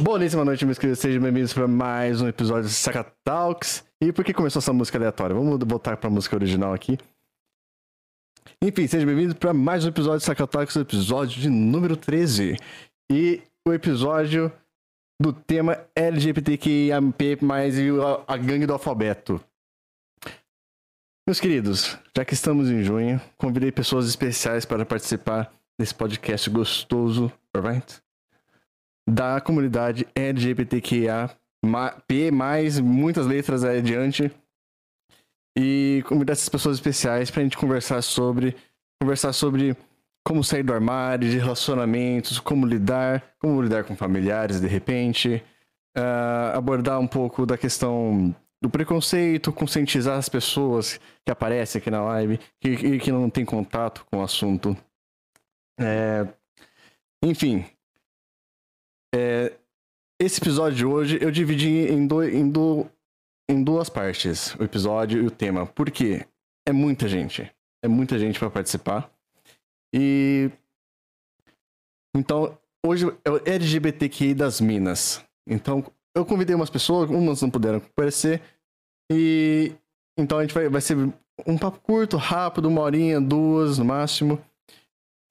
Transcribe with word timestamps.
Boníssima 0.00 0.46
noite, 0.46 0.64
meus 0.64 0.78
queridos. 0.78 0.98
Sejam 0.98 1.20
bem-vindos 1.20 1.52
para 1.52 1.68
mais 1.68 2.22
um 2.22 2.28
episódio 2.28 2.64
de 2.64 2.74
Saca 2.74 3.04
Talks. 3.22 3.84
E 4.00 4.10
por 4.10 4.24
que 4.24 4.32
começou 4.32 4.58
essa 4.58 4.72
música 4.72 4.96
aleatória? 4.96 5.36
Vamos 5.36 5.58
voltar 5.66 5.98
para 5.98 6.08
a 6.08 6.10
música 6.10 6.34
original 6.34 6.72
aqui. 6.72 6.96
Enfim, 8.62 8.86
sejam 8.86 9.06
bem-vindos 9.06 9.34
para 9.34 9.52
mais 9.52 9.84
um 9.84 9.88
episódio 9.88 10.20
de 10.20 10.24
Saca 10.24 10.46
Talks, 10.46 10.74
episódio 10.76 11.38
de 11.38 11.50
número 11.50 11.98
13. 11.98 12.56
E 13.12 13.42
o 13.68 13.74
episódio 13.74 14.50
do 15.20 15.34
tema 15.34 15.78
LGBTQIAP+, 15.94 17.22
e 17.22 17.90
a 18.26 18.36
gangue 18.38 18.66
do 18.66 18.72
alfabeto. 18.72 19.38
Meus 21.28 21.38
queridos, 21.38 21.98
já 22.16 22.24
que 22.24 22.32
estamos 22.32 22.70
em 22.70 22.82
junho, 22.82 23.20
convidei 23.36 23.70
pessoas 23.70 24.08
especiais 24.08 24.64
para 24.64 24.86
participar 24.86 25.52
desse 25.78 25.94
podcast 25.94 26.48
gostoso, 26.48 27.30
alright? 27.54 28.00
Da 29.08 29.40
comunidade 29.40 30.06
LGBTQIA 30.14 31.30
P, 32.06 32.30
muitas 32.82 33.26
letras 33.26 33.64
adiante. 33.64 34.30
E 35.58 36.02
convidar 36.06 36.32
essas 36.32 36.48
pessoas 36.48 36.76
especiais 36.76 37.30
para 37.30 37.40
a 37.40 37.44
gente 37.44 37.58
conversar 37.58 38.02
sobre. 38.02 38.56
Conversar 39.02 39.32
sobre 39.32 39.76
como 40.26 40.44
sair 40.44 40.62
do 40.62 40.72
armário, 40.72 41.28
de 41.28 41.38
relacionamentos, 41.38 42.38
como 42.38 42.66
lidar, 42.66 43.34
como 43.38 43.60
lidar 43.62 43.84
com 43.84 43.96
familiares 43.96 44.60
de 44.60 44.66
repente, 44.66 45.42
uh, 45.96 46.56
abordar 46.56 47.00
um 47.00 47.06
pouco 47.06 47.46
da 47.46 47.56
questão 47.56 48.34
do 48.62 48.68
preconceito, 48.68 49.52
conscientizar 49.52 50.18
as 50.18 50.28
pessoas 50.28 51.00
que 51.24 51.32
aparecem 51.32 51.80
aqui 51.80 51.90
na 51.90 52.02
live 52.02 52.38
e 52.62 52.76
que, 52.76 52.98
que, 52.98 53.12
não 53.12 53.30
tem 53.30 53.44
contato 53.44 54.04
com 54.10 54.18
o 54.18 54.22
assunto. 54.22 54.76
É, 55.80 56.26
enfim, 57.24 57.64
é, 59.14 59.52
esse 60.20 60.40
episódio 60.40 60.76
de 60.76 60.84
hoje 60.84 61.18
eu 61.20 61.30
dividi 61.30 61.88
em, 61.90 62.06
do, 62.06 62.22
em, 62.22 62.48
do, 62.48 62.86
em 63.50 63.62
duas 63.62 63.88
partes, 63.88 64.54
o 64.56 64.62
episódio 64.62 65.22
e 65.22 65.26
o 65.26 65.30
tema. 65.30 65.66
Por 65.66 65.90
quê? 65.90 66.26
É 66.66 66.72
muita 66.72 67.08
gente. 67.08 67.50
É 67.82 67.88
muita 67.88 68.18
gente 68.18 68.38
para 68.38 68.50
participar. 68.50 69.10
E. 69.94 70.50
Então, 72.14 72.58
hoje 72.84 73.06
é 73.24 73.30
o 73.30 73.40
LGBTQI 73.44 74.34
das 74.34 74.60
Minas. 74.60 75.24
Então, 75.48 75.84
eu 76.14 76.26
convidei 76.26 76.54
umas 76.54 76.70
pessoas, 76.70 77.08
umas 77.08 77.40
não 77.40 77.50
puderam 77.50 77.78
aparecer. 77.78 78.42
E. 79.10 79.72
Então 80.18 80.38
a 80.38 80.42
gente 80.42 80.52
vai, 80.52 80.68
vai 80.68 80.80
ser 80.80 80.96
um 81.46 81.56
papo 81.56 81.80
curto, 81.80 82.16
rápido, 82.16 82.68
uma 82.68 82.82
horinha, 82.82 83.20
duas 83.20 83.78
no 83.78 83.84
máximo. 83.84 84.38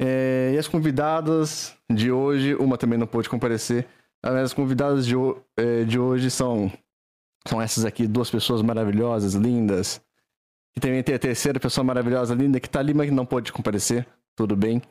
É, 0.02 0.52
e 0.54 0.58
as 0.58 0.68
convidadas 0.68 1.76
de 1.92 2.12
hoje, 2.12 2.56
uma 2.56 2.78
também 2.78 2.98
não 2.98 3.08
pôde 3.08 3.30
comparecer. 3.30 3.88
As 4.24 4.54
convidadas 4.54 5.06
de, 5.06 5.16
é, 5.58 5.84
de 5.84 6.00
hoje 6.00 6.32
são, 6.32 6.72
são 7.48 7.62
essas 7.62 7.86
aqui, 7.86 8.08
duas 8.08 8.30
pessoas 8.30 8.62
maravilhosas, 8.62 9.34
lindas. 9.34 10.02
E 10.76 10.80
também 10.80 11.04
tem 11.04 11.16
a 11.16 11.20
terceira 11.20 11.60
pessoa 11.60 11.84
maravilhosa, 11.84 12.36
linda, 12.36 12.60
que 12.60 12.70
tá 12.70 12.80
ali, 12.80 12.94
mas 12.94 13.12
não 13.12 13.26
pôde 13.26 13.52
comparecer 13.52 14.06
tudo 14.36 14.56
bem? 14.56 14.82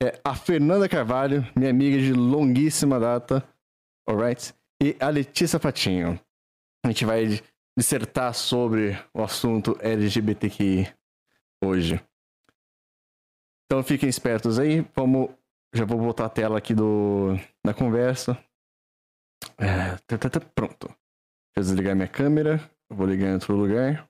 É 0.00 0.20
a 0.22 0.34
Fernanda 0.34 0.88
Carvalho, 0.88 1.44
minha 1.56 1.70
amiga 1.70 1.98
de 1.98 2.12
longuíssima 2.12 3.00
data, 3.00 3.42
alright? 4.08 4.54
E 4.80 4.94
a 5.00 5.08
Letícia 5.08 5.58
Patinho. 5.58 6.20
A 6.84 6.88
gente 6.88 7.04
vai 7.04 7.40
dissertar 7.76 8.32
sobre 8.34 8.96
o 9.12 9.22
assunto 9.22 9.76
LGBTQI 9.80 10.86
hoje. 11.64 12.00
Então 13.66 13.82
fiquem 13.82 14.08
espertos 14.08 14.58
aí. 14.58 14.80
Vamos. 14.94 15.30
Já 15.74 15.84
vou 15.84 15.98
botar 15.98 16.26
a 16.26 16.30
tela 16.30 16.58
aqui 16.58 16.74
do 16.74 17.34
da 17.64 17.74
conversa. 17.74 18.38
É, 19.58 19.96
tá, 20.06 20.16
tá, 20.16 20.30
tá, 20.30 20.40
pronto. 20.40 20.86
Deixa 20.86 21.58
eu 21.58 21.62
desligar 21.62 21.96
minha 21.96 22.08
câmera. 22.08 22.60
Eu 22.88 22.96
vou 22.96 23.06
ligar 23.06 23.28
em 23.28 23.34
outro 23.34 23.56
lugar. 23.56 24.08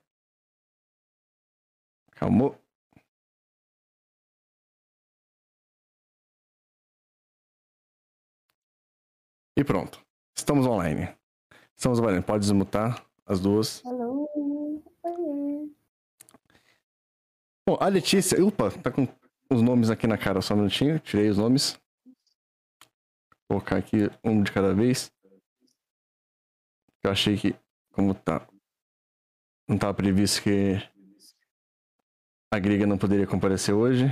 Calmou. 2.11 2.55
E 9.57 9.63
pronto. 9.63 9.99
Estamos 10.35 10.67
online. 10.67 11.09
Estamos 11.75 11.99
online. 11.99 12.23
Pode 12.23 12.41
desmutar 12.41 13.03
as 13.25 13.39
duas. 13.39 13.83
Hello. 13.83 14.27
Bom, 17.67 17.77
a 17.79 17.87
Letícia. 17.87 18.43
Opa, 18.45 18.69
tá 18.71 18.91
com 18.91 19.07
os 19.49 19.61
nomes 19.61 19.89
aqui 19.89 20.07
na 20.07 20.17
cara 20.17 20.41
só 20.41 20.53
um 20.53 20.57
minutinho. 20.57 20.99
Tirei 20.99 21.29
os 21.29 21.37
nomes. 21.37 21.79
Vou 23.49 23.59
colocar 23.59 23.77
aqui 23.77 24.09
um 24.23 24.43
de 24.43 24.51
cada 24.51 24.73
vez. 24.73 25.11
Eu 27.03 27.11
achei 27.11 27.37
que, 27.37 27.55
como 27.91 28.13
tá. 28.13 28.47
Não 29.67 29.75
estava 29.75 29.93
previsto 29.93 30.43
que 30.43 30.75
a 32.53 32.59
Griga 32.59 32.85
não 32.85 32.97
poderia 32.97 33.27
comparecer 33.27 33.73
hoje. 33.73 34.05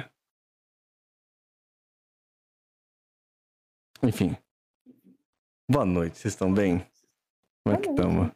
Enfim. 4.03 4.37
Boa 5.69 5.85
noite, 5.85 6.17
vocês 6.17 6.33
estão 6.33 6.53
bem? 6.53 6.79
Como 7.63 7.75
é 7.75 7.81
que 7.81 7.89
estamos? 7.89 8.31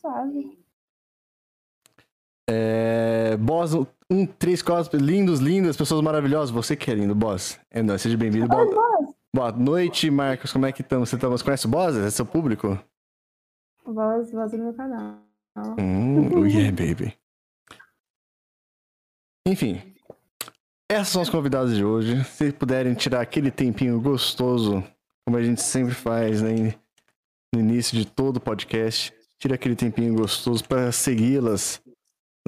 Suave. 0.00 0.64
É... 2.48 3.36
Boss, 3.36 3.72
um, 4.10 4.26
três, 4.26 4.62
quatro, 4.62 4.98
lindos, 4.98 5.40
lindas, 5.40 5.76
pessoas 5.76 6.00
maravilhosas. 6.00 6.50
Você 6.50 6.76
que 6.76 6.90
é 6.90 6.94
lindo, 6.94 7.14
Boss. 7.14 7.58
É 7.70 7.82
nóis, 7.82 8.02
seja 8.02 8.16
bem-vindo. 8.16 8.48
Boa... 8.48 8.64
Boss. 8.64 9.14
Boa 9.34 9.52
noite, 9.52 10.10
Marcos. 10.10 10.52
Como 10.52 10.66
é 10.66 10.72
que 10.72 10.82
estamos? 10.82 11.08
Você, 11.08 11.18
tá... 11.18 11.28
Você 11.28 11.44
conhece 11.44 11.66
o 11.66 11.68
Boss? 11.68 11.96
É 11.96 12.10
seu 12.10 12.26
público? 12.26 12.78
Boss, 13.84 14.30
Boss 14.32 14.52
do 14.52 14.58
meu 14.58 14.74
canal. 14.74 15.22
Hum, 15.78 16.30
oh 16.38 16.46
yeah, 16.46 16.70
baby. 16.70 17.14
Enfim, 19.46 19.80
essas 20.88 21.08
são 21.08 21.22
as 21.22 21.30
convidadas 21.30 21.74
de 21.74 21.84
hoje. 21.84 22.24
Se 22.24 22.52
puderem 22.52 22.94
tirar 22.94 23.20
aquele 23.20 23.50
tempinho 23.50 24.00
gostoso 24.00 24.84
como 25.28 25.36
a 25.36 25.42
gente 25.42 25.60
sempre 25.60 25.92
faz 25.92 26.40
né, 26.40 26.74
no 27.54 27.60
início 27.60 27.98
de 27.98 28.06
todo 28.06 28.40
podcast, 28.40 29.12
tira 29.38 29.56
aquele 29.56 29.76
tempinho 29.76 30.14
gostoso 30.14 30.66
para 30.66 30.90
segui-las 30.90 31.82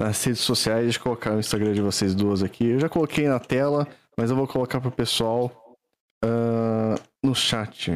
nas 0.01 0.23
redes 0.23 0.41
sociais. 0.41 0.97
Colocar 0.97 1.35
o 1.35 1.39
Instagram 1.39 1.73
de 1.73 1.81
vocês 1.81 2.15
duas 2.15 2.41
aqui. 2.41 2.65
Eu 2.65 2.79
já 2.79 2.89
coloquei 2.89 3.27
na 3.27 3.39
tela, 3.39 3.87
mas 4.17 4.29
eu 4.29 4.35
vou 4.35 4.47
colocar 4.47 4.81
para 4.81 4.89
o 4.89 4.91
pessoal 4.91 5.77
uh, 6.25 6.99
no 7.23 7.35
chat. 7.35 7.91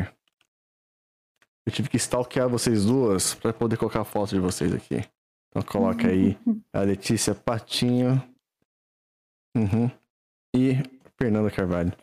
Eu 1.65 1.71
tive 1.71 1.89
que 1.89 1.97
stalkear 1.97 2.47
vocês 2.47 2.85
duas 2.85 3.33
para 3.33 3.51
poder 3.51 3.77
colocar 3.77 4.01
a 4.01 4.05
foto 4.05 4.35
de 4.35 4.39
vocês 4.39 4.71
aqui. 4.73 5.03
Então 5.49 5.63
coloca 5.63 6.07
aí 6.07 6.37
a 6.71 6.81
Letícia 6.81 7.33
Patinho 7.33 8.21
uhum, 9.55 9.89
e 10.55 10.75
Fernanda 11.17 11.49
Carvalho. 11.49 11.93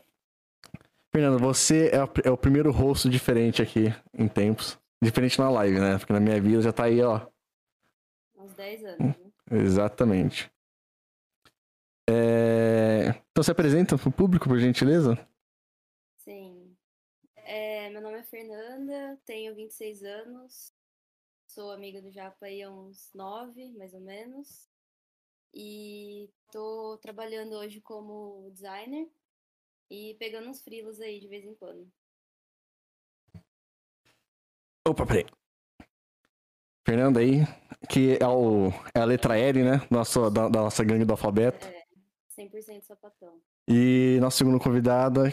Fernando, 1.13 1.39
você 1.39 1.91
é, 1.93 2.29
é, 2.29 2.31
o 2.31 2.37
primeiro 2.37 2.73
rosto 2.73 3.09
diferente 3.09 3.63
aqui 3.63 3.95
em 4.15 4.27
tempos. 4.27 4.79
Diferente 5.01 5.39
na 5.39 5.51
live, 5.51 5.79
né? 5.79 5.99
Porque 5.99 6.13
na 6.13 6.21
minha 6.21 6.41
vida 6.41 6.63
já 6.63 6.73
tá 6.73 6.85
aí, 6.85 7.03
ó. 7.03 7.21
Uns 8.35 8.55
10 8.55 8.85
anos. 8.85 9.22
Exatamente. 9.53 10.51
É... 12.09 13.09
Então 13.31 13.45
se 13.45 13.51
apresenta 13.51 13.99
pro 13.99 14.11
público, 14.11 14.49
por 14.49 14.59
gentileza? 14.59 15.15
Sim. 16.19 16.75
É, 17.37 17.91
meu 17.91 18.01
nome 18.01 18.19
é 18.19 18.23
Fernanda, 18.23 19.21
tenho 19.27 19.55
26 19.55 20.03
anos, 20.03 20.73
sou 21.47 21.71
amiga 21.71 22.01
do 22.01 22.11
Japa 22.11 22.47
aí 22.47 22.63
há 22.63 22.71
uns 22.71 23.11
9, 23.15 23.73
mais 23.77 23.93
ou 23.93 24.01
menos. 24.01 24.71
E 25.53 26.31
tô 26.51 26.97
trabalhando 27.03 27.53
hoje 27.57 27.81
como 27.81 28.49
designer 28.53 29.07
e 29.91 30.15
pegando 30.19 30.49
uns 30.49 30.63
frilos 30.63 30.99
aí 31.01 31.21
de 31.21 31.29
vez 31.29 31.45
em 31.45 31.55
quando. 31.55 31.93
Opa, 34.87 35.05
peraí. 35.05 35.27
Fernanda 36.85 37.21
aí, 37.21 37.43
que 37.89 38.19
é, 38.21 38.27
o, 38.27 38.71
é 38.95 39.01
a 39.01 39.05
letra 39.05 39.39
L, 39.39 39.63
né? 39.63 39.81
Nosso, 39.91 40.31
da, 40.31 40.49
da 40.49 40.63
nossa 40.63 40.85
gangue 40.85 41.05
do 41.05 41.13
alfabeto. 41.13 41.67
É, 41.67 41.83
100% 42.39 42.83
sapatão. 42.83 43.35
E 43.69 44.19
nossa 44.21 44.39
segunda 44.39 44.59
convidada 44.59 45.33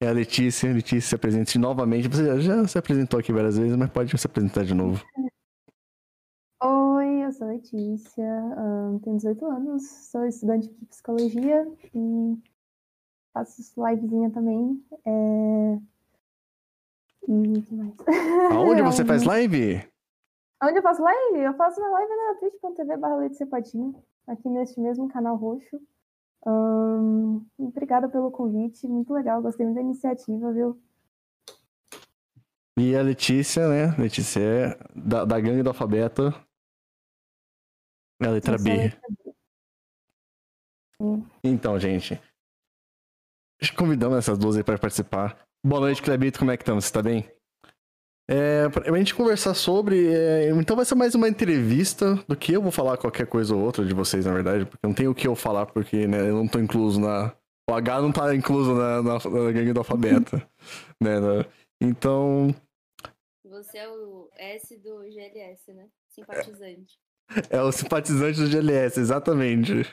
é 0.00 0.08
a 0.08 0.12
Letícia. 0.12 0.72
Letícia, 0.72 1.08
se 1.08 1.14
apresente 1.14 1.58
novamente. 1.58 2.08
Você 2.08 2.40
já 2.40 2.66
se 2.66 2.78
apresentou 2.78 3.20
aqui 3.20 3.32
várias 3.32 3.58
vezes, 3.58 3.76
mas 3.76 3.90
pode 3.90 4.16
se 4.16 4.26
apresentar 4.26 4.64
de 4.64 4.74
novo. 4.74 5.04
Oi, 6.62 7.24
eu 7.24 7.32
sou 7.32 7.46
a 7.46 7.50
Letícia, 7.50 8.24
um, 8.24 8.98
tenho 9.00 9.16
18 9.16 9.44
anos, 9.44 9.82
sou 10.10 10.24
estudante 10.26 10.68
de 10.68 10.86
psicologia 10.86 11.70
e 11.94 12.38
faço 13.34 13.60
livezinha 13.76 14.30
também. 14.30 14.82
É... 15.04 15.78
E 17.28 17.62
que 17.62 17.74
mais? 17.74 17.94
Aonde 18.50 18.80
você 18.80 19.04
faz 19.04 19.22
live? 19.22 19.86
Aonde 20.60 20.78
eu 20.78 20.82
faço 20.82 21.02
live? 21.02 21.38
Eu 21.40 21.54
faço 21.54 21.80
uma 21.80 21.90
live 21.90 22.10
na 22.16 22.34
twitch.tv 22.40 22.96
barra 22.96 23.16
aqui 24.26 24.48
neste 24.48 24.80
mesmo 24.80 25.08
canal 25.08 25.36
roxo. 25.36 25.80
Obrigada 27.58 28.08
pelo 28.08 28.30
convite, 28.30 28.86
muito 28.86 29.12
legal, 29.12 29.42
gostei 29.42 29.66
muito 29.66 29.76
da 29.76 29.82
iniciativa, 29.82 30.52
viu? 30.52 30.80
E 32.78 32.94
a 32.94 33.02
Letícia, 33.02 33.68
né? 33.68 33.96
Letícia 33.98 34.40
é 34.40 34.78
da, 34.94 35.24
da 35.24 35.40
gangue 35.40 35.62
do 35.62 35.70
alfabeto. 35.70 36.28
É 38.20 38.26
a 38.26 38.30
letra 38.30 38.56
B. 38.58 38.92
Então, 41.42 41.78
gente. 41.78 42.20
Convidamos 43.76 44.18
essas 44.18 44.38
duas 44.38 44.56
aí 44.56 44.64
para 44.64 44.78
participar. 44.78 45.46
Boa 45.64 45.80
noite, 45.80 46.02
Clebito. 46.02 46.38
Como 46.38 46.50
é 46.50 46.56
que 46.56 46.62
estamos? 46.62 46.84
Você 46.84 46.92
tá 46.92 47.02
bem? 47.02 47.35
É, 48.28 48.68
pra 48.68 48.98
gente 48.98 49.14
conversar 49.14 49.54
sobre. 49.54 50.12
É, 50.12 50.50
então 50.50 50.74
vai 50.74 50.84
ser 50.84 50.96
mais 50.96 51.14
uma 51.14 51.28
entrevista 51.28 52.16
do 52.26 52.36
que 52.36 52.52
eu 52.52 52.60
vou 52.60 52.72
falar 52.72 52.96
qualquer 52.96 53.26
coisa 53.26 53.54
ou 53.54 53.62
outra 53.62 53.84
de 53.84 53.94
vocês, 53.94 54.26
na 54.26 54.32
verdade. 54.32 54.64
Porque 54.66 54.84
não 54.84 54.94
tem 54.94 55.06
o 55.06 55.14
que 55.14 55.28
eu 55.28 55.36
falar, 55.36 55.66
porque 55.66 56.08
né, 56.08 56.28
eu 56.28 56.34
não 56.34 56.48
tô 56.48 56.58
incluso 56.58 57.00
na. 57.00 57.32
O 57.68 57.74
H 57.74 58.00
não 58.00 58.12
tá 58.12 58.34
incluso 58.34 58.74
na, 58.74 59.02
na, 59.02 59.12
na 59.14 59.52
gangue 59.52 59.72
do 59.72 59.80
alfabeto. 59.80 60.36
né, 61.00 61.20
na, 61.20 61.46
então. 61.80 62.54
Você 63.44 63.78
é 63.78 63.88
o 63.88 64.28
S 64.36 64.76
do 64.76 65.04
GLS, 65.08 65.72
né? 65.72 65.86
Simpatizante. 66.08 66.98
É, 67.50 67.56
é 67.56 67.62
o 67.62 67.70
simpatizante 67.70 68.40
do 68.40 68.48
GLS, 68.48 68.98
exatamente. 68.98 69.86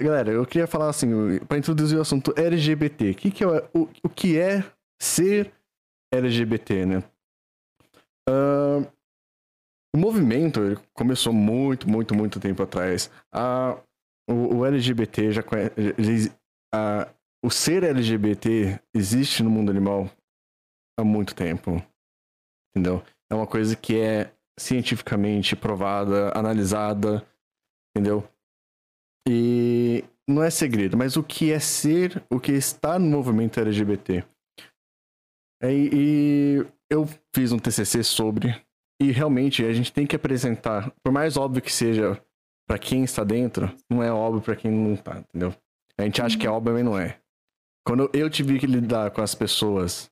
Galera, 0.00 0.30
eu 0.30 0.46
queria 0.46 0.66
falar 0.66 0.88
assim, 0.88 1.38
para 1.46 1.58
introduzir 1.58 1.98
o 1.98 2.00
assunto 2.00 2.32
LGBT. 2.36 3.14
Que, 3.14 3.30
que 3.30 3.44
é, 3.44 3.68
o, 3.74 3.88
o 4.02 4.08
que 4.08 4.38
é 4.38 4.64
ser 4.98 5.52
LGBT, 6.12 6.86
né? 6.86 6.98
Uh, 8.28 8.86
o 9.94 9.98
movimento 9.98 10.60
começou 10.92 11.32
muito, 11.32 11.88
muito, 11.88 12.14
muito 12.14 12.38
tempo 12.38 12.62
atrás. 12.62 13.10
O, 14.28 14.58
o, 14.58 14.66
LGBT 14.66 15.32
já 15.32 15.42
conhece. 15.42 15.72
O 17.44 17.50
ser 17.50 17.82
LGBT 17.82 18.80
existe 18.94 19.42
no 19.42 19.50
mundo 19.50 19.70
animal 19.70 20.08
há 20.98 21.04
muito 21.04 21.34
tempo. 21.34 21.82
Entendeu? 22.70 23.02
É 23.30 23.34
uma 23.34 23.46
coisa 23.46 23.74
que 23.74 23.98
é 23.98 24.32
cientificamente 24.58 25.56
provada, 25.56 26.30
analisada, 26.36 27.26
entendeu? 27.90 28.28
E 29.28 30.04
não 30.28 30.42
é 30.42 30.50
segredo, 30.50 30.96
mas 30.96 31.16
o 31.16 31.22
que 31.22 31.50
é 31.50 31.58
ser, 31.58 32.22
o 32.30 32.38
que 32.38 32.52
está 32.52 32.98
no 32.98 33.06
movimento 33.06 33.58
LGBT. 33.58 34.24
É, 35.62 35.72
e 35.72 36.66
eu 36.88 37.06
fiz 37.34 37.52
um 37.52 37.58
TCC 37.58 38.02
sobre, 38.02 38.60
e 39.00 39.10
realmente 39.10 39.64
a 39.64 39.72
gente 39.72 39.92
tem 39.92 40.06
que 40.06 40.16
apresentar, 40.16 40.92
por 41.02 41.12
mais 41.12 41.36
óbvio 41.36 41.62
que 41.62 41.72
seja 41.72 42.20
para 42.66 42.78
quem 42.78 43.04
está 43.04 43.24
dentro, 43.24 43.74
não 43.90 44.02
é 44.02 44.12
óbvio 44.12 44.42
para 44.42 44.56
quem 44.56 44.70
não 44.70 44.94
está, 44.94 45.18
entendeu? 45.18 45.54
A 45.98 46.04
gente 46.04 46.22
acha 46.22 46.38
que 46.38 46.46
é 46.46 46.50
óbvio, 46.50 46.74
mas 46.74 46.84
não 46.84 46.98
é. 46.98 47.18
Quando 47.86 48.10
eu 48.14 48.30
tive 48.30 48.58
que 48.58 48.66
lidar 48.66 49.10
com 49.10 49.20
as 49.20 49.34
pessoas 49.34 50.10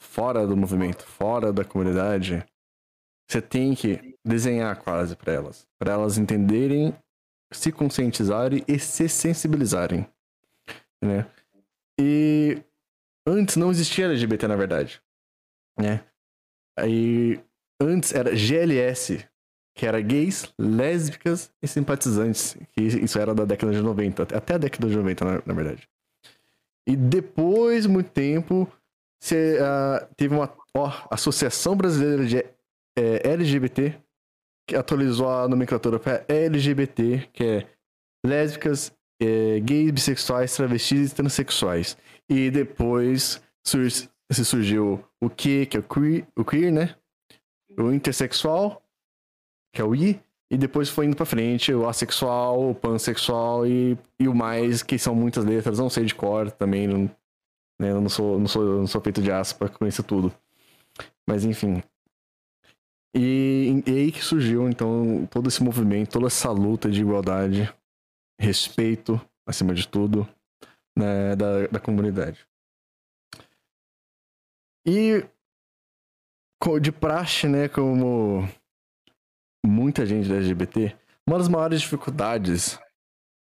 fora 0.00 0.46
do 0.46 0.56
movimento, 0.56 1.04
fora 1.04 1.52
da 1.52 1.64
comunidade, 1.64 2.44
você 3.28 3.40
tem 3.40 3.74
que 3.74 4.16
desenhar 4.24 4.76
quase 4.82 5.16
para 5.16 5.32
elas, 5.32 5.66
para 5.78 5.92
elas 5.92 6.18
entenderem, 6.18 6.94
se 7.52 7.72
conscientizarem 7.72 8.64
e 8.66 8.78
se 8.78 9.08
sensibilizarem, 9.08 10.06
né? 11.02 11.26
E 11.98 12.62
antes 13.26 13.56
não 13.56 13.70
existia 13.70 14.06
LGBT 14.06 14.48
na 14.48 14.56
verdade, 14.56 15.00
né? 15.78 16.04
Aí 16.78 17.40
antes 17.80 18.14
era 18.14 18.34
GLS, 18.34 19.26
que 19.74 19.86
era 19.86 20.00
gays, 20.00 20.52
lésbicas 20.58 21.52
e 21.62 21.68
simpatizantes, 21.68 22.56
que 22.72 22.82
isso 22.82 23.18
era 23.18 23.34
da 23.34 23.44
década 23.44 23.72
de 23.72 23.80
90, 23.80 24.22
até 24.22 24.54
a 24.54 24.58
década 24.58 24.88
de 24.88 24.96
90 24.96 25.24
na, 25.24 25.42
na 25.46 25.54
verdade. 25.54 25.88
E 26.86 26.96
depois, 26.96 27.86
muito 27.86 28.10
tempo, 28.10 28.62
uh, 28.62 30.14
teve 30.16 30.34
uma 30.34 30.52
ó, 30.76 30.92
Associação 31.10 31.76
Brasileira 31.76 32.26
de 32.26 32.38
é, 32.98 33.30
LGBT, 33.30 33.94
que 34.66 34.76
atualizou 34.76 35.28
a 35.28 35.48
nomenclatura 35.48 35.98
para 35.98 36.24
LGBT, 36.28 37.28
que 37.32 37.44
é 37.44 37.66
lésbicas, 38.24 38.92
é, 39.20 39.60
gays, 39.60 39.90
bissexuais, 39.90 40.54
travestis 40.54 41.12
e 41.12 41.14
transexuais. 41.14 41.96
E 42.30 42.48
depois 42.48 43.42
se 43.64 44.44
surgiu 44.44 45.04
o 45.20 45.28
Q, 45.28 45.66
que 45.66 45.76
é 45.76 45.80
o 45.80 45.82
queer, 45.82 46.26
o 46.36 46.44
queer, 46.44 46.72
né? 46.72 46.94
O 47.76 47.90
intersexual, 47.90 48.80
que 49.74 49.82
é 49.82 49.84
o 49.84 49.92
I. 49.96 50.22
E 50.48 50.56
depois 50.56 50.88
foi 50.88 51.06
indo 51.06 51.16
pra 51.16 51.26
frente 51.26 51.72
o 51.72 51.88
assexual, 51.88 52.70
o 52.70 52.74
pansexual 52.74 53.66
e, 53.66 53.98
e 54.18 54.28
o 54.28 54.34
mais, 54.34 54.82
que 54.82 54.98
são 54.98 55.14
muitas 55.14 55.44
letras, 55.44 55.78
não 55.78 55.90
sei 55.90 56.04
de 56.04 56.14
cor 56.14 56.50
também, 56.50 56.88
não, 56.88 57.10
né, 57.80 57.92
não 57.94 58.08
sou, 58.08 58.38
não 58.38 58.48
sou, 58.48 58.64
não 58.78 58.86
sou 58.86 59.00
feito 59.00 59.22
de 59.22 59.30
aço 59.30 59.56
pra 59.56 59.68
conhecer 59.68 60.02
tudo. 60.04 60.32
Mas 61.26 61.44
enfim. 61.44 61.82
E, 63.14 63.82
e 63.86 63.90
aí 63.90 64.12
que 64.12 64.24
surgiu, 64.24 64.68
então, 64.68 65.26
todo 65.30 65.48
esse 65.48 65.62
movimento, 65.62 66.12
toda 66.12 66.26
essa 66.28 66.50
luta 66.50 66.88
de 66.90 67.00
igualdade, 67.00 67.72
respeito, 68.40 69.20
acima 69.46 69.74
de 69.74 69.86
tudo, 69.86 70.28
né, 71.00 71.34
da, 71.36 71.66
da 71.66 71.80
comunidade. 71.80 72.46
E 74.86 75.24
de 76.80 76.92
praxe, 76.92 77.48
né, 77.48 77.68
como 77.68 78.48
muita 79.64 80.04
gente 80.04 80.28
da 80.28 80.36
LGBT, 80.36 80.96
uma 81.26 81.38
das 81.38 81.48
maiores 81.48 81.80
dificuldades. 81.80 82.78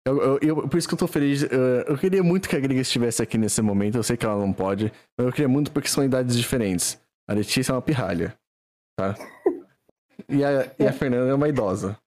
Eu, 0.06 0.23
eu, 0.23 0.38
eu, 0.41 0.69
por 0.69 0.76
isso 0.76 0.87
que 0.87 0.94
eu 0.94 0.99
tô 0.99 1.06
feliz. 1.06 1.43
Eu, 1.43 1.82
eu 1.88 1.99
queria 1.99 2.23
muito 2.23 2.49
que 2.49 2.55
a 2.55 2.61
Grega 2.61 2.81
estivesse 2.81 3.23
aqui 3.23 3.37
nesse 3.37 3.61
momento. 3.61 3.97
Eu 3.97 4.02
sei 4.02 4.17
que 4.17 4.25
ela 4.25 4.38
não 4.38 4.52
pode. 4.52 4.93
Mas 5.19 5.26
eu 5.26 5.32
queria 5.32 5.49
muito 5.49 5.73
porque 5.73 5.88
são 5.88 6.05
idades 6.05 6.37
diferentes. 6.37 7.00
A 7.29 7.32
Letícia 7.32 7.73
é 7.73 7.75
uma 7.75 7.82
pirralha. 7.82 8.38
Tá? 8.97 9.14
E 10.29 10.44
a, 10.44 10.75
e 10.79 10.87
a 10.87 10.93
Fernanda 10.93 11.31
é 11.31 11.35
uma 11.35 11.49
idosa. 11.49 11.99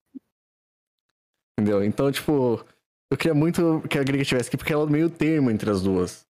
Entendeu? 1.57 1.84
Então, 1.84 2.12
tipo, 2.12 2.66
eu 3.11 3.17
queria 3.17 3.33
muito 3.33 3.81
que 3.89 3.97
a 3.97 4.03
Grega 4.03 4.21
estivesse 4.21 4.50
aqui 4.50 4.57
porque 4.57 4.73
ela 4.73 4.88
é 4.88 4.91
meio 4.91 5.09
termo 5.09 5.50
entre 5.50 5.69
as 5.69 5.81
duas. 5.81 6.27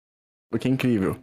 O 0.54 0.60
que 0.60 0.68
é 0.68 0.72
incrível. 0.72 1.16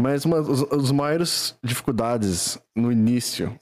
Mas 0.00 0.24
uma 0.24 0.42
das 0.42 0.90
maiores 0.90 1.58
dificuldades 1.62 2.58
no 2.74 2.90
início 2.90 3.58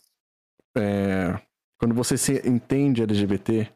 é, 0.76 1.34
quando 1.78 1.94
você 1.94 2.16
se 2.16 2.34
entende 2.48 3.02
LGBT, 3.02 3.70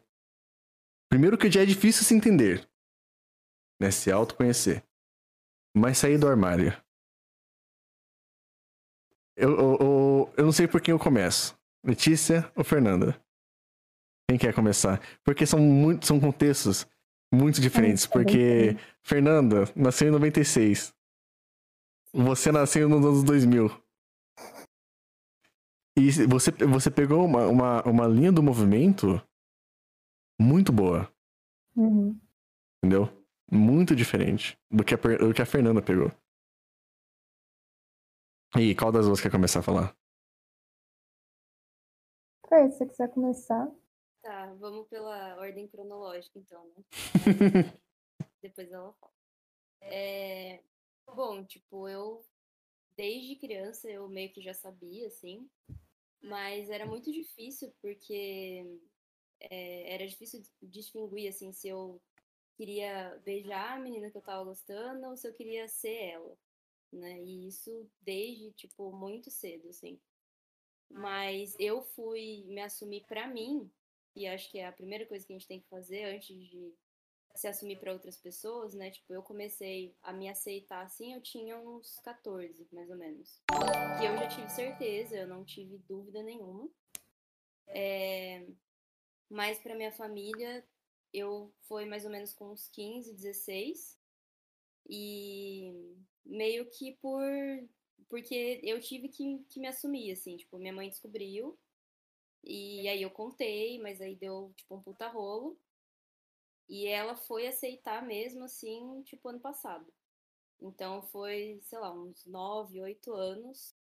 primeiro 1.09 1.37
que 1.37 1.51
já 1.51 1.61
é 1.61 1.65
difícil 1.65 2.03
se 2.03 2.15
entender, 2.15 2.67
né? 3.81 3.91
Se 3.91 4.11
autoconhecer. 4.11 4.83
Mas 5.75 5.99
sair 5.99 6.17
do 6.17 6.27
armário. 6.27 6.71
Eu, 9.35 9.51
eu, 9.51 9.77
eu, 9.79 10.33
eu 10.37 10.45
não 10.45 10.51
sei 10.51 10.67
por 10.67 10.81
quem 10.81 10.91
eu 10.91 10.99
começo. 10.99 11.55
Letícia 11.85 12.51
ou 12.55 12.63
Fernanda? 12.63 13.21
Quem 14.29 14.37
quer 14.37 14.53
começar? 14.53 15.01
Porque 15.23 15.45
são, 15.45 15.59
muito, 15.59 16.05
são 16.05 16.19
contextos 16.19 16.85
muito 17.33 17.61
diferentes. 17.61 18.05
Porque 18.05 18.75
Fernanda 19.01 19.63
nasceu 19.75 20.09
em 20.09 20.11
96. 20.11 20.93
Você 22.13 22.51
nasceu 22.51 22.89
nos 22.89 23.05
anos 23.05 23.23
2000. 23.23 23.69
E 25.97 26.11
você, 26.27 26.51
você 26.51 26.91
pegou 26.91 27.25
uma, 27.25 27.47
uma, 27.47 27.81
uma 27.83 28.07
linha 28.07 28.31
do 28.31 28.43
movimento 28.43 29.21
muito 30.39 30.71
boa. 30.71 31.11
Uhum. 31.75 32.19
Entendeu? 32.83 33.09
Muito 33.51 33.95
diferente 33.95 34.59
do 34.69 34.83
que, 34.83 34.93
a, 34.93 34.97
do 34.97 35.33
que 35.33 35.41
a 35.41 35.45
Fernanda 35.45 35.81
pegou. 35.81 36.11
E 38.57 38.75
qual 38.75 38.91
das 38.91 39.05
duas 39.05 39.21
quer 39.21 39.31
começar 39.31 39.59
a 39.59 39.63
falar? 39.63 39.95
Foi, 42.47 42.69
se 42.71 42.77
você 42.77 42.85
quiser 42.85 43.13
começar. 43.13 43.67
Tá, 44.27 44.53
vamos 44.55 44.85
pela 44.89 45.37
ordem 45.37 45.69
cronológica 45.69 46.37
então, 46.37 46.61
né? 46.75 46.83
Depois 48.43 48.69
ela 48.69 48.91
fala. 48.91 49.13
É... 49.79 50.61
Bom, 51.15 51.45
tipo, 51.45 51.87
eu 51.87 52.25
desde 52.97 53.37
criança 53.37 53.89
eu 53.89 54.09
meio 54.09 54.29
que 54.33 54.41
já 54.41 54.53
sabia, 54.53 55.07
assim, 55.07 55.49
mas 56.21 56.69
era 56.69 56.85
muito 56.85 57.09
difícil 57.09 57.73
porque 57.81 58.65
é, 59.39 59.93
era 59.93 60.05
difícil 60.05 60.43
distinguir 60.61 61.29
assim 61.29 61.53
se 61.53 61.69
eu 61.69 62.01
queria 62.57 63.17
beijar 63.23 63.77
a 63.77 63.79
menina 63.79 64.11
que 64.11 64.17
eu 64.17 64.21
tava 64.21 64.43
gostando 64.43 65.07
ou 65.07 65.15
se 65.15 65.25
eu 65.25 65.33
queria 65.33 65.69
ser 65.69 65.95
ela, 65.95 66.37
né? 66.91 67.23
E 67.23 67.47
isso 67.47 67.89
desde 68.01 68.51
tipo 68.51 68.91
muito 68.91 69.31
cedo, 69.31 69.69
assim. 69.69 69.97
Mas 70.89 71.55
eu 71.57 71.81
fui 71.81 72.43
me 72.47 72.59
assumir 72.59 73.05
para 73.05 73.25
mim, 73.25 73.71
e 74.17 74.25
acho 74.25 74.49
que 74.49 74.57
é 74.57 74.65
a 74.65 74.71
primeira 74.71 75.05
coisa 75.05 75.23
que 75.25 75.31
a 75.31 75.37
gente 75.37 75.47
tem 75.47 75.59
que 75.59 75.69
fazer 75.69 76.05
antes 76.05 76.35
de 76.35 76.73
se 77.35 77.47
assumir 77.47 77.79
para 77.79 77.93
outras 77.93 78.17
pessoas, 78.17 78.73
né? 78.73 78.89
Tipo, 78.89 79.13
eu 79.13 79.21
comecei 79.21 79.95
a 80.01 80.11
me 80.11 80.27
aceitar 80.27 80.83
assim, 80.83 81.13
eu 81.13 81.21
tinha 81.21 81.55
uns 81.55 81.99
14, 81.99 82.67
mais 82.71 82.89
ou 82.89 82.95
menos. 82.95 83.39
Que 83.99 84.05
eu 84.05 84.17
já 84.17 84.27
tive 84.27 84.49
certeza, 84.49 85.15
eu 85.15 85.27
não 85.27 85.45
tive 85.45 85.77
dúvida 85.87 86.23
nenhuma. 86.23 86.67
É... 87.67 88.47
Mas 89.29 89.59
para 89.59 89.75
minha 89.75 89.91
família, 89.91 90.65
eu 91.13 91.53
foi 91.67 91.85
mais 91.85 92.03
ou 92.03 92.09
menos 92.09 92.33
com 92.33 92.51
uns 92.51 92.67
15, 92.69 93.13
16. 93.13 93.99
E 94.89 95.95
meio 96.25 96.67
que 96.71 96.93
por 96.93 97.21
porque 98.09 98.61
eu 98.63 98.79
tive 98.79 99.09
que, 99.09 99.45
que 99.49 99.59
me 99.59 99.67
assumir, 99.67 100.11
assim, 100.11 100.37
tipo, 100.37 100.57
minha 100.57 100.73
mãe 100.73 100.89
descobriu, 100.89 101.59
e 102.47 102.87
aí 102.87 103.01
eu 103.01 103.09
contei, 103.09 103.79
mas 103.79 103.99
aí 104.01 104.15
deu, 104.15 104.53
tipo, 104.55 104.75
um 104.75 104.81
puta 104.81 105.07
rolo. 105.07 105.57
E 106.69 106.87
ela 106.87 107.15
foi 107.15 107.47
aceitar 107.47 108.05
mesmo, 108.05 108.43
assim, 108.43 109.01
tipo, 109.03 109.29
ano 109.29 109.39
passado. 109.39 109.85
Então 110.61 111.01
foi, 111.03 111.59
sei 111.61 111.79
lá, 111.79 111.91
uns 111.93 112.25
nove, 112.25 112.81
oito 112.81 113.13
anos 113.13 113.75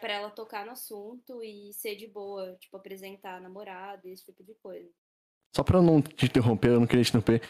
para 0.00 0.14
ela 0.14 0.30
tocar 0.30 0.64
no 0.64 0.72
assunto 0.72 1.42
e 1.42 1.72
ser 1.72 1.96
de 1.96 2.06
boa, 2.06 2.56
tipo, 2.56 2.76
apresentar 2.76 3.40
namorado, 3.40 4.08
esse 4.08 4.24
tipo 4.24 4.42
de 4.44 4.54
coisa. 4.54 4.88
Só 5.54 5.64
pra 5.64 5.82
não 5.82 6.00
te 6.00 6.26
interromper, 6.26 6.70
eu 6.70 6.80
não 6.80 6.86
queria 6.86 7.04
te 7.04 7.08
interromper. 7.08 7.42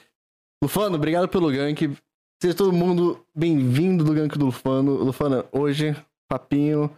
Lufano, 0.62 0.96
obrigado 0.96 1.28
pelo 1.28 1.50
gank. 1.50 1.96
Seja 2.40 2.56
todo 2.56 2.72
mundo 2.72 3.26
bem-vindo 3.34 4.04
do 4.04 4.14
gank 4.14 4.38
do 4.38 4.46
Lufano. 4.46 5.04
Lufano, 5.04 5.46
hoje, 5.52 5.94
papinho, 6.28 6.96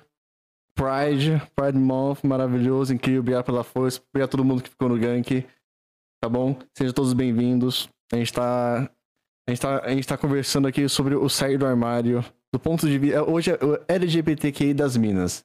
Pride, 0.75 1.43
Pride 1.55 1.79
Month, 1.79 2.25
maravilhoso, 2.25 2.95
incrível. 2.95 3.21
Obrigado 3.21 3.45
pela 3.45 3.62
força. 3.62 4.00
Obrigado 4.09 4.29
a 4.29 4.31
todo 4.31 4.45
mundo 4.45 4.62
que 4.62 4.71
ficou 4.71 4.88
no 4.88 4.99
gank. 4.99 5.47
Tá 6.23 6.29
bom? 6.29 6.59
Sejam 6.76 6.93
todos 6.95 7.12
bem-vindos. 7.12 7.88
A 8.12 8.17
gente 8.17 8.33
tá. 8.33 8.91
A 9.49 9.50
gente, 9.50 9.61
tá, 9.61 9.81
a 9.85 9.91
gente 9.91 10.07
tá 10.07 10.17
conversando 10.17 10.69
aqui 10.69 10.88
sobre 10.88 11.14
o 11.14 11.29
sair 11.29 11.59
do 11.59 11.67
armário. 11.67 12.25
Do 12.52 12.59
ponto 12.59 12.87
de 12.87 12.99
vista. 12.99 13.23
Hoje 13.23 13.50
é 13.50 13.55
o 13.55 13.79
LGBTQI 13.88 14.73
das 14.73 14.97
minas. 14.97 15.45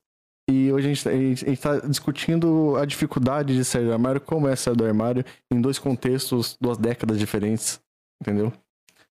E 0.50 0.72
hoje 0.72 0.88
a 0.88 0.93
gente, 0.93 1.10
a 1.10 1.12
gente, 1.12 1.46
a 1.46 1.50
gente 1.50 1.62
tá 1.62 1.79
discutindo 1.79 2.77
a 2.77 2.86
dificuldade 2.86 3.53
de 3.53 3.65
sair 3.65 3.86
do 3.86 3.91
armário, 3.91 4.22
como 4.22 4.48
é 4.48 4.55
sair 4.55 4.75
do 4.75 4.86
armário, 4.86 5.25
em 5.51 5.60
dois 5.60 5.77
contextos, 5.77 6.57
duas 6.62 6.77
décadas 6.77 7.19
diferentes. 7.19 7.81
Entendeu? 8.22 8.53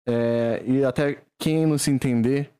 É, 0.07 0.61
e 0.65 0.83
até 0.83 1.23
quem 1.39 1.65
não 1.65 1.77
se 1.77 1.89
entender, 1.89 2.51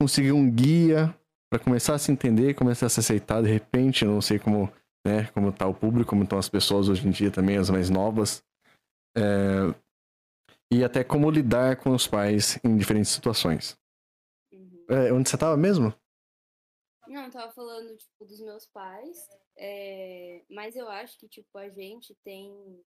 conseguir 0.00 0.32
um 0.32 0.50
guia 0.50 1.14
para 1.54 1.62
começar 1.62 1.94
a 1.94 1.98
se 2.00 2.10
entender, 2.10 2.54
começar 2.54 2.86
a 2.86 2.88
se 2.88 2.98
aceitar 2.98 3.40
de 3.40 3.48
repente, 3.48 4.04
não 4.04 4.20
sei 4.20 4.40
como 4.40 4.68
né? 5.06 5.30
Como 5.32 5.52
tá 5.52 5.68
o 5.68 5.74
público, 5.74 6.10
como 6.10 6.24
estão 6.24 6.36
as 6.36 6.48
pessoas 6.48 6.88
hoje 6.88 7.06
em 7.06 7.12
dia 7.12 7.30
também, 7.30 7.58
as 7.58 7.70
mais 7.70 7.88
novas. 7.88 8.42
É... 9.16 9.72
E 10.72 10.82
até 10.82 11.04
como 11.04 11.30
lidar 11.30 11.76
com 11.76 11.90
os 11.90 12.08
pais 12.08 12.58
em 12.64 12.76
diferentes 12.76 13.12
situações. 13.12 13.78
Uhum. 14.52 14.84
É, 14.88 15.12
onde 15.12 15.28
você 15.28 15.38
tava 15.38 15.56
mesmo? 15.56 15.94
Não, 17.06 17.26
eu 17.26 17.30
tava 17.30 17.52
falando, 17.52 17.96
tipo, 17.96 18.24
dos 18.24 18.40
meus 18.40 18.66
pais. 18.66 19.16
É... 19.56 20.42
Mas 20.50 20.74
eu 20.74 20.88
acho 20.88 21.16
que, 21.20 21.28
tipo, 21.28 21.56
a 21.56 21.68
gente 21.68 22.16
tem 22.24 22.82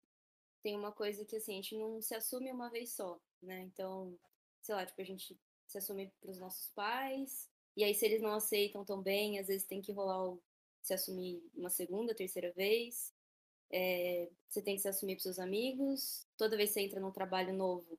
tem 0.62 0.74
uma 0.74 0.92
coisa 0.92 1.22
que, 1.26 1.36
assim, 1.36 1.52
a 1.52 1.56
gente 1.56 1.76
não 1.76 2.00
se 2.00 2.14
assume 2.14 2.50
uma 2.50 2.70
vez 2.70 2.94
só, 2.94 3.20
né? 3.42 3.60
Então, 3.64 4.18
sei 4.62 4.74
lá, 4.74 4.86
tipo, 4.86 5.02
a 5.02 5.04
gente 5.04 5.38
se 5.66 5.76
assume 5.76 6.10
pros 6.22 6.38
nossos 6.38 6.70
pais, 6.70 7.52
e 7.76 7.84
aí 7.84 7.94
se 7.94 8.04
eles 8.04 8.22
não 8.22 8.34
aceitam 8.34 8.84
tão 8.84 9.02
bem, 9.02 9.38
às 9.38 9.48
vezes 9.48 9.66
tem 9.66 9.82
que 9.82 9.92
rolar 9.92 10.28
o 10.28 10.42
se 10.82 10.92
assumir 10.92 11.42
uma 11.54 11.70
segunda, 11.70 12.14
terceira 12.14 12.52
vez. 12.52 13.12
É, 13.72 14.28
você 14.48 14.60
tem 14.60 14.76
que 14.76 14.82
se 14.82 14.88
assumir 14.88 15.14
para 15.14 15.22
seus 15.22 15.38
amigos. 15.38 16.26
Toda 16.36 16.56
vez 16.56 16.70
que 16.70 16.74
você 16.74 16.80
entra 16.82 17.00
num 17.00 17.10
trabalho 17.10 17.54
novo, 17.54 17.98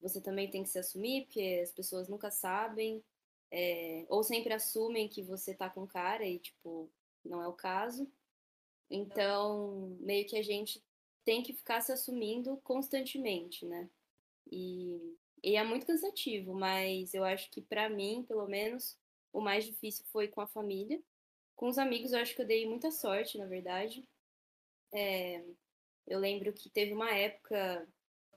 você 0.00 0.20
também 0.20 0.50
tem 0.50 0.64
que 0.64 0.68
se 0.68 0.78
assumir, 0.78 1.24
porque 1.24 1.60
as 1.62 1.70
pessoas 1.70 2.08
nunca 2.08 2.30
sabem. 2.30 3.02
É, 3.50 4.04
ou 4.08 4.24
sempre 4.24 4.52
assumem 4.52 5.08
que 5.08 5.22
você 5.22 5.54
tá 5.54 5.70
com 5.70 5.86
cara 5.86 6.26
e, 6.26 6.40
tipo, 6.40 6.90
não 7.24 7.40
é 7.40 7.46
o 7.46 7.52
caso. 7.52 8.10
Então, 8.90 9.96
meio 10.00 10.26
que 10.26 10.36
a 10.36 10.42
gente 10.42 10.82
tem 11.24 11.42
que 11.42 11.52
ficar 11.52 11.80
se 11.80 11.92
assumindo 11.92 12.56
constantemente, 12.64 13.64
né? 13.64 13.88
E, 14.50 15.16
e 15.42 15.56
é 15.56 15.64
muito 15.64 15.86
cansativo, 15.86 16.52
mas 16.52 17.14
eu 17.14 17.24
acho 17.24 17.50
que 17.50 17.62
para 17.62 17.88
mim, 17.88 18.24
pelo 18.26 18.46
menos, 18.46 18.98
o 19.34 19.40
mais 19.40 19.64
difícil 19.64 20.04
foi 20.06 20.28
com 20.28 20.40
a 20.40 20.46
família, 20.46 21.02
com 21.56 21.68
os 21.68 21.76
amigos, 21.76 22.12
eu 22.12 22.20
acho 22.20 22.34
que 22.34 22.40
eu 22.40 22.46
dei 22.46 22.66
muita 22.66 22.90
sorte, 22.90 23.36
na 23.36 23.46
verdade. 23.46 24.08
É, 24.92 25.44
eu 26.06 26.18
lembro 26.18 26.52
que 26.52 26.70
teve 26.70 26.92
uma 26.92 27.10
época, 27.10 27.86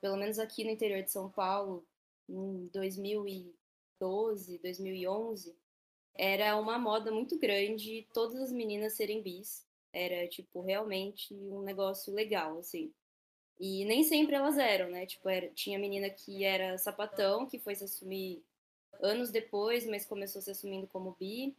pelo 0.00 0.16
menos 0.16 0.38
aqui 0.38 0.64
no 0.64 0.70
interior 0.70 1.02
de 1.02 1.10
São 1.10 1.30
Paulo, 1.30 1.86
em 2.28 2.66
2012, 2.72 4.58
2011, 4.58 5.56
era 6.14 6.56
uma 6.56 6.78
moda 6.78 7.12
muito 7.12 7.38
grande 7.38 8.06
todas 8.12 8.36
as 8.40 8.52
meninas 8.52 8.94
serem 8.94 9.22
bis. 9.22 9.64
Era, 9.92 10.28
tipo, 10.28 10.60
realmente 10.60 11.32
um 11.32 11.62
negócio 11.62 12.12
legal, 12.12 12.58
assim. 12.58 12.92
E 13.58 13.84
nem 13.84 14.04
sempre 14.04 14.34
elas 14.34 14.58
eram, 14.58 14.90
né? 14.90 15.06
Tipo, 15.06 15.28
era, 15.28 15.48
tinha 15.50 15.78
menina 15.78 16.10
que 16.10 16.44
era 16.44 16.76
sapatão, 16.76 17.46
que 17.46 17.58
foi 17.58 17.74
se 17.74 17.84
assumir 17.84 18.42
anos 19.00 19.30
depois, 19.30 19.86
mas 19.86 20.06
começou 20.06 20.42
se 20.42 20.50
assumindo 20.50 20.86
como 20.86 21.16
bi. 21.18 21.56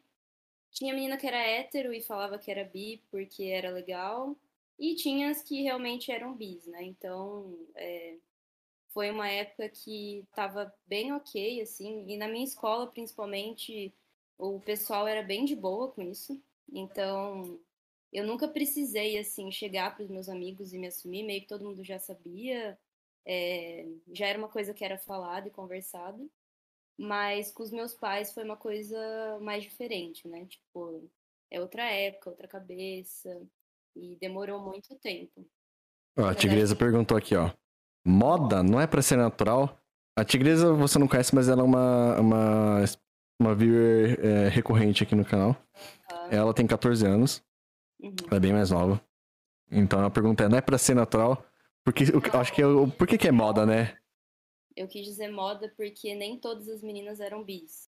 Tinha 0.72 0.94
menina 0.94 1.18
que 1.18 1.28
era 1.28 1.38
hétero 1.38 1.94
e 1.94 2.02
falava 2.02 2.38
que 2.40 2.52
era 2.52 2.64
bi 2.64 3.04
porque 3.12 3.44
era 3.46 3.72
legal. 3.72 4.36
E 4.78 4.96
tinha 4.96 5.30
as 5.32 5.42
que 5.44 5.62
realmente 5.64 6.12
eram 6.12 6.36
bis, 6.36 6.66
né? 6.68 6.84
Então, 6.84 7.68
é, 7.76 8.18
foi 8.90 9.12
uma 9.12 9.28
época 9.30 9.70
que 9.70 10.26
tava 10.36 10.74
bem 10.88 11.14
ok, 11.14 11.62
assim. 11.62 12.06
E 12.08 12.18
na 12.18 12.28
minha 12.28 12.44
escola, 12.46 12.88
principalmente, 12.88 13.94
o 14.38 14.60
pessoal 14.62 15.08
era 15.08 15.22
bem 15.24 15.46
de 15.46 15.56
boa 15.56 15.92
com 15.92 16.02
isso. 16.02 16.42
Então, 16.72 17.60
eu 18.12 18.26
nunca 18.26 18.48
precisei, 18.48 19.18
assim, 19.18 19.52
chegar 19.52 19.96
para 19.96 20.04
os 20.04 20.10
meus 20.10 20.30
amigos 20.30 20.74
e 20.74 20.80
me 20.80 20.88
assumir. 20.88 21.24
Meio 21.24 21.42
que 21.42 21.48
todo 21.48 21.66
mundo 21.66 21.84
já 21.84 22.00
sabia. 22.00 22.78
É, 23.26 23.86
já 24.14 24.28
era 24.28 24.40
uma 24.40 24.50
coisa 24.50 24.74
que 24.74 24.84
era 24.84 24.98
falada 24.98 25.48
e 25.48 25.52
conversada. 25.52 26.20
Mas 27.00 27.50
com 27.50 27.64
os 27.64 27.72
meus 27.72 27.94
pais 27.94 28.34
foi 28.34 28.44
uma 28.44 28.58
coisa 28.58 28.98
mais 29.40 29.64
diferente, 29.64 30.28
né? 30.28 30.46
Tipo, 30.46 31.10
é 31.50 31.62
outra 31.62 31.84
época, 31.90 32.30
outra 32.30 32.46
cabeça. 32.46 33.42
E 33.96 34.18
demorou 34.20 34.60
muito 34.60 34.94
tempo. 34.96 35.48
Ó, 36.18 36.26
a 36.26 36.36
Tigresa 36.36 36.76
perguntou 36.76 37.18
aqui, 37.18 37.38
ó. 37.38 37.52
Moda 38.06 38.62
não 38.62 38.82
é 38.82 38.86
para 38.86 39.02
ser 39.02 39.16
natural? 39.16 39.80
A 40.14 40.26
Tigresa 40.26 40.74
você 40.74 41.00
não 41.00 41.08
conhece, 41.08 41.34
mas 41.34 41.48
ela 41.48 41.62
é 41.62 41.64
uma, 41.64 42.20
uma, 42.20 42.86
uma 43.40 43.56
viewer 43.56 44.20
é, 44.22 44.50
recorrente 44.50 45.02
aqui 45.02 45.16
no 45.16 45.24
canal. 45.24 45.56
Uhum. 46.12 46.28
Ela 46.32 46.54
tem 46.54 46.68
14 46.68 47.06
anos. 47.06 47.42
Uhum. 48.02 48.14
Ela 48.28 48.38
é 48.38 48.40
bem 48.42 48.52
mais 48.52 48.72
nova. 48.72 49.02
Então 49.72 50.04
a 50.04 50.10
pergunta 50.10 50.44
é, 50.44 50.50
não 50.50 50.58
é 50.58 50.62
pra 50.62 50.78
ser 50.78 50.96
natural? 50.96 51.46
Porque, 51.86 52.04
eu, 52.04 52.40
acho 52.40 52.52
que 52.52 52.62
eu, 52.62 52.90
por 52.98 53.08
que, 53.08 53.18
que 53.18 53.28
é 53.30 53.32
moda, 53.32 53.66
né? 53.66 53.98
Eu 54.80 54.88
quis 54.88 55.06
dizer 55.06 55.30
moda 55.30 55.72
porque 55.76 56.16
nem 56.16 56.40
todas 56.40 56.70
as 56.70 56.82
meninas 56.82 57.20
eram 57.20 57.44
bis. 57.44 57.90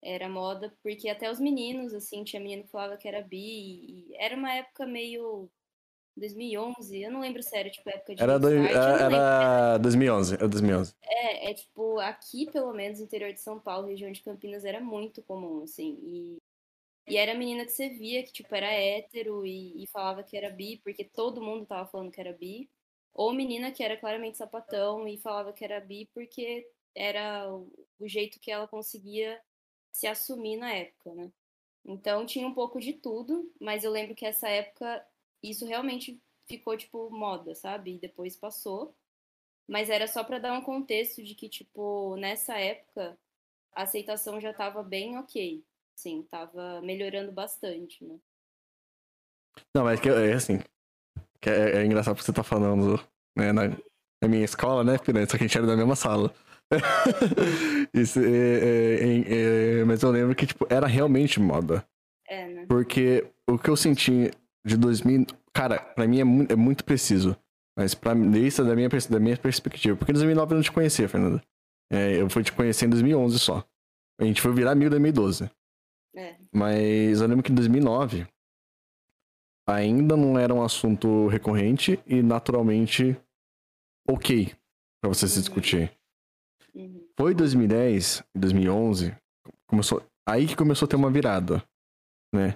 Era 0.00 0.28
moda 0.28 0.72
porque 0.82 1.08
até 1.08 1.28
os 1.28 1.40
meninos, 1.40 1.92
assim, 1.92 2.22
tinha 2.22 2.40
menino 2.40 2.62
que 2.62 2.70
falava 2.70 2.96
que 2.96 3.08
era 3.08 3.20
bi. 3.20 4.06
E 4.08 4.16
era 4.16 4.36
uma 4.36 4.54
época 4.54 4.86
meio 4.86 5.50
2011, 6.16 7.02
eu 7.02 7.10
não 7.10 7.20
lembro 7.20 7.40
era 7.52 7.70
tipo 7.70 7.88
época 7.90 8.14
de 8.14 8.22
Era, 8.22 8.38
do, 8.38 8.48
era, 8.52 9.02
era 9.02 9.78
2011, 9.78 10.34
é 10.36 10.48
2011. 10.48 10.94
É, 11.02 11.50
é 11.50 11.54
tipo, 11.54 11.98
aqui 11.98 12.48
pelo 12.50 12.72
menos, 12.72 13.00
no 13.00 13.04
interior 13.04 13.32
de 13.32 13.40
São 13.40 13.58
Paulo, 13.58 13.88
região 13.88 14.10
de 14.12 14.22
Campinas, 14.22 14.64
era 14.64 14.80
muito 14.80 15.22
comum, 15.22 15.62
assim, 15.62 15.98
e, 16.02 16.38
e 17.08 17.16
era 17.16 17.34
menina 17.34 17.64
que 17.64 17.72
você 17.72 17.88
via 17.88 18.22
que, 18.22 18.32
tipo, 18.32 18.54
era 18.54 18.70
hétero 18.70 19.44
e, 19.44 19.82
e 19.82 19.86
falava 19.88 20.22
que 20.22 20.36
era 20.36 20.50
bi, 20.50 20.80
porque 20.84 21.04
todo 21.04 21.42
mundo 21.42 21.66
tava 21.66 21.88
falando 21.88 22.12
que 22.12 22.20
era 22.20 22.32
bi, 22.32 22.68
ou 23.12 23.32
menina 23.32 23.72
que 23.72 23.82
era 23.82 23.96
claramente 23.96 24.38
sapatão 24.38 25.06
e 25.08 25.18
falava 25.18 25.52
que 25.52 25.64
era 25.64 25.80
bi 25.80 26.08
porque 26.14 26.68
era 26.94 27.52
o 27.52 28.08
jeito 28.08 28.40
que 28.40 28.50
ela 28.50 28.66
conseguia 28.66 29.40
se 29.92 30.06
assumir 30.06 30.56
na 30.56 30.72
época, 30.72 31.14
né? 31.14 31.32
Então 31.84 32.26
tinha 32.26 32.46
um 32.46 32.54
pouco 32.54 32.80
de 32.80 32.92
tudo, 32.92 33.52
mas 33.60 33.84
eu 33.84 33.90
lembro 33.90 34.14
que 34.14 34.26
essa 34.26 34.48
época 34.48 35.04
isso 35.42 35.64
realmente 35.64 36.20
ficou 36.46 36.76
tipo 36.76 37.10
moda, 37.10 37.54
sabe? 37.54 37.94
E 37.94 37.98
depois 37.98 38.36
passou. 38.36 38.94
Mas 39.66 39.90
era 39.90 40.06
só 40.06 40.24
para 40.24 40.38
dar 40.38 40.52
um 40.52 40.62
contexto 40.62 41.22
de 41.22 41.34
que 41.34 41.48
tipo 41.48 42.16
nessa 42.16 42.58
época 42.58 43.18
a 43.72 43.82
aceitação 43.82 44.40
já 44.40 44.50
estava 44.50 44.82
bem 44.82 45.18
ok, 45.18 45.62
sim, 45.94 46.20
estava 46.20 46.80
melhorando 46.80 47.32
bastante, 47.32 48.02
né? 48.04 48.18
Não, 49.74 49.84
mas 49.84 50.00
que 50.00 50.08
é 50.08 50.32
assim, 50.32 50.58
que 51.40 51.50
é, 51.50 51.78
é 51.78 51.84
engraçado 51.84 52.14
porque 52.14 52.26
você 52.26 52.32
tá 52.32 52.42
falando, 52.42 53.00
né, 53.36 53.52
na, 53.52 53.68
na 54.22 54.28
minha 54.28 54.44
escola, 54.44 54.84
né, 54.84 54.98
Piranha? 54.98 55.26
Só 55.28 55.36
que 55.36 55.44
a 55.44 55.46
gente 55.46 55.56
era 55.56 55.66
da 55.66 55.76
mesma 55.76 55.96
sala. 55.96 56.32
Isso, 57.94 58.20
é, 58.20 58.24
é, 58.24 59.80
é, 59.80 59.84
mas 59.84 60.02
eu 60.02 60.10
lembro 60.10 60.34
que, 60.34 60.46
tipo, 60.46 60.66
era 60.68 60.86
realmente 60.86 61.40
moda. 61.40 61.84
É, 62.26 62.46
né? 62.46 62.66
Porque 62.68 63.26
o 63.48 63.58
que 63.58 63.70
eu 63.70 63.76
senti 63.76 64.30
de 64.66 64.76
2000... 64.76 65.26
Cara, 65.54 65.78
pra 65.78 66.06
mim 66.06 66.20
é 66.20 66.24
muito, 66.24 66.52
é 66.52 66.56
muito 66.56 66.84
preciso. 66.84 67.36
Mas 67.76 67.94
pra 67.94 68.12
isso 68.14 68.64
da 68.64 68.74
minha, 68.74 68.88
da 68.88 69.20
minha 69.20 69.36
perspectiva. 69.36 69.96
Porque 69.96 70.10
em 70.10 70.14
2009 70.14 70.52
eu 70.52 70.56
não 70.56 70.62
te 70.62 70.72
conhecia, 70.72 71.08
Fernanda. 71.08 71.42
É, 71.90 72.20
eu 72.20 72.28
fui 72.28 72.42
te 72.42 72.52
conhecer 72.52 72.86
em 72.86 72.90
2011 72.90 73.38
só. 73.38 73.64
A 74.20 74.24
gente 74.24 74.42
foi 74.42 74.52
virar 74.52 74.72
amigo 74.72 74.88
em 74.88 74.90
2012. 74.90 75.50
É. 76.16 76.34
Mas 76.52 77.20
eu 77.20 77.28
lembro 77.28 77.42
que 77.42 77.52
em 77.52 77.54
2009 77.54 78.26
ainda 79.68 80.16
não 80.16 80.38
era 80.38 80.54
um 80.54 80.62
assunto 80.62 81.28
recorrente 81.28 82.00
e 82.06 82.22
naturalmente 82.22 83.16
ok 84.08 84.52
para 85.00 85.08
você 85.08 85.28
se 85.28 85.38
discutir. 85.38 85.92
Uhum. 86.74 87.06
Foi 87.16 87.34
2010, 87.34 88.24
2011, 88.34 89.14
começou 89.66 90.02
Aí 90.28 90.46
que 90.46 90.54
começou 90.54 90.84
a 90.84 90.88
ter 90.88 90.96
uma 90.96 91.10
virada, 91.10 91.64
né? 92.34 92.54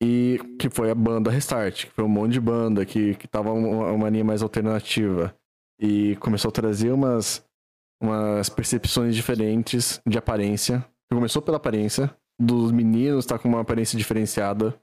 E 0.00 0.38
que 0.56 0.70
foi 0.70 0.88
a 0.88 0.94
banda 0.94 1.28
Restart, 1.28 1.86
que 1.86 1.90
foi 1.90 2.04
um 2.04 2.08
monte 2.08 2.34
de 2.34 2.40
banda 2.40 2.86
que, 2.86 3.16
que 3.16 3.26
tava 3.26 3.52
uma, 3.52 3.90
uma 3.90 4.08
linha 4.08 4.24
mais 4.24 4.40
alternativa. 4.40 5.34
E 5.80 6.14
começou 6.16 6.48
a 6.48 6.52
trazer 6.52 6.92
umas, 6.92 7.44
umas 8.00 8.48
percepções 8.48 9.16
diferentes 9.16 10.00
de 10.06 10.16
aparência. 10.16 10.86
Começou 11.12 11.42
pela 11.42 11.56
aparência, 11.56 12.16
dos 12.40 12.70
meninos 12.70 13.26
tá 13.26 13.36
com 13.36 13.48
uma 13.48 13.62
aparência 13.62 13.98
diferenciada, 13.98 14.80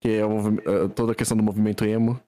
que 0.00 0.08
é 0.10 0.24
o 0.26 0.38
eh, 0.58 0.88
toda 0.94 1.12
a 1.12 1.14
questão 1.14 1.36
do 1.36 1.42
movimento 1.42 1.84
emo, 1.84 2.20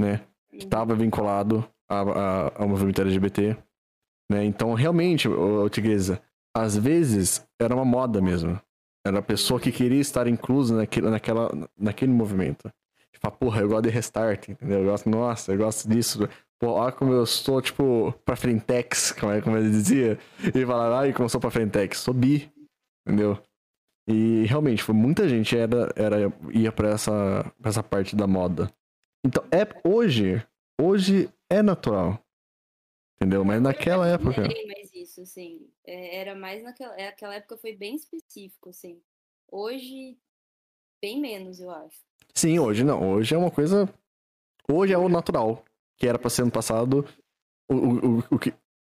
né? 0.00 0.20
Que 0.50 0.66
tava 0.66 0.94
vinculado 0.94 1.68
a- 1.88 2.00
a- 2.00 2.52
ao 2.62 2.68
movimento 2.68 3.00
LGBT, 3.00 3.56
né? 4.30 4.44
Então, 4.44 4.74
realmente, 4.74 5.28
ô, 5.28 5.68
Tigresa, 5.68 6.20
às 6.56 6.76
vezes 6.76 7.44
era 7.60 7.74
uma 7.74 7.84
moda 7.84 8.20
mesmo. 8.20 8.60
Era 9.06 9.20
a 9.20 9.22
pessoa 9.22 9.60
que 9.60 9.72
queria 9.72 10.00
estar 10.00 10.26
inclusa 10.26 10.76
naquele, 10.76 11.08
naquela, 11.08 11.50
naquele 11.78 12.12
movimento. 12.12 12.70
Tipo, 13.12 13.26
ah, 13.28 13.30
porra, 13.30 13.60
eu 13.62 13.68
gosto 13.68 13.84
de 13.84 13.90
restart, 13.90 14.48
entendeu? 14.48 14.80
Eu 14.80 14.84
gosto, 14.90 15.08
nossa, 15.08 15.52
eu 15.52 15.58
gosto 15.58 15.88
disso. 15.88 16.28
Pô, 16.60 16.72
olha 16.72 16.92
como 16.92 17.12
eu 17.12 17.22
estou, 17.22 17.62
tipo, 17.62 18.12
pra 18.24 18.36
frentex, 18.36 19.12
como, 19.12 19.32
é, 19.32 19.40
como 19.40 19.56
ele 19.56 19.70
dizia. 19.70 20.18
E 20.54 20.66
falava, 20.66 20.98
ai, 20.98 21.12
como 21.12 21.24
eu 21.26 21.28
sou 21.28 21.40
pra 21.40 21.50
frentex, 21.50 21.98
sou 21.98 22.12
bi, 22.12 22.50
entendeu? 23.06 23.38
E 24.08 24.46
realmente, 24.46 24.82
foi 24.82 24.94
muita 24.94 25.28
gente 25.28 25.56
era, 25.56 25.92
era, 25.94 26.16
ia 26.54 26.72
pra 26.72 26.88
essa, 26.90 27.44
pra 27.60 27.68
essa 27.68 27.82
parte 27.82 28.16
da 28.16 28.26
moda. 28.26 28.72
Então, 29.24 29.44
é, 29.52 29.66
hoje, 29.86 30.42
hoje 30.80 31.28
é 31.50 31.62
natural. 31.62 32.18
Entendeu? 33.16 33.44
Mas 33.44 33.60
naquela 33.60 34.08
Eu 34.08 34.14
época. 34.14 34.42
não 34.42 34.66
mais 34.66 34.94
isso, 34.94 35.20
assim. 35.20 35.68
É, 35.84 36.20
era 36.20 36.34
mais 36.34 36.62
naquela. 36.62 36.94
é, 36.98 37.08
Aquela 37.08 37.34
época 37.34 37.56
foi 37.58 37.74
bem 37.76 37.96
específico, 37.96 38.70
assim. 38.70 39.02
Hoje, 39.50 40.16
bem 41.02 41.20
menos, 41.20 41.60
eu 41.60 41.70
acho. 41.70 42.00
Sim, 42.34 42.58
hoje 42.60 42.84
não. 42.84 43.10
Hoje 43.12 43.34
é 43.34 43.38
uma 43.38 43.50
coisa. 43.50 43.92
Hoje 44.70 44.92
é 44.94 44.98
o 44.98 45.08
natural. 45.08 45.64
Que 45.96 46.06
era 46.06 46.18
pra 46.18 46.30
ser 46.30 46.44
no 46.44 46.50
passado. 46.50 47.04
O, 47.68 47.74
o, 47.74 48.18
o, 48.20 48.24
o 48.36 48.38
que, 48.38 48.54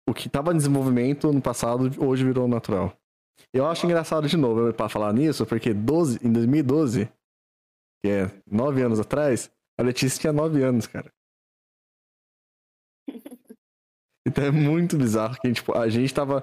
o 0.08 0.14
que 0.14 0.28
tava 0.30 0.52
em 0.54 0.58
desenvolvimento 0.58 1.32
no 1.32 1.42
passado, 1.42 1.90
hoje 2.06 2.26
virou 2.26 2.48
natural. 2.48 2.94
Eu 3.54 3.66
acho 3.66 3.86
engraçado 3.86 4.28
de 4.28 4.38
novo 4.38 4.74
pra 4.74 4.90
falar 4.90 5.14
nisso, 5.14 5.46
porque 5.46 5.74
12, 5.74 6.20
em 6.26 6.32
2012, 6.32 7.06
que 8.04 8.10
é 8.12 8.32
nove 8.46 8.82
anos 8.82 9.00
atrás, 9.00 9.52
a 9.80 9.84
Letícia 9.84 10.20
tinha 10.20 10.34
nove 10.34 10.62
anos, 10.64 10.88
cara. 10.88 11.12
Então 14.28 14.44
é 14.44 14.52
muito 14.52 14.98
bizarro 14.98 15.36
que 15.42 15.52
tipo, 15.52 15.76
a 15.76 15.90
gente 15.90 16.14
tava. 16.14 16.42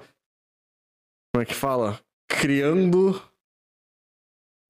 Como 1.33 1.43
é 1.43 1.45
que 1.45 1.55
fala? 1.55 2.01
Criando. 2.29 3.13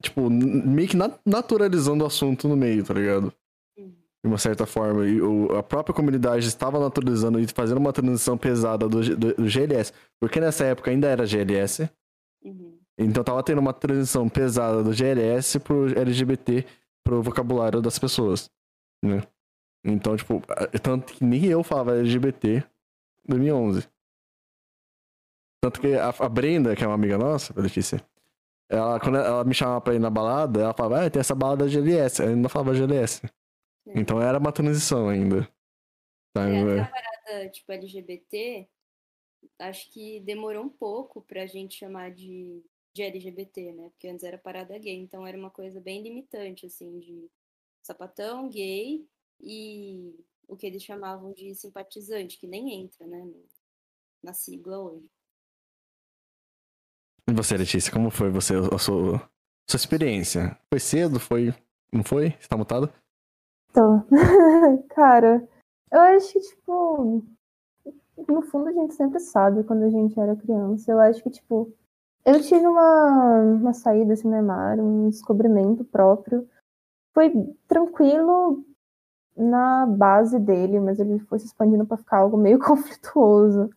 Tipo, 0.02 0.28
meio 0.28 0.88
que 0.88 0.96
na- 0.96 1.18
naturalizando 1.24 2.04
o 2.04 2.06
assunto 2.06 2.46
no 2.46 2.56
meio, 2.56 2.84
tá 2.84 2.92
ligado? 2.92 3.32
De 3.78 4.28
uma 4.28 4.36
certa 4.36 4.66
forma. 4.66 5.06
E 5.06 5.22
o- 5.22 5.56
a 5.56 5.62
própria 5.62 5.94
comunidade 5.94 6.46
estava 6.46 6.78
naturalizando 6.78 7.40
e 7.40 7.46
fazendo 7.46 7.78
uma 7.78 7.92
transição 7.92 8.36
pesada 8.36 8.86
do, 8.88 9.00
do- 9.16 9.34
do 9.34 9.48
GLS. 9.48 9.92
Porque 10.20 10.40
nessa 10.40 10.64
época 10.66 10.90
ainda 10.90 11.08
era 11.08 11.24
GLS. 11.24 11.88
Uhum. 12.46 12.78
Então 12.98 13.24
tava 13.24 13.42
tendo 13.42 13.58
uma 13.58 13.72
transição 13.74 14.28
pesada 14.28 14.82
do 14.82 14.92
GLS 14.92 15.58
pro 15.60 15.86
LGBT, 15.98 16.64
pro 17.04 17.22
vocabulário 17.22 17.82
das 17.82 17.98
pessoas, 17.98 18.50
né? 19.04 19.22
Então, 19.84 20.16
tipo, 20.16 20.42
a- 20.48 20.66
tanto 20.78 21.12
que 21.12 21.24
nem 21.24 21.44
eu 21.46 21.62
falava 21.62 21.96
LGBT 21.98 22.58
em 22.58 23.28
2011. 23.28 23.88
Tanto 25.62 25.80
que 25.80 25.94
a, 25.94 26.08
a 26.10 26.28
Brenda, 26.28 26.74
que 26.76 26.84
é 26.84 26.86
uma 26.86 26.94
amiga 26.94 27.18
nossa, 27.18 27.52
Letícia, 27.60 28.00
ela, 28.70 28.98
quando 29.00 29.18
ela 29.18 29.44
me 29.44 29.54
chamava 29.54 29.80
pra 29.80 29.94
ir 29.94 29.98
na 29.98 30.10
balada, 30.10 30.60
ela 30.60 30.74
falava, 30.74 31.04
ah, 31.06 31.10
tem 31.10 31.20
essa 31.20 31.34
balada 31.34 31.68
GLS. 31.68 32.22
Eu 32.22 32.36
não 32.36 32.48
falava 32.48 32.74
GLS. 32.74 33.22
Então 33.88 34.20
era 34.20 34.38
uma 34.38 34.52
transição 34.52 35.08
ainda. 35.08 35.48
Tá, 36.34 36.48
É, 36.48 36.60
é. 36.76 36.80
a 36.80 36.86
parada, 36.86 37.48
tipo, 37.50 37.70
LGBT, 37.72 38.68
acho 39.58 39.90
que 39.90 40.20
demorou 40.20 40.64
um 40.64 40.68
pouco 40.68 41.22
pra 41.22 41.46
gente 41.46 41.76
chamar 41.78 42.12
de, 42.12 42.62
de 42.94 43.02
LGBT, 43.02 43.72
né? 43.72 43.88
Porque 43.90 44.08
antes 44.08 44.24
era 44.24 44.38
parada 44.38 44.78
gay, 44.78 44.96
então 44.96 45.26
era 45.26 45.38
uma 45.38 45.50
coisa 45.50 45.80
bem 45.80 46.02
limitante, 46.02 46.66
assim, 46.66 46.98
de 47.00 47.30
sapatão, 47.82 48.48
gay 48.48 49.06
e 49.40 50.14
o 50.48 50.56
que 50.56 50.66
eles 50.66 50.82
chamavam 50.82 51.32
de 51.32 51.54
simpatizante, 51.54 52.38
que 52.38 52.46
nem 52.46 52.72
entra, 52.84 53.06
né? 53.06 53.24
no- 53.24 53.44
Na 54.22 54.32
sigla 54.34 54.78
hoje. 54.80 55.06
E 57.28 57.32
você, 57.32 57.56
Letícia, 57.56 57.92
como 57.92 58.10
foi 58.10 58.30
você, 58.30 58.54
a 58.54 58.78
sua, 58.78 59.18
sua 59.68 59.76
experiência? 59.76 60.58
Foi 60.68 60.78
cedo? 60.80 61.18
Foi. 61.18 61.52
Não 61.92 62.04
foi? 62.04 62.30
Você 62.32 62.48
tá 62.48 62.56
mutado? 62.56 62.92
Tô. 63.72 64.02
Cara, 64.94 65.46
eu 65.92 66.00
acho 66.00 66.32
que, 66.32 66.40
tipo, 66.40 67.24
no 68.28 68.42
fundo 68.42 68.68
a 68.68 68.72
gente 68.72 68.94
sempre 68.94 69.20
sabe 69.20 69.64
quando 69.64 69.84
a 69.84 69.90
gente 69.90 70.18
era 70.18 70.36
criança. 70.36 70.90
Eu 70.90 71.00
acho 71.00 71.22
que, 71.22 71.30
tipo, 71.30 71.72
eu 72.24 72.40
tive 72.40 72.66
uma, 72.66 73.40
uma 73.40 73.72
saída 73.72 74.14
assim 74.14 74.28
no 74.28 74.36
armário, 74.36 74.84
um 74.84 75.08
descobrimento 75.08 75.84
próprio. 75.84 76.48
Foi 77.14 77.32
tranquilo 77.68 78.64
na 79.36 79.86
base 79.86 80.38
dele, 80.38 80.80
mas 80.80 80.98
ele 80.98 81.18
foi 81.20 81.38
se 81.38 81.46
expandindo 81.46 81.86
pra 81.86 81.96
ficar 81.96 82.18
algo 82.18 82.36
meio 82.36 82.58
conflituoso. 82.60 83.70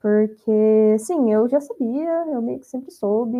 Porque, 0.00 0.98
sim, 0.98 1.32
eu 1.32 1.48
já 1.48 1.60
sabia, 1.60 2.26
eu 2.28 2.42
meio 2.42 2.60
que 2.60 2.66
sempre 2.66 2.90
soube. 2.90 3.36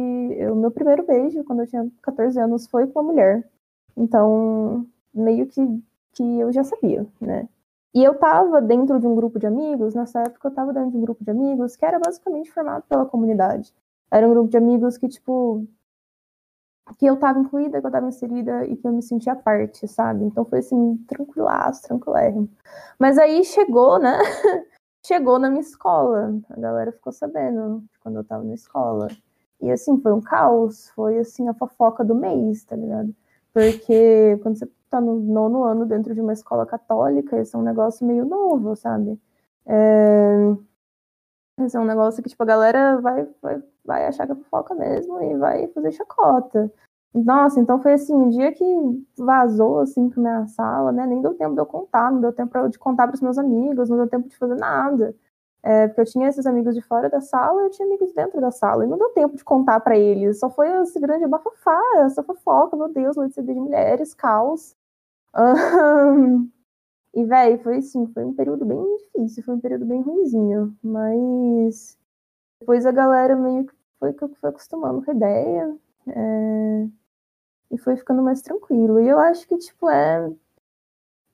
O 0.50 0.56
meu 0.56 0.70
primeiro 0.70 1.06
beijo, 1.06 1.44
quando 1.44 1.60
eu 1.60 1.66
tinha 1.66 1.90
14 2.02 2.40
anos, 2.40 2.66
foi 2.66 2.86
com 2.86 3.00
uma 3.00 3.12
mulher. 3.12 3.48
Então, 3.96 4.86
meio 5.14 5.46
que, 5.46 5.60
que 6.12 6.40
eu 6.40 6.52
já 6.52 6.64
sabia, 6.64 7.06
né? 7.20 7.48
E 7.96 8.04
eu 8.04 8.14
tava 8.14 8.60
dentro 8.60 9.00
de 9.00 9.06
um 9.06 9.14
grupo 9.14 9.38
de 9.38 9.46
amigos, 9.46 9.94
nessa 9.94 10.20
época 10.20 10.48
eu 10.48 10.54
tava 10.54 10.70
dentro 10.70 10.90
de 10.90 10.98
um 10.98 11.00
grupo 11.00 11.24
de 11.24 11.30
amigos 11.30 11.76
que 11.76 11.84
era 11.86 11.98
basicamente 11.98 12.52
formado 12.52 12.82
pela 12.82 13.06
comunidade. 13.06 13.74
Era 14.10 14.28
um 14.28 14.32
grupo 14.32 14.50
de 14.50 14.58
amigos 14.58 14.98
que, 14.98 15.08
tipo, 15.08 15.66
que 16.98 17.06
eu 17.06 17.16
tava 17.16 17.38
incluída, 17.38 17.80
que 17.80 17.86
eu 17.86 17.90
tava 17.90 18.06
inserida 18.06 18.66
e 18.66 18.76
que 18.76 18.86
eu 18.86 18.92
me 18.92 19.02
sentia 19.02 19.34
parte, 19.34 19.88
sabe? 19.88 20.24
Então 20.24 20.44
foi 20.44 20.58
assim, 20.58 20.98
tranquilaço, 21.08 21.84
tranquilérrimo. 21.84 22.50
Mas 22.98 23.16
aí 23.16 23.42
chegou, 23.42 23.98
né? 23.98 24.18
chegou 25.02 25.38
na 25.38 25.48
minha 25.48 25.62
escola. 25.62 26.38
A 26.50 26.60
galera 26.60 26.92
ficou 26.92 27.14
sabendo 27.14 27.82
quando 28.00 28.16
eu 28.16 28.24
tava 28.24 28.44
na 28.44 28.52
escola. 28.52 29.08
E 29.58 29.70
assim, 29.70 29.98
foi 30.02 30.12
um 30.12 30.20
caos, 30.20 30.90
foi 30.90 31.18
assim 31.18 31.48
a 31.48 31.54
fofoca 31.54 32.04
do 32.04 32.14
mês, 32.14 32.62
tá 32.62 32.76
ligado? 32.76 33.14
Porque 33.54 34.38
quando 34.42 34.58
você 34.58 34.66
tá 34.90 35.00
no 35.00 35.16
nono 35.20 35.64
ano 35.64 35.86
dentro 35.86 36.14
de 36.14 36.20
uma 36.20 36.32
escola 36.32 36.66
católica, 36.66 37.38
esse 37.38 37.54
é 37.54 37.58
um 37.58 37.62
negócio 37.62 38.06
meio 38.06 38.24
novo, 38.24 38.76
sabe? 38.76 39.20
É... 39.66 40.56
Esse 41.60 41.76
é 41.76 41.80
um 41.80 41.86
negócio 41.86 42.22
que, 42.22 42.28
tipo, 42.28 42.42
a 42.42 42.46
galera 42.46 43.00
vai, 43.00 43.26
vai, 43.40 43.62
vai 43.84 44.06
achar 44.06 44.26
que 44.26 44.32
é 44.32 44.34
fofoca 44.34 44.74
mesmo 44.74 45.22
e 45.22 45.36
vai 45.38 45.68
fazer 45.68 45.92
chacota. 45.92 46.70
Nossa, 47.14 47.58
então 47.60 47.80
foi 47.80 47.94
assim, 47.94 48.14
um 48.14 48.28
dia 48.28 48.52
que 48.52 48.64
vazou, 49.18 49.80
assim, 49.80 50.10
pra 50.10 50.20
minha 50.20 50.46
sala, 50.48 50.92
né? 50.92 51.06
Nem 51.06 51.22
deu 51.22 51.34
tempo 51.34 51.54
de 51.54 51.60
eu 51.60 51.66
contar, 51.66 52.12
não 52.12 52.20
deu 52.20 52.32
tempo 52.32 52.68
de 52.68 52.78
contar 52.78 53.08
pros 53.08 53.22
meus 53.22 53.38
amigos, 53.38 53.88
não 53.88 53.96
deu 53.96 54.08
tempo 54.08 54.28
de 54.28 54.36
fazer 54.36 54.56
nada. 54.56 55.14
É, 55.62 55.88
porque 55.88 56.00
eu 56.02 56.04
tinha 56.04 56.28
esses 56.28 56.46
amigos 56.46 56.74
de 56.74 56.80
fora 56.82 57.08
da 57.10 57.20
sala, 57.20 57.62
eu 57.62 57.70
tinha 57.70 57.86
amigos 57.86 58.12
dentro 58.14 58.40
da 58.40 58.50
sala, 58.50 58.84
e 58.84 58.88
não 58.88 58.98
deu 58.98 59.10
tempo 59.10 59.36
de 59.36 59.44
contar 59.44 59.80
para 59.80 59.98
eles. 59.98 60.38
Só 60.38 60.48
foi 60.50 60.68
esse 60.82 60.98
grande 61.00 61.26
bafafá, 61.26 61.80
essa 62.04 62.22
fofoca, 62.22 62.76
meu 62.76 62.88
Deus, 62.88 63.16
noite 63.16 63.42
de 63.42 63.54
mulheres, 63.54 64.14
caos. 64.14 64.76
Um, 65.36 66.48
e, 67.14 67.24
velho, 67.24 67.58
foi 67.62 67.78
assim, 67.78 68.06
foi 68.08 68.24
um 68.24 68.34
período 68.34 68.64
bem 68.64 68.78
difícil, 68.98 69.42
foi 69.44 69.54
um 69.54 69.60
período 69.60 69.86
bem 69.86 70.00
ruimzinho. 70.02 70.76
Mas 70.82 71.98
depois 72.60 72.86
a 72.86 72.92
galera 72.92 73.36
meio 73.36 73.66
que 73.66 73.74
foi, 73.98 74.12
foi 74.12 74.50
acostumando 74.50 75.02
com 75.04 75.10
a 75.10 75.14
ideia. 75.14 75.76
É, 76.08 76.88
e 77.70 77.78
foi 77.78 77.96
ficando 77.96 78.22
mais 78.22 78.40
tranquilo. 78.42 79.00
E 79.00 79.08
eu 79.08 79.18
acho 79.18 79.46
que, 79.46 79.56
tipo, 79.58 79.88
é. 79.90 80.30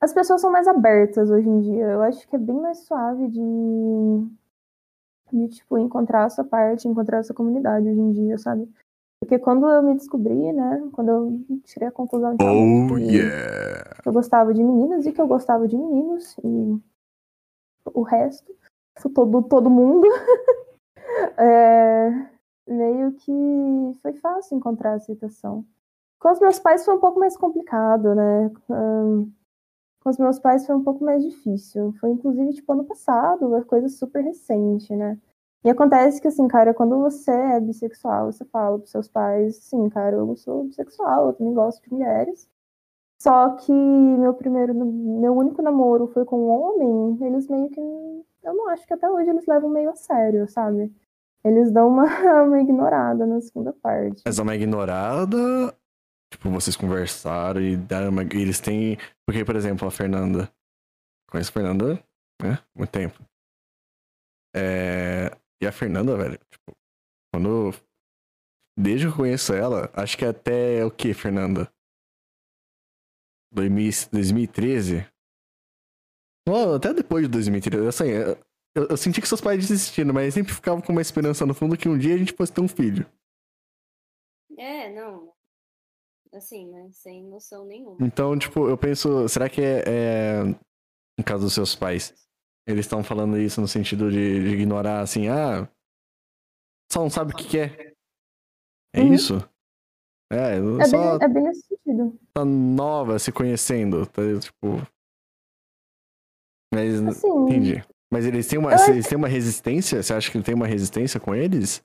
As 0.03 0.11
pessoas 0.11 0.41
são 0.41 0.51
mais 0.51 0.67
abertas 0.67 1.31
hoje 1.31 1.47
em 1.47 1.61
dia. 1.61 1.85
Eu 1.85 2.01
acho 2.01 2.27
que 2.27 2.35
é 2.35 2.39
bem 2.39 2.59
mais 2.59 2.79
suave 2.79 3.25
de. 3.29 3.39
de, 5.31 5.47
tipo, 5.47 5.77
encontrar 5.77 6.25
essa 6.25 6.43
parte, 6.43 6.89
encontrar 6.89 7.19
essa 7.19 7.33
comunidade 7.33 7.87
hoje 7.87 8.01
em 8.01 8.11
dia, 8.11 8.37
sabe? 8.37 8.69
Porque 9.21 9.39
quando 9.39 9.65
eu 9.65 9.81
me 9.81 9.93
descobri, 9.93 10.51
né? 10.51 10.89
Quando 10.91 11.07
eu 11.07 11.61
tirei 11.63 11.87
a 11.87 11.91
conclusão 11.91 12.35
de 12.35 12.43
Oh, 12.43 12.97
yeah! 12.97 14.01
que 14.03 14.09
eu 14.09 14.11
gostava 14.11 14.53
de 14.53 14.61
meninas 14.61 15.05
e 15.05 15.13
que 15.13 15.21
eu 15.21 15.27
gostava 15.27 15.69
de 15.69 15.77
meninos, 15.77 16.35
e 16.43 16.81
o 17.93 18.01
resto, 18.01 18.53
todo, 19.15 19.41
todo 19.43 19.69
mundo, 19.69 20.05
é, 21.39 22.09
meio 22.67 23.13
que 23.13 23.31
foi 24.01 24.11
fácil 24.15 24.57
encontrar 24.57 24.95
aceitação. 24.95 25.65
Com 26.19 26.29
os 26.29 26.41
meus 26.41 26.59
pais 26.59 26.83
foi 26.83 26.93
um 26.93 26.99
pouco 26.99 27.21
mais 27.21 27.37
complicado, 27.37 28.13
né? 28.13 28.51
Um, 28.69 29.31
com 30.03 30.09
os 30.09 30.17
meus 30.17 30.37
pais 30.37 30.65
foi 30.65 30.75
um 30.75 30.83
pouco 30.83 31.03
mais 31.03 31.23
difícil. 31.23 31.93
Foi 31.99 32.09
inclusive 32.09 32.53
tipo 32.53 32.73
ano 32.73 32.83
passado, 32.83 33.47
uma 33.47 33.63
coisa 33.63 33.87
super 33.87 34.21
recente, 34.23 34.93
né? 34.95 35.17
E 35.63 35.69
acontece 35.69 36.21
que, 36.21 36.27
assim, 36.27 36.45
cara, 36.47 36.73
quando 36.73 36.99
você 36.99 37.31
é 37.31 37.59
bissexual, 37.59 38.31
você 38.31 38.43
fala 38.45 38.77
pros 38.77 38.91
seus 38.91 39.07
pais, 39.07 39.55
sim, 39.55 39.89
cara, 39.89 40.17
eu 40.17 40.35
sou 40.35 40.65
bissexual, 40.65 41.27
eu 41.27 41.33
também 41.33 41.53
gosto 41.53 41.81
de 41.81 41.93
mulheres. 41.93 42.49
Só 43.17 43.51
que 43.51 43.71
meu 43.71 44.33
primeiro, 44.33 44.75
meu 44.75 45.33
único 45.33 45.61
namoro 45.61 46.07
foi 46.07 46.25
com 46.25 46.37
um 46.37 46.49
homem, 46.49 47.25
eles 47.25 47.47
meio 47.47 47.69
que. 47.69 47.79
Eu 47.79 48.53
não 48.53 48.69
acho 48.69 48.85
que 48.85 48.93
até 48.93 49.09
hoje 49.09 49.29
eles 49.29 49.45
levam 49.47 49.69
meio 49.69 49.89
a 49.91 49.95
sério, 49.95 50.45
sabe? 50.49 50.91
Eles 51.45 51.71
dão 51.71 51.87
uma, 51.87 52.03
uma 52.43 52.59
ignorada 52.59 53.25
na 53.25 53.39
segunda 53.39 53.71
parte. 53.71 54.21
Mas 54.25 54.39
uma 54.39 54.53
ignorada. 54.53 55.37
Tipo, 56.33 56.49
vocês 56.49 56.75
conversaram 56.75 57.61
e 57.61 57.77
deram 57.77 58.09
uma. 58.09 58.23
Eles 58.23 58.59
têm. 58.59 58.97
Porque, 59.23 59.45
por 59.45 59.55
exemplo, 59.55 59.87
a 59.87 59.91
Fernanda. 59.91 60.51
Conheço 61.29 61.51
a 61.51 61.53
Fernanda, 61.53 62.03
né? 62.41 62.57
Muito 62.75 62.89
tempo. 62.89 63.23
É... 64.55 65.29
E 65.61 65.67
a 65.67 65.71
Fernanda, 65.71 66.17
velho, 66.17 66.39
tipo, 66.49 66.75
quando. 67.31 67.71
Desde 68.75 69.05
que 69.05 69.13
eu 69.13 69.15
conheço 69.15 69.53
ela, 69.53 69.91
acho 69.93 70.17
que 70.17 70.25
até 70.25 70.83
o 70.83 70.89
que, 70.89 71.13
Fernanda? 71.13 71.71
2000 73.53 74.09
2013? 74.11 75.07
Não, 76.47 76.73
até 76.73 76.95
depois 76.95 77.25
de 77.25 77.31
2013. 77.31 77.87
Assim, 77.87 78.05
eu, 78.75 78.87
eu 78.89 78.97
senti 78.97 79.21
que 79.21 79.27
seus 79.27 79.39
pais 79.39 79.59
desistiram, 79.59 80.11
mas 80.11 80.33
sempre 80.33 80.51
ficavam 80.51 80.81
com 80.81 80.91
uma 80.91 81.01
esperança 81.01 81.45
no 81.45 81.53
fundo 81.53 81.77
que 81.77 81.87
um 81.87 81.95
dia 81.97 82.15
a 82.15 82.17
gente 82.17 82.33
fosse 82.33 82.51
ter 82.51 82.61
um 82.61 82.67
filho. 82.67 83.05
É, 84.57 84.91
não. 84.91 85.22
Assim, 86.33 86.69
né? 86.71 86.89
Sem 86.91 87.23
noção 87.29 87.65
nenhuma. 87.65 87.97
Então, 88.01 88.37
tipo, 88.37 88.67
eu 88.67 88.77
penso, 88.77 89.27
será 89.29 89.47
que 89.47 89.61
é, 89.61 89.83
é 89.85 90.43
no 91.17 91.23
caso 91.23 91.43
dos 91.43 91.53
seus 91.53 91.75
pais, 91.75 92.13
eles 92.67 92.85
estão 92.85 93.03
falando 93.03 93.37
isso 93.37 93.61
no 93.61 93.67
sentido 93.67 94.09
de, 94.09 94.43
de 94.43 94.49
ignorar, 94.55 95.01
assim, 95.01 95.27
ah, 95.27 95.69
só 96.91 97.01
não 97.01 97.09
sabe 97.09 97.33
o 97.33 97.35
que 97.35 97.47
quer. 97.47 97.93
É 98.95 99.01
Uhum. 99.01 99.13
isso? 99.13 99.37
É, 100.31 100.57
É 100.57 100.85
só 100.85 101.17
bem, 101.19 101.27
é 101.29 101.33
bem 101.33 101.43
nesse 101.43 101.67
sentido. 101.67 102.19
tá 102.33 102.43
nova 102.43 103.19
se 103.19 103.31
conhecendo, 103.31 104.05
tá, 104.07 104.21
tipo... 104.39 104.77
Mas, 106.73 107.01
Assim, 107.03 107.27
entendi. 107.27 107.85
Mas 108.11 108.25
eles 108.25 108.47
têm 108.47 108.57
uma, 108.57 108.73
Eu 108.73 108.93
eles 108.93 109.07
têm 109.07 109.17
uma 109.17 109.27
resistência? 109.27 110.01
Você 110.01 110.13
acha 110.13 110.31
que 110.31 110.41
tem 110.41 110.55
uma 110.55 110.65
resistência 110.65 111.19
com 111.19 111.35
eles? 111.35 111.83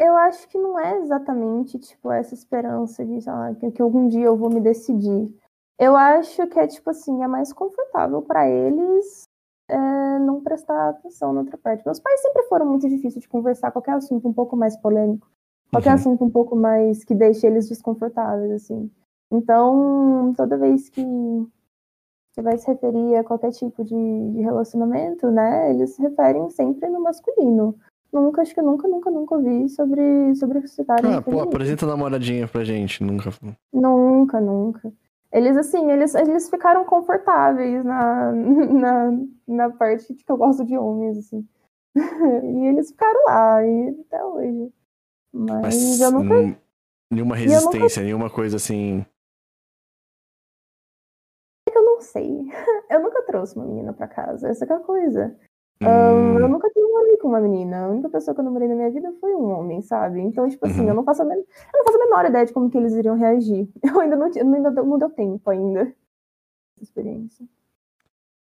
Eu 0.00 0.16
acho 0.16 0.48
que 0.48 0.56
não 0.58 0.80
é 0.80 0.98
exatamente, 0.98 1.78
tipo, 1.78 2.10
essa 2.10 2.34
esperança 2.34 3.04
de, 3.04 3.20
sei 3.20 3.32
lá, 3.32 3.54
que, 3.54 3.70
que 3.70 3.82
algum 3.82 4.08
dia 4.08 4.24
eu 4.24 4.36
vou 4.36 4.48
me 4.48 4.60
decidir. 4.60 5.32
Eu 5.78 5.96
acho 5.96 6.46
que 6.48 6.58
é, 6.58 6.66
tipo 6.66 6.88
assim, 6.90 7.22
é 7.22 7.26
mais 7.26 7.52
confortável 7.52 8.22
pra 8.22 8.48
eles 8.48 9.24
é, 9.68 10.18
não 10.18 10.40
prestar 10.42 10.88
atenção 10.88 11.32
na 11.32 11.40
outra 11.40 11.56
parte. 11.58 11.84
Meus 11.84 12.00
pais 12.00 12.20
sempre 12.20 12.42
foram 12.44 12.66
muito 12.66 12.88
difíceis 12.88 13.22
de 13.22 13.28
conversar, 13.28 13.70
qualquer 13.70 13.92
assunto 13.92 14.26
um 14.26 14.32
pouco 14.32 14.56
mais 14.56 14.76
polêmico, 14.76 15.28
qualquer 15.70 15.90
Uhum. 15.90 15.94
assunto 15.96 16.24
um 16.24 16.30
pouco 16.30 16.56
mais 16.56 17.04
que 17.04 17.14
deixe 17.14 17.46
eles 17.46 17.68
desconfortáveis, 17.68 18.50
assim. 18.52 18.90
Então, 19.30 20.32
toda 20.36 20.56
vez 20.56 20.88
que 20.88 21.02
que 22.32 22.42
vai 22.42 22.56
se 22.58 22.66
referir 22.68 23.16
a 23.16 23.24
qualquer 23.24 23.50
tipo 23.50 23.84
de, 23.84 24.30
de 24.30 24.40
relacionamento, 24.40 25.30
né, 25.30 25.70
eles 25.70 25.90
se 25.96 26.02
referem 26.02 26.48
sempre 26.50 26.88
no 26.88 27.00
masculino. 27.00 27.74
Nunca, 28.12 28.42
acho 28.42 28.54
que 28.54 28.60
nunca, 28.62 28.88
nunca, 28.88 29.10
nunca 29.10 29.34
ouvi 29.36 29.68
sobre, 29.68 30.34
sobre 30.34 30.66
citarem 30.66 31.14
Ah, 31.14 31.22
pô, 31.22 31.40
apresenta 31.40 31.84
a 31.86 31.88
namoradinha 31.88 32.48
pra 32.48 32.64
gente. 32.64 33.04
Nunca. 33.04 33.30
Nunca, 33.72 34.40
nunca. 34.40 34.92
Eles, 35.32 35.56
assim, 35.56 35.90
eles, 35.92 36.14
eles 36.16 36.50
ficaram 36.50 36.84
confortáveis 36.84 37.84
na, 37.84 38.32
na, 38.32 39.12
na 39.46 39.70
parte 39.70 40.12
de 40.12 40.24
que 40.24 40.32
eu 40.32 40.36
gosto 40.36 40.64
de 40.64 40.76
homens, 40.76 41.18
assim. 41.18 41.46
e 41.94 42.66
eles 42.66 42.90
ficaram 42.90 43.24
lá, 43.26 43.64
e 43.64 44.00
até 44.06 44.24
hoje. 44.24 44.72
Mas, 45.32 45.60
Mas 45.62 46.00
eu 46.00 46.10
nunca. 46.10 46.34
hum, 46.34 46.54
nenhuma 47.12 47.36
eu 47.38 47.44
nunca- 47.46 47.54
resistência, 47.54 48.02
nenhuma 48.02 48.28
coisa 48.28 48.56
assim. 48.56 49.04
Eu 51.72 51.82
não 51.84 52.00
sei. 52.00 52.48
Eu 52.90 53.00
nunca 53.00 53.22
trouxe 53.22 53.54
uma 53.54 53.64
menina 53.64 53.92
pra 53.92 54.08
casa, 54.08 54.48
essa 54.48 54.64
é 54.64 54.72
a 54.72 54.80
coisa. 54.80 55.36
Ahn, 55.82 56.38
eu 56.38 56.46
hum, 56.46 56.48
nunca 56.48 56.70
namorei 56.76 57.16
com 57.18 57.28
uma 57.28 57.40
menina. 57.40 57.84
A 57.86 57.88
única 57.88 58.08
pessoa 58.10 58.34
que 58.34 58.40
eu 58.40 58.44
namorei 58.44 58.68
na 58.68 58.74
minha 58.74 58.90
vida 58.90 59.12
foi 59.20 59.34
um 59.34 59.50
homem, 59.50 59.80
sabe? 59.82 60.20
Então, 60.20 60.48
tipo 60.48 60.66
assim, 60.66 60.82
Uhum. 60.82 60.88
eu 60.88 60.94
não 60.94 61.04
faço 61.04 61.22
a, 61.22 61.24
men- 61.24 61.38
eu 61.38 61.78
não 61.78 61.84
faço 61.84 61.96
a 61.96 62.04
menor 62.04 62.24
ideia 62.26 62.46
de 62.46 62.52
como 62.52 62.70
que 62.70 62.76
eles 62.76 62.92
iriam 62.94 63.16
reagir. 63.16 63.68
Eu 63.96 64.00
ainda 64.00 64.16
não, 64.16 64.30
ti- 64.30 64.40
ainda 64.40 64.70
deu- 64.70 64.84
não 64.84 64.98
deu 64.98 65.10
tempo 65.10 65.48
ainda. 65.50 65.82
Essa 66.76 66.82
experiência. 66.84 67.48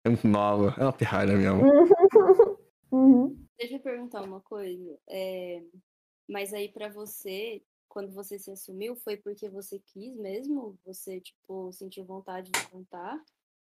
é 0.05 0.09
muito 0.11 0.27
nova. 0.29 0.75
É 0.79 0.83
uma 0.85 0.93
pirralha 0.93 1.37
mesmo. 1.37 1.61
Uhum. 2.91 3.37
Deixa 3.59 3.75
eu 3.75 3.81
perguntar 3.81 4.23
uma 4.23 4.41
coisa. 4.41 4.99
é, 5.11 5.63
Mas 6.27 6.55
aí 6.55 6.71
pra 6.73 6.89
você, 6.89 7.61
quando 7.87 8.11
você 8.15 8.39
se 8.39 8.51
assumiu, 8.51 8.97
foi 8.97 9.19
porque 9.19 9.47
você 9.51 9.79
quis 9.79 10.17
mesmo? 10.17 10.79
Você, 10.87 11.21
tipo, 11.21 11.71
sentiu 11.75 12.03
vontade 12.07 12.51
de 12.51 12.69
contar? 12.71 13.23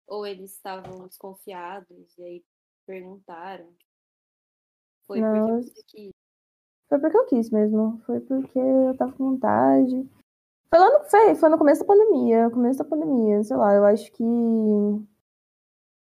Ou 0.06 0.26
eles 0.26 0.52
estavam 0.52 1.06
desconfiados 1.08 2.18
e 2.18 2.22
aí 2.22 2.44
perguntaram? 2.86 3.66
Foi 5.06 5.20
Não, 5.20 5.46
porque 5.46 5.70
você 5.70 5.82
quis. 5.86 6.12
Foi 6.88 6.98
porque 7.00 7.16
eu 7.16 7.26
quis 7.26 7.50
mesmo. 7.50 8.00
Foi 8.06 8.20
porque 8.20 8.58
eu 8.58 8.96
tava 8.96 9.12
com 9.12 9.32
vontade. 9.32 10.08
Foi 10.70 10.78
lá 10.78 10.98
no, 10.98 11.04
foi, 11.10 11.34
foi 11.34 11.48
no 11.48 11.58
começo 11.58 11.80
da 11.80 11.86
pandemia. 11.86 12.50
Começo 12.50 12.78
da 12.78 12.84
pandemia, 12.84 13.42
sei 13.42 13.56
lá, 13.56 13.74
eu 13.74 13.84
acho 13.84 14.10
que 14.12 14.24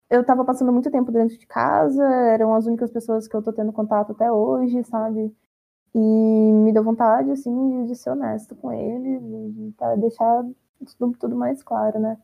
eu 0.10 0.24
tava 0.24 0.46
passando 0.46 0.72
muito 0.72 0.92
tempo 0.92 1.12
dentro 1.12 1.38
de 1.38 1.48
casa, 1.48 2.04
eram 2.04 2.54
as 2.54 2.66
únicas 2.66 2.92
pessoas 2.92 3.28
que 3.28 3.36
eu 3.36 3.42
tô 3.42 3.52
tendo 3.52 3.74
contato 3.74 4.12
até 4.12 4.32
hoje, 4.32 4.84
sabe? 4.84 5.36
E 5.96 6.00
me 6.00 6.72
deu 6.74 6.84
vontade, 6.84 7.32
assim, 7.32 7.86
de, 7.86 7.96
ser 7.96 8.12
honesto 8.12 8.56
com 8.56 8.72
eles 8.72 9.22
e 9.24 9.52
de 9.52 9.72
tá- 9.74 9.96
deixar 9.96 10.46
tudo, 10.98 11.18
tudo 11.18 11.36
mais 11.36 11.64
claro, 11.64 12.00
né? 12.00 12.18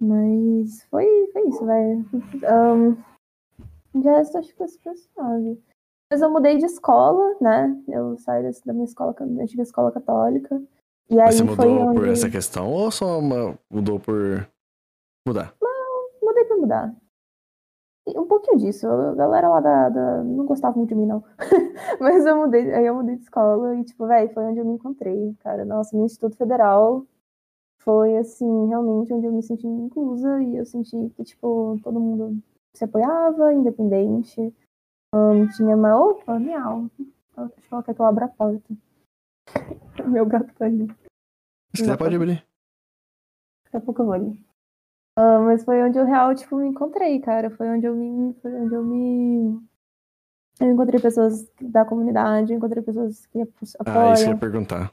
Mas 0.00 0.82
foi, 0.84 1.06
foi 1.32 1.48
isso, 1.48 1.64
velho. 1.66 2.06
Ahn, 2.48 2.96
de 3.94 4.08
resto, 4.08 4.38
acho 4.38 4.48
que 4.48 4.56
foi 4.56 4.68
super 4.68 4.96
suave. 4.96 5.62
Mas 6.10 6.22
eu 6.22 6.30
mudei 6.30 6.56
de 6.56 6.64
escola, 6.64 7.36
né? 7.40 7.80
Eu 7.86 8.16
saí 8.18 8.42
da 8.64 8.72
minha 8.72 8.84
escola, 8.84 9.12
da 9.12 9.24
antiga 9.42 9.62
escola 9.62 9.92
católica. 9.92 10.60
E 11.10 11.20
aí 11.20 11.32
você 11.32 11.44
foi 11.44 11.66
mudou 11.68 11.88
onde 11.88 12.00
por 12.00 12.08
essa 12.08 12.30
questão 12.30 12.72
ou 12.72 12.90
só 12.90 13.18
uma- 13.18 13.58
mudou 13.70 14.00
por 14.00 14.48
mudar? 15.26 15.54
mudei 16.22 16.44
pra 16.44 16.56
mudar. 16.56 16.94
E 18.08 18.18
um 18.18 18.26
pouquinho 18.26 18.58
disso. 18.58 18.86
A 18.86 19.14
galera 19.14 19.48
lá 19.48 19.60
da, 19.60 19.88
da- 19.88 20.24
não 20.24 20.46
gostava 20.46 20.76
muito 20.76 20.88
de 20.90 20.94
mim, 20.94 21.06
não. 21.06 21.22
Mas 22.00 22.24
eu 22.24 22.36
mudei, 22.36 22.72
aí 22.72 22.86
eu 22.86 22.94
mudei 22.94 23.16
de 23.16 23.22
escola 23.22 23.76
e, 23.76 23.84
tipo, 23.84 24.06
velho, 24.06 24.32
foi 24.32 24.44
onde 24.44 24.60
eu 24.60 24.64
me 24.64 24.74
encontrei, 24.74 25.34
cara. 25.40 25.64
Nossa, 25.64 25.96
no 25.96 26.04
Instituto 26.06 26.36
Federal 26.36 27.04
foi, 27.80 28.16
assim, 28.18 28.68
realmente 28.68 29.12
onde 29.12 29.26
eu 29.26 29.32
me 29.32 29.42
senti 29.42 29.66
inclusa 29.66 30.42
e 30.42 30.56
eu 30.56 30.64
senti 30.66 31.10
que, 31.16 31.24
tipo, 31.24 31.78
todo 31.82 31.98
mundo 31.98 32.42
se 32.74 32.84
apoiava, 32.84 33.52
independente. 33.52 34.54
Ahn, 35.14 35.48
tinha 35.56 35.74
uma. 35.76 35.96
Opa, 35.96 36.38
miau. 36.38 36.90
Acho 37.36 37.54
que 37.54 37.74
ela 37.74 37.82
quer 37.82 37.94
que 37.94 38.00
eu 38.00 38.04
abra 38.06 38.26
a 38.26 38.28
porta. 38.28 38.74
Meu 40.06 40.26
gato 40.26 40.52
tá 40.54 40.66
ali. 40.66 40.86
Se 41.74 41.82
quiser, 41.82 41.96
pode 41.96 42.16
abrir. 42.16 42.44
Daqui 43.64 43.76
a 43.76 43.80
pouco 43.80 44.02
eu 44.02 44.06
vou 44.06 44.14
ali. 44.14 44.44
Ah, 45.16 45.40
mas 45.40 45.64
foi 45.64 45.82
onde 45.82 45.98
eu 45.98 46.04
real, 46.04 46.34
tipo, 46.34 46.56
me 46.56 46.68
encontrei, 46.68 47.18
cara. 47.20 47.50
Foi 47.50 47.68
onde 47.68 47.86
eu 47.86 47.94
me. 47.94 48.34
Foi 48.34 48.52
onde 48.54 48.74
eu 48.74 48.84
me. 48.84 49.60
Eu 50.60 50.70
encontrei 50.70 51.00
pessoas 51.00 51.50
da 51.60 51.84
comunidade, 51.84 52.52
eu 52.52 52.58
encontrei 52.58 52.82
pessoas 52.82 53.24
que 53.26 53.40
Ah, 53.40 53.44
isso 53.62 53.76
apoiam. 53.78 54.28
ia 54.28 54.36
perguntar. 54.36 54.92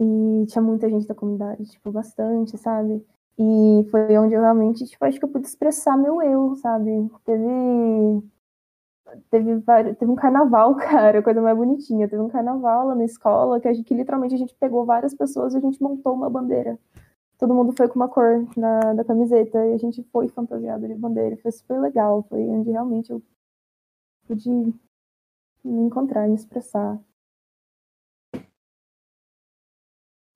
E 0.00 0.46
tinha 0.46 0.62
muita 0.62 0.88
gente 0.88 1.06
da 1.06 1.14
comunidade, 1.14 1.64
tipo, 1.66 1.90
bastante, 1.92 2.58
sabe? 2.58 3.04
E 3.38 3.86
foi 3.90 4.16
onde 4.18 4.34
eu 4.34 4.40
realmente, 4.40 4.84
tipo, 4.86 5.04
acho 5.04 5.18
que 5.18 5.24
eu 5.24 5.28
pude 5.28 5.46
expressar 5.46 5.96
meu 5.96 6.22
eu, 6.22 6.54
sabe? 6.56 7.10
Teve. 7.24 8.22
Teve, 9.30 9.60
teve 9.96 10.10
um 10.10 10.14
carnaval, 10.16 10.74
cara, 10.76 11.22
coisa 11.22 11.40
mais 11.40 11.56
bonitinha. 11.56 12.08
Teve 12.08 12.22
um 12.22 12.28
carnaval 12.28 12.88
lá 12.88 12.94
na 12.94 13.04
escola 13.04 13.60
que, 13.60 13.68
a 13.68 13.72
gente, 13.72 13.84
que 13.84 13.94
literalmente 13.94 14.34
a 14.34 14.38
gente 14.38 14.54
pegou 14.56 14.84
várias 14.84 15.14
pessoas 15.14 15.54
e 15.54 15.58
a 15.58 15.60
gente 15.60 15.80
montou 15.82 16.14
uma 16.14 16.30
bandeira. 16.30 16.78
Todo 17.38 17.54
mundo 17.54 17.72
foi 17.76 17.88
com 17.88 17.96
uma 17.96 18.08
cor 18.08 18.46
na, 18.56 18.94
da 18.94 19.04
camiseta 19.04 19.64
e 19.66 19.74
a 19.74 19.78
gente 19.78 20.02
foi 20.12 20.28
fantasiado 20.28 20.86
de 20.88 20.94
bandeira. 20.94 21.36
Foi 21.38 21.52
super 21.52 21.80
legal. 21.80 22.24
Foi 22.28 22.40
onde 22.48 22.70
realmente 22.70 23.10
eu 23.10 23.22
pude 24.26 24.48
me 24.50 25.82
encontrar, 25.86 26.28
me 26.28 26.34
expressar. 26.34 26.98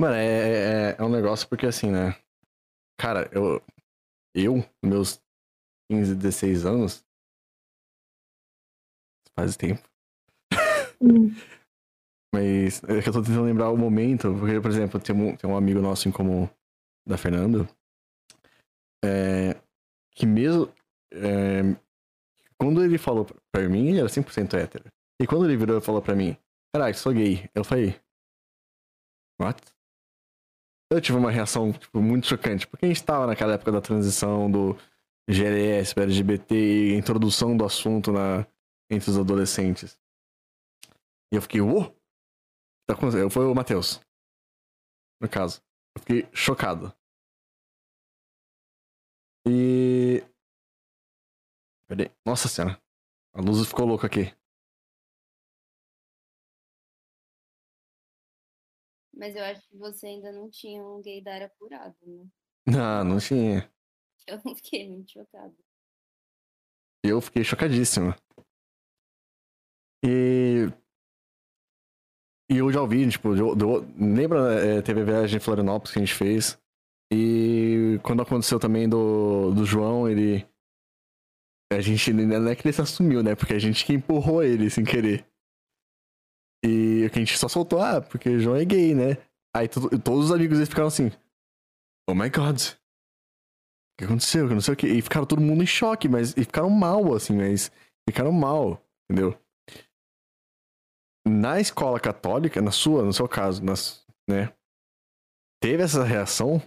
Mano, 0.00 0.14
é, 0.14 0.92
é, 0.92 0.96
é 0.98 1.02
um 1.02 1.08
negócio 1.08 1.48
porque 1.48 1.66
assim, 1.66 1.90
né? 1.90 2.14
Cara, 3.00 3.28
eu. 3.32 3.62
Eu, 4.34 4.64
meus 4.84 5.20
15, 5.90 6.14
16 6.14 6.64
anos. 6.64 7.04
Faz 9.34 9.56
tempo. 9.56 9.82
Hum. 11.00 11.30
Mas 12.34 12.84
é 12.84 13.00
que 13.02 13.08
eu 13.08 13.12
tô 13.12 13.22
tentando 13.22 13.44
lembrar 13.44 13.70
o 13.70 13.76
momento, 13.76 14.34
porque, 14.38 14.61
por 14.61 14.70
exemplo, 14.70 15.00
tem 15.00 15.16
um, 15.16 15.34
tem 15.34 15.48
um 15.48 15.56
amigo 15.56 15.80
nosso 15.80 16.08
em 16.08 16.12
comum 16.12 16.48
da 17.08 17.16
Fernanda. 17.16 17.66
é, 19.04 19.56
que 20.14 20.26
mesmo. 20.26 20.72
é, 21.12 21.62
quando 22.61 22.84
ele 22.84 22.98
falou 22.98 23.26
pra 23.52 23.68
mim, 23.68 23.88
ele 23.88 24.00
era 24.00 24.08
100% 24.08 24.54
hétero. 24.54 24.84
E 25.20 25.26
quando 25.26 25.46
ele 25.46 25.56
virou 25.56 25.78
e 25.78 25.80
falou 25.80 26.02
pra 26.02 26.14
mim, 26.14 26.37
caralho, 26.74 26.94
sou 26.94 27.12
gay, 27.12 27.48
eu 27.54 27.64
falei, 27.64 27.98
what? 29.40 29.62
Eu 30.90 31.01
tive 31.01 31.18
uma 31.18 31.31
reação, 31.31 31.72
tipo, 31.72 32.01
muito 32.01 32.27
chocante, 32.27 32.66
porque 32.66 32.87
a 32.87 32.88
gente 32.88 33.05
tava 33.05 33.27
naquela 33.27 33.55
época 33.55 33.70
da 33.70 33.81
transição 33.81 34.51
do 34.51 34.74
GLS 35.29 35.94
para 35.94 36.05
LGBT 36.05 36.55
e 36.55 36.94
introdução 36.94 37.55
do 37.55 37.64
assunto 37.64 38.11
na, 38.11 38.46
entre 38.90 39.11
os 39.11 39.18
adolescentes. 39.18 40.01
E 41.31 41.37
eu 41.37 41.42
fiquei, 41.42 41.61
uou! 41.61 41.94
Tá 42.87 42.94
acontecendo? 42.94 43.29
Foi 43.29 43.44
o 43.44 43.55
Matheus. 43.55 44.01
No 45.20 45.29
caso. 45.29 45.62
Eu 45.94 46.01
fiquei 46.01 46.29
chocado. 46.33 46.90
E. 49.46 50.24
Peraí. 51.87 52.11
Nossa 52.24 52.48
senhora. 52.48 52.81
A 53.35 53.42
luz 53.42 53.66
ficou 53.66 53.85
louca 53.85 54.07
aqui. 54.07 54.35
Mas 59.18 59.35
eu 59.35 59.42
acho 59.42 59.68
que 59.68 59.76
você 59.76 60.07
ainda 60.07 60.31
não 60.31 60.48
tinha 60.48 60.81
um 60.81 61.02
gaydar 61.02 61.42
apurado, 61.42 61.96
né? 62.07 62.24
Não, 62.68 63.04
não 63.04 63.18
tinha. 63.18 63.68
Eu 64.28 64.38
fiquei 64.54 64.88
muito 64.88 65.11
chocada. 65.11 65.54
Eu 67.02 67.20
fiquei 67.20 67.42
chocadíssimo. 67.42 68.14
E. 70.04 70.66
E 72.50 72.57
eu 72.57 72.70
já 72.72 72.81
ouvi, 72.81 73.09
tipo, 73.09 73.35
eu, 73.35 73.57
eu, 73.59 73.81
lembra, 73.98 74.54
é, 74.54 74.83
teve 74.83 75.02
a 75.02 75.04
viagem 75.04 75.37
em 75.37 75.40
Florianópolis 75.40 75.92
que 75.92 75.98
a 75.98 76.04
gente 76.04 76.14
fez. 76.14 76.59
E 77.11 77.98
quando 78.02 78.22
aconteceu 78.22 78.59
também 78.59 78.88
do, 78.88 79.50
do 79.52 79.64
João, 79.64 80.09
ele. 80.09 80.46
A 81.72 81.81
gente 81.81 82.12
não 82.12 82.48
é 82.48 82.54
que 82.54 82.66
ele 82.66 82.72
se 82.72 82.83
assumiu, 82.83 83.22
né? 83.22 83.35
Porque 83.35 83.54
a 83.54 83.59
gente 83.59 83.85
que 83.85 83.94
empurrou 83.94 84.42
ele 84.42 84.68
sem 84.68 84.85
querer. 84.85 85.26
E 86.64 87.08
a 87.12 87.18
gente 87.18 87.38
só 87.38 87.48
soltou, 87.48 87.80
ah, 87.80 88.00
porque 88.00 88.40
João 88.40 88.56
é 88.56 88.64
gay, 88.64 88.94
né? 88.94 89.16
Aí 89.54 89.68
todos 89.68 90.26
os 90.26 90.32
amigos 90.32 90.58
dele 90.58 90.68
ficaram 90.68 90.88
assim. 90.88 91.10
Oh 92.08 92.14
my 92.14 92.28
god. 92.30 92.60
O 92.60 93.98
que 93.98 94.04
aconteceu? 94.04 94.48
Que 94.48 94.54
não 94.54 94.60
sei 94.60 94.74
o 94.74 94.76
que. 94.76 94.86
E 94.86 95.02
ficaram 95.02 95.26
todo 95.26 95.42
mundo 95.42 95.62
em 95.62 95.66
choque, 95.66 96.08
mas. 96.08 96.36
E 96.36 96.44
ficaram 96.44 96.70
mal, 96.70 97.14
assim, 97.14 97.36
mas. 97.36 97.70
Ficaram 98.08 98.32
mal, 98.32 98.82
entendeu? 99.10 99.38
Na 101.26 101.60
escola 101.60 102.00
católica, 102.00 102.62
na 102.62 102.70
sua, 102.70 103.02
no 103.02 103.12
seu 103.12 103.28
caso, 103.28 103.62
nas, 103.62 104.06
né? 104.28 104.52
Teve 105.60 105.82
essa 105.82 106.04
reação. 106.04 106.62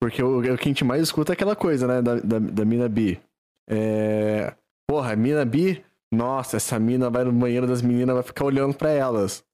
Porque 0.00 0.22
o, 0.22 0.40
o 0.40 0.42
que 0.42 0.50
a 0.50 0.56
gente 0.56 0.84
mais 0.84 1.02
escuta 1.02 1.32
é 1.32 1.34
aquela 1.34 1.56
coisa, 1.56 1.86
né? 1.86 2.02
Da, 2.02 2.16
da, 2.16 2.38
da 2.38 2.64
mina 2.64 2.88
bi. 2.88 3.20
É. 3.68 4.54
Porra, 4.88 5.16
mina 5.16 5.44
bi 5.44 5.84
nossa, 6.12 6.56
essa 6.56 6.78
mina 6.78 7.10
vai 7.10 7.24
no 7.24 7.32
banheiro 7.32 7.66
das 7.66 7.82
meninas, 7.82 8.14
vai 8.14 8.22
ficar 8.22 8.44
olhando 8.44 8.76
para 8.76 8.90
elas. 8.90 9.44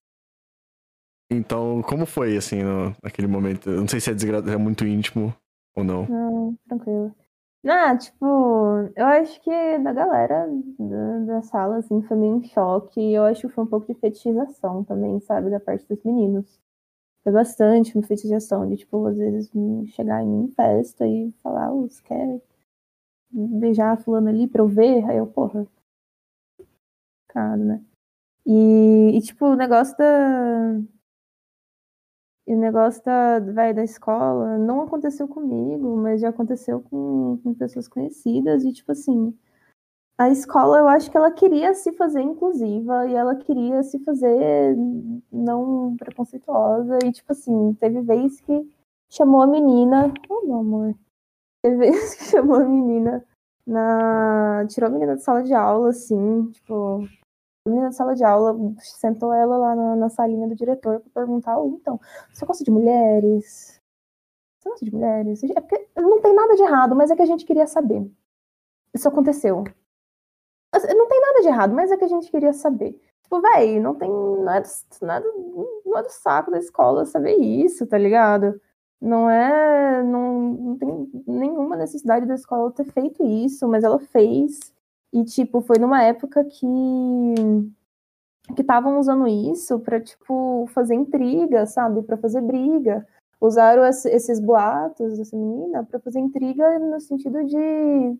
Então, 1.31 1.81
como 1.81 2.05
foi, 2.05 2.37
assim, 2.37 2.61
no, 2.63 2.95
naquele 3.01 3.27
momento? 3.27 3.69
Eu 3.69 3.81
não 3.81 3.87
sei 3.87 3.99
se 3.99 4.11
é, 4.11 4.13
desgra... 4.13 4.37
é 4.37 4.57
muito 4.57 4.85
íntimo 4.85 5.33
ou 5.75 5.83
não. 5.83 6.05
Não, 6.05 6.57
tranquilo. 6.67 7.15
Não, 7.63 7.97
tipo, 7.97 8.25
eu 8.95 9.05
acho 9.05 9.41
que 9.41 9.79
da 9.79 9.93
galera 9.93 10.47
da, 10.77 11.19
da 11.19 11.41
sala, 11.41 11.77
assim, 11.77 12.01
foi 12.03 12.17
meio 12.17 12.37
em 12.37 12.43
choque. 12.43 12.99
Eu 13.13 13.23
acho 13.23 13.47
que 13.47 13.53
foi 13.53 13.63
um 13.63 13.67
pouco 13.67 13.87
de 13.91 13.99
fetichização 13.99 14.83
também, 14.83 15.19
sabe, 15.21 15.49
da 15.49 15.59
parte 15.59 15.87
dos 15.87 16.03
meninos. 16.03 16.59
Foi 17.23 17.31
bastante 17.31 17.95
uma 17.95 18.05
fetichização 18.05 18.67
de, 18.67 18.77
tipo, 18.77 19.05
às 19.07 19.15
vezes 19.15 19.49
chegar 19.95 20.21
em 20.21 20.27
mim 20.27 20.53
festa 20.55 21.07
e 21.07 21.31
falar, 21.41 21.71
oh, 21.71 21.87
você 21.87 22.03
quer 22.03 22.41
beijar 23.31 23.97
fulano 23.97 24.27
ali 24.29 24.47
pra 24.47 24.61
eu 24.61 24.67
ver? 24.67 25.05
Aí 25.09 25.17
eu, 25.17 25.25
porra, 25.25 25.65
complicado, 27.33 27.63
né? 27.63 27.81
E, 28.45 29.17
e, 29.17 29.21
tipo, 29.21 29.47
o 29.47 29.55
negócio 29.55 29.97
da. 29.97 30.81
E 32.45 32.53
o 32.53 32.59
negócio 32.59 33.03
da, 33.05 33.39
vai, 33.39 33.73
da 33.73 33.83
escola 33.83 34.57
não 34.57 34.81
aconteceu 34.81 35.27
comigo, 35.29 35.95
mas 35.95 36.19
já 36.19 36.29
aconteceu 36.29 36.81
com, 36.81 37.39
com 37.41 37.53
pessoas 37.53 37.87
conhecidas. 37.87 38.65
E, 38.65 38.73
tipo 38.73 38.91
assim, 38.91 39.33
a 40.17 40.29
escola 40.29 40.79
eu 40.79 40.87
acho 40.89 41.09
que 41.09 41.17
ela 41.17 41.31
queria 41.31 41.73
se 41.73 41.93
fazer 41.93 42.21
inclusiva 42.21 43.07
e 43.07 43.15
ela 43.15 43.35
queria 43.35 43.81
se 43.83 43.99
fazer 43.99 44.75
não 45.31 45.95
preconceituosa. 45.97 46.99
E, 47.05 47.11
tipo 47.13 47.31
assim, 47.31 47.73
teve 47.75 48.01
vez 48.01 48.41
que 48.41 48.69
chamou 49.09 49.41
a 49.41 49.47
menina. 49.47 50.13
Oh, 50.29 50.45
meu 50.45 50.57
amor. 50.59 50.95
Teve 51.63 51.77
vez 51.91 52.15
que 52.15 52.25
chamou 52.25 52.57
a 52.57 52.65
menina 52.65 53.25
na. 53.65 54.65
Tirou 54.69 54.89
a 54.89 54.93
menina 54.93 55.15
da 55.15 55.21
sala 55.21 55.43
de 55.43 55.53
aula, 55.53 55.89
assim, 55.89 56.51
tipo, 56.51 57.07
menina 57.67 57.89
de 57.89 57.95
sala 57.95 58.13
de 58.15 58.23
aula 58.23 58.55
sentou 58.79 59.33
ela 59.33 59.57
lá 59.57 59.75
na, 59.75 59.95
na 59.95 60.09
salinha 60.09 60.47
do 60.47 60.55
diretor 60.55 60.99
para 60.99 61.21
perguntar: 61.21 61.57
oh, 61.59 61.77
então, 61.79 61.99
você 62.31 62.45
gosta 62.45 62.63
de 62.63 62.71
mulheres? 62.71 63.81
Você 64.59 64.69
gosta 64.69 64.85
de 64.85 64.93
mulheres? 64.93 65.43
É 65.43 65.61
porque 65.61 65.87
não 65.97 66.21
tem 66.21 66.33
nada 66.33 66.55
de 66.55 66.63
errado, 66.63 66.95
mas 66.95 67.11
é 67.11 67.15
que 67.15 67.21
a 67.21 67.25
gente 67.25 67.45
queria 67.45 67.67
saber. 67.67 68.09
Isso 68.93 69.07
aconteceu. 69.07 69.63
Não 70.73 71.07
tem 71.07 71.21
nada 71.21 71.41
de 71.41 71.47
errado, 71.47 71.73
mas 71.73 71.91
é 71.91 71.97
que 71.97 72.03
a 72.05 72.07
gente 72.07 72.31
queria 72.31 72.53
saber. 72.53 72.99
Tipo, 73.23 73.41
véi, 73.41 73.79
não 73.79 73.95
tem 73.95 74.09
nada, 74.43 74.67
nada, 75.01 75.25
não 75.85 75.97
é 75.97 76.03
do 76.03 76.09
saco 76.09 76.51
da 76.51 76.57
escola 76.57 77.05
saber 77.05 77.35
isso, 77.35 77.85
tá 77.87 77.97
ligado? 77.97 78.59
Não 79.01 79.29
é. 79.29 80.01
Não, 80.03 80.39
não 80.39 80.77
tem 80.77 81.23
nenhuma 81.27 81.75
necessidade 81.75 82.25
da 82.25 82.35
escola 82.35 82.71
ter 82.71 82.85
feito 82.85 83.23
isso, 83.23 83.67
mas 83.67 83.83
ela 83.83 83.99
fez. 83.99 84.73
E, 85.13 85.23
tipo, 85.23 85.61
foi 85.61 85.77
numa 85.77 86.01
época 86.01 86.43
que 86.43 86.65
que 88.55 88.61
estavam 88.61 88.99
usando 88.99 89.25
isso 89.25 89.79
para 89.79 90.01
tipo 90.01 90.67
fazer 90.73 90.95
intriga, 90.95 91.65
sabe, 91.65 92.01
para 92.03 92.17
fazer 92.17 92.41
briga. 92.41 93.07
Usaram 93.39 93.85
esses 93.85 94.39
boatos 94.39 95.17
dessa 95.17 95.35
menina 95.35 95.83
para 95.83 95.99
fazer 95.99 96.19
intriga 96.19 96.77
no 96.79 96.99
sentido 96.99 97.43
de 97.45 98.17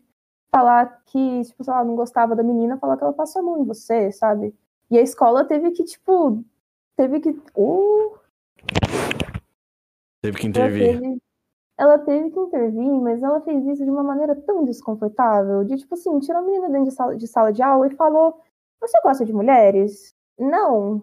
falar 0.50 1.02
que, 1.06 1.42
tipo, 1.44 1.64
sei 1.64 1.72
lá, 1.72 1.84
não 1.84 1.96
gostava 1.96 2.36
da 2.36 2.42
menina, 2.42 2.78
falar 2.78 2.96
que 2.96 3.04
ela 3.04 3.12
passou 3.12 3.40
a 3.40 3.44
mão 3.44 3.60
em 3.60 3.64
você, 3.64 4.12
sabe? 4.12 4.54
E 4.90 4.98
a 4.98 5.02
escola 5.02 5.44
teve 5.44 5.70
que, 5.72 5.82
tipo, 5.82 6.44
teve 6.96 7.20
que 7.20 7.30
uh, 7.56 8.18
teve 10.22 10.38
que 10.38 10.46
intervir. 10.46 11.00
Teve, 11.00 11.22
ela 11.76 11.98
teve 11.98 12.30
que 12.30 12.38
intervir, 12.40 13.00
mas 13.00 13.22
ela 13.22 13.40
fez 13.40 13.64
isso 13.66 13.84
de 13.84 13.90
uma 13.90 14.02
maneira 14.02 14.34
tão 14.36 14.64
desconfortável, 14.64 15.64
de 15.64 15.76
tipo 15.76 15.94
assim, 15.94 16.18
tirou 16.20 16.40
a 16.40 16.44
menina 16.44 16.68
dentro 16.68 16.84
de 16.86 16.92
sala 16.92 17.16
de, 17.16 17.26
sala 17.26 17.52
de 17.52 17.62
aula 17.62 17.86
e 17.88 17.96
falou: 17.96 18.40
Você 18.80 19.00
gosta 19.02 19.24
de 19.24 19.32
mulheres? 19.32 20.14
Não. 20.38 21.02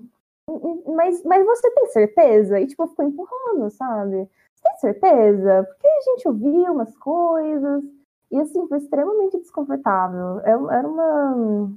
Mas, 0.88 1.24
mas 1.24 1.46
você 1.46 1.72
tem 1.72 1.88
certeza? 1.88 2.60
E 2.60 2.68
tipo, 2.68 2.88
ficou 2.88 3.06
empurrando, 3.06 3.70
sabe? 3.70 4.30
Você 4.54 4.64
tem 4.64 4.78
certeza? 4.80 5.64
Porque 5.66 5.88
a 5.88 6.02
gente 6.12 6.28
ouviu 6.28 6.74
umas 6.74 6.96
coisas. 6.98 7.84
E 8.32 8.40
assim, 8.40 8.68
foi 8.68 8.78
extremamente 8.78 9.38
desconfortável. 9.38 10.40
É, 10.42 10.52
era 10.52 10.88
uma. 10.88 11.72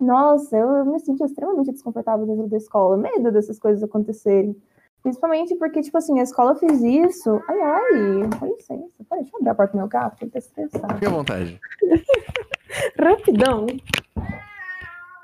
Nossa, 0.00 0.56
eu 0.56 0.84
me 0.86 0.98
senti 0.98 1.22
extremamente 1.22 1.72
desconfortável 1.72 2.26
dentro 2.26 2.48
da 2.48 2.56
escola, 2.56 2.96
medo 2.96 3.30
dessas 3.30 3.58
coisas 3.58 3.82
acontecerem. 3.82 4.56
Principalmente 5.02 5.54
porque, 5.56 5.80
tipo 5.80 5.96
assim, 5.96 6.20
a 6.20 6.22
escola 6.22 6.54
fez 6.56 6.82
isso. 6.82 7.40
Ai, 7.48 7.60
ai, 7.60 8.38
com 8.38 8.46
licença. 8.46 9.04
Peraí, 9.08 9.22
deixa 9.22 9.36
eu 9.36 9.38
abrir 9.38 9.50
a 9.50 9.54
porta 9.54 9.72
do 9.72 9.78
meu 9.78 9.88
gato, 9.88 10.22
ele 10.22 10.30
tá 10.30 10.38
estressado. 10.38 10.94
Fique 10.94 11.06
à 11.06 11.10
vontade. 11.10 11.60
Rapidão. 13.00 13.66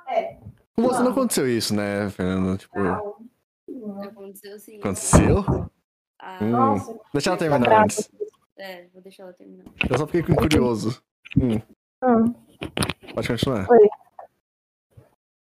É. 0.09 0.39
Com 0.75 0.83
você 0.83 1.03
não 1.03 1.11
aconteceu 1.11 1.49
isso, 1.49 1.75
né, 1.75 2.09
Fernando? 2.11 2.57
Tipo... 2.59 2.79
Não. 2.79 3.17
Aconteceu 4.03 4.59
sim. 4.59 4.79
Aconteceu? 4.79 5.45
Ah, 6.19 6.39
hum. 6.43 6.51
Nossa, 6.51 6.99
Deixa 7.13 7.31
ela 7.31 7.39
terminar 7.39 7.83
antes. 7.83 8.11
É, 8.59 8.87
vou 8.93 9.03
deixar 9.03 9.25
ela 9.25 9.33
terminar. 9.35 9.65
Eu 9.89 9.99
só 9.99 10.07
fiquei 10.07 10.35
curioso. 10.35 11.03
Hum. 11.37 11.61
Hum. 12.03 12.35
Pode 13.15 13.29
continuar. 13.29 13.67
Oi. 13.71 13.89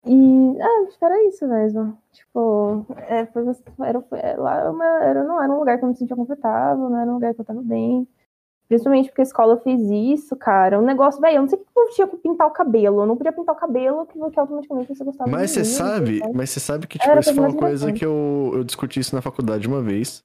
E 0.06 0.62
ah, 0.62 0.86
acho 0.88 1.00
que 1.00 1.06
era 1.06 1.28
isso 1.28 1.48
mesmo. 1.48 1.98
Tipo, 2.12 2.86
é, 3.08 3.26
foi, 3.28 3.44
era, 3.80 4.06
é, 4.14 4.36
lá 4.36 4.70
uma, 4.70 4.86
era, 5.04 5.24
não 5.24 5.42
era 5.42 5.52
um 5.52 5.60
lugar 5.60 5.78
que 5.78 5.86
eu 5.86 5.90
me 5.90 5.96
sentia 5.96 6.16
confortável, 6.16 6.90
não 6.90 7.00
era 7.00 7.10
um 7.10 7.16
lugar 7.16 7.34
que 7.34 7.42
eu 7.42 7.46
tava 7.46 7.62
bem. 7.62 8.08
Principalmente 8.68 9.10
porque 9.10 9.22
a 9.22 9.24
escola 9.24 9.58
fez 9.62 9.82
isso, 9.82 10.36
cara. 10.36 10.80
Um 10.80 10.86
negócio, 10.86 11.22
velho, 11.22 11.36
eu 11.36 11.42
não 11.42 11.48
sei 11.48 11.60
o 11.60 11.62
que 11.62 11.68
eu 11.76 11.90
tinha 11.90 12.08
que 12.08 12.18
pintar 12.18 12.48
o 12.48 12.52
cabelo. 12.52 13.02
Eu 13.02 13.06
não 13.06 13.16
podia 13.16 13.32
pintar 13.32 13.56
o 13.56 13.58
cabelo 13.58 14.06
que, 14.06 14.14
que 14.14 14.40
automaticamente 14.40 14.88
você 14.88 15.04
gostava 15.04 15.30
Mas 15.30 15.52
você 15.52 15.64
sabe, 15.64 16.20
sabe, 16.20 16.34
mas 16.34 16.50
você 16.50 16.60
sabe 16.60 16.88
que, 16.88 16.98
tipo, 16.98 17.12
era 17.12 17.20
isso 17.20 17.36
foi 17.36 17.46
uma 17.46 17.56
coisa 17.56 17.92
que 17.94 18.04
eu, 18.04 18.52
eu 18.54 18.64
discuti 18.64 19.00
isso 19.00 19.16
na 19.16 19.22
faculdade 19.22 19.68
uma 19.68 19.82
vez. 19.82 20.24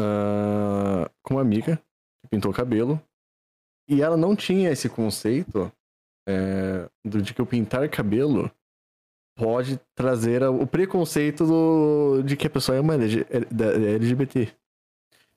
Uh, 0.00 1.08
com 1.22 1.34
uma 1.34 1.40
amiga 1.40 1.76
que 2.22 2.28
pintou 2.28 2.50
o 2.50 2.54
cabelo. 2.54 3.00
E 3.88 4.02
ela 4.02 4.16
não 4.16 4.34
tinha 4.34 4.70
esse 4.70 4.88
conceito 4.88 5.70
é, 6.28 6.88
do 7.04 7.20
de 7.22 7.34
que 7.34 7.42
o 7.42 7.46
pintar 7.46 7.88
cabelo 7.88 8.50
pode 9.36 9.80
trazer 9.94 10.42
o 10.44 10.66
preconceito 10.66 11.44
do, 11.46 12.22
de 12.22 12.36
que 12.36 12.46
a 12.46 12.50
pessoa 12.50 12.76
é 12.76 12.80
uma 12.80 12.94
LGBT. 12.94 14.54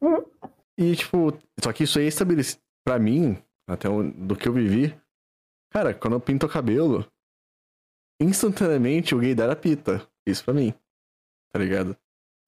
Uhum. 0.01 0.23
E, 0.77 0.95
tipo, 0.95 1.33
só 1.63 1.73
que 1.73 1.83
isso 1.83 1.97
aí 1.97 2.05
é 2.05 2.07
estabelecido. 2.07 2.61
Pra 2.85 2.99
mim, 2.99 3.37
até 3.67 3.89
do 3.89 4.35
que 4.35 4.47
eu 4.47 4.53
vivi, 4.53 4.95
Cara, 5.71 5.93
quando 5.93 6.13
eu 6.13 6.19
pinto 6.19 6.45
o 6.45 6.49
cabelo, 6.49 7.05
instantaneamente 8.21 9.13
o 9.13 9.19
gay 9.19 9.35
dá 9.35 9.55
pita. 9.55 10.07
Isso 10.27 10.43
pra 10.43 10.53
mim. 10.53 10.73
Tá 11.51 11.59
ligado? 11.59 11.95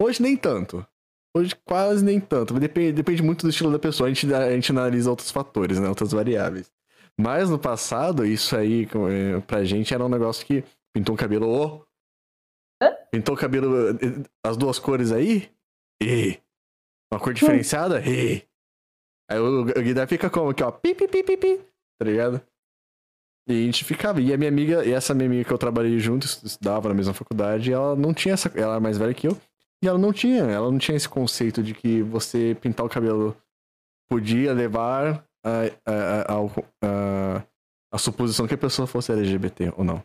Hoje 0.02 0.22
nem 0.22 0.36
tanto. 0.36 0.86
Hoje 1.36 1.56
quase 1.64 2.04
nem 2.04 2.20
tanto. 2.20 2.60
Depende, 2.60 2.94
depende 2.94 3.22
muito 3.22 3.46
do 3.46 3.50
estilo 3.50 3.72
da 3.72 3.80
pessoa. 3.80 4.10
A 4.10 4.14
gente, 4.14 4.34
a 4.34 4.52
gente 4.52 4.72
analisa 4.72 5.10
outros 5.10 5.32
fatores, 5.32 5.80
né? 5.80 5.88
Outras 5.88 6.12
variáveis. 6.12 6.72
Mas 7.20 7.50
no 7.50 7.60
passado, 7.60 8.26
isso 8.26 8.56
aí, 8.56 8.86
eh, 8.86 9.42
pra 9.46 9.66
gente, 9.66 9.94
era 9.94 10.06
um 10.06 10.08
negócio 10.10 10.46
que 10.46 10.64
pintou 10.96 11.16
o 11.16 11.18
cabelo. 11.18 11.50
Oh, 11.50 11.86
pintou 13.12 13.36
o 13.36 13.38
cabelo 13.38 13.90
eh, 13.90 14.24
as 14.42 14.56
duas 14.56 14.80
cores 14.80 15.12
aí? 15.12 15.52
E. 16.02 16.40
Uma 17.12 17.20
cor 17.20 17.34
diferenciada? 17.34 18.00
E. 18.08 18.42
Aí 19.30 19.38
o, 19.38 19.64
o 19.64 19.66
Guilherme 19.66 20.08
fica 20.08 20.30
como 20.30 20.52
aqui, 20.52 20.64
ó. 20.64 20.72
Pi, 20.72 20.96
pi, 20.96 21.10
pi, 21.10 21.22
pi, 21.22 21.36
pi. 21.36 21.62
Tá 22.00 22.06
ligado? 22.06 22.42
E 23.50 23.52
a 23.52 23.66
gente 23.66 23.84
ficava. 23.84 24.22
E 24.22 24.34
a 24.34 24.38
minha 24.38 24.50
amiga, 24.50 24.86
e 24.86 24.94
essa 24.94 25.14
minha 25.14 25.28
amiga 25.28 25.44
que 25.44 25.52
eu 25.52 25.58
trabalhei 25.58 26.00
junto, 26.00 26.26
estudava 26.26 26.88
na 26.88 26.96
mesma 26.96 27.14
faculdade, 27.14 27.74
ela 27.74 27.98
não 27.98 28.14
tinha 28.14 28.34
essa. 28.34 28.50
Ela 28.58 28.78
é 28.78 28.80
mais 28.80 28.98
velha 28.98 29.14
que 29.14 29.28
eu. 29.28 29.38
E 29.84 29.90
ela 29.90 30.00
não 30.00 30.14
tinha. 30.14 30.44
Ela 30.44 30.72
não 30.72 30.80
tinha 30.80 30.96
esse 30.96 31.10
conceito 31.10 31.62
de 31.62 31.74
que 31.74 32.02
você 32.02 32.56
pintar 32.62 32.86
o 32.86 32.90
cabelo 32.90 33.36
podia 34.10 34.54
levar 34.54 35.29
a, 35.44 35.62
a, 35.86 36.36
a, 36.86 37.46
a, 37.94 37.98
suposição 37.98 38.48
que 38.48 38.54
a 38.54 38.58
pessoa 38.58 38.88
fosse 38.88 39.12
LGBT 39.12 39.74
ou 39.78 39.84
não. 39.84 40.04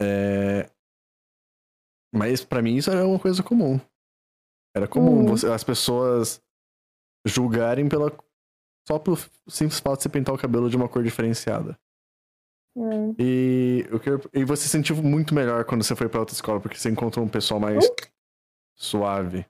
É... 0.00 0.70
Mas 2.14 2.44
para 2.44 2.62
mim 2.62 2.76
isso 2.76 2.90
era 2.90 3.06
uma 3.06 3.18
coisa 3.18 3.42
comum. 3.42 3.80
Era 4.74 4.86
comum 4.86 5.20
uhum. 5.20 5.26
você, 5.26 5.46
as 5.48 5.64
pessoas 5.64 6.42
julgarem 7.26 7.88
pela 7.88 8.16
só 8.86 8.98
pelo 8.98 9.18
simples 9.46 9.80
fato 9.80 9.98
de 9.98 10.04
você 10.04 10.08
pintar 10.08 10.34
o 10.34 10.38
cabelo 10.38 10.70
de 10.70 10.76
uma 10.76 10.88
cor 10.88 11.02
diferenciada. 11.02 11.78
Uhum. 12.74 13.14
E, 13.18 13.84
eu, 13.90 14.20
e 14.32 14.44
você 14.44 14.62
se 14.62 14.68
sentiu 14.70 14.96
muito 15.02 15.34
melhor 15.34 15.64
quando 15.64 15.82
você 15.82 15.94
foi 15.94 16.08
pra 16.08 16.20
outra 16.20 16.34
escola, 16.34 16.60
porque 16.60 16.78
você 16.78 16.88
encontrou 16.88 17.24
um 17.24 17.28
pessoal 17.28 17.60
mais 17.60 17.84
uhum. 17.84 17.94
suave. 18.74 19.46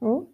Uhum. 0.00 0.32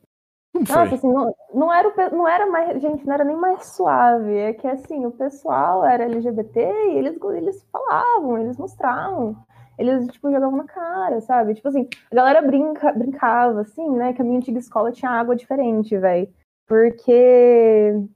Como 0.52 0.66
foi? 0.66 0.76
Nossa, 0.76 0.94
assim, 0.94 1.12
não, 1.12 1.34
não, 1.54 1.72
era 1.72 1.88
o, 1.88 2.16
não 2.16 2.28
era 2.28 2.46
mais, 2.46 2.80
gente, 2.80 3.06
não 3.06 3.14
era 3.14 3.24
nem 3.24 3.36
mais 3.36 3.66
suave. 3.66 4.36
É 4.36 4.52
que 4.52 4.66
assim, 4.66 5.06
o 5.06 5.10
pessoal 5.10 5.84
era 5.84 6.04
LGBT 6.04 6.60
e 6.60 6.98
eles, 6.98 7.16
eles 7.36 7.66
falavam, 7.72 8.38
eles 8.38 8.56
mostravam. 8.56 9.36
Eles, 9.78 10.06
tipo, 10.08 10.30
jogavam 10.30 10.56
na 10.58 10.64
cara, 10.64 11.20
sabe? 11.22 11.54
Tipo 11.54 11.68
assim, 11.68 11.88
a 12.10 12.14
galera 12.14 12.42
brinca, 12.42 12.92
brincava, 12.92 13.62
assim, 13.62 13.88
né? 13.96 14.12
Que 14.12 14.20
a 14.20 14.24
minha 14.24 14.36
antiga 14.38 14.58
escola 14.58 14.92
tinha 14.92 15.10
água 15.10 15.34
diferente, 15.34 15.96
velho. 15.96 16.28
Porque 16.66 18.06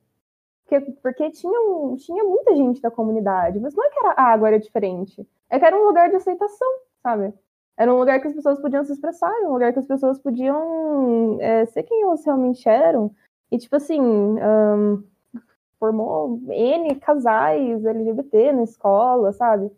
porque, 0.66 0.80
porque 1.00 1.30
tinha, 1.30 1.60
um, 1.60 1.94
tinha 1.96 2.24
muita 2.24 2.54
gente 2.56 2.82
da 2.82 2.90
comunidade, 2.90 3.60
mas 3.60 3.74
não 3.74 3.84
é 3.84 3.88
que 3.88 3.98
era, 4.00 4.14
a 4.16 4.22
água 4.32 4.48
era 4.48 4.58
diferente, 4.58 5.26
é 5.48 5.58
que 5.58 5.64
era 5.64 5.76
um 5.76 5.84
lugar 5.86 6.10
de 6.10 6.16
aceitação, 6.16 6.68
sabe? 7.02 7.32
Era 7.76 7.92
um 7.92 7.98
lugar 7.98 8.20
que 8.20 8.28
as 8.28 8.34
pessoas 8.34 8.58
podiam 8.60 8.84
se 8.84 8.92
expressar, 8.92 9.32
um 9.44 9.52
lugar 9.52 9.72
que 9.72 9.78
as 9.78 9.86
pessoas 9.86 10.18
podiam 10.18 11.38
é, 11.40 11.66
ser 11.66 11.82
quem 11.82 12.02
elas 12.02 12.24
realmente 12.24 12.66
eram. 12.68 13.14
E, 13.50 13.58
tipo 13.58 13.76
assim, 13.76 14.00
um, 14.00 15.04
formou 15.78 16.40
N 16.48 16.94
casais 16.96 17.84
LGBT 17.84 18.52
na 18.52 18.62
escola, 18.62 19.32
sabe? 19.32 19.70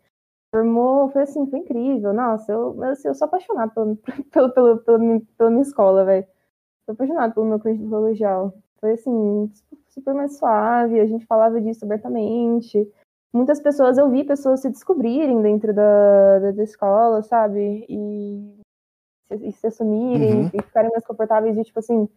Formou, 0.51 1.09
foi 1.09 1.23
assim, 1.23 1.45
foi 1.47 1.59
incrível. 1.59 2.13
Nossa, 2.13 2.51
eu, 2.51 2.81
assim, 2.83 3.09
eu 3.09 3.15
sou 3.15 3.25
apaixonada 3.25 3.71
pelo, 3.73 3.97
pelo, 4.53 4.77
pelo, 4.79 4.99
minha, 4.99 5.21
pela 5.37 5.49
minha 5.49 5.61
escola, 5.63 6.05
velho. 6.05 6.25
Sou 6.85 6.93
apaixonada 6.93 7.33
pelo 7.33 7.45
meu 7.47 7.59
curso 7.59 7.77
de 7.77 7.89
colegial. 7.89 8.53
Foi 8.79 8.93
assim, 8.93 9.51
super 9.89 10.13
mais 10.13 10.37
suave, 10.37 10.99
a 10.99 11.05
gente 11.05 11.25
falava 11.25 11.59
disso 11.61 11.85
abertamente 11.85 12.89
muitas 13.33 13.59
pessoas, 13.59 13.97
eu 13.97 14.09
vi 14.09 14.23
pessoas 14.23 14.61
se 14.61 14.69
descobrirem 14.69 15.41
dentro 15.41 15.73
da, 15.73 16.39
da, 16.39 16.51
da 16.51 16.63
escola, 16.63 17.21
sabe? 17.21 17.85
E, 17.87 18.59
e 19.31 19.51
se 19.51 19.67
assumirem, 19.67 20.41
uhum. 20.41 20.51
e 20.53 20.61
ficarem 20.61 20.89
mais 20.91 21.05
confortáveis 21.05 21.57
e, 21.57 21.63
tipo 21.63 21.79
assim, 21.79 22.09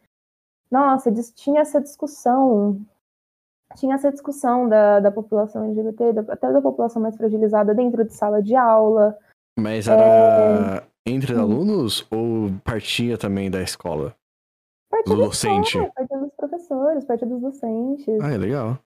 nossa, 0.70 1.12
tinha 1.34 1.60
essa 1.60 1.80
discussão, 1.80 2.80
tinha 3.76 3.94
essa 3.94 4.10
discussão 4.10 4.68
da, 4.68 5.00
da 5.00 5.10
população 5.12 5.64
LGBT, 5.66 6.12
da, 6.14 6.32
até 6.32 6.50
da 6.50 6.62
população 6.62 7.02
mais 7.02 7.16
fragilizada 7.16 7.74
dentro 7.74 8.04
de 8.04 8.14
sala 8.14 8.42
de 8.42 8.56
aula. 8.56 9.16
Mas 9.58 9.86
era 9.86 10.82
é... 10.82 10.82
entre 11.06 11.34
alunos 11.34 12.06
ou 12.10 12.50
partia 12.64 13.18
também 13.18 13.50
da 13.50 13.60
escola? 13.60 14.16
Partia 14.90 15.14
do 15.14 15.22
docente? 15.24 15.76
Escola, 15.76 15.92
partia 15.94 16.18
dos 16.18 16.32
professores, 16.34 17.04
partia 17.04 17.26
dos 17.26 17.40
docentes. 17.40 18.20
Ah, 18.22 18.32
é 18.32 18.38
legal. 18.38 18.78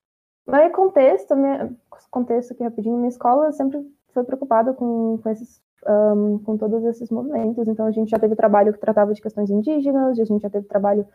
Mas 0.46 0.72
contexto, 0.72 1.34
minha, 1.34 1.74
contexto 2.10 2.52
aqui 2.52 2.62
rapidinho, 2.62 2.96
minha 2.96 3.08
escola 3.08 3.52
sempre 3.52 3.84
foi 4.12 4.24
preocupada 4.24 4.72
com, 4.72 5.18
com 5.18 5.28
esses 5.28 5.60
um, 5.88 6.38
com 6.38 6.56
todos 6.56 6.84
esses 6.84 7.10
movimentos. 7.10 7.66
Então 7.68 7.86
a 7.86 7.90
gente 7.90 8.10
já 8.10 8.18
teve 8.18 8.34
trabalho 8.34 8.72
que 8.72 8.78
tratava 8.78 9.12
de 9.14 9.20
questões 9.20 9.50
indígenas, 9.50 10.18
a 10.18 10.24
gente 10.24 10.42
já 10.42 10.50
teve 10.50 10.66
trabalho 10.66 11.06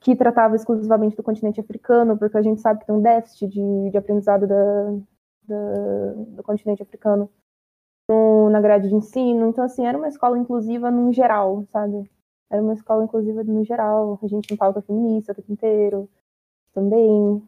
que 0.00 0.16
tratava 0.16 0.56
exclusivamente 0.56 1.16
do 1.16 1.22
continente 1.22 1.60
africano, 1.60 2.16
porque 2.16 2.38
a 2.38 2.42
gente 2.42 2.60
sabe 2.60 2.80
que 2.80 2.86
tem 2.86 2.94
um 2.94 3.02
déficit 3.02 3.48
de, 3.48 3.90
de 3.90 3.98
aprendizado 3.98 4.46
da, 4.46 4.84
da, 5.46 6.12
do 6.36 6.42
continente 6.42 6.82
africano 6.82 7.30
no, 8.08 8.48
na 8.48 8.60
grade 8.60 8.88
de 8.88 8.94
ensino. 8.94 9.46
Então, 9.46 9.62
assim, 9.62 9.86
era 9.86 9.98
uma 9.98 10.08
escola 10.08 10.38
inclusiva 10.38 10.90
no 10.90 11.12
geral, 11.12 11.64
sabe? 11.70 12.10
Era 12.50 12.62
uma 12.62 12.72
escola 12.72 13.04
inclusiva 13.04 13.44
no 13.44 13.62
geral. 13.62 14.18
A 14.22 14.26
gente 14.26 14.48
tem 14.48 14.56
pauta 14.56 14.80
feminista 14.80 15.32
o 15.32 15.34
tempo 15.34 15.52
inteiro 15.52 16.08
também. 16.72 17.42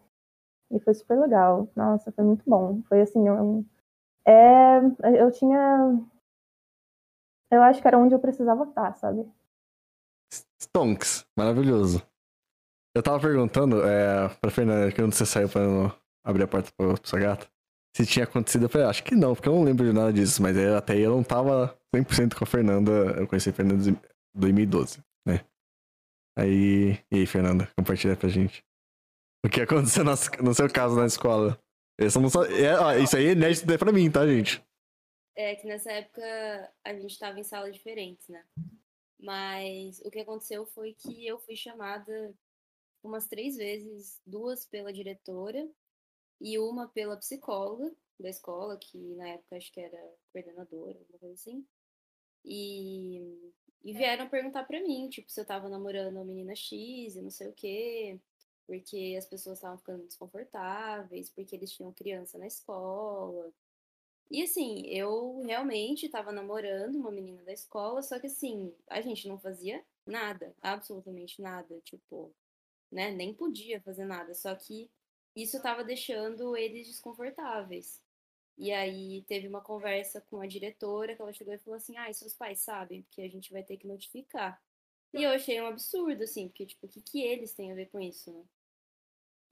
E 0.72 0.80
foi 0.80 0.94
super 0.94 1.20
legal. 1.20 1.68
Nossa, 1.76 2.10
foi 2.10 2.24
muito 2.24 2.42
bom. 2.48 2.82
Foi 2.88 3.02
assim, 3.02 3.28
eu, 3.28 3.64
é, 4.26 4.78
eu 5.20 5.30
tinha. 5.30 6.00
Eu 7.50 7.62
acho 7.62 7.82
que 7.82 7.86
era 7.86 7.98
onde 7.98 8.14
eu 8.14 8.18
precisava 8.18 8.64
estar, 8.64 8.94
sabe? 8.94 9.30
Stonks, 10.60 11.26
maravilhoso. 11.36 12.02
Eu 12.94 13.02
tava 13.02 13.20
perguntando 13.20 13.82
é, 13.86 14.28
pra 14.40 14.50
Fernanda, 14.50 14.94
quando 14.94 15.12
você 15.12 15.26
saiu 15.26 15.48
pra 15.48 15.60
abrir 16.24 16.44
a 16.44 16.48
porta 16.48 16.70
pra 16.76 16.94
sua 17.04 17.20
gata, 17.20 17.46
se 17.94 18.06
tinha 18.06 18.24
acontecido. 18.24 18.64
Eu 18.64 18.68
falei, 18.68 18.86
acho 18.86 19.04
que 19.04 19.14
não, 19.14 19.34
porque 19.34 19.48
eu 19.48 19.54
não 19.54 19.64
lembro 19.64 19.84
de 19.84 19.92
nada 19.92 20.12
disso, 20.12 20.42
mas 20.42 20.56
até 20.56 20.94
aí 20.94 21.02
eu 21.02 21.14
não 21.14 21.22
tava 21.22 21.78
100% 21.94 22.34
com 22.34 22.44
a 22.44 22.46
Fernanda. 22.46 22.90
Eu 23.18 23.28
conheci 23.28 23.50
a 23.50 23.52
Fernanda 23.52 23.90
em 23.90 23.96
2012, 24.34 25.02
né? 25.26 25.44
Aí, 26.38 26.98
e 27.10 27.16
aí, 27.16 27.26
Fernanda, 27.26 27.68
compartilha 27.76 28.16
pra 28.16 28.28
gente. 28.28 28.64
O 29.44 29.48
que 29.48 29.60
aconteceu 29.60 30.04
no, 30.04 30.54
seu 30.54 30.72
caso 30.72 30.94
na 30.94 31.06
escola? 31.06 31.60
Isso, 31.98 32.20
não 32.20 32.28
é, 32.44 32.78
ó, 32.78 32.94
isso 32.94 33.16
aí 33.16 33.26
é 33.26 33.32
inédito 33.32 33.66
pra 33.76 33.92
mim, 33.92 34.10
tá, 34.10 34.24
gente? 34.24 34.64
É 35.36 35.56
que 35.56 35.66
nessa 35.66 35.90
época 35.90 36.72
a 36.84 36.94
gente 36.94 37.18
tava 37.18 37.40
em 37.40 37.44
salas 37.44 37.74
diferentes, 37.74 38.28
né? 38.28 38.44
Mas 39.18 40.00
o 40.04 40.10
que 40.10 40.20
aconteceu 40.20 40.64
foi 40.66 40.94
que 40.94 41.26
eu 41.26 41.40
fui 41.40 41.56
chamada 41.56 42.32
umas 43.02 43.26
três 43.26 43.56
vezes, 43.56 44.20
duas 44.24 44.64
pela 44.64 44.92
diretora 44.92 45.68
e 46.40 46.56
uma 46.58 46.86
pela 46.88 47.16
psicóloga 47.16 47.92
da 48.20 48.28
escola, 48.30 48.78
que 48.78 49.14
na 49.16 49.28
época 49.28 49.56
acho 49.56 49.72
que 49.72 49.80
era 49.80 49.98
coordenadora, 50.32 50.98
alguma 50.98 51.18
coisa 51.18 51.34
assim. 51.34 51.66
E, 52.44 53.52
e 53.82 53.92
vieram 53.92 54.28
perguntar 54.28 54.64
pra 54.64 54.80
mim, 54.80 55.08
tipo, 55.08 55.30
se 55.30 55.40
eu 55.40 55.44
tava 55.44 55.68
namorando 55.68 56.18
a 56.18 56.24
menina 56.24 56.54
X 56.54 57.16
e 57.16 57.22
não 57.22 57.30
sei 57.30 57.48
o 57.48 57.52
quê 57.52 58.20
porque 58.72 59.14
as 59.18 59.26
pessoas 59.26 59.58
estavam 59.58 59.76
ficando 59.76 60.06
desconfortáveis, 60.06 61.28
porque 61.28 61.54
eles 61.54 61.70
tinham 61.70 61.92
criança 61.92 62.38
na 62.38 62.46
escola. 62.46 63.52
E 64.30 64.42
assim, 64.42 64.86
eu 64.86 65.42
realmente 65.42 66.06
estava 66.06 66.32
namorando 66.32 66.96
uma 66.96 67.10
menina 67.10 67.42
da 67.42 67.52
escola, 67.52 68.02
só 68.02 68.18
que 68.18 68.28
assim, 68.28 68.74
a 68.88 69.02
gente 69.02 69.28
não 69.28 69.38
fazia 69.38 69.84
nada, 70.06 70.54
absolutamente 70.62 71.42
nada, 71.42 71.80
tipo, 71.82 72.34
né, 72.90 73.10
nem 73.10 73.34
podia 73.34 73.80
fazer 73.82 74.06
nada, 74.06 74.34
só 74.34 74.54
que 74.54 74.90
isso 75.36 75.58
estava 75.58 75.84
deixando 75.84 76.56
eles 76.56 76.86
desconfortáveis. 76.88 78.02
E 78.58 78.72
aí 78.72 79.22
teve 79.28 79.48
uma 79.48 79.60
conversa 79.62 80.20
com 80.22 80.40
a 80.40 80.46
diretora 80.46 81.16
que 81.16 81.22
ela 81.22 81.32
chegou 81.32 81.54
e 81.54 81.58
falou 81.58 81.76
assim: 81.76 81.96
"Ah, 81.98 82.10
e 82.10 82.14
seus 82.14 82.34
pais 82.34 82.60
sabem, 82.60 83.02
porque 83.02 83.22
a 83.22 83.28
gente 83.30 83.52
vai 83.52 83.62
ter 83.64 83.76
que 83.78 83.86
notificar". 83.86 84.62
E 85.14 85.22
eu 85.24 85.30
achei 85.30 85.60
um 85.60 85.66
absurdo, 85.66 86.22
assim, 86.24 86.48
porque, 86.48 86.66
tipo, 86.66 86.86
o 86.86 86.88
que, 86.90 87.02
que 87.02 87.22
eles 87.22 87.54
têm 87.54 87.72
a 87.72 87.74
ver 87.74 87.86
com 87.90 88.00
isso, 88.00 88.32
né? 88.32 88.44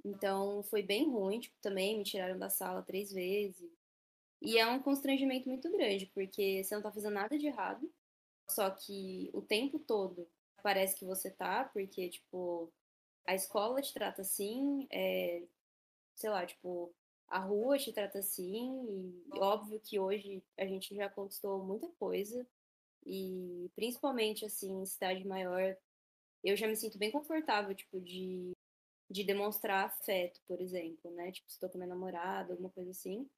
Então, 0.05 0.62
foi 0.64 0.82
bem 0.82 1.11
ruim, 1.11 1.40
tipo, 1.40 1.57
também 1.61 1.98
me 1.98 2.05
tiraram 2.05 2.38
da 2.38 2.48
sala 2.48 2.82
três 2.82 3.12
vezes. 3.12 3.70
E 4.40 4.59
é 4.59 4.66
um 4.66 4.80
constrangimento 4.82 5.48
muito 5.48 5.70
grande, 5.70 6.07
porque 6.07 6.64
você 6.64 6.74
não 6.74 6.82
tá 6.82 6.90
fazendo 6.90 7.14
nada 7.14 7.38
de 7.38 7.46
errado, 7.46 7.92
só 8.48 8.70
que 8.70 9.30
o 9.34 9.42
tempo 9.42 9.78
todo 9.78 10.26
parece 10.62 10.96
que 10.96 11.05
você 11.05 11.30
tá, 11.30 11.64
porque, 11.64 12.09
tipo, 12.09 12.72
a 13.26 13.34
escola 13.34 13.82
te 13.82 13.92
trata 13.92 14.22
assim, 14.22 14.86
é, 14.90 15.42
sei 16.16 16.30
lá, 16.30 16.46
tipo, 16.46 16.92
a 17.28 17.38
rua 17.38 17.78
te 17.78 17.92
trata 17.92 18.18
assim, 18.18 19.22
e 19.34 19.38
óbvio 19.38 19.80
que 19.80 19.98
hoje 19.98 20.42
a 20.59 20.66
gente 20.66 20.94
já 20.94 21.09
conquistou 21.09 21.62
muita 21.64 21.88
coisa, 21.98 22.46
e 23.07 23.70
principalmente, 23.76 24.44
assim, 24.44 24.82
em 24.82 24.86
cidade 24.86 25.26
maior, 25.26 25.76
eu 26.42 26.57
já 26.57 26.66
me 26.66 26.76
sinto 26.76 26.98
bem 26.98 27.11
confortável, 27.11 27.74
tipo, 27.74 28.01
de 28.01 28.53
de 29.11 29.24
demonstrar 29.24 29.86
afeto, 29.86 30.40
por 30.46 30.61
exemplo, 30.61 31.11
né? 31.12 31.32
Tipo, 31.32 31.50
se 31.50 31.58
tô 31.61 31.68
com 31.68 31.78
minha 31.78 31.88
namorada, 31.88 32.52
alguma 32.52 32.70
coisa 32.70 32.90
assim. 32.92 33.28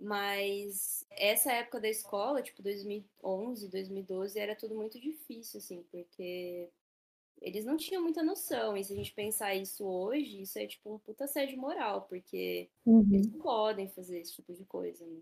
Mas 0.00 1.06
essa 1.10 1.52
época 1.52 1.80
da 1.80 1.88
escola, 1.88 2.42
tipo 2.42 2.62
2011, 2.62 3.68
2012, 3.68 4.38
era 4.38 4.56
tudo 4.56 4.74
muito 4.74 4.98
difícil, 5.00 5.58
assim, 5.58 5.82
porque 5.90 6.70
eles 7.40 7.64
não 7.64 7.76
tinham 7.76 8.02
muita 8.02 8.22
noção. 8.22 8.76
E 8.76 8.84
se 8.84 8.92
a 8.92 8.96
gente 8.96 9.12
pensar 9.14 9.54
isso 9.54 9.84
hoje, 9.86 10.42
isso 10.42 10.58
é 10.58 10.66
tipo 10.66 10.94
um 10.94 10.98
puta 10.98 11.26
sede 11.26 11.56
moral, 11.56 12.02
porque 12.02 12.70
Uhum. 12.86 13.04
eles 13.10 13.28
não 13.28 13.40
podem 13.40 13.88
fazer 13.88 14.20
esse 14.20 14.34
tipo 14.34 14.54
de 14.54 14.64
coisa, 14.64 15.06
né? 15.06 15.20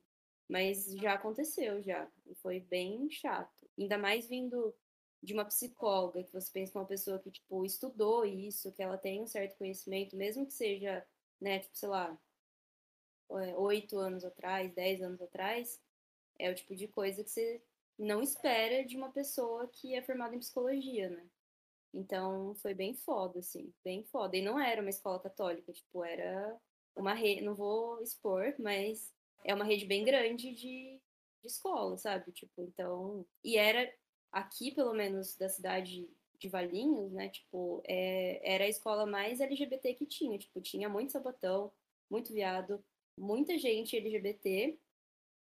Mas 0.49 0.93
já 0.95 1.15
aconteceu, 1.15 1.83
já. 1.83 2.11
E 2.27 2.35
foi 2.37 2.61
bem 2.61 3.11
chato. 3.11 3.69
Ainda 3.79 3.99
mais 3.99 4.27
vindo 4.29 4.75
de 5.23 5.35
uma 5.35 5.45
psicóloga, 5.45 6.23
que 6.23 6.33
você 6.33 6.51
pensa 6.53 6.73
que 6.73 6.79
é 6.79 6.81
uma 6.81 6.87
pessoa 6.87 7.19
que, 7.19 7.31
tipo, 7.31 7.65
estudou 7.65 8.25
isso, 8.25 8.73
que 8.73 8.83
ela 8.83 8.97
tem 8.97 9.21
um 9.21 9.27
certo 9.27 9.57
conhecimento, 9.57 10.17
mesmo 10.17 10.47
que 10.47 10.53
seja, 10.53 11.05
né, 11.41 11.59
tipo, 11.61 11.77
sei 11.77 11.89
lá, 11.89 12.19
é, 13.31 13.57
oito 13.57 13.99
anos 13.99 14.25
atrás, 14.25 14.73
dez 14.75 15.03
anos 15.03 15.21
atrás, 15.21 15.81
é 16.39 16.51
o 16.51 16.55
tipo 16.55 16.75
de 16.75 16.89
coisa 16.89 17.23
que 17.23 17.31
você 17.31 17.63
não 17.99 18.23
espera 18.23 18.85
de 18.85 18.97
uma 18.97 19.11
pessoa 19.11 19.69
que 19.69 19.95
é 19.95 20.03
formada 20.03 20.35
em 20.35 20.39
psicologia, 20.39 21.11
né? 21.11 21.29
Então 21.93 22.55
foi 22.57 22.75
bem 22.75 22.95
foda, 22.95 23.41
assim, 23.41 23.73
bem 23.85 24.05
foda. 24.05 24.37
E 24.37 24.43
não 24.43 24.59
era 24.59 24.81
uma 24.81 24.91
escola 24.91 25.19
católica, 25.21 25.73
tipo, 25.73 26.05
era 26.05 26.57
uma 26.95 27.15
rede, 27.15 27.43
não 27.43 27.55
vou 27.55 28.01
expor, 28.03 28.55
mas 28.59 29.13
é 29.45 29.55
uma 29.55 29.65
rede 29.65 29.85
bem 29.87 30.05
grande 30.05 30.53
de, 30.53 31.01
de 31.41 31.47
escola, 31.47 31.97
sabe? 31.97 32.31
Tipo, 32.33 32.63
então. 32.63 33.27
E 33.43 33.57
era 33.57 33.93
aqui, 34.33 34.73
pelo 34.75 34.95
menos, 34.95 35.37
da 35.37 35.49
cidade 35.49 36.09
de 36.39 36.49
Valinhos, 36.49 37.13
né? 37.13 37.29
Tipo, 37.29 37.83
é, 37.87 38.55
era 38.55 38.65
a 38.65 38.69
escola 38.69 39.07
mais 39.07 39.41
LGBT 39.41 39.95
que 39.95 40.07
tinha. 40.07 40.39
Tipo, 40.39 40.61
tinha 40.61 40.89
muito 40.89 41.13
sapatão, 41.13 41.73
muito 42.11 42.33
viado, 42.33 42.83
muita 43.17 43.59
gente 43.59 43.97
LGBT. 43.97 44.79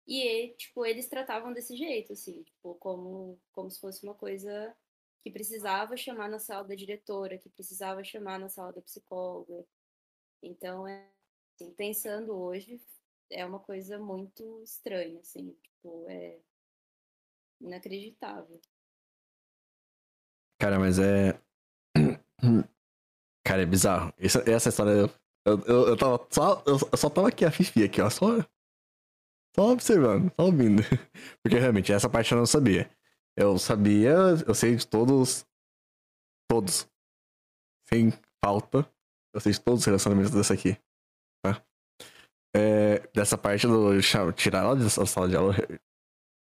E, 0.07 0.49
tipo, 0.57 0.85
eles 0.85 1.07
tratavam 1.09 1.51
desse 1.53 1.75
jeito, 1.75 2.13
assim, 2.13 2.43
tipo, 2.43 2.75
como, 2.75 3.39
como 3.51 3.71
se 3.71 3.79
fosse 3.79 4.03
uma 4.03 4.13
coisa 4.13 4.75
que 5.23 5.31
precisava 5.31 5.97
chamar 5.97 6.29
na 6.29 6.37
sala 6.39 6.67
da 6.67 6.75
diretora, 6.75 7.37
que 7.39 7.49
precisava 7.49 8.03
chamar 8.03 8.39
na 8.39 8.47
sala 8.49 8.71
da 8.71 8.81
psicóloga. 8.81 9.65
Então, 10.43 10.87
é, 10.87 11.09
assim, 11.55 11.73
pensando 11.73 12.33
hoje, 12.33 12.79
é 13.31 13.45
uma 13.45 13.59
coisa 13.59 13.97
muito 13.97 14.61
estranha, 14.63 15.19
assim, 15.21 15.57
tipo, 15.63 16.05
é 16.09 16.39
inacreditável. 17.59 18.61
Cara, 20.59 20.79
mas 20.79 20.99
é. 20.99 21.39
Cara, 23.45 23.61
é 23.61 23.65
bizarro. 23.65 24.13
Essa, 24.17 24.43
essa 24.49 24.69
história. 24.69 25.09
Eu, 25.45 25.59
eu, 25.67 25.87
eu 25.89 25.97
tava 25.97 26.25
só. 26.31 26.63
Eu 26.65 26.97
só 26.97 27.09
tava 27.09 27.27
aqui, 27.27 27.45
a 27.45 27.51
Fifi 27.51 27.83
aqui, 27.83 28.01
ó. 28.01 28.09
Só. 28.09 28.39
Só 29.55 29.71
observando, 29.71 30.31
só 30.35 30.45
ouvindo. 30.45 30.83
Porque 31.41 31.57
realmente, 31.57 31.93
essa 31.93 32.09
parte 32.09 32.31
eu 32.31 32.37
não 32.37 32.45
sabia. 32.45 32.89
Eu 33.37 33.57
sabia, 33.57 34.11
eu 34.45 34.53
sei 34.53 34.75
de 34.75 34.85
todos. 34.85 35.45
Todos. 36.49 36.87
Sem 37.87 38.11
falta. 38.43 38.89
Eu 39.33 39.39
sei 39.39 39.51
de 39.51 39.61
todos 39.61 39.81
os 39.81 39.85
relacionamentos 39.85 40.31
dessa 40.31 40.53
aqui. 40.53 40.77
Tá? 41.43 41.63
É, 42.55 42.99
dessa 43.13 43.37
parte 43.37 43.67
do 43.67 44.01
tirar 44.33 44.63
ela 44.63 44.75
da 44.75 44.89
sala 44.89 45.27
de 45.27 45.35
aula. 45.35 45.53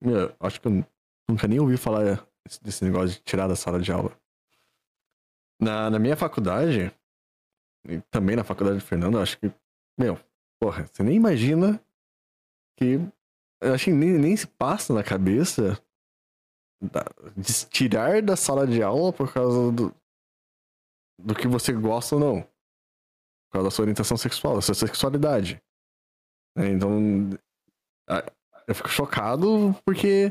Meu, 0.02 0.34
acho 0.40 0.61
que 0.61 0.68
eu 0.68 0.84
nunca 1.30 1.46
nem 1.46 1.61
ouvi 1.61 1.76
falar 1.76 2.28
desse 2.62 2.84
negócio 2.84 3.16
de 3.16 3.22
tirar 3.22 3.46
da 3.49 3.57
sala 3.57 3.80
de 3.80 3.92
aula. 3.92 4.18
Na, 5.61 5.90
na 5.90 5.99
minha 5.99 6.16
faculdade, 6.16 6.92
e 7.88 8.01
também 8.11 8.36
na 8.36 8.44
faculdade 8.44 8.78
de 8.78 8.84
Fernando, 8.84 9.18
acho 9.18 9.38
que, 9.38 9.53
meu, 9.99 10.18
porra, 10.61 10.86
você 10.86 11.03
nem 11.03 11.16
imagina 11.16 11.82
que. 12.78 12.94
Eu 13.61 13.74
acho 13.74 13.86
que 13.86 13.92
nem, 13.92 14.11
nem 14.12 14.36
se 14.36 14.46
passa 14.46 14.94
na 14.94 15.03
cabeça 15.03 15.76
da- 16.80 17.05
de 17.36 17.66
tirar 17.68 18.22
da 18.22 18.36
sala 18.36 18.64
de 18.66 18.80
aula 18.82 19.12
por 19.12 19.32
causa 19.32 19.72
do, 19.72 19.92
do 21.18 21.34
que 21.34 21.49
você 21.49 21.72
gosta 21.72 22.14
ou 22.14 22.20
não. 22.20 22.42
Por 22.42 23.55
causa 23.55 23.66
da 23.68 23.70
sua 23.72 23.82
orientação 23.82 24.16
sexual, 24.16 24.55
da 24.55 24.62
sua 24.62 24.74
sexualidade. 24.76 25.61
né? 26.57 26.68
Então, 26.68 27.30
eu 28.68 28.74
fico 28.74 28.88
chocado 28.88 29.74
porque, 29.84 30.30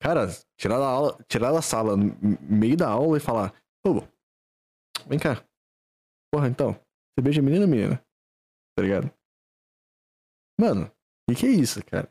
cara, 0.00 0.28
tirar 0.56 0.78
da, 0.78 0.86
aula, 0.86 1.24
tirar 1.28 1.52
da 1.52 1.62
sala 1.62 1.96
no 1.96 2.16
meio 2.42 2.76
da 2.76 2.88
aula 2.88 3.16
e 3.16 3.20
falar, 3.20 3.54
ô, 3.86 4.02
vem 5.06 5.18
cá. 5.18 5.44
Porra, 6.32 6.48
então, 6.48 6.72
você 6.72 7.22
beija 7.22 7.42
menina 7.42 7.64
ou 7.64 7.70
menina? 7.70 8.04
Tá 8.76 8.82
ligado? 8.82 9.10
Mano, 10.60 10.86
o 10.86 11.34
que, 11.34 11.40
que 11.40 11.46
é 11.46 11.50
isso, 11.50 11.84
cara? 11.84 12.08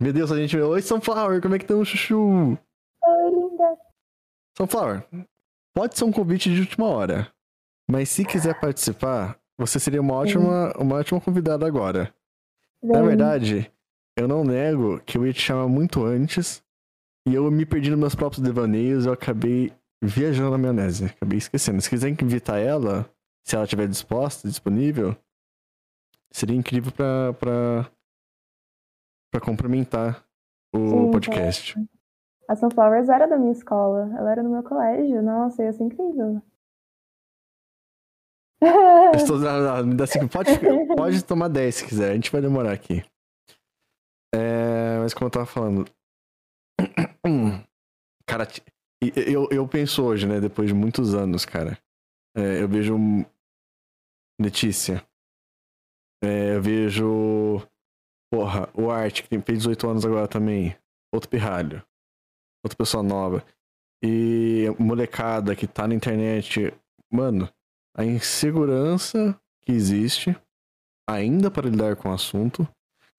Meu 0.00 0.12
Deus, 0.12 0.32
a 0.32 0.36
gente. 0.36 0.56
Oi, 0.56 0.82
Sunflower, 0.82 1.42
como 1.42 1.54
é 1.54 1.58
que 1.58 1.66
tá 1.66 1.74
o 1.74 1.84
chuchu? 1.84 2.56
Oi, 3.04 3.30
linda. 3.30 3.78
Sunflower, 4.56 5.06
pode 5.74 5.98
ser 5.98 6.04
um 6.04 6.12
convite 6.12 6.52
de 6.52 6.60
última 6.60 6.86
hora. 6.86 7.32
Mas 7.90 8.08
se 8.08 8.24
quiser 8.24 8.58
participar, 8.58 9.38
você 9.58 9.78
seria 9.78 10.00
uma 10.00 10.14
ótima, 10.14 10.72
uma 10.78 10.96
ótima 10.96 11.20
convidada 11.20 11.66
agora. 11.66 12.14
Na 12.82 13.00
Vem. 13.00 13.08
verdade, 13.08 13.72
eu 14.20 14.28
não 14.28 14.44
nego 14.44 15.00
que 15.00 15.16
eu 15.18 15.26
ia 15.26 15.32
te 15.32 15.40
chamar 15.40 15.68
muito 15.68 16.04
antes. 16.04 16.62
E 17.28 17.34
eu 17.34 17.50
me 17.50 17.66
perdi 17.66 17.90
nos 17.90 17.98
meus 17.98 18.14
próprios 18.14 18.42
devaneios, 18.42 19.06
eu 19.06 19.12
acabei 19.12 19.72
viajando 20.02 20.50
na 20.50 20.58
maionese. 20.58 21.06
Acabei 21.06 21.38
esquecendo. 21.38 21.80
Se 21.80 21.90
quiser 21.90 22.08
invitar 22.08 22.58
ela, 22.58 23.08
se 23.46 23.54
ela 23.54 23.64
estiver 23.64 23.86
disposta, 23.86 24.48
disponível, 24.48 25.16
seria 26.32 26.56
incrível 26.56 26.90
pra, 26.92 27.32
pra, 27.34 27.90
pra 29.30 29.40
complementar 29.40 30.24
o 30.74 30.78
Sim, 30.78 31.10
podcast. 31.10 31.74
A 32.48 32.56
Sunflowers 32.56 33.08
era 33.08 33.26
da 33.26 33.38
minha 33.38 33.52
escola. 33.52 34.12
Ela 34.16 34.32
era 34.32 34.42
do 34.42 34.48
meu 34.48 34.62
colégio. 34.62 35.22
Nossa, 35.22 35.62
ia 35.62 35.72
ser 35.72 35.84
incrível. 35.84 36.42
Estou- 39.14 39.38
me 39.84 39.94
dá 39.94 40.06
cinco. 40.06 40.28
Pode, 40.28 40.50
pode 40.96 41.24
tomar 41.24 41.48
10 41.48 41.74
se 41.74 41.86
quiser, 41.86 42.10
a 42.10 42.14
gente 42.14 42.30
vai 42.30 42.40
demorar 42.40 42.72
aqui. 42.72 43.02
É, 44.34 44.98
mas 45.00 45.12
como 45.14 45.26
eu 45.26 45.30
tava 45.30 45.46
falando. 45.46 45.84
Cara, 48.26 48.46
eu, 49.02 49.48
eu 49.50 49.66
penso 49.66 50.04
hoje, 50.04 50.26
né, 50.26 50.40
depois 50.40 50.68
de 50.68 50.74
muitos 50.74 51.14
anos, 51.14 51.44
cara. 51.44 51.78
é, 52.36 52.62
eu 52.62 52.68
vejo. 52.68 52.96
Letícia. 54.40 55.04
É, 56.22 56.56
eu 56.56 56.62
vejo. 56.62 57.60
Porra, 58.32 58.70
o 58.74 58.90
Art, 58.90 59.22
que 59.22 59.28
tem, 59.28 59.42
fez 59.42 59.58
18 59.58 59.88
anos 59.88 60.06
agora 60.06 60.28
também. 60.28 60.76
Outro 61.12 61.28
pirralho. 61.28 61.84
Outra 62.64 62.76
pessoa 62.76 63.02
nova. 63.02 63.44
E 64.02 64.66
molecada 64.78 65.56
que 65.56 65.66
tá 65.66 65.88
na 65.88 65.94
internet. 65.94 66.72
Mano, 67.12 67.52
a 67.96 68.04
insegurança 68.04 69.38
que 69.62 69.72
existe 69.72 70.36
ainda 71.08 71.50
para 71.50 71.68
lidar 71.68 71.96
com 71.96 72.08
o 72.08 72.12
assunto. 72.12 72.68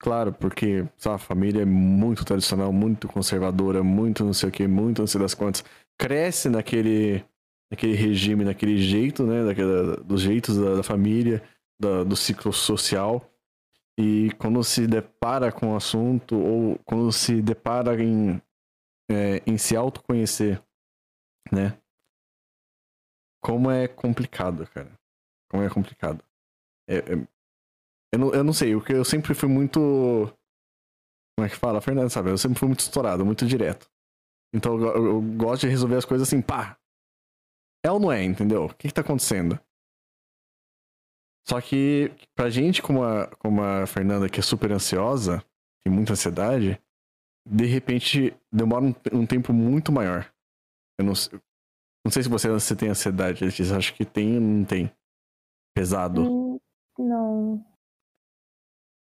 Claro, 0.01 0.33
porque 0.33 0.83
a 1.05 1.17
família 1.19 1.61
é 1.61 1.65
muito 1.65 2.25
tradicional, 2.25 2.73
muito 2.73 3.07
conservadora, 3.07 3.83
muito 3.83 4.25
não 4.25 4.33
sei 4.33 4.49
o 4.49 4.51
que, 4.51 4.67
muito 4.67 4.99
não 4.99 5.07
sei 5.07 5.21
das 5.21 5.35
quantas. 5.35 5.63
Cresce 5.95 6.49
naquele, 6.49 7.23
naquele 7.71 7.93
regime, 7.93 8.43
naquele 8.43 8.77
jeito, 8.79 9.23
né? 9.27 9.45
Daquela, 9.45 9.97
dos 9.97 10.21
jeitos 10.21 10.57
da, 10.57 10.75
da 10.77 10.83
família, 10.83 11.43
da- 11.79 12.03
do 12.03 12.15
ciclo 12.15 12.51
social. 12.51 13.23
E 13.99 14.31
quando 14.39 14.63
se 14.63 14.87
depara 14.87 15.51
com 15.51 15.73
o 15.73 15.75
assunto, 15.75 16.35
ou 16.35 16.79
quando 16.83 17.11
se 17.11 17.39
depara 17.39 18.01
em, 18.03 18.41
é, 19.11 19.43
em 19.45 19.57
se 19.59 19.75
autoconhecer, 19.75 20.63
né? 21.51 21.77
Como 23.43 23.69
é 23.69 23.87
complicado, 23.87 24.67
cara. 24.67 24.91
Como 25.49 25.63
é 25.63 25.69
complicado. 25.69 26.23
É- 26.89 26.97
é- 26.97 27.27
eu, 28.13 28.19
não, 28.19 28.33
eu 28.33 28.43
não 28.43 28.53
sei, 28.53 28.75
o 28.75 28.81
que 28.83 28.93
eu 28.93 29.05
sempre 29.05 29.33
fui 29.33 29.49
muito. 29.49 29.79
Como 31.35 31.45
é 31.45 31.49
que 31.49 31.55
fala? 31.55 31.81
Fernando 31.81 32.09
sabe? 32.09 32.29
Eu 32.29 32.37
sempre 32.37 32.59
fui 32.59 32.67
muito 32.67 32.81
estourado, 32.81 33.25
muito 33.25 33.45
direto. 33.45 33.89
Então 34.53 34.79
eu, 34.79 35.05
eu- 35.05 35.21
gosto 35.37 35.61
de 35.61 35.69
resolver 35.69 35.95
as 35.95 36.05
coisas 36.05 36.27
assim, 36.27 36.41
pá. 36.41 36.77
É 37.83 37.91
ou 37.91 37.99
não 37.99 38.11
é, 38.11 38.23
entendeu? 38.23 38.65
O 38.65 38.69
que, 38.75 38.87
que 38.89 38.93
tá 38.93 39.01
acontecendo? 39.01 39.59
Só 41.47 41.59
que 41.59 42.11
pra 42.35 42.49
gente, 42.49 42.81
como 42.81 43.03
a, 43.03 43.27
como 43.37 43.61
a 43.63 43.87
Fernanda, 43.87 44.29
que 44.29 44.39
é 44.39 44.43
super 44.43 44.71
ansiosa, 44.71 45.43
tem 45.83 45.91
muita 45.93 46.13
ansiedade, 46.13 46.79
de 47.47 47.65
repente 47.65 48.37
demora 48.53 48.85
um, 48.85 48.93
um 49.13 49.25
tempo 49.25 49.51
muito 49.51 49.91
maior. 49.91 50.31
Eu 50.99 51.05
não, 51.05 51.13
não 52.05 52.11
sei 52.11 52.21
se 52.21 52.29
você, 52.29 52.47
você 52.49 52.75
tem 52.75 52.89
ansiedade, 52.89 53.43
Letícia. 53.43 53.75
Acho 53.75 53.95
que 53.95 54.05
tem 54.05 54.35
ou 54.35 54.41
não 54.41 54.65
tem? 54.65 54.91
Pesado. 55.75 56.21
Hum, 56.21 56.59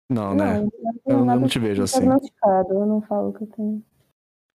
Não. 0.10 0.36
Não, 0.36 0.64
né? 0.64 0.70
Eu, 1.06 1.20
eu 1.20 1.26
não 1.26 1.48
te 1.48 1.60
vejo 1.60 1.84
assim. 1.84 2.04
Eu 2.04 2.86
não 2.86 3.02
falo 3.02 3.34
que 3.34 3.44
eu 3.44 3.48
tenho. 3.48 3.86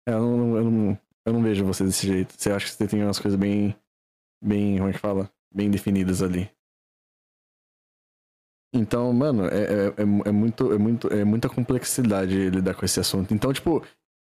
É, 0.09 0.12
Eu 0.12 0.36
não, 0.36 0.57
eu, 0.57 0.70
não, 0.70 0.99
eu 1.24 1.32
não 1.32 1.42
vejo 1.42 1.64
você 1.64 1.84
desse 1.84 2.07
jeito. 2.07 2.34
Você 2.36 2.51
acha 2.51 2.66
que 2.66 2.72
você 2.72 2.86
tem 2.86 3.03
umas 3.03 3.18
coisas 3.18 3.38
bem. 3.38 3.76
Bem. 4.42 4.78
Como 4.78 4.88
é 4.90 4.92
que 4.92 4.99
fala? 4.99 5.30
bem 5.57 5.70
definidas 5.70 6.22
ali. 6.22 6.51
Então, 8.74 9.11
mano, 9.12 9.47
é, 9.47 9.62
é, 9.62 9.86
é, 9.86 10.28
é 10.28 10.32
muito, 10.32 10.70
é, 10.70 10.76
muito, 10.76 11.09
é 11.09 11.24
muita 11.24 11.49
complexidade 11.49 12.51
lidar 12.51 12.74
com 12.74 12.84
esse 12.84 13.01
assunto. 13.01 13.32
Então, 13.32 13.51
tipo, 13.53 13.82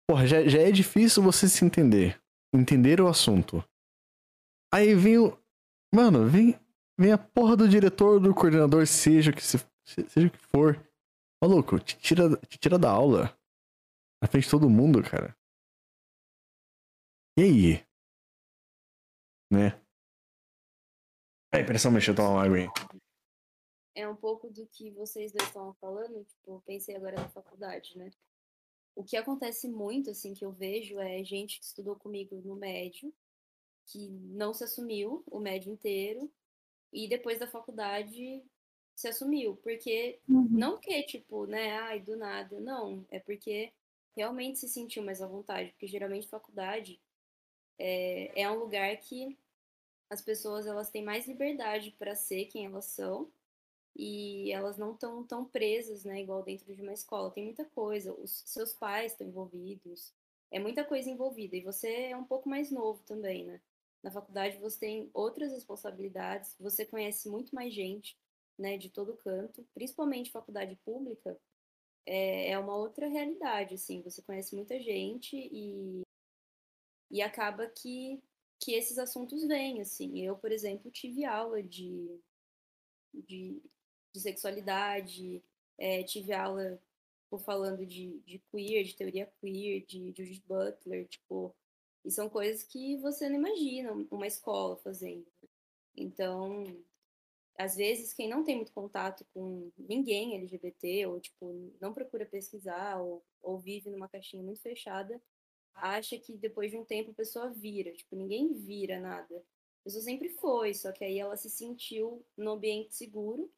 porra, 0.09 0.25
já, 0.25 0.47
já 0.47 0.61
é 0.61 0.71
difícil 0.71 1.21
você 1.23 1.49
se 1.49 1.65
entender. 1.65 2.21
Entender 2.55 3.01
o 3.01 3.09
assunto. 3.09 3.65
Aí 4.73 4.95
vem 4.95 5.19
o. 5.19 5.37
Mano, 5.93 6.29
vem, 6.29 6.59
vem 6.99 7.13
a 7.13 7.19
porra 7.19 7.57
do 7.57 7.69
diretor, 7.69 8.21
do 8.21 8.33
coordenador, 8.33 8.87
seja 8.87 9.33
que 9.33 9.43
se, 9.43 9.59
seja 9.85 10.29
o 10.29 10.31
que 10.31 10.39
for. 10.39 10.81
Maluco, 11.43 11.79
te 11.79 11.99
tira, 11.99 12.37
te 12.49 12.59
tira 12.59 12.79
da 12.79 12.91
aula. 12.91 13.39
Na 14.23 14.29
frente 14.29 14.45
de 14.45 14.51
todo 14.51 14.71
mundo, 14.71 15.03
cara. 15.03 15.37
E 17.39 17.43
aí? 17.43 17.87
Né? 19.53 19.81
Aí, 21.53 21.65
pressão, 21.65 21.93
deixa 21.93 22.11
eu 22.11 22.17
tomar 22.17 22.31
uma 22.31 22.43
aí 22.45 22.69
é 23.97 24.07
um 24.07 24.15
pouco 24.15 24.51
do 24.51 24.67
que 24.67 24.91
vocês 24.91 25.33
dois 25.33 25.49
estão 25.49 25.73
falando, 25.81 26.23
tipo, 26.25 26.63
pensei 26.67 26.95
agora 26.95 27.17
na 27.17 27.29
faculdade, 27.31 27.97
né? 27.97 28.11
O 28.95 29.03
que 29.03 29.17
acontece 29.17 29.67
muito, 29.67 30.11
assim, 30.11 30.35
que 30.35 30.45
eu 30.45 30.53
vejo 30.53 31.01
é 31.01 31.25
gente 31.25 31.59
que 31.59 31.65
estudou 31.65 31.97
comigo 31.97 32.37
no 32.45 32.55
médio, 32.55 33.13
que 33.87 34.11
não 34.11 34.53
se 34.53 34.65
assumiu 34.65 35.25
o 35.27 35.41
médio 35.41 35.73
inteiro, 35.73 36.31
e 36.93 37.09
depois 37.09 37.39
da 37.39 37.47
faculdade 37.47 38.45
se 38.97 39.07
assumiu, 39.09 39.57
porque, 39.63 40.19
uhum. 40.27 40.49
não 40.51 40.79
que, 40.79 41.03
tipo, 41.03 41.47
né, 41.47 41.73
ai, 41.73 42.01
do 42.01 42.17
nada, 42.17 42.59
não, 42.59 43.05
é 43.11 43.21
porque 43.21 43.71
realmente 44.17 44.59
se 44.59 44.69
sentiu 44.69 45.03
mais 45.03 45.21
à 45.21 45.27
vontade, 45.27 45.71
porque 45.73 45.87
geralmente 45.87 46.27
faculdade 46.27 46.99
é, 47.79 48.33
é 48.41 48.51
um 48.51 48.59
lugar 48.59 48.97
que 48.97 49.37
as 50.09 50.23
pessoas 50.23 50.67
elas 50.67 50.89
têm 50.89 51.05
mais 51.05 51.29
liberdade 51.29 51.95
para 51.99 52.15
ser 52.15 52.47
quem 52.47 52.65
elas 52.65 52.87
são 52.87 53.31
e 53.95 54.51
elas 54.51 54.79
não 54.79 54.93
estão 54.93 55.23
tão 55.23 55.45
presas, 55.45 56.03
né, 56.03 56.23
igual 56.23 56.43
dentro 56.43 56.75
de 56.75 56.81
uma 56.81 56.93
escola. 56.95 57.31
Tem 57.31 57.45
muita 57.45 57.67
coisa, 57.67 58.15
os 58.15 58.43
seus 58.47 58.73
pais 58.73 59.13
estão 59.13 59.27
envolvidos, 59.27 60.11
é 60.51 60.59
muita 60.59 60.85
coisa 60.85 61.11
envolvida 61.11 61.55
e 61.55 61.61
você 61.61 62.07
é 62.07 62.17
um 62.17 62.25
pouco 62.25 62.49
mais 62.49 62.71
novo 62.71 63.03
também, 63.05 63.45
né? 63.45 63.61
Na 64.03 64.11
faculdade 64.11 64.57
você 64.57 64.79
tem 64.79 65.11
outras 65.13 65.53
responsabilidades, 65.53 66.57
você 66.59 66.87
conhece 66.87 67.29
muito 67.29 67.55
mais 67.55 67.75
gente, 67.75 68.17
né, 68.59 68.79
de 68.79 68.89
todo 68.91 69.17
canto, 69.19 69.67
principalmente 69.75 70.31
faculdade 70.31 70.77
pública, 70.85 71.39
é, 72.07 72.51
é 72.51 72.59
uma 72.59 72.77
outra 72.77 73.09
realidade, 73.09 73.75
assim, 73.75 74.03
você 74.03 74.23
conhece 74.23 74.55
muita 74.55 74.79
gente 74.81 75.37
e, 75.37 76.03
e 77.11 77.21
acaba 77.23 77.67
que, 77.69 78.23
que 78.61 78.73
esses 78.75 78.99
assuntos 78.99 79.45
vêm, 79.47 79.81
assim. 79.81 80.21
Eu, 80.21 80.37
por 80.37 80.53
exemplo, 80.53 80.91
tive 80.91 81.25
aula 81.25 81.63
de, 81.63 82.21
de 83.13 83.61
de 84.17 84.23
sexualidade, 84.23 85.43
é, 85.79 86.03
tive 86.03 86.33
aula 86.33 86.81
tipo, 87.25 87.39
falando 87.39 87.85
de, 87.85 88.19
de 88.21 88.39
queer, 88.51 88.85
de 88.85 88.97
teoria 88.97 89.31
queer, 89.41 89.85
de 89.85 90.13
Judith 90.17 90.43
Butler, 90.47 91.07
tipo, 91.07 91.55
e 92.05 92.11
são 92.11 92.29
coisas 92.29 92.63
que 92.63 92.97
você 92.99 93.29
não 93.29 93.37
imagina 93.37 93.93
uma 94.11 94.27
escola 94.27 94.77
fazendo. 94.77 95.27
Então, 95.95 96.65
às 97.59 97.77
vezes, 97.77 98.13
quem 98.13 98.29
não 98.29 98.45
tem 98.45 98.57
muito 98.57 98.73
contato 98.73 99.25
com 99.33 99.71
ninguém 99.79 100.35
LGBT, 100.37 101.07
ou, 101.07 101.21
tipo, 101.21 101.73
não 101.81 101.93
procura 101.93 102.27
pesquisar, 102.27 103.01
ou, 103.01 103.25
ou 103.43 103.59
vive 103.59 103.91
numa 103.91 104.09
caixinha 104.09 104.43
muito 104.43 104.61
fechada, 104.61 105.21
acha 105.75 106.19
que 106.19 106.37
depois 106.37 106.71
de 106.71 106.79
um 106.79 106.85
tempo 106.85 107.11
a 107.11 107.15
pessoa 107.15 107.51
vira. 107.51 107.93
Tipo, 107.93 108.17
ninguém 108.17 108.53
vira 108.55 109.01
nada. 109.01 109.37
A 109.81 109.85
pessoa 109.85 110.03
sempre 110.03 110.29
foi, 110.31 110.75
só 110.75 110.93
que 110.93 111.05
aí 111.05 111.19
ela 111.19 111.37
se 111.37 111.49
sentiu 111.49 112.25
no 112.37 112.53
ambiente 112.53 112.95
seguro 112.95 113.51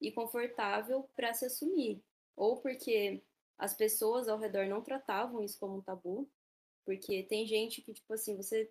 e 0.00 0.12
confortável 0.12 1.08
para 1.14 1.34
se 1.34 1.44
assumir. 1.44 2.02
Ou 2.36 2.60
porque 2.60 3.22
as 3.58 3.74
pessoas 3.74 4.28
ao 4.28 4.38
redor 4.38 4.66
não 4.66 4.82
tratavam 4.82 5.42
isso 5.42 5.58
como 5.58 5.76
um 5.76 5.82
tabu, 5.82 6.28
porque 6.84 7.22
tem 7.24 7.46
gente 7.46 7.82
que, 7.82 7.92
tipo 7.92 8.12
assim, 8.12 8.36
você 8.36 8.70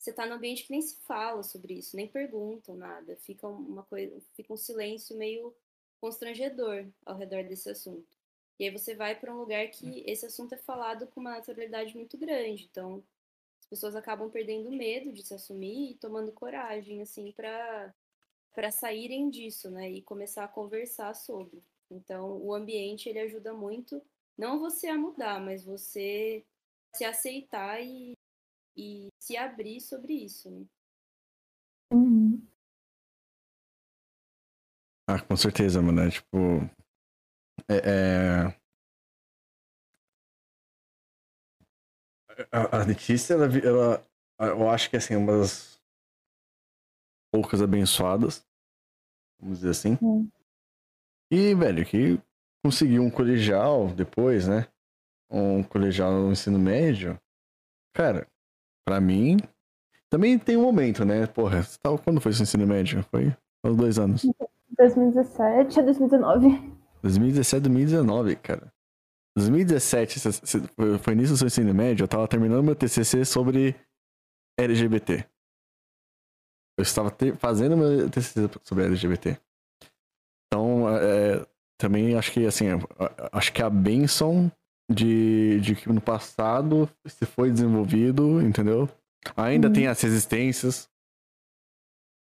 você 0.00 0.14
tá 0.14 0.24
no 0.24 0.34
ambiente 0.34 0.64
que 0.64 0.70
nem 0.72 0.80
se 0.80 0.96
fala 1.02 1.42
sobre 1.42 1.74
isso, 1.74 1.94
nem 1.94 2.08
perguntam 2.08 2.74
nada, 2.74 3.16
fica 3.16 3.46
uma 3.46 3.82
coisa, 3.82 4.18
fica 4.34 4.50
um 4.52 4.56
silêncio 4.56 5.14
meio 5.14 5.54
constrangedor 6.00 6.86
ao 7.04 7.18
redor 7.18 7.44
desse 7.44 7.68
assunto. 7.68 8.16
E 8.58 8.64
aí 8.64 8.70
você 8.70 8.94
vai 8.94 9.14
para 9.14 9.32
um 9.32 9.38
lugar 9.38 9.68
que 9.68 10.02
esse 10.06 10.24
assunto 10.24 10.54
é 10.54 10.58
falado 10.58 11.06
com 11.08 11.20
uma 11.20 11.32
naturalidade 11.32 11.94
muito 11.94 12.16
grande, 12.16 12.66
então 12.70 13.04
as 13.60 13.66
pessoas 13.66 13.94
acabam 13.94 14.30
perdendo 14.30 14.70
medo 14.72 15.12
de 15.12 15.22
se 15.22 15.34
assumir 15.34 15.90
e 15.90 15.94
tomando 15.96 16.32
coragem 16.32 17.02
assim 17.02 17.30
para 17.32 17.94
para 18.52 18.72
saírem 18.72 19.30
disso, 19.30 19.70
né, 19.70 19.88
e 19.90 20.02
começar 20.02 20.44
a 20.44 20.48
conversar 20.48 21.14
sobre. 21.14 21.62
Então, 21.88 22.36
o 22.38 22.52
ambiente 22.52 23.08
ele 23.08 23.20
ajuda 23.20 23.54
muito, 23.54 24.02
não 24.36 24.58
você 24.58 24.88
a 24.88 24.98
mudar, 24.98 25.40
mas 25.40 25.64
você 25.64 26.44
se 26.92 27.04
aceitar 27.04 27.80
e, 27.80 28.14
e 28.80 29.08
se 29.20 29.36
abrir 29.36 29.80
sobre 29.80 30.14
isso. 30.14 30.50
Né? 30.50 30.66
Uhum. 31.92 32.42
Ah, 35.06 35.20
com 35.20 35.36
certeza, 35.36 35.82
mano. 35.82 36.00
É, 36.00 36.10
tipo, 36.10 36.36
é, 37.68 37.76
é... 37.76 38.60
A, 42.50 42.78
a 42.78 42.84
Letícia, 42.86 43.34
ela, 43.34 43.46
ela, 43.46 44.06
eu 44.48 44.70
acho 44.70 44.88
que 44.88 44.96
assim, 44.96 45.14
uma 45.14 45.38
das 45.38 45.78
poucas 47.30 47.60
abençoadas, 47.60 48.46
vamos 49.38 49.58
dizer 49.58 49.70
assim. 49.70 49.98
Hum. 50.00 50.30
E, 51.30 51.54
velho, 51.54 51.84
que 51.84 52.18
conseguiu 52.64 53.02
um 53.02 53.10
colegial 53.10 53.92
depois, 53.94 54.48
né? 54.48 54.66
Um 55.30 55.62
colegial 55.62 56.12
no 56.12 56.32
ensino 56.32 56.58
médio. 56.58 57.20
Cara, 57.94 58.29
pra 58.84 59.00
mim. 59.00 59.38
Também 60.10 60.38
tem 60.38 60.56
um 60.56 60.62
momento, 60.62 61.04
né? 61.04 61.26
Porra, 61.26 61.62
você 61.62 61.78
tava, 61.80 61.98
quando 61.98 62.20
foi 62.20 62.32
seu 62.32 62.42
ensino 62.42 62.66
médio? 62.66 63.02
Foi 63.10 63.34
há 63.64 63.70
dois 63.70 63.98
anos. 63.98 64.26
2017 64.76 65.80
a 65.80 65.82
2019. 65.82 66.80
2017 67.02 67.62
2019, 67.62 68.36
cara. 68.36 68.72
2017 69.36 70.18
foi 71.00 71.14
nisso 71.14 71.34
o 71.34 71.36
seu 71.36 71.46
ensino 71.46 71.72
médio, 71.72 72.04
eu 72.04 72.08
tava 72.08 72.26
terminando 72.26 72.64
meu 72.64 72.74
TCC 72.74 73.24
sobre 73.24 73.76
LGBT. 74.58 75.24
Eu 76.76 76.82
estava 76.82 77.14
fazendo 77.38 77.76
meu 77.76 78.10
TCC 78.10 78.48
sobre 78.64 78.84
LGBT. 78.84 79.38
Então, 80.46 80.88
é, 80.88 81.46
também 81.78 82.16
acho 82.16 82.32
que, 82.32 82.44
assim, 82.46 82.66
acho 83.32 83.52
que 83.52 83.62
a 83.62 83.70
benção 83.70 84.50
de, 84.90 85.60
de 85.60 85.76
que 85.76 85.88
no 85.88 86.00
passado 86.00 86.90
se 87.06 87.24
foi 87.24 87.50
desenvolvido, 87.50 88.42
entendeu? 88.42 88.88
Ainda 89.36 89.68
uhum. 89.68 89.72
tem 89.72 89.86
as 89.86 90.00
resistências. 90.00 90.90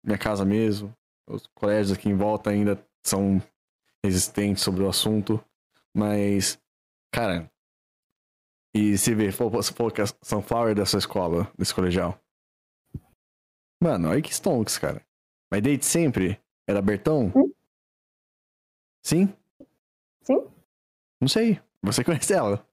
Minha 0.05 0.19
casa 0.19 0.45
mesmo. 0.45 0.95
Os 1.29 1.47
colégios 1.49 1.97
aqui 1.97 2.09
em 2.09 2.17
volta 2.17 2.51
ainda 2.51 2.79
são 3.05 3.43
resistentes 4.05 4.63
sobre 4.63 4.83
o 4.83 4.89
assunto. 4.89 5.43
Mas, 5.95 6.59
cara. 7.13 7.51
E 8.75 8.97
se 8.97 9.15
vê, 9.15 9.31
se 9.31 9.73
for 9.75 9.93
que 9.93 10.01
é 10.01 10.05
Sunflower 10.23 10.75
da 10.75 10.87
sua 10.87 10.99
escola, 10.99 11.53
desse 11.59 11.75
colegial. 11.75 12.19
Mano, 13.83 14.09
olha 14.09 14.23
que 14.23 14.33
stonks, 14.33 14.79
cara. 14.79 15.05
Mas 15.51 15.61
desde 15.61 15.85
sempre? 15.85 16.41
Era 16.67 16.81
Bertão? 16.81 17.33
Hum? 17.35 17.53
Sim? 19.05 19.27
Sim? 20.23 20.47
Não 21.21 21.29
sei. 21.29 21.61
Você 21.83 22.05
conhece 22.05 22.33
ela? 22.33 22.65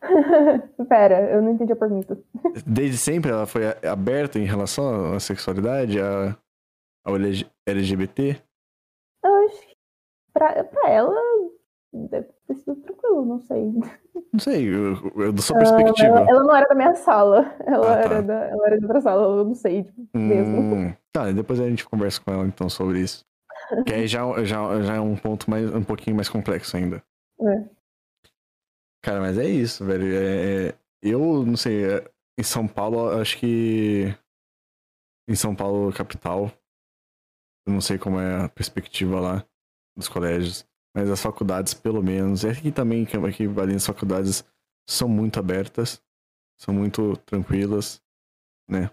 Pera, 0.88 1.30
eu 1.30 1.42
não 1.42 1.52
entendi 1.52 1.72
a 1.72 1.76
pergunta. 1.76 2.18
Desde 2.66 2.96
sempre 2.96 3.30
ela 3.30 3.46
foi 3.46 3.62
aberta 3.86 4.38
em 4.38 4.44
relação 4.44 5.14
à 5.14 5.20
sexualidade, 5.20 6.00
a, 6.00 6.36
ao 7.04 7.14
LGBT? 7.66 8.42
Eu 9.24 9.34
acho 9.46 9.60
que 9.60 9.76
pra, 10.32 10.64
pra 10.64 10.90
ela 10.90 11.14
deve 11.92 12.28
ter 12.46 12.54
sido 12.56 12.76
tranquilo, 12.76 13.24
não 13.24 13.38
sei. 13.40 13.72
Não 14.32 14.40
sei, 14.40 14.66
eu, 14.66 15.12
eu, 15.16 15.32
da 15.32 15.42
sua 15.42 15.58
perspectiva. 15.58 16.08
Ela, 16.08 16.30
ela, 16.30 16.42
não 16.42 16.56
era 16.56 16.66
da 16.66 16.74
minha 16.74 16.94
sala, 16.94 17.54
ela, 17.66 17.92
ah, 17.92 17.96
tá. 17.96 18.02
era, 18.02 18.22
da, 18.22 18.34
ela 18.34 18.66
era 18.66 18.78
de 18.78 18.84
outra 18.84 19.00
sala, 19.00 19.22
eu 19.22 19.44
não 19.44 19.54
sei 19.54 19.84
tipo, 19.84 20.00
hum, 20.14 20.26
mesmo. 20.26 20.96
Tá, 21.12 21.30
depois 21.30 21.60
a 21.60 21.68
gente 21.68 21.86
conversa 21.86 22.20
com 22.20 22.32
ela 22.32 22.44
então 22.44 22.68
sobre 22.68 23.00
isso. 23.00 23.24
Que 23.86 23.94
aí 23.94 24.06
já, 24.06 24.20
já, 24.44 24.82
já 24.82 24.96
é 24.96 25.00
um 25.00 25.16
ponto 25.16 25.48
mais, 25.48 25.72
um 25.74 25.84
pouquinho 25.84 26.16
mais 26.16 26.28
complexo 26.28 26.76
ainda. 26.76 27.02
É. 27.40 27.64
Cara, 29.02 29.20
mas 29.20 29.38
é 29.38 29.48
isso, 29.48 29.84
velho. 29.84 30.14
É, 30.14 30.68
é 30.68 30.78
eu 31.02 31.44
não 31.44 31.56
sei, 31.56 31.84
é, 31.84 32.10
em 32.38 32.42
São 32.42 32.66
Paulo, 32.66 33.10
acho 33.20 33.38
que. 33.38 34.14
Em 35.28 35.34
São 35.34 35.54
Paulo, 35.54 35.92
capital. 35.92 36.50
Eu 37.66 37.72
não 37.72 37.80
sei 37.80 37.98
como 37.98 38.18
é 38.18 38.44
a 38.44 38.48
perspectiva 38.48 39.20
lá 39.20 39.46
dos 39.96 40.08
colégios. 40.08 40.66
Mas 40.94 41.08
as 41.10 41.22
faculdades, 41.22 41.74
pelo 41.74 42.02
menos, 42.02 42.42
e 42.44 42.48
aqui 42.48 42.70
também, 42.70 43.04
aqui 43.04 43.44
ali 43.46 43.74
as 43.74 43.86
faculdades 43.86 44.44
são 44.88 45.08
muito 45.08 45.38
abertas, 45.38 46.02
são 46.60 46.74
muito 46.74 47.16
tranquilas, 47.18 48.02
né? 48.68 48.90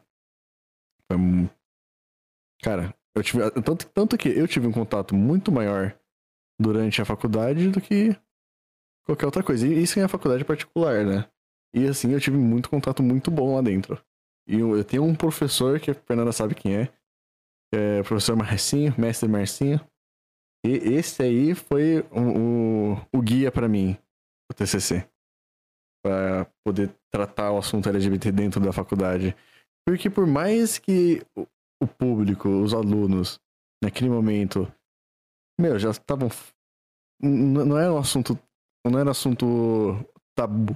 Cara, 2.61 2.95
Eu 3.15 3.23
tive, 3.23 3.51
tanto, 3.51 3.89
tanto 3.89 4.17
que 4.17 4.29
eu 4.29 4.47
tive 4.47 4.67
um 4.67 4.71
contato 4.71 5.15
muito 5.15 5.51
maior 5.51 5.97
durante 6.59 7.01
a 7.01 7.05
faculdade 7.05 7.69
do 7.69 7.81
que 7.81 8.15
qualquer 9.09 9.25
outra 9.25 9.43
coisa. 9.43 9.67
E 9.67 9.81
isso 9.81 9.99
em 9.99 10.03
a 10.03 10.07
faculdade 10.07 10.45
particular, 10.45 11.05
né? 11.05 11.29
E 11.73 11.87
assim, 11.87 12.11
eu 12.11 12.19
tive 12.19 12.37
muito 12.37 12.69
contato 12.69 13.03
muito 13.03 13.29
bom 13.29 13.55
lá 13.55 13.61
dentro. 13.61 14.01
E 14.47 14.59
eu, 14.59 14.77
eu 14.77 14.83
tenho 14.83 15.03
um 15.03 15.15
professor 15.15 15.79
que 15.79 15.91
a 15.91 15.93
Fernanda 15.93 16.31
sabe 16.31 16.55
quem 16.55 16.75
é, 16.75 16.93
é 17.73 18.03
professor 18.03 18.35
Marcinho, 18.35 18.93
mestre 18.97 19.29
Marcinho. 19.29 19.79
E 20.65 20.71
esse 20.71 21.23
aí 21.23 21.55
foi 21.55 21.99
o, 22.11 22.93
o, 22.93 23.17
o 23.17 23.21
guia 23.21 23.51
para 23.51 23.67
mim, 23.69 23.97
o 24.51 24.53
TCC. 24.53 25.07
Pra 26.03 26.45
poder 26.65 26.93
tratar 27.11 27.51
o 27.51 27.57
assunto 27.57 27.89
LGBT 27.89 28.31
dentro 28.31 28.59
da 28.59 28.73
faculdade. 28.73 29.35
Porque 29.87 30.09
por 30.09 30.25
mais 30.25 30.77
que 30.77 31.21
o 31.81 31.87
público, 31.87 32.49
os 32.49 32.73
alunos, 32.73 33.39
naquele 33.83 34.09
momento, 34.09 34.71
meu, 35.59 35.77
já 35.77 35.91
estavam. 35.91 36.29
Não 37.21 37.77
era 37.77 37.93
um 37.93 37.97
assunto. 37.97 38.39
Não 38.85 38.99
era 38.99 39.11
assunto 39.11 39.45
tabu, 40.35 40.75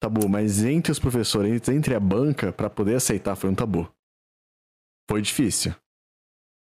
tabu, 0.00 0.28
mas 0.28 0.64
entre 0.64 0.90
os 0.90 0.98
professores, 0.98 1.68
entre 1.68 1.94
a 1.94 2.00
banca, 2.00 2.52
para 2.52 2.70
poder 2.70 2.96
aceitar, 2.96 3.36
foi 3.36 3.50
um 3.50 3.54
tabu. 3.54 3.92
Foi 5.08 5.20
difícil. 5.20 5.74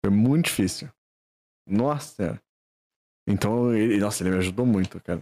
Foi 0.03 0.13
muito 0.13 0.45
difícil. 0.45 0.89
Nossa. 1.67 2.41
Então, 3.27 3.75
ele, 3.75 3.97
nossa, 3.97 4.23
ele 4.23 4.31
me 4.31 4.37
ajudou 4.37 4.65
muito, 4.65 5.01
cara. 5.01 5.21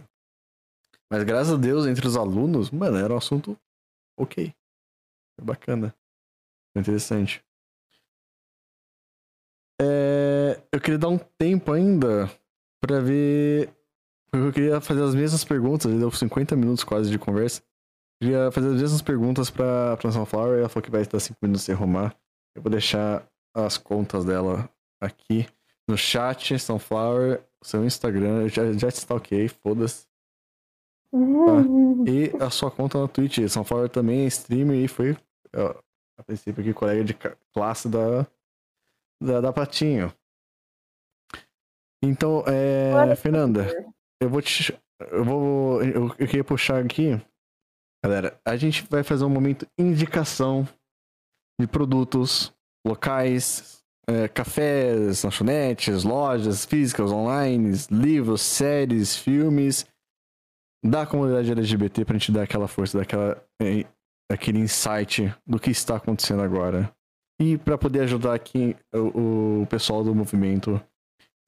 Mas 1.10 1.24
graças 1.24 1.52
a 1.52 1.56
Deus, 1.56 1.86
entre 1.86 2.06
os 2.06 2.16
alunos, 2.16 2.70
mano, 2.70 2.96
era 2.96 3.12
um 3.12 3.16
assunto 3.16 3.58
ok. 4.18 4.54
Foi 5.38 5.44
bacana. 5.44 5.94
Foi 6.72 6.82
interessante. 6.82 7.44
É, 9.80 10.62
eu 10.72 10.80
queria 10.80 10.98
dar 10.98 11.08
um 11.08 11.18
tempo 11.18 11.72
ainda 11.72 12.26
pra 12.80 13.00
ver. 13.00 13.70
Porque 14.30 14.46
eu 14.46 14.52
queria 14.52 14.80
fazer 14.80 15.02
as 15.02 15.14
mesmas 15.14 15.44
perguntas, 15.44 15.90
ele 15.90 16.00
deu 16.00 16.10
50 16.10 16.56
minutos 16.56 16.84
quase 16.84 17.10
de 17.10 17.18
conversa. 17.18 17.62
Eu 18.20 18.26
queria 18.28 18.52
fazer 18.52 18.68
as 18.68 18.80
mesmas 18.80 19.02
perguntas 19.02 19.50
pra, 19.50 19.96
pra 19.96 20.10
Sunflower, 20.10 20.58
ela 20.58 20.68
falou 20.68 20.82
que 20.82 20.90
vai 20.90 21.02
estar 21.02 21.20
5 21.20 21.38
minutos 21.42 21.64
sem 21.64 21.74
arrumar. 21.74 22.16
Eu 22.54 22.62
vou 22.62 22.70
deixar 22.70 23.26
as 23.54 23.78
contas 23.78 24.24
dela 24.24 24.68
aqui 25.00 25.46
no 25.88 25.96
chat, 25.96 26.58
Sunflower, 26.58 27.42
seu 27.62 27.84
Instagram, 27.84 28.42
eu 28.42 28.48
já, 28.48 28.72
já 28.72 28.90
te 28.90 28.96
stalkeei, 28.96 29.48
foda-se. 29.48 30.06
Tá? 31.10 32.10
E 32.10 32.42
a 32.42 32.50
sua 32.50 32.70
conta 32.70 32.98
no 32.98 33.08
Twitch, 33.08 33.38
Sunflower 33.48 33.88
também 33.88 34.24
é 34.24 34.26
streamer 34.26 34.76
e 34.76 34.88
foi, 34.88 35.16
a 36.18 36.22
princípio 36.24 36.60
aqui, 36.60 36.72
colega 36.72 37.04
de 37.04 37.14
classe 37.54 37.88
da, 37.88 38.26
da, 39.22 39.40
da 39.40 39.52
Patinho. 39.52 40.12
Então, 42.02 42.44
é, 42.46 43.14
Fernanda, 43.16 43.66
eu 44.20 44.28
vou 44.28 44.42
te. 44.42 44.76
Eu 45.10 45.24
vou. 45.24 45.82
Eu, 45.82 46.06
eu 46.18 46.26
queria 46.26 46.44
puxar 46.44 46.84
aqui. 46.84 47.20
Galera, 48.04 48.38
a 48.46 48.56
gente 48.56 48.86
vai 48.88 49.02
fazer 49.02 49.24
um 49.24 49.30
momento 49.30 49.66
indicação 49.78 50.68
de 51.60 51.66
produtos 51.66 52.52
locais, 52.86 53.82
é, 54.08 54.28
cafés, 54.28 55.24
lanchonetes, 55.24 56.04
lojas 56.04 56.64
físicas, 56.64 57.10
online, 57.10 57.72
livros, 57.90 58.42
séries, 58.42 59.16
filmes 59.16 59.86
da 60.84 61.06
comunidade 61.06 61.50
LGBT 61.50 62.04
pra 62.04 62.16
gente 62.16 62.32
dar 62.32 62.42
aquela 62.42 62.68
força, 62.68 62.98
daquela, 62.98 63.42
é, 63.60 63.84
aquele 64.30 64.58
insight 64.58 65.34
do 65.46 65.58
que 65.58 65.70
está 65.70 65.96
acontecendo 65.96 66.42
agora. 66.42 66.92
E 67.40 67.58
para 67.58 67.76
poder 67.76 68.00
ajudar 68.00 68.34
aqui 68.34 68.76
o, 68.94 69.62
o, 69.62 69.66
pessoal 69.66 70.02
do 70.02 70.14
movimento 70.14 70.80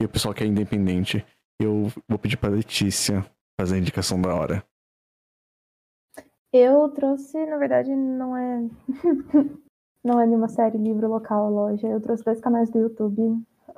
e 0.00 0.04
o 0.04 0.08
pessoal 0.08 0.34
que 0.34 0.44
é 0.44 0.46
independente, 0.46 1.24
eu 1.58 1.88
vou 2.08 2.18
pedir 2.18 2.36
para 2.36 2.54
Letícia 2.54 3.24
fazer 3.60 3.76
a 3.76 3.78
indicação 3.78 4.20
da 4.20 4.34
hora. 4.34 4.64
Eu 6.52 6.88
trouxe, 6.90 7.44
na 7.46 7.58
verdade, 7.58 7.94
não 7.94 8.36
é 8.36 8.68
não 10.04 10.20
é 10.20 10.26
nenhuma 10.26 10.48
série, 10.48 10.78
livro, 10.78 11.08
local, 11.08 11.50
loja. 11.50 11.86
Eu 11.86 12.00
trouxe 12.00 12.24
dois 12.24 12.40
canais 12.40 12.70
do 12.70 12.78
YouTube. 12.78 13.20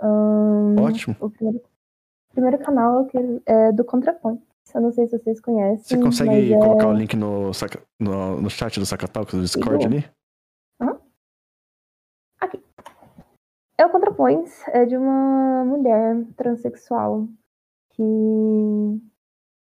Um, 0.02 0.80
Ótimo. 0.80 1.16
O 1.20 1.30
primeiro, 1.30 1.58
o 1.58 2.32
primeiro 2.32 2.58
canal 2.58 3.08
é 3.46 3.72
do 3.72 3.84
ContraPoint. 3.84 4.40
Eu 4.72 4.82
não 4.82 4.92
sei 4.92 5.08
se 5.08 5.18
vocês 5.18 5.40
conhecem. 5.40 5.98
Você 5.98 5.98
consegue 5.98 6.56
colocar 6.56 6.84
é... 6.84 6.90
o 6.90 6.92
link 6.92 7.16
no, 7.16 7.50
no, 7.98 8.40
no 8.40 8.50
chat 8.50 8.78
do 8.78 8.86
Sacatalk, 8.86 9.34
do 9.34 9.42
Discord 9.42 9.84
ali? 9.84 10.04
É 13.76 13.86
o 13.86 13.88
Contrapões, 13.88 14.62
é 14.68 14.84
de 14.84 14.94
uma 14.94 15.64
mulher 15.64 16.26
transexual 16.36 17.26
que, 18.00 19.00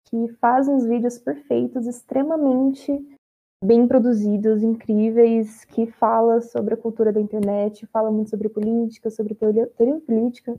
que 0.05 0.27
faz 0.36 0.67
uns 0.67 0.86
vídeos 0.86 1.17
perfeitos, 1.17 1.86
extremamente 1.86 2.91
bem 3.63 3.88
produzidos, 3.88 4.63
incríveis, 4.63 5.65
que 5.65 5.86
fala 5.86 6.41
sobre 6.41 6.73
a 6.73 6.77
cultura 6.77 7.11
da 7.11 7.19
internet, 7.19 7.86
fala 7.88 8.09
muito 8.09 8.29
sobre 8.29 8.49
política, 8.49 9.09
sobre 9.09 9.36
teoria, 9.36 9.67
política, 9.77 10.55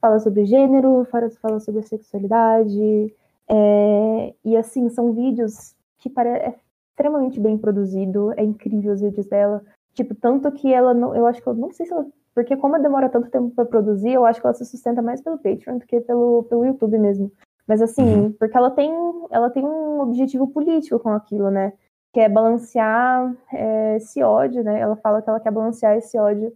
fala 0.00 0.18
sobre 0.20 0.46
gênero, 0.46 1.04
fala, 1.10 1.30
fala 1.30 1.60
sobre 1.60 1.82
sexualidade, 1.82 3.14
é, 3.48 4.34
e 4.44 4.56
assim, 4.56 4.88
são 4.88 5.12
vídeos 5.12 5.74
que 5.98 6.08
pare, 6.08 6.28
é 6.30 6.54
extremamente 6.90 7.38
bem 7.38 7.58
produzido, 7.58 8.32
é 8.36 8.42
incrível 8.42 8.94
os 8.94 9.00
vídeos 9.00 9.26
dela, 9.26 9.62
tipo, 9.92 10.14
tanto 10.14 10.50
que 10.52 10.72
ela, 10.72 10.94
não, 10.94 11.14
eu 11.14 11.26
acho 11.26 11.42
que 11.42 11.48
eu 11.48 11.54
não 11.54 11.72
sei 11.72 11.86
se 11.86 11.92
ela 11.92 12.06
porque 12.36 12.54
como 12.54 12.78
demora 12.78 13.08
tanto 13.08 13.30
tempo 13.30 13.50
para 13.54 13.64
produzir, 13.64 14.12
eu 14.12 14.26
acho 14.26 14.42
que 14.42 14.46
ela 14.46 14.52
se 14.52 14.66
sustenta 14.66 15.00
mais 15.00 15.22
pelo 15.22 15.38
Patreon 15.38 15.78
do 15.78 15.86
que 15.86 16.02
pelo, 16.02 16.42
pelo 16.42 16.66
YouTube 16.66 16.98
mesmo. 16.98 17.32
Mas 17.66 17.80
assim, 17.80 18.02
uhum. 18.02 18.32
porque 18.32 18.54
ela 18.54 18.70
tem, 18.70 18.92
ela 19.30 19.48
tem 19.48 19.64
um 19.64 20.00
objetivo 20.00 20.46
político 20.46 20.98
com 20.98 21.08
aquilo, 21.08 21.50
né? 21.50 21.72
Que 22.12 22.20
é 22.20 22.28
balancear 22.28 23.34
é, 23.50 23.96
esse 23.96 24.22
ódio, 24.22 24.62
né? 24.62 24.78
Ela 24.78 24.96
fala 24.96 25.22
que 25.22 25.30
ela 25.30 25.40
quer 25.40 25.50
balancear 25.50 25.96
esse 25.96 26.18
ódio 26.18 26.52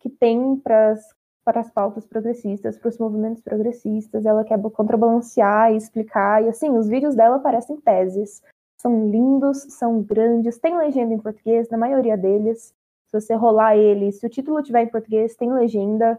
que 0.00 0.10
tem 0.10 0.56
para 0.56 0.98
as 1.46 1.70
pautas 1.70 2.04
progressistas, 2.04 2.76
para 2.76 2.88
os 2.88 2.98
movimentos 2.98 3.40
progressistas. 3.40 4.26
Ela 4.26 4.42
quer 4.42 4.60
contrabalancear 4.60 5.72
e 5.72 5.76
explicar. 5.76 6.42
E 6.42 6.48
assim, 6.48 6.76
os 6.76 6.88
vídeos 6.88 7.14
dela 7.14 7.38
parecem 7.38 7.80
teses. 7.80 8.42
São 8.80 9.08
lindos, 9.08 9.58
são 9.74 10.02
grandes, 10.02 10.58
tem 10.58 10.76
legenda 10.76 11.14
em 11.14 11.20
português, 11.20 11.68
na 11.70 11.78
maioria 11.78 12.16
deles. 12.16 12.74
Se 13.10 13.20
você 13.20 13.34
rolar 13.34 13.76
ele, 13.76 14.12
se 14.12 14.24
o 14.24 14.30
título 14.30 14.62
tiver 14.62 14.82
em 14.82 14.88
português, 14.88 15.34
tem 15.34 15.52
legenda. 15.52 16.18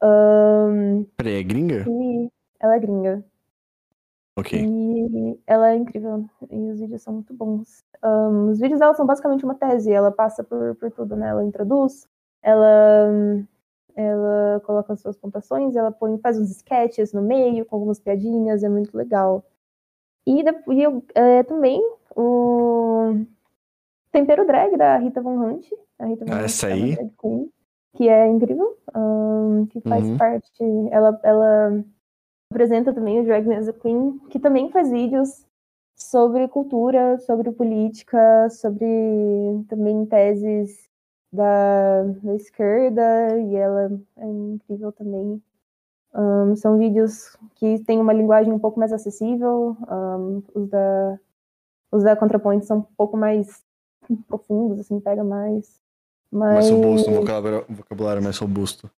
Um, 0.00 1.04
Peraí, 1.16 1.34
é 1.34 1.42
gringa? 1.42 1.84
E 1.88 2.30
ela 2.60 2.76
é 2.76 2.78
gringa. 2.78 3.24
Ok. 4.36 4.58
E 4.58 5.40
ela 5.46 5.72
é 5.72 5.76
incrível. 5.76 6.24
E 6.48 6.70
os 6.70 6.78
vídeos 6.78 7.02
são 7.02 7.14
muito 7.14 7.34
bons. 7.34 7.84
Um, 8.04 8.50
os 8.50 8.60
vídeos 8.60 8.78
dela 8.78 8.94
são 8.94 9.04
basicamente 9.04 9.44
uma 9.44 9.56
tese. 9.56 9.92
Ela 9.92 10.12
passa 10.12 10.44
por, 10.44 10.76
por 10.76 10.92
tudo, 10.92 11.16
né? 11.16 11.28
Ela 11.28 11.44
introduz, 11.44 12.08
ela, 12.40 13.10
ela 13.96 14.60
coloca 14.64 14.92
as 14.92 15.00
suas 15.00 15.16
pontuações, 15.16 15.74
ela 15.74 15.90
põe, 15.90 16.18
faz 16.18 16.38
uns 16.38 16.50
sketches 16.50 17.12
no 17.12 17.20
meio, 17.20 17.66
com 17.66 17.76
algumas 17.76 17.98
piadinhas. 17.98 18.62
É 18.62 18.68
muito 18.68 18.96
legal. 18.96 19.44
E, 20.24 20.42
depois, 20.44 20.78
eu, 20.78 21.04
é, 21.16 21.42
também 21.42 21.82
o 22.14 23.24
Tempero 24.12 24.46
Drag 24.46 24.76
da 24.76 24.96
Rita 24.98 25.20
Von 25.20 25.36
Hunt. 25.36 25.66
A 26.02 26.06
Rita 26.06 26.24
Von 26.24 26.32
ah, 26.32 26.42
essa 26.42 26.66
aí. 26.66 26.96
Queen, 27.20 27.50
que 27.94 28.08
é 28.08 28.26
incrível. 28.26 28.76
Um, 28.94 29.66
que 29.66 29.80
faz 29.80 30.04
uhum. 30.04 30.16
parte. 30.16 30.64
Ela, 30.90 31.18
ela 31.22 31.84
apresenta 32.50 32.92
também 32.92 33.20
o 33.20 33.24
Drag 33.24 33.46
a 33.50 33.72
Queen, 33.72 34.18
que 34.28 34.38
também 34.38 34.70
faz 34.70 34.90
vídeos 34.90 35.46
sobre 35.94 36.48
cultura, 36.48 37.18
sobre 37.20 37.52
política, 37.52 38.48
sobre 38.50 38.86
também 39.68 40.04
teses 40.06 40.90
da, 41.32 42.02
da 42.22 42.34
esquerda, 42.34 43.38
e 43.38 43.54
ela 43.54 43.90
é 44.16 44.26
incrível 44.26 44.92
também. 44.92 45.42
Um, 46.14 46.54
são 46.56 46.76
vídeos 46.76 47.36
que 47.54 47.78
têm 47.84 48.00
uma 48.00 48.12
linguagem 48.12 48.52
um 48.52 48.58
pouco 48.58 48.78
mais 48.78 48.92
acessível, 48.92 49.76
um, 49.88 50.42
os 50.54 50.68
da 50.68 51.18
os 51.90 52.02
da 52.02 52.16
ContraPoint 52.16 52.64
são 52.64 52.78
um 52.78 52.82
pouco 52.96 53.18
mais 53.18 53.62
profundos, 54.26 54.80
assim, 54.80 54.98
pega 54.98 55.22
mais. 55.22 55.81
Mas... 56.32 56.54
Mais 56.54 56.70
robusto, 56.70 57.10
um 57.10 57.14
vocabulário, 57.14 57.66
um 57.68 57.74
vocabulário 57.74 58.22
mais 58.22 58.38
robusto. 58.38 58.90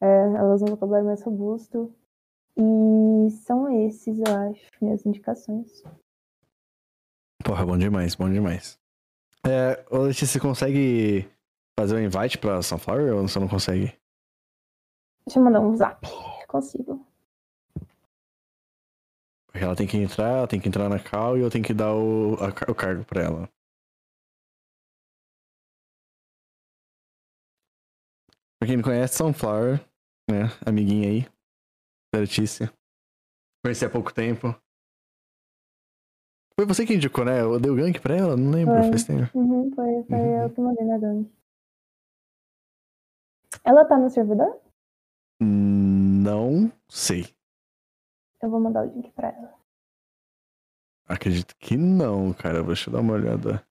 É, 0.00 0.06
elas 0.06 0.60
um 0.60 0.66
vocabulário 0.66 1.06
mais 1.06 1.22
robusto. 1.22 1.90
E 2.54 3.30
são 3.30 3.86
esses, 3.86 4.18
eu 4.18 4.36
acho, 4.50 4.70
minhas 4.80 5.04
indicações. 5.06 5.82
Porra, 7.42 7.64
bom 7.64 7.78
demais, 7.78 8.14
bom 8.14 8.30
demais. 8.30 8.78
É, 9.46 9.84
Letícia, 9.90 10.26
você 10.26 10.40
consegue 10.40 11.30
fazer 11.78 11.96
um 11.96 12.00
invite 12.00 12.36
pra 12.38 12.60
Sunflower 12.60 13.14
ou 13.14 13.28
você 13.28 13.38
não 13.38 13.48
consegue? 13.48 13.96
Deixa 15.26 15.38
eu 15.38 15.44
mandar 15.44 15.60
um 15.60 15.76
zap. 15.76 16.06
Consigo. 16.46 17.06
Porque 19.46 19.64
ela 19.64 19.76
tem 19.76 19.86
que 19.86 19.96
entrar, 19.96 20.38
ela 20.38 20.48
tem 20.48 20.60
que 20.60 20.68
entrar 20.68 20.88
na 20.88 20.98
call 20.98 21.38
e 21.38 21.40
eu 21.40 21.50
tenho 21.50 21.64
que 21.64 21.72
dar 21.72 21.94
o, 21.94 22.34
a, 22.34 22.70
o 22.70 22.74
cargo 22.74 23.04
pra 23.04 23.22
ela. 23.22 23.48
Pra 28.58 28.66
quem 28.66 28.76
não 28.76 28.82
conhece, 28.84 29.16
Sunflower 29.16 29.80
né? 30.30 30.46
Amiguinha 30.66 31.08
aí. 31.08 31.26
Certíssima. 32.14 32.72
Conheci 33.64 33.84
há 33.84 33.90
pouco 33.90 34.12
tempo. 34.12 34.48
Foi 36.58 36.64
você 36.66 36.86
que 36.86 36.94
indicou, 36.94 37.24
né? 37.24 37.40
Eu 37.42 37.60
dei 37.60 37.70
o 37.70 37.76
gank 37.76 38.00
pra 38.00 38.16
ela? 38.16 38.36
Não 38.36 38.50
lembro, 38.50 38.74
Foi. 38.80 38.88
faz 38.88 39.04
tempo. 39.04 39.30
Uhum, 39.38 39.70
foi 39.74 40.04
foi 40.04 40.18
Uhum. 40.18 40.42
eu 40.42 40.50
que 40.54 40.60
mandei 40.60 40.84
na 40.86 40.98
gangue. 40.98 41.30
Ela 43.62 43.84
tá 43.84 43.98
no 43.98 44.08
servidor? 44.08 44.58
Não 45.40 46.72
sei. 46.88 47.34
Eu 48.42 48.50
vou 48.50 48.60
mandar 48.60 48.86
o 48.86 48.90
link 48.92 49.10
pra 49.12 49.28
ela. 49.28 49.54
Acredito 51.08 51.54
que 51.58 51.76
não, 51.76 52.32
cara. 52.32 52.62
Deixa 52.62 52.88
eu 52.88 52.94
dar 52.94 53.00
uma 53.00 53.12
olhada. 53.14 53.66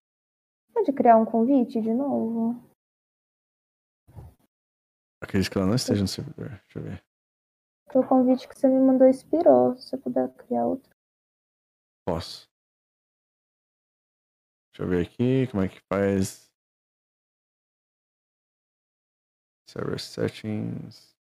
Pode 0.74 0.92
criar 0.94 1.18
um 1.18 1.26
convite 1.26 1.82
de 1.82 1.94
novo? 1.94 2.56
Acredito 5.26 5.52
que 5.52 5.58
ela 5.58 5.68
não 5.68 5.76
esteja 5.76 6.02
no 6.02 6.08
servidor. 6.08 6.50
Deixa 6.50 6.80
eu 6.80 6.84
ver. 6.84 7.04
O 7.96 8.08
convite 8.08 8.48
que 8.48 8.56
você 8.56 8.68
me 8.68 8.80
mandou 8.80 9.08
expirou. 9.08 9.76
Se 9.76 9.90
você 9.90 9.98
puder 9.98 10.32
criar 10.36 10.68
outro. 10.68 10.90
Posso. 12.06 12.48
Deixa 14.72 14.84
eu 14.84 14.88
ver 14.88 15.08
aqui 15.08 15.48
como 15.48 15.64
é 15.64 15.68
que 15.68 15.80
faz. 15.92 16.52
Server 19.68 20.00
settings. 20.00 21.16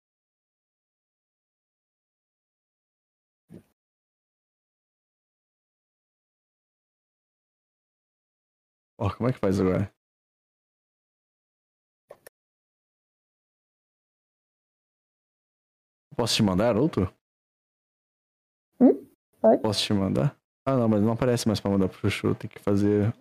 Ó, 9.00 9.10
como 9.16 9.30
é 9.30 9.34
que 9.34 9.40
faz 9.40 9.60
agora? 9.60 9.92
Posso 16.16 16.36
te 16.36 16.44
mandar 16.44 16.78
outro? 16.78 17.14
Pode? 19.42 19.62
Posso 19.62 19.84
te 19.84 19.94
mandar? 19.94 20.36
Ah, 20.66 20.76
não, 20.76 20.88
mas 20.88 21.02
não 21.02 21.12
aparece 21.12 21.48
mais 21.48 21.60
pra 21.60 21.70
mandar 21.70 21.88
pro 21.90 21.98
Chuchu. 22.10 22.34
Tem 22.36 22.50
que 22.50 22.60
fazer. 22.60 23.14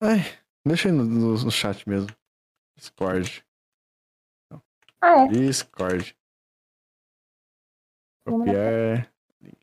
Ai, 0.00 0.18
deixa 0.64 0.88
aí 0.88 0.92
no, 0.94 1.04
no- 1.04 1.44
no 1.44 1.50
chat 1.50 1.88
mesmo. 1.88 2.08
Discord. 2.76 3.44
Ah, 5.00 5.24
é. 5.24 5.28
Discord. 5.28 6.16
Copiar. 8.24 9.10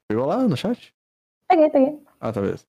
Pegou 0.07 0.25
lá 0.25 0.37
no 0.47 0.57
chat? 0.57 0.93
Peguei, 1.47 1.69
peguei. 1.69 2.03
Ah, 2.19 2.31
tá 2.33 2.41
beleza. 2.41 2.65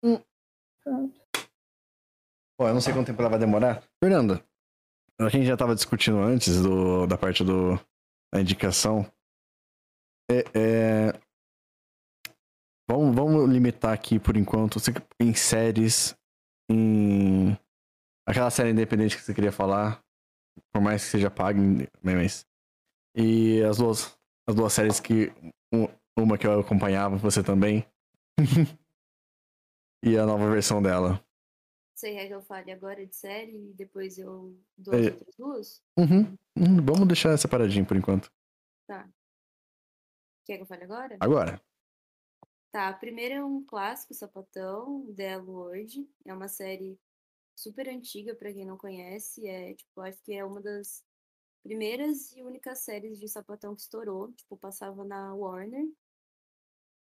Pronto. 0.00 1.20
Pô, 2.58 2.68
eu 2.68 2.74
não 2.74 2.80
sei 2.80 2.92
quanto 2.92 3.06
tempo 3.06 3.20
ela 3.20 3.30
vai 3.30 3.38
demorar. 3.38 3.82
Fernanda, 4.02 4.44
a 5.18 5.28
gente 5.28 5.46
já 5.46 5.56
tava 5.56 5.74
discutindo 5.74 6.18
antes 6.18 6.62
do, 6.62 7.06
da 7.06 7.16
parte 7.16 7.44
do, 7.44 7.76
da 8.32 8.40
indicação. 8.40 9.10
É, 10.30 10.44
é, 10.54 11.20
Vamos, 12.90 13.14
vamos 13.14 13.48
limitar 13.48 13.92
aqui 13.92 14.18
por 14.18 14.36
enquanto 14.36 14.78
em 15.20 15.32
séries, 15.32 16.16
em. 16.68 17.56
Aquela 18.26 18.50
série 18.50 18.70
independente 18.70 19.16
que 19.16 19.22
você 19.22 19.32
queria 19.32 19.52
falar. 19.52 20.02
Por 20.72 20.82
mais 20.82 21.04
que 21.04 21.10
seja 21.10 21.30
paga, 21.30 21.60
né, 21.60 21.86
mas. 22.02 22.44
E 23.14 23.62
as 23.62 23.78
duas, 23.78 24.18
as 24.48 24.54
duas 24.56 24.72
séries 24.72 24.98
que. 24.98 25.32
um- 25.72 25.88
Uma 26.18 26.36
que 26.36 26.46
eu 26.46 26.58
acompanhava, 26.60 27.16
você 27.16 27.42
também. 27.44 27.86
e 30.02 30.16
a 30.16 30.24
nova 30.26 30.50
versão 30.50 30.82
dela. 30.82 31.24
Você 31.94 32.12
quer 32.12 32.28
que 32.28 32.34
eu 32.34 32.42
fale 32.42 32.72
agora 32.72 33.06
de 33.06 33.14
série 33.14 33.56
e 33.70 33.74
depois 33.74 34.16
eu 34.18 34.58
dou 34.76 34.94
as 34.94 35.06
É. 35.06 35.10
outras 35.10 35.34
duas? 35.36 35.82
Uhum. 35.98 36.38
Uhum, 36.56 36.84
Vamos 36.84 37.06
deixar 37.06 37.36
separadinho 37.36 37.86
por 37.86 37.96
enquanto. 37.96 38.32
Quer 40.46 40.56
que 40.56 40.62
eu 40.62 40.66
fale 40.66 40.84
agora? 40.84 41.16
Agora. 41.20 41.62
Tá, 42.72 42.88
a 42.88 42.94
primeira 42.94 43.34
é 43.36 43.44
um 43.44 43.62
clássico 43.64 44.14
sapatão, 44.14 45.12
The 45.14 45.36
Lord. 45.38 46.08
É 46.24 46.32
uma 46.32 46.48
série 46.48 46.98
super 47.56 47.88
antiga 47.88 48.34
pra 48.34 48.52
quem 48.52 48.64
não 48.64 48.78
conhece. 48.78 49.46
É, 49.46 49.74
tipo, 49.74 50.00
acho 50.00 50.22
que 50.22 50.32
é 50.32 50.44
uma 50.44 50.60
das 50.60 51.04
primeiras 51.62 52.32
e 52.34 52.42
únicas 52.42 52.78
séries 52.80 53.18
de 53.18 53.28
sapatão 53.28 53.74
que 53.74 53.82
estourou. 53.82 54.32
Tipo, 54.32 54.56
passava 54.56 55.04
na 55.04 55.34
Warner. 55.34 55.86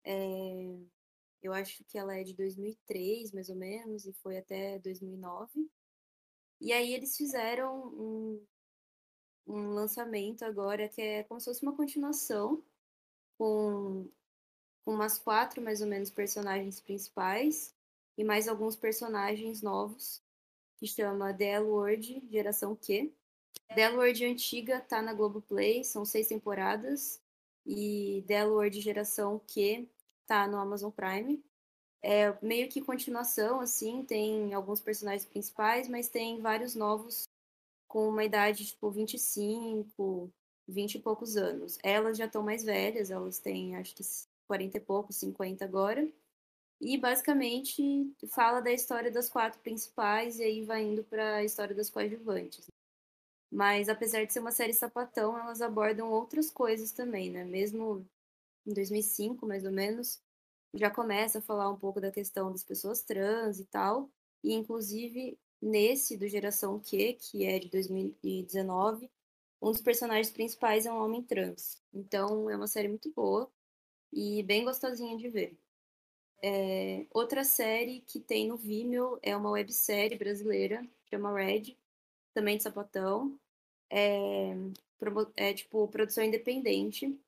É, 0.05 0.79
eu 1.43 1.53
acho 1.53 1.85
que 1.85 1.99
ela 1.99 2.17
é 2.17 2.23
de 2.23 2.35
2003, 2.35 3.33
mais 3.33 3.49
ou 3.49 3.57
menos, 3.57 4.07
e 4.07 4.13
foi 4.13 4.39
até 4.39 4.79
2009. 4.81 5.69
E 6.61 6.73
aí 6.73 6.93
eles 6.93 7.17
fizeram 7.17 7.89
um, 7.89 8.47
um 9.47 9.71
lançamento 9.75 10.45
agora 10.45 10.89
que 10.89 11.01
é 11.01 11.23
como 11.25 11.41
se 11.41 11.47
fosse 11.47 11.63
uma 11.63 11.77
continuação 11.77 12.63
com 13.39 14.09
com 14.85 14.95
umas 14.95 15.19
quatro, 15.19 15.63
mais 15.63 15.81
ou 15.81 15.87
menos, 15.87 16.11
personagens 16.11 16.81
principais 16.81 17.75
e 18.17 18.25
mais 18.25 18.49
alguns 18.49 18.77
personagens 18.77 19.63
novos, 19.63 20.23
que 20.79 20.87
chama 20.87 21.35
The 21.35 21.53
L-Word 21.57 22.27
Geração 22.31 22.75
Q. 22.75 23.13
The 23.75 23.83
L-Word 23.83 24.25
antiga 24.25 24.81
tá 24.81 25.01
na 25.03 25.15
Globoplay, 25.15 25.85
são 25.85 26.05
seis 26.05 26.29
temporadas, 26.29 27.23
e 27.65 28.25
The 28.27 28.35
L-Word 28.35 28.81
Geração 28.81 29.41
Q 29.47 29.89
tá 30.31 30.47
no 30.47 30.59
Amazon 30.59 30.93
Prime. 30.93 31.43
É 32.01 32.33
meio 32.41 32.69
que 32.69 32.81
continuação, 32.81 33.61
assim, 33.61 34.05
tem 34.05 34.55
alguns 34.55 34.81
personagens 34.81 35.25
principais, 35.25 35.89
mas 35.89 36.09
tem 36.09 36.41
vários 36.41 36.77
novos 36.77 37.25
com 37.89 38.09
uma 38.09 38.25
idade, 38.25 38.65
tipo, 38.65 38.89
25, 38.93 40.33
20 40.69 40.95
e 40.95 40.99
poucos 41.01 41.37
anos. 41.37 41.79
Elas 41.83 42.17
já 42.17 42.27
estão 42.27 42.45
mais 42.45 42.63
velhas, 42.63 43.11
elas 43.11 43.41
têm, 43.41 43.75
acho 43.75 43.93
que 43.93 44.05
40 44.47 44.77
e 44.77 44.81
pouco, 44.81 45.13
50 45.13 45.65
agora. 45.65 46.09
E 46.81 46.97
basicamente 46.97 48.15
fala 48.29 48.61
da 48.61 48.73
história 48.73 49.11
das 49.11 49.29
quatro 49.29 49.59
principais 49.61 50.39
e 50.39 50.45
aí 50.45 50.65
vai 50.65 50.83
indo 50.85 51.03
para 51.03 51.37
a 51.37 51.45
história 51.45 51.75
das 51.75 51.91
coadjuvantes. 51.91 52.69
Mas 53.51 53.89
apesar 53.89 54.25
de 54.25 54.33
ser 54.33 54.39
uma 54.39 54.53
série 54.53 54.73
sapatão, 54.73 55.37
elas 55.37 55.61
abordam 55.61 56.11
outras 56.13 56.51
coisas 56.51 56.93
também, 56.93 57.31
né? 57.31 57.45
Mesmo 57.45 58.07
em 58.67 58.73
2005, 58.73 59.47
mais 59.47 59.65
ou 59.65 59.73
menos, 59.73 60.21
já 60.75 60.91
começa 60.91 61.39
a 61.39 61.43
falar 61.43 61.71
um 61.71 61.77
pouco 61.77 62.01
da 62.01 62.11
questão 62.11 62.53
das 62.53 62.65
pessoas 62.65 63.03
trans 63.03 63.59
e 63.61 63.65
tal. 63.65 64.11
E 64.43 64.53
inclusive 64.53 65.39
nesse 65.61 66.17
do 66.17 66.27
Geração 66.29 66.79
Q, 66.81 67.15
que 67.15 67.45
é 67.45 67.59
de 67.59 67.69
2019, 67.69 69.11
um 69.61 69.71
dos 69.71 69.81
personagens 69.83 70.31
principais 70.31 70.87
é 70.87 70.93
um 70.93 71.03
homem 71.03 71.23
trans. 71.23 71.83
Então 71.93 72.49
é 72.49 72.57
uma 72.57 72.67
série 72.67 72.89
muito 72.89 73.11
boa 73.13 73.51
e 74.13 74.43
bem 74.43 74.65
gostosinha 74.65 75.17
de 75.17 75.29
ver. 75.29 75.57
É, 76.43 77.07
outra 77.13 77.45
série 77.45 78.01
que 78.07 78.19
tem 78.19 78.49
no 78.49 78.57
Vimeo 78.57 79.19
é 79.23 79.37
uma 79.37 79.51
websérie 79.51 80.17
brasileira, 80.17 80.87
chama 81.11 81.35
Red, 81.35 81.77
também 82.33 82.57
de 82.57 82.63
sapatão. 82.63 83.39
É, 83.91 84.55
é 85.37 85.53
tipo 85.53 85.87
produção 85.89 86.25
independente. 86.25 87.19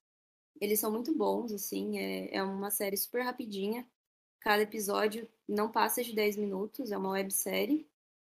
Eles 0.60 0.78
são 0.80 0.90
muito 0.92 1.14
bons, 1.16 1.52
assim, 1.52 1.98
é, 1.98 2.36
é 2.36 2.42
uma 2.42 2.70
série 2.70 2.96
super 2.96 3.22
rapidinha. 3.22 3.86
Cada 4.40 4.62
episódio 4.62 5.28
não 5.48 5.70
passa 5.70 6.02
de 6.02 6.14
10 6.14 6.36
minutos, 6.36 6.92
é 6.92 6.98
uma 6.98 7.10
websérie. 7.10 7.86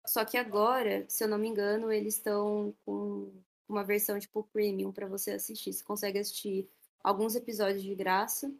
Só 0.05 0.25
que 0.25 0.37
agora, 0.37 1.05
se 1.09 1.23
eu 1.23 1.27
não 1.27 1.37
me 1.37 1.47
engano, 1.47 1.91
eles 1.91 2.15
estão 2.15 2.75
com 2.85 3.31
uma 3.67 3.83
versão 3.83 4.19
tipo 4.19 4.43
premium 4.51 4.91
para 4.91 5.07
você 5.07 5.31
assistir. 5.31 5.73
Você 5.73 5.83
consegue 5.83 6.19
assistir 6.19 6.69
alguns 7.03 7.35
episódios 7.35 7.83
de 7.83 7.95
graça, 7.95 8.53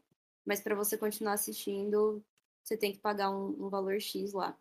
mas 0.46 0.62
para 0.62 0.76
você 0.76 0.98
continuar 0.98 1.34
assistindo, 1.34 2.24
você 2.64 2.78
tem 2.78 2.92
que 2.94 3.00
pagar 3.00 3.30
um, 3.32 3.66
um 3.66 3.70
valor 3.70 4.00
X 4.00 4.34
lá. 4.34 4.58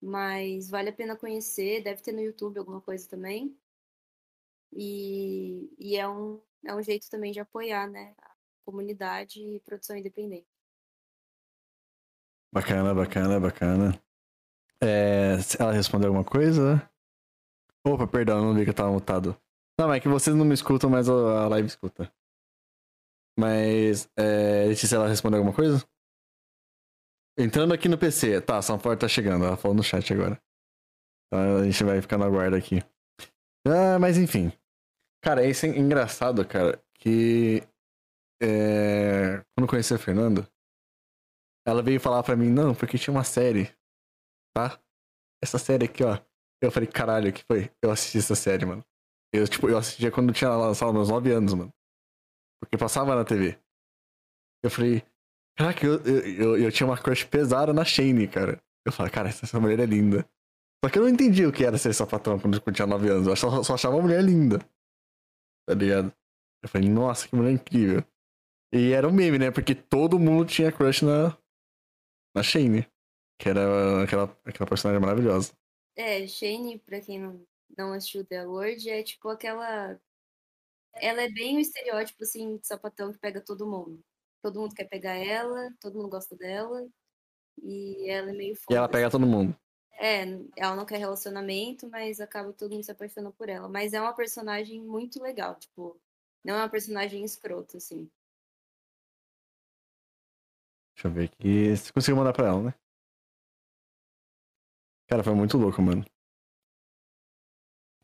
Mas 0.00 0.68
vale 0.70 0.90
a 0.90 0.92
pena 0.92 1.16
conhecer, 1.16 1.82
deve 1.82 2.02
ter 2.02 2.12
no 2.12 2.20
YouTube 2.20 2.58
alguma 2.58 2.80
coisa 2.80 3.08
também. 3.08 3.56
E, 4.72 5.70
e 5.78 5.96
é, 5.96 6.08
um, 6.08 6.40
é 6.64 6.74
um 6.74 6.82
jeito 6.82 7.08
também 7.10 7.32
de 7.32 7.40
apoiar 7.40 7.88
né, 7.88 8.14
comunidade 8.68 9.40
e 9.40 9.60
produção 9.60 9.96
independente. 9.96 10.46
Bacana, 12.52 12.94
bacana, 12.94 13.40
bacana. 13.40 14.02
É, 14.82 15.36
ela 15.58 15.72
respondeu 15.72 16.08
alguma 16.08 16.24
coisa? 16.24 16.76
Opa, 17.86 18.06
perdão, 18.06 18.42
não 18.42 18.54
vi 18.54 18.64
que 18.64 18.70
eu 18.70 18.74
tava 18.74 18.92
mutado. 18.92 19.34
Não, 19.80 19.90
é 19.90 19.98
que 19.98 20.08
vocês 20.08 20.36
não 20.36 20.44
me 20.44 20.52
escutam, 20.52 20.90
mas 20.90 21.08
a 21.08 21.48
live 21.48 21.66
escuta. 21.66 22.12
Mas, 23.38 24.10
é, 24.16 24.66
Letícia, 24.66 24.96
ela 24.96 25.08
respondeu 25.08 25.38
alguma 25.38 25.56
coisa? 25.56 25.82
Entrando 27.38 27.72
aqui 27.72 27.88
no 27.88 27.96
PC. 27.96 28.40
Tá, 28.42 28.60
Sanford 28.60 29.00
tá 29.00 29.08
chegando. 29.08 29.46
Ela 29.46 29.56
falou 29.56 29.76
no 29.76 29.82
chat 29.82 30.12
agora. 30.12 30.38
Então 31.26 31.56
a 31.58 31.64
gente 31.64 31.84
vai 31.84 32.02
ficar 32.02 32.18
na 32.18 32.28
guarda 32.28 32.56
aqui. 32.56 32.82
Ah, 33.66 33.98
mas 33.98 34.18
enfim. 34.18 34.52
Cara, 35.22 35.46
isso 35.46 35.64
é 35.64 35.68
engraçado, 35.70 36.44
cara. 36.46 36.82
que 36.94 37.62
é, 38.42 39.38
quando 39.54 39.64
eu 39.64 39.68
conheci 39.68 39.94
a 39.94 39.98
Fernanda, 39.98 40.48
ela 41.66 41.82
veio 41.82 42.00
falar 42.00 42.22
pra 42.22 42.36
mim, 42.36 42.48
não, 42.48 42.74
porque 42.74 42.98
tinha 42.98 43.12
uma 43.12 43.24
série, 43.24 43.70
tá? 44.54 44.80
Essa 45.42 45.58
série 45.58 45.84
aqui, 45.84 46.02
ó. 46.02 46.18
Eu 46.62 46.72
falei, 46.72 46.88
caralho, 46.88 47.32
que 47.32 47.44
foi? 47.44 47.70
Eu 47.82 47.90
assisti 47.90 48.18
essa 48.18 48.34
série, 48.34 48.64
mano. 48.64 48.84
Eu, 49.32 49.46
tipo, 49.46 49.68
eu 49.68 49.76
assistia 49.76 50.10
quando 50.10 50.30
eu 50.30 50.34
tinha 50.34 50.50
lançado 50.50 50.92
meus 50.92 51.08
9 51.08 51.30
anos, 51.30 51.54
mano. 51.54 51.72
Porque 52.60 52.76
passava 52.76 53.14
na 53.14 53.24
TV. 53.24 53.58
Eu 54.64 54.70
falei, 54.70 55.02
caraca, 55.56 55.86
eu, 55.86 56.02
eu, 56.04 56.26
eu, 56.26 56.58
eu 56.58 56.72
tinha 56.72 56.86
uma 56.86 56.98
crush 56.98 57.24
pesada 57.24 57.72
na 57.72 57.84
Shane, 57.84 58.26
cara. 58.26 58.60
Eu 58.84 58.92
falei, 58.92 59.12
cara, 59.12 59.28
essa 59.28 59.60
mulher 59.60 59.78
é 59.78 59.86
linda. 59.86 60.28
Só 60.84 60.90
que 60.90 60.98
eu 60.98 61.02
não 61.02 61.08
entendi 61.08 61.44
o 61.44 61.52
que 61.52 61.64
era 61.64 61.76
ser 61.76 61.92
sapatão 61.92 62.38
quando 62.38 62.60
eu 62.64 62.72
tinha 62.72 62.86
9 62.86 63.08
anos. 63.08 63.28
Eu 63.28 63.36
só, 63.36 63.62
só 63.62 63.74
achava 63.74 63.96
uma 63.96 64.02
mulher 64.02 64.22
linda. 64.22 64.58
Tá 65.68 65.74
ligado? 65.74 66.12
Eu 66.62 66.68
falei, 66.68 66.88
nossa, 66.88 67.28
que 67.28 67.36
mulher 67.36 67.52
incrível. 67.52 68.02
E 68.72 68.92
era 68.92 69.08
um 69.08 69.12
meme, 69.12 69.38
né? 69.38 69.50
Porque 69.50 69.74
todo 69.74 70.18
mundo 70.18 70.46
tinha 70.46 70.72
crush 70.72 71.02
na, 71.02 71.36
na 72.34 72.42
Shane. 72.42 72.86
Que 73.38 73.48
era 73.48 74.02
aquela, 74.02 74.24
aquela 74.44 74.68
personagem 74.68 75.00
maravilhosa. 75.00 75.52
É, 75.96 76.26
Shane, 76.26 76.78
pra 76.78 77.00
quem 77.00 77.18
não, 77.18 77.46
não 77.76 77.92
assistiu 77.92 78.24
The 78.24 78.44
Lord, 78.44 78.88
é 78.90 79.02
tipo 79.02 79.28
aquela. 79.28 79.98
Ela 80.94 81.22
é 81.22 81.30
bem 81.30 81.56
o 81.56 81.60
estereótipo, 81.60 82.24
assim, 82.24 82.56
de 82.56 82.66
sapatão 82.66 83.12
que 83.12 83.18
pega 83.18 83.40
todo 83.40 83.66
mundo. 83.66 84.00
Todo 84.42 84.60
mundo 84.60 84.74
quer 84.74 84.88
pegar 84.88 85.14
ela, 85.14 85.72
todo 85.80 85.96
mundo 85.96 86.08
gosta 86.08 86.36
dela. 86.36 86.86
E 87.62 88.08
ela 88.08 88.30
é 88.30 88.32
meio 88.32 88.56
foda. 88.56 88.74
E 88.74 88.76
ela 88.76 88.88
pega 88.88 89.10
todo 89.10 89.26
mundo. 89.26 89.56
É, 90.00 90.22
ela 90.56 90.76
não 90.76 90.86
quer 90.86 90.98
relacionamento, 90.98 91.88
mas 91.88 92.20
acaba 92.20 92.52
todo 92.52 92.72
mundo 92.72 92.84
se 92.84 92.90
apaixonando 92.90 93.34
por 93.34 93.48
ela. 93.48 93.68
Mas 93.68 93.92
é 93.92 94.00
uma 94.00 94.14
personagem 94.14 94.80
muito 94.80 95.20
legal, 95.20 95.56
tipo, 95.56 96.00
não 96.44 96.54
é 96.54 96.58
uma 96.58 96.68
personagem 96.68 97.24
escrota, 97.24 97.76
assim. 97.78 98.08
Deixa 100.98 101.06
eu 101.06 101.12
ver 101.12 101.26
aqui. 101.26 101.76
Você 101.76 101.92
conseguiu 101.92 102.16
mandar 102.16 102.32
pra 102.32 102.48
ela, 102.48 102.60
né? 102.60 102.74
Cara, 105.08 105.22
foi 105.22 105.32
muito 105.32 105.56
louco, 105.56 105.80
mano. 105.80 106.04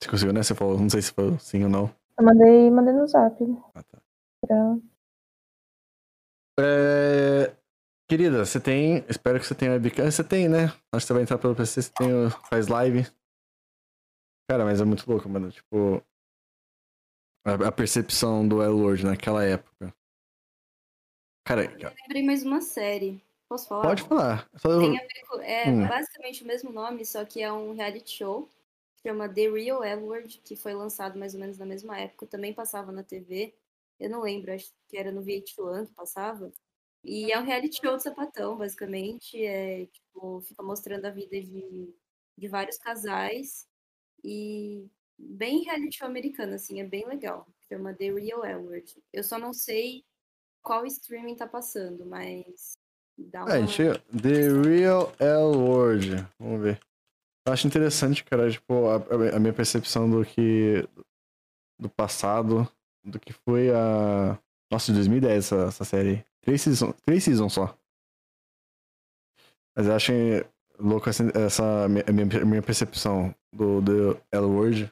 Você 0.00 0.08
conseguiu, 0.08 0.32
né? 0.32 0.44
Você 0.44 0.54
falou, 0.54 0.78
não 0.78 0.88
sei 0.88 1.02
se 1.02 1.10
foi 1.12 1.36
sim 1.40 1.64
ou 1.64 1.68
não. 1.68 1.92
Eu 2.16 2.24
mandei, 2.24 2.70
mandei 2.70 2.94
no 2.94 3.04
zap 3.08 3.36
Ah, 3.74 3.82
tá. 3.82 4.00
pra. 4.46 4.78
É... 6.60 7.56
Querida, 8.08 8.44
você 8.46 8.60
tem. 8.60 9.04
Espero 9.08 9.40
que 9.40 9.46
você 9.46 9.56
tenha 9.56 9.72
webcam. 9.72 10.08
Você 10.08 10.22
tem, 10.22 10.48
né? 10.48 10.66
Acho 10.92 11.00
que 11.00 11.00
você 11.08 11.12
vai 11.14 11.22
entrar 11.24 11.38
pelo 11.38 11.56
PC, 11.56 11.82
você 11.82 11.92
tem, 11.92 12.14
o- 12.14 12.30
faz 12.48 12.68
live. 12.68 13.02
Cara, 14.48 14.64
mas 14.64 14.80
é 14.80 14.84
muito 14.84 15.10
louco, 15.10 15.28
mano. 15.28 15.50
Tipo. 15.50 16.00
A, 17.44 17.68
a 17.68 17.72
percepção 17.72 18.46
do 18.46 18.62
L-Word 18.62 19.04
naquela 19.04 19.42
época. 19.44 19.92
Cara, 21.44 21.64
Eu 21.78 21.90
lembrei 22.02 22.22
mais 22.22 22.42
uma 22.42 22.60
série. 22.60 23.22
Posso 23.48 23.68
falar? 23.68 23.82
pode 23.82 24.02
falar. 24.04 24.50
Só 24.56 24.80
Tem 24.80 24.98
a 24.98 25.02
ver 25.02 25.26
com- 25.28 25.40
é 25.40 25.68
Hum. 25.70 25.86
basicamente 25.86 26.42
o 26.42 26.46
mesmo 26.46 26.72
nome, 26.72 27.04
só 27.04 27.24
que 27.24 27.42
é 27.42 27.52
um 27.52 27.74
reality 27.74 28.10
show. 28.10 28.48
Chama 29.02 29.28
The 29.28 29.50
Real 29.50 29.84
Edward, 29.84 30.40
que 30.42 30.56
foi 30.56 30.72
lançado 30.72 31.18
mais 31.18 31.34
ou 31.34 31.40
menos 31.40 31.58
na 31.58 31.66
mesma 31.66 31.98
época. 32.00 32.26
Também 32.26 32.54
passava 32.54 32.90
na 32.90 33.02
TV. 33.02 33.54
Eu 34.00 34.08
não 34.08 34.22
lembro, 34.22 34.52
acho 34.52 34.72
que 34.88 34.96
era 34.96 35.12
no 35.12 35.22
VH1 35.22 35.86
que 35.86 35.92
passava. 35.92 36.50
E 37.04 37.30
é 37.30 37.38
um 37.38 37.44
reality 37.44 37.78
show 37.82 37.94
de 37.96 38.02
sapatão, 38.02 38.56
basicamente. 38.56 39.44
É, 39.44 39.84
tipo, 39.86 40.40
fica 40.40 40.62
mostrando 40.62 41.04
a 41.04 41.10
vida 41.10 41.38
de, 41.38 41.94
de 42.38 42.48
vários 42.48 42.78
casais. 42.78 43.68
E 44.24 44.86
bem 45.18 45.62
reality 45.64 45.98
show 45.98 46.06
americano, 46.08 46.54
assim, 46.54 46.80
é 46.80 46.84
bem 46.84 47.06
legal. 47.06 47.46
Chama 47.68 47.92
The 47.92 48.10
Real 48.10 48.42
Edward. 48.46 48.96
Eu 49.12 49.22
só 49.22 49.38
não 49.38 49.52
sei 49.52 50.02
qual 50.64 50.84
streaming 50.86 51.36
tá 51.36 51.46
passando, 51.46 52.04
mas 52.06 52.72
dá 53.16 53.44
uma... 53.44 53.54
É, 53.54 53.60
gente, 53.66 54.00
The 54.10 54.48
Real 54.66 55.12
L-Word. 55.20 56.26
Vamos 56.40 56.62
ver. 56.62 56.80
Eu 57.46 57.52
acho 57.52 57.66
interessante, 57.66 58.24
cara, 58.24 58.50
tipo, 58.50 58.88
a, 58.88 59.36
a 59.36 59.38
minha 59.38 59.52
percepção 59.52 60.10
do 60.10 60.24
que. 60.24 60.88
do 61.78 61.90
passado, 61.90 62.66
do 63.04 63.20
que 63.20 63.34
foi 63.34 63.70
a. 63.70 64.38
Nossa, 64.72 64.86
de 64.86 64.94
2010 64.94 65.44
essa, 65.44 65.56
essa 65.66 65.84
série. 65.84 66.24
Três 66.40 66.62
seasons, 66.62 66.94
três 67.04 67.22
seasons 67.22 67.52
só. 67.52 67.76
Mas 69.76 69.86
eu 69.86 69.94
acho 69.94 70.12
louco 70.78 71.08
essa, 71.10 71.24
essa 71.38 71.88
minha, 71.88 72.44
minha, 72.44 72.62
percepção 72.62 73.34
do, 73.52 73.80
do 73.82 74.20
L-Word 74.32 74.90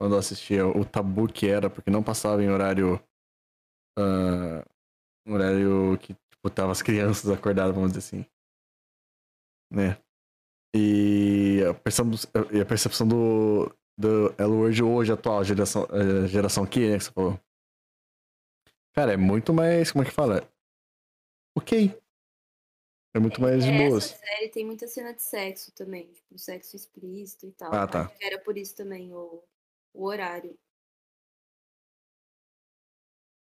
quando 0.00 0.14
eu 0.14 0.18
assistia 0.18 0.66
o 0.66 0.84
tabu 0.84 1.28
que 1.28 1.46
era, 1.46 1.70
porque 1.70 1.90
não 1.90 2.02
passava 2.02 2.42
em 2.42 2.50
horário. 2.50 3.00
ah, 3.96 4.64
um 5.26 5.34
horário 5.34 5.98
que 5.98 6.14
tipo, 6.14 6.50
tava 6.50 6.72
as 6.72 6.82
crianças 6.82 7.30
acordadas, 7.30 7.74
vamos 7.74 7.92
dizer 7.92 8.00
assim. 8.00 8.26
Né? 9.70 9.98
E 10.74 11.62
a 11.68 11.74
percepção, 11.74 12.30
e 12.50 12.60
a 12.60 12.66
percepção 12.66 13.06
do, 13.06 13.74
do 13.98 14.34
L-Word 14.38 14.82
hoje, 14.82 15.12
atual, 15.12 15.44
geração, 15.44 15.86
geração 16.26 16.66
Q, 16.66 16.88
né, 16.88 16.98
que 16.98 17.04
você 17.04 17.12
falou. 17.12 17.38
Cara, 18.94 19.12
é 19.12 19.16
muito 19.16 19.52
mais, 19.54 19.90
como 19.92 20.04
é 20.04 20.06
que 20.06 20.12
fala? 20.12 20.48
Ok. 21.56 21.98
É 23.14 23.18
muito 23.18 23.40
mais 23.40 23.62
de 23.64 23.70
É, 23.70 23.88
boas. 23.88 24.12
Essa 24.12 24.18
série 24.18 24.48
tem 24.48 24.64
muita 24.64 24.86
cena 24.86 25.12
de 25.12 25.22
sexo 25.22 25.70
também, 25.72 26.10
tipo, 26.12 26.38
sexo 26.38 26.76
explícito 26.76 27.46
e 27.46 27.52
tal. 27.52 27.72
Ah, 27.74 27.86
tá. 27.86 28.10
Era 28.20 28.38
por 28.38 28.56
isso 28.56 28.74
também 28.74 29.12
o, 29.14 29.42
o 29.94 30.04
horário. 30.06 30.58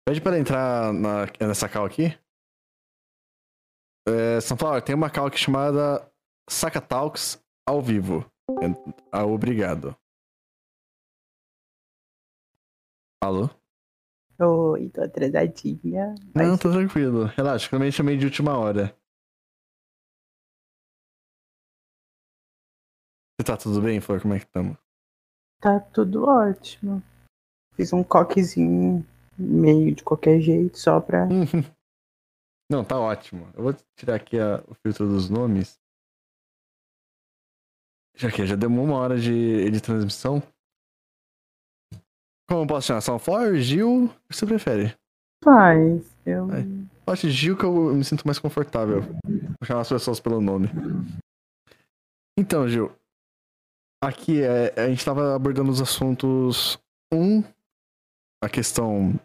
Pede 0.08 0.22
pra 0.22 0.34
ela 0.34 0.39
entrar 0.39 0.93
na, 0.93 1.26
nessa 1.41 1.68
cal 1.68 1.84
aqui. 1.84 2.16
É, 4.08 4.39
Sunflower, 4.39 4.84
tem 4.84 4.93
uma 4.93 5.10
cal 5.10 5.26
aqui 5.26 5.38
chamada 5.39 6.08
Saca 6.47 6.80
Talks 6.80 7.43
ao 7.68 7.82
vivo. 7.82 8.24
É, 8.62 8.66
ah, 9.12 9.26
obrigado. 9.26 9.97
Alô? 13.20 13.49
Oi, 14.39 14.89
tô 14.89 15.01
atrasadinha. 15.01 16.14
Mas 16.36 16.47
Não, 16.47 16.56
tô 16.56 16.72
tranquilo. 16.72 17.26
Relaxa, 17.26 17.68
também 17.68 17.91
chamei 17.91 18.16
de 18.16 18.26
última 18.26 18.56
hora. 18.56 18.95
Você 23.39 23.45
tá 23.47 23.58
tudo 23.58 23.82
bem, 23.82 23.99
Flor? 23.99 24.22
Como 24.22 24.36
é 24.36 24.39
que 24.39 24.45
estamos? 24.45 24.78
tá 25.60 25.80
tudo 25.80 26.26
ótimo. 26.26 27.01
Fiz 27.74 27.91
um 27.91 28.03
coquezinho 28.03 29.03
meio 29.38 29.93
de 29.95 30.03
qualquer 30.03 30.39
jeito, 30.41 30.77
só 30.77 30.99
pra. 30.99 31.27
Não, 32.71 32.83
tá 32.83 32.99
ótimo. 32.99 33.47
Eu 33.53 33.63
vou 33.63 33.75
tirar 33.95 34.15
aqui 34.15 34.39
a- 34.39 34.63
o 34.67 34.73
filtro 34.75 35.07
dos 35.07 35.29
nomes. 35.29 35.79
Já 38.17 38.31
que 38.31 38.45
já 38.45 38.55
deu 38.55 38.69
uma 38.69 38.95
hora 38.97 39.19
de, 39.19 39.69
de 39.69 39.81
transmissão. 39.81 40.41
Como 42.49 42.63
eu 42.63 42.67
posso 42.67 42.88
chamar? 42.88 43.01
Sunflower, 43.01 43.55
Gil? 43.57 44.05
O 44.05 44.09
que 44.29 44.36
você 44.36 44.45
prefere? 44.45 44.95
Faz. 45.43 46.15
Eu. 46.25 46.47
Vai. 46.47 46.61
Eu 47.07 47.13
acho 47.13 47.29
Gil 47.29 47.57
que 47.57 47.65
eu 47.65 47.93
me 47.93 48.03
sinto 48.03 48.25
mais 48.25 48.39
confortável. 48.39 49.01
Vou 49.01 49.65
chamar 49.65 49.81
as 49.81 49.89
pessoas 49.89 50.19
pelo 50.19 50.41
nome. 50.41 50.67
Então, 52.38 52.67
Gil. 52.67 52.91
Aqui 54.03 54.41
é, 54.41 54.73
a 54.79 54.88
gente 54.89 55.03
tava 55.05 55.36
abordando 55.36 55.71
os 55.71 55.81
assuntos. 55.81 56.79
Um, 57.13 57.43
a 58.46 58.50
questão. 58.50 59.20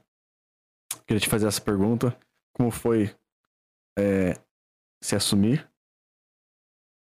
Queria 1.06 1.20
te 1.20 1.28
fazer 1.28 1.46
essa 1.46 1.60
pergunta. 1.60 2.16
Como 2.56 2.70
foi 2.70 3.14
é, 3.98 4.34
se 5.02 5.14
assumir? 5.14 5.68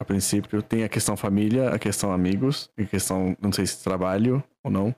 A 0.02 0.06
princípio, 0.06 0.64
tem 0.64 0.84
a 0.84 0.90
questão 0.90 1.18
família, 1.18 1.70
a 1.72 1.80
questão 1.80 2.14
amigos, 2.14 2.72
a 2.78 2.86
questão, 2.86 3.36
não 3.42 3.52
sei 3.52 3.68
se 3.68 3.84
trabalho 3.84 4.42
ou 4.64 4.72
não. 4.72 4.96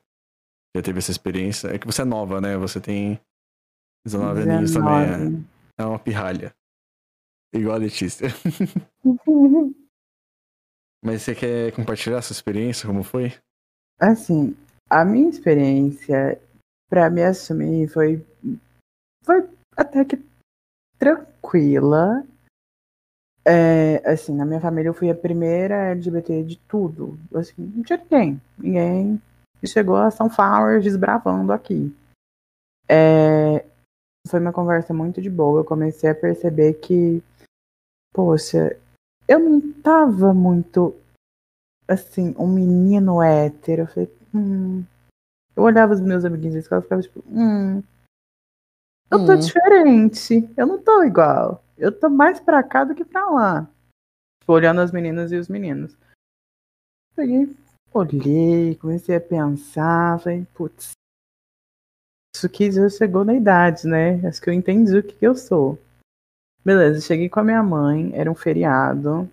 Já 0.75 0.83
teve 0.83 0.99
essa 0.99 1.09
experiência. 1.11 1.69
É 1.69 1.79
que 1.79 1.87
você 1.87 2.03
é 2.03 2.05
nova, 2.05 2.39
né? 2.39 2.55
Você 2.57 2.79
tem 2.79 3.19
19 4.05 4.41
aninhos 4.43 4.71
também. 4.71 4.93
É. 4.93 5.17
19. 5.17 5.45
É 5.79 5.85
uma 5.85 5.99
pirralha. 5.99 6.55
Igual 7.53 7.75
a 7.75 7.79
Letícia. 7.79 8.27
Mas 11.03 11.23
você 11.23 11.33
quer 11.33 11.71
compartilhar 11.73 12.17
essa 12.17 12.31
experiência? 12.31 12.87
Como 12.87 13.03
foi? 13.03 13.33
Assim, 13.99 14.55
a 14.89 15.03
minha 15.03 15.29
experiência 15.29 16.39
pra 16.91 17.09
me 17.09 17.23
assumir 17.23 17.87
foi. 17.87 18.23
Foi 19.23 19.49
até 19.77 20.03
que 20.03 20.21
tranquila. 20.99 22.23
É, 23.43 24.07
assim, 24.07 24.35
na 24.35 24.45
minha 24.45 24.59
família 24.59 24.89
eu 24.89 24.93
fui 24.93 25.09
a 25.09 25.15
primeira 25.15 25.91
LGBT 25.91 26.43
de 26.43 26.57
tudo. 26.67 27.17
Assim, 27.33 27.53
não 27.57 27.81
tinha 27.81 27.97
ninguém. 27.97 28.41
Ninguém 28.57 29.21
chegou 29.65 29.95
a 29.95 30.11
Sunflower 30.11 30.81
desbravando 30.81 31.53
aqui. 31.53 31.95
É, 32.89 33.65
foi 34.27 34.39
uma 34.39 34.51
conversa 34.51 34.93
muito 34.93 35.21
de 35.21 35.29
boa. 35.29 35.61
Eu 35.61 35.65
comecei 35.65 36.09
a 36.09 36.15
perceber 36.15 36.73
que, 36.73 37.23
poxa, 38.13 38.77
eu 39.27 39.39
não 39.39 39.73
tava 39.81 40.33
muito 40.33 40.93
assim, 41.87 42.35
um 42.37 42.47
menino 42.47 43.23
hétero. 43.23 43.83
Eu 43.83 43.87
falei, 43.87 44.17
hum. 44.35 44.83
Eu 45.55 45.63
olhava 45.63 45.93
os 45.93 46.01
meus 46.01 46.23
amiguinhos 46.25 46.53
da 46.55 46.59
escola 46.59 46.79
e 46.79 46.83
ficava 46.83 47.01
tipo, 47.01 47.23
hum. 47.27 47.83
Eu 49.09 49.25
tô 49.25 49.33
Hum. 49.33 49.37
diferente. 49.39 50.49
Eu 50.55 50.65
não 50.67 50.81
tô 50.81 51.03
igual. 51.03 51.63
Eu 51.77 51.91
tô 51.91 52.09
mais 52.09 52.39
pra 52.39 52.63
cá 52.63 52.83
do 52.83 52.95
que 52.95 53.03
pra 53.03 53.29
lá. 53.29 53.69
Tipo, 54.39 54.53
olhando 54.53 54.81
as 54.81 54.91
meninas 54.91 55.31
e 55.31 55.35
os 55.37 55.49
meninos. 55.49 55.97
Peguei, 57.15 57.53
olhei, 57.93 58.75
comecei 58.75 59.15
a 59.15 59.21
pensar. 59.21 60.19
Falei, 60.21 60.45
putz. 60.53 60.91
Isso 62.35 62.45
aqui 62.45 62.71
já 62.71 62.87
chegou 62.89 63.25
na 63.25 63.33
idade, 63.33 63.85
né? 63.85 64.25
Acho 64.25 64.41
que 64.41 64.49
eu 64.49 64.53
entendi 64.53 64.97
o 64.97 65.03
que, 65.03 65.13
que 65.13 65.27
eu 65.27 65.35
sou. 65.35 65.77
Beleza, 66.63 67.01
cheguei 67.01 67.27
com 67.27 67.39
a 67.39 67.43
minha 67.43 67.61
mãe, 67.61 68.11
era 68.15 68.31
um 68.31 68.35
feriado. 68.35 69.29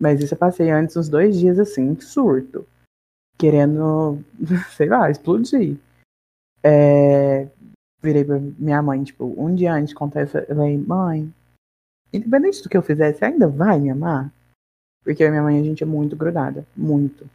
Mas 0.00 0.20
isso 0.20 0.32
eu 0.34 0.38
passei 0.38 0.70
antes 0.70 0.96
uns 0.96 1.08
dois 1.08 1.38
dias 1.38 1.58
assim, 1.58 2.00
surto. 2.00 2.66
Querendo, 3.38 4.22
sei 4.76 4.88
lá, 4.88 5.10
explodir. 5.10 5.78
É, 6.62 7.48
virei 8.02 8.24
pra 8.24 8.38
minha 8.38 8.82
mãe, 8.82 9.02
tipo, 9.04 9.24
um 9.36 9.54
dia 9.54 9.74
antes 9.74 9.94
acontece, 9.94 10.38
eu 10.38 10.46
falei, 10.46 10.78
mãe, 10.78 11.32
independente 12.12 12.62
do 12.62 12.68
que 12.68 12.76
eu 12.76 12.82
fizesse, 12.82 13.18
você 13.18 13.24
ainda 13.26 13.48
vai 13.48 13.78
me 13.78 13.90
amar? 13.90 14.32
Porque 15.02 15.24
a 15.24 15.30
minha 15.30 15.42
mãe, 15.42 15.60
a 15.60 15.62
gente 15.62 15.82
é 15.82 15.86
muito 15.86 16.16
grudada, 16.16 16.66
muito. 16.76 17.28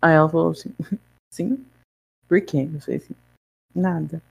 Aí 0.00 0.14
ela 0.14 0.28
falou 0.28 0.50
assim, 0.50 0.72
sim? 1.32 1.64
Por 2.28 2.40
quê? 2.40 2.68
Eu 2.72 2.80
falei 2.80 2.98
assim, 2.98 3.14
nada. 3.74 4.22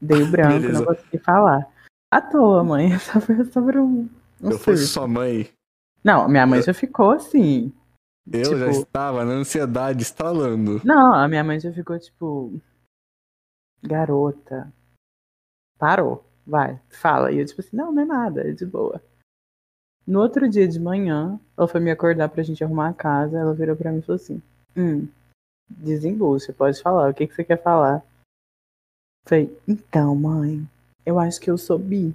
Dei 0.00 0.22
o 0.22 0.30
branco, 0.30 0.60
Beleza. 0.60 0.78
não 0.78 0.86
consegui 0.86 1.18
falar. 1.18 1.70
À 2.10 2.20
toa, 2.20 2.64
mãe, 2.64 2.96
só 2.98 3.20
foi 3.20 3.44
sobre 3.46 3.78
um, 3.78 4.08
um 4.42 4.50
eu 4.50 4.58
fosse 4.58 4.86
surto. 4.86 4.92
sua 4.92 5.08
mãe, 5.08 5.50
Não, 6.02 6.28
minha 6.28 6.46
mãe 6.46 6.62
já 6.62 6.72
ficou 6.72 7.10
assim. 7.10 7.72
Eu 8.32 8.58
já 8.58 8.66
Tipo- 8.70 8.80
estava 8.82 9.24
na 9.24 9.32
ansiedade 9.32 10.02
instalando. 10.02 10.80
Não, 10.84 11.14
a 11.14 11.26
minha 11.28 11.42
mãe 11.44 11.58
já 11.60 11.72
ficou 11.72 11.98
tipo. 11.98 12.60
Garota. 13.82 14.72
Parou. 15.78 16.24
Vai, 16.46 16.80
fala. 16.90 17.30
E 17.30 17.38
eu, 17.38 17.46
tipo 17.46 17.60
assim, 17.60 17.76
não, 17.76 17.92
não 17.92 18.02
é 18.02 18.04
nada, 18.04 18.48
é 18.48 18.52
de 18.52 18.64
boa. 18.66 19.02
No 20.06 20.20
outro 20.20 20.48
dia 20.48 20.66
de 20.66 20.80
manhã, 20.80 21.38
ela 21.56 21.68
foi 21.68 21.80
me 21.80 21.90
acordar 21.90 22.28
pra 22.30 22.42
gente 22.42 22.64
arrumar 22.64 22.88
a 22.88 22.94
casa. 22.94 23.38
Ela 23.38 23.54
virou 23.54 23.76
pra 23.76 23.92
mim 23.92 23.98
e 23.98 24.02
falou 24.02 24.16
assim: 24.16 24.42
Hum, 24.76 25.06
desembucha, 25.68 26.52
pode 26.52 26.80
falar. 26.82 27.10
O 27.10 27.14
que, 27.14 27.26
que 27.26 27.34
você 27.34 27.44
quer 27.44 27.62
falar? 27.62 28.02
Falei, 29.26 29.54
então, 29.68 30.14
mãe, 30.16 30.66
eu 31.04 31.18
acho 31.18 31.38
que 31.38 31.50
eu 31.50 31.58
sou 31.58 31.78
bi. 31.78 32.14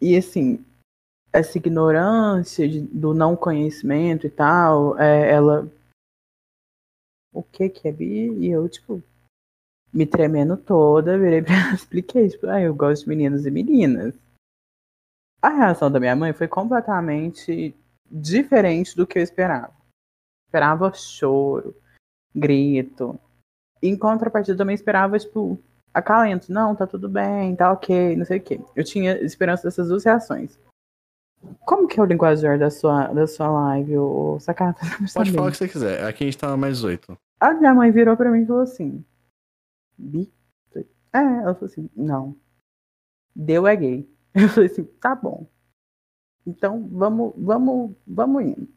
E 0.00 0.16
assim, 0.16 0.64
essa 1.32 1.56
ignorância 1.58 2.68
de- 2.68 2.80
do 2.82 3.14
não 3.14 3.34
conhecimento 3.36 4.26
e 4.26 4.30
tal, 4.30 4.98
é, 4.98 5.30
ela 5.30 5.68
o 7.32 7.42
que 7.42 7.68
que 7.68 7.88
é 7.88 7.92
bi? 7.92 8.28
E 8.38 8.48
eu, 8.48 8.68
tipo, 8.68 9.02
me 9.92 10.06
tremendo 10.06 10.56
toda, 10.56 11.18
virei 11.18 11.42
pra 11.42 11.54
ela 11.54 11.74
expliquei, 11.74 12.28
tipo, 12.28 12.46
ah, 12.46 12.60
eu 12.60 12.74
gosto 12.74 13.04
de 13.04 13.08
meninos 13.08 13.46
e 13.46 13.50
meninas. 13.50 14.14
A 15.40 15.48
reação 15.48 15.90
da 15.90 15.98
minha 15.98 16.14
mãe 16.14 16.32
foi 16.32 16.46
completamente 16.46 17.74
diferente 18.10 18.94
do 18.94 19.06
que 19.06 19.18
eu 19.18 19.22
esperava. 19.22 19.72
Esperava 20.46 20.92
choro, 20.92 21.74
grito. 22.34 23.18
Em 23.82 23.96
contrapartida, 23.96 24.56
também 24.56 24.74
esperava, 24.74 25.18
tipo, 25.18 25.58
acalento. 25.92 26.52
Não, 26.52 26.76
tá 26.76 26.86
tudo 26.86 27.08
bem, 27.08 27.56
tá 27.56 27.72
ok, 27.72 28.14
não 28.14 28.24
sei 28.24 28.38
o 28.38 28.42
quê. 28.42 28.60
Eu 28.76 28.84
tinha 28.84 29.18
esperança 29.22 29.64
dessas 29.64 29.88
duas 29.88 30.04
reações. 30.04 30.56
Como 31.64 31.88
que 31.88 31.98
é 31.98 32.02
o 32.02 32.06
linguajar 32.06 32.58
da 32.58 32.70
sua, 32.70 33.08
da 33.08 33.26
sua 33.26 33.48
live, 33.50 33.98
ô 33.98 34.38
Sacata? 34.40 34.80
Pode 35.14 35.32
falar 35.32 35.48
o 35.48 35.50
que 35.50 35.56
você 35.56 35.68
quiser. 35.68 36.04
Aqui 36.04 36.24
a 36.24 36.26
gente 36.26 36.38
tá 36.38 36.56
mais 36.56 36.84
oito. 36.84 37.16
A 37.40 37.52
minha 37.54 37.74
mãe 37.74 37.90
virou 37.90 38.16
pra 38.16 38.30
mim 38.30 38.42
e 38.42 38.46
falou 38.46 38.62
assim: 38.62 39.04
Bi? 39.98 40.32
É, 41.12 41.18
ela 41.18 41.54
falou 41.54 41.70
assim: 41.70 41.90
Não. 41.96 42.36
Deu 43.34 43.66
é 43.66 43.76
gay. 43.76 44.08
Eu 44.34 44.48
falei 44.48 44.70
assim: 44.70 44.84
Tá 44.84 45.14
bom. 45.14 45.46
Então 46.46 46.88
vamos, 46.90 47.32
vamos, 47.36 47.96
vamos 48.06 48.44
indo. 48.44 48.68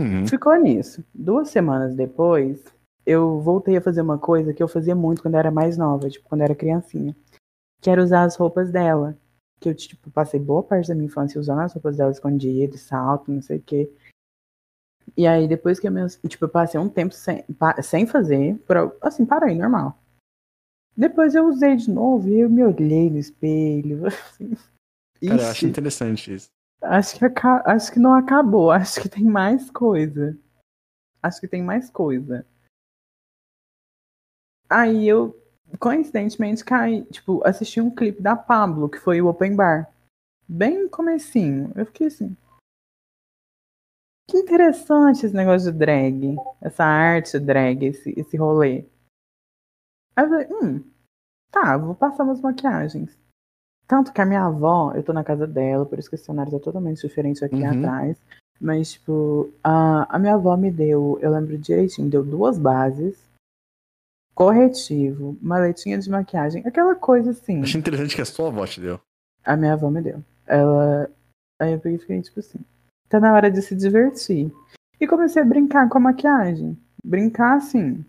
Uhum. 0.00 0.26
Ficou 0.26 0.54
nisso. 0.56 1.04
Duas 1.14 1.50
semanas 1.50 1.94
depois, 1.94 2.64
eu 3.04 3.40
voltei 3.40 3.76
a 3.76 3.80
fazer 3.80 4.00
uma 4.00 4.18
coisa 4.18 4.52
que 4.52 4.62
eu 4.62 4.68
fazia 4.68 4.94
muito 4.94 5.22
quando 5.22 5.34
eu 5.34 5.40
era 5.40 5.50
mais 5.50 5.76
nova, 5.76 6.08
tipo, 6.08 6.28
quando 6.28 6.42
eu 6.42 6.46
era 6.46 6.54
criancinha. 6.54 7.16
Que 7.80 7.90
era 7.90 8.02
usar 8.02 8.24
as 8.24 8.36
roupas 8.36 8.70
dela. 8.70 9.16
Que 9.60 9.68
eu, 9.68 9.74
tipo, 9.74 10.10
passei 10.10 10.38
boa 10.38 10.62
parte 10.62 10.88
da 10.88 10.94
minha 10.94 11.06
infância 11.06 11.40
usando 11.40 11.60
as 11.60 11.72
roupas 11.72 11.96
dela 11.96 12.10
escondidas, 12.10 12.80
salto, 12.80 13.32
não 13.32 13.42
sei 13.42 13.58
o 13.58 13.62
quê. 13.62 13.90
E 15.16 15.26
aí, 15.26 15.48
depois 15.48 15.80
que 15.80 15.88
eu, 15.88 15.92
me, 15.92 16.06
tipo, 16.28 16.44
eu 16.44 16.48
passei 16.48 16.78
um 16.78 16.88
tempo 16.88 17.14
sem, 17.14 17.44
sem 17.82 18.06
fazer, 18.06 18.56
por, 18.58 18.96
assim, 19.00 19.24
parei, 19.24 19.56
normal. 19.56 19.98
Depois 20.96 21.34
eu 21.34 21.46
usei 21.46 21.76
de 21.76 21.90
novo 21.90 22.28
e 22.28 22.40
eu 22.40 22.50
me 22.50 22.64
olhei 22.64 23.08
no 23.08 23.18
espelho. 23.18 24.06
Assim, 25.18 25.28
Cara, 25.28 25.42
eu 25.42 25.48
acho 25.48 25.66
interessante 25.66 26.34
isso. 26.34 26.48
Acho 26.80 27.18
que, 27.18 27.24
acho 27.66 27.92
que 27.92 27.98
não 27.98 28.14
acabou. 28.14 28.70
Acho 28.72 29.00
que 29.00 29.08
tem 29.08 29.24
mais 29.24 29.70
coisa. 29.70 30.36
Acho 31.22 31.40
que 31.40 31.48
tem 31.48 31.62
mais 31.62 31.90
coisa. 31.90 32.46
Aí 34.70 35.08
eu, 35.08 35.36
coincidentemente, 35.78 36.64
caí, 36.64 37.04
tipo, 37.06 37.46
assisti 37.46 37.80
um 37.80 37.90
clipe 37.94 38.22
da 38.22 38.36
Pablo, 38.36 38.88
que 38.88 38.98
foi 38.98 39.20
o 39.20 39.28
Open 39.28 39.54
Bar. 39.54 39.90
Bem 40.48 40.88
comecinho. 40.88 41.72
Eu 41.76 41.84
fiquei 41.86 42.06
assim. 42.06 42.36
Que 44.30 44.38
interessante 44.38 45.24
esse 45.24 45.34
negócio 45.34 45.72
de 45.72 45.78
drag. 45.78 46.36
Essa 46.60 46.84
arte 46.84 47.38
drag, 47.38 47.84
esse, 47.84 48.18
esse 48.18 48.36
rolê. 48.36 48.84
Aí 50.16 50.24
eu 50.24 50.28
falei, 50.28 50.48
hum, 50.50 50.84
tá, 51.50 51.76
vou 51.76 51.94
passar 51.94 52.24
umas 52.24 52.40
maquiagens. 52.40 53.16
Tanto 53.86 54.12
que 54.12 54.20
a 54.20 54.26
minha 54.26 54.44
avó, 54.44 54.92
eu 54.94 55.02
tô 55.02 55.12
na 55.14 55.24
casa 55.24 55.46
dela, 55.46 55.86
por 55.86 55.98
isso 55.98 56.10
que 56.10 56.14
esse 56.14 56.24
cenário 56.24 56.52
tá 56.52 56.58
totalmente 56.58 57.00
diferente 57.00 57.42
aqui 57.44 57.62
Uhum. 57.62 57.70
atrás. 57.70 58.18
Mas, 58.60 58.92
tipo, 58.92 59.50
a, 59.62 60.14
a 60.14 60.18
minha 60.18 60.34
avó 60.34 60.56
me 60.56 60.70
deu, 60.70 61.18
eu 61.22 61.30
lembro 61.30 61.56
direitinho, 61.56 62.10
deu 62.10 62.24
duas 62.24 62.58
bases, 62.58 63.16
corretivo, 64.38 65.36
maletinha 65.42 65.98
de 65.98 66.08
maquiagem, 66.08 66.62
aquela 66.64 66.94
coisa 66.94 67.32
assim. 67.32 67.60
Achei 67.60 67.80
interessante 67.80 68.14
que 68.14 68.22
a 68.22 68.24
sua 68.24 68.46
avó 68.46 68.64
te 68.64 68.80
deu. 68.80 69.00
A 69.44 69.56
minha 69.56 69.72
avó 69.72 69.90
me 69.90 70.00
deu. 70.00 70.22
Ela. 70.46 71.10
Aí 71.60 71.72
eu 71.72 71.80
peguei 71.80 71.98
e 71.98 72.00
fiquei, 72.00 72.22
tipo 72.22 72.38
assim, 72.38 72.60
tá 73.08 73.18
na 73.18 73.32
hora 73.34 73.50
de 73.50 73.60
se 73.60 73.74
divertir. 73.74 74.52
E 75.00 75.08
comecei 75.08 75.42
a 75.42 75.44
brincar 75.44 75.88
com 75.88 75.98
a 75.98 76.00
maquiagem. 76.00 76.78
Brincar 77.04 77.56
assim. 77.56 78.04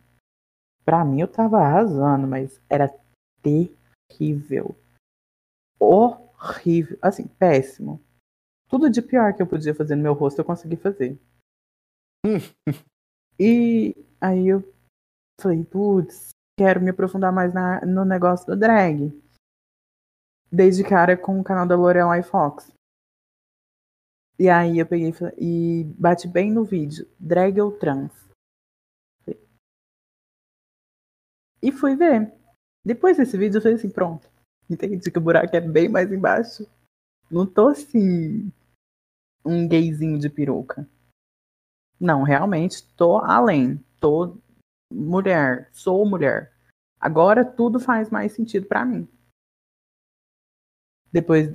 Pra 0.85 1.03
mim 1.03 1.21
eu 1.21 1.27
tava 1.27 1.57
arrasando, 1.57 2.27
mas 2.27 2.61
era 2.69 2.93
terrível. 3.41 4.75
Horrível. 5.79 6.95
Assim, 7.01 7.25
péssimo. 7.25 7.99
Tudo 8.67 8.87
de 8.87 9.01
pior 9.01 9.33
que 9.33 9.41
eu 9.41 9.47
podia 9.47 9.73
fazer 9.73 9.95
no 9.95 10.03
meu 10.03 10.13
rosto 10.13 10.37
eu 10.37 10.45
consegui 10.45 10.75
fazer. 10.75 11.17
e 13.39 13.95
aí 14.21 14.47
eu 14.47 14.63
falei, 15.39 15.63
putz, 15.63 16.29
quero 16.57 16.81
me 16.81 16.89
aprofundar 16.89 17.31
mais 17.31 17.53
na- 17.53 17.81
no 17.85 18.03
negócio 18.05 18.45
do 18.45 18.57
drag. 18.57 19.11
Desde 20.51 20.83
cara 20.83 21.15
com 21.15 21.39
o 21.39 21.43
canal 21.43 21.67
da 21.67 21.75
Lorelai 21.75 22.23
Fox. 22.23 22.71
E 24.37 24.49
aí 24.49 24.79
eu 24.79 24.85
peguei 24.85 25.13
e 25.37 25.83
bati 25.97 26.27
bem 26.27 26.51
no 26.51 26.63
vídeo, 26.63 27.07
drag 27.19 27.59
ou 27.59 27.71
trans. 27.71 28.11
E 31.61 31.71
fui 31.71 31.95
ver. 31.95 32.33
Depois 32.85 33.17
desse 33.17 33.37
vídeo 33.37 33.57
eu 33.57 33.61
falei 33.61 33.75
assim, 33.75 33.89
pronto. 33.89 34.29
Entendi 34.69 35.11
que 35.11 35.17
o 35.17 35.21
buraco 35.21 35.53
é 35.55 35.59
bem 35.59 35.89
mais 35.89 36.11
embaixo. 36.11 36.65
Não 37.29 37.45
tô 37.45 37.67
assim, 37.67 38.51
um 39.45 39.67
gayzinho 39.67 40.17
de 40.17 40.29
peruca. 40.29 40.87
Não, 41.99 42.23
realmente 42.23 42.87
tô 42.95 43.17
além. 43.17 43.83
Tô 43.99 44.37
mulher, 44.91 45.69
sou 45.71 46.05
mulher. 46.05 46.51
Agora 46.99 47.45
tudo 47.45 47.79
faz 47.79 48.09
mais 48.09 48.33
sentido 48.33 48.65
pra 48.67 48.85
mim. 48.85 49.07
Depois, 51.11 51.49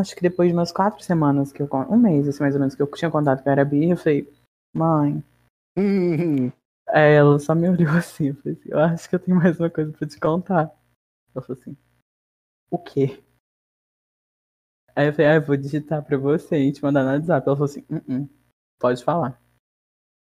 acho 0.00 0.16
que 0.16 0.22
depois 0.22 0.48
de 0.48 0.54
umas 0.54 0.72
quatro 0.72 1.02
semanas 1.02 1.52
que 1.52 1.60
eu, 1.60 1.68
um 1.90 1.98
mês 1.98 2.26
assim, 2.26 2.40
mais 2.40 2.54
ou 2.54 2.60
menos, 2.60 2.74
que 2.74 2.80
eu 2.80 2.90
tinha 2.92 3.10
contado 3.10 3.42
que 3.42 3.48
eu 3.48 3.52
era 3.52 3.62
eu 3.62 3.96
falei, 3.96 4.32
mãe, 4.74 5.22
Hum, 5.78 6.50
Aí 6.88 7.12
ela 7.12 7.38
só 7.38 7.54
me 7.54 7.68
olhou 7.68 7.90
assim, 7.92 8.28
eu 8.28 8.34
falei 8.36 8.54
assim, 8.58 8.68
eu 8.70 8.78
acho 8.78 9.08
que 9.10 9.14
eu 9.14 9.18
tenho 9.20 9.36
mais 9.36 9.60
uma 9.60 9.68
coisa 9.68 9.92
pra 9.92 10.08
te 10.08 10.18
contar. 10.18 10.74
Ela 11.34 11.44
falou 11.44 11.60
assim, 11.60 11.76
o 12.70 12.78
quê? 12.78 13.22
Aí 14.94 15.08
eu 15.08 15.12
falei, 15.12 15.26
ah, 15.26 15.34
eu 15.34 15.42
vou 15.42 15.56
digitar 15.58 16.02
pra 16.02 16.16
você 16.16 16.56
e 16.56 16.72
te 16.72 16.82
mandar 16.82 17.04
no 17.04 17.10
WhatsApp. 17.10 17.46
Ela 17.46 17.56
falou 17.56 17.64
assim, 17.70 17.84
"Uh-uh, 17.90 18.28
pode 18.78 19.04
falar. 19.04 19.38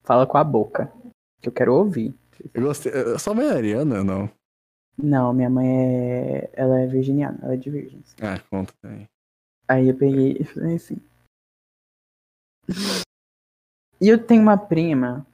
Fala 0.02 0.26
com 0.26 0.38
a 0.38 0.44
boca, 0.44 0.90
que 1.42 1.48
eu 1.48 1.52
quero 1.52 1.74
ouvir. 1.74 2.14
Eu 2.54 2.62
gostei. 2.62 2.92
Eh, 2.92 3.18
Sua 3.18 3.34
mãe 3.34 3.46
é 3.46 3.52
ariana, 3.52 4.02
não? 4.04 4.30
Não, 4.96 5.32
minha 5.32 5.48
mãe 5.50 5.66
é. 5.68 6.50
Ela 6.52 6.80
é 6.80 6.86
virginiana, 6.86 7.38
ela 7.42 7.54
é 7.54 7.56
de 7.56 7.70
virgens. 7.70 8.14
Ah, 8.20 8.38
conta 8.50 8.72
também. 8.82 9.06
Aí 9.68 9.88
eu 9.88 9.96
peguei 9.96 10.36
e 10.38 10.44
falei 10.44 10.76
assim. 10.76 10.98
E 14.00 14.08
eu 14.08 14.18
tenho 14.24 14.42
uma 14.42 14.56
prima 14.56 15.26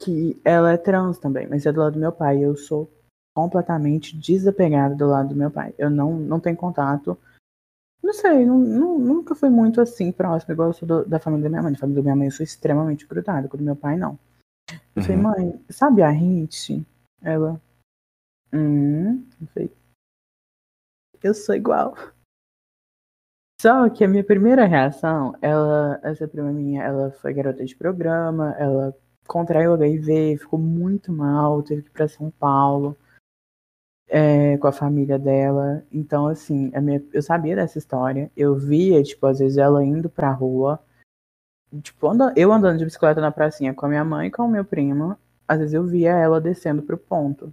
que 0.00 0.40
ela 0.44 0.72
é 0.72 0.76
trans 0.76 1.18
também, 1.18 1.46
mas 1.48 1.64
é 1.66 1.72
do 1.72 1.80
lado 1.80 1.94
do 1.94 1.98
meu 1.98 2.12
pai. 2.12 2.38
Eu 2.44 2.56
sou 2.56 2.90
completamente 3.34 4.16
desapegada 4.16 4.94
do 4.94 5.06
lado 5.06 5.30
do 5.30 5.36
meu 5.36 5.50
pai. 5.50 5.74
Eu 5.78 5.88
não, 5.90 6.14
não 6.14 6.40
tenho 6.40 6.56
contato. 6.56 7.16
Não 8.02 8.12
sei, 8.12 8.44
não, 8.44 8.58
não- 8.58 8.98
nunca 8.98 9.34
fui 9.34 9.48
muito 9.50 9.80
assim 9.80 10.12
próximo, 10.12 10.52
igual 10.52 10.68
eu 10.68 10.72
sou 10.72 10.86
do- 10.88 11.04
da 11.04 11.18
família 11.18 11.44
da 11.44 11.48
minha 11.50 11.62
mãe. 11.62 11.72
Da 11.72 11.78
família 11.78 12.02
da 12.02 12.04
minha 12.04 12.16
mãe 12.16 12.26
eu 12.28 12.32
sou 12.32 12.44
extremamente 12.44 13.06
grudada, 13.06 13.48
com 13.48 13.56
do 13.56 13.62
meu 13.64 13.76
pai 13.76 13.96
não. 13.96 14.18
Eu 14.98 15.02
falei, 15.02 15.16
Uhum. 15.16 15.22
mãe, 15.22 15.64
sabe 15.70 16.02
a 16.02 16.10
Hit? 16.10 16.84
Ela. 17.22 17.60
Hum, 18.52 19.24
eu 19.40 19.46
falei, 19.48 19.72
eu 21.22 21.34
sou 21.34 21.54
igual. 21.54 21.94
Só 23.60 23.88
que 23.88 24.04
a 24.04 24.08
minha 24.08 24.24
primeira 24.24 24.64
reação, 24.66 25.36
ela, 25.40 26.00
essa 26.02 26.26
prima 26.26 26.52
minha, 26.52 26.82
ela 26.82 27.10
foi 27.12 27.32
garota 27.32 27.64
de 27.64 27.76
programa, 27.76 28.52
ela 28.58 28.96
contraiu 29.26 29.74
HIV, 29.74 30.38
ficou 30.38 30.58
muito 30.58 31.12
mal, 31.12 31.62
teve 31.62 31.82
que 31.82 31.88
ir 31.88 31.92
pra 31.92 32.08
São 32.08 32.30
Paulo 32.30 32.96
é, 34.08 34.56
com 34.58 34.66
a 34.66 34.72
família 34.72 35.18
dela. 35.18 35.84
Então, 35.92 36.26
assim, 36.26 36.72
a 36.74 36.80
minha, 36.80 37.04
eu 37.12 37.22
sabia 37.22 37.54
dessa 37.54 37.78
história. 37.78 38.30
Eu 38.36 38.56
via, 38.56 39.02
tipo, 39.02 39.26
às 39.26 39.38
vezes 39.38 39.58
ela 39.58 39.84
indo 39.84 40.08
pra 40.08 40.32
rua. 40.32 40.80
Tipo, 41.82 42.08
anda- 42.08 42.32
eu 42.36 42.52
andando 42.52 42.78
de 42.78 42.84
bicicleta 42.84 43.20
na 43.20 43.30
pracinha 43.30 43.74
com 43.74 43.86
a 43.86 43.88
minha 43.88 44.04
mãe 44.04 44.28
e 44.28 44.30
com 44.30 44.44
o 44.44 44.48
meu 44.48 44.64
primo. 44.64 45.16
Às 45.46 45.58
vezes 45.58 45.74
eu 45.74 45.84
via 45.84 46.12
ela 46.12 46.40
descendo 46.40 46.82
pro 46.82 46.96
ponto. 46.96 47.52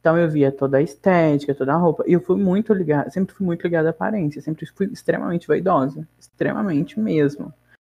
Então 0.00 0.16
eu 0.16 0.30
via 0.30 0.50
toda 0.50 0.78
a 0.78 0.82
estética, 0.82 1.54
toda 1.54 1.74
a 1.74 1.76
roupa. 1.76 2.04
E 2.06 2.12
eu 2.12 2.20
fui 2.20 2.36
muito 2.36 2.72
ligada, 2.72 3.10
sempre 3.10 3.34
fui 3.34 3.46
muito 3.46 3.62
ligada 3.62 3.88
à 3.88 3.90
aparência. 3.90 4.40
Sempre 4.40 4.66
fui 4.66 4.86
extremamente 4.86 5.46
vaidosa. 5.46 6.06
Extremamente 6.18 6.98
mesmo. 6.98 7.52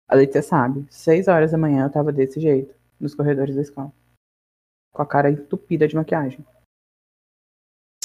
A 0.08 0.16
Letícia 0.16 0.44
sabe, 0.44 0.86
seis 0.90 1.28
horas 1.28 1.52
da 1.52 1.58
manhã 1.58 1.86
eu 1.86 1.92
tava 1.92 2.12
desse 2.12 2.40
jeito, 2.40 2.76
nos 3.00 3.16
corredores 3.16 3.56
da 3.56 3.62
escola. 3.62 3.92
Com 4.94 5.02
a 5.02 5.06
cara 5.06 5.32
entupida 5.32 5.88
de 5.88 5.96
maquiagem 5.96 6.46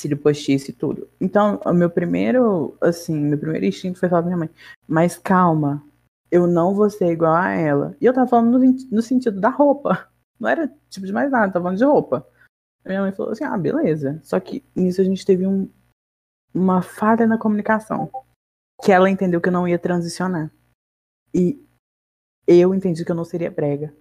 cílio 0.00 0.16
postiço 0.16 0.70
e 0.70 0.74
tudo. 0.74 1.08
Então, 1.20 1.60
o 1.64 1.72
meu 1.72 1.90
primeiro, 1.90 2.74
assim, 2.80 3.18
meu 3.18 3.38
primeiro 3.38 3.66
instinto 3.66 3.98
foi 3.98 4.08
falar 4.08 4.22
pra 4.22 4.28
minha 4.28 4.38
mãe, 4.38 4.50
mas 4.88 5.18
calma, 5.18 5.84
eu 6.30 6.46
não 6.46 6.74
vou 6.74 6.88
ser 6.88 7.10
igual 7.10 7.34
a 7.34 7.50
ela. 7.50 7.96
E 8.00 8.06
eu 8.06 8.14
tava 8.14 8.28
falando 8.28 8.58
no, 8.58 8.76
no 8.90 9.02
sentido 9.02 9.40
da 9.40 9.48
roupa. 9.48 10.08
Não 10.38 10.48
era 10.48 10.72
tipo 10.88 11.06
de 11.06 11.12
mais 11.12 11.30
nada, 11.30 11.52
tava 11.52 11.64
falando 11.64 11.78
de 11.78 11.84
roupa. 11.84 12.26
A 12.84 12.88
minha 12.88 13.02
mãe 13.02 13.12
falou 13.12 13.32
assim, 13.32 13.44
ah, 13.44 13.58
beleza. 13.58 14.20
Só 14.22 14.38
que 14.40 14.64
nisso 14.74 15.00
a 15.00 15.04
gente 15.04 15.26
teve 15.26 15.46
um, 15.46 15.68
uma 16.54 16.82
falha 16.82 17.26
na 17.26 17.36
comunicação. 17.36 18.10
Que 18.82 18.92
ela 18.92 19.10
entendeu 19.10 19.40
que 19.40 19.48
eu 19.48 19.52
não 19.52 19.68
ia 19.68 19.78
transicionar. 19.78 20.50
E 21.34 21.62
eu 22.46 22.74
entendi 22.74 23.04
que 23.04 23.10
eu 23.10 23.16
não 23.16 23.24
seria 23.24 23.50
brega. 23.50 23.94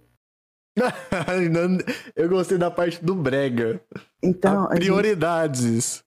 eu 2.16 2.28
gostei 2.28 2.56
da 2.56 2.70
parte 2.70 3.04
do 3.04 3.14
brega. 3.14 3.82
Então, 4.22 4.64
A 4.64 4.68
prioridades. 4.68 6.02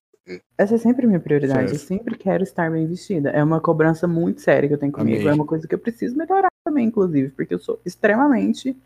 Essa 0.57 0.75
é 0.75 0.77
sempre 0.77 1.05
a 1.05 1.07
minha 1.07 1.19
prioridade. 1.19 1.63
Eu 1.63 1.77
Certo. 1.77 1.87
sempre 1.87 2.17
quero 2.17 2.43
estar 2.43 2.71
bem 2.71 2.87
vestida. 2.87 3.29
É 3.31 3.43
uma 3.43 3.59
cobrança 3.59 4.07
muito 4.07 4.41
séria 4.41 4.67
que 4.69 4.75
eu 4.75 4.79
tenho 4.79 4.91
comigo. 4.91 5.19
Amei. 5.19 5.31
É 5.31 5.33
uma 5.33 5.45
coisa 5.45 5.67
que 5.67 5.75
eu 5.75 5.79
preciso 5.79 6.15
melhorar 6.15 6.47
também, 6.65 6.87
inclusive, 6.87 7.31
porque 7.31 7.53
eu 7.53 7.59
sou 7.59 7.81
extremamente 7.85 8.77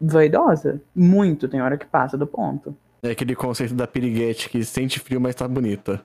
vaidosa. 0.00 0.82
Muito, 0.94 1.48
tem 1.48 1.62
hora 1.62 1.78
que 1.78 1.86
passa 1.86 2.18
do 2.18 2.26
ponto. 2.26 2.76
É 3.02 3.10
aquele 3.10 3.36
conceito 3.36 3.74
da 3.74 3.86
piriguete 3.86 4.48
que 4.48 4.64
sente 4.64 4.98
frio, 4.98 5.20
mas 5.20 5.34
tá 5.34 5.46
bonita. 5.46 6.04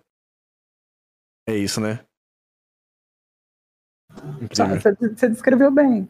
É 1.48 1.56
isso, 1.56 1.82
né? 1.82 2.06
Você 5.10 5.30
descreveu 5.30 5.72
bem. 5.72 6.08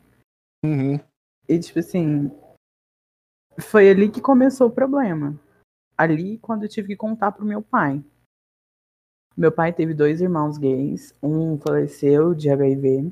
Uhum. 0.66 1.00
E, 1.48 1.60
tipo 1.60 1.80
assim, 1.80 2.30
foi 3.60 3.90
ali 3.90 4.10
que 4.10 4.20
começou 4.20 4.68
o 4.68 4.72
problema. 4.72 5.40
Ali, 6.00 6.38
quando 6.38 6.64
eu 6.64 6.70
tive 6.70 6.88
que 6.88 6.96
contar 6.96 7.34
pro 7.34 7.46
meu 7.46 7.62
pai. 7.62 8.02
Meu 9.36 9.52
pai 9.52 9.74
teve 9.74 9.94
dois 9.94 10.22
irmãos 10.22 10.58
gays. 10.58 11.14
Um 11.22 11.58
faleceu 11.58 12.34
de 12.34 12.50
HIV 12.50 13.12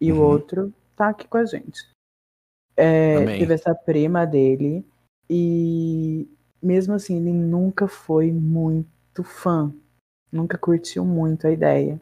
e 0.00 0.12
o 0.12 0.16
Uhum. 0.18 0.22
outro 0.22 0.74
tá 0.94 1.08
aqui 1.08 1.26
com 1.26 1.38
a 1.38 1.44
gente. 1.44 1.90
É, 2.76 3.24
teve 3.38 3.52
essa 3.54 3.74
prima 3.74 4.24
dele 4.24 4.86
e, 5.28 6.28
mesmo 6.62 6.94
assim, 6.94 7.16
ele 7.16 7.32
nunca 7.32 7.88
foi 7.88 8.30
muito 8.30 9.24
fã. 9.24 9.74
Nunca 10.30 10.56
curtiu 10.56 11.04
muito 11.04 11.48
a 11.48 11.50
ideia. 11.50 12.00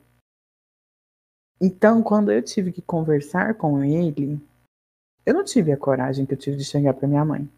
Então, 1.59 2.03
quando 2.03 2.31
eu 2.31 2.43
tive 2.43 2.71
que 2.71 2.83
conversar 2.83 3.55
com 3.55 3.83
ele, 3.83 4.39
eu 5.25 5.33
não 5.33 5.45
tive 5.45 5.73
a 5.73 5.77
coragem 5.77 6.27
que 6.27 6.35
eu 6.35 6.39
tive 6.39 6.57
de 6.59 6.65
chegar 6.65 6.93
pra 6.93 7.09
minha 7.09 7.25
mãe. 7.25 7.49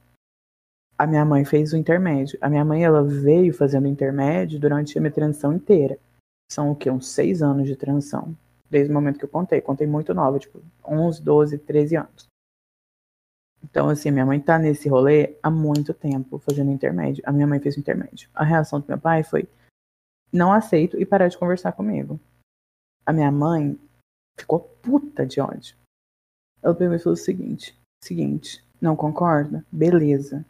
A 0.96 1.06
minha 1.06 1.24
mãe 1.24 1.44
fez 1.44 1.72
o 1.72 1.76
intermédio. 1.76 2.38
A 2.40 2.48
minha 2.48 2.64
mãe, 2.64 2.84
ela 2.84 3.02
veio 3.02 3.52
fazendo 3.52 3.88
intermédio 3.88 4.60
durante 4.60 4.96
a 4.96 5.00
minha 5.00 5.12
transição 5.12 5.52
inteira. 5.52 5.98
São 6.50 6.70
o 6.70 6.76
quê? 6.76 6.90
Uns 6.90 7.08
seis 7.08 7.42
anos 7.42 7.66
de 7.66 7.76
transição. 7.76 8.36
Desde 8.70 8.90
o 8.90 8.94
momento 8.94 9.18
que 9.18 9.24
eu 9.24 9.28
contei. 9.28 9.60
Contei 9.60 9.86
muito 9.86 10.14
nova, 10.14 10.38
tipo, 10.38 10.62
11, 10.86 11.22
12, 11.22 11.58
13 11.58 11.96
anos. 11.96 12.26
Então, 13.64 13.88
assim, 13.88 14.10
minha 14.10 14.26
mãe 14.26 14.38
tá 14.38 14.58
nesse 14.58 14.88
rolê 14.88 15.36
há 15.42 15.50
muito 15.50 15.94
tempo, 15.94 16.38
fazendo 16.38 16.70
intermédio. 16.70 17.24
A 17.26 17.32
minha 17.32 17.46
mãe 17.46 17.58
fez 17.58 17.76
o 17.76 17.80
intermédio. 17.80 18.28
A 18.34 18.44
reação 18.44 18.78
do 18.78 18.86
meu 18.86 18.98
pai 18.98 19.24
foi, 19.24 19.48
não 20.30 20.52
aceito 20.52 21.00
e 21.00 21.06
parar 21.06 21.28
de 21.28 21.38
conversar 21.38 21.72
comigo. 21.72 22.20
A 23.06 23.12
minha 23.12 23.32
mãe 23.32 23.78
ficou 24.38 24.60
puta 24.60 25.24
de 25.24 25.40
ódio. 25.40 25.76
Ela 26.62 26.74
pegou 26.74 26.94
e 26.94 26.98
falou 26.98 27.14
o 27.14 27.16
seguinte: 27.16 27.78
seguinte, 28.02 28.62
não 28.80 28.94
concorda? 28.94 29.64
Beleza. 29.72 30.44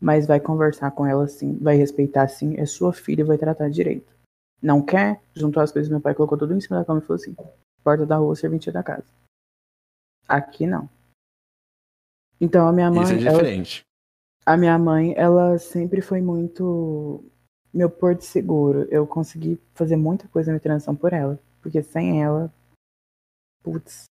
Mas 0.00 0.26
vai 0.26 0.38
conversar 0.40 0.90
com 0.92 1.04
ela 1.04 1.26
sim, 1.26 1.56
vai 1.58 1.76
respeitar 1.76 2.28
sim, 2.28 2.54
é 2.56 2.64
sua 2.66 2.92
filha 2.92 3.24
vai 3.24 3.36
tratar 3.36 3.68
direito. 3.68 4.12
Não 4.62 4.80
quer? 4.82 5.20
Juntou 5.34 5.62
as 5.62 5.72
coisas, 5.72 5.90
meu 5.90 6.00
pai 6.00 6.14
colocou 6.14 6.38
tudo 6.38 6.54
em 6.54 6.60
cima 6.60 6.78
da 6.78 6.84
cama 6.84 7.00
e 7.00 7.02
falou 7.02 7.16
assim: 7.20 7.34
porta 7.82 8.06
da 8.06 8.16
rua, 8.16 8.34
serventia 8.36 8.72
da 8.72 8.82
casa. 8.82 9.06
Aqui 10.26 10.66
não. 10.66 10.88
Então 12.40 12.66
a 12.68 12.72
minha 12.72 12.90
mãe. 12.90 13.02
Isso 13.04 13.12
é 13.12 13.22
ela- 13.22 13.38
diferente. 13.38 13.82
a 14.46 14.56
minha 14.56 14.78
mãe, 14.78 15.14
ela 15.16 15.58
sempre 15.58 16.00
foi 16.00 16.20
muito 16.20 17.24
meu 17.74 17.90
porto 17.90 18.22
seguro. 18.22 18.86
Eu 18.90 19.06
consegui 19.06 19.60
fazer 19.74 19.96
muita 19.96 20.26
coisa 20.28 20.48
na 20.50 20.54
minha 20.54 20.60
transição 20.62 20.94
por 20.94 21.12
ela. 21.12 21.38
Porque 21.60 21.82
sem 21.82 22.22
ela, 22.22 22.52
putz. 23.62 24.04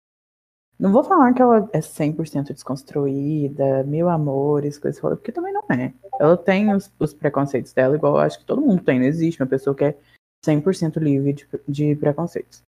Não 0.79 0.93
vou 0.93 1.03
falar 1.03 1.33
que 1.33 1.41
ela 1.41 1.69
é 1.73 1.81
100% 1.81 2.53
desconstruída, 2.53 3.83
mil 3.85 4.09
amores, 4.09 4.79
coisas 4.79 5.03
assim, 5.03 5.17
porque 5.17 5.33
também 5.33 5.53
não 5.53 5.65
é. 5.71 5.93
Ela 6.21 6.37
tem 6.37 6.75
os, 6.75 6.93
os 6.99 7.15
preconceitos 7.15 7.73
dela, 7.73 7.97
igual 7.97 8.15
eu 8.15 8.21
acho 8.21 8.39
que 8.39 8.45
todo 8.45 8.61
mundo 8.61 8.83
tem. 8.83 8.99
Não 8.99 9.07
existe 9.07 9.43
uma 9.43 9.49
pessoa 9.49 9.75
que 9.75 9.85
é 9.85 9.99
100% 10.45 10.99
livre 10.99 11.33
de, 11.33 11.49
de 11.67 11.97
preconceitos. 11.97 12.63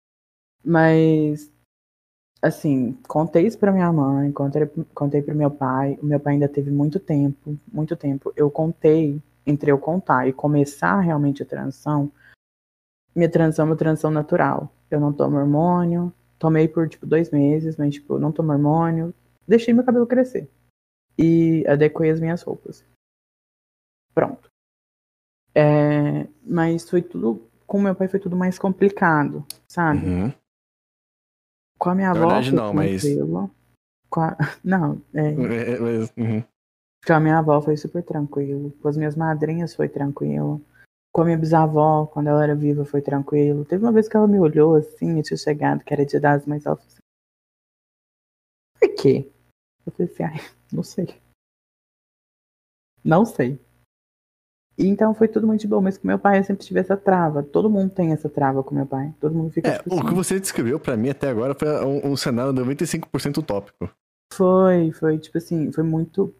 Mas, 0.64 1.52
assim, 2.42 2.94
contei 3.08 3.48
isso 3.48 3.58
pra 3.58 3.72
minha 3.72 3.92
mãe, 3.92 4.32
contei, 4.32 4.68
contei 4.94 5.22
pro 5.24 5.36
meu 5.36 5.50
pai. 5.50 5.98
O 6.02 6.06
meu 6.06 6.20
pai 6.20 6.34
ainda 6.34 6.48
teve 6.48 6.70
muito 6.70 7.00
tempo, 7.00 7.58
muito 7.72 7.96
tempo. 7.96 8.32
Eu 8.36 8.52
contei, 8.52 9.20
entre 9.48 9.72
eu 9.72 9.80
contar 9.80 10.28
e 10.28 10.34
começar 10.34 11.00
realmente 11.00 11.42
a 11.42 11.46
transição, 11.46 12.12
minha 13.16 13.30
transição 13.30 13.66
é 13.66 13.70
uma 13.70 13.76
transição 13.76 14.12
natural. 14.12 14.70
Eu 14.92 15.00
não 15.00 15.14
tomo 15.14 15.38
hormônio, 15.38 16.14
tomei 16.40 16.68
por, 16.68 16.88
tipo, 16.90 17.06
dois 17.06 17.30
meses, 17.32 17.78
mas, 17.78 17.94
tipo, 17.96 18.18
não 18.20 18.32
tomo 18.32 18.52
hormônio. 18.52 19.14
Deixei 19.48 19.74
meu 19.74 19.84
cabelo 19.84 20.08
crescer. 20.08 20.50
E 21.18 21.66
adequei 21.68 22.10
as 22.10 22.20
minhas 22.20 22.42
roupas. 22.42 22.84
Pronto. 24.14 24.50
É, 25.54 26.28
mas 26.46 26.90
foi 26.90 27.02
tudo, 27.02 27.48
com 27.66 27.80
meu 27.80 27.96
pai 27.96 28.08
foi 28.08 28.20
tudo 28.20 28.36
mais 28.36 28.60
complicado, 28.60 29.46
sabe? 29.68 30.06
Uhum. 30.06 30.34
Com 31.78 31.90
a 31.90 31.96
minha 31.96 32.08
Na 32.14 32.20
avó 32.20 32.28
verdade, 32.28 32.50
foi 32.50 32.58
não, 32.60 32.74
mas- 32.74 33.02
tranquilo. 33.02 33.52
Com 34.10 34.22
a... 34.22 34.38
Não, 34.64 35.02
é, 35.14 35.32
É, 35.32 35.36
mas, 35.80 36.14
uhum. 36.18 36.44
com 37.06 37.14
a 37.14 37.20
minha 37.20 37.38
avó 37.40 37.62
foi 37.62 37.76
super 37.78 38.04
tranquilo. 38.04 38.72
Com 38.82 38.88
as 38.88 38.98
minhas 38.98 39.16
madrinhas 39.16 39.76
foi 39.76 39.88
tranquilo. 39.90 40.62
Com 41.16 41.22
a 41.22 41.26
minha 41.26 41.38
bisavó, 41.38 42.06
quando 42.08 42.28
ela 42.28 42.44
era 42.44 42.54
viva, 42.54 42.84
foi 42.84 43.02
tranquilo. 43.02 43.64
Teve 43.64 43.86
uma 43.86 43.92
vez 43.94 44.10
que 44.10 44.18
ela 44.18 44.28
me 44.28 44.38
olhou 44.38 44.76
assim, 44.76 45.16
eu 45.16 45.24
tinha 45.24 45.38
chegado, 45.38 45.82
que 45.82 45.94
era 45.94 46.06
dia 46.06 46.20
das 46.20 46.46
mães, 46.46 46.66
ela 46.66 46.76
falou 46.76 46.90
assim, 46.92 47.00
por 48.78 48.96
quê? 49.02 49.32
Eu 49.86 49.94
falei 49.94 50.12
assim, 50.12 50.24
ai, 50.24 50.36
não 50.74 50.84
sei. 50.84 51.22
Não 53.02 53.26
sei. 53.26 53.64
Então 54.78 55.16
foi 55.16 55.30
tudo 55.30 55.48
muito 55.48 55.66
bom, 55.70 55.80
mas 55.80 55.98
com 55.98 56.06
meu 56.06 56.20
pai 56.20 56.40
eu 56.40 56.44
sempre 56.44 56.66
tive 56.66 56.82
essa 56.82 56.98
trava. 56.98 57.42
Todo 57.42 57.70
mundo 57.70 57.94
tem 57.94 58.12
essa 58.12 58.28
trava 58.28 58.62
com 58.62 58.76
meu 58.76 58.86
pai. 58.86 59.16
Todo 59.22 59.34
mundo 59.34 59.52
fica 59.54 59.70
É, 59.70 59.78
tipo 59.78 59.96
o 59.96 60.00
que 60.02 60.08
assim. 60.08 60.16
você 60.16 60.40
descreveu 60.40 60.78
pra 60.82 60.98
mim 60.98 61.10
até 61.10 61.30
agora 61.30 61.56
foi 61.56 61.70
um, 61.86 62.12
um 62.12 62.18
cenário 62.18 62.52
95% 62.52 63.38
utópico. 63.38 63.90
Foi, 64.34 64.92
foi 64.92 65.18
tipo 65.18 65.38
assim, 65.38 65.72
foi 65.72 65.84
muito. 65.86 66.36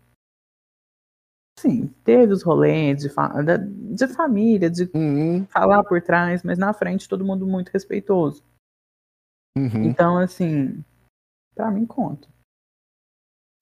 Sim, 1.66 1.88
teve 2.04 2.32
os 2.32 2.44
rolês 2.44 3.02
de, 3.02 3.10
fa- 3.10 3.34
de 3.42 4.08
família, 4.10 4.70
de 4.70 4.90
Uhum, 4.94 5.46
falar 5.48 5.84
por 5.84 6.00
trás, 6.02 6.44
mas 6.44 6.58
na 6.60 6.72
frente 6.74 7.10
todo 7.10 7.26
mundo 7.26 7.48
muito 7.48 7.70
respeitoso. 7.70 8.44
uhum. 9.58 9.84
Então, 9.84 10.18
assim, 10.20 10.84
pra 11.56 11.72
mim 11.72 11.86
conta. 11.86 12.28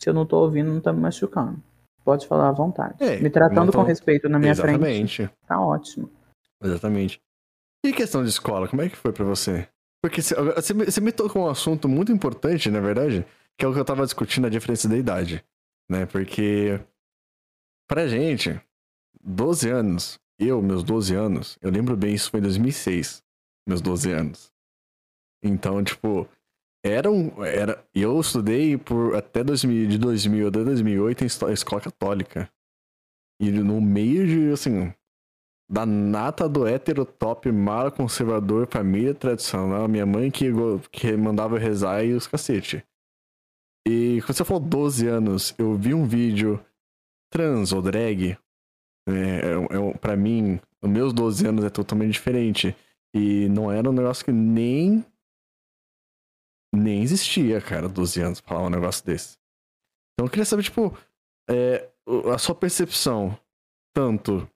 Se 0.02 0.10
eu 0.10 0.14
não 0.14 0.26
tô 0.26 0.42
ouvindo, 0.42 0.74
não 0.74 0.82
tá 0.82 0.92
me 0.92 1.00
machucando. 1.00 1.64
Pode 2.04 2.28
falar 2.28 2.50
à 2.50 2.52
vontade. 2.52 3.02
É, 3.02 3.20
Me 3.22 3.30
tratando 3.30 3.72
com 3.72 3.84
respeito 3.84 4.28
na 4.28 4.38
minha 4.38 4.54
frente, 4.54 4.82
Exatamente. 4.82 5.30
tá 5.48 5.62
ótimo. 5.62 6.12
Exatamente. 6.62 7.22
E 7.86 7.94
questão 7.94 8.22
de 8.22 8.30
escola, 8.30 8.68
como 8.68 8.82
é 8.82 8.90
que 8.90 8.98
foi 8.98 9.14
pra 9.14 9.24
você? 9.24 9.70
Porque 10.02 10.22
você 10.22 11.00
me 11.00 11.12
tocou 11.14 11.44
um 11.44 11.50
assunto 11.50 11.88
muito 11.88 12.12
importante, 12.12 12.70
na 12.70 12.82
verdade, 12.82 13.26
que 13.58 13.64
é 13.64 13.68
o 13.68 13.74
que 13.74 13.80
eu 13.80 13.86
tava 13.86 14.04
discutindo, 14.04 14.48
a 14.48 14.50
diferença 14.50 14.90
da 14.90 14.98
idade. 14.98 15.42
Né? 15.90 16.06
Porque, 16.06 16.82
pra 17.88 18.08
gente, 18.08 18.60
12 19.22 19.70
anos, 19.70 20.20
eu, 20.40 20.62
meus 20.62 20.84
12 20.84 21.16
anos, 21.16 21.58
eu 21.62 21.72
lembro 21.72 21.96
bem, 21.96 22.14
isso 22.14 22.32
foi 22.32 22.40
em 22.40 22.44
2006, 22.44 23.24
meus 23.68 23.82
12 23.82 24.12
anos. 24.12 24.52
Então, 25.44 25.84
tipo, 25.84 26.28
era 26.84 27.10
um. 27.10 27.44
Era, 27.44 27.84
eu 27.94 28.20
estudei 28.20 28.78
por 28.78 29.16
até 29.16 29.44
2000, 29.44 29.88
de 29.88 29.98
2000 29.98 30.48
até 30.48 30.64
2008 30.64 31.24
em 31.24 31.28
escola 31.54 31.82
católica. 31.82 32.50
E 33.40 33.52
no 33.52 33.82
meio 33.82 34.26
de, 34.28 34.52
assim, 34.52 34.94
da 35.70 35.86
nata 35.86 36.48
do 36.48 36.68
hétero 36.68 37.06
top, 37.06 37.52
mala 37.52 37.92
conservador, 37.92 38.68
família 38.68 39.14
tradicional, 39.14 39.88
minha 39.88 40.06
mãe 40.06 40.30
que, 40.30 40.46
que 40.92 41.16
mandava 41.18 41.58
rezar 41.58 42.04
e 42.04 42.14
os 42.14 42.28
cacete. 42.28 42.86
E 43.88 44.22
quando 44.22 44.38
você 44.38 44.46
falou 44.46 44.62
12 44.62 45.08
anos, 45.08 45.56
eu 45.58 45.76
vi 45.76 45.94
um 45.94 46.06
vídeo 46.06 46.64
trans 47.34 47.72
ou 47.74 47.82
drag. 47.82 48.38
É, 49.08 49.76
é, 49.76 49.80
um- 49.80 49.94
pra 49.94 50.16
mim, 50.16 50.60
os 50.82 50.90
meus 50.90 51.12
12 51.14 51.46
anos 51.48 51.66
é 51.66 51.70
totalmente 51.70 52.14
diferente. 52.14 52.76
E 53.16 53.48
não 53.50 53.72
era 53.72 53.90
um 53.90 53.94
negócio 53.94 54.24
que 54.24 54.32
nem. 54.32 55.06
Nem 56.76 57.02
existia, 57.04 57.62
cara, 57.62 57.88
12 57.88 58.20
anos 58.22 58.42
pra 58.42 58.56
falar 58.56 58.68
um 58.68 58.72
negócio 58.72 59.06
desse. 59.06 59.38
Então 60.14 60.26
eu 60.26 60.30
queria 60.30 60.46
saber, 60.46 60.64
tipo, 60.64 60.98
é, 61.50 61.88
a 62.34 62.38
sua 62.38 62.56
percepção, 62.56 63.38
tanto 63.96 64.48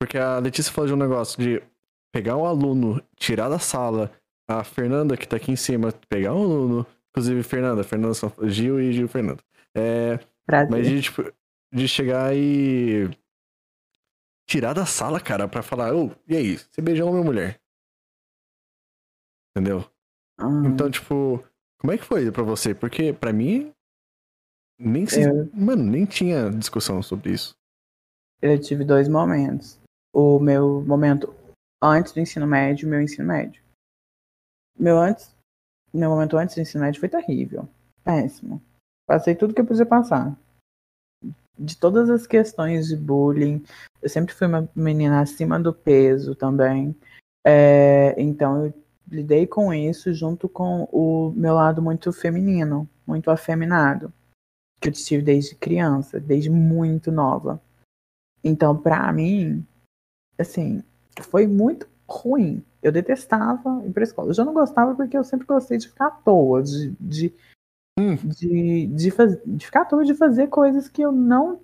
porque 0.00 0.18
a 0.18 0.38
Letícia 0.38 0.72
falou 0.72 0.88
de 0.88 0.94
um 0.94 0.98
negócio 0.98 1.42
de 1.42 1.62
pegar 2.14 2.36
um 2.36 2.44
aluno, 2.44 3.02
tirar 3.16 3.48
da 3.48 3.58
sala, 3.58 4.12
a 4.48 4.62
Fernanda 4.62 5.16
que 5.16 5.26
tá 5.26 5.36
aqui 5.36 5.50
em 5.50 5.56
cima, 5.56 5.90
pegar 6.08 6.34
um 6.34 6.42
aluno, 6.42 6.86
inclusive 7.10 7.42
Fernanda, 7.42 7.82
Fernanda 7.82 8.14
Gil 8.48 8.78
e 8.80 8.92
Gil 8.92 9.08
Fernanda. 9.08 9.42
É, 9.74 10.18
Prazer. 10.46 10.70
mas 10.70 10.86
de, 10.86 11.02
tipo, 11.02 11.22
de 11.72 11.86
chegar 11.88 12.34
e 12.34 13.08
tirar 14.48 14.72
da 14.72 14.86
sala, 14.86 15.20
cara, 15.20 15.46
pra 15.48 15.62
falar, 15.62 15.94
ô, 15.94 16.10
e 16.26 16.36
aí, 16.36 16.56
você 16.58 16.80
beijou 16.80 17.10
uma 17.10 17.22
mulher? 17.22 17.60
Entendeu? 19.56 19.80
Ah, 20.38 20.46
Então, 20.66 20.90
tipo, 20.90 21.44
como 21.80 21.92
é 21.92 21.98
que 21.98 22.04
foi 22.04 22.30
pra 22.30 22.42
você? 22.42 22.74
Porque 22.74 23.12
pra 23.12 23.32
mim, 23.32 23.72
nem 24.78 25.06
se, 25.06 25.22
Eu- 25.22 25.50
mano, 25.52 25.82
nem 25.82 26.06
tinha 26.06 26.50
discussão 26.50 27.02
sobre 27.02 27.32
isso. 27.32 27.56
eu 28.40 28.58
tive 28.60 28.84
dois 28.84 29.08
momentos. 29.08 29.78
O 30.14 30.38
meu 30.38 30.80
momento 30.82 31.34
antes 31.82 32.12
do 32.12 32.20
ensino 32.20 32.46
médio 32.46 32.86
e 32.86 32.90
meu 32.90 33.02
ensino 33.02 33.26
médio. 33.28 33.62
Meu 34.78 34.96
antes, 34.98 35.34
meu 35.92 36.08
momento 36.10 36.36
antes 36.36 36.54
do 36.54 36.60
ensino 36.62 36.84
médio 36.84 37.00
foi 37.00 37.08
terrível, 37.08 37.68
péssimo. 38.04 38.62
Passei 39.06 39.34
tudo 39.34 39.52
que 39.54 39.60
eu 39.60 39.66
podia 39.66 39.84
passar. 39.84 40.38
De 41.58 41.76
todas 41.76 42.08
as 42.08 42.26
questões 42.26 42.88
de 42.88 42.96
bullying, 42.96 43.64
eu 44.00 44.08
sempre 44.08 44.34
fui 44.34 44.46
uma 44.46 44.68
menina 44.74 45.20
acima 45.20 45.58
do 45.58 45.72
peso 45.72 46.34
também. 46.34 46.94
É, 47.44 48.14
então 48.16 48.66
eu 48.66 48.74
lidei 49.10 49.46
com 49.46 49.72
isso 49.72 50.12
junto 50.12 50.48
com 50.48 50.88
o 50.92 51.32
meu 51.34 51.54
lado 51.54 51.80
muito 51.80 52.12
feminino, 52.12 52.88
muito 53.06 53.30
afeminado, 53.30 54.12
que 54.80 54.88
eu 54.88 54.92
tive 54.92 55.22
desde 55.22 55.54
criança, 55.54 56.20
desde 56.20 56.50
muito 56.50 57.10
nova. 57.10 57.60
Então, 58.44 58.76
pra 58.76 59.12
mim, 59.12 59.66
assim, 60.38 60.82
foi 61.22 61.46
muito 61.46 61.88
ruim. 62.08 62.64
Eu 62.82 62.92
detestava 62.92 63.84
ir 63.84 63.92
pra 63.92 64.04
escola. 64.04 64.30
Eu 64.30 64.34
já 64.34 64.44
não 64.44 64.54
gostava 64.54 64.94
porque 64.94 65.16
eu 65.16 65.24
sempre 65.24 65.46
gostei 65.46 65.78
de 65.78 65.88
ficar 65.88 66.06
à 66.06 66.10
toa, 66.10 66.62
de, 66.62 66.94
de, 67.00 67.34
Hum. 67.98 68.14
de, 68.16 68.86
de, 68.86 69.10
faz- 69.10 69.42
de 69.44 69.66
ficar 69.66 69.82
à 69.82 69.84
toa 69.84 70.04
de 70.04 70.14
fazer 70.14 70.46
coisas 70.46 70.88
que 70.88 71.02
eu 71.02 71.10
não 71.10 71.60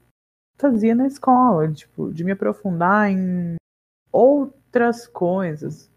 fazia 0.57 0.95
na 0.95 1.07
escola, 1.07 1.71
tipo, 1.73 2.13
de 2.13 2.25
me 2.25 2.33
aprofundar 2.33 3.11
em 3.11 3.57
outras 4.13 5.07
coisas. 5.07 5.91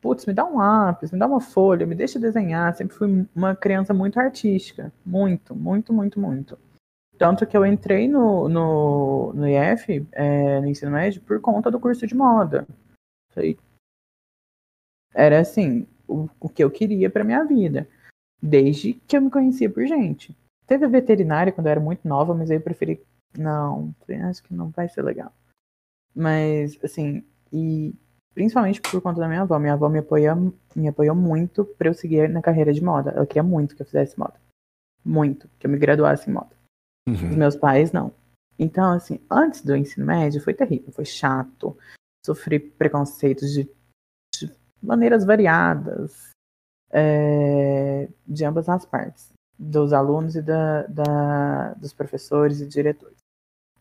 Putz, 0.00 0.26
me 0.26 0.34
dá 0.34 0.44
um 0.44 0.58
lápis, 0.58 1.10
me 1.10 1.18
dá 1.18 1.26
uma 1.26 1.40
folha, 1.40 1.86
me 1.86 1.94
deixa 1.94 2.18
desenhar. 2.18 2.74
Sempre 2.74 2.96
fui 2.96 3.26
uma 3.34 3.56
criança 3.56 3.94
muito 3.94 4.20
artística. 4.20 4.92
Muito, 5.04 5.54
muito, 5.54 5.92
muito, 5.92 6.20
muito. 6.20 6.58
Tanto 7.16 7.46
que 7.46 7.56
eu 7.56 7.64
entrei 7.64 8.08
no, 8.08 8.48
no, 8.48 9.32
no 9.32 9.48
IF, 9.48 10.06
é, 10.12 10.60
no 10.60 10.66
ensino 10.66 10.90
médio, 10.90 11.22
por 11.22 11.40
conta 11.40 11.70
do 11.70 11.80
curso 11.80 12.06
de 12.06 12.14
moda. 12.14 12.66
Era 15.14 15.40
assim, 15.40 15.86
o, 16.06 16.28
o 16.40 16.48
que 16.48 16.62
eu 16.62 16.70
queria 16.70 17.08
pra 17.08 17.24
minha 17.24 17.44
vida. 17.44 17.88
Desde 18.42 18.94
que 18.94 19.16
eu 19.16 19.22
me 19.22 19.30
conhecia 19.30 19.70
por 19.70 19.86
gente. 19.86 20.36
Teve 20.66 20.84
a 20.84 20.88
veterinária 20.88 21.52
quando 21.52 21.66
eu 21.66 21.72
era 21.72 21.80
muito 21.80 22.06
nova, 22.06 22.34
mas 22.34 22.50
aí 22.50 22.56
eu 22.56 22.60
preferi. 22.60 23.02
Não, 23.36 23.94
falei, 24.00 24.22
acho 24.22 24.42
que 24.42 24.54
não 24.54 24.70
vai 24.70 24.88
ser 24.88 25.02
legal. 25.02 25.32
Mas, 26.14 26.78
assim, 26.82 27.24
e 27.52 27.94
principalmente 28.34 28.80
por 28.80 29.00
conta 29.00 29.20
da 29.20 29.28
minha 29.28 29.42
avó. 29.42 29.58
Minha 29.58 29.74
avó 29.74 29.88
me 29.88 29.98
apoiou, 29.98 30.54
me 30.74 30.88
apoiou 30.88 31.14
muito 31.14 31.64
pra 31.64 31.88
eu 31.88 31.94
seguir 31.94 32.28
na 32.28 32.42
carreira 32.42 32.72
de 32.72 32.82
moda. 32.82 33.10
Ela 33.10 33.26
queria 33.26 33.42
muito 33.42 33.74
que 33.76 33.82
eu 33.82 33.86
fizesse 33.86 34.18
moda. 34.18 34.34
Muito, 35.04 35.48
que 35.58 35.66
eu 35.66 35.70
me 35.70 35.78
graduasse 35.78 36.28
em 36.28 36.32
moda. 36.32 36.50
Os 37.08 37.20
Uhum. 37.22 37.36
meus 37.36 37.56
pais 37.56 37.92
não. 37.92 38.12
Então, 38.58 38.92
assim, 38.92 39.20
antes 39.30 39.62
do 39.62 39.76
ensino 39.76 40.06
médio 40.06 40.40
foi 40.42 40.54
terrível, 40.54 40.92
foi 40.92 41.04
chato. 41.04 41.76
Sofri 42.24 42.58
preconceitos 42.58 43.52
de, 43.52 43.68
de 44.34 44.50
maneiras 44.82 45.24
variadas, 45.24 46.30
é, 46.94 48.08
de 48.26 48.44
ambas 48.44 48.68
as 48.68 48.86
partes, 48.86 49.32
dos 49.58 49.92
alunos 49.92 50.36
e 50.36 50.42
da, 50.42 50.82
da- 50.86 51.74
dos 51.74 51.92
professores 51.92 52.60
e 52.60 52.66
diretores. 52.66 53.18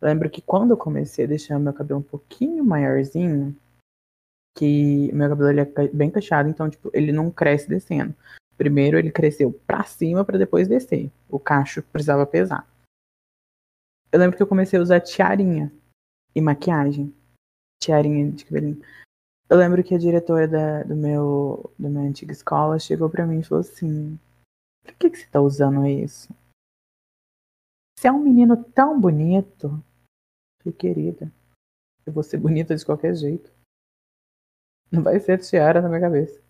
Lembro 0.01 0.29
que 0.29 0.41
quando 0.41 0.71
eu 0.71 0.77
comecei 0.77 1.25
a 1.25 1.27
deixar 1.27 1.59
meu 1.59 1.71
cabelo 1.73 1.99
um 1.99 2.03
pouquinho 2.03 2.65
maiorzinho, 2.65 3.55
que 4.57 5.11
meu 5.13 5.29
cabelo 5.29 5.49
ele 5.49 5.61
é 5.61 5.87
bem 5.93 6.11
cacheado, 6.11 6.49
então 6.49 6.69
tipo, 6.69 6.89
ele 6.93 7.11
não 7.11 7.31
cresce 7.31 7.69
descendo. 7.69 8.13
Primeiro 8.57 8.97
ele 8.97 9.11
cresceu 9.11 9.51
pra 9.65 9.83
cima 9.83 10.25
pra 10.25 10.37
depois 10.37 10.67
descer. 10.67 11.11
O 11.29 11.39
cacho 11.39 11.81
precisava 11.83 12.25
pesar. 12.25 12.67
Eu 14.11 14.19
lembro 14.19 14.37
que 14.37 14.43
eu 14.43 14.47
comecei 14.47 14.77
a 14.77 14.81
usar 14.81 14.99
tiarinha 14.99 15.71
e 16.35 16.41
maquiagem. 16.41 17.13
Tiarinha 17.81 18.31
de 18.31 18.45
cabelinho. 18.45 18.81
Eu 19.53 19.59
lembro 19.59 19.83
que 19.83 19.93
a 19.93 19.99
diretora 19.99 20.47
da, 20.47 20.81
do 20.81 20.95
meu, 20.95 21.71
da 21.77 21.87
minha 21.87 22.09
antiga 22.09 22.31
escola 22.31 22.79
chegou 22.79 23.07
pra 23.07 23.27
mim 23.27 23.41
e 23.41 23.43
falou 23.43 23.61
assim: 23.61 24.17
Por 24.83 24.95
que, 24.95 25.11
que 25.11 25.17
você 25.19 25.27
tá 25.27 25.39
usando 25.39 25.85
isso? 25.85 26.33
Você 27.95 28.07
é 28.07 28.11
um 28.11 28.17
menino 28.17 28.63
tão 28.71 28.99
bonito. 28.99 29.69
Que 30.63 30.71
querida. 30.71 31.31
Eu 32.03 32.11
vou 32.11 32.23
ser 32.23 32.37
bonita 32.37 32.75
de 32.75 32.83
qualquer 32.83 33.13
jeito. 33.15 33.53
Não 34.91 35.03
vai 35.03 35.19
ser 35.19 35.37
tiara 35.37 35.83
na 35.83 35.87
minha 35.87 36.01
cabeça. 36.01 36.41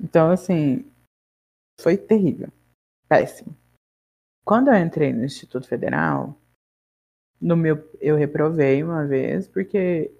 Então, 0.00 0.30
assim, 0.30 0.88
foi 1.80 1.96
terrível. 1.98 2.46
Péssimo. 3.08 3.56
Quando 4.44 4.68
eu 4.68 4.76
entrei 4.76 5.12
no 5.12 5.24
Instituto 5.24 5.66
Federal, 5.66 6.38
no 7.40 7.56
meu, 7.56 7.90
eu 8.00 8.14
reprovei 8.14 8.84
uma 8.84 9.04
vez, 9.04 9.48
porque 9.48 10.14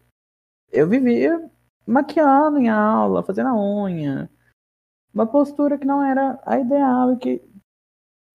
eu 0.73 0.89
vivia 0.89 1.51
maquiando 1.87 2.59
em 2.59 2.69
aula, 2.69 3.23
fazendo 3.23 3.49
a 3.49 3.55
unha. 3.55 4.31
Uma 5.13 5.27
postura 5.27 5.77
que 5.77 5.85
não 5.85 6.03
era 6.03 6.41
a 6.47 6.59
ideal 6.59 7.13
e 7.13 7.17
que, 7.17 7.43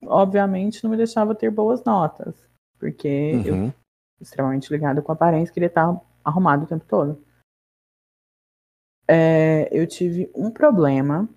obviamente, 0.03 0.83
não 0.83 0.91
me 0.91 0.97
deixava 0.97 1.33
ter 1.33 1.49
boas 1.49 1.83
notas. 1.83 2.35
Porque 2.77 3.41
eu 3.45 3.55
Uhum. 3.55 3.73
extremamente 4.19 4.71
ligado 4.71 5.01
com 5.01 5.11
a 5.11 5.15
aparência, 5.15 5.53
queria 5.53 5.67
estar 5.67 5.99
arrumado 6.23 6.63
o 6.63 6.67
tempo 6.67 6.85
todo. 6.85 7.23
É, 9.07 9.69
eu 9.71 9.87
tive 9.87 10.31
um 10.35 10.51
problema, 10.51 11.29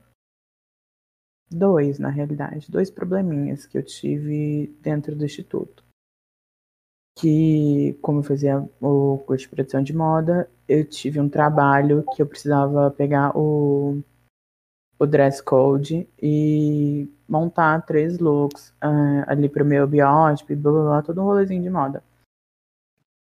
dois 1.51 1.99
na 1.99 2.09
realidade, 2.09 2.71
dois 2.71 2.91
probleminhas 2.91 3.67
que 3.67 3.77
eu 3.77 3.85
tive 3.85 4.69
dentro 4.81 5.15
do 5.15 5.25
instituto. 5.25 5.85
Que, 7.17 7.95
como 8.01 8.21
eu 8.21 8.23
fazia 8.23 8.59
o 8.81 9.19
curso 9.19 9.45
de 9.45 9.49
produção 9.49 9.83
de 9.83 9.93
moda, 9.95 10.51
eu 10.69 10.85
tive 10.85 11.21
um 11.21 11.29
trabalho 11.29 12.05
que 12.15 12.23
eu 12.23 12.27
precisava 12.27 12.91
pegar 12.91 13.37
o, 13.37 14.03
o 14.99 15.07
dress 15.07 15.43
code 15.43 16.09
e 16.21 17.09
montar 17.29 17.85
três 17.87 18.19
looks 18.19 18.75
ah, 18.81 19.25
ali 19.27 19.49
pro 19.49 19.65
meu 19.65 19.87
biótipo, 19.87 20.53
e 20.53 20.57
blá 20.57 20.73
blá 20.73 20.83
blá, 20.83 21.03
todo 21.03 21.21
um 21.21 21.25
rolezinho 21.25 21.63
de 21.63 21.71
moda 21.71 22.03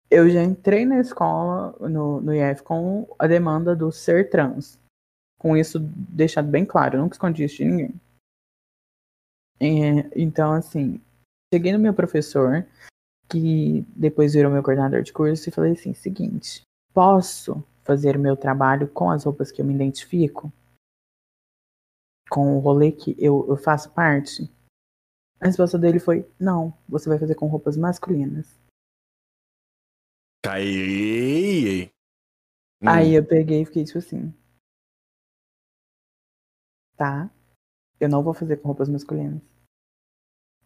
eu 0.09 0.29
já 0.29 0.43
entrei 0.43 0.85
na 0.85 0.99
escola, 0.99 1.75
no, 1.87 2.19
no 2.19 2.33
IF, 2.33 2.63
com 2.63 3.07
a 3.19 3.27
demanda 3.27 3.75
do 3.75 3.91
ser 3.91 4.29
trans. 4.29 4.79
Com 5.37 5.55
isso 5.55 5.79
deixado 5.79 6.47
bem 6.49 6.65
claro, 6.65 6.97
eu 6.97 7.01
nunca 7.01 7.15
escondi 7.15 7.43
isso 7.43 7.57
de 7.57 7.65
ninguém. 7.65 8.01
É, 9.59 10.09
então, 10.15 10.53
assim, 10.53 10.99
cheguei 11.53 11.71
no 11.71 11.79
meu 11.79 11.93
professor, 11.93 12.65
que 13.29 13.85
depois 13.95 14.33
virou 14.33 14.51
meu 14.51 14.63
coordenador 14.63 15.03
de 15.03 15.13
curso, 15.13 15.47
e 15.47 15.51
falei 15.51 15.73
assim: 15.73 15.93
seguinte, 15.93 16.61
posso 16.99 17.63
fazer 17.85 18.17
o 18.17 18.19
meu 18.19 18.35
trabalho 18.35 18.85
com 18.89 19.09
as 19.09 19.23
roupas 19.23 19.53
que 19.53 19.61
eu 19.61 19.65
me 19.65 19.73
identifico? 19.73 20.51
Com 22.29 22.57
o 22.57 22.59
rolê 22.59 22.91
que 22.91 23.15
eu, 23.17 23.47
eu 23.47 23.55
faço 23.55 23.89
parte? 23.93 24.51
A 25.39 25.45
resposta 25.45 25.79
dele 25.79 25.97
foi: 25.97 26.29
não, 26.37 26.77
você 26.89 27.07
vai 27.07 27.17
fazer 27.17 27.35
com 27.35 27.47
roupas 27.47 27.77
masculinas. 27.77 28.59
Caí. 30.43 31.85
Hum. 32.81 32.89
Aí 32.89 33.15
eu 33.15 33.25
peguei 33.25 33.61
e 33.61 33.65
fiquei 33.65 33.85
tipo 33.85 33.99
assim. 33.99 34.33
Tá. 36.97 37.31
Eu 37.97 38.09
não 38.09 38.21
vou 38.21 38.33
fazer 38.33 38.57
com 38.57 38.67
roupas 38.67 38.89
masculinas. 38.89 39.41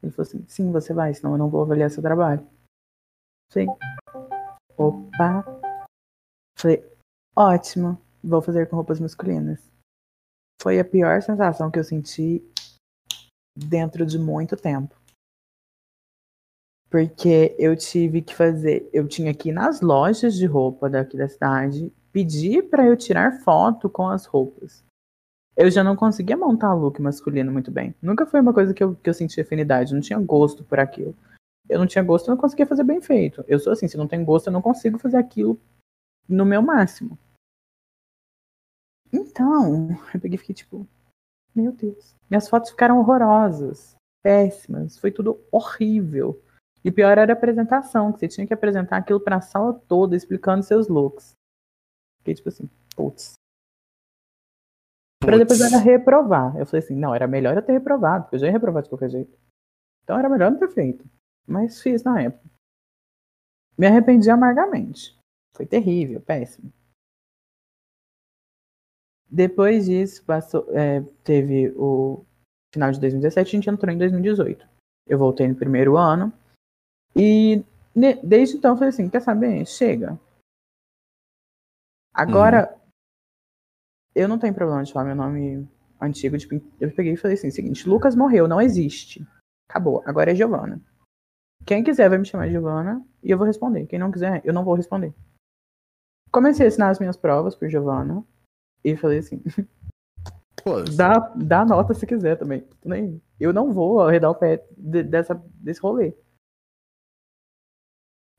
Ele 0.01 0.11
falou 0.11 0.27
assim: 0.27 0.43
sim, 0.47 0.71
você 0.71 0.95
vai, 0.95 1.13
senão 1.13 1.33
eu 1.33 1.37
não 1.37 1.49
vou 1.51 1.61
avaliar 1.61 1.91
seu 1.91 2.01
trabalho. 2.01 2.43
Sim. 3.51 3.67
Opa. 4.75 5.62
Falei: 6.63 6.81
ótimo, 7.35 8.01
vou 8.23 8.41
fazer 8.41 8.69
com 8.69 8.77
roupas 8.77 8.97
masculinas. 8.97 9.69
Foi 10.61 10.79
a 10.79 10.85
pior 10.85 11.21
sensação 11.21 11.69
que 11.69 11.77
eu 11.77 11.83
senti 11.83 12.41
dentro 13.53 14.05
de 14.05 14.17
muito 14.17 14.55
tempo. 14.55 14.95
Porque 16.89 17.53
eu 17.59 17.75
tive 17.75 18.21
que 18.21 18.33
fazer, 18.33 18.89
eu 18.93 19.05
tinha 19.09 19.33
que 19.33 19.49
ir 19.49 19.51
nas 19.51 19.81
lojas 19.81 20.35
de 20.35 20.45
roupa 20.45 20.89
daqui 20.89 21.17
da 21.17 21.27
cidade, 21.27 21.91
pedir 22.13 22.69
para 22.69 22.85
eu 22.85 22.95
tirar 22.95 23.41
foto 23.41 23.89
com 23.89 24.07
as 24.07 24.25
roupas. 24.25 24.85
Eu 25.57 25.69
já 25.69 25.83
não 25.83 25.97
conseguia 25.97 26.37
montar 26.37 26.73
look 26.73 27.01
masculino 27.01 27.51
muito 27.51 27.71
bem. 27.71 27.93
Nunca 28.01 28.25
foi 28.25 28.39
uma 28.39 28.53
coisa 28.53 28.73
que 28.73 28.81
eu, 28.81 28.95
que 28.95 29.09
eu 29.09 29.13
senti 29.13 29.41
afinidade, 29.41 29.93
não 29.93 29.99
tinha 29.99 30.19
gosto 30.19 30.63
por 30.63 30.79
aquilo. 30.79 31.13
Eu 31.67 31.77
não 31.77 31.87
tinha 31.87 32.03
gosto, 32.03 32.29
eu 32.29 32.35
não 32.35 32.41
conseguia 32.41 32.65
fazer 32.65 32.85
bem 32.85 33.01
feito. 33.01 33.43
Eu 33.49 33.59
sou 33.59 33.73
assim, 33.73 33.87
se 33.87 33.97
não 33.97 34.07
tem 34.07 34.23
gosto, 34.23 34.47
eu 34.47 34.53
não 34.53 34.61
consigo 34.61 34.97
fazer 34.97 35.17
aquilo 35.17 35.59
no 36.27 36.45
meu 36.45 36.61
máximo. 36.61 37.17
Então, 39.11 39.89
eu 40.13 40.19
peguei 40.19 40.35
e 40.35 40.37
fiquei 40.37 40.55
tipo, 40.55 40.87
meu 41.53 41.71
Deus. 41.71 42.15
Minhas 42.29 42.49
fotos 42.49 42.71
ficaram 42.71 42.99
horrorosas, 42.99 43.95
péssimas, 44.23 44.97
foi 44.97 45.11
tudo 45.11 45.39
horrível. 45.51 46.41
E 46.83 46.89
o 46.89 46.93
pior 46.93 47.17
era 47.17 47.31
a 47.31 47.35
apresentação, 47.35 48.11
que 48.11 48.19
você 48.19 48.27
tinha 48.27 48.47
que 48.47 48.53
apresentar 48.53 48.97
aquilo 48.97 49.19
para 49.19 49.37
a 49.37 49.41
sala 49.41 49.73
toda, 49.87 50.15
explicando 50.15 50.63
seus 50.63 50.87
looks. 50.87 51.33
Fiquei 52.19 52.33
tipo 52.33 52.49
assim, 52.49 52.69
putz. 52.95 53.33
Pra 55.19 55.37
depois 55.37 55.61
era 55.61 55.77
reprovar. 55.77 56.57
Eu 56.57 56.65
falei 56.65 56.83
assim, 56.83 56.95
não, 56.95 57.15
era 57.15 57.27
melhor 57.27 57.55
eu 57.55 57.61
ter 57.61 57.71
reprovado, 57.71 58.23
porque 58.23 58.35
eu 58.35 58.39
já 58.39 58.47
ia 58.47 58.51
reprovar 58.51 58.83
de 58.83 58.89
qualquer 58.89 59.09
jeito. 59.09 59.37
Então 60.03 60.19
era 60.19 60.27
melhor 60.27 60.51
não 60.51 60.59
ter 60.59 60.69
feito. 60.69 61.05
Mas 61.47 61.81
fiz 61.81 62.03
na 62.03 62.21
época. 62.21 62.49
Me 63.77 63.87
arrependi 63.87 64.29
amargamente. 64.29 65.17
Foi 65.55 65.65
terrível, 65.65 66.19
péssimo. 66.21 66.71
Depois 69.29 69.85
disso, 69.85 70.23
passou, 70.25 70.65
é, 70.77 71.01
teve 71.23 71.71
o 71.75 72.23
final 72.73 72.91
de 72.91 72.99
2017, 72.99 73.47
a 73.47 73.51
gente 73.59 73.69
entrou 73.69 73.91
em 73.91 73.97
2018. 73.97 74.67
Eu 75.07 75.17
voltei 75.17 75.47
no 75.47 75.55
primeiro 75.55 75.97
ano. 75.97 76.31
E 77.15 77.63
desde 78.23 78.57
então 78.57 78.71
eu 78.71 78.77
falei 78.77 78.89
assim, 78.89 79.09
quer 79.09 79.21
saber? 79.21 79.65
Chega. 79.65 80.19
Agora, 82.13 82.79
eu 84.13 84.27
não 84.27 84.37
tenho 84.37 84.53
problema 84.53 84.83
de 84.83 84.93
falar 84.93 85.05
meu 85.05 85.15
nome 85.15 85.67
antigo. 85.99 86.37
Tipo, 86.37 86.61
eu 86.79 86.93
peguei 86.93 87.13
e 87.13 87.17
falei 87.17 87.35
assim, 87.35 87.49
seguinte, 87.49 87.89
Lucas 87.89 88.15
morreu, 88.15 88.47
não 88.47 88.61
existe. 88.61 89.25
Acabou. 89.67 90.03
Agora 90.05 90.31
é 90.31 90.35
Giovana. 90.35 90.79
Quem 91.65 91.83
quiser 91.83 92.09
vai 92.09 92.17
me 92.17 92.25
chamar 92.25 92.45
de 92.45 92.51
Giovana 92.51 93.03
e 93.23 93.31
eu 93.31 93.37
vou 93.37 93.47
responder. 93.47 93.87
Quem 93.87 93.97
não 93.97 94.11
quiser, 94.11 94.41
eu 94.45 94.53
não 94.53 94.63
vou 94.63 94.75
responder. 94.75 95.13
Comecei 96.33 96.65
a 96.65 96.69
assinar 96.69 96.89
as 96.89 96.99
minhas 96.99 97.15
provas 97.15 97.55
por 97.55 97.69
Giovana 97.69 98.25
e 98.83 98.97
falei 98.97 99.19
assim, 99.19 99.39
Pô, 100.63 100.81
dá, 100.97 101.19
dá 101.35 101.63
nota 101.63 101.93
se 101.93 102.07
quiser 102.07 102.37
também. 102.37 102.67
Nem. 102.83 103.21
Eu 103.39 103.53
não 103.53 103.71
vou 103.71 104.01
arredar 104.01 104.31
o 104.31 104.35
pé 104.35 104.65
de- 104.75 105.03
dessa, 105.03 105.35
desse 105.55 105.79
rolê. 105.79 106.15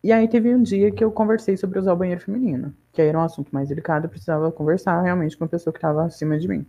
E 0.03 0.12
aí 0.12 0.29
teve 0.29 0.55
um 0.55 0.62
dia 0.62 0.93
que 0.93 1.03
eu 1.03 1.11
conversei 1.12 1.57
sobre 1.57 1.79
usar 1.79 1.93
o 1.93 1.97
banheiro 1.97 2.21
feminino, 2.21 2.77
que 2.93 3.01
aí 3.01 3.09
era 3.09 3.19
um 3.19 3.23
assunto 3.23 3.55
mais 3.55 3.69
delicado, 3.71 4.05
eu 4.05 4.11
precisava 4.11 4.53
conversar 4.53 5.01
realmente 5.01 5.35
com 5.37 5.45
uma 5.45 5.51
pessoa 5.51 5.73
que 5.73 5.79
estava 5.79 6.05
acima 6.05 6.39
de 6.39 6.47
mim. 6.49 6.66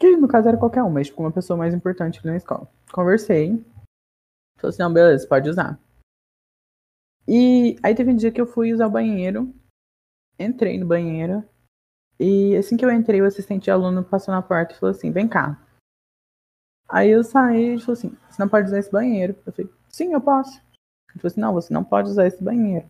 Que 0.00 0.16
no 0.16 0.26
caso 0.26 0.48
era 0.48 0.56
qualquer 0.56 0.82
um, 0.82 0.90
mas 0.90 1.08
tipo, 1.08 1.22
uma 1.22 1.30
pessoa 1.30 1.56
mais 1.56 1.74
importante 1.74 2.18
ali 2.18 2.30
na 2.30 2.36
escola. 2.36 2.68
Conversei. 2.92 3.62
Falei 4.58 4.70
assim, 4.70 4.82
não, 4.82 4.92
beleza, 4.92 5.28
pode 5.28 5.48
usar. 5.48 5.78
E 7.26 7.76
aí 7.82 7.94
teve 7.94 8.10
um 8.10 8.16
dia 8.16 8.32
que 8.32 8.40
eu 8.40 8.46
fui 8.46 8.72
usar 8.72 8.86
o 8.86 8.90
banheiro, 8.90 9.54
entrei 10.38 10.78
no 10.78 10.86
banheiro, 10.86 11.44
e 12.18 12.56
assim 12.56 12.76
que 12.76 12.84
eu 12.84 12.92
entrei, 12.92 13.22
o 13.22 13.26
assistente 13.26 13.70
aluno 13.70 14.02
passou 14.02 14.34
na 14.34 14.42
porta 14.42 14.74
e 14.74 14.78
falou 14.78 14.94
assim, 14.94 15.12
vem 15.12 15.28
cá. 15.28 15.60
Aí 16.88 17.10
eu 17.10 17.22
saí 17.22 17.74
e 17.74 17.80
falou 17.80 17.92
assim, 17.92 18.16
você 18.28 18.42
não 18.42 18.48
pode 18.48 18.66
usar 18.66 18.78
esse 18.78 18.90
banheiro. 18.90 19.36
Eu 19.46 19.52
falei, 19.52 19.70
sim, 19.88 20.12
eu 20.12 20.20
posso. 20.20 20.58
Ele 21.10 21.20
falou 21.20 21.26
assim, 21.26 21.40
não, 21.40 21.52
você 21.52 21.72
não 21.72 21.84
pode 21.84 22.10
usar 22.10 22.26
esse 22.26 22.42
banheiro. 22.42 22.88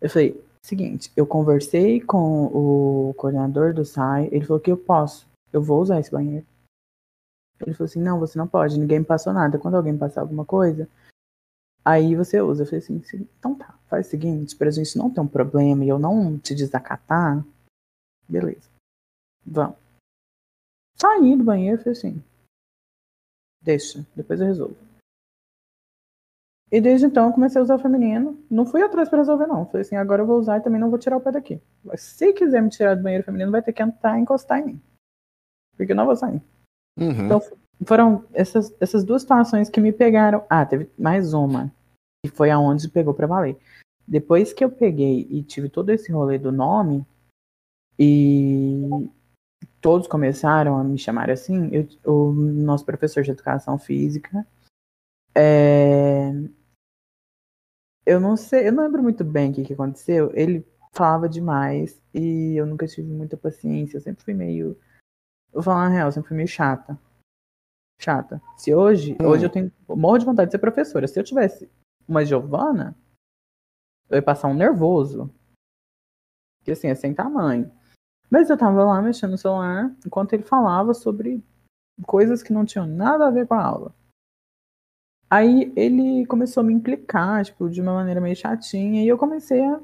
Eu 0.00 0.10
falei, 0.10 0.44
seguinte, 0.62 1.12
eu 1.16 1.26
conversei 1.26 2.00
com 2.00 2.46
o 2.46 3.14
coordenador 3.14 3.72
do 3.72 3.84
SAI, 3.84 4.28
ele 4.32 4.44
falou 4.44 4.60
que 4.60 4.70
eu 4.70 4.76
posso, 4.76 5.26
eu 5.52 5.62
vou 5.62 5.80
usar 5.80 6.00
esse 6.00 6.10
banheiro. 6.10 6.46
Ele 7.60 7.74
falou 7.74 7.86
assim, 7.86 8.00
não, 8.00 8.18
você 8.18 8.36
não 8.36 8.48
pode, 8.48 8.78
ninguém 8.78 8.98
me 8.98 9.04
passou 9.04 9.32
nada. 9.32 9.58
Quando 9.58 9.76
alguém 9.76 9.96
passar 9.96 10.22
alguma 10.22 10.44
coisa, 10.44 10.88
aí 11.84 12.14
você 12.16 12.40
usa. 12.40 12.62
Eu 12.62 12.66
falei 12.66 12.78
assim, 12.80 13.02
"Sim, 13.02 13.28
então 13.38 13.54
tá, 13.54 13.78
faz 13.88 14.06
o 14.06 14.10
seguinte, 14.10 14.56
pra 14.56 14.70
gente 14.70 14.96
não 14.96 15.10
ter 15.10 15.20
um 15.20 15.28
problema 15.28 15.84
e 15.84 15.88
eu 15.88 15.98
não 15.98 16.38
te 16.38 16.54
desacatar, 16.54 17.44
beleza, 18.28 18.68
vamos. 19.44 19.76
Saí 20.96 21.36
do 21.36 21.44
banheiro 21.44 21.80
e 21.80 21.84
falei 21.84 21.98
assim, 21.98 22.24
deixa, 23.60 24.06
depois 24.14 24.40
eu 24.40 24.46
resolvo. 24.46 24.76
E 26.70 26.80
desde 26.80 27.06
então 27.06 27.26
eu 27.26 27.32
comecei 27.32 27.60
a 27.60 27.62
usar 27.62 27.76
o 27.76 27.78
feminino. 27.78 28.42
Não 28.50 28.66
fui 28.66 28.82
atrás 28.82 29.08
pra 29.08 29.18
resolver, 29.18 29.46
não. 29.46 29.64
Falei 29.66 29.82
assim, 29.82 29.94
agora 29.96 30.22
eu 30.22 30.26
vou 30.26 30.38
usar 30.38 30.58
e 30.58 30.60
também 30.60 30.80
não 30.80 30.90
vou 30.90 30.98
tirar 30.98 31.16
o 31.16 31.20
pé 31.20 31.30
daqui. 31.30 31.60
Mas 31.84 32.00
se 32.00 32.32
quiser 32.32 32.60
me 32.62 32.68
tirar 32.68 32.96
do 32.96 33.02
banheiro 33.02 33.24
feminino, 33.24 33.52
vai 33.52 33.62
ter 33.62 33.72
que 33.72 33.82
entrar 33.82 34.18
e 34.18 34.22
encostar 34.22 34.58
em 34.58 34.64
mim. 34.64 34.82
Porque 35.76 35.92
eu 35.92 35.96
não 35.96 36.06
vou 36.06 36.16
sair. 36.16 36.42
uhum. 36.98 37.26
Então 37.26 37.40
foram 37.86 38.24
essas, 38.32 38.74
essas 38.80 39.04
duas 39.04 39.22
situações 39.22 39.68
que 39.68 39.80
me 39.80 39.92
pegaram. 39.92 40.44
Ah, 40.48 40.64
teve 40.64 40.90
mais 40.98 41.32
uma. 41.34 41.72
Que 42.24 42.30
foi 42.30 42.50
aonde 42.50 42.88
pegou 42.88 43.14
pra 43.14 43.26
valer. 43.26 43.56
Depois 44.06 44.52
que 44.52 44.64
eu 44.64 44.70
peguei 44.70 45.26
e 45.30 45.42
tive 45.42 45.68
todo 45.68 45.90
esse 45.90 46.12
rolê 46.12 46.38
do 46.38 46.52
nome, 46.52 47.06
e 47.98 48.88
todos 49.80 50.06
começaram 50.08 50.76
a 50.76 50.84
me 50.84 50.98
chamar 50.98 51.30
assim, 51.30 51.70
eu- 51.72 51.88
o 52.12 52.32
nosso 52.32 52.84
professor 52.84 53.22
de 53.22 53.30
educação 53.30 53.78
física. 53.78 54.46
é, 55.36 56.30
eu 58.06 58.20
não 58.20 58.36
sei, 58.36 58.68
eu 58.68 58.72
não 58.72 58.84
lembro 58.84 59.02
muito 59.02 59.24
bem 59.24 59.50
o 59.50 59.54
que, 59.54 59.64
que 59.64 59.72
aconteceu. 59.72 60.30
Ele 60.34 60.64
falava 60.92 61.28
demais 61.28 62.00
e 62.14 62.54
eu 62.56 62.66
nunca 62.66 62.86
tive 62.86 63.08
muita 63.08 63.36
paciência. 63.36 63.96
Eu 63.96 64.00
sempre 64.00 64.24
fui 64.24 64.34
meio. 64.34 64.78
Vou 65.52 65.62
falar 65.62 65.88
na 65.88 65.94
real, 65.94 66.08
eu 66.08 66.12
sempre 66.12 66.28
fui 66.28 66.36
meio 66.36 66.48
chata. 66.48 66.98
Chata. 67.98 68.40
Se 68.56 68.74
hoje, 68.74 69.16
Hum. 69.20 69.26
hoje 69.26 69.46
eu 69.46 69.50
tenho 69.50 69.72
morro 69.88 70.18
de 70.18 70.24
vontade 70.24 70.48
de 70.48 70.52
ser 70.52 70.58
professora. 70.58 71.06
Se 71.06 71.18
eu 71.18 71.24
tivesse 71.24 71.70
uma 72.06 72.24
Giovana, 72.24 72.96
eu 74.10 74.16
ia 74.16 74.22
passar 74.22 74.48
um 74.48 74.54
nervoso. 74.54 75.30
Que 76.64 76.72
assim, 76.72 76.88
é 76.88 76.94
sem 76.94 77.14
tamanho. 77.14 77.70
Mas 78.30 78.50
eu 78.50 78.58
tava 78.58 78.84
lá 78.84 79.00
mexendo 79.00 79.32
no 79.32 79.38
celular 79.38 79.94
enquanto 80.04 80.32
ele 80.32 80.42
falava 80.42 80.92
sobre 80.94 81.42
coisas 82.06 82.42
que 82.42 82.52
não 82.52 82.64
tinham 82.64 82.86
nada 82.86 83.28
a 83.28 83.30
ver 83.30 83.46
com 83.46 83.54
a 83.54 83.64
aula. 83.64 83.94
Aí 85.30 85.72
ele 85.76 86.26
começou 86.26 86.60
a 86.60 86.64
me 86.64 86.72
implicar, 86.72 87.44
tipo, 87.44 87.68
de 87.68 87.80
uma 87.80 87.94
maneira 87.94 88.20
meio 88.20 88.36
chatinha, 88.36 89.02
e 89.02 89.08
eu 89.08 89.18
comecei 89.18 89.62
a. 89.62 89.80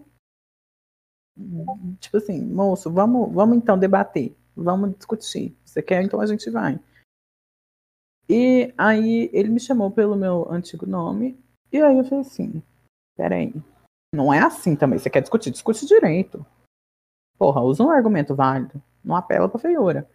Tipo 1.99 2.17
assim, 2.19 2.45
moço, 2.45 2.91
vamos, 2.91 3.33
vamos 3.33 3.57
então 3.57 3.79
debater, 3.79 4.37
vamos 4.55 4.95
discutir. 4.97 5.57
Você 5.65 5.83
quer, 5.83 6.03
então 6.03 6.21
a 6.21 6.27
gente 6.27 6.49
vai. 6.51 6.79
E 8.33 8.73
aí 8.79 9.29
ele 9.33 9.49
me 9.49 9.59
chamou 9.59 9.91
pelo 9.91 10.15
meu 10.15 10.49
antigo 10.53 10.87
nome, 10.87 11.37
e 11.73 11.83
aí 11.83 11.99
eu 11.99 12.05
falei 12.05 12.21
assim: 12.21 12.63
peraí, 13.17 13.53
não 14.15 14.33
é 14.33 14.39
assim 14.39 14.77
também, 14.77 15.01
você 15.01 15.11
quer 15.11 15.21
discutir, 15.21 15.51
discute 15.51 15.85
direito. 15.85 16.47
Porra, 17.37 17.61
usa 17.61 17.83
um 17.83 17.91
argumento 17.91 18.33
válido, 18.37 18.81
não 19.03 19.17
apela 19.17 19.49
pra 19.49 19.59
feiura. 19.59 20.09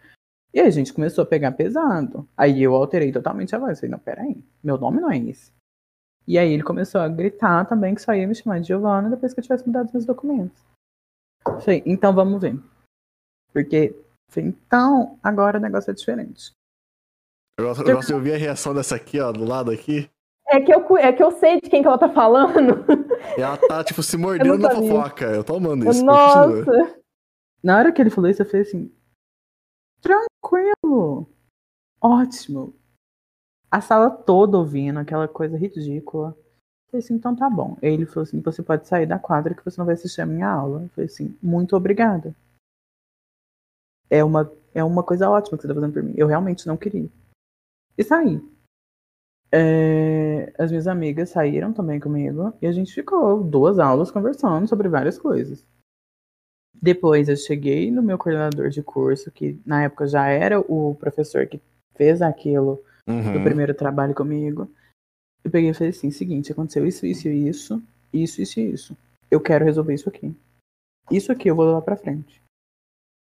E 0.54 0.60
aí 0.60 0.66
a 0.66 0.70
gente 0.70 0.94
começou 0.94 1.24
a 1.24 1.26
pegar 1.26 1.52
pesado. 1.52 2.26
Aí 2.34 2.62
eu 2.62 2.74
alterei 2.74 3.12
totalmente 3.12 3.54
a 3.54 3.58
voz. 3.58 3.78
Falei, 3.78 3.90
não, 3.90 3.98
peraí, 3.98 4.42
meu 4.64 4.78
nome 4.78 4.98
não 4.98 5.10
é 5.10 5.18
esse. 5.18 5.52
E 6.26 6.38
aí 6.38 6.50
ele 6.50 6.62
começou 6.62 7.02
a 7.02 7.08
gritar 7.08 7.66
também 7.66 7.94
que 7.94 8.00
só 8.00 8.14
ia 8.14 8.26
me 8.26 8.34
chamar 8.34 8.60
de 8.60 8.68
Giovana 8.68 9.10
depois 9.10 9.34
que 9.34 9.40
eu 9.40 9.42
tivesse 9.42 9.66
mudado 9.66 9.90
meus 9.92 10.06
documentos. 10.06 10.64
Falei, 11.44 11.82
então 11.84 12.14
vamos 12.14 12.40
ver. 12.40 12.58
Porque, 13.52 13.94
falei, 14.30 14.48
então, 14.48 15.18
agora 15.22 15.58
o 15.58 15.60
negócio 15.60 15.90
é 15.90 15.94
diferente. 15.94 16.52
Eu 17.58 17.64
gosto, 17.64 17.88
eu 17.88 17.96
gosto 17.96 18.08
de 18.08 18.14
ouvir 18.14 18.34
a 18.34 18.36
reação 18.36 18.74
dessa 18.74 18.96
aqui, 18.96 19.18
ó, 19.18 19.32
do 19.32 19.44
lado 19.44 19.70
aqui. 19.70 20.10
É 20.48 20.60
que, 20.60 20.72
eu, 20.72 20.96
é 20.98 21.12
que 21.12 21.22
eu 21.22 21.32
sei 21.32 21.60
de 21.60 21.70
quem 21.70 21.80
que 21.80 21.88
ela 21.88 21.98
tá 21.98 22.08
falando. 22.08 22.84
E 23.36 23.40
ela 23.40 23.56
tá, 23.56 23.82
tipo, 23.82 24.02
se 24.02 24.16
mordendo 24.16 24.58
na 24.58 24.70
fofoca. 24.70 25.24
Eu 25.24 25.42
tô 25.42 25.56
amando 25.56 25.90
isso. 25.90 26.04
Nossa. 26.04 26.64
Continua. 26.64 26.94
Na 27.62 27.78
hora 27.78 27.90
que 27.90 28.00
ele 28.00 28.10
falou 28.10 28.30
isso, 28.30 28.42
eu 28.42 28.46
falei 28.46 28.62
assim: 28.62 28.92
tranquilo, 30.00 31.28
ótimo. 32.00 32.74
A 33.70 33.80
sala 33.80 34.10
toda 34.10 34.58
ouvindo, 34.58 35.00
aquela 35.00 35.26
coisa 35.26 35.56
ridícula. 35.56 36.28
Eu 36.28 36.90
falei 36.90 37.04
assim: 37.04 37.14
então 37.14 37.34
tá 37.34 37.50
bom. 37.50 37.76
Ele 37.82 38.06
falou 38.06 38.22
assim: 38.22 38.40
você 38.40 38.62
pode 38.62 38.86
sair 38.86 39.06
da 39.06 39.18
quadra 39.18 39.54
que 39.54 39.64
você 39.64 39.78
não 39.78 39.86
vai 39.86 39.94
assistir 39.94 40.20
a 40.20 40.26
minha 40.26 40.48
aula. 40.48 40.82
Eu 40.82 40.88
falei 40.90 41.06
assim: 41.06 41.36
muito 41.42 41.74
obrigada. 41.74 42.36
É 44.08 44.22
uma, 44.22 44.52
é 44.74 44.84
uma 44.84 45.02
coisa 45.02 45.28
ótima 45.28 45.56
que 45.56 45.62
você 45.62 45.68
tá 45.68 45.74
fazendo 45.74 45.92
por 45.92 46.02
mim. 46.02 46.14
Eu 46.16 46.28
realmente 46.28 46.66
não 46.66 46.76
queria. 46.76 47.10
E 47.96 48.04
saí. 48.04 48.40
É, 49.52 50.52
as 50.58 50.70
minhas 50.70 50.86
amigas 50.86 51.30
saíram 51.30 51.72
também 51.72 52.00
comigo 52.00 52.52
e 52.60 52.66
a 52.66 52.72
gente 52.72 52.92
ficou 52.92 53.42
duas 53.42 53.78
aulas 53.78 54.10
conversando 54.10 54.68
sobre 54.68 54.88
várias 54.88 55.18
coisas. 55.18 55.64
Depois 56.80 57.28
eu 57.28 57.36
cheguei 57.36 57.90
no 57.90 58.02
meu 58.02 58.18
coordenador 58.18 58.68
de 58.68 58.82
curso, 58.82 59.30
que 59.30 59.58
na 59.64 59.84
época 59.84 60.06
já 60.06 60.26
era 60.28 60.60
o 60.60 60.94
professor 60.96 61.46
que 61.46 61.60
fez 61.94 62.20
aquilo 62.20 62.82
do 63.06 63.12
Uhum. 63.12 63.44
primeiro 63.44 63.72
trabalho 63.72 64.14
comigo. 64.14 64.68
Eu 65.44 65.50
peguei 65.50 65.70
e 65.70 65.74
falei 65.74 65.90
assim: 65.90 66.10
seguinte, 66.10 66.50
aconteceu 66.52 66.84
isso, 66.86 67.06
isso 67.06 67.28
e 67.28 67.48
isso, 67.48 67.82
isso, 68.12 68.42
isso 68.42 68.60
e 68.60 68.72
isso. 68.72 68.96
Eu 69.30 69.40
quero 69.40 69.64
resolver 69.64 69.94
isso 69.94 70.08
aqui. 70.08 70.36
Isso 71.10 71.30
aqui 71.30 71.48
eu 71.48 71.54
vou 71.54 71.66
levar 71.66 71.82
pra 71.82 71.96
frente. 71.96 72.42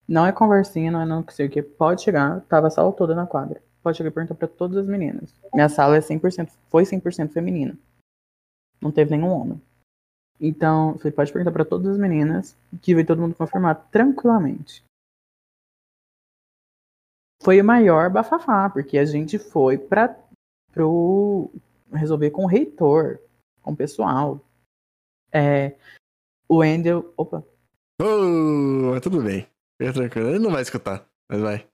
Não 0.07 0.25
é 0.25 0.31
conversinha, 0.31 0.91
não 0.91 1.01
é 1.01 1.05
não 1.05 1.23
sei 1.29 1.45
o 1.45 1.49
que. 1.49 1.61
Pode 1.61 2.01
chegar, 2.01 2.41
tava 2.41 2.67
a 2.67 2.71
sala 2.71 2.91
toda 2.91 3.13
na 3.13 3.27
quadra. 3.27 3.61
Pode 3.81 3.97
chegar 3.97 4.09
e 4.09 4.13
perguntar 4.13 4.35
pra 4.35 4.47
todas 4.47 4.77
as 4.77 4.87
meninas. 4.87 5.33
Minha 5.53 5.69
sala 5.69 5.97
é 5.97 5.99
100%, 5.99 6.49
foi 6.69 6.83
100% 6.83 7.31
feminina. 7.31 7.77
Não 8.81 8.91
teve 8.91 9.11
nenhum 9.11 9.31
homem. 9.31 9.61
Então, 10.39 10.97
falei, 10.97 11.11
pode 11.11 11.33
perguntar 11.33 11.51
pra 11.51 11.65
todas 11.65 11.87
as 11.87 11.97
meninas, 11.97 12.57
que 12.81 12.95
vai 12.95 13.03
todo 13.03 13.21
mundo 13.21 13.35
confirmar 13.35 13.89
tranquilamente. 13.89 14.83
Foi 17.41 17.59
o 17.59 17.65
maior 17.65 18.09
bafafá, 18.09 18.69
porque 18.69 18.97
a 18.97 19.05
gente 19.05 19.39
foi 19.39 19.77
para 19.77 20.17
pro 20.71 21.49
resolver 21.91 22.31
com 22.31 22.43
o 22.43 22.47
reitor, 22.47 23.19
com 23.61 23.71
o 23.71 23.75
pessoal. 23.75 24.41
É, 25.31 25.75
o 26.47 26.57
Wendel, 26.57 27.13
opa, 27.15 27.43
Oh, 28.01 28.97
tudo 29.01 29.21
bem. 29.21 29.45
Fica 29.77 29.93
tranquilo. 29.93 30.29
Ele 30.29 30.39
não 30.39 30.51
vai 30.51 30.61
escutar, 30.61 31.05
mas 31.29 31.41
vai. 31.41 31.68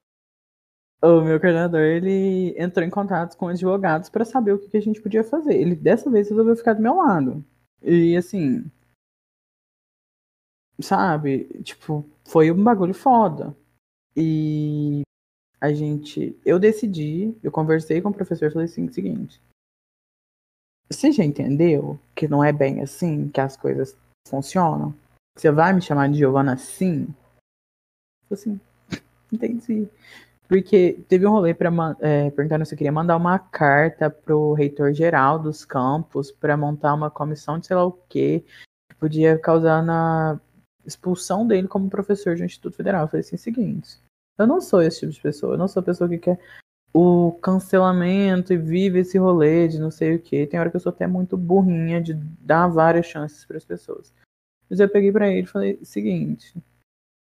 O 1.02 1.20
meu 1.20 1.38
coordenador, 1.40 1.80
ele 1.80 2.54
entrou 2.58 2.84
em 2.84 2.90
contato 2.90 3.36
com 3.36 3.48
advogados 3.48 4.08
para 4.08 4.24
saber 4.24 4.52
o 4.52 4.58
que, 4.58 4.76
a 4.76 4.80
gente 4.80 5.00
podia 5.00 5.22
fazer. 5.22 5.54
Ele 5.54 5.74
dessa 5.74 6.10
vez 6.10 6.28
resolveu 6.28 6.56
ficar 6.56 6.74
do 6.74 6.82
meu 6.82 6.96
lado. 6.96 7.44
E 7.82 8.16
assim, 8.16 8.70
sabe, 10.80 11.44
tipo, 11.62 12.08
foi 12.24 12.50
um 12.50 12.62
bagulho 12.62 12.94
foda. 12.94 13.56
E 14.16 15.02
a 15.60 15.72
gente, 15.72 16.38
eu 16.44 16.58
decidi, 16.58 17.36
eu 17.42 17.50
conversei 17.50 18.00
com 18.00 18.08
o 18.08 18.14
professor 18.14 18.46
e 18.48 18.52
falei 18.52 18.66
assim, 18.66 18.90
seguinte, 18.90 19.40
você 20.88 21.10
já 21.10 21.24
entendeu 21.24 21.98
que 22.14 22.28
não 22.28 22.42
é 22.42 22.52
bem 22.52 22.80
assim 22.80 23.28
que 23.28 23.40
as 23.40 23.56
coisas 23.56 23.96
funcionam? 24.28 24.94
Você 25.36 25.50
vai 25.50 25.72
me 25.72 25.82
chamar 25.82 26.08
de 26.08 26.18
Giovana 26.18 26.54
assim? 26.54 27.08
Assim, 28.30 28.58
entendi. 29.32 29.88
Porque 30.48 31.04
teve 31.08 31.26
um 31.26 31.30
rolê 31.30 31.52
para 31.52 31.70
é, 32.00 32.30
perguntando 32.30 32.64
se 32.64 32.74
eu 32.74 32.78
queria 32.78 32.92
mandar 32.92 33.16
uma 33.16 33.38
carta 33.38 34.08
pro 34.08 34.52
reitor 34.52 34.92
geral 34.92 35.38
dos 35.38 35.64
campos 35.64 36.30
para 36.30 36.56
montar 36.56 36.94
uma 36.94 37.10
comissão 37.10 37.58
de 37.58 37.66
sei 37.66 37.74
lá 37.76 37.84
o 37.84 37.92
quê, 38.08 38.44
que 38.88 38.96
podia 38.96 39.38
causar 39.38 39.82
na 39.82 40.40
expulsão 40.84 41.46
dele 41.46 41.66
como 41.66 41.90
professor 41.90 42.36
de 42.36 42.42
um 42.42 42.46
instituto 42.46 42.76
federal. 42.76 43.02
Eu 43.02 43.08
falei 43.08 43.20
assim, 43.20 43.36
seguinte, 43.36 43.98
eu 44.38 44.46
não 44.46 44.60
sou 44.60 44.80
esse 44.82 45.00
tipo 45.00 45.12
de 45.12 45.20
pessoa, 45.20 45.54
eu 45.54 45.58
não 45.58 45.66
sou 45.66 45.80
a 45.80 45.84
pessoa 45.84 46.08
que 46.08 46.18
quer 46.18 46.38
o 46.94 47.32
cancelamento 47.42 48.52
e 48.52 48.56
vive 48.56 49.00
esse 49.00 49.18
rolê 49.18 49.68
de 49.68 49.78
não 49.78 49.90
sei 49.90 50.14
o 50.14 50.18
que. 50.18 50.46
Tem 50.46 50.58
hora 50.60 50.70
que 50.70 50.76
eu 50.76 50.80
sou 50.80 50.90
até 50.90 51.06
muito 51.06 51.36
burrinha 51.36 52.00
de 52.00 52.14
dar 52.14 52.68
várias 52.68 53.06
chances 53.06 53.44
para 53.44 53.56
as 53.56 53.64
pessoas. 53.64 54.14
Mas 54.70 54.80
eu 54.80 54.88
peguei 54.88 55.12
para 55.12 55.28
ele 55.28 55.42
e 55.42 55.50
falei, 55.50 55.78
seguinte, 55.82 56.54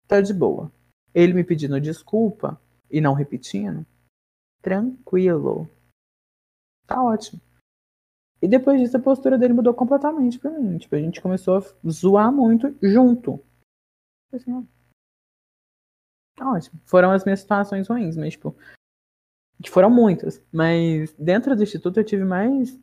tá 0.07 0.21
de 0.21 0.33
boa. 0.33 0.71
Ele 1.13 1.33
me 1.33 1.43
pedindo 1.43 1.81
desculpa 1.81 2.59
e 2.89 3.01
não 3.01 3.13
repetindo, 3.13 3.85
tranquilo. 4.61 5.69
Tá 6.85 7.03
ótimo. 7.03 7.41
E 8.41 8.47
depois 8.47 8.79
disso 8.79 8.97
a 8.97 9.01
postura 9.01 9.37
dele 9.37 9.53
mudou 9.53 9.73
completamente 9.73 10.39
pra 10.39 10.51
mim. 10.51 10.77
Tipo, 10.77 10.95
a 10.95 10.99
gente 10.99 11.21
começou 11.21 11.57
a 11.57 11.89
zoar 11.89 12.31
muito 12.31 12.75
junto. 12.81 13.43
Assim. 14.33 14.67
Tá 16.35 16.51
ótimo. 16.51 16.79
Foram 16.85 17.11
as 17.11 17.25
minhas 17.25 17.41
situações 17.41 17.87
ruins, 17.87 18.15
mas 18.15 18.33
tipo, 18.33 18.55
que 19.61 19.69
foram 19.69 19.89
muitas. 19.89 20.41
Mas 20.51 21.13
dentro 21.15 21.55
do 21.55 21.63
instituto 21.63 21.99
eu 21.99 22.05
tive 22.05 22.23
mais 22.23 22.79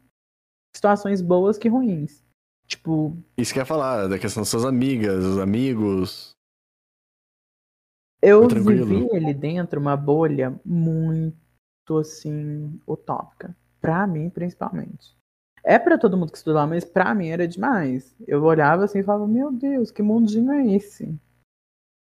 situações 0.75 1.23
boas 1.23 1.57
que 1.57 1.69
ruins. 1.69 2.23
Tipo, 2.67 3.17
Isso 3.39 3.53
que 3.53 3.59
eu 3.59 3.63
ia 3.63 3.67
falar, 3.67 4.09
da 4.09 4.19
questão 4.19 4.43
das 4.43 4.51
suas 4.51 4.65
amigas, 4.65 5.25
os 5.25 5.39
amigos. 5.39 6.36
Eu 8.23 8.49
vivi 8.49 9.09
ali 9.15 9.35
dentro 9.35 9.81
uma 9.81 9.97
bolha 9.97 10.59
muito 10.65 11.37
assim 11.99 12.81
utópica, 12.87 13.57
Pra 13.81 14.07
mim 14.07 14.31
principalmente. 14.31 15.15
É 15.63 15.79
pra 15.79 15.99
todo 15.99 16.17
mundo 16.17 16.31
que 16.33 16.39
estuda 16.39 16.61
lá, 16.61 16.67
mas 16.67 16.85
pra 16.85 17.15
mim 17.15 17.29
era 17.29 17.47
demais. 17.47 18.15
Eu 18.27 18.43
olhava 18.45 18.85
assim 18.85 19.01
e 19.01 19.03
falava: 19.03 19.27
"Meu 19.27 19.53
Deus, 19.53 19.91
que 19.91 20.03
mundinho 20.03 20.51
é 20.53 20.75
esse? 20.75 21.15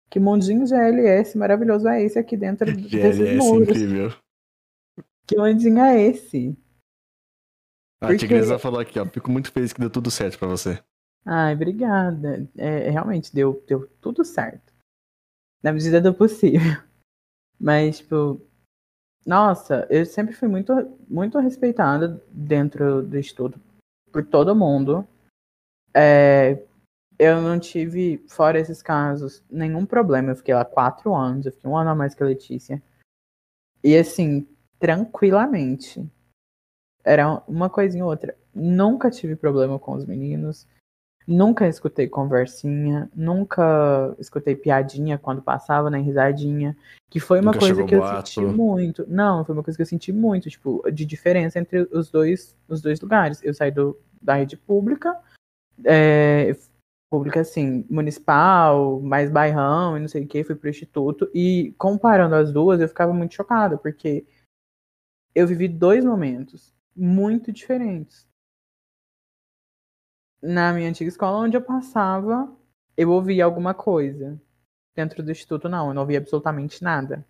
Que 0.09 0.19
mundinho 0.19 0.65
de 0.65 0.73
LS 0.73 1.37
maravilhoso 1.37 1.87
é 1.87 2.03
esse 2.03 2.19
aqui 2.19 2.35
dentro 2.35 2.65
desses 2.75 2.89
GLS 3.17 3.37
muros? 3.37 3.69
incrível. 3.69 4.09
Que 5.27 5.37
mundinho 5.37 5.79
é 5.79 6.01
esse?" 6.01 6.57
A 8.01 8.07
Porque- 8.07 8.17
Tigresa 8.17 8.57
falou 8.59 8.79
aqui, 8.79 8.99
ó. 8.99 9.05
Fico 9.05 9.29
muito 9.31 9.51
feliz 9.51 9.71
que 9.71 9.79
deu 9.79 9.89
tudo 9.91 10.09
certo 10.09 10.37
pra 10.39 10.47
você. 10.47 10.79
Ai, 11.23 11.53
obrigada. 11.53 12.49
É, 12.57 12.89
realmente 12.89 13.33
deu, 13.33 13.63
deu 13.67 13.87
tudo 14.01 14.25
certo. 14.25 14.70
Na 15.63 15.71
medida 15.71 16.01
do 16.01 16.13
possível. 16.13 16.81
Mas, 17.59 17.99
tipo, 17.99 18.41
nossa, 19.25 19.87
eu 19.89 20.05
sempre 20.05 20.33
fui 20.33 20.47
muito, 20.47 20.73
muito 21.07 21.37
respeitada 21.39 22.21
dentro 22.31 23.03
do 23.03 23.17
estudo 23.17 23.59
por 24.11 24.25
todo 24.25 24.55
mundo. 24.55 25.07
É, 25.93 26.63
eu 27.19 27.39
não 27.39 27.59
tive, 27.59 28.17
fora 28.27 28.59
esses 28.59 28.81
casos, 28.81 29.43
nenhum 29.49 29.85
problema. 29.85 30.31
Eu 30.31 30.35
fiquei 30.35 30.53
lá 30.55 30.65
quatro 30.65 31.13
anos, 31.13 31.45
eu 31.45 31.51
fiquei 31.51 31.69
um 31.69 31.77
ano 31.77 31.91
a 31.91 31.95
mais 31.95 32.15
que 32.15 32.23
a 32.23 32.25
Letícia. 32.25 32.81
E 33.83 33.95
assim, 33.95 34.47
tranquilamente. 34.79 36.09
Era 37.03 37.43
uma 37.47 37.69
coisinha 37.69 38.03
ou 38.03 38.09
outra. 38.09 38.35
Nunca 38.53 39.11
tive 39.11 39.35
problema 39.35 39.77
com 39.77 39.93
os 39.93 40.05
meninos. 40.05 40.67
Nunca 41.27 41.67
escutei 41.67 42.07
conversinha, 42.07 43.09
nunca 43.15 44.15
escutei 44.17 44.55
piadinha 44.55 45.17
quando 45.17 45.41
passava, 45.41 45.89
nem 45.89 46.03
risadinha. 46.03 46.75
Que 47.09 47.19
foi 47.19 47.39
uma 47.39 47.51
Nunca 47.51 47.59
coisa 47.59 47.83
que 47.83 47.95
eu 47.95 47.99
boato. 47.99 48.29
senti 48.29 48.45
muito. 48.45 49.05
Não, 49.07 49.45
foi 49.45 49.53
uma 49.53 49.63
coisa 49.63 49.77
que 49.77 49.81
eu 49.81 49.87
senti 49.87 50.11
muito, 50.11 50.49
tipo, 50.49 50.83
de 50.91 51.05
diferença 51.05 51.59
entre 51.59 51.87
os 51.91 52.09
dois, 52.09 52.57
os 52.67 52.81
dois 52.81 52.99
lugares. 52.99 53.43
Eu 53.43 53.53
saí 53.53 53.69
do, 53.69 53.99
da 54.21 54.35
rede 54.35 54.57
pública, 54.57 55.15
é, 55.85 56.55
pública 57.09 57.41
assim, 57.41 57.85
municipal, 57.89 58.99
mais 59.01 59.29
bairrão 59.29 59.97
e 59.97 59.99
não 59.99 60.07
sei 60.07 60.23
o 60.23 60.27
que, 60.27 60.43
fui 60.43 60.55
pro 60.55 60.69
instituto. 60.69 61.29
E 61.33 61.75
comparando 61.77 62.35
as 62.35 62.51
duas, 62.51 62.79
eu 62.79 62.87
ficava 62.87 63.13
muito 63.13 63.35
chocada, 63.35 63.77
porque 63.77 64.25
eu 65.35 65.45
vivi 65.45 65.67
dois 65.67 66.03
momentos 66.03 66.73
muito 66.95 67.51
diferentes 67.51 68.30
na 70.41 70.73
minha 70.73 70.89
antiga 70.89 71.07
escola, 71.09 71.37
onde 71.37 71.55
eu 71.55 71.61
passava, 71.61 72.51
eu 72.97 73.11
ouvia 73.11 73.45
alguma 73.45 73.73
coisa. 73.73 74.41
Dentro 74.95 75.23
do 75.23 75.31
instituto, 75.31 75.69
não, 75.69 75.89
eu 75.89 75.93
não 75.93 76.01
ouvia 76.01 76.17
absolutamente 76.17 76.83
nada. 76.83 77.25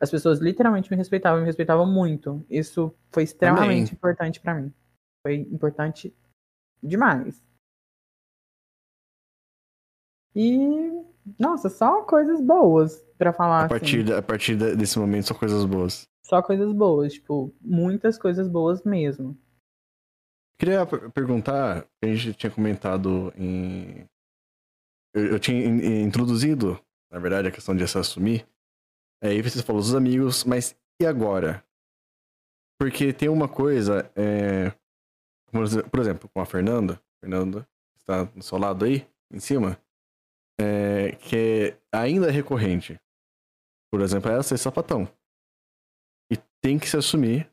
As 0.00 0.10
pessoas 0.10 0.40
literalmente 0.40 0.90
me 0.90 0.96
respeitavam, 0.96 1.40
me 1.40 1.46
respeitavam 1.46 1.86
muito. 1.86 2.44
Isso 2.48 2.94
foi 3.10 3.22
extremamente 3.24 3.88
Amém. 3.88 3.92
importante 3.92 4.40
pra 4.40 4.54
mim. 4.54 4.72
Foi 5.24 5.36
importante 5.36 6.14
demais. 6.82 7.40
E, 10.34 10.90
nossa, 11.38 11.68
só 11.68 12.02
coisas 12.02 12.40
boas 12.40 13.04
pra 13.18 13.32
falar 13.32 13.66
A 13.66 13.68
partir, 13.68 14.02
assim. 14.04 14.12
a 14.14 14.22
partir 14.22 14.56
desse 14.76 14.98
momento 14.98 15.26
são 15.26 15.36
coisas 15.36 15.64
boas. 15.64 16.02
Só 16.24 16.42
coisas 16.42 16.72
boas, 16.72 17.12
tipo, 17.12 17.54
muitas 17.60 18.16
coisas 18.16 18.48
boas 18.48 18.82
mesmo. 18.82 19.36
Queria 20.62 20.86
per- 20.86 21.10
perguntar, 21.10 21.84
a 22.00 22.06
gente 22.06 22.34
tinha 22.34 22.52
comentado 22.52 23.32
em. 23.36 24.08
Eu, 25.12 25.32
eu 25.32 25.40
tinha 25.40 25.58
in- 25.66 25.80
in- 25.80 26.02
introduzido, 26.04 26.80
na 27.10 27.18
verdade, 27.18 27.48
a 27.48 27.50
questão 27.50 27.74
de 27.74 27.86
se 27.88 27.98
assumir. 27.98 28.46
Aí 29.20 29.42
você 29.42 29.60
falou 29.60 29.82
dos 29.82 29.92
amigos, 29.92 30.44
mas 30.44 30.78
e 31.00 31.04
agora? 31.04 31.64
Porque 32.78 33.12
tem 33.12 33.28
uma 33.28 33.48
coisa, 33.48 34.08
é, 34.14 34.70
por 35.50 35.64
exe- 35.64 35.82
por 35.82 35.98
exemplo, 35.98 36.28
com 36.28 36.40
a 36.40 36.46
Fernanda, 36.46 37.02
Fernanda 37.20 37.68
está 37.96 38.22
do 38.22 38.40
seu 38.44 38.56
lado 38.56 38.84
aí, 38.84 39.04
em 39.32 39.40
cima, 39.40 39.76
é, 40.60 41.16
que 41.16 41.76
ainda 41.92 42.28
é 42.28 42.30
recorrente. 42.30 43.00
Por 43.92 44.00
exemplo, 44.00 44.30
ela 44.30 44.44
ser 44.44 44.58
sapatão. 44.58 45.08
E 46.30 46.36
tem 46.62 46.78
que 46.78 46.88
se 46.88 46.96
assumir 46.96 47.50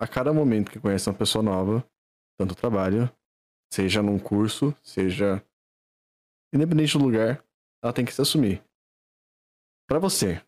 a 0.00 0.06
cada 0.06 0.32
momento 0.32 0.70
que 0.70 0.78
conhece 0.78 1.08
uma 1.10 1.18
pessoa 1.18 1.42
nova, 1.42 1.84
tanto 2.38 2.54
trabalho, 2.54 3.10
seja 3.72 4.02
num 4.02 4.18
curso, 4.18 4.74
seja 4.82 5.42
independente 6.52 6.96
do 6.96 7.04
lugar, 7.04 7.44
ela 7.82 7.92
tem 7.92 8.04
que 8.04 8.12
se 8.12 8.20
assumir. 8.20 8.62
Pra 9.86 9.98
você, 9.98 10.42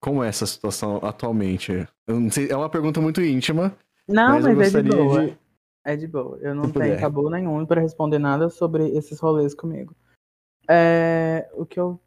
como 0.00 0.24
é 0.24 0.28
essa 0.28 0.46
situação 0.46 0.96
atualmente? 1.04 1.86
Sei, 2.32 2.50
é 2.50 2.56
uma 2.56 2.70
pergunta 2.70 3.00
muito 3.00 3.20
íntima, 3.20 3.76
Não, 4.08 4.40
mas, 4.40 4.56
mas, 4.56 4.74
eu 4.74 4.80
é 4.80 4.82
de 4.82 4.88
boa. 4.88 5.26
de. 5.26 5.38
É 5.84 5.96
de 5.96 6.06
boa. 6.06 6.38
Eu 6.38 6.54
não 6.54 6.70
tenho 6.70 7.00
tabu 7.00 7.30
nenhum 7.30 7.64
pra 7.64 7.80
responder 7.80 8.18
nada 8.18 8.50
sobre 8.50 8.88
esses 8.90 9.18
rolês 9.18 9.54
comigo. 9.54 9.94
É, 10.68 11.50
o 11.54 11.64
que 11.64 11.80
eu. 11.80 12.00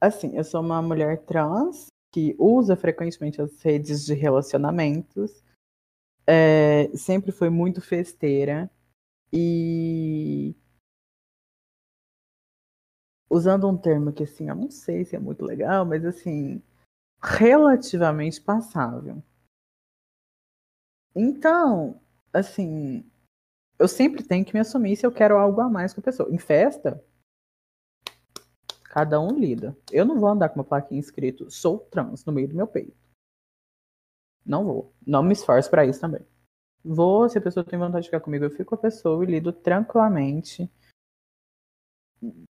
Assim, 0.00 0.36
eu 0.36 0.44
sou 0.44 0.60
uma 0.60 0.80
mulher 0.80 1.24
trans 1.24 1.86
que 2.12 2.34
usa 2.38 2.76
frequentemente 2.76 3.42
as 3.42 3.60
redes 3.60 4.04
de 4.04 4.14
relacionamentos. 4.14 5.42
É, 6.30 6.94
sempre 6.94 7.32
foi 7.32 7.48
muito 7.48 7.80
festeira. 7.80 8.70
E. 9.32 10.54
Usando 13.30 13.66
um 13.66 13.76
termo 13.78 14.12
que, 14.12 14.24
assim, 14.24 14.48
eu 14.50 14.54
não 14.54 14.70
sei 14.70 15.04
se 15.04 15.16
é 15.16 15.18
muito 15.18 15.42
legal, 15.42 15.86
mas, 15.86 16.04
assim, 16.04 16.62
relativamente 17.22 18.40
passável. 18.42 19.22
Então, 21.14 22.00
assim, 22.32 23.04
eu 23.78 23.88
sempre 23.88 24.22
tenho 24.22 24.44
que 24.44 24.52
me 24.54 24.60
assumir 24.60 24.96
se 24.96 25.06
eu 25.06 25.12
quero 25.12 25.38
algo 25.38 25.60
a 25.62 25.68
mais 25.70 25.94
com 25.94 26.00
a 26.00 26.04
pessoa. 26.04 26.30
Em 26.30 26.38
festa, 26.38 27.02
cada 28.84 29.20
um 29.20 29.30
lida. 29.38 29.76
Eu 29.90 30.04
não 30.04 30.20
vou 30.20 30.28
andar 30.28 30.50
com 30.50 30.56
uma 30.56 30.64
plaquinha 30.64 31.00
escrito 31.00 31.50
sou 31.50 31.78
trans 31.78 32.24
no 32.24 32.32
meio 32.32 32.48
do 32.48 32.56
meu 32.56 32.66
peito. 32.66 33.07
Não 34.48 34.64
vou. 34.64 34.94
Não 35.06 35.22
me 35.22 35.34
esforço 35.34 35.68
pra 35.68 35.84
isso 35.84 36.00
também. 36.00 36.26
Vou, 36.82 37.28
se 37.28 37.36
a 37.36 37.40
pessoa 37.40 37.62
tem 37.62 37.78
vontade 37.78 38.04
de 38.04 38.08
ficar 38.08 38.20
comigo, 38.20 38.46
eu 38.46 38.50
fico 38.50 38.70
com 38.70 38.74
a 38.76 38.78
pessoa 38.78 39.22
e 39.22 39.26
lido 39.26 39.52
tranquilamente. 39.52 40.70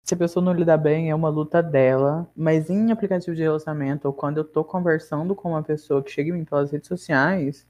Se 0.02 0.14
a 0.14 0.16
pessoa 0.16 0.44
não 0.44 0.52
lidar 0.52 0.76
bem, 0.76 1.08
é 1.08 1.14
uma 1.14 1.28
luta 1.28 1.62
dela. 1.62 2.28
Mas 2.34 2.68
em 2.68 2.90
aplicativo 2.90 3.36
de 3.36 3.42
relacionamento, 3.42 4.08
ou 4.08 4.12
quando 4.12 4.38
eu 4.38 4.44
tô 4.44 4.64
conversando 4.64 5.36
com 5.36 5.50
uma 5.50 5.62
pessoa 5.62 6.02
que 6.02 6.10
chega 6.10 6.30
em 6.30 6.32
mim 6.32 6.44
pelas 6.44 6.72
redes 6.72 6.88
sociais, 6.88 7.64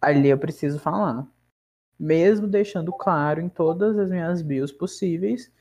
ali 0.00 0.28
eu 0.28 0.38
preciso 0.38 0.78
falar. 0.78 1.26
Mesmo 1.98 2.46
deixando 2.46 2.92
claro 2.92 3.40
em 3.40 3.48
todas 3.48 3.98
as 3.98 4.08
minhas 4.08 4.40
bios 4.40 4.70
possíveis 4.70 5.52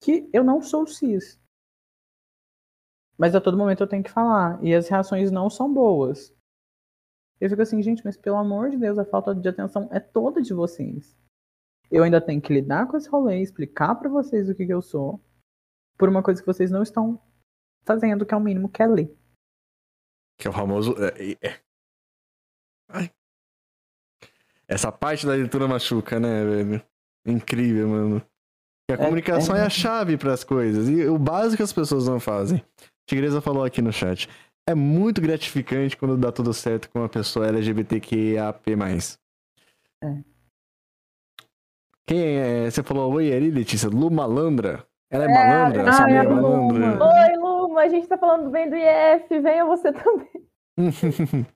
que 0.00 0.30
eu 0.32 0.44
não 0.44 0.62
sou 0.62 0.86
cis. 0.86 1.36
Mas 3.18 3.34
a 3.34 3.40
todo 3.40 3.58
momento 3.58 3.82
eu 3.82 3.88
tenho 3.88 4.04
que 4.04 4.10
falar. 4.10 4.62
E 4.64 4.72
as 4.72 4.88
reações 4.88 5.32
não 5.32 5.50
são 5.50 5.72
boas. 5.72 6.32
Eu 7.40 7.48
fico 7.48 7.62
assim, 7.62 7.80
gente, 7.82 8.04
mas 8.04 8.16
pelo 8.16 8.36
amor 8.36 8.70
de 8.70 8.76
Deus, 8.76 8.98
a 8.98 9.04
falta 9.04 9.34
de 9.34 9.48
atenção 9.48 9.88
é 9.92 10.00
toda 10.00 10.42
de 10.42 10.52
vocês. 10.52 11.16
Eu 11.90 12.02
ainda 12.02 12.20
tenho 12.20 12.40
que 12.40 12.52
lidar 12.52 12.86
com 12.88 12.96
esse 12.96 13.08
rolê, 13.08 13.40
explicar 13.40 13.94
pra 13.94 14.08
vocês 14.08 14.48
o 14.48 14.54
que, 14.54 14.66
que 14.66 14.72
eu 14.74 14.82
sou, 14.82 15.20
por 15.96 16.08
uma 16.08 16.22
coisa 16.22 16.40
que 16.40 16.46
vocês 16.46 16.70
não 16.70 16.82
estão 16.82 17.20
fazendo, 17.84 18.26
que 18.26 18.34
é 18.34 18.36
o 18.36 18.40
mínimo 18.40 18.68
que 18.68 18.82
é 18.82 18.86
ler. 18.86 19.16
Que 20.38 20.46
é 20.46 20.50
o 20.50 20.52
famoso. 20.52 20.94
é, 21.02 21.32
é, 21.32 21.48
é. 21.48 21.60
Ai. 22.90 23.10
Essa 24.66 24.92
parte 24.92 25.26
da 25.26 25.32
leitura 25.32 25.66
machuca, 25.66 26.20
né, 26.20 26.44
velho? 26.44 26.82
Incrível, 27.26 27.88
mano. 27.88 28.26
A 28.90 28.94
É- 28.94 28.96
comunicação 28.96 29.56
é, 29.56 29.60
é- 29.60 29.66
a 29.66 29.70
chave 29.70 30.16
para 30.18 30.32
as 30.32 30.44
coisas. 30.44 30.88
E 30.88 31.06
o 31.06 31.18
básico 31.18 31.62
as 31.62 31.72
pessoas 31.72 32.06
não 32.06 32.20
fazem. 32.20 32.62
Tigresa 33.06 33.40
falou 33.40 33.64
aqui 33.64 33.80
no 33.80 33.92
chat. 33.92 34.28
É 34.68 34.74
muito 34.74 35.18
gratificante 35.22 35.96
quando 35.96 36.14
dá 36.18 36.30
tudo 36.30 36.52
certo 36.52 36.90
com 36.90 36.98
uma 36.98 37.08
pessoa 37.08 37.46
LGBTQIAP+. 37.46 38.76
É. 40.04 40.22
Quem 42.06 42.36
é? 42.36 42.70
Você 42.70 42.82
falou, 42.82 43.14
oi, 43.14 43.32
ali, 43.32 43.50
Letícia. 43.50 43.88
Lu 43.88 44.10
Malandra? 44.10 44.86
Ela 45.10 45.24
é, 45.24 45.28
malandra? 45.28 45.84
ah, 45.84 45.88
Essa 45.88 46.10
é 46.10 46.22
malandra? 46.22 46.90
Luma. 46.90 47.06
Oi, 47.06 47.36
Luma, 47.38 47.80
a 47.80 47.88
gente 47.88 48.06
tá 48.08 48.18
falando 48.18 48.50
bem 48.50 48.68
do 48.68 48.76
IF, 48.76 49.40
venha 49.40 49.64
você 49.64 49.90
também. 49.90 50.28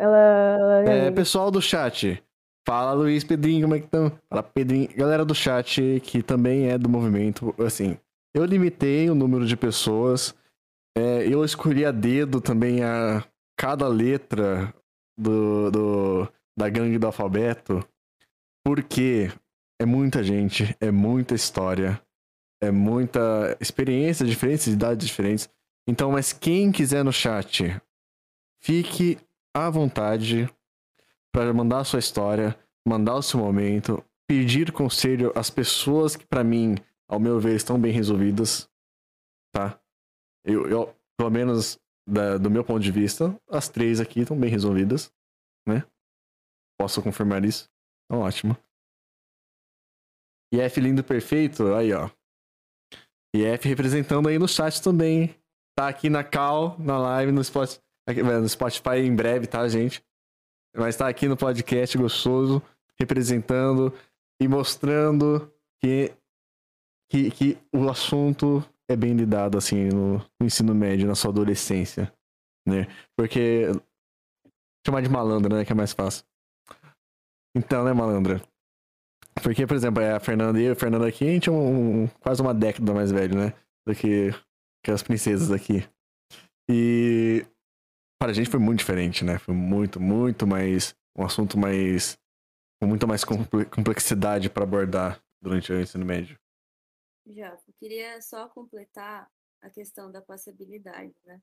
Ela, 0.00 0.16
ela 0.16 0.84
é, 0.84 1.06
É, 1.06 1.10
pessoal 1.10 1.50
do 1.50 1.60
chat. 1.60 2.22
Fala, 2.64 2.92
Luiz, 2.92 3.24
Pedrinho, 3.24 3.62
como 3.62 3.74
é 3.74 3.80
que 3.80 3.86
estão? 3.86 4.12
Fala, 4.30 4.44
Pedrinho. 4.44 4.88
Galera 4.94 5.24
do 5.24 5.34
chat, 5.34 6.00
que 6.04 6.22
também 6.22 6.68
é 6.68 6.78
do 6.78 6.88
movimento, 6.88 7.52
assim, 7.58 7.98
eu 8.32 8.44
limitei 8.44 9.10
o 9.10 9.14
número 9.14 9.44
de 9.44 9.56
pessoas. 9.56 10.36
É, 10.98 11.26
eu 11.32 11.44
escolhi 11.44 11.84
a 11.84 11.92
dedo 11.92 12.40
também 12.40 12.82
a 12.82 13.24
cada 13.56 13.86
letra 13.86 14.74
do, 15.16 15.70
do- 15.70 16.28
da 16.58 16.68
gangue 16.68 16.98
do 16.98 17.06
alfabeto, 17.06 17.86
porque 18.64 19.30
é 19.80 19.86
muita 19.86 20.22
gente, 20.24 20.76
é 20.80 20.90
muita 20.90 21.34
história, 21.34 22.02
é 22.60 22.70
muita 22.70 23.56
experiência 23.60 24.26
diferente, 24.26 24.70
idades 24.70 25.06
diferentes. 25.06 25.48
Então, 25.88 26.10
mas 26.12 26.32
quem 26.32 26.72
quiser 26.72 27.04
no 27.04 27.12
chat, 27.12 27.80
fique 28.60 29.18
à 29.54 29.70
vontade 29.70 30.50
para 31.32 31.54
mandar 31.54 31.78
a 31.78 31.84
sua 31.84 32.00
história, 32.00 32.58
mandar 32.86 33.14
o 33.14 33.22
seu 33.22 33.38
momento, 33.38 34.04
pedir 34.28 34.72
conselho 34.72 35.32
às 35.34 35.48
pessoas 35.48 36.16
que, 36.16 36.26
para 36.26 36.42
mim, 36.42 36.74
ao 37.08 37.20
meu 37.20 37.38
ver, 37.38 37.54
estão 37.54 37.80
bem 37.80 37.92
resolvidas, 37.92 38.68
tá? 39.54 39.80
Eu, 40.44 40.68
eu 40.68 40.94
pelo 41.16 41.30
menos 41.30 41.78
da- 42.06 42.38
do 42.38 42.50
meu 42.50 42.64
ponto 42.64 42.80
de 42.80 42.90
vista, 42.92 43.38
as 43.48 43.68
três 43.68 44.00
aqui 44.00 44.20
estão 44.20 44.38
bem 44.38 44.50
resolvidas, 44.50 45.12
né? 45.66 45.84
Posso 46.80 47.02
confirmar 47.02 47.44
isso? 47.44 47.68
Então, 48.06 48.22
ótimo. 48.22 48.56
IF 50.52 50.80
lindo 50.80 51.04
perfeito, 51.04 51.74
aí 51.74 51.92
ó. 51.92 52.08
IF 53.34 53.68
representando 53.68 54.28
aí 54.28 54.38
no 54.38 54.48
chat 54.48 54.82
também. 54.82 55.34
Tá 55.76 55.88
aqui 55.88 56.08
na 56.08 56.24
Cal, 56.24 56.78
na 56.78 56.98
live, 56.98 57.30
no 57.30 57.44
Spotify, 57.44 57.80
aqui, 58.08 58.22
no 58.22 58.48
Spotify 58.48 58.96
em 59.04 59.14
breve, 59.14 59.46
tá, 59.46 59.68
gente? 59.68 60.02
Mas 60.74 60.96
tá 60.96 61.08
aqui 61.08 61.28
no 61.28 61.36
podcast 61.36 61.96
gostoso, 61.98 62.62
representando 62.98 63.92
e 64.40 64.48
mostrando 64.48 65.52
que, 65.80 66.12
que, 67.10 67.30
que 67.30 67.58
o 67.72 67.88
assunto 67.88 68.64
é 68.90 68.96
bem 68.96 69.14
lidado, 69.14 69.58
assim, 69.58 69.86
no, 69.88 70.18
no 70.40 70.46
ensino 70.46 70.74
médio, 70.74 71.06
na 71.06 71.14
sua 71.14 71.30
adolescência, 71.30 72.12
né? 72.66 72.86
Porque... 73.16 73.66
Chamar 74.86 75.02
de 75.02 75.08
malandra, 75.08 75.56
né? 75.58 75.64
Que 75.64 75.72
é 75.72 75.74
mais 75.74 75.92
fácil. 75.92 76.24
Então, 77.54 77.84
né, 77.84 77.92
malandra? 77.92 78.40
Porque, 79.42 79.66
por 79.66 79.76
exemplo, 79.76 80.02
é 80.02 80.12
a 80.14 80.20
Fernanda 80.20 80.60
e 80.60 80.64
eu, 80.64 80.72
a 80.72 80.76
Fernanda 80.76 81.06
aqui, 81.06 81.24
a 81.28 81.32
gente 81.32 81.48
é 81.48 81.52
um, 81.52 82.04
um- 82.04 82.08
quase 82.20 82.40
uma 82.40 82.54
década 82.54 82.92
mais 82.94 83.10
velho, 83.10 83.36
né? 83.36 83.52
Do 83.86 83.94
que, 83.94 84.30
que 84.84 84.90
as 84.90 85.02
princesas 85.02 85.50
aqui. 85.50 85.86
E 86.70 87.44
para 88.20 88.30
a 88.30 88.34
gente 88.34 88.50
foi 88.50 88.60
muito 88.60 88.78
diferente, 88.78 89.24
né? 89.24 89.38
Foi 89.38 89.54
muito, 89.54 90.00
muito 90.00 90.46
mais. 90.46 90.94
Um 91.16 91.24
assunto 91.24 91.58
mais. 91.58 92.16
com 92.80 92.88
muita 92.88 93.06
mais 93.06 93.24
comple- 93.24 93.64
complexidade 93.66 94.48
para 94.48 94.64
abordar 94.64 95.20
durante 95.42 95.72
o 95.72 95.80
ensino 95.80 96.04
médio. 96.04 96.38
Já, 97.28 97.52
eu 97.66 97.74
queria 97.78 98.20
só 98.22 98.48
completar 98.48 99.30
a 99.60 99.68
questão 99.70 100.10
da 100.10 100.22
passabilidade, 100.22 101.14
né? 101.24 101.40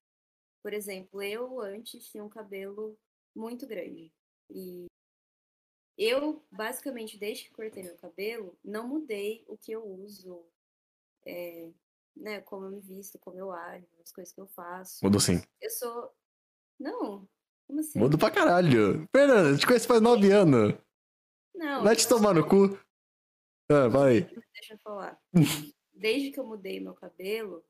Por 0.63 0.73
exemplo, 0.73 1.21
eu 1.21 1.59
antes 1.61 2.07
tinha 2.09 2.23
um 2.23 2.29
cabelo 2.29 2.97
muito 3.35 3.67
grande. 3.67 4.11
E 4.49 4.87
eu, 5.97 6.43
basicamente, 6.51 7.17
desde 7.17 7.45
que 7.45 7.51
cortei 7.51 7.83
meu 7.83 7.95
cabelo, 7.97 8.57
não 8.63 8.87
mudei 8.87 9.43
o 9.47 9.57
que 9.57 9.71
eu 9.71 9.83
uso, 9.85 10.43
é, 11.25 11.69
né? 12.15 12.41
Como 12.41 12.65
eu 12.65 12.71
me 12.71 12.79
visto, 12.81 13.19
como 13.19 13.37
eu 13.37 13.51
ajo, 13.51 13.85
as 14.03 14.11
coisas 14.11 14.33
que 14.33 14.41
eu 14.41 14.47
faço. 14.47 15.03
Mudou 15.05 15.19
sim. 15.21 15.41
Eu 15.61 15.69
sou. 15.69 16.11
Não, 16.79 17.27
como 17.67 17.79
assim? 17.79 17.99
Mudou 17.99 18.19
pra 18.19 18.31
caralho. 18.31 19.07
Fernanda, 19.15 19.49
a 19.49 19.53
gente 19.53 19.67
conhece 19.67 19.87
faz 19.87 20.01
nove 20.01 20.31
anos. 20.31 20.73
Não, 21.53 21.83
Vai 21.83 21.95
te 21.95 22.07
tomar 22.07 22.33
no 22.33 22.41
sou- 22.41 22.69
cu. 22.69 22.79
Ah, 23.71 23.87
vai. 23.87 24.21
Deixa 24.53 24.73
eu 24.73 24.77
falar. 24.79 25.19
Desde 25.95 26.29
que 26.31 26.39
eu 26.39 26.45
mudei 26.45 26.79
meu 26.79 26.93
cabelo, 26.93 27.63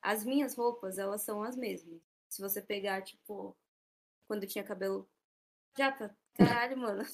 as 0.00 0.24
minhas 0.24 0.54
roupas, 0.54 0.96
elas 0.96 1.22
são 1.22 1.42
as 1.42 1.56
mesmas. 1.56 2.00
Se 2.28 2.40
você 2.40 2.62
pegar, 2.62 3.02
tipo, 3.02 3.56
quando 4.26 4.44
eu 4.44 4.48
tinha 4.48 4.64
cabelo. 4.64 5.08
Japa, 5.76 6.16
caralho, 6.34 6.76
mano. 6.78 7.04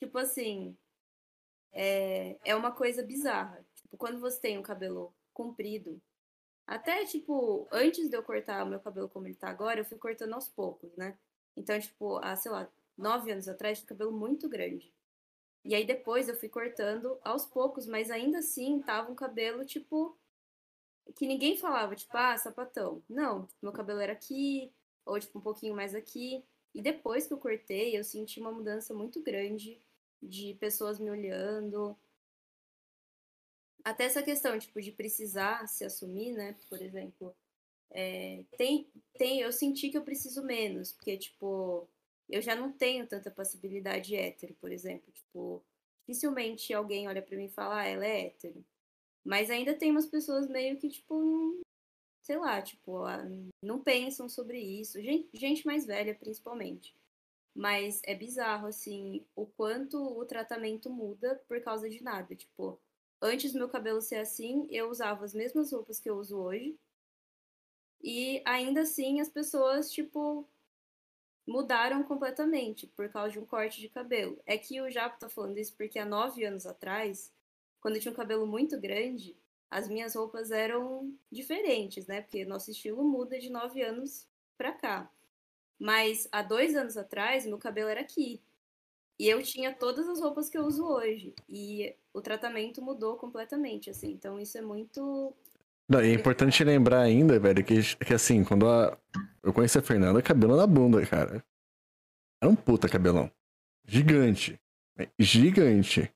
tipo 0.00 0.18
assim. 0.18 0.76
É, 1.72 2.38
é 2.44 2.54
uma 2.54 2.72
coisa 2.72 3.02
bizarra. 3.02 3.64
Tipo, 3.74 3.96
quando 3.96 4.20
você 4.20 4.40
tem 4.40 4.58
um 4.58 4.62
cabelo 4.62 5.14
comprido. 5.32 6.00
Até, 6.66 7.04
tipo, 7.04 7.68
antes 7.70 8.08
de 8.08 8.16
eu 8.16 8.22
cortar 8.22 8.64
o 8.64 8.68
meu 8.68 8.80
cabelo 8.80 9.08
como 9.08 9.26
ele 9.26 9.34
tá 9.34 9.48
agora, 9.48 9.80
eu 9.80 9.84
fui 9.84 9.98
cortando 9.98 10.32
aos 10.34 10.48
poucos, 10.48 10.94
né? 10.96 11.18
Então, 11.56 11.78
tipo, 11.78 12.18
há, 12.18 12.36
sei 12.36 12.50
lá, 12.50 12.70
nove 12.96 13.32
anos 13.32 13.48
atrás, 13.48 13.78
tinha 13.78 13.88
cabelo 13.88 14.12
muito 14.12 14.48
grande. 14.48 14.92
E 15.64 15.74
aí 15.74 15.84
depois 15.84 16.28
eu 16.28 16.36
fui 16.36 16.48
cortando 16.48 17.18
aos 17.22 17.46
poucos, 17.46 17.86
mas 17.86 18.10
ainda 18.10 18.38
assim 18.38 18.80
tava 18.80 19.10
um 19.10 19.14
cabelo, 19.14 19.64
tipo, 19.64 20.16
que 21.14 21.26
ninguém 21.26 21.56
falava, 21.56 21.94
tipo, 21.94 22.16
ah, 22.16 22.36
sapatão. 22.36 23.02
Não, 23.08 23.48
meu 23.60 23.72
cabelo 23.72 24.00
era 24.00 24.12
aqui, 24.12 24.72
ou 25.04 25.18
tipo, 25.18 25.38
um 25.38 25.42
pouquinho 25.42 25.74
mais 25.74 25.94
aqui. 25.94 26.44
E 26.74 26.80
depois 26.80 27.26
que 27.26 27.32
eu 27.32 27.38
cortei, 27.38 27.96
eu 27.96 28.02
senti 28.02 28.40
uma 28.40 28.50
mudança 28.52 28.94
muito 28.94 29.22
grande 29.22 29.78
de 30.22 30.54
pessoas 30.54 30.98
me 30.98 31.10
olhando. 31.10 31.96
Até 33.84 34.04
essa 34.04 34.22
questão, 34.22 34.58
tipo, 34.58 34.80
de 34.80 34.92
precisar 34.92 35.66
se 35.68 35.84
assumir, 35.84 36.32
né? 36.32 36.56
Por 36.68 36.80
exemplo, 36.80 37.34
é, 37.90 38.44
tem, 38.56 38.88
tem, 39.18 39.40
eu 39.40 39.52
senti 39.52 39.90
que 39.90 39.98
eu 39.98 40.04
preciso 40.04 40.42
menos, 40.42 40.92
porque, 40.92 41.16
tipo, 41.16 41.88
eu 42.32 42.40
já 42.40 42.56
não 42.56 42.72
tenho 42.72 43.06
tanta 43.06 43.30
possibilidade 43.30 44.16
hétero, 44.16 44.54
por 44.54 44.72
exemplo. 44.72 45.12
Tipo, 45.12 45.62
dificilmente 46.08 46.72
alguém 46.72 47.06
olha 47.06 47.20
para 47.22 47.36
mim 47.36 47.44
e 47.44 47.50
fala, 47.50 47.82
ah, 47.82 47.86
ela 47.86 48.06
é 48.06 48.26
hétero. 48.26 48.64
Mas 49.24 49.50
ainda 49.50 49.74
tem 49.74 49.90
umas 49.90 50.06
pessoas 50.06 50.48
meio 50.48 50.78
que, 50.78 50.88
tipo, 50.88 51.60
sei 52.22 52.38
lá, 52.38 52.60
tipo, 52.62 53.02
não 53.62 53.82
pensam 53.82 54.28
sobre 54.28 54.58
isso. 54.60 55.00
Gente, 55.00 55.28
gente 55.34 55.66
mais 55.66 55.86
velha, 55.86 56.14
principalmente. 56.14 56.96
Mas 57.54 58.00
é 58.04 58.14
bizarro, 58.14 58.66
assim, 58.66 59.26
o 59.36 59.46
quanto 59.46 59.98
o 59.98 60.24
tratamento 60.24 60.88
muda 60.88 61.40
por 61.46 61.60
causa 61.62 61.88
de 61.88 62.02
nada. 62.02 62.34
Tipo, 62.34 62.80
antes 63.20 63.52
meu 63.52 63.68
cabelo 63.68 64.00
ser 64.00 64.16
assim, 64.16 64.66
eu 64.70 64.88
usava 64.88 65.24
as 65.24 65.34
mesmas 65.34 65.70
roupas 65.70 66.00
que 66.00 66.08
eu 66.08 66.16
uso 66.16 66.38
hoje. 66.38 66.74
E 68.02 68.42
ainda 68.44 68.80
assim 68.80 69.20
as 69.20 69.28
pessoas, 69.28 69.92
tipo, 69.92 70.48
mudaram 71.46 72.02
completamente 72.04 72.86
por 72.86 73.08
causa 73.08 73.32
de 73.32 73.38
um 73.38 73.46
corte 73.46 73.80
de 73.80 73.88
cabelo. 73.88 74.38
É 74.46 74.56
que 74.56 74.80
o 74.80 74.90
Japo 74.90 75.18
tá 75.18 75.28
falando 75.28 75.58
isso 75.58 75.74
porque 75.76 75.98
há 75.98 76.04
nove 76.04 76.44
anos 76.44 76.66
atrás, 76.66 77.32
quando 77.80 77.96
eu 77.96 78.00
tinha 78.00 78.12
um 78.12 78.16
cabelo 78.16 78.46
muito 78.46 78.80
grande, 78.80 79.36
as 79.70 79.88
minhas 79.88 80.14
roupas 80.14 80.50
eram 80.50 81.12
diferentes, 81.30 82.06
né? 82.06 82.20
Porque 82.22 82.44
nosso 82.44 82.70
estilo 82.70 83.02
muda 83.02 83.38
de 83.38 83.50
nove 83.50 83.82
anos 83.82 84.26
pra 84.56 84.72
cá. 84.72 85.10
Mas 85.78 86.28
há 86.30 86.42
dois 86.42 86.76
anos 86.76 86.96
atrás, 86.96 87.46
meu 87.46 87.58
cabelo 87.58 87.88
era 87.88 88.00
aqui. 88.00 88.40
E 89.18 89.28
eu 89.28 89.42
tinha 89.42 89.74
todas 89.74 90.08
as 90.08 90.20
roupas 90.20 90.48
que 90.48 90.58
eu 90.58 90.64
uso 90.64 90.84
hoje. 90.84 91.34
E 91.48 91.94
o 92.12 92.20
tratamento 92.20 92.82
mudou 92.82 93.16
completamente, 93.16 93.90
assim. 93.90 94.12
Então 94.12 94.38
isso 94.38 94.58
é 94.58 94.60
muito 94.62 95.34
não, 95.92 96.00
é 96.00 96.10
importante 96.14 96.64
lembrar 96.64 97.02
ainda, 97.02 97.38
velho, 97.38 97.62
que, 97.62 97.96
que 97.96 98.14
assim, 98.14 98.42
quando 98.42 98.66
a... 98.66 98.96
eu 99.42 99.52
conheci 99.52 99.78
a 99.78 99.82
Fernanda, 99.82 100.22
cabelo 100.22 100.56
na 100.56 100.66
bunda, 100.66 101.04
cara. 101.04 101.44
Era 102.42 102.50
um 102.50 102.56
puta 102.56 102.88
cabelão. 102.88 103.30
Gigante. 103.86 104.58
Gigante. 105.18 106.10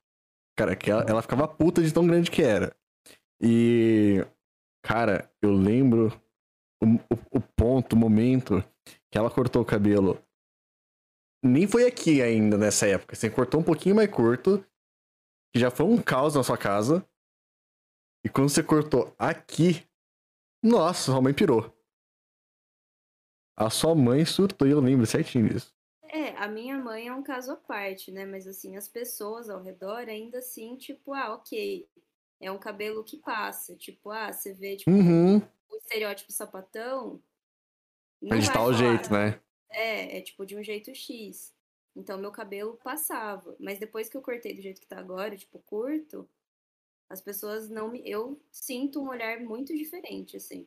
Cara, 0.56 0.74
que 0.74 0.90
ela, 0.90 1.04
ela 1.06 1.20
ficava 1.20 1.46
puta 1.46 1.82
de 1.82 1.92
tão 1.92 2.06
grande 2.06 2.30
que 2.30 2.42
era. 2.42 2.74
E, 3.38 4.24
cara, 4.82 5.30
eu 5.42 5.52
lembro 5.52 6.10
o, 6.82 6.86
o, 6.86 7.36
o 7.36 7.40
ponto, 7.40 7.92
o 7.92 7.98
momento 7.98 8.64
que 9.12 9.18
ela 9.18 9.30
cortou 9.30 9.60
o 9.60 9.66
cabelo. 9.66 10.18
Nem 11.44 11.66
foi 11.66 11.86
aqui 11.86 12.22
ainda 12.22 12.56
nessa 12.56 12.86
época. 12.86 13.14
Você 13.14 13.28
cortou 13.28 13.60
um 13.60 13.64
pouquinho 13.64 13.94
mais 13.94 14.10
curto, 14.10 14.64
que 15.52 15.60
já 15.60 15.70
foi 15.70 15.84
um 15.84 16.00
caos 16.00 16.34
na 16.34 16.42
sua 16.42 16.56
casa. 16.56 17.06
E 18.26 18.28
quando 18.28 18.48
você 18.48 18.60
cortou 18.60 19.14
aqui, 19.16 19.86
nossa, 20.60 21.12
sua 21.12 21.22
mãe 21.22 21.32
pirou. 21.32 21.72
A 23.56 23.70
sua 23.70 23.94
mãe 23.94 24.24
surtou, 24.24 24.66
e 24.66 24.72
eu 24.72 24.80
lembro 24.80 25.06
certinho 25.06 25.48
disso. 25.48 25.72
É, 26.02 26.30
a 26.30 26.48
minha 26.48 26.76
mãe 26.76 27.06
é 27.06 27.14
um 27.14 27.22
caso 27.22 27.52
à 27.52 27.56
parte, 27.56 28.10
né? 28.10 28.26
Mas 28.26 28.48
assim, 28.48 28.76
as 28.76 28.88
pessoas 28.88 29.48
ao 29.48 29.62
redor 29.62 30.08
ainda 30.08 30.38
assim, 30.38 30.74
tipo, 30.74 31.14
ah, 31.14 31.34
ok. 31.34 31.88
É 32.40 32.50
um 32.50 32.58
cabelo 32.58 33.04
que 33.04 33.18
passa. 33.18 33.76
Tipo, 33.76 34.10
ah, 34.10 34.32
você 34.32 34.52
vê, 34.52 34.74
tipo, 34.74 34.90
uhum. 34.90 35.36
o 35.70 35.76
estereótipo 35.76 36.32
sapatão. 36.32 37.22
Não 38.20 38.40
de 38.40 38.52
tal 38.52 38.74
jeito, 38.74 39.12
né? 39.12 39.40
É, 39.70 40.18
é 40.18 40.20
tipo 40.20 40.44
de 40.44 40.56
um 40.56 40.64
jeito 40.64 40.92
X. 40.92 41.54
Então 41.94 42.18
meu 42.18 42.32
cabelo 42.32 42.76
passava. 42.82 43.54
Mas 43.60 43.78
depois 43.78 44.08
que 44.08 44.16
eu 44.16 44.22
cortei 44.22 44.52
do 44.52 44.62
jeito 44.62 44.80
que 44.80 44.88
tá 44.88 44.98
agora, 44.98 45.36
tipo, 45.36 45.60
curto, 45.60 46.28
as 47.08 47.20
pessoas 47.20 47.68
não 47.68 47.90
me. 47.90 48.02
Eu 48.04 48.40
sinto 48.50 49.00
um 49.00 49.08
olhar 49.08 49.40
muito 49.40 49.74
diferente, 49.74 50.36
assim. 50.36 50.66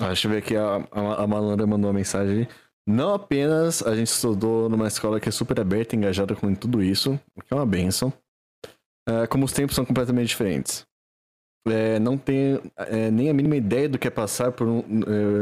Ah, 0.00 0.08
deixa 0.08 0.26
eu 0.26 0.32
ver 0.32 0.38
aqui, 0.38 0.56
a, 0.56 0.76
a, 0.90 1.22
a 1.22 1.26
Malandra 1.26 1.66
mandou 1.66 1.88
uma 1.88 1.96
mensagem. 1.96 2.48
Não 2.86 3.14
apenas 3.14 3.82
a 3.82 3.94
gente 3.94 4.08
estudou 4.08 4.68
numa 4.68 4.88
escola 4.88 5.20
que 5.20 5.28
é 5.28 5.32
super 5.32 5.58
aberta, 5.60 5.96
engajada 5.96 6.34
com 6.34 6.54
tudo 6.54 6.82
isso, 6.82 7.18
o 7.34 7.42
que 7.42 7.52
é 7.52 7.56
uma 7.56 7.64
benção, 7.64 8.12
é, 9.08 9.26
como 9.26 9.44
os 9.44 9.52
tempos 9.52 9.76
são 9.76 9.84
completamente 9.84 10.28
diferentes. 10.28 10.84
É, 11.66 11.98
não 11.98 12.18
tem 12.18 12.60
é, 12.76 13.10
nem 13.10 13.30
a 13.30 13.34
mínima 13.34 13.56
ideia 13.56 13.88
do 13.88 13.98
que 13.98 14.06
é 14.06 14.10
passar 14.10 14.52
por, 14.52 14.68
um, 14.68 14.80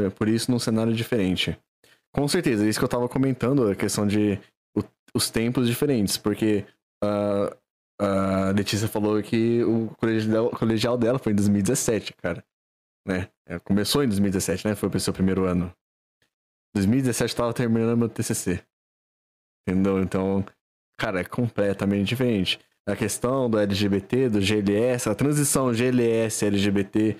é, 0.05 0.09
por 0.11 0.29
isso 0.29 0.49
num 0.51 0.59
cenário 0.59 0.93
diferente. 0.93 1.59
Com 2.13 2.27
certeza, 2.27 2.65
é 2.65 2.69
isso 2.69 2.79
que 2.79 2.85
eu 2.85 2.87
estava 2.87 3.09
comentando, 3.09 3.67
a 3.67 3.75
questão 3.75 4.07
de 4.07 4.39
o, 4.77 4.81
os 5.13 5.29
tempos 5.29 5.67
diferentes, 5.67 6.15
porque 6.15 6.63
uh, 7.03 7.53
a 8.03 8.51
Letícia 8.51 8.87
falou 8.87 9.21
que 9.21 9.63
o 9.63 9.89
colegial, 10.51 10.97
dela 10.97 11.19
foi 11.19 11.31
em 11.31 11.35
2017, 11.35 12.13
cara. 12.13 12.43
Né? 13.07 13.29
É, 13.45 13.59
começou 13.59 14.03
em 14.03 14.07
2017, 14.07 14.67
né? 14.67 14.75
Foi 14.75 14.89
o 14.89 14.99
seu 14.99 15.13
primeiro 15.13 15.45
ano. 15.45 15.73
2017 16.75 17.35
tava 17.35 17.53
terminando 17.53 17.97
meu 17.97 18.09
TCC. 18.09 18.61
Entendeu? 19.67 20.01
Então, 20.01 20.43
cara, 20.97 21.21
é 21.21 21.23
completamente 21.23 22.07
diferente. 22.07 22.59
A 22.85 22.95
questão 22.95 23.49
do 23.49 23.57
LGBT, 23.57 24.29
do 24.29 24.41
GLS, 24.41 25.09
a 25.09 25.15
transição 25.15 25.73
GLS-LGBT 25.73 27.15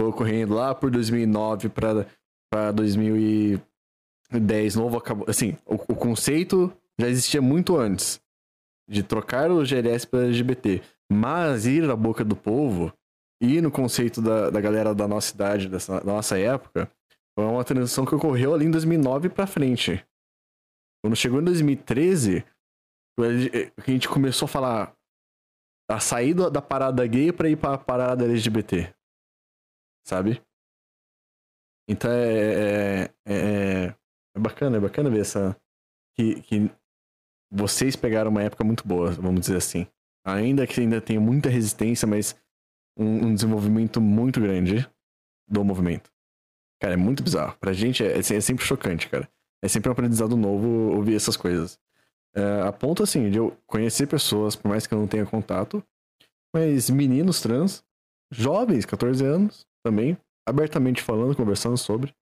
foi 0.00 0.08
ocorrendo 0.08 0.54
lá 0.54 0.74
por 0.74 0.90
2009 0.90 1.68
para 1.68 2.72
2010. 2.72 4.74
Novo 4.74 4.96
acabou. 4.96 5.26
Assim, 5.28 5.56
o, 5.64 5.74
o 5.74 5.94
conceito 5.94 6.72
já 6.98 7.08
existia 7.08 7.40
muito 7.40 7.76
antes 7.76 8.23
de 8.88 9.02
trocar 9.02 9.50
o 9.50 9.64
GLS 9.64 10.06
para 10.06 10.24
LGBT, 10.24 10.82
mas 11.10 11.66
ir 11.66 11.86
na 11.86 11.96
boca 11.96 12.24
do 12.24 12.36
povo, 12.36 12.92
ir 13.40 13.62
no 13.62 13.70
conceito 13.70 14.20
da, 14.20 14.50
da 14.50 14.60
galera 14.60 14.94
da 14.94 15.08
nossa 15.08 15.34
idade, 15.34 15.68
dessa, 15.68 16.00
da 16.00 16.12
nossa 16.12 16.38
época, 16.38 16.90
foi 17.36 17.44
uma 17.44 17.64
transição 17.64 18.04
que 18.04 18.14
ocorreu 18.14 18.54
ali 18.54 18.66
em 18.66 18.70
2009 18.70 19.28
para 19.28 19.46
frente. 19.46 20.04
Quando 21.02 21.16
chegou 21.16 21.40
em 21.40 21.44
2013, 21.44 22.44
a 23.18 23.90
gente 23.90 24.08
começou 24.08 24.46
a 24.46 24.48
falar 24.48 24.96
a 25.90 26.00
sair 26.00 26.34
da 26.34 26.62
parada 26.62 27.06
gay 27.06 27.32
para 27.32 27.48
ir 27.48 27.56
para 27.56 27.74
a 27.74 27.78
parada 27.78 28.24
LGBT. 28.24 28.94
Sabe? 30.06 30.42
Então 31.88 32.10
é, 32.10 32.24
é, 32.24 33.14
é, 33.26 33.96
é, 34.36 34.40
bacana, 34.40 34.78
é 34.78 34.80
bacana 34.80 35.10
ver 35.10 35.20
essa. 35.20 35.56
Que, 36.16 36.40
que 36.42 36.70
vocês 37.54 37.94
pegaram 37.94 38.30
uma 38.30 38.42
época 38.42 38.64
muito 38.64 38.86
boa, 38.86 39.12
vamos 39.12 39.42
dizer 39.42 39.56
assim. 39.56 39.86
Ainda 40.24 40.66
que 40.66 40.80
ainda 40.80 41.00
tenha 41.00 41.20
muita 41.20 41.48
resistência, 41.48 42.06
mas 42.06 42.34
um, 42.98 43.26
um 43.26 43.34
desenvolvimento 43.34 44.00
muito 44.00 44.40
grande 44.40 44.88
do 45.48 45.64
movimento. 45.64 46.10
Cara, 46.80 46.94
é 46.94 46.96
muito 46.96 47.22
bizarro. 47.22 47.56
Pra 47.60 47.72
gente 47.72 48.04
é, 48.04 48.16
é, 48.16 48.18
é 48.18 48.40
sempre 48.40 48.64
chocante, 48.64 49.08
cara. 49.08 49.28
É 49.62 49.68
sempre 49.68 49.88
um 49.88 49.92
aprendizado 49.92 50.36
novo 50.36 50.68
ouvir 50.96 51.14
essas 51.14 51.36
coisas. 51.36 51.78
É, 52.34 52.62
a 52.62 52.72
ponto, 52.72 53.02
assim, 53.02 53.30
de 53.30 53.38
eu 53.38 53.56
conhecer 53.66 54.06
pessoas, 54.08 54.56
por 54.56 54.68
mais 54.68 54.86
que 54.86 54.92
eu 54.92 54.98
não 54.98 55.06
tenha 55.06 55.24
contato, 55.24 55.82
mas 56.52 56.90
meninos 56.90 57.40
trans, 57.40 57.84
jovens, 58.30 58.84
14 58.84 59.24
anos, 59.24 59.66
também, 59.84 60.18
abertamente 60.46 61.02
falando, 61.02 61.36
conversando 61.36 61.76
sobre. 61.76 62.12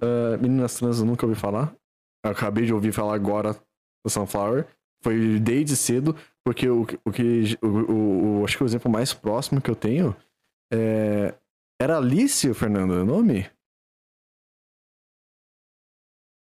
Uh, 0.00 0.40
meninas 0.40 0.76
trans 0.76 1.00
eu 1.00 1.06
nunca 1.06 1.26
ouvi 1.26 1.38
falar. 1.38 1.74
Acabei 2.24 2.64
de 2.64 2.72
ouvir 2.72 2.92
falar 2.92 3.14
agora 3.14 3.54
do 4.04 4.10
Sunflower. 4.10 4.68
Foi 5.02 5.38
desde 5.38 5.76
cedo, 5.76 6.14
porque 6.44 6.68
o, 6.68 6.82
o 7.04 7.12
que. 7.12 7.56
O, 7.62 8.40
o, 8.40 8.44
acho 8.44 8.56
que 8.56 8.62
o 8.62 8.66
exemplo 8.66 8.90
mais 8.90 9.12
próximo 9.12 9.60
que 9.60 9.70
eu 9.70 9.76
tenho 9.76 10.16
é, 10.72 11.38
era 11.80 11.98
Alice, 11.98 12.52
Fernando, 12.54 12.92
o 12.92 13.04
nome? 13.04 13.50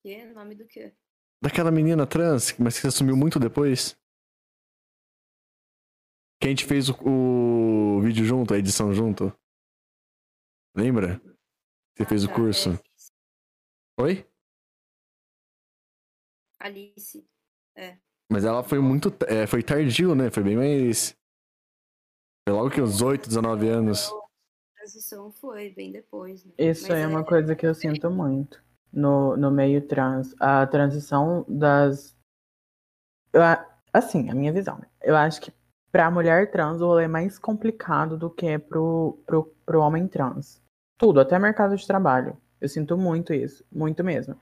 Que? 0.04 0.26
Nome 0.34 0.56
do 0.56 0.66
quê? 0.68 0.94
Daquela 1.42 1.72
menina 1.72 2.08
trans, 2.08 2.58
mas 2.58 2.80
que 2.80 2.88
assumiu 2.88 3.18
muito 3.18 3.40
depois. 3.40 3.98
Que 6.40 6.48
a 6.48 6.50
gente 6.50 6.66
fez 6.66 6.90
o, 6.90 6.96
o 7.06 8.02
vídeo 8.02 8.26
junto, 8.26 8.54
a 8.54 8.58
edição 8.58 8.94
junto. 8.94 9.34
Lembra? 10.76 11.22
Você 11.96 12.06
fez 12.06 12.24
o 12.24 12.28
ah, 12.28 12.30
tá, 12.30 12.36
curso. 12.36 12.70
É 12.70 14.02
Oi? 14.02 14.30
Alice. 16.60 17.33
É. 17.76 17.98
Mas 18.32 18.46
ela 18.46 18.64
foi 18.64 18.80
muito. 18.80 19.14
É, 19.28 19.46
foi 19.46 19.62
tardio, 19.62 20.16
né? 20.16 20.30
Foi 20.30 20.44
bem 20.44 20.56
mais. 20.56 21.16
Foi 22.48 22.56
logo 22.56 22.70
que 22.70 22.82
uns 22.82 23.02
8, 23.02 23.28
19 23.28 23.68
anos. 23.70 24.10
A 24.12 24.80
transição 24.80 25.32
foi 25.32 25.70
bem 25.70 25.92
depois, 25.92 26.44
né? 26.46 26.54
Isso 26.58 26.88
Mas 26.90 27.00
é, 27.00 27.02
é 27.02 27.08
uma 27.08 27.24
coisa 27.24 27.56
que 27.56 27.66
eu 27.66 27.74
sinto 27.74 28.10
muito. 28.10 28.62
no, 28.92 29.36
no 29.38 29.52
meio 29.52 29.86
trans. 29.88 30.36
A 30.40 30.66
transição 30.68 31.46
das. 31.48 32.16
Eu, 33.32 33.42
assim, 33.92 34.30
a 34.30 34.36
minha 34.36 34.54
visão. 34.54 34.78
Né? 34.78 34.88
Eu 35.02 35.16
acho 35.16 35.42
que 35.42 35.54
pra 35.92 36.12
mulher 36.12 36.52
trans 36.52 36.82
o 36.82 36.88
rolê 36.88 37.06
é 37.06 37.08
mais 37.08 37.40
complicado 37.40 38.18
do 38.18 38.30
que 38.30 38.58
pro, 38.60 39.20
pro, 39.26 39.56
pro 39.66 39.82
homem 39.82 40.08
trans. 40.08 40.62
Tudo, 40.98 41.20
até 41.20 41.38
mercado 41.40 41.76
de 41.76 41.86
trabalho. 41.86 42.38
Eu 42.62 42.70
sinto 42.70 42.98
muito 42.98 43.34
isso, 43.34 43.66
muito 43.72 44.04
mesmo. 44.04 44.40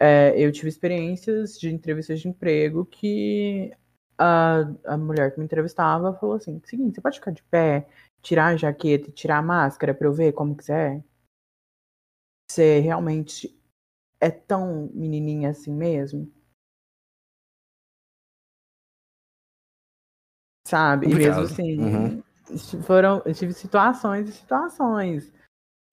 É, 0.00 0.32
eu 0.40 0.50
tive 0.50 0.68
experiências 0.68 1.58
de 1.60 1.68
entrevistas 1.70 2.20
de 2.20 2.28
emprego 2.28 2.86
que 2.86 3.70
a, 4.18 4.60
a 4.86 4.96
mulher 4.96 5.32
que 5.32 5.38
me 5.38 5.44
entrevistava 5.44 6.14
falou 6.14 6.36
assim: 6.36 6.60
seguinte, 6.64 6.94
você 6.96 7.00
pode 7.02 7.18
ficar 7.18 7.32
de 7.32 7.42
pé, 7.44 7.86
tirar 8.22 8.46
a 8.48 8.56
jaqueta 8.56 9.10
e 9.10 9.12
tirar 9.12 9.38
a 9.38 9.42
máscara 9.42 9.94
pra 9.94 10.06
eu 10.08 10.12
ver 10.14 10.32
como 10.32 10.56
que 10.56 10.64
você 10.64 10.72
é? 10.72 11.04
Você 12.50 12.80
realmente 12.80 13.58
é 14.20 14.30
tão 14.30 14.90
menininha 14.94 15.50
assim 15.50 15.72
mesmo? 15.72 16.32
Sabe? 20.66 21.06
Complicado. 21.06 21.10
E 21.10 21.28
mesmo 21.28 21.44
assim, 21.44 21.78
Uhum. 21.78 22.82
foram, 22.82 23.22
eu 23.24 23.34
tive 23.34 23.52
situações 23.52 24.28
e 24.28 24.32
situações. 24.32 25.32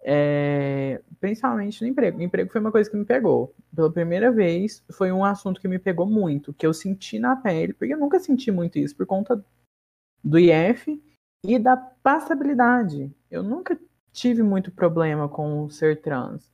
É, 0.03 1.02
principalmente 1.19 1.82
no 1.82 1.88
emprego. 1.88 2.19
O 2.19 2.22
emprego 2.22 2.52
foi 2.52 2.61
uma 2.61 2.72
coisa 2.72 2.90
que 2.90 2.95
me 2.95 3.06
pegou. 3.06 3.53
Pela 3.76 3.91
primeira 3.91 4.32
vez, 4.32 4.84
foi 4.91 5.11
um 5.11 5.26
assunto 5.26 5.60
que 5.60 5.68
me 5.68 5.80
pegou 5.80 6.06
muito, 6.06 6.53
que 6.53 6.65
eu 6.65 6.74
senti 6.74 7.19
na 7.19 7.36
pele, 7.36 7.74
porque 7.74 7.94
eu 7.94 7.99
nunca 7.99 8.19
senti 8.19 8.52
muito 8.52 8.78
isso 8.78 8.95
por 8.95 9.06
conta 9.06 9.44
do 10.24 10.40
IF 10.40 11.02
e 11.44 11.60
da 11.60 11.76
passabilidade. 11.76 13.11
Eu 13.30 13.44
nunca 13.44 13.80
tive 14.11 14.44
muito 14.44 14.72
problema 14.72 15.30
com 15.30 15.69
ser 15.69 16.02
trans. 16.02 16.52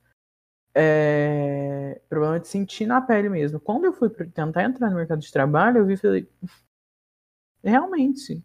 É, 0.76 2.00
problema 2.08 2.40
de 2.40 2.48
sentir 2.48 2.86
na 2.86 3.00
pele 3.00 3.28
mesmo. 3.28 3.60
Quando 3.60 3.84
eu 3.84 3.92
fui 3.92 4.10
tentar 4.10 4.64
entrar 4.64 4.90
no 4.90 4.96
mercado 4.96 5.20
de 5.20 5.32
trabalho, 5.32 5.78
eu 5.78 5.86
vi 5.86 5.94
e 5.94 5.96
falei, 5.96 6.28
realmente, 7.62 8.44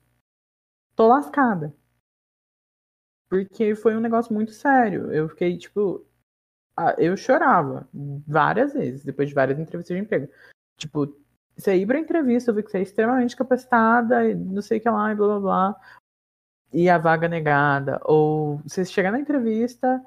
tô 0.95 1.07
lascada. 1.07 1.73
Porque 3.29 3.75
foi 3.75 3.95
um 3.95 3.99
negócio 3.99 4.33
muito 4.33 4.51
sério. 4.51 5.11
Eu 5.11 5.29
fiquei, 5.29 5.57
tipo, 5.57 6.05
eu 6.97 7.15
chorava 7.15 7.87
várias 8.27 8.73
vezes, 8.73 9.03
depois 9.03 9.29
de 9.29 9.35
várias 9.35 9.59
entrevistas 9.59 9.95
de 9.95 10.01
emprego. 10.01 10.27
Tipo, 10.77 11.15
você 11.55 11.75
ir 11.75 11.85
pra 11.85 11.99
entrevista, 11.99 12.51
eu 12.51 12.55
vi 12.55 12.63
que 12.63 12.71
você 12.71 12.79
é 12.79 12.81
extremamente 12.81 13.35
capacitada, 13.35 14.27
e 14.29 14.33
não 14.33 14.61
sei 14.61 14.77
o 14.77 14.81
que 14.81 14.89
lá, 14.89 15.11
e 15.11 15.15
blá 15.15 15.27
blá 15.27 15.39
blá. 15.39 15.81
E 16.71 16.89
a 16.89 16.97
vaga 16.97 17.27
negada. 17.27 17.99
Ou 18.05 18.57
você 18.59 18.85
chegar 18.85 19.11
na 19.11 19.19
entrevista, 19.19 20.01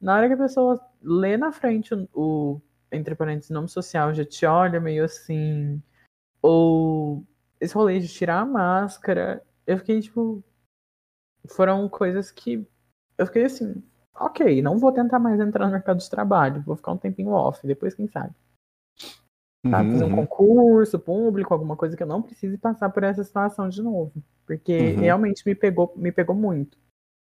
na 0.00 0.16
hora 0.16 0.28
que 0.28 0.34
a 0.34 0.38
pessoa 0.38 0.80
lê 1.02 1.36
na 1.36 1.50
frente 1.52 1.94
o, 1.94 2.08
o 2.14 2.62
entre 2.92 3.14
parênteses, 3.14 3.50
nome 3.50 3.68
social, 3.68 4.14
já 4.14 4.24
te 4.24 4.46
olha 4.46 4.80
meio 4.80 5.04
assim. 5.04 5.82
Ou 6.42 7.24
esse 7.60 7.74
rolê 7.74 7.98
de 8.00 8.08
tirar 8.08 8.40
a 8.40 8.46
máscara. 8.46 9.42
Eu 9.66 9.78
fiquei, 9.78 10.00
tipo. 10.00 10.44
Foram 11.50 11.88
coisas 11.88 12.30
que. 12.30 12.66
Eu 13.16 13.26
fiquei 13.26 13.44
assim. 13.44 13.82
Ok, 14.14 14.60
não 14.62 14.78
vou 14.78 14.92
tentar 14.92 15.18
mais 15.18 15.38
entrar 15.40 15.66
no 15.66 15.72
mercado 15.72 15.98
de 15.98 16.10
trabalho. 16.10 16.62
Vou 16.62 16.76
ficar 16.76 16.92
um 16.92 16.96
tempinho 16.98 17.30
off, 17.30 17.64
depois 17.66 17.94
quem 17.94 18.08
sabe. 18.08 18.34
Sabe? 19.68 19.92
Fazer 19.92 20.04
um 20.04 20.08
Uhum. 20.08 20.26
concurso 20.26 20.98
público, 20.98 21.52
alguma 21.52 21.76
coisa 21.76 21.96
que 21.96 22.02
eu 22.02 22.06
não 22.06 22.22
precise 22.22 22.56
passar 22.58 22.90
por 22.90 23.02
essa 23.02 23.22
situação 23.22 23.68
de 23.68 23.82
novo. 23.82 24.12
Porque 24.46 24.92
Uhum. 24.94 25.00
realmente 25.00 25.42
me 25.46 25.54
pegou, 25.54 25.92
me 25.96 26.10
pegou 26.10 26.34
muito. 26.34 26.78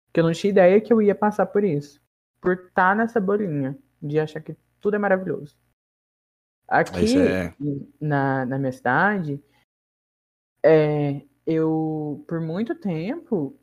Porque 0.07 0.21
eu 0.21 0.25
não 0.25 0.33
tinha 0.33 0.51
ideia 0.51 0.81
que 0.81 0.93
eu 0.93 1.03
ia 1.03 1.15
passar 1.15 1.47
por 1.47 1.65
isso. 1.65 2.01
Por 2.41 2.55
estar 2.55 2.97
nessa 2.97 3.21
bolinha 3.21 3.77
de 4.01 4.19
achar 4.19 4.41
que 4.41 4.57
tudo 4.81 4.97
é 4.97 4.99
maravilhoso. 4.99 5.57
Aqui 6.67 7.19
é- 7.19 7.53
na, 8.01 8.47
na 8.47 8.59
minha 8.59 8.73
cidade, 8.73 9.43
é, 10.65 11.23
eu, 11.47 12.25
por 12.29 12.41
muito 12.41 12.75
tempo, 12.75 13.59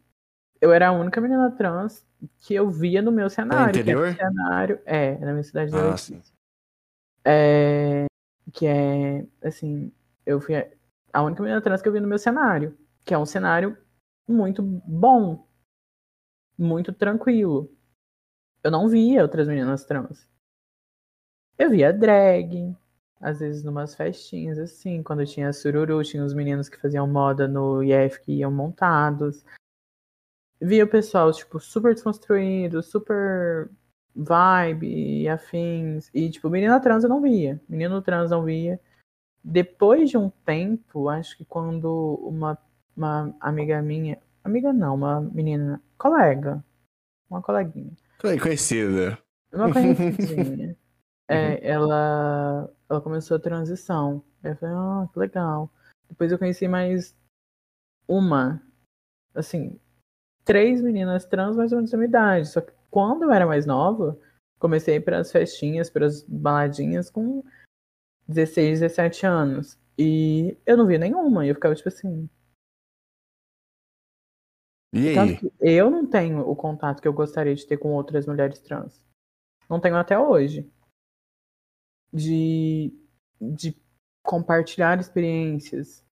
eu 0.62 0.72
era 0.72 0.88
a 0.90 0.92
única 0.92 1.20
menina 1.22 1.52
trans 1.52 2.06
que 2.40 2.54
eu 2.54 2.70
via 2.70 3.02
no 3.02 3.12
meu 3.12 3.30
cenário. 3.30 3.74
que 3.74 3.90
era 3.90 4.00
o 4.00 4.08
interior? 4.08 4.16
cenário, 4.16 4.80
é, 4.86 5.18
na 5.20 5.32
minha 5.32 5.44
cidade 5.44 5.72
de 5.72 5.78
Ah, 5.78 5.98
sim. 5.98 6.22
É, 7.26 8.06
que 8.54 8.66
é, 8.66 9.26
assim, 9.44 9.92
eu 10.26 10.40
fui 10.40 10.56
a- 10.56 10.68
a 11.14 11.22
única 11.24 11.42
menina 11.42 11.62
trans 11.62 11.82
que 11.82 11.88
eu 11.88 11.94
vi 11.94 12.00
no 12.00 12.08
meu 12.08 12.18
cenário, 12.18 12.78
que 13.04 13.14
é 13.14 13.18
um 13.18 13.26
cenário 13.26 13.78
muito 14.28 14.62
bom, 14.62 15.46
muito 16.58 16.92
tranquilo. 16.94 17.72
Eu 18.64 18.72
não 18.72 18.88
via 18.88 19.22
outras 19.22 19.48
meninas 19.48 19.86
trans. 19.86 20.28
Eu 21.58 21.70
via 21.70 21.92
drag, 21.92 22.76
às 23.20 23.40
vezes 23.40 23.64
numas 23.64 23.96
festinhas, 23.96 24.58
assim, 24.60 25.02
quando 25.02 25.26
tinha 25.26 25.52
sururu, 25.52 26.04
tinha 26.04 26.24
os 26.24 26.34
meninos 26.34 26.70
que 26.70 26.80
faziam 26.80 27.08
moda 27.08 27.48
no 27.48 27.84
IF 27.84 28.20
que 28.22 28.32
iam 28.34 28.52
montados. 28.52 29.44
Via 30.60 30.84
o 30.84 30.88
pessoal, 30.88 31.32
tipo, 31.32 31.60
super 31.60 31.94
desconstruído, 31.94 32.82
super 32.82 33.70
vibe 34.16 34.88
e 34.88 35.30
afins. 35.30 36.10
E, 36.14 36.30
tipo, 36.30 36.50
menina 36.50 36.80
trans 36.80 37.04
eu 37.04 37.10
não 37.10 37.22
via. 37.22 37.62
Menino 37.70 38.02
trans 38.02 38.32
não 38.32 38.44
via. 38.44 38.80
Depois 39.44 40.10
de 40.10 40.18
um 40.18 40.30
tempo, 40.30 41.10
acho 41.10 41.38
que 41.38 41.46
quando 41.46 42.16
uma, 42.24 42.58
uma 42.96 43.36
amiga 43.40 43.82
minha. 43.82 44.20
Amiga 44.44 44.74
não, 44.74 44.96
uma 44.96 45.22
menina. 45.22 45.82
Colega. 45.98 46.64
Uma 47.30 47.42
coleguinha. 47.42 47.92
Conhe- 48.20 48.40
Conhecida. 48.40 49.18
Uma 49.54 49.72
conhecidinha. 49.72 50.76
é, 51.30 51.60
ela, 51.70 52.70
ela 52.90 53.02
começou 53.02 53.38
a 53.38 53.40
transição. 53.40 54.24
Eu 54.44 54.56
falei, 54.56 54.76
ah, 54.76 55.08
que 55.14 55.20
legal. 55.20 55.70
Depois 56.10 56.32
eu 56.32 56.40
conheci 56.40 56.68
mais 56.68 57.16
uma. 58.08 58.62
Assim, 59.36 59.80
três 60.48 60.82
meninas 60.82 61.26
trans 61.26 61.58
mais 61.58 61.74
ou 61.74 61.78
menos 61.78 61.92
da 61.92 61.98
minha 61.98 62.08
idade. 62.08 62.48
Só 62.48 62.62
que 62.62 62.72
quando 62.90 63.24
eu 63.24 63.32
era 63.32 63.46
mais 63.46 63.66
nova, 63.66 64.18
comecei 64.58 65.00
para 65.00 65.20
as 65.20 65.32
festinhas, 65.32 65.90
para 65.90 66.06
as 66.06 66.24
baladinhas 66.24 67.10
com 67.10 67.44
16, 68.28 68.80
17 68.80 69.26
anos. 69.26 69.78
E 70.00 70.58
eu 70.66 70.78
não 70.78 70.88
via 70.88 70.98
nenhuma. 70.98 71.46
E 71.46 71.50
eu 71.50 71.56
ficava 71.56 71.76
tipo 71.76 71.90
assim. 71.90 72.30
E 74.94 75.10
aí? 75.10 75.40
eu 75.60 75.92
não 75.92 76.08
tenho 76.08 76.40
o 76.40 76.56
contato 76.56 77.02
que 77.02 77.08
eu 77.08 77.14
gostaria 77.14 77.54
de 77.54 77.68
ter 77.68 77.78
com 77.78 77.90
outras 77.90 78.26
mulheres 78.26 78.60
trans. 78.60 79.04
Não 79.70 79.82
tenho 79.82 79.98
até 79.98 80.18
hoje. 80.18 80.72
De, 82.14 82.94
de 83.40 83.76
compartilhar 84.24 84.98
experiências. 84.98 86.06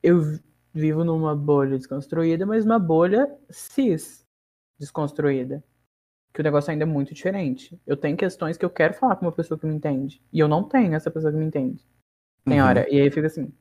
Eu 0.00 0.38
vivo 0.72 1.04
numa 1.04 1.34
bolha 1.34 1.76
desconstruída, 1.76 2.46
mas 2.46 2.64
uma 2.64 2.78
bolha 2.78 3.28
cis 3.50 4.26
desconstruída. 4.78 5.62
Que 6.32 6.40
o 6.40 6.44
negócio 6.44 6.70
ainda 6.70 6.84
é 6.84 6.86
muito 6.86 7.12
diferente. 7.12 7.80
Eu 7.86 7.96
tenho 7.96 8.16
questões 8.16 8.56
que 8.56 8.64
eu 8.64 8.70
quero 8.70 8.94
falar 8.94 9.16
com 9.16 9.26
uma 9.26 9.32
pessoa 9.32 9.58
que 9.58 9.66
me 9.66 9.74
entende. 9.74 10.22
E 10.32 10.38
eu 10.38 10.46
não 10.46 10.62
tenho 10.62 10.94
essa 10.94 11.10
pessoa 11.10 11.32
que 11.32 11.38
me 11.38 11.44
entende. 11.44 11.84
Tem 12.44 12.60
Uhum. 12.60 12.66
hora. 12.68 12.88
E 12.88 13.00
aí 13.00 13.10
fica 13.10 13.26
assim, 13.26 13.52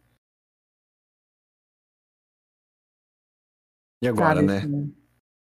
E 4.01 4.07
agora, 4.07 4.35
sabe? 4.35 4.47
né? 4.47 4.57
assim, 4.59 4.95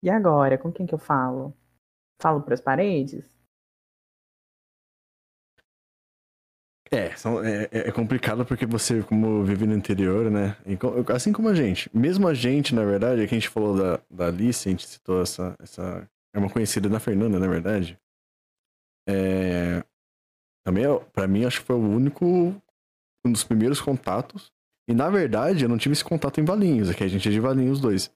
e 0.02 0.08
agora? 0.08 0.56
Com 0.56 0.72
quem 0.72 0.86
que 0.86 0.94
eu 0.94 0.98
falo? 0.98 1.54
Falo 2.20 2.42
pras 2.42 2.60
paredes? 2.60 3.35
É, 6.90 7.14
são- 7.16 7.42
é, 7.44 7.64
é- 7.72 7.88
é 7.88 7.92
complicado 7.92 8.44
porque 8.46 8.64
você, 8.64 9.02
como 9.02 9.42
vive 9.44 9.66
no 9.66 9.74
interior, 9.74 10.30
né? 10.30 10.56
e 10.64 10.78
Assim 11.12 11.32
como 11.32 11.48
a 11.48 11.54
gente. 11.54 11.90
Mesmo 11.92 12.28
a 12.28 12.34
gente, 12.34 12.74
na 12.74 12.84
verdade, 12.84 13.20
é 13.20 13.24
a 13.24 13.26
gente 13.28 13.48
falou 13.48 13.76
da, 13.76 14.00
da 14.10 14.26
Alice, 14.28 14.68
a 14.68 14.70
gente 14.70 14.86
citou 14.86 15.20
essa, 15.20 15.56
essa. 15.60 16.08
É 16.34 16.38
uma 16.38 16.50
conhecida 16.50 16.88
da 16.88 17.00
Fernanda, 17.00 17.38
na 17.38 17.48
verdade. 17.48 17.98
É, 19.08 19.82
também, 20.64 20.84
é- 20.84 20.98
pra 21.12 21.26
mim, 21.26 21.44
acho 21.44 21.60
que 21.60 21.66
foi 21.66 21.76
o 21.76 21.80
único. 21.80 22.24
Um 23.26 23.32
dos 23.32 23.42
primeiros 23.42 23.80
contatos. 23.80 24.52
E 24.88 24.94
na 24.94 25.10
verdade, 25.10 25.64
eu 25.64 25.68
não 25.68 25.78
tive 25.78 25.94
esse 25.94 26.04
contato 26.04 26.40
em 26.40 26.44
Valinhos, 26.44 26.88
aqui 26.88 27.02
a 27.02 27.08
gente 27.08 27.28
é 27.28 27.32
de 27.32 27.40
Valinhos 27.40 27.78
os 27.78 27.80
dois. 27.80 28.12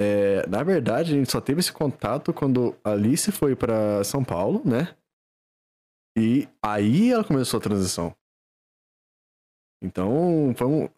É, 0.00 0.46
na 0.46 0.62
verdade, 0.62 1.12
a 1.12 1.16
gente 1.18 1.32
só 1.32 1.40
teve 1.40 1.58
esse 1.58 1.72
contato 1.72 2.32
quando 2.32 2.76
a 2.84 2.92
Alice 2.92 3.32
foi 3.32 3.56
pra 3.56 4.04
São 4.04 4.22
Paulo, 4.22 4.62
né? 4.64 4.94
E 6.16 6.48
aí 6.62 7.12
ela 7.12 7.22
começou 7.24 7.58
a 7.58 7.62
transição. 7.62 8.14
Então, 9.82 10.54
foi 10.56 10.66
um. 10.66 10.88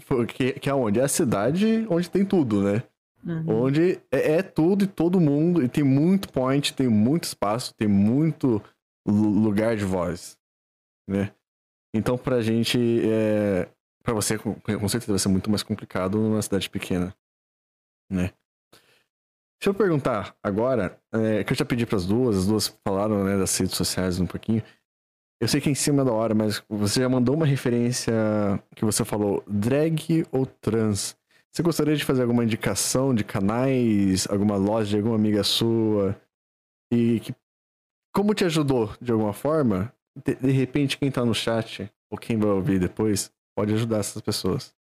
foi- 0.00 0.26
que, 0.26 0.52
que 0.54 0.68
é 0.68 0.74
onde? 0.74 0.98
É 0.98 1.04
a 1.04 1.08
cidade 1.08 1.86
onde 1.88 2.10
tem 2.10 2.24
tudo, 2.24 2.62
né? 2.62 2.82
Uhum. 3.24 3.64
Onde 3.64 4.00
é, 4.10 4.32
é 4.38 4.42
tudo 4.42 4.84
e 4.84 4.88
todo 4.88 5.20
mundo, 5.20 5.62
e 5.62 5.68
tem 5.68 5.84
muito 5.84 6.32
point, 6.32 6.72
tem 6.74 6.88
muito 6.88 7.24
espaço, 7.24 7.74
tem 7.74 7.88
muito 7.88 8.62
lu- 9.06 9.28
lugar 9.40 9.76
de 9.76 9.84
voz, 9.84 10.38
né? 11.08 11.32
Então, 11.94 12.16
pra 12.18 12.40
gente, 12.40 12.78
é, 13.04 13.68
pra 14.02 14.14
você, 14.14 14.38
com, 14.38 14.54
com 14.54 14.88
certeza 14.88 15.12
vai 15.12 15.18
ser 15.18 15.28
muito 15.28 15.50
mais 15.50 15.62
complicado 15.62 16.18
numa 16.18 16.42
cidade 16.42 16.68
pequena, 16.70 17.14
né? 18.10 18.32
Deixa 19.60 19.70
eu 19.70 19.74
perguntar 19.74 20.36
agora, 20.40 20.96
é, 21.12 21.42
que 21.42 21.52
eu 21.52 21.56
já 21.56 21.64
pedi 21.64 21.84
pras 21.84 22.06
duas, 22.06 22.36
as 22.36 22.46
duas 22.46 22.68
falaram, 22.86 23.24
né, 23.24 23.36
das 23.36 23.56
redes 23.58 23.76
sociais 23.76 24.20
um 24.20 24.26
pouquinho. 24.26 24.62
Eu 25.40 25.48
sei 25.48 25.60
que 25.60 25.68
é 25.68 25.72
em 25.72 25.74
cima 25.74 26.04
da 26.04 26.12
hora, 26.12 26.32
mas 26.32 26.62
você 26.68 27.00
já 27.00 27.08
mandou 27.08 27.34
uma 27.34 27.46
referência 27.46 28.12
que 28.74 28.84
você 28.84 29.04
falou 29.04 29.42
drag 29.48 30.24
ou 30.30 30.46
trans. 30.46 31.16
Você 31.52 31.62
gostaria 31.62 31.96
de 31.96 32.04
fazer 32.04 32.22
alguma 32.22 32.44
indicação 32.44 33.12
de 33.12 33.24
canais, 33.24 34.28
alguma 34.28 34.56
loja 34.56 34.90
de 34.90 34.96
alguma 34.96 35.16
amiga 35.16 35.42
sua? 35.42 36.16
E 36.92 37.18
que, 37.20 37.34
como 38.14 38.34
te 38.34 38.44
ajudou 38.44 38.94
de 39.00 39.10
alguma 39.10 39.32
forma? 39.32 39.92
De, 40.24 40.36
de 40.36 40.50
repente, 40.52 40.98
quem 40.98 41.10
tá 41.10 41.24
no 41.24 41.34
chat, 41.34 41.90
ou 42.10 42.18
quem 42.18 42.36
vai 42.38 42.50
ouvir 42.50 42.78
depois, 42.78 43.32
pode 43.56 43.74
ajudar 43.74 43.98
essas 43.98 44.22
pessoas. 44.22 44.74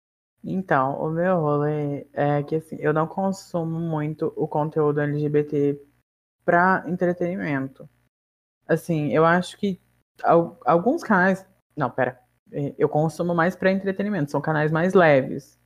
Então, 0.48 1.00
o 1.00 1.10
meu 1.10 1.40
rolê 1.40 2.06
é 2.12 2.42
que 2.42 2.54
assim, 2.56 2.76
eu 2.78 2.92
não 2.92 3.06
consumo 3.06 3.80
muito 3.80 4.32
o 4.36 4.46
conteúdo 4.46 5.00
LGBT 5.00 5.80
para 6.44 6.84
entretenimento. 6.86 7.88
Assim, 8.68 9.12
eu 9.12 9.24
acho 9.24 9.56
que 9.58 9.80
al- 10.22 10.58
alguns 10.64 11.02
canais. 11.02 11.44
Não, 11.76 11.90
pera. 11.90 12.20
É, 12.52 12.74
Eu 12.78 12.88
consumo 12.88 13.34
mais 13.34 13.56
para 13.56 13.72
entretenimento, 13.72 14.30
são 14.30 14.40
canais 14.40 14.70
mais 14.70 14.94
leves. 14.94 15.58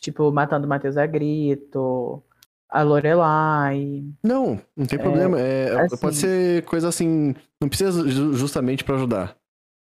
Tipo, 0.00 0.30
Matando 0.32 0.66
Matheus 0.66 0.96
a 0.96 1.06
Grito, 1.06 2.22
a 2.68 2.82
Lorelai. 2.82 4.04
Não, 4.24 4.60
não 4.76 4.86
tem 4.86 4.98
problema. 4.98 5.40
É, 5.40 5.70
assim- 5.80 5.96
Pode 5.98 6.16
ser 6.16 6.64
coisa 6.64 6.88
assim. 6.88 7.34
Não 7.60 7.68
precisa 7.68 8.08
ju- 8.08 8.32
justamente 8.34 8.82
pra 8.82 8.96
ajudar. 8.96 9.36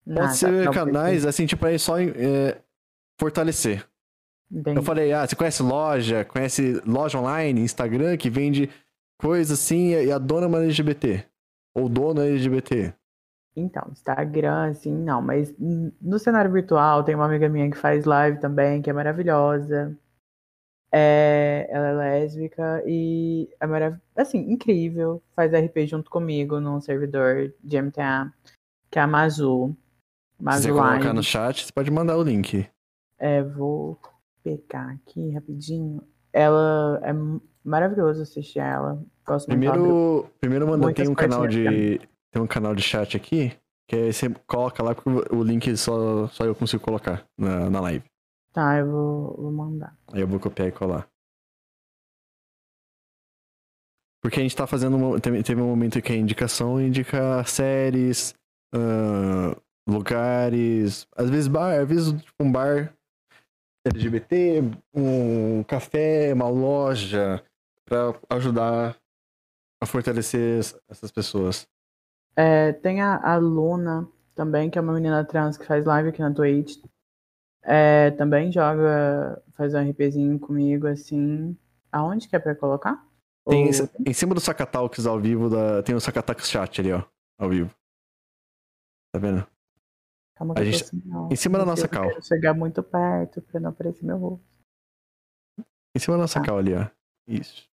Pode 0.04 0.18
nada, 0.18 0.32
ser 0.32 0.70
canais 0.72 1.26
assim, 1.26 1.44
tipo, 1.46 1.64
aí 1.66 1.78
só 1.78 1.98
é, 2.00 2.60
fortalecer. 3.20 3.86
Entendi. 4.50 4.78
Eu 4.78 4.82
falei, 4.82 5.12
ah, 5.12 5.26
você 5.26 5.36
conhece 5.36 5.62
loja, 5.62 6.24
conhece 6.24 6.82
loja 6.84 7.18
online, 7.18 7.60
Instagram, 7.60 8.16
que 8.16 8.28
vende 8.28 8.68
coisa 9.20 9.54
assim, 9.54 9.90
e 9.90 10.10
a 10.10 10.18
dona 10.18 10.46
é 10.46 10.48
uma 10.48 10.62
LGBT. 10.62 11.24
Ou 11.74 11.88
dono 11.88 12.20
é 12.20 12.28
LGBT. 12.28 12.92
Então, 13.54 13.88
Instagram, 13.92 14.70
assim, 14.70 14.92
não, 14.92 15.20
mas 15.20 15.54
no 15.58 16.18
cenário 16.18 16.50
virtual 16.50 17.04
tem 17.04 17.14
uma 17.14 17.26
amiga 17.26 17.48
minha 17.48 17.70
que 17.70 17.76
faz 17.76 18.04
live 18.04 18.40
também, 18.40 18.80
que 18.80 18.90
é 18.90 18.92
maravilhosa. 18.92 19.96
É, 20.92 21.68
ela 21.70 21.88
é 21.88 21.92
lésbica 21.92 22.82
e 22.84 23.48
é 23.60 23.66
marav 23.66 23.96
assim, 24.16 24.38
incrível. 24.50 25.22
Faz 25.36 25.52
RP 25.52 25.86
junto 25.86 26.10
comigo 26.10 26.58
num 26.58 26.80
servidor 26.80 27.52
de 27.62 27.80
MTA, 27.80 28.32
que 28.90 28.98
é 28.98 29.02
a 29.02 29.06
Mazu. 29.06 29.68
Se 29.68 30.42
você 30.42 30.42
Mazu 30.42 30.68
colocar 30.68 31.12
no 31.12 31.22
chat, 31.22 31.66
você 31.66 31.72
pode 31.72 31.90
mandar 31.90 32.16
o 32.16 32.22
link. 32.22 32.68
É, 33.18 33.42
vou 33.42 33.98
pegar 34.42 34.90
aqui 34.90 35.30
rapidinho. 35.30 36.02
Ela 36.32 37.00
é 37.02 37.12
maravilhoso 37.64 38.22
assistir 38.22 38.58
ela. 38.60 39.02
Gosto. 39.26 39.46
Primeiro, 39.46 40.26
primeiro 40.40 40.66
manda, 40.66 40.92
tem 40.92 41.08
um 41.08 41.14
canal 41.14 41.46
de. 41.46 42.00
Tem 42.32 42.40
um 42.40 42.46
canal 42.46 42.74
de 42.74 42.82
chat 42.82 43.16
aqui, 43.16 43.52
que 43.88 43.96
aí 43.96 44.12
você 44.12 44.28
coloca 44.46 44.82
lá, 44.82 44.94
porque 44.94 45.34
o 45.34 45.42
link 45.42 45.76
só, 45.76 46.28
só 46.28 46.44
eu 46.44 46.54
consigo 46.54 46.82
colocar 46.82 47.26
na, 47.36 47.68
na 47.68 47.80
live. 47.80 48.04
Tá, 48.52 48.78
eu 48.78 48.86
vou, 48.90 49.36
vou 49.36 49.52
mandar. 49.52 49.96
Aí 50.12 50.20
eu 50.20 50.28
vou 50.28 50.38
copiar 50.38 50.68
e 50.68 50.72
colar. 50.72 51.08
Porque 54.22 54.38
a 54.38 54.42
gente 54.42 54.54
tá 54.56 54.66
fazendo. 54.66 54.96
uma- 54.96 55.18
Teve, 55.20 55.60
um 55.60 55.66
momento 55.66 56.00
que 56.02 56.12
a 56.12 56.16
indicação 56.16 56.80
indica 56.80 57.42
séries, 57.44 58.34
ahn, 58.72 59.54
lugares, 59.88 61.06
às 61.16 61.28
vezes 61.30 61.48
bar, 61.48 61.80
às 61.80 61.88
vezes 61.88 62.12
tipo, 62.22 62.44
um 62.44 62.52
bar 62.52 62.94
LGBT, 63.86 64.60
um 64.94 65.62
café, 65.64 66.32
uma 66.34 66.48
loja, 66.48 67.42
pra 67.84 68.14
ajudar 68.30 68.96
a 69.82 69.86
fortalecer 69.86 70.58
es- 70.60 70.78
essas 70.88 71.10
pessoas. 71.10 71.66
É, 72.36 72.72
tem 72.72 73.00
a, 73.00 73.16
a 73.16 73.36
Luna 73.36 74.08
também, 74.34 74.70
que 74.70 74.78
é 74.78 74.82
uma 74.82 74.92
menina 74.92 75.24
trans 75.24 75.56
que 75.56 75.66
faz 75.66 75.84
live 75.84 76.10
aqui 76.10 76.20
na 76.20 76.32
Twitch. 76.32 76.76
É, 77.62 78.10
também 78.12 78.50
joga, 78.52 79.42
faz 79.54 79.74
um 79.74 79.90
RPzinho 79.90 80.38
comigo, 80.38 80.86
assim. 80.86 81.56
Aonde 81.92 82.28
que 82.28 82.36
é 82.36 82.38
pra 82.38 82.54
colocar? 82.54 83.04
Tem, 83.48 83.66
Ou- 83.66 83.88
em 84.06 84.12
cima 84.12 84.34
do 84.34 84.40
Sacatalks 84.40 85.06
ao 85.06 85.18
vivo, 85.20 85.48
da, 85.50 85.82
tem 85.82 85.94
o 85.94 86.00
Sacatalks 86.00 86.48
chat 86.48 86.80
ali, 86.80 86.92
ó, 86.92 87.02
ao 87.38 87.48
vivo. 87.48 87.74
Tá 89.12 89.18
vendo? 89.18 89.46
Calma 90.40 90.54
que 90.54 90.60
a 90.60 90.64
eu 90.64 90.72
gente- 90.72 90.84
assim, 90.84 91.02
não. 91.04 91.28
em 91.30 91.36
cima 91.36 91.58
da 91.58 91.66
nossa 91.66 91.84
eu 91.84 91.88
cal. 91.90 92.08
quero 92.08 92.22
chegar 92.24 92.54
muito 92.54 92.82
perto 92.82 93.42
pra 93.42 93.60
não 93.60 93.68
aparecer 93.68 94.02
meu 94.06 94.16
rosto. 94.16 94.42
Em 95.94 95.98
cima 95.98 96.16
da 96.16 96.22
nossa 96.22 96.40
Tá. 96.40 96.46
cal 96.46 96.56
ali, 96.56 96.72
ó. 96.74 96.88
Isso. 97.28 97.68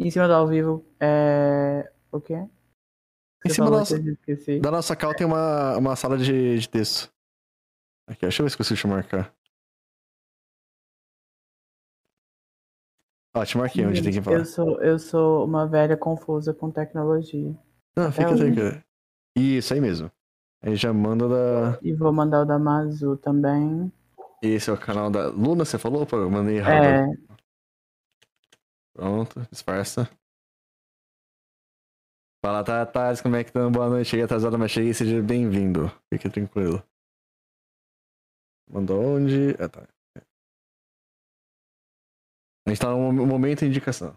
Em 0.00 0.10
cima 0.10 0.26
do 0.26 0.34
ao 0.34 0.48
vivo 0.48 0.84
é. 1.00 1.92
O 2.10 2.20
quê? 2.20 2.34
Em 2.34 2.50
Você 3.48 3.54
cima 3.54 3.70
da 3.70 3.78
nossa, 3.78 3.94
eu 3.96 4.60
da 4.60 4.70
nossa 4.72 4.96
cal 4.96 5.14
tem 5.14 5.24
uma, 5.24 5.76
uma 5.76 5.94
sala 5.94 6.18
de, 6.18 6.58
de 6.58 6.68
texto. 6.68 7.08
Aqui, 8.08 8.24
ó, 8.24 8.28
deixa 8.28 8.42
eu 8.42 8.46
ver 8.46 8.50
se 8.50 8.54
eu 8.54 8.58
consigo 8.58 8.80
te 8.80 8.86
marcar. 8.88 9.32
Ó, 13.36 13.44
te 13.44 13.56
marquei 13.56 13.86
onde 13.86 14.02
tem 14.02 14.12
que 14.12 14.20
falar. 14.20 14.38
Eu 14.38 14.44
sou, 14.44 14.82
eu 14.82 14.98
sou 14.98 15.44
uma 15.44 15.68
velha 15.68 15.96
confusa 15.96 16.52
com 16.52 16.68
tecnologia. 16.70 17.54
Não, 17.96 18.10
fica 18.10 18.30
hoje. 18.32 18.44
tranquilo. 18.44 18.82
Isso 19.36 19.74
aí 19.74 19.80
mesmo. 19.80 20.10
Aí 20.66 20.74
já 20.74 20.92
manda 20.92 21.28
da. 21.28 21.78
E 21.80 21.94
vou 21.94 22.12
mandar 22.12 22.42
o 22.42 22.44
da 22.44 22.58
Mazu 22.58 23.16
também. 23.18 23.92
Esse 24.42 24.68
é 24.68 24.72
o 24.72 24.78
canal 24.80 25.10
da 25.10 25.28
Luna, 25.28 25.64
você 25.64 25.78
falou? 25.78 26.04
Pô, 26.04 26.16
eu 26.16 26.30
mandei 26.30 26.56
errado. 26.56 26.82
É, 26.82 27.06
Pronto, 28.92 29.46
disfarça. 29.50 30.10
Fala, 32.44 32.64
Tatas, 32.64 33.20
como 33.20 33.36
é 33.36 33.44
que 33.44 33.50
estão? 33.50 33.70
Boa 33.70 33.88
noite. 33.88 34.08
Cheguei 34.10 34.24
atrasado, 34.24 34.58
mas 34.58 34.70
cheguei. 34.70 34.92
Seja 34.92 35.22
bem-vindo. 35.22 35.88
Fique 36.12 36.28
tranquilo. 36.28 36.82
Mandou 38.68 39.02
onde? 39.16 39.50
Ah, 39.60 39.68
tá. 39.68 39.86
A 42.66 42.70
gente 42.70 42.80
tá 42.80 42.90
no 42.90 43.12
mo- 43.12 43.26
momento 43.26 43.60
de 43.60 43.66
indicação. 43.66 44.16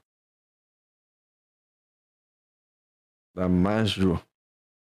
Da 3.36 3.48
Maju. 3.48 4.20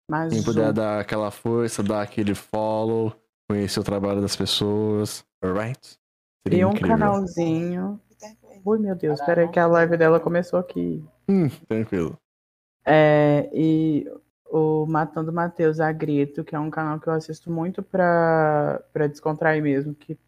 Mazu. 0.09 0.35
Quem 0.35 0.43
puder 0.43 0.73
dar 0.73 1.01
aquela 1.01 1.31
força, 1.31 1.83
dar 1.83 2.03
aquele 2.03 2.35
follow, 2.35 3.13
conhecer 3.49 3.79
o 3.79 3.85
trabalho 3.85 4.21
das 4.21 4.35
pessoas. 4.35 5.25
Alright? 5.45 5.99
Seria 6.47 6.61
E 6.61 6.65
um 6.65 6.71
incrível. 6.71 6.97
canalzinho. 6.97 8.01
Ui, 8.65 8.79
meu 8.79 8.95
Deus, 8.97 9.21
peraí 9.21 9.49
que 9.49 9.59
a 9.59 9.67
live 9.67 9.97
dela 9.97 10.19
começou 10.19 10.59
aqui. 10.59 11.05
Hum, 11.29 11.49
tranquilo. 11.69 12.19
É, 12.85 13.49
e 13.53 14.11
o 14.51 14.87
Matando 14.87 15.33
Matheus 15.33 15.79
a 15.79 15.93
Grito, 15.93 16.43
que 16.43 16.57
é 16.57 16.59
um 16.59 16.71
canal 16.71 16.99
que 16.99 17.07
eu 17.07 17.13
assisto 17.13 17.51
muito 17.51 17.83
pra, 17.83 18.83
pra 18.93 19.07
descontrair 19.07 19.63
mesmo. 19.63 19.95
Que, 19.95 20.19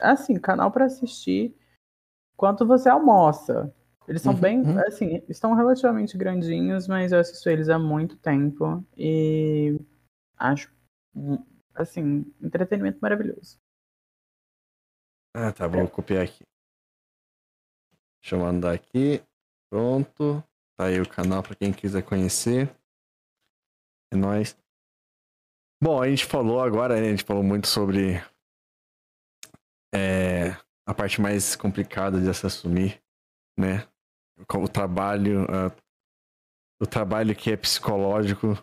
assim, 0.00 0.38
canal 0.38 0.70
pra 0.70 0.84
assistir 0.86 1.54
enquanto 2.34 2.64
você 2.66 2.88
almoça. 2.88 3.74
Eles 4.08 4.22
são 4.22 4.34
Uhum, 4.34 4.40
bem, 4.40 4.60
uhum. 4.60 4.78
assim, 4.86 5.22
estão 5.28 5.54
relativamente 5.54 6.16
grandinhos, 6.16 6.86
mas 6.86 7.12
eu 7.12 7.18
assisto 7.18 7.48
eles 7.50 7.68
há 7.68 7.78
muito 7.78 8.16
tempo 8.16 8.84
e 8.96 9.78
acho, 10.36 10.72
assim, 11.74 12.24
entretenimento 12.40 12.98
maravilhoso. 13.00 13.58
Ah, 15.34 15.52
tá. 15.52 15.66
Vou 15.66 15.88
copiar 15.88 16.24
aqui. 16.24 16.44
Deixa 18.22 18.36
eu 18.36 18.40
mandar 18.40 18.72
aqui. 18.74 19.22
Pronto. 19.70 20.42
Tá 20.78 20.86
aí 20.86 21.00
o 21.00 21.08
canal 21.08 21.42
pra 21.42 21.54
quem 21.56 21.72
quiser 21.72 22.02
conhecer. 22.02 22.68
É 24.12 24.16
nóis. 24.16 24.56
Bom, 25.82 26.00
a 26.02 26.08
gente 26.08 26.24
falou 26.24 26.60
agora, 26.60 26.94
né? 27.00 27.08
A 27.08 27.10
gente 27.10 27.24
falou 27.24 27.42
muito 27.42 27.66
sobre 27.66 28.16
é, 29.94 30.50
a 30.86 30.94
parte 30.94 31.20
mais 31.20 31.56
complicada 31.56 32.20
de 32.20 32.32
se 32.34 32.46
assumir, 32.46 33.02
né? 33.58 33.86
O 34.38 34.68
trabalho, 34.68 35.46
ah, 35.48 35.74
o 36.80 36.86
trabalho 36.86 37.34
que 37.34 37.50
é 37.50 37.56
psicológico 37.56 38.56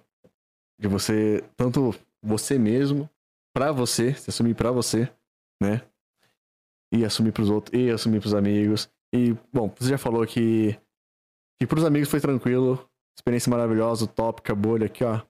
de 0.80 0.88
você, 0.88 1.44
tanto 1.56 1.94
você 2.22 2.60
mesmo, 2.60 3.10
pra 3.54 3.72
você, 3.72 4.14
se 4.14 4.30
assumir 4.30 4.56
pra 4.56 4.72
você, 4.72 5.12
né? 5.62 5.82
E 6.94 7.04
assumir 7.04 7.32
pros 7.32 7.50
outros, 7.50 7.80
e 7.80 7.90
assumir 7.90 8.20
pros 8.20 8.34
amigos. 8.34 8.90
E, 9.14 9.34
bom, 9.52 9.74
você 9.78 9.90
já 9.90 9.98
falou 9.98 10.26
que, 10.26 10.80
que 11.60 11.68
pros 11.68 11.86
amigos 11.86 12.10
foi 12.10 12.20
tranquilo, 12.20 12.90
experiência 13.18 13.50
maravilhosa, 13.50 14.08
tópica, 14.08 14.56
bolha 14.56 14.88
aqui, 14.88 15.04
ó. 15.04 15.22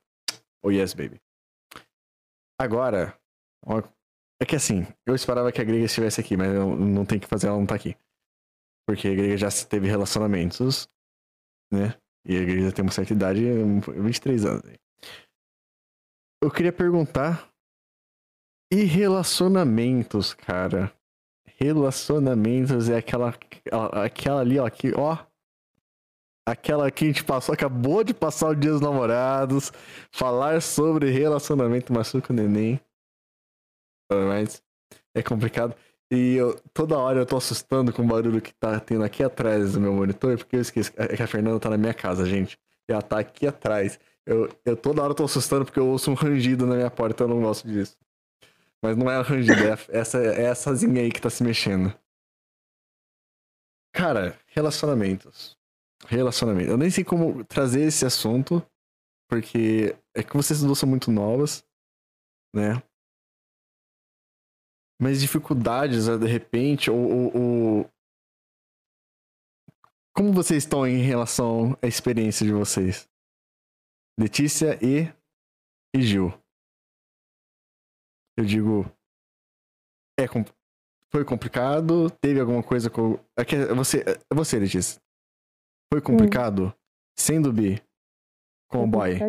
Oh 0.63 0.71
yes, 0.71 0.93
baby. 0.93 1.21
Agora, 2.59 3.17
ó, 3.65 3.81
é 4.41 4.45
que 4.45 4.55
assim, 4.55 4.85
eu 5.05 5.15
esperava 5.15 5.51
que 5.51 5.61
a 5.61 5.63
Grega 5.63 5.85
estivesse 5.85 6.19
aqui, 6.19 6.37
mas 6.37 6.49
não 6.53 7.05
tem 7.05 7.19
que 7.19 7.27
fazer 7.27 7.47
ela 7.47 7.57
não 7.57 7.65
tá 7.65 7.75
aqui. 7.75 7.95
Porque 8.85 9.07
a 9.07 9.15
Grega 9.15 9.37
já 9.37 9.49
teve 9.67 9.87
relacionamentos, 9.87 10.87
né? 11.71 11.95
E 12.25 12.37
a 12.37 12.61
já 12.61 12.71
tem 12.71 12.83
uma 12.83 12.91
certa 12.91 13.13
idade, 13.13 13.41
23 13.87 14.45
anos. 14.45 14.63
Eu 16.41 16.51
queria 16.51 16.73
perguntar. 16.73 17.49
E 18.71 18.83
relacionamentos, 18.83 20.33
cara? 20.33 20.91
Relacionamentos 21.57 22.89
é 22.89 22.97
aquela, 22.97 23.33
aquela 24.03 24.41
ali, 24.41 24.57
ó, 24.57 24.69
que, 24.69 24.93
ó. 24.95 25.17
aquela 26.45 26.89
que 26.89 27.05
a 27.05 27.07
gente 27.07 27.23
passou, 27.23 27.53
acabou 27.53 28.03
de 28.03 28.13
passar 28.13 28.49
o 28.49 28.55
Dia 28.55 28.71
dos 28.71 28.81
Namorados, 28.81 29.71
falar 30.11 30.61
sobre 30.61 31.11
relacionamento 31.11 31.93
machuca 31.93 32.33
o 32.33 32.35
neném. 32.35 32.81
Mas 34.11 34.61
é 35.15 35.21
complicado. 35.21 35.75
E 36.13 36.35
eu, 36.35 36.59
toda 36.73 36.97
hora 36.97 37.19
eu 37.19 37.25
tô 37.25 37.37
assustando 37.37 37.91
com 37.91 38.03
o 38.03 38.07
barulho 38.07 38.39
que 38.39 38.53
tá 38.53 38.79
tendo 38.79 39.03
aqui 39.03 39.23
atrás 39.23 39.73
do 39.73 39.81
meu 39.81 39.93
monitor, 39.93 40.37
porque 40.37 40.57
eu 40.57 40.61
esqueço 40.61 40.91
é 40.95 41.15
que 41.15 41.23
a 41.23 41.27
Fernanda 41.27 41.59
tá 41.59 41.71
na 41.71 41.77
minha 41.77 41.93
casa, 41.93 42.23
gente. 42.25 42.55
E 42.87 42.93
ela 42.93 43.01
tá 43.01 43.17
aqui 43.17 43.47
atrás. 43.47 43.99
Eu, 44.23 44.47
eu 44.63 44.77
toda 44.77 45.01
hora 45.01 45.15
tô 45.15 45.23
assustando 45.23 45.65
porque 45.65 45.79
eu 45.79 45.87
ouço 45.87 46.11
um 46.11 46.13
rangido 46.13 46.67
na 46.67 46.75
minha 46.75 46.91
porta, 46.91 47.23
eu 47.23 47.27
não 47.27 47.41
gosto 47.41 47.67
disso. 47.67 47.97
Mas 48.83 48.95
não 48.95 49.09
é 49.09 49.19
rangido, 49.21 49.59
é 49.59 49.71
essa, 49.89 50.19
é 50.19 50.99
aí 50.99 51.11
que 51.11 51.21
tá 51.21 51.31
se 51.31 51.43
mexendo. 51.43 51.91
Cara, 53.91 54.37
relacionamentos. 54.47 55.57
Relacionamento. 56.05 56.69
Eu 56.69 56.77
nem 56.77 56.91
sei 56.91 57.03
como 57.03 57.43
trazer 57.45 57.81
esse 57.81 58.05
assunto, 58.05 58.63
porque 59.27 59.95
é 60.15 60.21
que 60.21 60.35
vocês 60.35 60.61
duas 60.61 60.77
são 60.77 60.87
muito 60.87 61.11
novas, 61.11 61.65
né? 62.53 62.83
Mas 65.03 65.19
dificuldades, 65.19 66.05
de 66.05 66.27
repente, 66.27 66.89
ou, 66.89 66.97
ou, 66.97 67.37
ou, 67.37 67.91
Como 70.15 70.31
vocês 70.31 70.63
estão 70.63 70.87
em 70.87 71.01
relação 71.01 71.77
à 71.81 71.87
experiência 71.87 72.45
de 72.45 72.53
vocês? 72.53 73.05
Letícia 74.17 74.79
e, 74.81 75.13
e 75.93 76.01
Gil. 76.01 76.31
Eu 78.37 78.45
digo. 78.45 78.85
É, 80.17 80.23
foi 81.11 81.25
complicado? 81.25 82.09
Teve 82.21 82.39
alguma 82.39 82.63
coisa 82.63 82.89
com. 82.89 83.19
É 83.37 83.43
que 83.43 83.57
você, 83.75 84.05
é 84.07 84.33
você, 84.33 84.57
Letícia. 84.57 85.01
Foi 85.91 86.01
complicado? 86.01 86.67
Hum. 86.67 86.73
Sendo 87.19 87.51
bi 87.51 87.83
com 88.69 88.85
o 88.85 88.87
boy? 88.87 89.19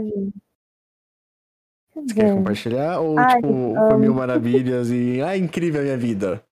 Você 1.95 2.15
quer 2.15 2.35
compartilhar? 2.35 3.01
Ou, 3.01 3.19
Ai, 3.19 3.37
tipo, 3.37 3.49
um... 3.49 3.75
foi 3.75 3.97
mil 3.99 4.15
maravilhas 4.15 4.91
e. 4.91 5.23
Ah, 5.23 5.37
incrível 5.37 5.81
a 5.81 5.85
minha 5.85 5.97
vida? 5.97 6.43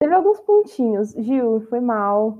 Teve 0.00 0.14
alguns 0.14 0.40
pontinhos. 0.40 1.10
Gil, 1.12 1.60
foi 1.68 1.80
mal. 1.80 2.38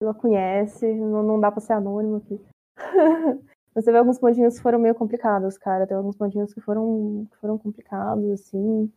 Ela 0.00 0.14
conhece, 0.14 0.86
não, 0.94 1.22
não 1.22 1.40
dá 1.40 1.50
pra 1.50 1.60
ser 1.60 1.74
anônimo 1.74 2.16
aqui. 2.16 2.40
Mas 3.74 3.84
teve 3.84 3.98
alguns 3.98 4.18
pontinhos 4.18 4.56
que 4.56 4.62
foram 4.62 4.78
meio 4.78 4.94
complicados, 4.94 5.58
cara. 5.58 5.86
Teve 5.86 5.98
alguns 5.98 6.16
pontinhos 6.16 6.54
que 6.54 6.60
foram, 6.60 7.26
que 7.30 7.36
foram 7.36 7.58
complicados, 7.58 8.30
assim. 8.30 8.90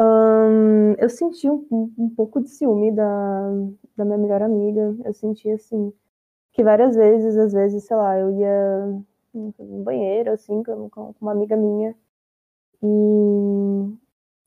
Um, 0.00 0.92
eu 0.98 1.08
senti 1.08 1.48
um, 1.48 1.66
um, 1.70 2.10
pouco 2.10 2.40
de 2.40 2.48
ciúme 2.48 2.92
da, 2.92 3.50
da 3.96 4.04
minha 4.04 4.18
melhor 4.18 4.42
amiga. 4.42 4.96
Eu 5.04 5.12
senti, 5.12 5.48
assim, 5.50 5.92
que 6.52 6.64
várias 6.64 6.96
vezes, 6.96 7.36
às 7.36 7.52
vezes, 7.52 7.84
sei 7.84 7.96
lá, 7.96 8.18
eu 8.18 8.30
ia 8.36 9.02
no 9.34 9.84
banheiro, 9.84 10.32
assim, 10.32 10.62
com, 10.64 10.88
com 10.90 11.14
uma 11.20 11.32
amiga 11.32 11.56
minha. 11.56 11.94
E, 12.82 13.96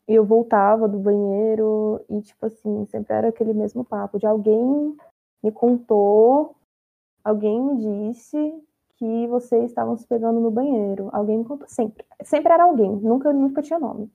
eu 0.08 0.26
voltava 0.26 0.88
do 0.88 1.00
banheiro 1.00 2.02
e, 2.10 2.22
tipo 2.22 2.46
assim, 2.46 2.86
sempre 2.86 3.14
era 3.14 3.30
aquele 3.30 3.54
mesmo 3.54 3.84
papo 3.84 4.20
de 4.20 4.26
alguém 4.28 4.96
me 5.44 5.52
contou, 5.52 6.56
alguém 7.24 7.62
me 7.62 7.78
disse 7.78 8.64
que 8.96 9.28
vocês 9.28 9.66
estavam 9.66 9.98
se 9.98 10.06
pegando 10.06 10.40
no 10.40 10.52
banheiro. 10.52 11.10
Alguém 11.12 11.40
me 11.40 11.46
contou. 11.46 11.68
Sempre. 11.68 12.06
Sempre 12.24 12.54
era 12.54 12.66
alguém. 12.66 12.92
Nunca, 12.98 13.34
nunca 13.34 13.62
tinha 13.62 13.80
nome. 13.80 14.12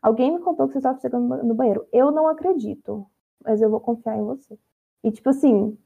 Alguém 0.00 0.32
me 0.32 0.40
contou 0.40 0.66
que 0.66 0.74
você 0.74 0.78
estava 0.78 1.00
chegando 1.00 1.42
no 1.42 1.54
banheiro. 1.54 1.86
Eu 1.92 2.10
não 2.10 2.28
acredito, 2.28 3.06
mas 3.44 3.60
eu 3.60 3.68
vou 3.68 3.80
confiar 3.80 4.16
em 4.16 4.24
você. 4.24 4.56
E, 5.02 5.10
tipo 5.10 5.30
assim, 5.30 5.76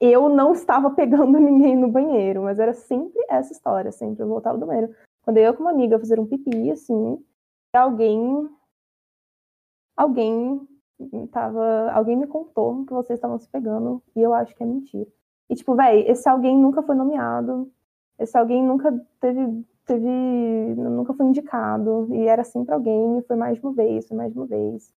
eu 0.00 0.28
não 0.28 0.52
estava 0.52 0.90
pegando 0.90 1.38
ninguém 1.38 1.76
no 1.76 1.88
banheiro, 1.88 2.42
mas 2.42 2.58
era 2.58 2.72
sempre 2.72 3.24
essa 3.28 3.52
história, 3.52 3.92
sempre 3.92 4.22
eu 4.22 4.28
voltava 4.28 4.58
do 4.58 4.66
banheiro. 4.66 4.92
Quando 5.22 5.38
eu 5.38 5.54
com 5.54 5.62
uma 5.62 5.70
amiga 5.70 5.98
fazer 5.98 6.18
um 6.18 6.26
pipi, 6.26 6.70
assim, 6.70 7.22
alguém. 7.72 8.48
Alguém 9.96 10.66
tava. 11.30 11.90
Alguém 11.92 12.16
me 12.16 12.26
contou 12.26 12.84
que 12.86 12.92
vocês 12.92 13.18
estavam 13.18 13.38
se 13.38 13.48
pegando, 13.48 14.02
e 14.16 14.20
eu 14.22 14.34
acho 14.34 14.54
que 14.54 14.62
é 14.62 14.66
mentira. 14.66 15.06
E, 15.48 15.54
tipo, 15.54 15.74
velho, 15.74 16.10
esse 16.10 16.28
alguém 16.28 16.56
nunca 16.56 16.82
foi 16.82 16.94
nomeado, 16.94 17.70
esse 18.18 18.36
alguém 18.38 18.62
nunca 18.64 18.92
teve 19.20 19.64
teve, 19.90 20.06
nunca 20.76 21.12
foi 21.14 21.26
indicado, 21.26 22.08
e 22.14 22.28
era 22.28 22.44
sempre 22.44 22.72
alguém, 22.74 23.18
e 23.18 23.22
foi 23.22 23.36
mais 23.36 23.58
de 23.58 23.64
uma 23.64 23.72
vez, 23.72 24.06
foi 24.06 24.16
mais 24.16 24.32
de 24.32 24.38
uma 24.38 24.46
vez. 24.46 24.94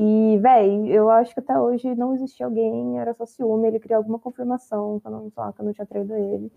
E, 0.00 0.38
véi, 0.38 0.88
eu 0.90 1.10
acho 1.10 1.34
que 1.34 1.40
até 1.40 1.58
hoje 1.58 1.94
não 1.94 2.14
existia 2.14 2.46
alguém, 2.46 2.98
era 2.98 3.14
só 3.14 3.26
ciúme, 3.26 3.68
ele 3.68 3.78
queria 3.78 3.98
alguma 3.98 4.18
confirmação, 4.18 5.00
lá, 5.36 5.52
que 5.52 5.60
eu 5.60 5.64
não 5.66 5.72
tinha 5.72 5.86
traído 5.86 6.14
ele. 6.14 6.50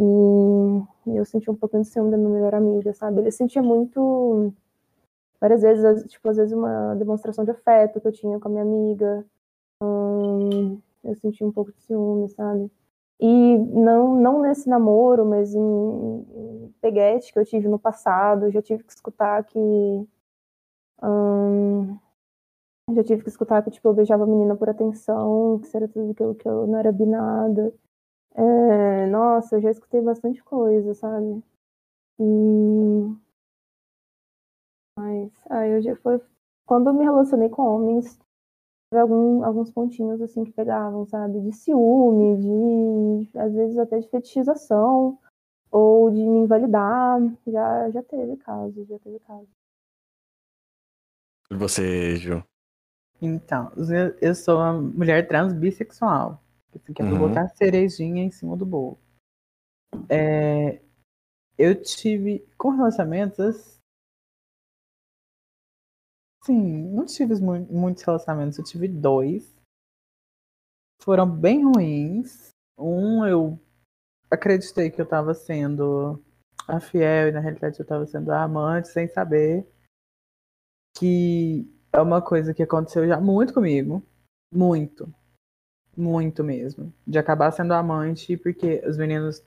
E, 0.00 1.16
eu 1.18 1.24
senti 1.26 1.50
um 1.50 1.56
pouquinho 1.56 1.82
de 1.82 1.88
ciúme 1.88 2.10
da 2.10 2.16
minha 2.16 2.30
melhor 2.30 2.54
amiga, 2.54 2.94
sabe? 2.94 3.20
Ele 3.20 3.30
sentia 3.30 3.62
muito, 3.62 4.52
várias 5.40 5.62
vezes, 5.62 6.04
tipo, 6.10 6.28
às 6.28 6.36
vezes 6.38 6.52
uma 6.54 6.94
demonstração 6.96 7.44
de 7.44 7.50
afeto 7.52 8.00
que 8.00 8.08
eu 8.08 8.12
tinha 8.12 8.40
com 8.40 8.48
a 8.48 8.50
minha 8.50 8.62
amiga. 8.62 9.26
Hum, 9.82 10.80
eu 11.04 11.14
senti 11.16 11.44
um 11.44 11.52
pouco 11.52 11.72
de 11.72 11.80
ciúme, 11.82 12.28
sabe? 12.30 12.70
E 13.20 13.58
não, 13.58 14.16
não 14.20 14.42
nesse 14.42 14.68
namoro, 14.68 15.26
mas 15.26 15.54
em, 15.54 15.60
em 15.60 16.74
peguete 16.80 17.32
que 17.32 17.38
eu 17.38 17.44
tive 17.46 17.68
no 17.68 17.78
passado, 17.78 18.50
já 18.50 18.62
tive 18.62 18.84
que 18.84 18.92
escutar 18.92 19.44
que. 19.44 19.58
Hum, 21.02 21.98
já 22.94 23.04
tive 23.04 23.22
que 23.22 23.28
escutar 23.28 23.62
que 23.62 23.70
tipo, 23.70 23.88
eu 23.88 23.94
beijava 23.94 24.24
a 24.24 24.26
menina 24.26 24.56
por 24.56 24.68
atenção, 24.68 25.60
que 25.60 25.76
era 25.76 25.88
tudo 25.88 26.14
que 26.14 26.22
eu, 26.22 26.34
que 26.34 26.48
eu 26.48 26.66
não 26.66 26.78
era 26.78 26.92
binada. 26.92 27.72
É, 28.34 29.06
nossa, 29.06 29.56
eu 29.56 29.60
já 29.62 29.70
escutei 29.70 30.00
bastante 30.00 30.42
coisa, 30.42 30.94
sabe? 30.94 31.42
E. 32.18 33.16
Mas, 34.98 35.32
aí 35.50 35.72
eu 35.72 35.82
já 35.82 35.96
foi. 35.96 36.20
Quando 36.66 36.88
eu 36.90 36.94
me 36.94 37.04
relacionei 37.04 37.48
com 37.48 37.62
homens, 37.62 38.18
algum, 38.92 39.44
alguns 39.44 39.70
pontinhos 39.70 40.20
assim 40.20 40.44
que 40.44 40.52
pegavam, 40.52 41.06
sabe? 41.06 41.40
De 41.40 41.52
ciúme, 41.52 43.26
de 43.26 43.38
às 43.38 43.52
vezes 43.52 43.78
até 43.78 43.98
de 43.98 44.08
fetichização 44.08 45.18
ou 45.70 46.10
de 46.10 46.20
me 46.20 46.40
invalidar. 46.40 47.20
Já, 47.46 47.90
já 47.90 48.02
teve 48.02 48.36
caso, 48.36 48.84
já 48.84 48.98
teve 48.98 49.18
caso. 49.20 49.48
E 51.50 51.56
você, 51.56 52.16
Ju? 52.16 52.44
Então, 53.20 53.70
eu 54.20 54.34
sou 54.34 54.56
uma 54.56 54.72
mulher 54.72 55.26
trans 55.28 55.52
bissexual. 55.52 56.40
Assim, 56.74 56.92
que 56.92 57.02
é 57.02 57.04
pra 57.04 57.14
uhum. 57.14 57.28
botar 57.28 57.48
cerejinha 57.48 58.22
em 58.22 58.30
cima 58.30 58.56
do 58.56 58.64
bolo. 58.64 58.98
É, 60.08 60.80
eu 61.58 61.80
tive, 61.82 62.46
com 62.56 62.70
relacionamentos, 62.70 63.80
Sim, 66.42 66.90
não 66.94 67.04
tive 67.04 67.34
muitos 67.40 68.02
relacionamentos, 68.02 68.58
eu 68.58 68.64
tive 68.64 68.88
dois. 68.88 69.54
Foram 71.02 71.28
bem 71.30 71.64
ruins. 71.64 72.50
Um, 72.78 73.26
eu 73.26 73.60
acreditei 74.30 74.90
que 74.90 75.00
eu 75.00 75.06
tava 75.06 75.34
sendo 75.34 76.22
a 76.66 76.80
fiel 76.80 77.28
e 77.28 77.32
na 77.32 77.40
realidade 77.40 77.78
eu 77.78 77.86
tava 77.86 78.06
sendo 78.06 78.30
a 78.30 78.42
amante 78.42 78.88
sem 78.88 79.06
saber 79.08 79.68
que 80.96 81.68
é 81.92 82.00
uma 82.00 82.22
coisa 82.22 82.54
que 82.54 82.62
aconteceu 82.62 83.06
já 83.06 83.20
muito 83.20 83.52
comigo. 83.52 84.02
Muito. 84.52 85.12
Muito 85.96 86.42
mesmo. 86.44 86.92
De 87.06 87.18
acabar 87.18 87.50
sendo 87.50 87.74
amante 87.74 88.36
porque 88.36 88.82
os 88.86 88.96
meninos. 88.96 89.44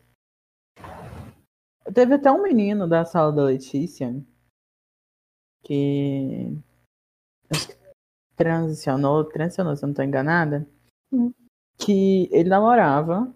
Teve 1.93 2.15
até 2.15 2.31
um 2.31 2.41
menino 2.41 2.87
da 2.87 3.05
sala 3.05 3.31
da 3.31 3.43
Letícia 3.43 4.15
que 5.63 6.57
transicionou, 8.35 9.23
transicionou, 9.23 9.75
se 9.75 9.83
eu 9.83 9.87
não 9.87 9.93
tô 9.93 10.01
enganada, 10.01 10.67
hum. 11.11 11.33
que 11.77 12.27
ele 12.31 12.49
namorava, 12.49 13.33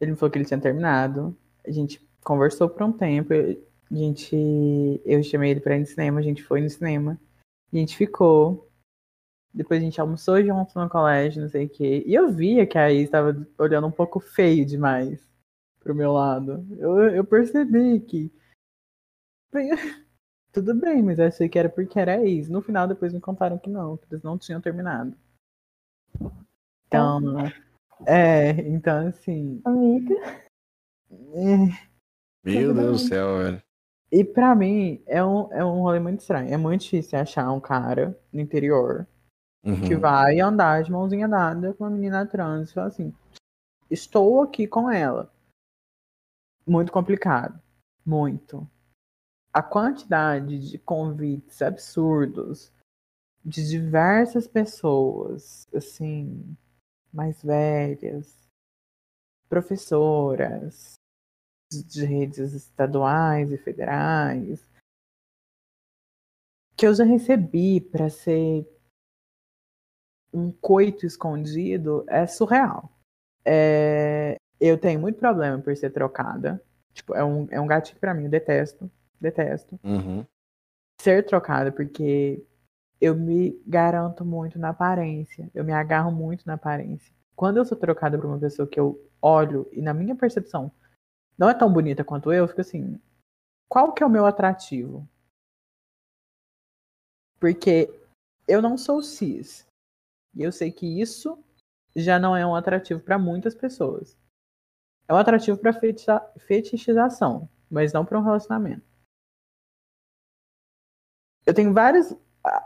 ele 0.00 0.12
me 0.12 0.16
falou 0.16 0.30
que 0.30 0.38
ele 0.38 0.44
tinha 0.44 0.60
terminado, 0.60 1.36
a 1.66 1.70
gente 1.70 2.06
conversou 2.24 2.68
por 2.68 2.82
um 2.82 2.92
tempo, 2.92 3.32
a 3.32 3.94
gente, 3.94 4.36
eu 5.04 5.22
chamei 5.22 5.52
ele 5.52 5.60
pra 5.60 5.76
ir 5.76 5.80
no 5.80 5.86
cinema, 5.86 6.20
a 6.20 6.22
gente 6.22 6.42
foi 6.42 6.60
no 6.60 6.68
cinema, 6.68 7.18
a 7.72 7.76
gente 7.76 7.96
ficou, 7.96 8.67
depois 9.58 9.82
a 9.82 9.84
gente 9.84 10.00
almoçou 10.00 10.40
junto 10.40 10.78
no 10.78 10.88
colégio, 10.88 11.42
não 11.42 11.48
sei 11.48 11.66
o 11.66 11.68
quê, 11.68 12.04
e 12.06 12.14
eu 12.14 12.30
via 12.30 12.64
que 12.64 12.78
a 12.78 12.92
Is 12.92 13.06
estava 13.06 13.36
olhando 13.58 13.88
um 13.88 13.90
pouco 13.90 14.20
feio 14.20 14.64
demais 14.64 15.20
pro 15.80 15.96
meu 15.96 16.12
lado. 16.12 16.64
Eu, 16.78 17.08
eu 17.08 17.24
percebi 17.24 17.98
que 17.98 18.32
tudo 20.52 20.76
bem, 20.76 21.02
mas 21.02 21.18
eu 21.18 21.26
achei 21.26 21.48
que 21.48 21.58
era 21.58 21.68
porque 21.68 21.98
era 21.98 22.24
ex. 22.24 22.48
No 22.48 22.62
final, 22.62 22.86
depois 22.86 23.12
me 23.12 23.20
contaram 23.20 23.58
que 23.58 23.68
não, 23.68 23.96
que 23.96 24.06
eles 24.08 24.22
não 24.22 24.38
tinham 24.38 24.60
terminado. 24.60 25.12
Então, 26.86 27.20
é, 28.06 28.50
então 28.60 29.08
assim. 29.08 29.60
Amiga. 29.64 30.14
É, 31.34 31.56
Meu 32.44 32.72
Deus 32.72 33.02
do 33.02 33.08
céu, 33.08 33.38
velho. 33.38 33.62
E 34.12 34.24
pra 34.24 34.54
mim, 34.54 35.02
é 35.04 35.22
um, 35.24 35.52
é 35.52 35.64
um 35.64 35.82
rolê 35.82 35.98
muito 35.98 36.20
estranho. 36.20 36.54
É 36.54 36.56
muito 36.56 36.82
difícil 36.82 37.18
achar 37.18 37.50
um 37.50 37.58
cara 37.58 38.16
no 38.32 38.40
interior 38.40 39.04
uhum. 39.64 39.80
que 39.86 39.96
vai 39.96 40.40
andar 40.40 40.82
de 40.82 40.90
mãozinha 40.90 41.28
dada 41.28 41.74
com 41.74 41.84
uma 41.84 41.90
menina 41.90 42.26
trans. 42.26 42.72
Fala 42.72 42.88
assim. 42.88 43.14
estou 43.90 44.42
aqui 44.42 44.66
com 44.66 44.90
ela. 44.90 45.32
Muito 46.66 46.92
complicado. 46.92 47.60
Muito. 48.04 48.68
A 49.52 49.62
quantidade 49.62 50.70
de 50.70 50.78
convites 50.78 51.62
absurdos 51.62 52.72
de 53.44 53.66
diversas 53.66 54.46
pessoas, 54.46 55.66
assim, 55.74 56.56
mais 57.12 57.42
velhas, 57.42 58.46
professoras 59.48 60.94
de 61.70 62.04
redes 62.04 62.52
estaduais 62.52 63.50
e 63.52 63.58
federais, 63.58 64.66
que 66.76 66.86
eu 66.86 66.94
já 66.94 67.04
recebi 67.04 67.80
para 67.80 68.08
ser 68.08 68.66
um 70.32 70.50
coito 70.50 71.06
escondido 71.06 72.04
é 72.08 72.26
surreal. 72.26 72.90
É, 73.44 74.36
eu 74.60 74.76
tenho 74.78 75.00
muito 75.00 75.18
problema 75.18 75.58
por 75.58 75.76
ser 75.76 75.90
trocada. 75.90 76.62
Tipo, 76.92 77.14
é 77.14 77.24
um, 77.24 77.46
é 77.50 77.60
um 77.60 77.66
gatilho 77.66 77.98
para 78.00 78.14
mim, 78.14 78.24
eu 78.24 78.30
detesto. 78.30 78.90
Detesto. 79.20 79.78
Uhum. 79.82 80.24
Ser 81.00 81.24
trocada, 81.24 81.72
porque 81.72 82.42
eu 83.00 83.14
me 83.14 83.60
garanto 83.66 84.24
muito 84.24 84.58
na 84.58 84.70
aparência. 84.70 85.50
Eu 85.54 85.64
me 85.64 85.72
agarro 85.72 86.10
muito 86.10 86.46
na 86.46 86.54
aparência. 86.54 87.14
Quando 87.36 87.58
eu 87.58 87.64
sou 87.64 87.78
trocada 87.78 88.18
por 88.18 88.26
uma 88.26 88.38
pessoa 88.38 88.66
que 88.66 88.78
eu 88.78 89.00
olho 89.22 89.68
e 89.72 89.80
na 89.80 89.94
minha 89.94 90.14
percepção 90.14 90.72
não 91.36 91.48
é 91.48 91.54
tão 91.54 91.72
bonita 91.72 92.04
quanto 92.04 92.32
eu, 92.32 92.38
eu 92.38 92.48
fico 92.48 92.60
assim, 92.60 93.00
qual 93.68 93.92
que 93.92 94.02
é 94.02 94.06
o 94.06 94.10
meu 94.10 94.26
atrativo? 94.26 95.08
Porque 97.38 97.88
eu 98.48 98.60
não 98.60 98.76
sou 98.76 99.00
cis. 99.00 99.67
E 100.34 100.42
eu 100.42 100.52
sei 100.52 100.70
que 100.70 101.00
isso 101.00 101.42
já 101.94 102.18
não 102.18 102.36
é 102.36 102.46
um 102.46 102.54
atrativo 102.54 103.00
para 103.00 103.18
muitas 103.18 103.54
pessoas. 103.54 104.16
É 105.08 105.14
um 105.14 105.16
atrativo 105.16 105.58
para 105.58 105.72
fetichização, 106.38 107.48
mas 107.70 107.92
não 107.92 108.04
para 108.04 108.18
um 108.18 108.22
relacionamento. 108.22 108.86
Eu 111.46 111.54
tenho 111.54 111.72
vários. 111.72 112.14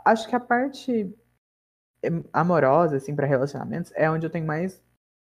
Acho 0.05 0.27
que 0.27 0.35
a 0.35 0.39
parte 0.39 1.15
amorosa, 2.33 2.97
assim, 2.97 3.15
para 3.15 3.25
relacionamentos 3.25 3.93
é 3.95 4.09
onde 4.09 4.25
eu 4.25 4.29
tenho 4.29 4.45
mais 4.45 4.83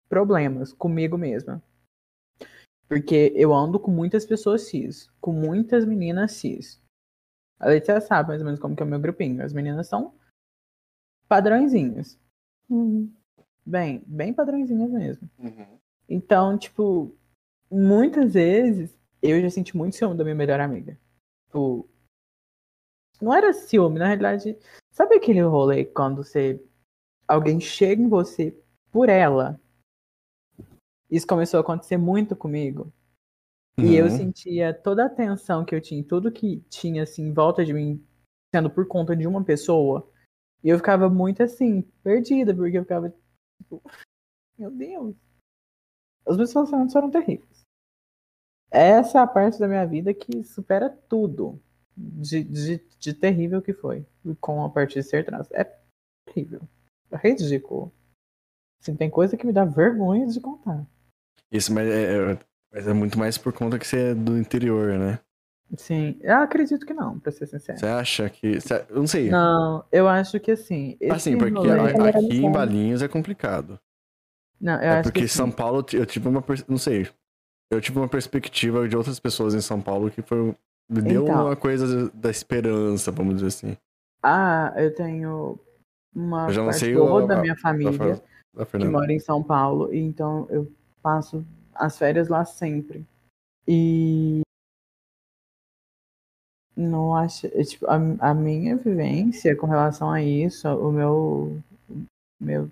problemas 0.09 0.73
comigo 0.73 1.17
mesma. 1.17 1.63
Porque 2.87 3.31
eu 3.35 3.53
ando 3.53 3.79
com 3.79 3.89
muitas 3.89 4.25
pessoas 4.25 4.63
cis, 4.63 5.09
com 5.19 5.31
muitas 5.31 5.85
meninas 5.85 6.33
cis. 6.33 6.83
A 7.59 7.67
Letícia 7.67 8.01
sabe 8.01 8.29
mais 8.29 8.41
ou 8.41 8.45
menos 8.45 8.59
como 8.59 8.75
que 8.75 8.83
é 8.83 8.85
o 8.85 8.89
meu 8.89 8.99
grupinho. 8.99 9.43
As 9.43 9.53
meninas 9.53 9.87
são 9.87 10.13
padrõezinhos. 11.27 12.19
Uhum. 12.69 13.11
Bem, 13.65 14.03
bem 14.05 14.33
padrõezinhas 14.33 14.89
mesmo. 14.91 15.29
Uhum. 15.39 15.79
Então, 16.07 16.57
tipo, 16.57 17.15
muitas 17.69 18.33
vezes 18.33 18.95
eu 19.21 19.41
já 19.41 19.49
senti 19.49 19.75
muito 19.75 19.95
ciúme 19.95 20.15
da 20.15 20.23
minha 20.23 20.35
melhor 20.35 20.59
amiga. 20.59 20.97
Tipo, 21.47 21.89
não 23.21 23.33
era 23.33 23.53
ciúme, 23.53 23.97
na 23.99 24.05
realidade. 24.07 24.57
Sabe 24.91 25.15
aquele 25.15 25.41
rolê 25.41 25.85
quando 25.85 26.23
você. 26.23 26.63
Alguém 27.27 27.59
chega 27.59 28.01
em 28.01 28.07
você 28.07 28.55
por 28.91 29.09
ela? 29.09 29.59
Isso 31.09 31.25
começou 31.25 31.57
a 31.57 31.61
acontecer 31.61 31.97
muito 31.97 32.35
comigo. 32.35 32.91
E 33.77 33.95
eu 33.95 34.05
Uhum. 34.05 34.11
sentia 34.11 34.73
toda 34.73 35.03
a 35.03 35.07
atenção 35.07 35.65
que 35.65 35.73
eu 35.75 35.81
tinha, 35.81 36.03
tudo 36.03 36.31
que 36.31 36.61
tinha 36.69 37.03
assim 37.03 37.23
em 37.27 37.33
volta 37.33 37.65
de 37.65 37.73
mim, 37.73 38.05
sendo 38.53 38.69
por 38.69 38.87
conta 38.87 39.15
de 39.15 39.27
uma 39.27 39.43
pessoa. 39.43 40.09
E 40.65 40.69
eu 40.69 40.77
ficava 40.77 41.07
muito 41.07 41.43
assim, 41.43 41.83
perdida, 42.03 42.51
porque 42.55 42.75
eu 42.75 42.81
ficava 42.81 43.13
tipo, 43.61 43.83
meu 44.57 44.71
Deus. 44.71 45.15
Os 46.25 46.37
meus 46.37 46.51
relacionamentos 46.51 46.93
foram 46.93 47.11
terríveis. 47.11 47.61
Essa 48.71 49.19
é 49.19 49.21
a 49.21 49.27
parte 49.27 49.59
da 49.59 49.67
minha 49.67 49.85
vida 49.85 50.11
que 50.11 50.43
supera 50.43 50.89
tudo 50.89 51.61
de, 51.95 52.43
de, 52.43 52.77
de 52.97 53.13
terrível 53.13 53.61
que 53.61 53.73
foi 53.73 54.05
com 54.41 54.65
a 54.65 54.69
parte 54.71 54.95
de 54.95 55.03
ser 55.03 55.23
trans. 55.23 55.47
É 55.51 55.63
terrível. 56.25 56.61
É 57.11 57.15
ridículo. 57.17 57.93
Assim, 58.81 58.95
tem 58.95 59.09
coisa 59.09 59.37
que 59.37 59.45
me 59.45 59.53
dá 59.53 59.65
vergonha 59.65 60.25
de 60.25 60.41
contar. 60.41 60.83
Isso, 61.51 61.71
mas 61.71 61.87
é, 61.87 62.31
é- 62.33 62.39
mas 62.71 62.87
é 62.87 62.93
muito 62.93 63.19
mais 63.19 63.37
por 63.37 63.53
conta 63.53 63.77
que 63.77 63.85
você 63.85 64.09
é 64.09 64.15
do 64.15 64.35
interior, 64.37 64.97
né? 64.97 65.19
Sim, 65.77 66.17
eu 66.21 66.35
acredito 66.37 66.85
que 66.85 66.93
não, 66.93 67.19
pra 67.19 67.31
ser 67.31 67.47
sincero. 67.47 67.77
Você 67.79 67.85
acha 67.87 68.29
que. 68.29 68.59
você- 68.61 68.85
eu 68.89 68.97
não 68.97 69.07
sei. 69.07 69.29
Não, 69.29 69.83
eu 69.91 70.07
acho 70.07 70.39
que 70.39 70.51
assim. 70.51 70.97
Assim, 71.11 71.37
porque 71.37 71.53
rolê- 71.53 71.71
a- 71.71 72.09
aqui 72.09 72.37
em 72.45 72.51
Valinhos 72.51 73.01
é 73.01 73.07
complicado. 73.07 73.79
Não, 74.61 74.73
eu 74.75 74.79
É 74.81 74.89
acho 74.89 75.03
porque 75.03 75.19
que 75.19 75.25
assim, 75.25 75.37
São 75.37 75.51
Paulo, 75.51 75.79
eu 75.79 75.83
ti- 75.83 75.97
eu 75.97 76.05
tive 76.05 76.27
uma. 76.27 76.43
Não 76.67 76.77
sei. 76.77 77.07
Eu 77.71 77.81
tive 77.81 77.97
uma 77.97 78.07
perspectiva 78.07 78.87
de 78.87 78.95
outras 78.95 79.19
pessoas 79.19 79.53
em 79.55 79.59
São 79.61 79.81
Paulo 79.81 80.11
que 80.11 80.21
foi. 80.21 80.55
Me 80.87 81.01
deu 81.01 81.23
Então. 81.23 81.45
uma 81.47 81.55
coisa 81.55 82.09
da 82.13 82.29
esperança, 82.29 83.11
vamos 83.11 83.35
dizer 83.35 83.47
assim. 83.47 83.75
Ah, 84.21 84.71
eu 84.77 84.93
tenho 84.93 85.59
uma 86.15 86.45
Eu 86.47 86.53
já 86.53 86.61
não 86.61 86.67
parte 86.67 86.79
sei 86.79 86.93
boa 86.93 87.23
o- 87.23 87.27
da 87.27 87.39
a- 87.39 87.41
minha 87.41 87.55
Da, 87.55 87.59
família 87.59 87.91
Fer- 87.91 88.21
da 88.53 88.65
que 88.67 88.85
mora 88.85 89.11
em 89.11 89.19
São 89.19 89.41
Paulo, 89.43 89.91
e 89.91 89.97
então 89.97 90.45
eu 90.51 90.71
passo 91.01 91.43
as 91.73 91.97
férias 91.97 92.27
lá 92.29 92.45
sempre. 92.45 93.03
E 93.67 94.41
não 96.75 97.15
acho, 97.15 97.47
é, 97.47 97.63
tipo, 97.63 97.85
a, 97.87 97.95
a 98.19 98.33
minha 98.33 98.75
vivência 98.75 99.55
com 99.55 99.65
relação 99.67 100.11
a 100.11 100.21
isso, 100.21 100.67
o 100.67 100.91
meu 100.91 101.61
meu 102.41 102.69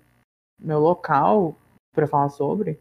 meu 0.60 0.78
local 0.78 1.56
para 1.94 2.06
falar 2.06 2.28
sobre 2.28 2.78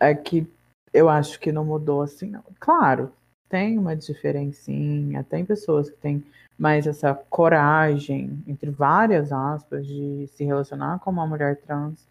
é 0.00 0.14
que 0.14 0.46
eu 0.92 1.08
acho 1.08 1.40
que 1.40 1.52
não 1.52 1.64
mudou 1.64 2.02
assim, 2.02 2.30
não. 2.30 2.44
Claro, 2.60 3.12
tem 3.48 3.78
uma 3.78 3.96
diferencinha, 3.96 5.24
tem 5.24 5.44
pessoas 5.44 5.90
que 5.90 5.96
têm 5.96 6.24
mais 6.58 6.86
essa 6.86 7.14
coragem, 7.14 8.42
entre 8.46 8.70
várias 8.70 9.32
aspas, 9.32 9.86
de 9.86 10.26
se 10.28 10.44
relacionar 10.44 11.00
com 11.00 11.10
uma 11.10 11.26
mulher 11.26 11.60
trans. 11.60 12.06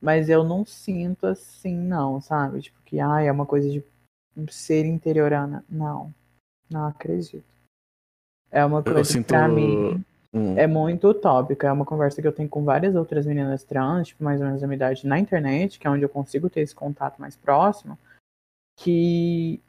Mas 0.00 0.28
eu 0.28 0.44
não 0.44 0.66
sinto 0.66 1.26
assim, 1.26 1.76
não, 1.76 2.20
sabe? 2.20 2.60
Tipo, 2.60 2.80
que 2.82 3.00
ai, 3.00 3.28
é 3.28 3.32
uma 3.32 3.46
coisa 3.46 3.68
de 3.70 3.82
ser 4.52 4.84
interiorana. 4.84 5.64
Não, 5.68 6.12
não 6.70 6.86
acredito. 6.86 7.44
É 8.52 8.64
uma 8.64 8.78
Eu 8.80 8.84
coisa 8.84 9.00
que 9.00 9.06
sinto- 9.06 9.28
pra 9.28 9.48
mim 9.48 10.04
Hum. 10.34 10.56
é 10.56 10.66
muito 10.66 11.08
utópica. 11.08 11.66
É 11.68 11.72
uma 11.72 11.84
conversa 11.86 12.20
que 12.20 12.28
eu 12.28 12.32
tenho 12.32 12.48
com 12.48 12.62
várias 12.64 12.94
outras 12.94 13.24
meninas 13.26 13.64
trans, 13.64 14.08
tipo, 14.08 14.22
mais 14.22 14.40
ou 14.40 14.46
menos 14.46 14.60
da 14.60 14.66
minha 14.66 14.76
idade, 14.76 15.06
na 15.06 15.18
internet, 15.18 15.78
que 15.78 15.86
é 15.86 15.90
onde 15.90 16.04
eu 16.04 16.08
consigo 16.08 16.48
ter 16.50 16.60
esse 16.60 16.74
contato 16.74 17.18
mais 17.20 17.34
próximo, 17.36 17.98
que 18.78 19.60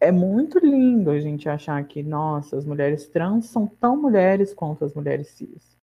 é 0.00 0.12
muito 0.12 0.58
lindo 0.58 1.10
a 1.10 1.18
gente 1.18 1.48
achar 1.48 1.82
que, 1.84 2.02
nossa, 2.02 2.56
as 2.56 2.64
mulheres 2.64 3.08
trans 3.08 3.46
são 3.46 3.66
tão 3.66 3.96
mulheres 3.96 4.54
quanto 4.54 4.84
as 4.84 4.94
mulheres 4.94 5.28
cis. 5.28 5.76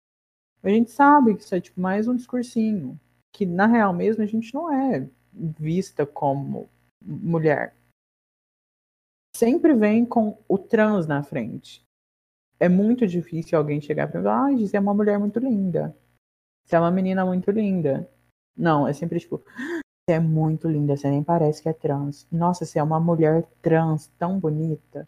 A 0.62 0.70
gente 0.70 0.92
sabe 0.92 1.36
que 1.36 1.42
isso 1.42 1.56
é 1.56 1.60
tipo 1.60 1.82
mais 1.82 2.08
um 2.08 2.16
discursinho, 2.16 2.98
que 3.34 3.46
na 3.46 3.66
real 3.66 3.92
mesmo 3.92 4.24
a 4.24 4.26
gente 4.26 4.54
não 4.54 4.72
é 4.72 5.08
vista 5.34 6.06
como 6.06 6.70
mulher. 7.02 7.74
Sempre 9.36 9.74
vem 9.74 10.06
com 10.06 10.38
o 10.48 10.58
trans 10.58 11.06
na 11.08 11.22
frente. 11.24 11.83
É 12.64 12.70
muito 12.70 13.06
difícil 13.06 13.58
alguém 13.58 13.82
chegar 13.82 14.08
pra 14.08 14.22
mim 14.22 14.26
e 14.26 14.30
falar, 14.30 14.48
ah, 14.48 14.58
você 14.58 14.78
é 14.78 14.80
uma 14.80 14.94
mulher 14.94 15.20
muito 15.20 15.38
linda. 15.38 15.94
Você 16.64 16.78
é 16.78 16.80
uma 16.80 16.92
menina 16.92 17.26
muito 17.26 17.52
linda. 17.52 18.10
Não, 18.56 18.88
é 18.88 18.94
sempre 18.94 19.20
tipo, 19.20 19.44
você 19.46 20.16
é 20.16 20.20
muito 20.22 20.70
linda, 20.70 20.96
você 20.96 21.10
nem 21.10 21.22
parece 21.22 21.62
que 21.62 21.68
é 21.68 21.74
trans. 21.74 22.26
Nossa, 22.32 22.64
você 22.64 22.80
é 22.80 22.84
uma 22.84 23.02
mulher 23.02 23.46
trans 23.62 24.08
tão 24.18 24.40
bonita. 24.40 25.06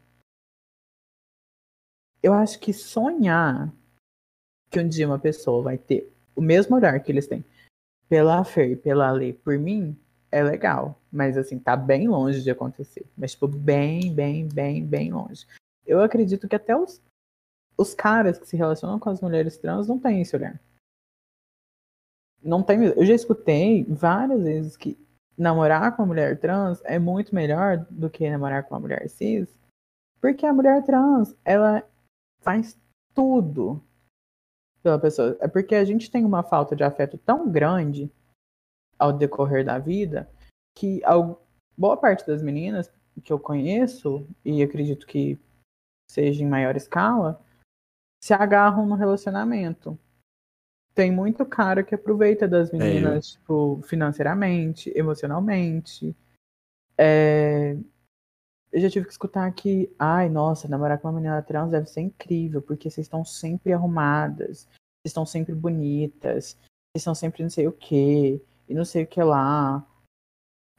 Eu 2.22 2.34
acho 2.34 2.60
que 2.60 2.73
sonhar 2.73 3.73
que 4.69 4.77
um 4.77 4.90
dia 4.90 5.07
uma 5.07 5.18
pessoa 5.18 5.64
vai 5.64 5.77
ter 5.77 6.14
o 6.36 6.41
mesmo 6.41 6.76
olhar 6.76 6.99
que 6.99 7.10
eles 7.10 7.26
têm 7.26 7.45
pela 8.10 8.44
Fer 8.44 8.72
e 8.72 8.76
pela 8.76 9.10
Lê 9.14 9.32
por 9.32 9.57
mim 9.57 9.98
é 10.30 10.44
legal. 10.44 10.99
Mas 11.10 11.38
assim, 11.38 11.57
tá 11.57 11.77
bem 11.77 12.10
longe 12.10 12.41
de 12.41 12.52
acontecer. 12.52 13.06
Mas, 13.18 13.32
tipo, 13.32 13.48
bem, 13.48 14.14
bem, 14.14 14.45
bem, 14.45 14.86
bem 14.86 15.14
longe. 15.14 15.48
Eu 15.86 16.02
acredito 16.02 16.49
que 16.49 16.56
até 16.57 16.76
os, 16.76 17.02
os 17.77 17.93
caras 17.93 18.38
que 18.38 18.47
se 18.47 18.56
relacionam 18.56 18.99
com 18.99 19.10
as 19.10 19.22
mulheres 19.22 19.57
trans 19.57 19.88
não 19.88 19.99
têm 19.99 20.22
esse 20.22 20.35
olhar. 20.35 20.60
Não 22.41 22.61
tem. 22.64 22.84
Eu 22.84 23.06
já 23.06 23.14
escutei 23.14 23.84
várias 23.85 24.43
vezes 24.43 24.77
que 24.77 24.97
namorar 25.38 25.95
com 25.95 26.03
uma 26.03 26.07
mulher 26.07 26.39
trans 26.39 26.81
é 26.85 26.99
muito 26.99 27.34
melhor 27.34 27.85
do 27.89 28.10
que 28.10 28.30
namorar 28.30 28.64
com 28.64 28.76
uma 28.76 28.81
mulher 28.81 29.10
cis. 29.10 29.57
Porque 30.22 30.45
a 30.45 30.53
mulher 30.53 30.84
trans, 30.84 31.35
ela 31.43 31.84
faz 32.41 32.80
tudo 33.14 33.84
pela 34.81 34.99
pessoa. 34.99 35.38
É 35.39 35.47
porque 35.47 35.76
a 35.76 35.84
gente 35.84 36.10
tem 36.11 36.23
uma 36.23 36.43
falta 36.43 36.76
de 36.76 36.84
afeto 36.84 37.18
tão 37.18 37.52
grande 37.52 38.11
ao 38.97 39.11
decorrer 39.11 39.65
da 39.65 39.77
vida 39.77 40.30
que 40.77 41.02
boa 41.77 41.97
parte 41.97 42.26
das 42.26 42.41
meninas 42.41 42.91
que 43.23 43.31
eu 43.31 43.39
conheço, 43.39 44.27
e 44.43 44.61
acredito 44.61 45.07
que 45.07 45.39
seja 46.10 46.43
em 46.43 46.47
maior 46.47 46.76
escala, 46.76 47.41
se 48.26 48.34
agarram 48.34 48.88
no 48.88 48.95
relacionamento. 48.95 49.99
tem 50.95 51.11
muito 51.11 51.45
cara 51.45 51.84
que 51.84 51.93
aproveita 51.93 52.47
das 52.47 52.72
meninas, 52.72 53.34
tipo, 53.34 53.81
financeiramente, 53.84 54.91
emocionalmente. 54.95 56.15
É, 56.97 57.76
Eu 58.72 58.81
já 58.81 58.89
tive 58.89 59.06
que 59.06 59.11
escutar 59.11 59.52
que, 59.53 59.93
ai, 59.99 60.27
nossa, 60.27 60.68
namorar 60.68 60.97
com 60.97 61.07
uma 61.07 61.14
menina 61.15 61.41
trans 61.41 61.69
deve 61.69 61.85
ser 61.88 62.02
incrível, 62.02 62.61
porque 62.61 62.89
vocês 62.89 63.06
estão 63.06 63.23
sempre 63.23 63.72
arrumadas, 63.73 64.64
vocês 64.64 65.11
estão 65.11 65.26
sempre 65.26 65.53
bonitas, 65.53 66.53
vocês 66.56 67.02
estão 67.02 67.14
sempre 67.14 67.43
não 67.43 67.49
sei 67.49 67.68
o 67.68 67.72
que, 67.72 68.41
e 68.68 68.73
não 68.73 68.84
sei 68.85 69.03
o 69.03 69.07
que 69.07 69.22
lá. 69.22 69.85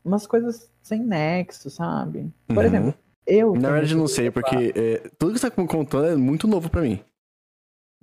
Umas 0.04 0.26
coisas 0.26 0.70
sem 0.82 1.00
nexo, 1.00 1.70
sabe? 1.70 2.32
Por 2.48 2.58
Uhum. 2.58 2.62
exemplo, 2.64 2.94
eu. 3.26 3.54
Na 3.54 3.70
verdade, 3.70 3.94
não 3.94 4.08
sei, 4.08 4.30
porque 4.30 4.72
é, 4.74 5.08
tudo 5.18 5.32
que 5.32 5.38
você 5.38 5.50
tá 5.50 5.62
me 5.62 5.68
contando 5.68 6.06
é 6.06 6.16
muito 6.16 6.48
novo 6.48 6.68
pra 6.68 6.82
mim. 6.82 7.02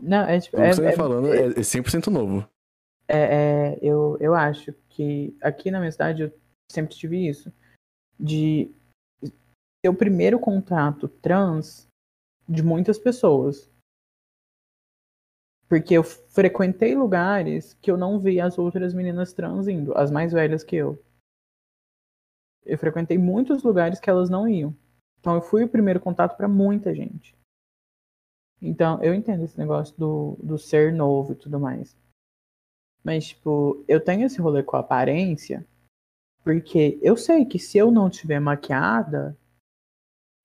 Não, 0.03 0.25
é 0.25 0.39
tipo. 0.39 0.57
Tudo 0.57 0.65
É, 0.65 0.73
você 0.73 0.83
tá 0.83 0.89
é- 0.89 0.95
falando 0.95 1.33
é, 1.33 1.45
é 1.47 1.63
100% 1.63 2.07
novo. 2.11 2.47
É, 3.07 3.17
é, 3.17 3.79
eu, 3.81 4.17
eu 4.19 4.33
acho 4.33 4.73
que 4.89 5.35
aqui 5.41 5.71
na 5.71 5.79
minha 5.79 5.91
cidade 5.91 6.23
eu 6.23 6.31
sempre 6.71 6.95
tive 6.95 7.27
isso. 7.27 7.51
De 8.19 8.73
ser 9.21 9.89
o 9.89 9.95
primeiro 9.95 10.39
contato 10.39 11.07
trans 11.07 11.87
de 12.47 12.61
muitas 12.61 12.99
pessoas. 12.99 13.71
Porque 15.67 15.93
eu 15.93 16.03
frequentei 16.03 16.95
lugares 16.95 17.73
que 17.75 17.89
eu 17.89 17.97
não 17.97 18.19
vi 18.19 18.39
as 18.39 18.57
outras 18.57 18.93
meninas 18.93 19.33
trans 19.33 19.67
indo, 19.67 19.97
as 19.97 20.11
mais 20.11 20.31
velhas 20.31 20.63
que 20.63 20.75
eu. 20.75 21.03
Eu 22.65 22.77
frequentei 22.77 23.17
muitos 23.17 23.63
lugares 23.63 23.99
que 23.99 24.09
elas 24.09 24.29
não 24.29 24.47
iam. 24.47 24.75
Então 25.19 25.35
eu 25.35 25.41
fui 25.41 25.63
o 25.63 25.69
primeiro 25.69 25.99
contato 25.99 26.37
para 26.37 26.47
muita 26.47 26.93
gente. 26.93 27.35
Então 28.63 29.03
eu 29.03 29.13
entendo 29.13 29.43
esse 29.43 29.57
negócio 29.57 29.93
do, 29.97 30.37
do 30.41 30.57
ser 30.57 30.93
novo 30.93 31.33
e 31.33 31.35
tudo 31.35 31.59
mais. 31.59 31.95
Mas, 33.03 33.27
tipo, 33.27 33.83
eu 33.85 34.01
tenho 34.01 34.25
esse 34.25 34.39
rolê 34.39 34.63
com 34.63 34.77
aparência, 34.77 35.67
porque 36.41 36.97
eu 37.01 37.17
sei 37.17 37.45
que 37.45 37.59
se 37.59 37.77
eu 37.77 37.91
não 37.91 38.09
tiver 38.09 38.39
maquiada, 38.39 39.37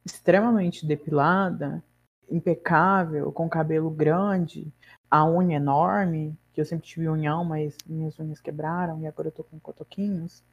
extremamente 0.04 0.84
depilada, 0.84 1.82
impecável, 2.28 3.30
com 3.30 3.48
cabelo 3.48 3.88
grande, 3.88 4.72
a 5.08 5.24
unha 5.24 5.56
enorme, 5.56 6.36
que 6.52 6.60
eu 6.60 6.64
sempre 6.64 6.88
tive 6.88 7.08
unhão, 7.08 7.44
mas 7.44 7.76
minhas 7.86 8.18
unhas 8.18 8.40
quebraram 8.40 9.00
e 9.00 9.06
agora 9.06 9.28
eu 9.28 9.32
tô 9.32 9.44
com 9.44 9.60
cotoquinhos. 9.60 10.44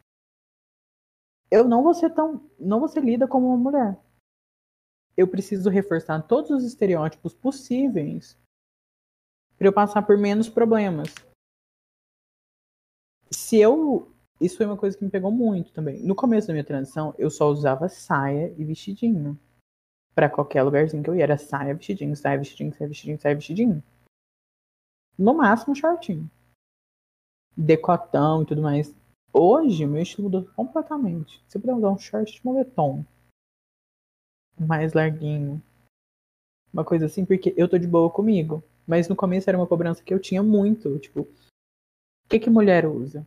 Eu 1.49 1.67
não 1.67 1.81
vou 1.81 1.93
ser 1.95 2.11
tão. 2.11 2.47
não 2.59 2.79
vou 2.79 2.87
ser 2.87 3.03
lida 3.03 3.27
como 3.27 3.47
uma 3.47 3.57
mulher. 3.57 3.97
Eu 5.17 5.27
preciso 5.27 5.69
reforçar 5.69 6.21
todos 6.21 6.51
os 6.51 6.63
estereótipos 6.63 7.33
possíveis 7.33 8.37
para 9.57 9.67
eu 9.67 9.73
passar 9.73 10.01
por 10.01 10.17
menos 10.17 10.49
problemas 10.49 11.13
se 13.31 13.57
eu. 13.57 14.11
Isso 14.39 14.57
foi 14.57 14.65
uma 14.65 14.77
coisa 14.77 14.97
que 14.97 15.03
me 15.03 15.09
pegou 15.09 15.31
muito 15.31 15.71
também. 15.71 16.03
No 16.03 16.13
começo 16.13 16.47
da 16.47 16.53
minha 16.53 16.63
transição, 16.63 17.15
eu 17.17 17.29
só 17.29 17.47
usava 17.47 17.87
saia 17.87 18.53
e 18.57 18.65
vestidinho. 18.65 19.39
Pra 20.13 20.29
qualquer 20.29 20.61
lugarzinho 20.63 21.03
que 21.03 21.09
eu 21.09 21.15
ia. 21.15 21.23
Era 21.23 21.37
saia, 21.37 21.73
vestidinho, 21.73 22.15
saia, 22.15 22.37
vestidinho, 22.37 22.73
saia, 22.73 22.87
vestidinho, 22.87 23.19
saia, 23.19 23.35
vestidinho. 23.35 23.83
No 25.17 25.33
máximo, 25.33 25.75
shortinho. 25.75 26.29
Decotão 27.55 28.43
e 28.43 28.45
tudo 28.45 28.61
mais. 28.61 28.93
Hoje, 29.31 29.85
meu 29.85 30.01
estilo 30.01 30.29
mudou 30.29 30.45
completamente. 30.53 31.43
Se 31.47 31.57
eu 31.57 31.61
puder 31.61 31.75
usar 31.75 31.91
um 31.91 31.97
short 31.97 32.33
de 32.33 32.45
moletom. 32.45 33.05
Mais 34.59 34.93
larguinho. 34.93 35.61
Uma 36.71 36.83
coisa 36.83 37.05
assim, 37.05 37.25
porque 37.25 37.53
eu 37.57 37.67
tô 37.69 37.77
de 37.77 37.87
boa 37.87 38.09
comigo. 38.09 38.63
Mas 38.87 39.07
no 39.07 39.15
começo 39.15 39.49
era 39.49 39.57
uma 39.57 39.67
cobrança 39.67 40.03
que 40.03 40.13
eu 40.13 40.19
tinha 40.19 40.43
muito. 40.43 40.99
Tipo, 40.99 41.21
o 41.21 41.27
que 42.29 42.39
que 42.39 42.49
mulher 42.49 42.85
usa? 42.85 43.25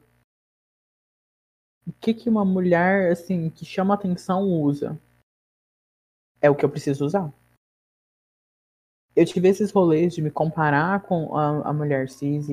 O 1.87 1.93
que 1.93 2.13
que 2.13 2.29
uma 2.29 2.45
mulher, 2.45 3.11
assim, 3.11 3.49
que 3.51 3.65
chama 3.65 3.95
atenção 3.95 4.45
usa? 4.45 5.01
É 6.41 6.51
o 6.51 6.55
que 6.55 6.65
eu 6.65 6.71
preciso 6.71 7.05
usar. 7.05 7.33
Eu 9.17 9.25
tive 9.25 9.49
esses 9.49 9.73
rolês 9.73 10.15
de 10.15 10.23
me 10.23 10.31
comparar 10.31 11.03
com 11.03 11.37
a, 11.37 11.69
a 11.69 11.73
mulher 11.73 12.09
cis 12.09 12.49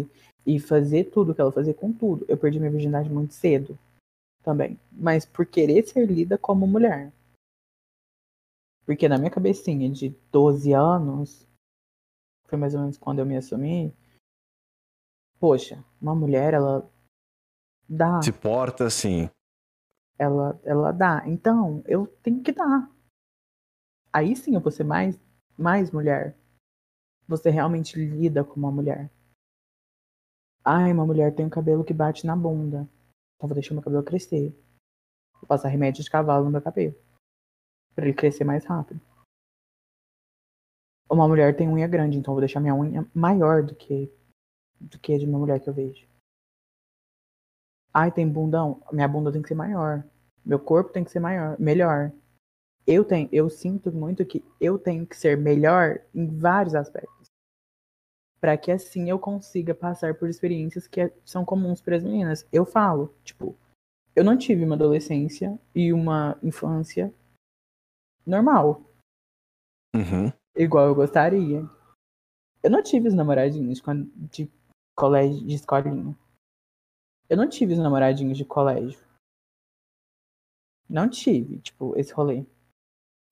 e- 0.46 0.60
fazer 0.60 1.06
tudo 1.06 1.36
que 1.36 1.42
ela 1.42 1.52
fazia 1.52 1.74
com 1.74 1.92
tudo. 1.94 2.26
Eu 2.28 2.38
perdi 2.38 2.60
minha 2.60 2.72
virgindade 2.72 3.10
muito 3.10 3.34
cedo 3.34 3.78
também. 4.44 4.80
Mas 4.92 5.26
por 5.26 5.46
querer 5.46 5.86
ser 5.88 6.06
lida 6.06 6.38
como 6.38 6.66
mulher. 6.66 7.12
Porque 8.86 9.10
na 9.10 9.18
minha 9.18 9.32
cabecinha 9.32 9.90
de 9.90 10.10
12 10.32 10.74
anos, 10.74 11.48
foi 12.48 12.58
mais 12.58 12.74
ou 12.76 12.82
menos 12.82 12.98
quando 12.98 13.20
eu 13.20 13.26
me 13.26 13.36
assumi, 13.36 13.96
poxa, 15.40 15.84
uma 16.00 16.14
mulher, 16.14 16.54
ela 16.54 16.90
dá, 17.90 18.22
Se 18.22 18.32
porta 18.32 18.86
assim. 18.86 19.30
ela, 20.20 20.60
ela 20.64 20.92
dá. 20.92 21.24
Então, 21.28 21.84
eu 21.88 22.08
tenho 22.22 22.44
que 22.44 22.52
dar. 22.52 22.92
Aí 24.14 24.36
sim 24.36 24.56
eu 24.56 24.62
vou 24.62 24.72
ser 24.72 24.84
mais, 24.84 25.20
mais 25.58 25.92
mulher. 25.92 26.38
Você 27.28 27.50
realmente 27.50 27.98
lida 27.98 28.44
com 28.44 28.56
uma 28.56 28.72
mulher. 28.72 29.12
Ai, 30.64 30.92
uma 30.94 31.06
mulher 31.06 31.34
tem 31.36 31.46
um 31.46 31.50
cabelo 31.50 31.84
que 31.84 31.94
bate 31.94 32.26
na 32.26 32.36
bunda. 32.36 32.88
Então 33.36 33.48
vou 33.48 33.54
deixar 33.56 33.74
meu 33.74 33.84
cabelo 33.84 34.04
crescer. 34.04 34.56
Vou 35.34 35.48
passar 35.48 35.68
remédio 35.70 36.04
de 36.04 36.10
cavalo 36.10 36.46
no 36.46 36.52
meu 36.52 36.62
cabelo. 36.62 36.96
Pra 37.96 38.06
ele 38.06 38.14
crescer 38.14 38.44
mais 38.44 38.66
rápido. 38.66 39.00
Uma 41.10 41.28
mulher 41.28 41.56
tem 41.56 41.68
unha 41.68 41.88
grande, 41.88 42.18
então 42.18 42.34
vou 42.34 42.42
deixar 42.42 42.60
minha 42.60 42.76
unha 42.76 43.10
maior 43.14 43.64
do 43.64 43.74
que 43.76 44.12
do 44.80 45.00
que 45.00 45.14
a 45.14 45.18
de 45.18 45.26
uma 45.26 45.40
mulher 45.40 45.60
que 45.60 45.70
eu 45.70 45.74
vejo. 45.74 46.06
Ai, 47.94 48.12
tem 48.12 48.28
bundão. 48.28 48.82
Minha 48.92 49.08
bunda 49.08 49.32
tem 49.32 49.42
que 49.42 49.48
ser 49.48 49.56
maior. 49.56 50.04
Meu 50.44 50.60
corpo 50.60 50.92
tem 50.92 51.04
que 51.04 51.12
ser 51.12 51.20
maior, 51.20 51.58
melhor. 51.58 52.12
Eu 52.86 53.04
tenho, 53.04 53.30
eu 53.32 53.50
sinto 53.50 53.92
muito 53.92 54.26
que 54.26 54.44
eu 54.60 54.78
tenho 54.78 55.08
que 55.08 55.18
ser 55.18 55.38
melhor 55.38 56.02
em 56.14 56.28
vários 56.28 56.76
aspectos. 56.76 57.30
Para 58.40 58.58
que 58.58 58.72
assim 58.72 59.10
eu 59.10 59.18
consiga 59.18 59.74
passar 59.74 60.14
por 60.16 60.30
experiências 60.30 60.88
que 60.88 61.12
são 61.24 61.46
comuns 61.46 61.82
para 61.82 61.96
as 61.96 62.04
meninas. 62.04 62.46
Eu 62.52 62.66
falo, 62.66 63.16
tipo, 63.24 63.56
eu 64.16 64.24
não 64.24 64.38
tive 64.38 64.64
uma 64.64 64.76
adolescência 64.76 65.58
e 65.74 65.92
uma 65.92 66.38
infância 66.44 67.14
normal, 68.26 68.82
Uhum. 69.96 70.32
igual 70.56 70.88
eu 70.88 70.96
gostaria. 70.96 71.62
Eu 72.64 72.72
não 72.72 72.82
tive 72.82 73.08
os 73.08 73.14
namoradinhos 73.14 73.82
de 74.32 74.52
colégio, 74.96 75.46
de 75.46 75.54
escolinha. 75.54 76.18
Eu 77.30 77.38
não 77.38 77.48
tive 77.48 77.74
os 77.74 77.80
namoradinhos 77.80 78.38
de 78.38 78.46
colégio. 78.46 79.00
Não 80.90 81.10
tive, 81.10 81.60
tipo, 81.60 81.98
esse 81.98 82.14
rolê. 82.14 82.46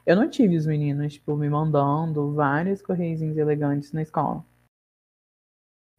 Eu 0.05 0.15
não 0.15 0.29
tive 0.29 0.57
os 0.57 0.65
meninos, 0.65 1.13
tipo, 1.13 1.35
me 1.35 1.49
mandando 1.49 2.33
vários 2.33 2.81
correizinhos 2.81 3.37
elegantes 3.37 3.91
na 3.91 4.01
escola. 4.01 4.45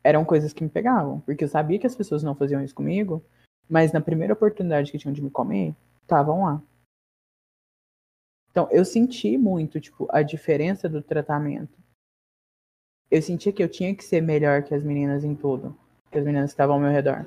Eram 0.02 0.24
coisas 0.24 0.52
que 0.52 0.62
me 0.62 0.68
pegavam, 0.68 1.20
porque 1.20 1.44
eu 1.44 1.48
sabia 1.48 1.78
que 1.78 1.86
as 1.86 1.96
pessoas 1.96 2.22
não 2.22 2.34
faziam 2.34 2.62
isso 2.62 2.74
comigo, 2.74 3.24
mas 3.68 3.92
na 3.92 4.00
primeira 4.00 4.34
oportunidade 4.34 4.92
que 4.92 4.98
tinham 4.98 5.14
de 5.14 5.22
me 5.22 5.30
comer, 5.30 5.74
estavam 6.02 6.44
lá. 6.44 6.62
Então, 8.54 8.68
eu 8.70 8.84
senti 8.84 9.36
muito, 9.36 9.80
tipo, 9.80 10.06
a 10.10 10.22
diferença 10.22 10.88
do 10.88 11.02
tratamento. 11.02 11.76
Eu 13.10 13.20
sentia 13.20 13.52
que 13.52 13.60
eu 13.60 13.68
tinha 13.68 13.92
que 13.92 14.04
ser 14.04 14.20
melhor 14.20 14.62
que 14.62 14.72
as 14.72 14.84
meninas 14.84 15.24
em 15.24 15.34
tudo, 15.34 15.76
que 16.08 16.18
as 16.18 16.24
meninas 16.24 16.50
que 16.50 16.54
estavam 16.54 16.76
ao 16.76 16.80
meu 16.80 16.92
redor. 16.92 17.26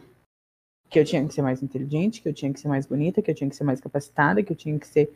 Que 0.89 0.97
eu 0.97 1.03
tinha 1.03 1.27
que 1.27 1.33
ser 1.33 1.41
mais 1.41 1.61
inteligente, 1.61 2.21
que 2.21 2.29
eu 2.29 2.33
tinha 2.33 2.53
que 2.53 2.61
ser 2.61 2.69
mais 2.69 2.85
bonita, 2.85 3.21
que 3.21 3.29
eu 3.29 3.35
tinha 3.35 3.49
que 3.49 3.57
ser 3.57 3.65
mais 3.65 3.81
capacitada, 3.81 4.41
que 4.41 4.53
eu 4.53 4.55
tinha 4.55 4.79
que 4.79 4.87
ser 4.87 5.13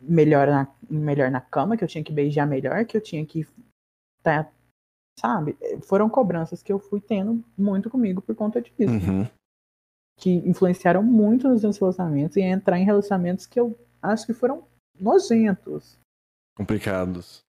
melhor 0.00 0.46
na, 0.46 0.72
melhor 0.88 1.28
na 1.28 1.40
cama, 1.40 1.76
que 1.76 1.82
eu 1.82 1.88
tinha 1.88 2.04
que 2.04 2.12
beijar 2.12 2.46
melhor, 2.46 2.84
que 2.84 2.96
eu 2.96 3.00
tinha 3.00 3.26
que 3.26 3.44
tá, 4.22 4.48
sabe? 5.18 5.56
Foram 5.82 6.08
cobranças 6.08 6.62
que 6.62 6.72
eu 6.72 6.78
fui 6.78 7.00
tendo 7.00 7.44
muito 7.56 7.90
comigo 7.90 8.22
por 8.22 8.36
conta 8.36 8.60
disso 8.62 8.92
Uhum. 8.92 9.26
que 10.20 10.30
influenciaram 10.48 11.02
muito 11.02 11.48
nos 11.48 11.62
meus 11.62 11.78
relacionamentos 11.78 12.36
e 12.36 12.42
entrar 12.42 12.78
em 12.78 12.84
relacionamentos 12.84 13.44
que 13.44 13.58
eu 13.58 13.76
acho 14.02 14.26
que 14.26 14.32
foram 14.34 14.66
nojentos. 14.98 15.98
Complicados. 16.56 17.40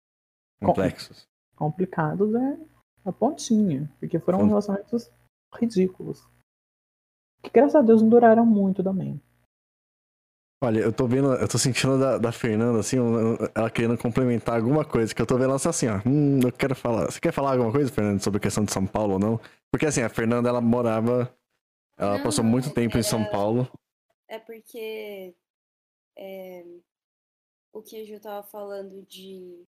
Com- 0.60 0.68
Complexos. 0.68 1.28
Complicados 1.56 2.34
é 2.36 2.58
a 3.06 3.12
pontinha, 3.12 3.90
porque 4.00 4.20
foram 4.20 4.40
Fon- 4.40 4.48
relacionamentos 4.48 5.10
ridículos. 5.56 6.28
Que 7.42 7.50
graças 7.50 7.76
a 7.76 7.82
Deus 7.82 8.02
não 8.02 8.10
duraram 8.10 8.46
muito 8.46 8.84
também. 8.84 9.22
Olha, 10.62 10.80
eu 10.80 10.92
tô 10.92 11.08
vendo, 11.08 11.34
eu 11.36 11.48
tô 11.48 11.58
sentindo 11.58 11.98
da, 11.98 12.18
da 12.18 12.32
Fernanda, 12.34 12.80
assim, 12.82 12.98
ela 13.56 13.70
querendo 13.72 13.98
complementar 13.98 14.58
alguma 14.58 14.84
coisa, 14.84 15.16
que 15.16 15.22
eu 15.22 15.26
tô 15.26 15.36
vendo 15.38 15.46
ela 15.46 15.56
assim, 15.56 15.88
ó. 15.88 16.02
Hum, 16.06 16.42
eu 16.44 16.52
quero 16.52 16.76
falar. 16.76 17.06
Você 17.06 17.20
quer 17.20 17.32
falar 17.32 17.54
alguma 17.54 17.72
coisa, 17.72 17.90
Fernanda, 17.90 18.20
sobre 18.20 18.40
a 18.40 18.42
questão 18.42 18.66
de 18.66 18.74
São 18.74 18.86
Paulo 18.86 19.14
ou 19.14 19.20
não? 19.20 19.40
Porque 19.72 19.86
assim, 19.86 20.02
a 20.02 20.10
Fernanda, 20.10 20.50
ela 20.50 20.60
morava. 20.60 21.34
Ela 21.98 22.18
Não, 22.18 22.24
passou 22.24 22.44
muito 22.44 22.74
tempo 22.74 22.96
em 22.98 23.00
era- 23.00 23.08
São 23.08 23.24
Paulo. 23.32 23.70
É 24.28 24.38
porque 24.38 25.34
é, 26.20 26.66
o 27.74 27.82
que 27.82 27.98
a 27.98 28.06
Ju 28.06 28.20
tava 28.20 28.46
falando 28.48 29.04
de 29.04 29.66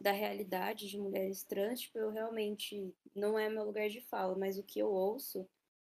da 0.00 0.12
realidade 0.12 0.88
de 0.88 0.98
mulheres 0.98 1.42
trans, 1.44 1.80
tipo, 1.80 1.98
eu 1.98 2.10
realmente 2.10 2.94
não 3.14 3.38
é 3.38 3.48
meu 3.48 3.64
lugar 3.64 3.88
de 3.88 4.00
fala, 4.00 4.36
mas 4.36 4.58
o 4.58 4.62
que 4.62 4.78
eu 4.78 4.90
ouço 4.90 5.48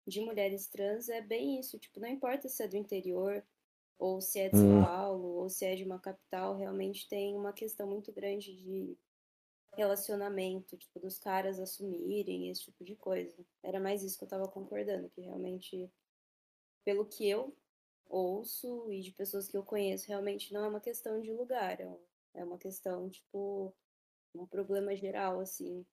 de 0.05 0.21
mulheres 0.21 0.67
trans 0.67 1.09
é 1.09 1.21
bem 1.21 1.59
isso, 1.59 1.80
tipo, 1.80 1.99
não 2.01 2.09
importa 2.09 2.49
se 2.49 2.61
é 2.63 2.67
do 2.67 2.77
interior, 2.77 3.45
ou 3.97 4.19
se 4.21 4.39
é 4.39 4.49
de 4.49 4.57
São 4.57 4.80
Hum. 4.80 4.84
Paulo, 4.84 5.27
ou 5.38 5.49
se 5.49 5.65
é 5.65 5.75
de 5.75 5.85
uma 5.85 5.99
capital, 5.99 6.57
realmente 6.57 7.07
tem 7.07 7.35
uma 7.35 7.53
questão 7.53 7.88
muito 7.88 8.11
grande 8.11 8.55
de 8.55 8.97
relacionamento, 9.77 10.77
tipo, 10.77 10.99
dos 10.99 11.17
caras 11.17 11.59
assumirem 11.59 12.49
esse 12.49 12.63
tipo 12.63 12.84
de 12.84 12.95
coisa. 12.95 13.45
Era 13.63 13.80
mais 13.80 14.03
isso 14.03 14.17
que 14.17 14.25
eu 14.25 14.30
tava 14.30 14.47
concordando, 14.49 15.09
que 15.09 15.21
realmente, 15.21 15.89
pelo 16.85 17.05
que 17.05 17.27
eu 17.30 17.55
ouço 18.14 18.91
e 18.91 19.02
de 19.02 19.11
pessoas 19.11 19.48
que 19.48 19.57
eu 19.57 19.64
conheço, 19.64 20.07
realmente 20.07 20.53
não 20.53 20.65
é 20.65 20.68
uma 20.68 20.80
questão 20.80 21.19
de 21.22 21.31
lugar, 21.31 21.80
é 21.80 21.88
é 22.34 22.44
uma 22.44 22.57
questão, 22.57 23.10
tipo, 23.10 23.73
um 24.34 24.45
problema 24.45 24.95
geral, 24.95 25.40
assim, 25.40 25.85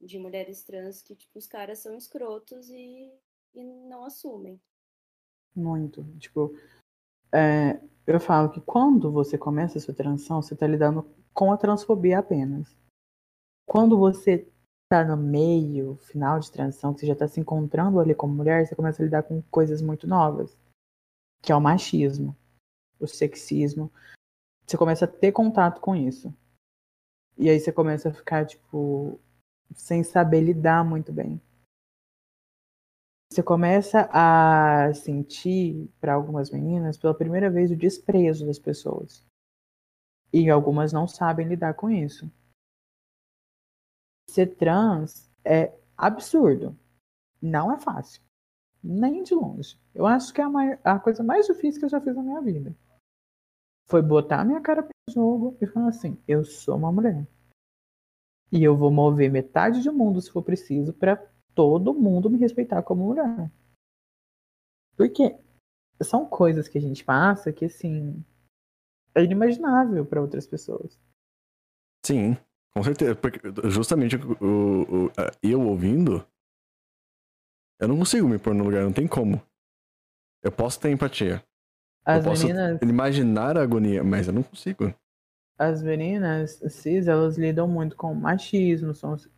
de 0.00 0.18
mulheres 0.18 0.64
trans 0.64 1.02
que, 1.02 1.14
tipo, 1.14 1.38
os 1.38 1.46
caras 1.46 1.78
são 1.78 1.96
escrotos 1.96 2.68
e, 2.70 3.12
e 3.54 3.62
não 3.62 4.04
assumem. 4.04 4.60
Muito. 5.54 6.04
Tipo, 6.18 6.52
é, 7.32 7.80
eu 8.06 8.18
falo 8.18 8.50
que 8.50 8.60
quando 8.60 9.10
você 9.12 9.38
começa 9.38 9.78
a 9.78 9.80
sua 9.80 9.94
transição, 9.94 10.42
você 10.42 10.56
tá 10.56 10.66
lidando 10.66 11.08
com 11.32 11.52
a 11.52 11.56
transfobia 11.56 12.18
apenas. 12.18 12.76
Quando 13.68 13.96
você 13.96 14.48
tá 14.88 15.04
no 15.04 15.16
meio, 15.16 15.96
final 15.98 16.40
de 16.40 16.50
transição, 16.50 16.92
que 16.92 17.00
você 17.00 17.06
já 17.06 17.14
tá 17.14 17.28
se 17.28 17.38
encontrando 17.38 18.00
ali 18.00 18.14
como 18.14 18.34
mulher, 18.34 18.66
você 18.66 18.74
começa 18.74 19.00
a 19.00 19.04
lidar 19.04 19.22
com 19.22 19.40
coisas 19.42 19.80
muito 19.80 20.08
novas. 20.08 20.58
Que 21.42 21.52
é 21.52 21.56
o 21.56 21.60
machismo, 21.60 22.36
o 22.98 23.06
sexismo. 23.06 23.90
Você 24.66 24.76
começa 24.76 25.04
a 25.04 25.08
ter 25.08 25.32
contato 25.32 25.80
com 25.80 25.96
isso. 25.96 26.34
E 27.36 27.48
aí 27.48 27.58
você 27.58 27.72
começa 27.72 28.10
a 28.10 28.12
ficar, 28.12 28.46
tipo, 28.46 29.18
sem 29.74 30.04
saber 30.04 30.42
lidar 30.42 30.84
muito 30.84 31.12
bem. 31.12 31.40
Você 33.32 33.42
começa 33.42 34.08
a 34.12 34.92
sentir, 34.92 35.88
para 36.00 36.14
algumas 36.14 36.50
meninas, 36.50 36.98
pela 36.98 37.14
primeira 37.14 37.48
vez, 37.48 37.70
o 37.70 37.76
desprezo 37.76 38.44
das 38.44 38.58
pessoas. 38.58 39.24
E 40.32 40.50
algumas 40.50 40.92
não 40.92 41.06
sabem 41.06 41.46
lidar 41.46 41.74
com 41.74 41.88
isso. 41.88 42.30
Ser 44.28 44.54
trans 44.56 45.30
é 45.44 45.72
absurdo. 45.96 46.76
Não 47.40 47.72
é 47.72 47.78
fácil. 47.78 48.22
Nem 48.82 49.22
de 49.22 49.34
longe. 49.34 49.78
Eu 49.94 50.06
acho 50.06 50.32
que 50.32 50.40
é 50.40 50.44
a, 50.44 50.48
mai- 50.48 50.78
a 50.82 50.98
coisa 50.98 51.22
mais 51.22 51.46
difícil 51.46 51.80
que 51.80 51.84
eu 51.84 51.90
já 51.90 52.00
fiz 52.00 52.14
na 52.16 52.22
minha 52.22 52.40
vida. 52.40 52.74
Foi 53.88 54.00
botar 54.00 54.40
a 54.40 54.44
minha 54.44 54.60
cara 54.60 54.82
pro 54.82 54.92
jogo 55.12 55.56
e 55.60 55.66
falar 55.66 55.88
assim: 55.88 56.18
eu 56.26 56.44
sou 56.44 56.76
uma 56.76 56.92
mulher. 56.92 57.26
E 58.52 58.62
eu 58.64 58.76
vou 58.76 58.90
mover 58.90 59.30
metade 59.30 59.82
do 59.82 59.92
mundo 59.92 60.20
se 60.20 60.30
for 60.30 60.42
preciso 60.42 60.92
para 60.92 61.16
todo 61.54 61.94
mundo 61.94 62.30
me 62.30 62.38
respeitar 62.38 62.82
como 62.82 63.04
mulher. 63.04 63.50
Porque 64.96 65.38
são 66.02 66.26
coisas 66.26 66.68
que 66.68 66.78
a 66.78 66.80
gente 66.80 67.04
passa 67.04 67.52
que, 67.52 67.64
assim, 67.64 68.24
é 69.14 69.22
inimaginável 69.22 70.04
para 70.06 70.20
outras 70.20 70.46
pessoas. 70.46 70.98
Sim, 72.04 72.36
com 72.74 72.82
certeza. 72.82 73.14
Porque 73.14 73.40
justamente 73.70 74.16
eu 75.42 75.60
ouvindo, 75.60 76.26
eu 77.80 77.88
não 77.88 77.98
consigo 77.98 78.28
me 78.28 78.38
pôr 78.38 78.54
no 78.54 78.64
lugar, 78.64 78.82
não 78.84 78.92
tem 78.92 79.06
como. 79.08 79.40
Eu 80.42 80.52
posso 80.52 80.78
ter 80.80 80.90
empatia. 80.90 81.42
As 82.04 82.24
eu 82.24 82.30
posso 82.30 82.46
meninas, 82.46 82.78
imaginar 82.82 83.56
a 83.58 83.62
agonia, 83.62 84.02
mas 84.02 84.26
eu 84.26 84.32
não 84.32 84.42
consigo. 84.42 84.94
as 85.58 85.82
meninas 85.82 86.62
cis, 86.70 87.06
elas 87.08 87.36
lidam 87.36 87.68
muito 87.68 87.94
com 87.96 88.14
machismo, 88.14 88.92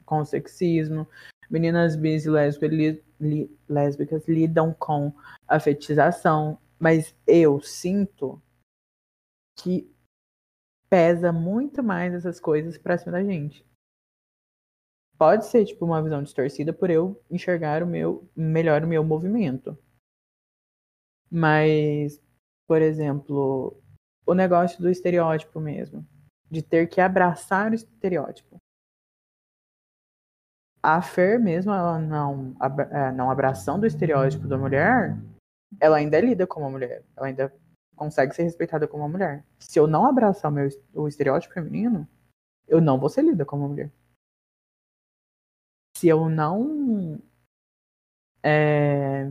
com 0.05 0.25
sexismo. 0.25 1.07
Meninas 1.51 1.97
bis 1.97 2.25
e 2.25 2.31
lésbicas, 2.31 2.71
li- 2.73 3.05
li- 3.21 3.59
lésbicas 3.69 4.27
lidam 4.29 4.73
com 4.73 5.13
a 5.47 5.59
fetichização. 5.59 6.59
Mas 6.79 7.15
eu 7.27 7.61
sinto 7.61 8.41
que 9.59 9.93
pesa 10.89 11.33
muito 11.33 11.83
mais 11.83 12.15
essas 12.15 12.39
coisas 12.41 12.79
pra 12.79 12.97
cima 12.97 13.13
da 13.13 13.25
gente. 13.25 13.67
Pode 15.23 15.47
ser 15.47 15.65
tipo 15.65 15.85
uma 15.85 16.03
visão 16.03 16.21
distorcida 16.21 16.73
por 16.73 16.91
eu 16.91 17.23
enxergar 17.31 17.81
o 17.81 17.87
meu 17.87 18.29
melhor 18.35 18.83
o 18.83 18.89
meu 18.89 19.05
movimento. 19.05 19.79
Mas, 21.31 22.21
por 22.67 22.83
exemplo, 22.83 23.81
o 24.27 24.35
negócio 24.35 24.83
do 24.83 24.91
estereótipo 24.91 25.61
mesmo, 25.61 26.05
de 26.51 26.61
ter 26.61 26.89
que 26.89 27.01
abraçar 27.01 27.71
o 27.71 27.75
estereótipo. 27.77 28.57
A 30.83 31.01
Fer 31.01 31.39
mesmo, 31.39 31.71
ela 31.71 32.01
não, 32.01 32.57
eh, 32.91 33.13
não 33.13 33.31
abraçando 33.31 33.85
o 33.85 33.87
estereótipo 33.87 34.49
da 34.49 34.59
mulher, 34.59 35.17
ela 35.81 35.99
ainda 35.99 36.19
lida 36.19 36.49
como 36.49 36.67
uma 36.67 36.73
mulher. 36.73 37.05
Ela 37.17 37.29
ainda 37.29 37.55
consegue 37.95 38.35
ser 38.35 38.43
respeitada 38.43 38.89
como 38.89 39.05
uma 39.05 39.09
mulher. 39.09 39.45
Se 39.61 39.79
eu 39.79 39.87
não 39.87 40.05
abraçar 40.05 40.51
o 40.51 40.55
meu 40.55 40.69
o 40.93 41.07
estereótipo 41.07 41.55
feminino, 41.55 42.09
eu 42.67 42.81
não 42.81 42.99
vou 42.99 43.09
ser 43.09 43.23
lida 43.23 43.45
como 43.45 43.63
uma 43.63 43.69
mulher. 43.69 43.93
Se 46.03 46.09
eu 46.09 46.29
não 46.29 47.23
é, 48.43 49.31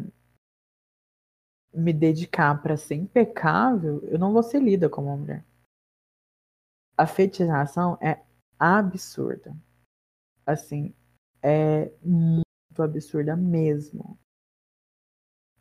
me 1.73 1.91
dedicar 1.91 2.61
para 2.61 2.77
ser 2.77 2.95
impecável, 2.95 4.01
eu 4.05 4.17
não 4.17 4.31
vou 4.31 4.41
ser 4.41 4.61
lida 4.61 4.89
como 4.89 5.07
uma 5.07 5.17
mulher. 5.17 5.45
A 6.97 7.05
fetichização 7.05 7.97
é 8.01 8.23
absurda. 8.57 9.53
Assim, 10.45 10.95
é 11.43 11.91
muito 12.01 12.45
absurda 12.81 13.35
mesmo. 13.35 14.17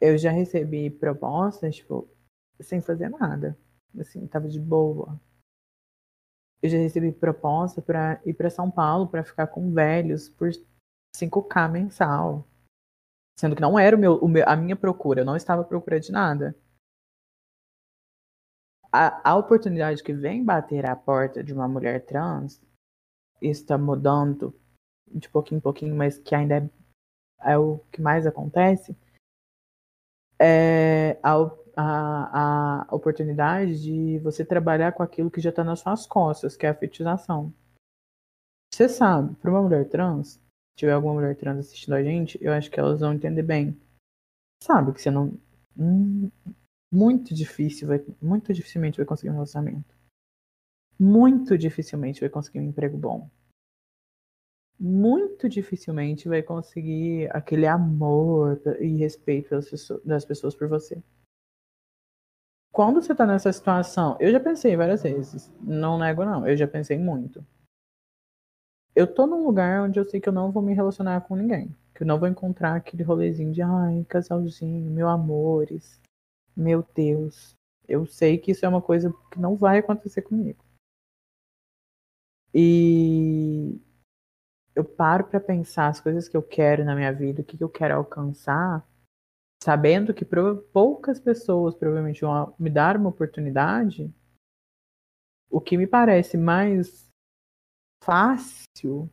Eu 0.00 0.16
já 0.16 0.30
recebi 0.30 0.90
propostas, 0.90 1.74
tipo, 1.74 2.08
sem 2.60 2.80
fazer 2.80 3.08
nada. 3.08 3.58
Assim, 3.98 4.28
tava 4.28 4.46
de 4.46 4.60
boa. 4.60 5.20
Eu 6.62 6.70
já 6.70 6.78
recebi 6.78 7.10
proposta 7.10 7.82
para 7.82 8.22
ir 8.24 8.34
para 8.34 8.48
São 8.48 8.70
Paulo 8.70 9.08
para 9.08 9.24
ficar 9.24 9.48
com 9.48 9.72
velhos 9.72 10.28
por 10.28 10.52
5k 11.16 11.68
mensal. 11.68 12.46
Sendo 13.38 13.54
que 13.54 13.62
não 13.62 13.78
era 13.78 13.96
o 13.96 13.98
meu, 13.98 14.16
o 14.16 14.28
meu- 14.28 14.48
a 14.48 14.54
minha 14.56 14.76
procura, 14.76 15.20
eu 15.20 15.24
não 15.24 15.36
estava 15.36 15.62
à 15.62 15.64
procura 15.64 15.98
de 15.98 16.12
nada. 16.12 16.54
A, 18.92 19.30
a 19.30 19.36
oportunidade 19.36 20.02
que 20.02 20.12
vem 20.12 20.44
bater 20.44 20.84
à 20.84 20.96
porta 20.96 21.44
de 21.44 21.52
uma 21.52 21.68
mulher 21.68 22.04
trans 22.04 22.60
está 23.40 23.78
mudando 23.78 24.54
de 25.10 25.28
pouquinho 25.28 25.58
em 25.58 25.62
pouquinho, 25.62 25.94
mas 25.94 26.18
que 26.18 26.34
ainda 26.34 26.56
é, 26.56 27.52
é 27.52 27.58
o 27.58 27.78
que 27.90 28.02
mais 28.02 28.26
acontece, 28.26 28.96
é 30.38 31.18
a, 31.22 31.34
a, 31.76 32.86
a 32.88 32.94
oportunidade 32.94 33.82
de 33.82 34.18
você 34.20 34.44
trabalhar 34.44 34.92
com 34.92 35.02
aquilo 35.02 35.30
que 35.30 35.40
já 35.40 35.50
está 35.50 35.62
nas 35.64 35.80
suas 35.80 36.06
costas, 36.06 36.56
que 36.56 36.66
é 36.66 36.70
a 36.70 36.74
fetichização. 36.74 37.52
Você 38.72 38.88
sabe, 38.88 39.34
para 39.36 39.50
uma 39.50 39.62
mulher 39.62 39.88
trans, 39.88 40.40
tiver 40.80 40.92
alguma 40.92 41.14
mulher 41.14 41.36
trans 41.36 41.58
assistindo 41.58 41.94
a 41.94 42.02
gente, 42.02 42.38
eu 42.40 42.52
acho 42.52 42.70
que 42.70 42.80
elas 42.80 43.00
vão 43.00 43.12
entender 43.12 43.42
bem. 43.42 43.78
Sabe 44.62 44.92
que 44.92 45.00
você 45.00 45.10
não. 45.10 45.32
hum, 45.78 46.30
muito 46.92 47.34
difícil, 47.34 47.86
vai, 47.86 48.04
muito 48.20 48.52
dificilmente 48.52 48.96
vai 48.96 49.06
conseguir 49.06 49.30
um 49.30 49.34
relacionamento. 49.34 49.94
Muito 50.98 51.56
dificilmente 51.56 52.20
vai 52.20 52.28
conseguir 52.28 52.60
um 52.60 52.68
emprego 52.68 52.96
bom. 52.96 53.30
Muito 54.78 55.48
dificilmente 55.48 56.28
vai 56.28 56.42
conseguir 56.42 57.28
aquele 57.36 57.66
amor 57.66 58.60
e 58.80 58.96
respeito 58.96 59.50
das 60.04 60.24
pessoas, 60.24 60.54
por 60.54 60.68
você. 60.68 61.02
Quando 62.72 63.02
você 63.02 63.14
tá 63.14 63.26
nessa 63.26 63.52
situação, 63.52 64.16
eu 64.18 64.32
já 64.32 64.40
pensei 64.40 64.74
várias 64.76 65.02
vezes. 65.02 65.52
Não 65.60 65.98
nego, 65.98 66.24
não. 66.24 66.48
Eu 66.48 66.56
já 66.56 66.66
pensei 66.66 66.98
muito. 66.98 67.44
Eu 69.00 69.06
tô 69.06 69.26
num 69.26 69.46
lugar 69.46 69.80
onde 69.80 69.98
eu 69.98 70.04
sei 70.04 70.20
que 70.20 70.28
eu 70.28 70.32
não 70.32 70.52
vou 70.52 70.62
me 70.62 70.74
relacionar 70.74 71.22
com 71.22 71.34
ninguém. 71.34 71.74
Que 71.94 72.02
eu 72.02 72.06
não 72.06 72.18
vou 72.18 72.28
encontrar 72.28 72.76
aquele 72.76 73.02
rolezinho 73.02 73.50
de 73.50 73.62
ai, 73.62 74.04
casalzinho, 74.06 74.90
meu 74.90 75.08
amores. 75.08 75.98
Meu 76.54 76.86
Deus. 76.94 77.56
Eu 77.88 78.04
sei 78.04 78.36
que 78.36 78.50
isso 78.50 78.66
é 78.66 78.68
uma 78.68 78.82
coisa 78.82 79.10
que 79.32 79.40
não 79.40 79.56
vai 79.56 79.78
acontecer 79.78 80.20
comigo. 80.20 80.62
E 82.52 83.80
eu 84.74 84.84
paro 84.84 85.24
pra 85.24 85.40
pensar 85.40 85.88
as 85.88 85.98
coisas 85.98 86.28
que 86.28 86.36
eu 86.36 86.42
quero 86.42 86.84
na 86.84 86.94
minha 86.94 87.10
vida, 87.10 87.40
o 87.40 87.44
que 87.44 87.58
eu 87.58 87.70
quero 87.70 87.94
alcançar, 87.94 88.86
sabendo 89.64 90.12
que 90.12 90.26
poucas 90.74 91.18
pessoas 91.18 91.74
provavelmente 91.74 92.20
vão 92.20 92.54
me 92.58 92.68
dar 92.68 92.98
uma 92.98 93.08
oportunidade. 93.08 94.12
O 95.48 95.58
que 95.58 95.78
me 95.78 95.86
parece 95.86 96.36
mais 96.36 97.09
fácil 98.02 99.10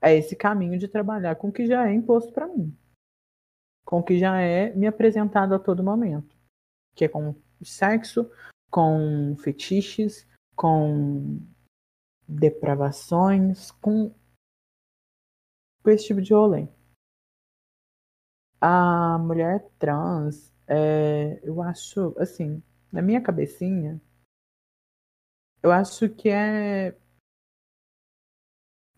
é 0.00 0.16
esse 0.16 0.34
caminho 0.34 0.78
de 0.78 0.88
trabalhar 0.88 1.36
com 1.36 1.48
o 1.48 1.52
que 1.52 1.66
já 1.66 1.88
é 1.88 1.94
imposto 1.94 2.32
pra 2.32 2.48
mim, 2.48 2.76
com 3.84 4.00
o 4.00 4.02
que 4.02 4.18
já 4.18 4.40
é 4.40 4.74
me 4.74 4.86
apresentado 4.86 5.54
a 5.54 5.58
todo 5.58 5.84
momento, 5.84 6.36
que 6.94 7.04
é 7.04 7.08
com 7.08 7.34
sexo, 7.62 8.30
com 8.70 9.36
fetiches, 9.36 10.26
com 10.56 11.40
depravações 12.26 13.70
com, 13.70 14.14
com 15.82 15.90
esse 15.90 16.06
tipo 16.06 16.22
de 16.22 16.32
rolê. 16.32 16.68
A 18.60 19.18
mulher 19.18 19.68
trans, 19.78 20.52
é, 20.66 21.40
eu 21.42 21.60
acho, 21.60 22.14
assim, 22.18 22.62
na 22.92 23.02
minha 23.02 23.20
cabecinha, 23.20 24.00
eu 25.62 25.70
acho 25.70 26.08
que 26.08 26.28
é 26.28 26.96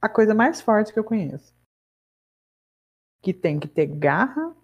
a 0.05 0.09
coisa 0.09 0.35
mais 0.35 0.60
forte 0.60 0.93
que 0.93 0.98
eu 0.98 1.05
conheço. 1.05 1.55
Que 3.22 3.32
tem 3.32 3.59
que 3.59 3.66
ter 3.66 3.86
garra 3.86 4.55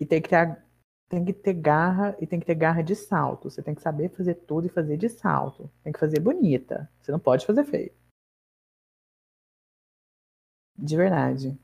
e 0.00 0.06
tem 0.06 0.22
que 0.22 0.30
ter, 0.30 0.64
tem 1.10 1.22
que 1.26 1.34
ter 1.34 1.52
garra 1.52 2.16
e 2.22 2.26
tem 2.26 2.40
que 2.40 2.46
ter 2.46 2.54
garra 2.54 2.80
de 2.80 2.96
salto. 2.96 3.50
Você 3.50 3.62
tem 3.62 3.74
que 3.74 3.82
saber 3.82 4.08
fazer 4.16 4.34
tudo 4.46 4.66
e 4.66 4.70
fazer 4.70 4.96
de 4.96 5.10
salto. 5.10 5.70
Tem 5.84 5.92
que 5.92 5.98
fazer 5.98 6.20
bonita. 6.20 6.90
Você 7.02 7.12
não 7.12 7.20
pode 7.20 7.44
fazer 7.44 7.64
feio. 7.64 7.92
De 10.74 10.96
verdade. 10.96 11.58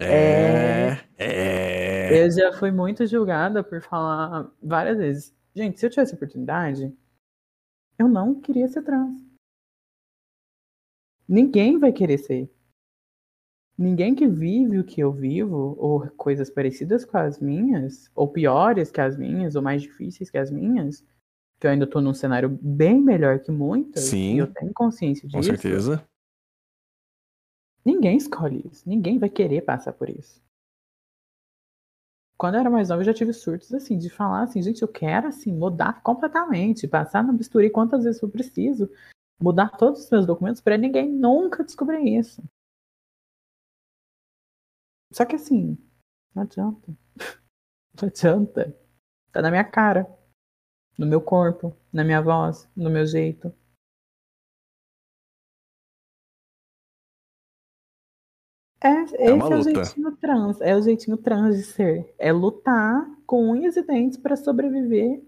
É. 0.00 0.94
É. 1.16 2.24
Eu 2.24 2.28
já 2.28 2.52
fui 2.58 2.72
muito 2.72 3.06
julgada 3.06 3.62
por 3.62 3.80
falar 3.80 4.50
várias 4.60 4.98
vezes. 4.98 5.36
Gente, 5.54 5.78
se 5.78 5.86
eu 5.86 5.90
tivesse 5.90 6.16
oportunidade, 6.16 6.92
eu 7.96 8.08
não 8.08 8.40
queria 8.40 8.66
ser 8.66 8.82
trans. 8.82 9.31
Ninguém 11.32 11.78
vai 11.78 11.90
querer 11.90 12.18
ser. 12.18 12.52
Ninguém 13.78 14.14
que 14.14 14.28
vive 14.28 14.78
o 14.78 14.84
que 14.84 15.00
eu 15.00 15.10
vivo, 15.10 15.74
ou 15.78 16.06
coisas 16.10 16.50
parecidas 16.50 17.06
com 17.06 17.16
as 17.16 17.40
minhas, 17.40 18.10
ou 18.14 18.28
piores 18.28 18.90
que 18.90 19.00
as 19.00 19.16
minhas, 19.16 19.56
ou 19.56 19.62
mais 19.62 19.80
difíceis 19.80 20.30
que 20.30 20.36
as 20.36 20.50
minhas, 20.50 21.02
que 21.58 21.66
eu 21.66 21.70
ainda 21.70 21.86
tô 21.86 22.02
num 22.02 22.12
cenário 22.12 22.50
bem 22.50 23.00
melhor 23.00 23.38
que 23.38 23.50
muitas, 23.50 24.04
Sim. 24.04 24.34
e 24.34 24.38
eu 24.40 24.52
tenho 24.52 24.74
consciência 24.74 25.26
disso. 25.26 25.38
Com 25.38 25.42
certeza. 25.42 26.06
Ninguém 27.82 28.18
escolhe 28.18 28.68
isso. 28.70 28.86
Ninguém 28.86 29.18
vai 29.18 29.30
querer 29.30 29.62
passar 29.62 29.94
por 29.94 30.10
isso. 30.10 30.38
Quando 32.36 32.56
eu 32.56 32.60
era 32.60 32.68
mais 32.68 32.90
nova, 32.90 33.00
eu 33.00 33.06
já 33.06 33.14
tive 33.14 33.32
surtos 33.32 33.72
assim, 33.72 33.96
de 33.96 34.10
falar 34.10 34.42
assim, 34.42 34.60
gente, 34.60 34.82
eu 34.82 34.88
quero 34.88 35.28
assim, 35.28 35.50
mudar 35.50 36.02
completamente, 36.02 36.86
passar 36.86 37.24
no 37.24 37.32
bisturi 37.32 37.70
quantas 37.70 38.04
vezes 38.04 38.20
for 38.20 38.28
preciso, 38.28 38.90
mudar 39.40 39.76
todos 39.76 40.04
os 40.04 40.10
meus 40.10 40.26
documentos 40.26 40.60
para 40.60 40.78
ninguém 40.78 41.10
nunca 41.10 41.64
descobrir 41.64 42.18
isso. 42.18 42.42
Só 45.12 45.24
que 45.26 45.36
assim, 45.36 45.76
não 46.34 46.42
adianta. 46.42 46.96
Não 48.00 48.08
adianta. 48.08 48.74
Tá 49.30 49.42
na 49.42 49.50
minha 49.50 49.64
cara, 49.64 50.06
no 50.98 51.06
meu 51.06 51.20
corpo, 51.20 51.76
na 51.92 52.02
minha 52.02 52.22
voz, 52.22 52.66
no 52.74 52.88
meu 52.88 53.04
jeito. 53.04 53.54
É, 58.82 59.02
esse 59.02 59.16
é, 59.16 59.32
uma 59.32 59.46
o 59.46 59.58
luta. 59.58 59.84
jeitinho 59.84 60.16
trans, 60.16 60.60
é 60.62 60.74
o 60.74 60.80
jeitinho 60.82 61.16
trans 61.18 61.56
de 61.56 61.62
ser. 61.64 62.14
É 62.18 62.32
lutar 62.32 63.06
com 63.26 63.50
unhas 63.50 63.76
e 63.76 63.82
dentes 63.82 64.18
para 64.18 64.36
sobreviver 64.36 65.22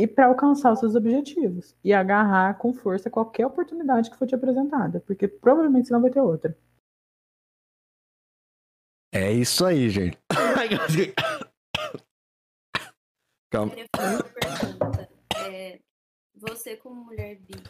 e 0.00 0.06
para 0.06 0.26
alcançar 0.26 0.72
os 0.72 0.78
seus 0.78 0.94
objetivos. 0.94 1.76
E 1.84 1.92
agarrar 1.92 2.56
com 2.58 2.72
força 2.72 3.10
qualquer 3.10 3.44
oportunidade 3.46 4.10
que 4.10 4.16
for 4.16 4.26
te 4.26 4.34
apresentada, 4.34 5.00
porque 5.00 5.28
provavelmente 5.28 5.88
você 5.88 5.92
não 5.92 6.00
vai 6.00 6.10
ter 6.10 6.22
outra. 6.22 6.58
É 9.12 9.30
isso 9.30 9.66
aí, 9.66 9.90
gente. 9.90 10.18
Calma. 13.50 13.70
queria 13.70 13.86
fazer 13.94 14.14
uma 14.14 14.24
pergunta. 14.24 15.10
É, 15.46 15.82
você, 16.34 16.76
como 16.76 17.04
mulher 17.04 17.38
bi, 17.40 17.62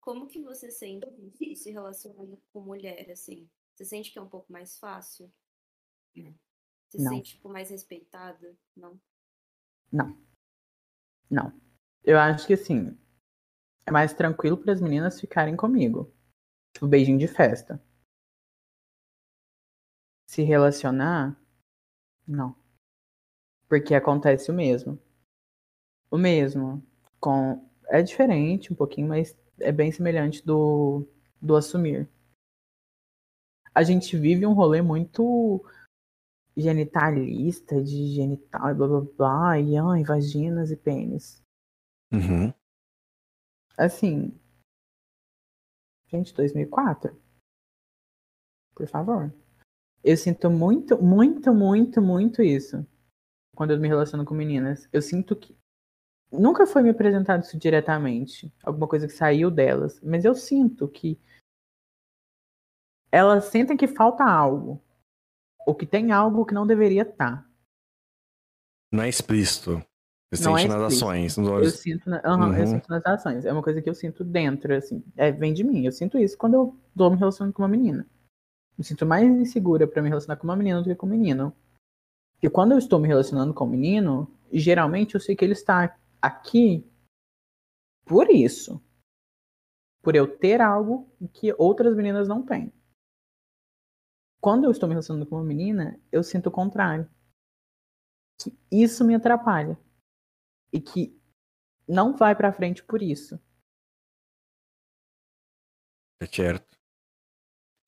como 0.00 0.26
que 0.26 0.42
você 0.42 0.70
sente 0.70 1.06
se 1.54 1.70
relacionando 1.70 2.40
com 2.52 2.62
mulher, 2.62 3.12
assim? 3.12 3.48
Você 3.74 3.84
sente 3.84 4.10
que 4.10 4.18
é 4.18 4.22
um 4.22 4.28
pouco 4.28 4.50
mais 4.50 4.76
fácil? 4.78 5.30
Você 6.14 6.34
se 6.98 7.04
Não. 7.04 7.12
sente, 7.12 7.36
tipo, 7.36 7.48
mais 7.48 7.70
respeitada? 7.70 8.56
Não? 8.74 9.00
Não. 9.92 10.26
Eu 12.06 12.20
acho 12.20 12.46
que 12.46 12.52
assim, 12.54 12.96
é 13.84 13.90
mais 13.90 14.14
tranquilo 14.14 14.56
para 14.56 14.72
as 14.72 14.80
meninas 14.80 15.20
ficarem 15.20 15.56
comigo. 15.56 16.14
Tipo, 16.72 16.86
beijinho 16.86 17.18
de 17.18 17.26
festa. 17.26 17.82
Se 20.28 20.42
relacionar, 20.42 21.36
não. 22.26 22.54
Porque 23.68 23.92
acontece 23.92 24.52
o 24.52 24.54
mesmo. 24.54 24.96
O 26.08 26.16
mesmo. 26.16 26.80
Com... 27.18 27.68
É 27.88 28.00
diferente 28.02 28.72
um 28.72 28.76
pouquinho, 28.76 29.08
mas 29.08 29.36
é 29.58 29.72
bem 29.72 29.90
semelhante 29.90 30.46
do, 30.46 31.04
do 31.42 31.56
assumir. 31.56 32.08
A 33.74 33.82
gente 33.82 34.16
vive 34.16 34.46
um 34.46 34.52
rolê 34.52 34.80
muito 34.80 35.64
genitalista, 36.56 37.82
de 37.82 38.14
genital 38.14 38.70
e 38.70 38.74
blá 38.74 38.86
blá 38.86 39.00
blá, 39.00 39.60
e 39.60 39.76
ai, 39.76 40.04
vaginas 40.04 40.70
e 40.70 40.76
pênis. 40.76 41.44
Uhum. 42.16 42.52
Assim. 43.76 44.40
Gente, 46.08 46.32
2004. 46.34 47.20
Por 48.74 48.86
favor. 48.86 49.34
Eu 50.02 50.16
sinto 50.16 50.50
muito, 50.50 51.02
muito, 51.02 51.52
muito, 51.52 52.00
muito 52.00 52.42
isso. 52.42 52.86
Quando 53.54 53.72
eu 53.72 53.80
me 53.80 53.88
relaciono 53.88 54.24
com 54.24 54.34
meninas. 54.34 54.88
Eu 54.92 55.02
sinto 55.02 55.36
que. 55.36 55.56
Nunca 56.30 56.66
foi 56.66 56.82
me 56.82 56.90
apresentado 56.90 57.42
isso 57.42 57.58
diretamente. 57.58 58.52
Alguma 58.62 58.88
coisa 58.88 59.06
que 59.06 59.12
saiu 59.12 59.50
delas. 59.50 60.00
Mas 60.00 60.24
eu 60.24 60.34
sinto 60.34 60.88
que. 60.88 61.20
Elas 63.10 63.44
sentem 63.46 63.76
que 63.76 63.88
falta 63.88 64.24
algo. 64.24 64.82
Ou 65.66 65.74
que 65.74 65.86
tem 65.86 66.12
algo 66.12 66.46
que 66.46 66.54
não 66.54 66.66
deveria 66.66 67.02
estar. 67.02 67.50
Não 68.92 69.02
é 69.02 69.08
explícito. 69.08 69.84
Você 70.32 70.44
Não 70.44 70.56
é 70.56 70.62
sente 70.62 70.68
nas 70.72 70.80
explícito. 70.92 71.04
ações, 71.06 71.36
nos 71.36 71.48
Eu 71.64 71.70
sinto, 71.70 72.10
na- 72.10 72.20
eu 72.24 72.30
Uhum. 72.32 72.66
sinto 72.66 72.88
nas 72.90 73.06
ações. 73.06 73.44
É 73.44 73.52
uma 73.52 73.62
coisa 73.62 73.80
que 73.80 73.88
eu 73.88 73.94
sinto 73.94 74.24
dentro, 74.24 74.74
assim. 74.74 75.04
É, 75.16 75.30
vem 75.30 75.54
de 75.54 75.62
mim. 75.62 75.84
Eu 75.86 75.92
sinto 75.92 76.18
isso 76.18 76.36
quando 76.36 76.54
eu 76.54 76.76
tô 76.96 77.08
me 77.10 77.16
relacionando 77.16 77.54
com 77.54 77.62
uma 77.62 77.68
menina. 77.68 78.04
Me 78.76 78.84
sinto 78.84 79.06
mais 79.06 79.24
insegura 79.24 79.86
pra 79.86 80.02
me 80.02 80.08
relacionar 80.08 80.36
com 80.36 80.44
uma 80.44 80.56
menina 80.56 80.82
do 80.82 80.88
que 80.88 80.94
com 80.96 81.06
um 81.06 81.10
menino. 81.10 81.54
E 82.42 82.50
quando 82.50 82.72
eu 82.72 82.78
estou 82.78 82.98
me 82.98 83.06
relacionando 83.06 83.54
com 83.54 83.64
um 83.64 83.70
menino, 83.70 84.28
geralmente 84.52 85.14
eu 85.14 85.20
sei 85.20 85.36
que 85.36 85.44
ele 85.44 85.52
está 85.54 85.96
aqui 86.20 86.84
por 88.04 88.28
isso. 88.28 88.82
Por 90.02 90.14
eu 90.16 90.26
ter 90.36 90.60
algo 90.60 91.08
que 91.32 91.54
outras 91.56 91.96
meninas 91.96 92.26
não 92.28 92.42
têm. 92.44 92.72
Quando 94.40 94.64
eu 94.64 94.70
estou 94.72 94.88
me 94.88 94.94
relacionando 94.94 95.24
com 95.26 95.36
uma 95.36 95.44
menina, 95.44 95.98
eu 96.12 96.22
sinto 96.22 96.48
o 96.48 96.52
contrário. 96.52 97.08
Que 98.40 98.52
isso 98.70 99.04
me 99.04 99.14
atrapalha. 99.14 99.78
E 100.72 100.80
que 100.80 101.20
não 101.88 102.16
vai 102.16 102.34
pra 102.34 102.52
frente 102.52 102.82
por 102.82 103.02
isso. 103.02 103.40
É 106.20 106.26
certo. 106.26 106.76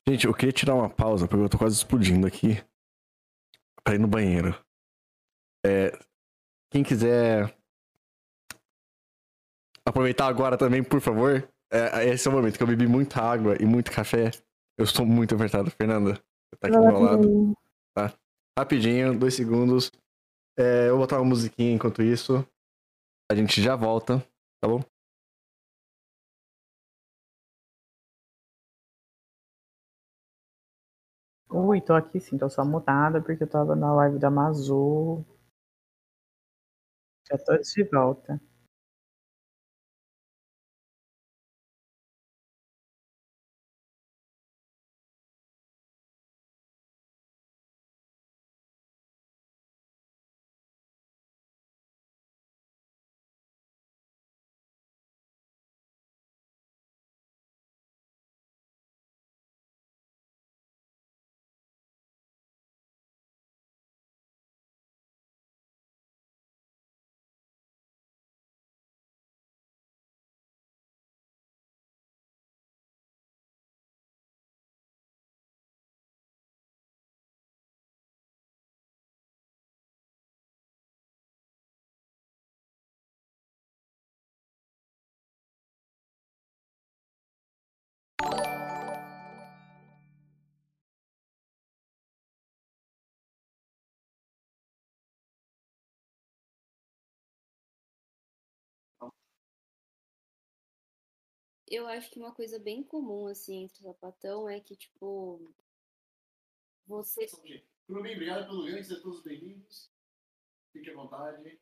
Gente, 0.09 0.27
eu 0.27 0.35
queria 0.35 0.53
tirar 0.53 0.75
uma 0.75 0.89
pausa, 0.89 1.27
porque 1.27 1.43
eu 1.43 1.49
tô 1.49 1.59
quase 1.59 1.77
explodindo 1.77 2.27
aqui. 2.27 2.57
Pra 3.83 3.95
ir 3.95 3.99
no 3.99 4.09
banheiro. 4.09 4.55
É, 5.65 5.93
quem 6.71 6.83
quiser 6.83 7.55
aproveitar 9.85 10.27
agora 10.27 10.57
também, 10.57 10.83
por 10.83 11.01
favor. 11.01 11.49
É, 11.71 12.07
esse 12.09 12.27
é 12.27 12.31
o 12.31 12.35
momento 12.35 12.57
que 12.57 12.63
eu 12.63 12.67
bebi 12.67 12.87
muita 12.87 13.21
água 13.21 13.57
e 13.61 13.65
muito 13.65 13.91
café. 13.91 14.31
Eu 14.79 14.85
estou 14.85 15.05
muito 15.05 15.35
apertado. 15.35 15.71
Fernanda, 15.71 16.15
você 16.15 16.57
tá 16.61 16.69
aqui 16.69 16.77
do 16.77 16.85
meu 16.85 17.01
lado. 17.01 17.29
comigo. 17.29 17.59
Rapidinho, 18.59 19.19
dois 19.19 19.35
segundos. 19.35 19.91
É, 20.59 20.89
eu 20.89 20.97
vou 20.97 21.01
botar 21.01 21.17
uma 21.17 21.29
musiquinha 21.29 21.73
enquanto 21.73 22.03
isso. 22.03 22.47
A 23.31 23.35
gente 23.35 23.63
já 23.63 23.75
volta, 23.75 24.19
tá 24.61 24.69
bom? 24.69 24.81
Ui, 31.51 31.79
tô 31.83 31.93
aqui 31.93 32.19
sim, 32.21 32.39
tô 32.39 32.49
só 32.49 32.65
mutada 32.65 33.21
porque 33.21 33.43
eu 33.45 33.49
tava 33.49 33.77
na 33.77 33.93
live 33.95 34.19
da 34.19 34.31
Mazu. 34.31 35.23
Já 37.31 37.39
tô 37.39 37.57
de 37.59 37.85
volta. 37.93 38.41
Eu 101.71 101.87
acho 101.87 102.11
que 102.11 102.19
uma 102.19 102.35
coisa 102.35 102.59
bem 102.59 102.83
comum, 102.83 103.27
assim, 103.27 103.65
entre 103.65 103.83
sapatão 103.83 104.49
é 104.49 104.61
que, 104.61 104.77
tipo, 104.77 105.41
você. 106.87 107.27
Bem, 107.43 108.15
obrigado 108.15 108.47
pelo 108.47 108.65
ganho, 108.65 108.83
sejam 108.83 109.03
todos 109.03 109.23
bem-vindos. 109.23 109.91
Fique 110.73 110.91
à 110.91 110.95
vontade. 110.95 111.59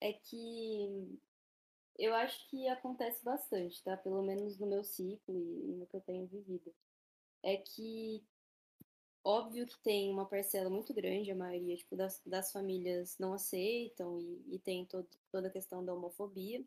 É 0.00 0.12
que 0.12 1.18
eu 1.98 2.14
acho 2.14 2.48
que 2.48 2.68
acontece 2.68 3.24
bastante, 3.24 3.82
tá? 3.82 3.96
Pelo 3.96 4.22
menos 4.22 4.58
no 4.58 4.66
meu 4.66 4.82
ciclo 4.82 5.34
e 5.34 5.74
no 5.74 5.86
que 5.86 5.96
eu 5.96 6.00
tenho 6.00 6.26
vivido. 6.26 6.74
É 7.42 7.56
que 7.56 8.24
óbvio 9.24 9.66
que 9.66 9.78
tem 9.82 10.10
uma 10.10 10.26
parcela 10.26 10.68
muito 10.68 10.92
grande, 10.92 11.30
a 11.30 11.36
maioria 11.36 11.76
tipo, 11.76 11.96
das, 11.96 12.20
das 12.26 12.50
famílias 12.50 13.16
não 13.18 13.34
aceitam 13.34 14.18
e, 14.18 14.54
e 14.54 14.58
tem 14.58 14.84
todo, 14.84 15.08
toda 15.30 15.48
a 15.48 15.50
questão 15.50 15.84
da 15.84 15.94
homofobia, 15.94 16.64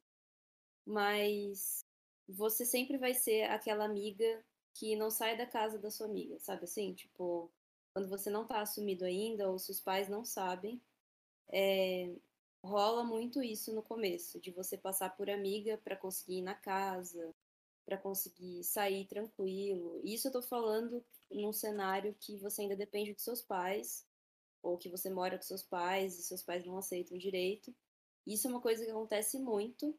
mas 0.86 1.86
você 2.28 2.66
sempre 2.66 2.98
vai 2.98 3.14
ser 3.14 3.44
aquela 3.44 3.86
amiga 3.86 4.44
que 4.74 4.96
não 4.96 5.10
sai 5.10 5.38
da 5.38 5.46
casa 5.46 5.80
da 5.80 5.90
sua 5.90 6.08
amiga, 6.08 6.38
sabe 6.40 6.66
assim? 6.66 6.94
Tipo, 6.94 7.50
quando 7.94 8.10
você 8.10 8.30
não 8.30 8.46
tá 8.46 8.62
assumido 8.62 9.06
ainda 9.06 9.50
ou 9.50 9.58
seus 9.58 9.80
pais 9.80 10.10
não 10.10 10.26
sabem, 10.26 10.82
é, 11.50 12.14
rola 12.64 13.04
muito 13.04 13.42
isso 13.42 13.74
no 13.74 13.82
começo, 13.82 14.40
de 14.40 14.52
você 14.52 14.78
passar 14.78 15.16
por 15.16 15.30
amiga 15.30 15.78
para 15.84 15.96
conseguir 15.96 16.40
ir 16.40 16.42
na 16.42 16.56
casa, 16.56 17.34
para 17.86 17.98
conseguir 17.98 18.64
sair 18.64 19.06
tranquilo. 19.06 20.02
Isso 20.04 20.28
eu 20.28 20.32
tô 20.32 20.42
falando 20.42 21.04
num 21.32 21.54
cenário 21.54 22.16
que 22.20 22.38
você 22.38 22.64
ainda 22.64 22.76
depende 22.76 23.14
dos 23.14 23.24
seus 23.24 23.42
pais, 23.42 24.06
ou 24.62 24.78
que 24.78 24.90
você 24.90 25.10
mora 25.10 25.38
com 25.38 25.44
seus 25.44 25.64
pais 25.64 26.18
e 26.18 26.24
seus 26.24 26.42
pais 26.42 26.66
não 26.66 26.78
aceitam 26.78 27.18
direito. 27.18 27.74
Isso 28.26 28.48
é 28.48 28.50
uma 28.50 28.62
coisa 28.62 28.84
que 28.84 28.92
acontece 28.92 29.40
muito, 29.40 29.96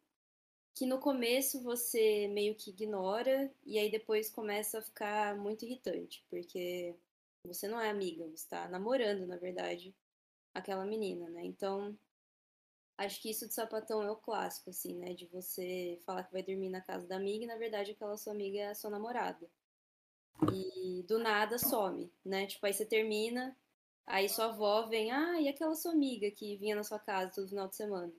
que 0.76 0.84
no 0.84 1.00
começo 1.00 1.62
você 1.62 2.28
meio 2.28 2.54
que 2.54 2.68
ignora 2.68 3.50
e 3.64 3.78
aí 3.78 3.90
depois 3.90 4.28
começa 4.28 4.78
a 4.78 4.82
ficar 4.82 5.34
muito 5.34 5.64
irritante, 5.64 6.22
porque 6.28 6.94
você 7.42 7.66
não 7.66 7.80
é 7.80 7.88
amiga, 7.88 8.26
você 8.26 8.34
está 8.34 8.68
namorando, 8.68 9.26
na 9.26 9.38
verdade, 9.38 9.94
aquela 10.52 10.84
menina, 10.84 11.30
né? 11.30 11.46
Então, 11.46 11.98
acho 12.98 13.22
que 13.22 13.30
isso 13.30 13.48
de 13.48 13.54
sapatão 13.54 14.02
é 14.02 14.10
o 14.10 14.16
clássico, 14.16 14.68
assim, 14.68 14.94
né? 14.94 15.14
De 15.14 15.24
você 15.26 15.98
falar 16.04 16.24
que 16.24 16.32
vai 16.32 16.42
dormir 16.42 16.68
na 16.68 16.82
casa 16.82 17.06
da 17.06 17.16
amiga 17.16 17.44
e, 17.44 17.48
na 17.48 17.56
verdade, 17.56 17.92
aquela 17.92 18.18
sua 18.18 18.34
amiga 18.34 18.58
é 18.58 18.68
a 18.68 18.74
sua 18.74 18.90
namorada. 18.90 19.48
E 20.52 21.02
do 21.08 21.18
nada 21.18 21.58
some, 21.58 22.12
né? 22.22 22.46
Tipo, 22.46 22.66
aí 22.66 22.74
você 22.74 22.84
termina, 22.84 23.56
aí 24.06 24.28
sua 24.28 24.46
avó 24.46 24.82
vem, 24.88 25.10
ah, 25.10 25.40
e 25.40 25.48
aquela 25.48 25.74
sua 25.74 25.92
amiga 25.92 26.30
que 26.30 26.54
vinha 26.58 26.76
na 26.76 26.84
sua 26.84 26.98
casa 26.98 27.32
todo 27.34 27.48
final 27.48 27.66
de 27.66 27.76
semana? 27.76 28.12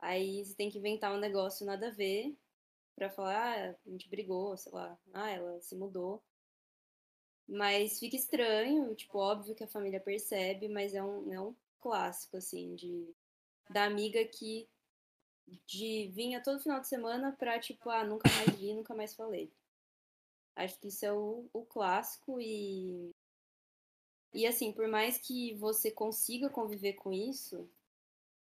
Aí 0.00 0.44
você 0.44 0.54
tem 0.54 0.70
que 0.70 0.78
inventar 0.78 1.14
um 1.14 1.18
negócio 1.20 1.66
nada 1.66 1.88
a 1.88 1.92
ver 1.92 2.36
pra 2.94 3.10
falar, 3.10 3.70
ah, 3.70 3.76
a 3.86 3.90
gente 3.90 4.08
brigou, 4.08 4.56
sei 4.56 4.72
lá, 4.72 4.98
ah, 5.12 5.30
ela 5.30 5.60
se 5.60 5.74
mudou. 5.74 6.22
Mas 7.48 7.98
fica 7.98 8.16
estranho, 8.16 8.94
tipo, 8.94 9.18
óbvio 9.18 9.54
que 9.54 9.64
a 9.64 9.68
família 9.68 10.00
percebe, 10.00 10.68
mas 10.68 10.94
é 10.94 11.02
um, 11.02 11.32
é 11.32 11.40
um 11.40 11.54
clássico, 11.80 12.36
assim, 12.36 12.74
de 12.74 13.08
da 13.68 13.84
amiga 13.84 14.24
que 14.24 14.68
de 15.66 16.08
vinha 16.08 16.42
todo 16.42 16.60
final 16.60 16.80
de 16.80 16.88
semana 16.88 17.32
pra, 17.32 17.58
tipo, 17.58 17.90
ah, 17.90 18.04
nunca 18.04 18.28
mais 18.30 18.58
vi, 18.58 18.72
nunca 18.74 18.94
mais 18.94 19.14
falei. 19.14 19.50
Acho 20.54 20.78
que 20.78 20.88
isso 20.88 21.04
é 21.04 21.12
o, 21.12 21.48
o 21.52 21.64
clássico 21.64 22.40
e. 22.40 23.10
E 24.32 24.46
assim, 24.46 24.72
por 24.72 24.86
mais 24.86 25.18
que 25.18 25.54
você 25.54 25.90
consiga 25.90 26.48
conviver 26.48 26.92
com 26.92 27.12
isso, 27.12 27.68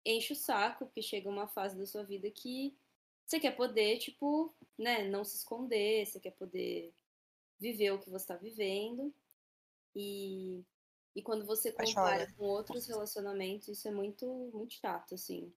enche 0.06 0.34
o 0.34 0.36
saco, 0.36 0.86
porque 0.86 1.02
chega 1.02 1.30
uma 1.30 1.48
fase 1.48 1.78
da 1.78 1.86
sua 1.86 2.04
vida 2.04 2.30
que 2.30 2.78
você 3.26 3.40
quer 3.40 3.56
poder, 3.56 3.98
tipo, 3.98 4.54
né, 4.78 5.08
não 5.10 5.24
se 5.24 5.38
esconder, 5.38 6.06
você 6.06 6.20
quer 6.20 6.32
poder 6.32 6.94
viver 7.60 7.92
o 7.92 8.00
que 8.00 8.10
você 8.10 8.24
está 8.24 8.36
vivendo. 8.36 9.14
E, 9.96 10.64
e 11.16 11.22
quando 11.22 11.46
você 11.46 11.72
compara 11.72 12.32
com 12.34 12.46
outros 12.46 12.86
relacionamentos, 12.86 13.68
isso 13.68 13.88
é 13.88 13.92
muito, 13.92 14.28
muito 14.54 14.74
chato, 14.74 15.16
assim. 15.16 15.52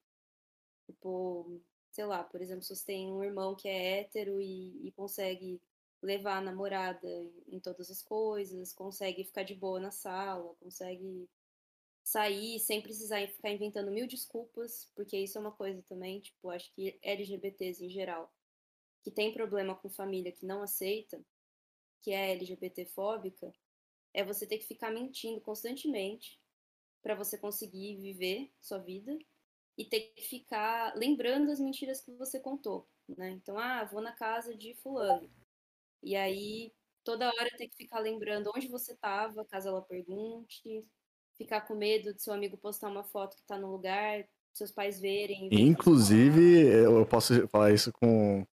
Tipo, 0.87 1.61
sei 1.91 2.07
lá, 2.07 2.25
por 2.25 2.41
exemplo, 2.41 2.63
se 2.63 2.75
você 2.75 2.87
tem 2.87 3.13
um 3.13 3.23
irmão 3.23 3.55
que 3.55 3.69
é 3.69 4.01
hétero 4.01 4.41
e, 4.41 4.87
e 4.87 4.93
consegue 4.93 5.61
levar 6.01 6.39
a 6.39 6.43
namorada 6.43 7.09
em 7.49 7.61
todas 7.61 7.91
as 7.91 8.01
coisas, 8.01 8.73
consegue 8.73 9.25
ficar 9.25 9.43
de 9.43 9.55
boa 9.55 9.81
na 9.81 9.91
sala, 9.91 10.55
consegue 10.61 11.29
sair 12.11 12.59
sem 12.61 12.81
precisar 12.83 13.27
ficar 13.29 13.51
inventando 13.51 13.91
mil 13.91 14.07
desculpas, 14.07 14.91
porque 14.95 15.17
isso 15.19 15.37
é 15.39 15.41
uma 15.41 15.53
coisa 15.53 15.83
também, 15.89 16.21
tipo, 16.21 16.49
acho 16.51 16.73
que 16.75 16.99
LGBTs 17.03 17.85
em 17.85 17.91
geral, 17.91 18.33
que 19.05 19.11
tem 19.11 19.35
problema 19.35 19.75
com 19.77 19.91
família 19.91 20.33
que 20.33 20.47
não 20.47 20.63
aceita, 20.63 21.21
que 22.03 22.13
é 22.13 22.33
LGBTfóbica, 22.33 23.53
é 24.15 24.25
você 24.25 24.47
ter 24.47 24.59
que 24.59 24.67
ficar 24.67 24.91
mentindo 24.93 25.41
constantemente 25.41 26.41
para 27.03 27.15
você 27.17 27.39
conseguir 27.39 27.97
viver 27.99 28.53
sua 28.61 28.79
vida 28.79 29.17
e 29.79 29.85
ter 29.85 30.01
que 30.15 30.23
ficar 30.23 30.95
lembrando 30.97 31.51
as 31.51 31.61
mentiras 31.61 32.01
que 32.03 32.13
você 32.17 32.41
contou, 32.41 32.89
né? 33.19 33.31
Então, 33.31 33.59
ah, 33.59 33.85
vou 33.85 34.03
na 34.03 34.13
casa 34.13 34.57
de 34.57 34.75
fulano. 34.77 35.31
E 36.03 36.17
aí, 36.17 36.73
toda 37.05 37.29
hora 37.29 37.51
tem 37.57 37.69
que 37.69 37.77
ficar 37.77 38.01
lembrando 38.01 38.51
onde 38.55 38.69
você 38.69 38.93
estava, 38.93 39.45
caso 39.47 39.69
ela 39.69 39.83
pergunte, 39.83 40.87
ficar 41.39 41.63
com 41.63 41.75
medo 41.75 42.13
de 42.13 42.21
seu 42.21 42.35
amigo 42.35 42.59
postar 42.59 42.89
uma 42.89 43.05
foto 43.05 43.37
que 43.37 43.43
está 43.43 43.57
no 43.57 43.71
lugar, 43.71 44.29
seus 44.53 44.73
pais 44.73 45.01
verem. 45.01 45.49
Inclusive, 45.53 46.67
eu 46.67 47.07
posso 47.07 47.47
falar 47.49 47.73
isso 47.73 47.93
com, 47.93 48.45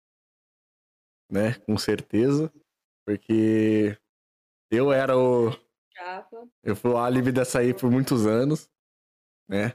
né, 1.30 1.54
com 1.66 1.76
certeza, 1.78 2.52
porque 3.06 3.98
eu 4.70 4.92
era 4.92 5.16
o. 5.16 5.50
Eu 6.62 6.76
fui 6.76 6.90
o 6.90 6.98
álibi 6.98 7.32
dessa 7.32 7.60
aí 7.60 7.72
por 7.72 7.90
muitos 7.90 8.26
anos, 8.26 8.68
né? 9.48 9.74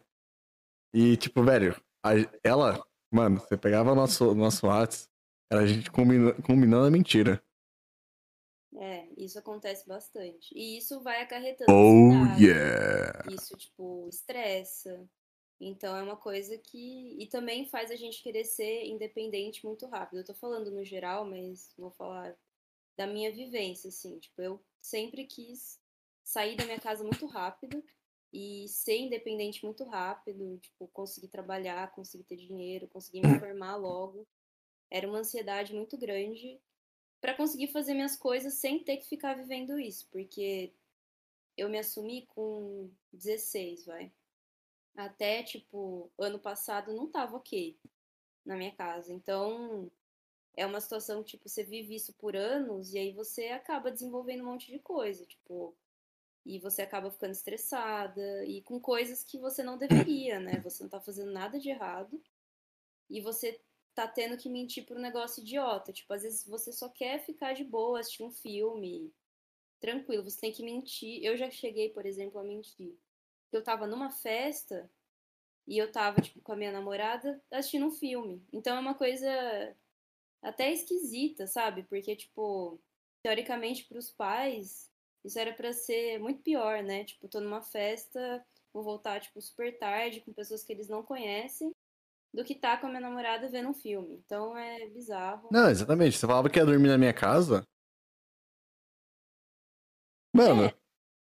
E, 0.93 1.17
tipo, 1.17 1.43
velho, 1.43 1.75
a, 2.03 2.11
ela, 2.43 2.85
mano, 3.11 3.39
você 3.39 3.57
pegava 3.57 3.91
o 3.91 3.95
nosso, 3.95 4.35
nosso 4.35 4.67
WhatsApp, 4.67 5.09
era 5.51 5.61
a 5.61 5.65
gente 5.65 5.89
combina, 5.89 6.33
combinando 6.43 6.85
a 6.85 6.91
mentira. 6.91 7.41
É, 8.81 9.09
isso 9.17 9.37
acontece 9.37 9.85
bastante. 9.85 10.55
E 10.55 10.77
isso 10.77 11.01
vai 11.01 11.21
acarretando. 11.21 11.69
Oh, 11.69 12.41
yeah! 12.41 13.25
Isso, 13.29 13.57
tipo, 13.57 14.07
estressa. 14.07 15.05
Então 15.59 15.97
é 15.97 16.01
uma 16.01 16.15
coisa 16.15 16.57
que. 16.57 17.17
E 17.19 17.27
também 17.27 17.65
faz 17.65 17.91
a 17.91 17.97
gente 17.97 18.23
querer 18.23 18.45
ser 18.45 18.85
independente 18.85 19.65
muito 19.65 19.85
rápido. 19.85 20.19
Eu 20.19 20.25
tô 20.25 20.33
falando 20.33 20.71
no 20.71 20.85
geral, 20.85 21.25
mas 21.25 21.73
vou 21.77 21.91
falar 21.91 22.33
da 22.97 23.05
minha 23.05 23.29
vivência, 23.33 23.89
assim. 23.89 24.17
Tipo, 24.17 24.41
eu 24.41 24.63
sempre 24.81 25.25
quis 25.25 25.77
sair 26.23 26.55
da 26.55 26.63
minha 26.63 26.79
casa 26.79 27.03
muito 27.03 27.25
rápido 27.25 27.83
e 28.31 28.65
ser 28.69 28.97
independente 28.97 29.65
muito 29.65 29.83
rápido, 29.83 30.57
tipo, 30.59 30.87
conseguir 30.93 31.27
trabalhar, 31.27 31.91
conseguir 31.91 32.23
ter 32.23 32.37
dinheiro, 32.37 32.87
conseguir 32.87 33.27
me 33.27 33.39
formar 33.39 33.75
logo. 33.75 34.25
Era 34.89 35.05
uma 35.05 35.19
ansiedade 35.19 35.73
muito 35.73 35.97
grande 35.97 36.61
para 37.21 37.35
conseguir 37.35 37.67
fazer 37.67 37.93
minhas 37.93 38.15
coisas 38.15 38.53
sem 38.55 38.83
ter 38.83 38.97
que 38.97 39.07
ficar 39.07 39.35
vivendo 39.35 39.79
isso, 39.79 40.07
porque 40.11 40.71
eu 41.57 41.69
me 41.69 41.77
assumi 41.77 42.25
com 42.27 42.89
16, 43.11 43.85
vai. 43.85 44.11
Até, 44.95 45.43
tipo, 45.43 46.11
ano 46.17 46.39
passado 46.39 46.93
não 46.93 47.07
tava 47.07 47.37
ok 47.37 47.77
na 48.45 48.55
minha 48.55 48.71
casa. 48.71 49.13
Então, 49.13 49.91
é 50.55 50.65
uma 50.65 50.81
situação 50.81 51.23
que, 51.23 51.31
tipo, 51.31 51.47
você 51.47 51.63
vive 51.63 51.95
isso 51.95 52.13
por 52.13 52.35
anos 52.35 52.93
e 52.93 52.99
aí 52.99 53.11
você 53.11 53.47
acaba 53.47 53.91
desenvolvendo 53.91 54.41
um 54.41 54.47
monte 54.47 54.71
de 54.71 54.79
coisa, 54.79 55.25
tipo, 55.25 55.75
e 56.45 56.59
você 56.59 56.81
acaba 56.81 57.11
ficando 57.11 57.31
estressada 57.31 58.45
e 58.45 58.61
com 58.61 58.79
coisas 58.79 59.23
que 59.23 59.37
você 59.37 59.61
não 59.61 59.77
deveria, 59.77 60.39
né? 60.39 60.59
Você 60.61 60.83
não 60.83 60.89
tá 60.89 60.99
fazendo 60.99 61.31
nada 61.31 61.59
de 61.59 61.69
errado 61.69 62.21
e 63.09 63.21
você 63.21 63.59
tá 63.99 64.07
tendo 64.07 64.37
que 64.37 64.47
mentir 64.47 64.85
por 64.85 64.95
um 64.95 65.01
negócio 65.01 65.41
idiota. 65.41 65.91
Tipo, 65.91 66.13
às 66.13 66.23
vezes 66.23 66.47
você 66.47 66.71
só 66.71 66.87
quer 66.87 67.19
ficar 67.19 67.53
de 67.53 67.65
boa, 67.65 67.99
assistir 67.99 68.23
um 68.23 68.31
filme, 68.31 69.13
tranquilo, 69.81 70.23
você 70.23 70.39
tem 70.39 70.53
que 70.53 70.63
mentir. 70.63 71.21
Eu 71.21 71.35
já 71.35 71.51
cheguei, 71.51 71.89
por 71.89 72.05
exemplo, 72.05 72.39
a 72.39 72.43
mentir. 72.43 72.95
Eu 73.51 73.61
tava 73.61 73.85
numa 73.85 74.09
festa 74.09 74.89
e 75.67 75.77
eu 75.77 75.91
tava, 75.91 76.21
tipo, 76.21 76.41
com 76.41 76.53
a 76.53 76.55
minha 76.55 76.71
namorada 76.71 77.43
assistindo 77.51 77.87
um 77.87 77.91
filme. 77.91 78.41
Então 78.53 78.77
é 78.77 78.79
uma 78.79 78.95
coisa 78.95 79.75
até 80.41 80.71
esquisita, 80.71 81.45
sabe? 81.45 81.83
Porque, 81.83 82.15
tipo, 82.15 82.79
teoricamente 83.21 83.83
para 83.83 83.99
os 83.99 84.09
pais, 84.09 84.89
isso 85.25 85.37
era 85.37 85.53
para 85.53 85.73
ser 85.73 86.19
muito 86.19 86.41
pior, 86.41 86.81
né? 86.83 87.03
Tipo, 87.03 87.27
tô 87.27 87.41
numa 87.41 87.61
festa, 87.61 88.45
vou 88.71 88.81
voltar, 88.81 89.19
tipo, 89.19 89.41
super 89.41 89.77
tarde 89.77 90.21
com 90.21 90.31
pessoas 90.31 90.63
que 90.63 90.71
eles 90.71 90.87
não 90.87 91.03
conhecem 91.03 91.73
do 92.33 92.43
que 92.43 92.55
tá 92.55 92.77
com 92.77 92.87
a 92.87 92.89
minha 92.89 93.01
namorada 93.01 93.49
vendo 93.49 93.69
um 93.69 93.73
filme. 93.73 94.15
Então 94.25 94.57
é 94.57 94.87
bizarro. 94.89 95.49
Não, 95.51 95.69
exatamente. 95.69 96.17
Você 96.17 96.27
falava 96.27 96.49
que 96.49 96.59
ia 96.59 96.65
dormir 96.65 96.87
na 96.87 96.97
minha 96.97 97.13
casa. 97.13 97.63
Mano. 100.33 100.65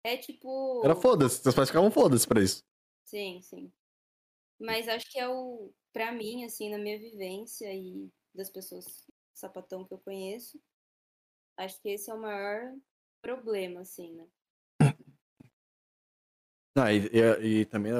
É, 0.03 0.13
é 0.13 0.17
tipo. 0.17 0.81
Era 0.83 0.95
foda-se. 0.95 1.41
Seus 1.41 1.55
pais 1.55 1.69
ficavam 1.69 1.91
foda-se 1.91 2.27
pra 2.27 2.41
isso. 2.41 2.63
Sim, 3.05 3.41
sim. 3.41 3.71
Mas 4.59 4.87
acho 4.87 5.09
que 5.11 5.19
é 5.19 5.27
o. 5.27 5.73
Pra 5.91 6.11
mim, 6.11 6.45
assim, 6.45 6.69
na 6.69 6.77
minha 6.77 6.99
vivência 6.99 7.73
e 7.73 8.11
das 8.33 8.49
pessoas 8.49 8.85
sapatão 9.33 9.85
que 9.85 9.93
eu 9.93 9.99
conheço. 9.99 10.61
Acho 11.57 11.81
que 11.81 11.89
esse 11.89 12.09
é 12.11 12.13
o 12.13 12.21
maior 12.21 12.73
problema, 13.21 13.81
assim, 13.81 14.13
né? 14.13 14.27
Ah, 16.77 16.93
e, 16.93 17.09
e, 17.11 17.61
e 17.61 17.65
também 17.65 17.91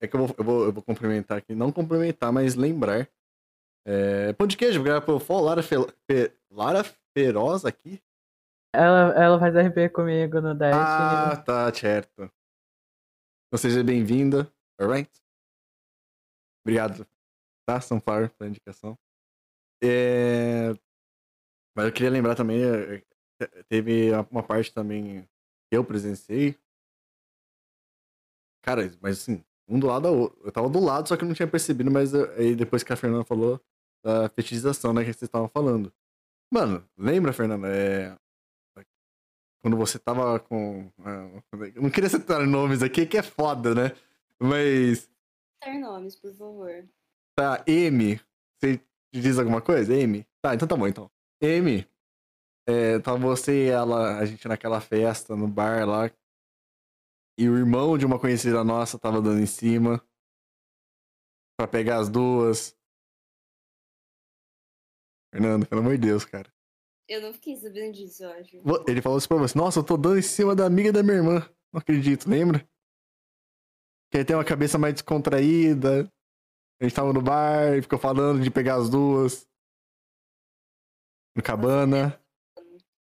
é, 0.00 0.06
que 0.06 0.14
eu 0.14 0.26
vou, 0.26 0.36
eu, 0.38 0.44
vou, 0.44 0.64
eu 0.64 0.72
vou 0.72 0.82
complementar 0.82 1.38
aqui, 1.38 1.54
não 1.54 1.72
complementar, 1.72 2.32
mas 2.32 2.54
lembrar. 2.54 3.08
É, 3.86 4.32
pão 4.34 4.46
de 4.46 4.56
queijo, 4.56 4.82
por 5.04 5.20
favor, 5.20 5.40
Lara, 5.40 5.62
Fe, 5.62 5.76
Fe, 6.06 6.32
Lara 6.50 6.84
Feroz 7.16 7.64
aqui. 7.64 8.02
Ela, 8.74 9.14
ela 9.14 9.40
faz 9.40 9.54
RP 9.54 9.92
comigo 9.92 10.40
no 10.40 10.54
Dash. 10.54 10.74
Ah, 10.74 11.36
tá, 11.36 11.72
certo. 11.72 12.30
Então 13.46 13.58
seja 13.58 13.82
bem-vinda, 13.82 14.52
alright? 14.78 15.10
Obrigado, 16.64 17.06
tá, 17.66 17.80
Sunflower, 17.80 18.30
pela 18.36 18.50
indicação. 18.50 18.96
É... 19.82 20.74
Mas 21.74 21.86
eu 21.86 21.92
queria 21.92 22.10
lembrar 22.10 22.34
também, 22.34 22.62
é, 22.62 23.02
é, 23.40 23.62
teve 23.68 24.10
uma 24.30 24.42
parte 24.42 24.72
também 24.72 25.22
que 25.70 25.76
eu 25.76 25.84
presenciei. 25.84 26.58
Cara, 28.62 28.82
mas 29.00 29.20
assim, 29.20 29.42
um 29.68 29.78
do 29.78 29.86
lado 29.86 30.02
da 30.02 30.10
outra. 30.10 30.38
Eu 30.44 30.52
tava 30.52 30.68
do 30.68 30.80
lado, 30.80 31.08
só 31.08 31.16
que 31.16 31.24
eu 31.24 31.28
não 31.28 31.34
tinha 31.34 31.46
percebido, 31.46 31.90
mas 31.90 32.14
aí 32.14 32.54
depois 32.54 32.82
que 32.82 32.92
a 32.92 32.96
Fernanda 32.96 33.24
falou 33.24 33.60
da 34.02 34.28
fetichização, 34.30 34.92
né, 34.92 35.02
que 35.02 35.12
vocês 35.12 35.22
estavam 35.22 35.48
falando. 35.48 35.92
Mano, 36.50 36.82
lembra, 36.96 37.32
Fernanda? 37.32 37.68
É... 37.68 38.16
Quando 39.60 39.76
você 39.76 39.98
tava 39.98 40.38
com. 40.38 40.90
Eu 41.74 41.82
não 41.82 41.90
queria 41.90 42.08
citar 42.08 42.46
nomes 42.46 42.82
aqui, 42.82 43.04
que 43.04 43.18
é 43.18 43.22
foda, 43.22 43.74
né? 43.74 43.92
Mas. 44.38 45.10
Citar 45.62 45.78
nomes, 45.80 46.14
por 46.14 46.32
favor. 46.32 46.84
Tá, 47.34 47.62
M. 47.66 48.20
Você 48.56 48.80
diz 49.12 49.38
alguma 49.38 49.60
coisa? 49.60 49.94
M? 49.94 50.24
Tá, 50.40 50.54
então 50.54 50.66
tá 50.66 50.76
bom, 50.76 50.86
então. 50.86 51.10
M. 51.40 51.86
É, 52.68 52.98
tava 53.00 53.18
você 53.18 53.66
e 53.66 53.68
ela, 53.68 54.18
a 54.18 54.24
gente 54.24 54.46
naquela 54.46 54.80
festa 54.80 55.34
no 55.34 55.48
bar 55.48 55.86
lá. 55.86 56.10
E 57.38 57.48
o 57.48 57.56
irmão 57.56 57.96
de 57.96 58.04
uma 58.04 58.18
conhecida 58.18 58.64
nossa 58.64 58.98
tava 58.98 59.22
dando 59.22 59.40
em 59.40 59.46
cima. 59.46 60.04
Pra 61.56 61.68
pegar 61.68 61.98
as 61.98 62.08
duas. 62.08 62.76
Fernando, 65.32 65.64
pelo 65.64 65.80
amor 65.80 65.96
de 65.96 66.06
Deus, 66.08 66.24
cara. 66.24 66.52
Eu 67.08 67.22
não 67.22 67.32
fiquei 67.32 67.56
sabendo 67.56 67.94
disso, 67.94 68.24
eu 68.24 68.30
acho. 68.32 68.56
Ele 68.88 69.00
falou 69.00 69.18
assim 69.18 69.28
pra 69.28 69.36
você: 69.36 69.56
Nossa, 69.56 69.78
eu 69.78 69.84
tô 69.84 69.96
dando 69.96 70.18
em 70.18 70.22
cima 70.22 70.56
da 70.56 70.66
amiga 70.66 70.92
da 70.92 71.00
minha 71.00 71.16
irmã. 71.16 71.48
Não 71.72 71.80
acredito, 71.80 72.28
lembra? 72.28 72.68
Que 74.10 74.18
ele 74.18 74.24
tem 74.24 74.34
uma 74.34 74.44
cabeça 74.44 74.76
mais 74.76 74.94
descontraída. 74.94 76.10
A 76.80 76.84
gente 76.84 76.94
tava 76.94 77.12
no 77.12 77.22
bar 77.22 77.76
e 77.76 77.82
ficou 77.82 78.00
falando 78.00 78.42
de 78.42 78.50
pegar 78.50 78.76
as 78.76 78.90
duas. 78.90 79.48
No 81.36 81.42
cabana. 81.42 82.20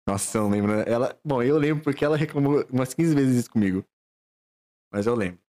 Nossa, 0.06 0.36
eu 0.36 0.42
não 0.42 0.50
lembro. 0.50 0.76
Né? 0.76 0.84
Ela... 0.86 1.18
Bom, 1.24 1.42
eu 1.42 1.56
lembro 1.56 1.82
porque 1.82 2.04
ela 2.04 2.16
reclamou 2.16 2.66
umas 2.70 2.92
15 2.92 3.14
vezes 3.14 3.36
isso 3.36 3.50
comigo. 3.50 3.84
Mas 4.92 5.06
eu 5.06 5.14
lembro. 5.14 5.40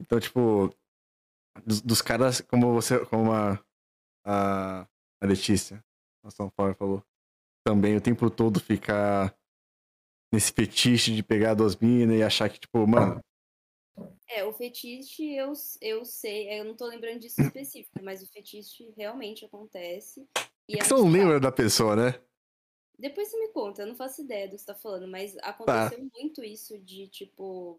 Então, 0.00 0.18
tipo, 0.18 0.74
dos, 1.64 1.80
dos 1.80 2.02
caras, 2.02 2.40
como 2.40 2.72
você, 2.72 3.04
como 3.06 3.32
a, 3.32 3.64
a, 4.24 4.88
a 5.20 5.26
Letícia, 5.26 5.84
a 6.24 6.30
São 6.30 6.50
Paulo 6.50 6.74
falou, 6.74 7.04
também 7.64 7.96
o 7.96 8.00
tempo 8.00 8.30
todo 8.30 8.60
ficar 8.60 9.36
nesse 10.32 10.52
fetiche 10.52 11.14
de 11.14 11.22
pegar 11.22 11.54
duas 11.54 11.76
minas 11.76 12.16
e 12.16 12.22
achar 12.22 12.48
que, 12.48 12.58
tipo, 12.58 12.86
mano, 12.86 13.22
é, 14.28 14.44
o 14.44 14.52
fetiche 14.52 15.34
eu, 15.34 15.52
eu 15.80 16.04
sei, 16.06 16.58
eu 16.58 16.64
não 16.64 16.74
tô 16.74 16.86
lembrando 16.86 17.20
disso 17.20 17.42
específico, 17.42 18.02
mas 18.02 18.22
o 18.22 18.26
fetiche 18.26 18.90
realmente 18.96 19.44
acontece. 19.44 20.26
E 20.66 20.78
é 20.78 20.82
você 20.82 20.94
não 20.94 21.10
lembra 21.10 21.38
da 21.38 21.52
pessoa, 21.52 21.94
né? 21.94 22.20
Depois 22.98 23.28
você 23.28 23.38
me 23.38 23.48
conta, 23.48 23.82
eu 23.82 23.86
não 23.86 23.94
faço 23.94 24.22
ideia 24.22 24.48
do 24.48 24.52
que 24.52 24.58
você 24.58 24.66
tá 24.66 24.74
falando, 24.74 25.06
mas 25.06 25.36
aconteceu 25.38 25.98
tá. 25.98 26.10
muito 26.14 26.42
isso 26.42 26.78
de, 26.78 27.08
tipo, 27.08 27.78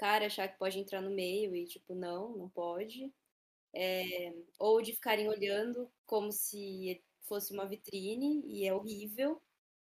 cara 0.00 0.26
achar 0.26 0.48
que 0.48 0.58
pode 0.58 0.78
entrar 0.78 1.02
no 1.02 1.10
meio 1.10 1.54
e, 1.54 1.66
tipo, 1.66 1.94
não, 1.94 2.34
não 2.34 2.48
pode. 2.48 3.12
É, 3.74 4.32
ou 4.58 4.80
de 4.80 4.94
ficarem 4.94 5.28
olhando 5.28 5.90
como 6.06 6.32
se 6.32 7.02
fosse 7.24 7.52
uma 7.52 7.68
vitrine 7.68 8.42
e 8.46 8.66
é 8.66 8.72
horrível. 8.72 9.34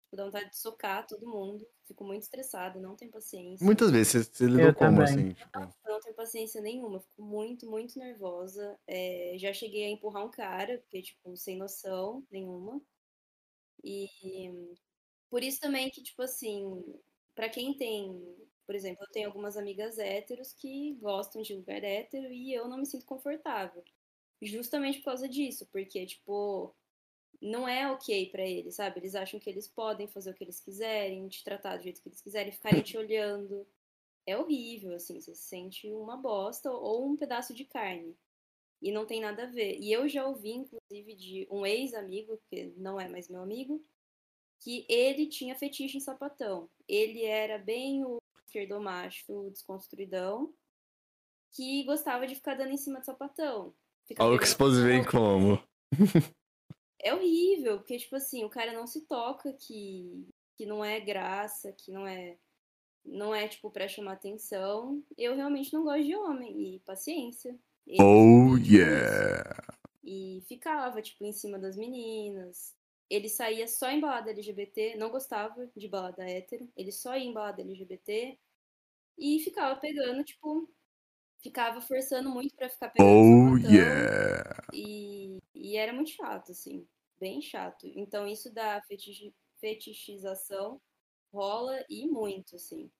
Tipo, 0.03 0.17
dá 0.17 0.25
vontade 0.25 0.49
de 0.49 0.57
socar 0.57 1.07
todo 1.07 1.25
mundo. 1.25 1.65
Fico 1.87 2.03
muito 2.03 2.23
estressada, 2.23 2.79
não 2.79 2.97
tenho 2.97 3.11
paciência. 3.11 3.65
Muitas 3.65 3.91
vezes 3.91 4.27
você, 4.27 4.45
lidou 4.45 4.73
como 4.73 5.01
assim? 5.01 5.33
Tipo... 5.33 5.59
Não, 5.59 5.73
não 5.85 5.99
tenho 6.01 6.15
paciência 6.15 6.61
nenhuma, 6.61 6.99
fico 6.99 7.21
muito, 7.21 7.65
muito 7.69 7.97
nervosa. 7.97 8.77
É, 8.85 9.35
já 9.37 9.53
cheguei 9.53 9.85
a 9.85 9.89
empurrar 9.89 10.25
um 10.25 10.31
cara, 10.31 10.79
porque, 10.79 11.01
tipo, 11.01 11.35
sem 11.37 11.57
noção 11.57 12.25
nenhuma. 12.29 12.81
E 13.83 14.75
por 15.29 15.41
isso 15.41 15.59
também 15.61 15.89
que, 15.89 16.03
tipo 16.03 16.21
assim, 16.21 16.83
para 17.33 17.49
quem 17.49 17.75
tem, 17.75 18.21
por 18.65 18.75
exemplo, 18.75 19.03
eu 19.05 19.11
tenho 19.11 19.27
algumas 19.27 19.57
amigas 19.57 19.97
héteros 19.99 20.53
que 20.53 20.95
gostam 20.95 21.41
de 21.41 21.55
lugar 21.55 21.83
hétero 21.83 22.31
e 22.31 22.53
eu 22.53 22.67
não 22.67 22.77
me 22.77 22.85
sinto 22.85 23.05
confortável. 23.05 23.83
Justamente 24.41 24.99
por 24.99 25.05
causa 25.05 25.29
disso, 25.29 25.67
porque, 25.71 26.05
tipo, 26.05 26.75
não 27.41 27.67
é 27.67 27.91
ok 27.91 28.29
para 28.31 28.43
eles, 28.47 28.75
sabe? 28.75 28.99
Eles 28.99 29.15
acham 29.15 29.39
que 29.39 29.49
eles 29.49 29.67
podem 29.67 30.07
fazer 30.07 30.31
o 30.31 30.33
que 30.33 30.43
eles 30.43 30.59
quiserem, 30.61 31.27
te 31.29 31.43
tratar 31.43 31.77
do 31.77 31.83
jeito 31.83 32.01
que 32.01 32.09
eles 32.09 32.21
quiserem, 32.21 32.51
ficarem 32.51 32.83
te 32.83 32.97
olhando. 32.97 33.67
É 34.27 34.37
horrível, 34.37 34.95
assim, 34.95 35.19
você 35.21 35.35
se 35.35 35.43
sente 35.43 35.91
uma 35.93 36.17
bosta 36.17 36.71
ou 36.71 37.05
um 37.07 37.17
pedaço 37.17 37.53
de 37.53 37.65
carne. 37.65 38.17
E 38.81 38.91
não 38.91 39.05
tem 39.05 39.21
nada 39.21 39.43
a 39.43 39.47
ver. 39.47 39.77
E 39.79 39.91
eu 39.91 40.07
já 40.09 40.27
ouvi, 40.27 40.51
inclusive, 40.51 41.15
de 41.15 41.47
um 41.51 41.65
ex-amigo, 41.65 42.39
que 42.49 42.65
não 42.77 42.99
é 42.99 43.07
mais 43.09 43.29
meu 43.29 43.41
amigo, 43.41 43.83
que 44.59 44.85
ele 44.89 45.27
tinha 45.27 45.55
fetiche 45.55 45.97
em 45.97 46.01
sapatão. 46.01 46.69
Ele 46.87 47.23
era 47.25 47.57
bem 47.57 48.03
o 48.05 48.19
esquerdomacho 48.53 49.49
desconstruidão, 49.49 50.53
que 51.51 51.83
gostava 51.85 52.27
de 52.27 52.35
ficar 52.35 52.55
dando 52.55 52.71
em 52.71 52.77
cima 52.77 52.99
de 52.99 53.07
sapatão. 53.07 53.73
Olha 54.19 54.35
o 54.35 54.39
que 54.39 54.45
expôs 54.45 54.79
bem 54.79 55.03
como. 55.03 55.61
é 57.01 57.13
horrível, 57.13 57.79
porque, 57.79 57.97
tipo 57.97 58.15
assim, 58.15 58.43
o 58.43 58.49
cara 58.49 58.73
não 58.73 58.85
se 58.85 59.01
toca 59.07 59.53
que, 59.53 60.27
que 60.55 60.65
não 60.65 60.85
é 60.85 60.99
graça, 60.99 61.71
que 61.71 61.91
não 61.91 62.07
é, 62.07 62.37
não 63.03 63.33
é, 63.33 63.47
tipo, 63.47 63.71
pra 63.71 63.87
chamar 63.87 64.13
atenção. 64.13 65.03
Eu 65.17 65.35
realmente 65.35 65.73
não 65.73 65.83
gosto 65.83 66.03
de 66.03 66.15
homem, 66.15 66.75
e 66.75 66.79
paciência. 66.79 67.57
Ele 67.87 68.01
oh, 68.01 68.57
yeah! 68.57 69.55
E 70.03 70.43
ficava, 70.47 71.01
tipo, 71.01 71.23
em 71.25 71.31
cima 71.31 71.57
das 71.57 71.77
meninas. 71.77 72.75
Ele 73.09 73.29
saía 73.29 73.67
só 73.67 73.89
em 73.89 73.99
balada 73.99 74.31
LGBT, 74.31 74.95
não 74.97 75.09
gostava 75.11 75.69
de 75.75 75.87
balada 75.87 76.27
hétero, 76.27 76.67
ele 76.75 76.91
só 76.91 77.15
ia 77.15 77.23
em 77.23 77.33
balada 77.33 77.61
LGBT 77.61 78.39
e 79.17 79.39
ficava 79.39 79.79
pegando, 79.79 80.23
tipo, 80.23 80.69
ficava 81.41 81.81
forçando 81.81 82.29
muito 82.29 82.55
para 82.55 82.69
ficar 82.69 82.89
pegando. 82.89 83.09
Oh, 83.09 83.57
yeah! 83.57 84.55
E, 84.73 85.37
e 85.53 85.77
era 85.77 85.93
muito 85.93 86.11
chato, 86.11 86.51
assim 86.51 86.87
bem 87.23 87.41
chato. 87.41 87.87
Então, 87.95 88.27
isso 88.27 88.53
da 88.53 88.81
fetich 88.81 89.33
fetichização 89.61 90.81
rola 91.33 91.81
e 91.89 92.05
muito, 92.05 92.57
assim. 92.57 92.91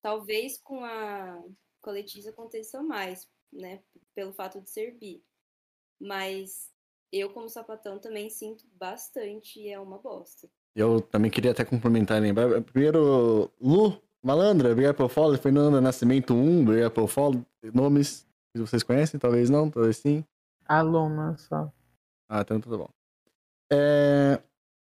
Talvez 0.00 0.56
com 0.62 0.84
a, 0.84 1.42
com 1.80 1.90
a 1.90 1.92
Letícia 1.92 2.30
aconteça 2.30 2.80
mais, 2.80 3.28
né? 3.52 3.82
Pelo 4.14 4.32
fato 4.32 4.60
de 4.60 4.70
ser 4.70 4.96
bi. 4.96 5.20
Mas 6.00 6.70
eu, 7.10 7.30
como 7.30 7.48
sapatão, 7.48 7.98
também 7.98 8.30
sinto 8.30 8.64
bastante 8.74 9.60
e 9.60 9.68
é 9.68 9.80
uma 9.80 9.98
bosta. 9.98 10.48
Eu 10.76 11.00
também 11.00 11.30
queria 11.30 11.50
até 11.50 11.64
complementar 11.64 12.18
e 12.18 12.20
lembrar. 12.20 12.62
Primeiro, 12.62 13.52
Lu, 13.60 14.00
Malandra, 14.22 14.70
obrigado 14.70 14.94
pelo 14.94 15.08
follow. 15.08 15.36
Fernanda 15.36 15.80
Nascimento 15.80 16.34
1, 16.34 16.62
obrigado 16.62 16.92
pelo 16.92 17.08
follow. 17.08 17.44
Nomes 17.74 18.26
que 18.54 18.60
vocês 18.60 18.82
conhecem, 18.82 19.18
talvez 19.18 19.50
não, 19.50 19.70
talvez 19.70 19.96
sim. 19.96 20.24
Aluna 20.66 21.36
só. 21.36 21.70
Ah, 22.28 22.40
então 22.42 22.60
tudo 22.60 22.78
bom. 22.78 22.88
É... 23.72 24.40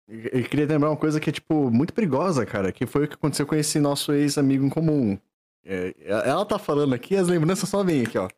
Eu 0.07 0.43
queria 0.43 0.67
lembrar 0.67 0.91
uma 0.91 0.97
coisa 0.97 1.19
que 1.19 1.31
é, 1.31 1.33
tipo, 1.33 1.71
muito 1.71 1.91
perigosa, 1.93 2.45
cara, 2.45 2.71
que 2.71 2.85
foi 2.85 3.05
o 3.05 3.07
que 3.07 3.15
aconteceu 3.15 3.47
com 3.47 3.55
esse 3.55 3.79
nosso 3.79 4.13
ex-amigo 4.13 4.63
em 4.63 4.69
comum. 4.69 5.17
É, 5.65 5.95
ela 5.99 6.45
tá 6.45 6.59
falando 6.59 6.93
aqui, 6.93 7.15
as 7.15 7.27
lembranças 7.27 7.67
só 7.67 7.83
vêm 7.83 8.03
aqui, 8.05 8.17
ó. 8.17 8.29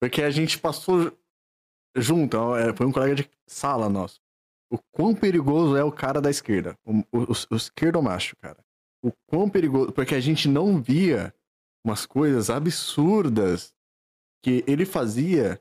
Porque 0.00 0.22
a 0.22 0.30
gente 0.30 0.56
passou 0.56 1.12
junto, 1.96 2.54
é, 2.54 2.72
foi 2.72 2.86
um 2.86 2.92
colega 2.92 3.16
de 3.16 3.28
sala 3.44 3.88
nosso. 3.88 4.20
O 4.72 4.78
quão 4.92 5.12
perigoso 5.12 5.76
é 5.76 5.82
o 5.82 5.90
cara 5.90 6.20
da 6.20 6.30
esquerda, 6.30 6.78
o, 6.86 7.00
o, 7.12 7.32
o 7.50 7.56
esquerdo 7.56 8.00
macho, 8.00 8.36
cara. 8.36 8.58
O 9.02 9.12
quão 9.26 9.48
perigoso, 9.48 9.92
porque 9.92 10.14
a 10.14 10.20
gente 10.20 10.48
não 10.48 10.80
via 10.80 11.34
umas 11.84 12.04
coisas 12.04 12.50
absurdas 12.50 13.74
que 14.42 14.64
ele 14.66 14.84
fazia, 14.84 15.60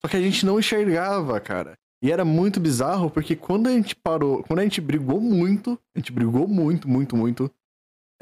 só 0.00 0.08
que 0.08 0.16
a 0.16 0.20
gente 0.20 0.44
não 0.46 0.58
enxergava, 0.58 1.38
cara. 1.40 1.78
E 2.02 2.10
era 2.10 2.24
muito 2.24 2.58
bizarro, 2.58 3.10
porque 3.10 3.36
quando 3.36 3.66
a 3.66 3.72
gente 3.72 3.94
parou, 3.94 4.42
quando 4.42 4.60
a 4.60 4.62
gente 4.62 4.80
brigou 4.80 5.20
muito, 5.20 5.78
a 5.94 5.98
gente 5.98 6.12
brigou 6.12 6.48
muito, 6.48 6.88
muito, 6.88 7.14
muito. 7.14 7.50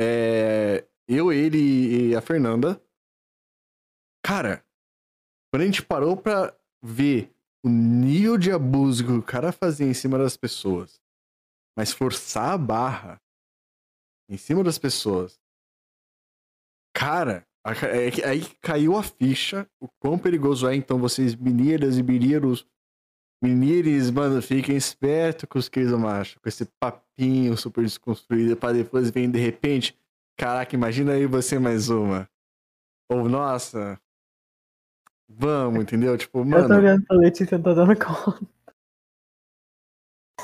É, 0.01 0.85
eu, 1.07 1.33
ele 1.33 2.09
e 2.11 2.17
a 2.17 2.21
Fernanda. 2.21 2.81
Cara, 4.25 4.65
quando 5.51 5.63
a 5.63 5.65
gente 5.67 5.83
parou 5.83 6.17
pra 6.17 6.55
ver 6.83 7.33
o 7.65 7.69
nível 7.69 8.37
de 8.37 8.51
abuso 8.51 9.05
que 9.05 9.13
o 9.13 9.23
cara 9.23 9.53
fazia 9.53 9.87
em 9.87 9.95
cima 9.95 10.19
das 10.19 10.37
pessoas, 10.37 11.01
mas 11.77 11.93
forçar 11.93 12.55
a 12.55 12.59
barra 12.59 13.21
em 14.29 14.37
cima 14.37 14.63
das 14.63 14.79
pessoas. 14.79 15.41
Cara, 16.95 17.47
é 17.65 18.29
aí 18.29 18.45
caiu 18.61 18.97
a 18.97 19.03
ficha 19.03 19.69
o 19.81 19.89
quão 20.01 20.19
perigoso 20.19 20.69
é. 20.69 20.75
Então, 20.75 20.99
vocês, 20.99 21.35
meninas 21.35 21.99
e 21.99 22.03
meninos, 22.03 22.67
menires, 23.43 24.11
mano, 24.11 24.43
fiquem 24.43 24.77
espertos 24.77 25.49
com 25.49 25.59
os 25.59 25.69
queijos 25.69 25.99
macho, 25.99 26.41
com 26.41 26.49
esse 26.49 26.65
papinho 26.81 27.57
super 27.57 27.85
desconstruído, 27.85 28.57
pra 28.57 28.73
depois 28.73 29.11
vir 29.11 29.31
de 29.31 29.39
repente. 29.39 29.97
Caraca, 30.37 30.75
imagina 30.75 31.13
aí 31.13 31.27
você 31.27 31.59
mais 31.59 31.89
uma. 31.89 32.29
Ou, 33.11 33.29
nossa, 33.29 34.01
vamos, 35.29 35.83
entendeu? 35.83 36.17
Tipo, 36.17 36.45
mano. 36.45 36.65
Eu 36.65 36.69
tô 36.69 36.81
vendo 36.81 37.05
a 37.09 37.15
Letícia, 37.15 37.59
tô 37.59 37.75
dando 37.75 37.97
conta. 37.99 38.58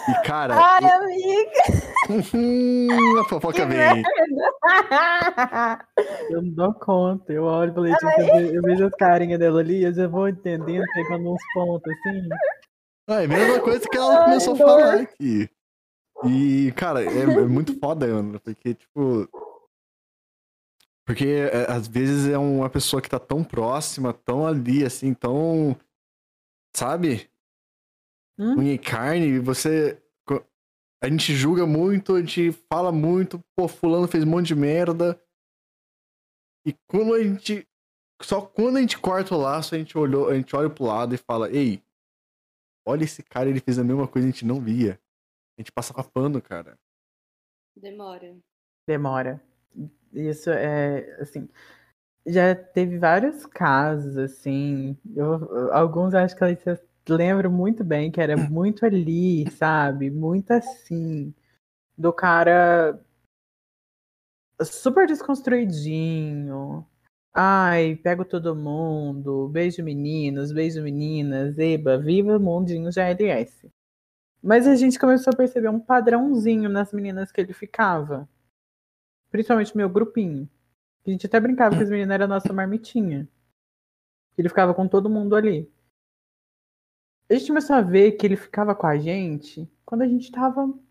E, 0.08 0.26
cara. 0.26 0.55
Ai, 0.55 0.84
eu... 0.84 1.02
amiga! 1.02 1.94
a 3.20 3.24
fofoca 3.28 3.66
vem. 3.66 4.02
Eu 6.31 6.42
não 6.42 6.50
dou 6.50 6.74
conta. 6.74 7.32
Eu 7.32 7.44
olho 7.44 7.73
pra 7.73 7.82
Letícia, 7.82 8.40
eu, 8.40 8.55
eu 8.55 8.62
vejo 8.62 8.86
as 8.86 8.94
carinhas 8.94 9.39
dela 9.39 9.60
ali, 9.60 9.84
eu 9.84 9.92
já 9.94 10.06
vou 10.06 10.28
entendendo, 10.28 10.84
pegando 10.92 11.32
uns 11.32 11.42
pontos 11.55 11.92
assim. 11.92 12.28
Ah, 13.08 13.23
é 13.23 13.24
a 13.24 13.28
mesma 13.28 13.60
coisa 13.60 13.89
que 13.89 13.97
ela 13.97 14.24
começou 14.24 14.55
a 14.55 14.56
falar 14.56 14.94
aqui. 15.00 15.48
E, 16.26 16.73
cara, 16.73 17.02
é, 17.05 17.23
é 17.23 17.26
muito 17.47 17.78
foda, 17.78 18.06
Ana, 18.06 18.39
porque, 18.40 18.74
tipo. 18.74 19.28
Porque 21.06 21.26
é, 21.52 21.70
às 21.70 21.86
vezes 21.86 22.32
é 22.32 22.39
uma 22.39 22.70
pessoa 22.70 23.02
que 23.02 23.10
tá 23.10 23.18
tão 23.18 23.44
próxima, 23.44 24.12
tão 24.12 24.47
ali, 24.47 24.84
assim, 24.84 25.12
tão. 25.12 25.76
Sabe? 26.74 27.31
Hum? 28.38 28.58
Unha 28.58 28.74
e 28.74 28.78
carne, 28.78 29.38
você. 29.38 30.00
A 31.02 31.08
gente 31.08 31.34
julga 31.34 31.66
muito, 31.66 32.14
a 32.14 32.20
gente 32.20 32.50
fala 32.72 32.90
muito, 32.90 33.38
pô, 33.54 33.68
fulano 33.68 34.08
fez 34.08 34.24
um 34.24 34.30
monte 34.30 34.46
de 34.46 34.54
merda. 34.54 35.20
E 36.66 36.74
quando 36.88 37.14
a 37.14 37.22
gente. 37.22 37.68
Só 38.22 38.40
quando 38.40 38.78
a 38.78 38.80
gente 38.80 38.98
corta 38.98 39.34
o 39.34 39.38
laço, 39.38 39.74
a 39.74 39.78
gente, 39.78 39.98
olhou, 39.98 40.30
a 40.30 40.34
gente 40.34 40.54
olha 40.56 40.70
pro 40.70 40.84
lado 40.84 41.14
e 41.14 41.18
fala, 41.18 41.50
ei, 41.50 41.82
olha 42.86 43.04
esse 43.04 43.22
cara, 43.22 43.50
ele 43.50 43.60
fez 43.60 43.78
a 43.78 43.84
mesma 43.84 44.08
coisa, 44.08 44.26
a 44.26 44.30
gente 44.30 44.46
não 44.46 44.60
via. 44.60 44.98
A 45.58 45.60
gente 45.60 45.72
passava 45.72 46.02
pano, 46.02 46.40
cara. 46.40 46.78
Demora. 47.76 48.34
Demora. 48.88 49.42
Isso 50.12 50.48
é, 50.48 51.20
assim, 51.20 51.48
já 52.26 52.54
teve 52.54 52.98
vários 52.98 53.44
casos, 53.46 54.16
assim, 54.16 54.96
eu, 55.14 55.72
alguns 55.72 56.14
acho 56.14 56.36
que 56.36 56.44
lembra 57.08 57.49
muito 57.49 57.84
bem, 57.84 58.10
que 58.10 58.20
era 58.20 58.36
muito 58.36 58.84
ali, 58.86 59.50
sabe? 59.52 60.10
Muito 60.10 60.50
assim, 60.52 61.34
do 61.97 62.12
cara 62.12 63.00
super 64.62 65.07
desconstruidinho, 65.07 66.86
Ai, 67.36 67.97
pego 67.97 68.24
todo 68.24 68.55
mundo, 68.55 69.49
beijo 69.49 69.83
meninos, 69.83 70.52
beijo 70.52 70.81
meninas, 70.81 71.58
eba, 71.58 71.99
viva 71.99 72.36
o 72.36 72.41
mundinho 72.41 72.92
GLS. 72.92 73.68
Mas 74.41 74.68
a 74.68 74.76
gente 74.76 75.00
começou 75.00 75.33
a 75.33 75.36
perceber 75.36 75.68
um 75.68 75.81
padrãozinho 75.81 76.68
nas 76.68 76.92
meninas 76.92 77.33
que 77.33 77.41
ele 77.41 77.52
ficava. 77.52 78.28
Principalmente 79.33 79.76
meu 79.76 79.89
grupinho. 79.89 80.49
A 81.05 81.10
gente 81.10 81.26
até 81.26 81.41
brincava 81.41 81.76
que 81.76 81.83
as 81.83 81.91
meninas 81.91 82.15
eram 82.15 82.26
a 82.26 82.28
nossa 82.28 82.52
marmitinha. 82.52 83.28
Ele 84.39 84.49
ficava 84.49 84.73
com 84.73 84.86
todo 84.86 85.10
mundo 85.10 85.34
ali. 85.34 85.68
A 87.28 87.34
gente 87.34 87.46
começou 87.48 87.76
a 87.76 87.80
ver 87.80 88.12
que 88.12 88.26
ele 88.26 88.36
ficava 88.36 88.74
com 88.74 88.86
a 88.86 88.96
gente 88.98 89.70
quando 89.84 90.02
a 90.02 90.08
gente 90.08 90.30
tava 90.30 90.62
um 90.64 90.82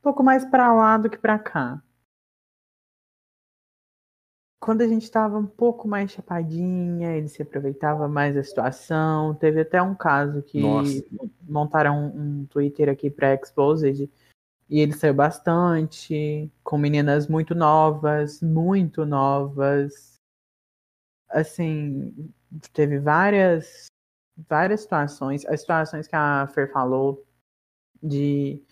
pouco 0.00 0.22
mais 0.22 0.44
pra 0.44 0.72
lá 0.72 0.96
do 0.96 1.10
que 1.10 1.18
pra 1.18 1.38
cá 1.38 1.82
quando 4.68 4.82
a 4.82 4.86
gente 4.86 5.04
estava 5.04 5.38
um 5.38 5.46
pouco 5.46 5.88
mais 5.88 6.10
chapadinha, 6.10 7.16
ele 7.16 7.28
se 7.28 7.40
aproveitava 7.40 8.06
mais 8.06 8.34
da 8.34 8.42
situação. 8.42 9.34
Teve 9.34 9.62
até 9.62 9.80
um 9.80 9.94
caso 9.94 10.42
que 10.42 10.60
Nossa. 10.60 11.02
montaram 11.40 12.12
um, 12.14 12.40
um 12.40 12.46
Twitter 12.46 12.88
aqui 12.90 13.08
para 13.08 13.34
Exposed 13.34 14.10
e 14.68 14.80
ele 14.80 14.92
saiu 14.92 15.14
bastante, 15.14 16.50
com 16.62 16.76
meninas 16.76 17.26
muito 17.26 17.54
novas, 17.54 18.42
muito 18.42 19.06
novas. 19.06 20.16
Assim, 21.30 22.30
teve 22.72 22.98
várias 22.98 23.86
várias 24.48 24.82
situações, 24.82 25.44
as 25.46 25.60
situações 25.60 26.06
que 26.06 26.14
a 26.14 26.46
Fer 26.48 26.70
falou 26.70 27.26
de 28.02 28.62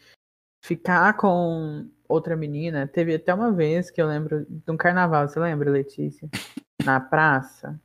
ficar 0.62 1.16
com 1.16 1.88
outra 2.08 2.36
menina. 2.36 2.86
Teve 2.86 3.14
até 3.14 3.32
uma 3.34 3.50
vez 3.50 3.90
que 3.90 4.00
eu 4.00 4.06
lembro 4.06 4.46
de 4.48 4.70
um 4.70 4.76
carnaval, 4.76 5.26
você 5.26 5.40
lembra, 5.40 5.70
Letícia? 5.70 6.28
Na 6.84 7.00
praça. 7.00 7.80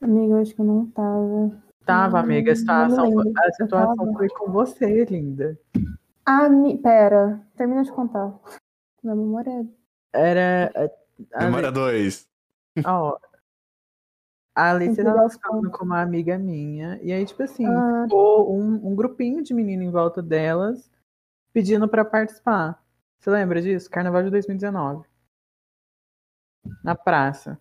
Amiga, 0.00 0.34
eu 0.34 0.40
acho 0.42 0.54
que 0.54 0.60
eu 0.60 0.64
não 0.64 0.86
tava. 0.90 1.62
Tava, 1.84 2.20
amiga. 2.20 2.52
A 2.52 2.56
situação, 2.56 3.12
a 3.36 3.52
situação 3.52 4.14
foi 4.14 4.28
com 4.28 4.50
você, 4.50 5.04
linda. 5.04 5.58
Ah, 6.24 6.48
me... 6.48 6.76
pera. 6.76 7.40
Termina 7.56 7.82
de 7.82 7.92
contar. 7.92 8.34
Minha 9.02 9.16
memória 9.16 9.50
é 10.12 10.30
Era. 10.30 10.90
A... 11.32 11.44
Memória 11.44 11.72
2. 11.72 12.28
Ó. 12.84 13.16
A 14.56 14.70
Alice 14.70 15.04
tava 15.04 15.28
ficando 15.28 15.70
com 15.70 15.84
uma 15.84 16.00
amiga 16.00 16.38
minha. 16.38 16.98
E 17.02 17.12
aí, 17.12 17.26
tipo 17.26 17.42
assim, 17.42 17.66
ah. 17.66 18.04
ficou 18.04 18.58
um, 18.58 18.88
um 18.88 18.96
grupinho 18.96 19.42
de 19.42 19.52
menino 19.52 19.82
em 19.82 19.90
volta 19.90 20.22
delas 20.22 20.90
pedindo 21.52 21.86
para 21.86 22.06
participar. 22.06 22.82
Você 23.20 23.28
lembra 23.28 23.60
disso? 23.60 23.90
Carnaval 23.90 24.22
de 24.22 24.30
2019. 24.30 25.06
Na 26.82 26.94
praça. 26.94 27.60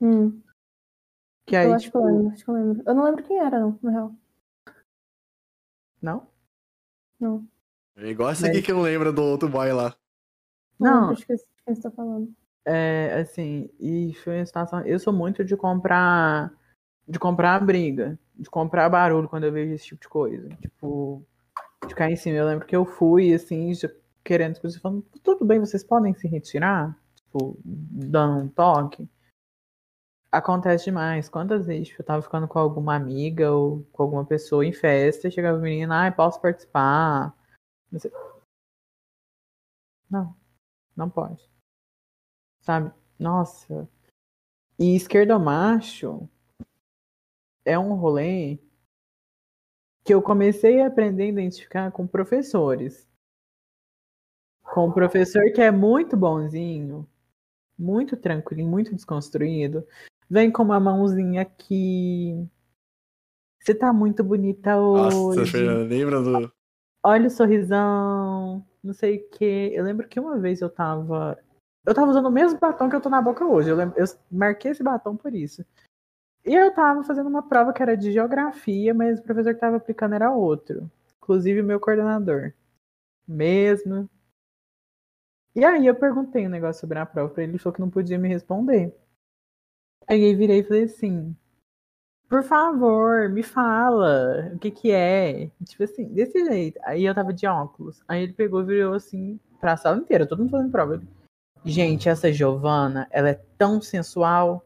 Hum. 0.00 0.40
Que 1.44 1.56
aí, 1.56 1.66
eu 1.66 1.74
acho 1.74 1.84
tipo... 1.84 1.98
que 1.98 2.04
eu 2.04 2.10
lembro, 2.10 2.32
acho 2.32 2.44
que 2.44 2.50
eu 2.50 2.54
lembro. 2.54 2.82
Eu 2.86 2.94
não 2.94 3.04
lembro 3.04 3.22
quem 3.24 3.38
era, 3.38 3.60
não, 3.60 3.78
na 3.82 3.90
real. 3.90 4.14
Não? 6.00 6.26
Não. 7.18 7.46
É 7.96 8.08
igual 8.08 8.30
essa 8.30 8.46
aqui 8.46 8.62
que 8.62 8.72
não 8.72 8.80
lembra 8.80 9.12
do 9.12 9.22
outro 9.22 9.46
boy 9.46 9.70
lá. 9.72 9.94
Não. 10.78 11.02
não. 11.02 11.10
Acho 11.10 11.26
que 11.26 11.36
quem 11.36 11.74
você 11.74 11.82
tá 11.82 11.90
falando. 11.90 12.34
É, 12.64 13.20
assim, 13.20 13.70
e 13.78 14.14
foi 14.14 14.36
uma 14.38 14.46
situação. 14.46 14.80
Eu 14.86 14.98
sou 14.98 15.12
muito 15.12 15.44
de 15.44 15.56
comprar. 15.56 16.52
De 17.08 17.18
comprar 17.18 17.64
briga. 17.64 18.18
De 18.36 18.48
comprar 18.48 18.88
barulho 18.88 19.28
quando 19.28 19.44
eu 19.44 19.52
vejo 19.52 19.74
esse 19.74 19.86
tipo 19.86 20.00
de 20.02 20.08
coisa. 20.08 20.48
Tipo, 20.60 21.24
de 21.86 21.94
cair 21.94 22.12
em 22.12 22.16
cima. 22.16 22.36
Eu 22.36 22.46
lembro 22.46 22.66
que 22.66 22.76
eu 22.76 22.84
fui, 22.84 23.32
assim, 23.34 23.72
querendo, 24.24 24.56
inclusive, 24.56 24.80
falando, 24.80 25.02
tudo 25.22 25.44
bem, 25.44 25.58
vocês 25.58 25.82
podem 25.84 26.14
se 26.14 26.28
retirar? 26.28 26.96
Tipo, 27.16 27.58
dando 27.64 28.44
um 28.44 28.48
toque. 28.48 29.08
Acontece 30.32 30.84
demais. 30.84 31.28
Quantas 31.28 31.66
vezes 31.66 31.88
tipo, 31.88 32.02
eu 32.02 32.06
tava 32.06 32.22
ficando 32.22 32.46
com 32.46 32.58
alguma 32.58 32.94
amiga 32.94 33.50
ou 33.52 33.84
com 33.92 34.02
alguma 34.04 34.24
pessoa 34.24 34.64
em 34.64 34.72
festa 34.72 35.28
e 35.28 35.32
chegava 35.32 35.58
o 35.58 35.60
menino, 35.60 35.92
ai, 35.92 36.12
posso 36.14 36.40
participar? 36.40 37.34
Não, 40.08 40.36
não 40.96 41.10
pode. 41.10 41.48
Sabe? 42.60 42.92
Nossa. 43.18 43.88
E 44.78 44.96
esquerdomacho 44.96 46.28
é 47.64 47.78
um 47.78 47.94
rolê 47.94 48.58
que 50.04 50.14
eu 50.14 50.22
comecei 50.22 50.80
a 50.80 50.86
aprender 50.86 51.24
a 51.24 51.28
identificar 51.28 51.90
com 51.90 52.06
professores. 52.06 53.08
Com 54.62 54.88
um 54.88 54.92
professor 54.92 55.52
que 55.52 55.60
é 55.60 55.70
muito 55.70 56.16
bonzinho, 56.16 57.06
muito 57.78 58.16
tranquilo, 58.16 58.68
muito 58.68 58.94
desconstruído. 58.94 59.86
Vem 60.28 60.50
com 60.50 60.62
uma 60.62 60.78
mãozinha 60.78 61.42
aqui. 61.42 62.48
Você 63.60 63.74
tá 63.74 63.92
muito 63.92 64.22
bonita 64.22 64.78
hoje. 64.78 65.36
Nossa, 65.36 65.84
lembra 65.84 66.22
do. 66.22 66.52
Olha 67.02 67.26
o 67.26 67.30
sorrisão, 67.30 68.64
não 68.82 68.92
sei 68.92 69.16
o 69.18 69.28
quê. 69.30 69.72
Eu 69.74 69.84
lembro 69.84 70.06
que 70.08 70.20
uma 70.20 70.38
vez 70.38 70.60
eu 70.60 70.70
tava. 70.70 71.38
Eu 71.86 71.94
tava 71.94 72.10
usando 72.10 72.26
o 72.26 72.30
mesmo 72.30 72.58
batom 72.58 72.88
que 72.88 72.96
eu 72.96 73.00
tô 73.00 73.08
na 73.08 73.22
boca 73.22 73.44
hoje. 73.44 73.70
Eu, 73.70 73.76
lembro... 73.76 73.98
eu 73.98 74.04
marquei 74.30 74.70
esse 74.70 74.82
batom 74.82 75.16
por 75.16 75.34
isso. 75.34 75.64
E 76.44 76.54
eu 76.54 76.72
tava 76.74 77.02
fazendo 77.04 77.28
uma 77.28 77.46
prova 77.46 77.72
que 77.72 77.82
era 77.82 77.96
de 77.96 78.12
geografia, 78.12 78.94
mas 78.94 79.18
o 79.18 79.22
professor 79.22 79.54
que 79.54 79.60
tava 79.60 79.76
aplicando 79.76 80.14
era 80.14 80.32
outro. 80.32 80.90
Inclusive 81.22 81.60
o 81.60 81.64
meu 81.64 81.80
coordenador. 81.80 82.52
Mesmo. 83.26 84.08
E 85.54 85.64
aí 85.64 85.86
eu 85.86 85.94
perguntei 85.94 86.46
um 86.46 86.50
negócio 86.50 86.80
sobre 86.80 86.98
a 86.98 87.06
prova 87.06 87.32
pra 87.32 87.42
ele, 87.42 87.52
ele 87.52 87.58
falou 87.58 87.74
que 87.74 87.80
não 87.80 87.90
podia 87.90 88.18
me 88.18 88.28
responder. 88.28 88.94
Aí 90.06 90.32
eu 90.32 90.36
virei 90.36 90.60
e 90.60 90.64
falei 90.64 90.84
assim, 90.84 91.36
por 92.28 92.42
favor, 92.44 93.28
me 93.28 93.42
fala 93.42 94.52
o 94.54 94.58
que 94.58 94.70
que 94.70 94.90
é. 94.92 95.50
Tipo 95.64 95.82
assim, 95.84 96.04
desse 96.06 96.44
jeito. 96.44 96.78
Aí 96.84 97.04
eu 97.04 97.14
tava 97.14 97.32
de 97.32 97.46
óculos. 97.46 98.02
Aí 98.06 98.22
ele 98.22 98.32
pegou 98.32 98.62
e 98.62 98.66
virou 98.66 98.94
assim 98.94 99.38
pra 99.60 99.76
sala 99.76 99.98
inteira, 99.98 100.26
todo 100.26 100.38
mundo 100.38 100.50
fazendo 100.50 100.70
prova. 100.70 101.02
Gente, 101.64 102.08
essa 102.08 102.32
Giovana, 102.32 103.06
ela 103.10 103.30
é 103.30 103.34
tão 103.58 103.80
sensual. 103.80 104.64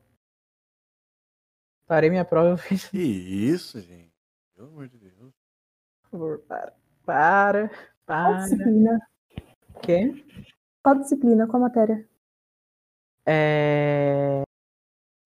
Parei 1.87 2.09
minha 2.09 2.25
prova 2.25 2.55
e 2.55 2.57
fiz. 2.57 2.89
Que 2.89 2.99
isso, 2.99 3.81
gente? 3.81 4.13
Pelo 4.55 4.69
amor 4.69 4.89
de 4.89 4.99
Deus. 4.99 5.35
Por 6.03 6.11
favor, 6.11 6.39
para. 6.41 6.73
Para. 7.05 7.69
Qual 8.07 8.33
Para. 8.33 8.37
disciplina? 8.39 9.09
Quê? 9.83 10.25
Qual 10.83 10.99
disciplina? 10.99 11.47
Qual 11.47 11.61
matéria? 11.61 12.09
É... 13.27 14.43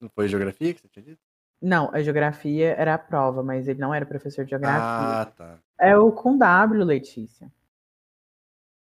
Não 0.00 0.08
foi 0.08 0.28
geografia 0.28 0.72
que 0.72 0.80
você 0.80 0.88
tinha 0.88 1.04
dito? 1.04 1.20
Não, 1.60 1.90
a 1.92 2.00
geografia 2.00 2.74
era 2.74 2.94
a 2.94 2.98
prova, 2.98 3.42
mas 3.42 3.66
ele 3.66 3.80
não 3.80 3.92
era 3.92 4.06
professor 4.06 4.44
de 4.44 4.50
geografia. 4.50 4.80
Ah, 4.80 5.26
tá. 5.26 5.58
É 5.78 5.96
o 5.96 6.12
com 6.12 6.38
W, 6.38 6.84
Letícia. 6.84 7.50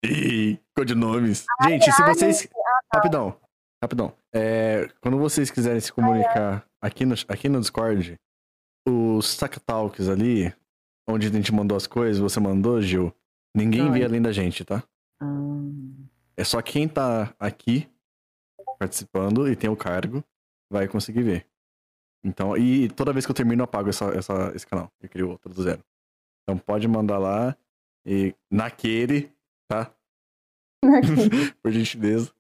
Ih, 0.03 0.42
codinomes. 0.83 1.45
Gente, 1.63 1.91
se 1.91 2.03
vocês. 2.03 2.47
Rapidão, 2.93 3.35
rapidão. 3.81 4.13
É, 4.33 4.89
quando 5.01 5.17
vocês 5.17 5.49
quiserem 5.49 5.79
se 5.79 5.91
comunicar 5.91 6.65
aqui 6.81 7.05
no, 7.05 7.15
aqui 7.27 7.47
no 7.49 7.59
Discord, 7.59 8.19
os 8.87 9.27
Saca 9.27 9.59
Talks 9.59 10.09
ali, 10.09 10.53
onde 11.07 11.27
a 11.27 11.31
gente 11.31 11.53
mandou 11.53 11.77
as 11.77 11.87
coisas, 11.87 12.19
você 12.21 12.39
mandou, 12.39 12.81
Gil, 12.81 13.13
ninguém 13.55 13.91
vê 13.91 14.03
além 14.03 14.21
da 14.21 14.31
gente, 14.31 14.65
tá? 14.65 14.83
Hum, 15.21 16.05
É 16.35 16.43
só 16.43 16.61
quem 16.61 16.87
tá 16.87 17.33
aqui 17.39 17.89
participando 18.77 19.49
e 19.49 19.55
tem 19.55 19.69
o 19.69 19.77
cargo 19.77 20.23
vai 20.69 20.87
conseguir 20.87 21.23
ver. 21.23 21.47
Então, 22.25 22.57
e 22.57 22.89
toda 22.89 23.13
vez 23.13 23.25
que 23.25 23.31
eu 23.31 23.35
termino, 23.35 23.61
eu 23.61 23.65
apago 23.65 23.89
essa, 23.89 24.05
essa, 24.05 24.51
esse 24.55 24.65
canal. 24.65 24.91
Eu 25.01 25.09
crio 25.09 25.29
outro 25.29 25.53
do 25.53 25.61
zero. 25.61 25.83
Então 26.43 26.57
pode 26.57 26.87
mandar 26.87 27.17
lá 27.19 27.55
e 28.05 28.33
naquele, 28.51 29.31
tá? 29.67 29.93
Por 31.61 31.71
gentileza. 31.71 32.31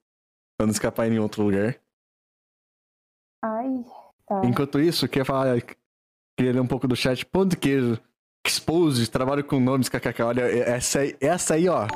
Pra 0.57 0.65
não 0.67 0.71
escapar 0.71 1.07
em 1.07 1.11
nenhum 1.11 1.23
outro 1.23 1.43
lugar. 1.43 1.75
Ai, 3.43 3.83
tá. 4.27 4.41
Enquanto 4.45 4.79
isso, 4.79 5.07
queria 5.07 5.25
falar. 5.25 5.61
Queria 6.37 6.53
ler 6.53 6.59
um 6.61 6.67
pouco 6.67 6.87
do 6.87 6.95
chat. 6.95 7.25
Pão 7.25 7.45
de 7.45 7.57
queijo. 7.57 7.99
Expose, 8.45 9.09
trabalho 9.09 9.43
com 9.43 9.59
nomes, 9.59 9.87
kkk. 9.89 10.21
Olha, 10.21 10.41
essa 10.41 10.99
aí, 10.99 11.15
essa 11.21 11.53
aí, 11.55 11.67
ó. 11.69 11.87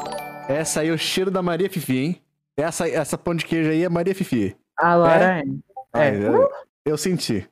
Essa 0.48 0.80
aí 0.82 0.88
é 0.88 0.93
o 0.93 0.98
cheiro 0.98 1.30
da 1.30 1.42
Maria 1.43 1.69
Fifi, 1.69 1.98
hein? 1.98 2.22
Essa, 2.56 2.88
essa 2.88 3.17
pão 3.17 3.35
de 3.35 3.45
queijo 3.45 3.69
aí 3.69 3.84
é 3.84 3.90
Maria 3.90 4.16
Fifi. 4.16 4.56
A 4.77 4.95
Lara 4.95 5.40
é. 5.40 5.43
Ai, 5.93 6.16
É. 6.16 6.27
eu, 6.27 6.50
eu 6.85 6.98
senti. 6.98 7.48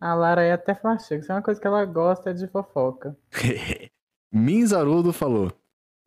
A 0.00 0.14
Lara 0.14 0.42
é 0.44 0.52
até 0.52 0.74
flasheira. 0.76 1.20
Isso 1.22 1.32
é 1.32 1.34
uma 1.34 1.42
coisa 1.42 1.60
que 1.60 1.66
ela 1.66 1.84
gosta 1.84 2.32
de 2.32 2.46
fofoca. 2.46 3.16
Minzarudo 4.32 5.12
falou. 5.12 5.52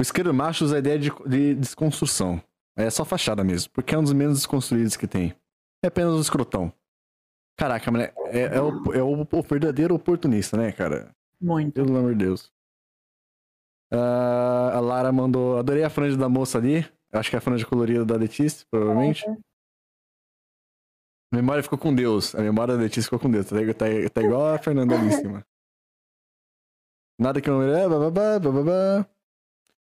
O 0.02 0.04
isqueiro 0.04 0.34
macho 0.34 0.66
usa 0.66 0.78
a 0.78 0.80
ideia 0.80 0.98
de, 0.98 1.12
de 1.28 1.54
desconstrução. 1.54 2.42
É 2.76 2.90
só 2.90 3.06
fachada 3.06 3.44
mesmo, 3.44 3.70
porque 3.72 3.94
é 3.94 3.98
um 4.00 4.02
dos 4.02 4.14
menos 4.14 4.38
desconstruídos 4.40 4.98
que 4.98 5.06
tem. 5.06 5.36
É 5.86 5.90
apenas 5.90 6.16
um 6.16 6.20
escrotão. 6.20 6.74
Caraca, 7.56 7.92
mas 7.92 8.06
é, 8.34 8.56
é 8.58 8.60
o, 8.60 8.94
é 8.94 9.04
o- 9.04 9.22
o 9.22 9.42
verdadeiro 9.44 9.94
oportunista, 9.94 10.58
né, 10.58 10.72
cara? 10.72 11.16
Muito. 11.40 11.74
Pelo 11.74 11.96
amor 11.96 12.14
de 12.16 12.26
Deus. 12.26 12.52
Ah, 13.94 14.72
a 14.74 14.80
Lara 14.80 15.12
mandou. 15.12 15.60
Adorei 15.60 15.84
a 15.84 15.90
franja 15.92 16.18
da 16.18 16.28
moça 16.28 16.58
ali. 16.58 16.84
Acho 17.14 17.30
que 17.30 17.36
é 17.36 17.38
a 17.38 17.42
franja 17.42 17.68
colorida 17.68 18.04
da 18.04 18.16
Letícia, 18.16 18.66
provavelmente. 18.72 19.24
A 21.32 21.36
memória 21.36 21.62
ficou 21.62 21.78
com 21.78 21.94
Deus. 21.94 22.34
A 22.34 22.42
memória 22.42 22.74
da 22.76 22.82
Letícia 22.82 23.04
ficou 23.04 23.20
com 23.20 23.30
Deus. 23.30 23.46
Tá, 23.46 23.56
tá, 23.78 23.86
tá 24.12 24.22
igual 24.24 24.56
a 24.56 24.58
Fernanda 24.58 24.96
ali 24.96 25.10
em 25.10 25.12
cima. 25.12 25.46
Nada 27.20 27.40
que 27.40 27.48
eu 27.48 27.54
não. 27.60 27.62
É, 27.72 27.88
bababá, 27.88 28.40
bababá. 28.40 29.11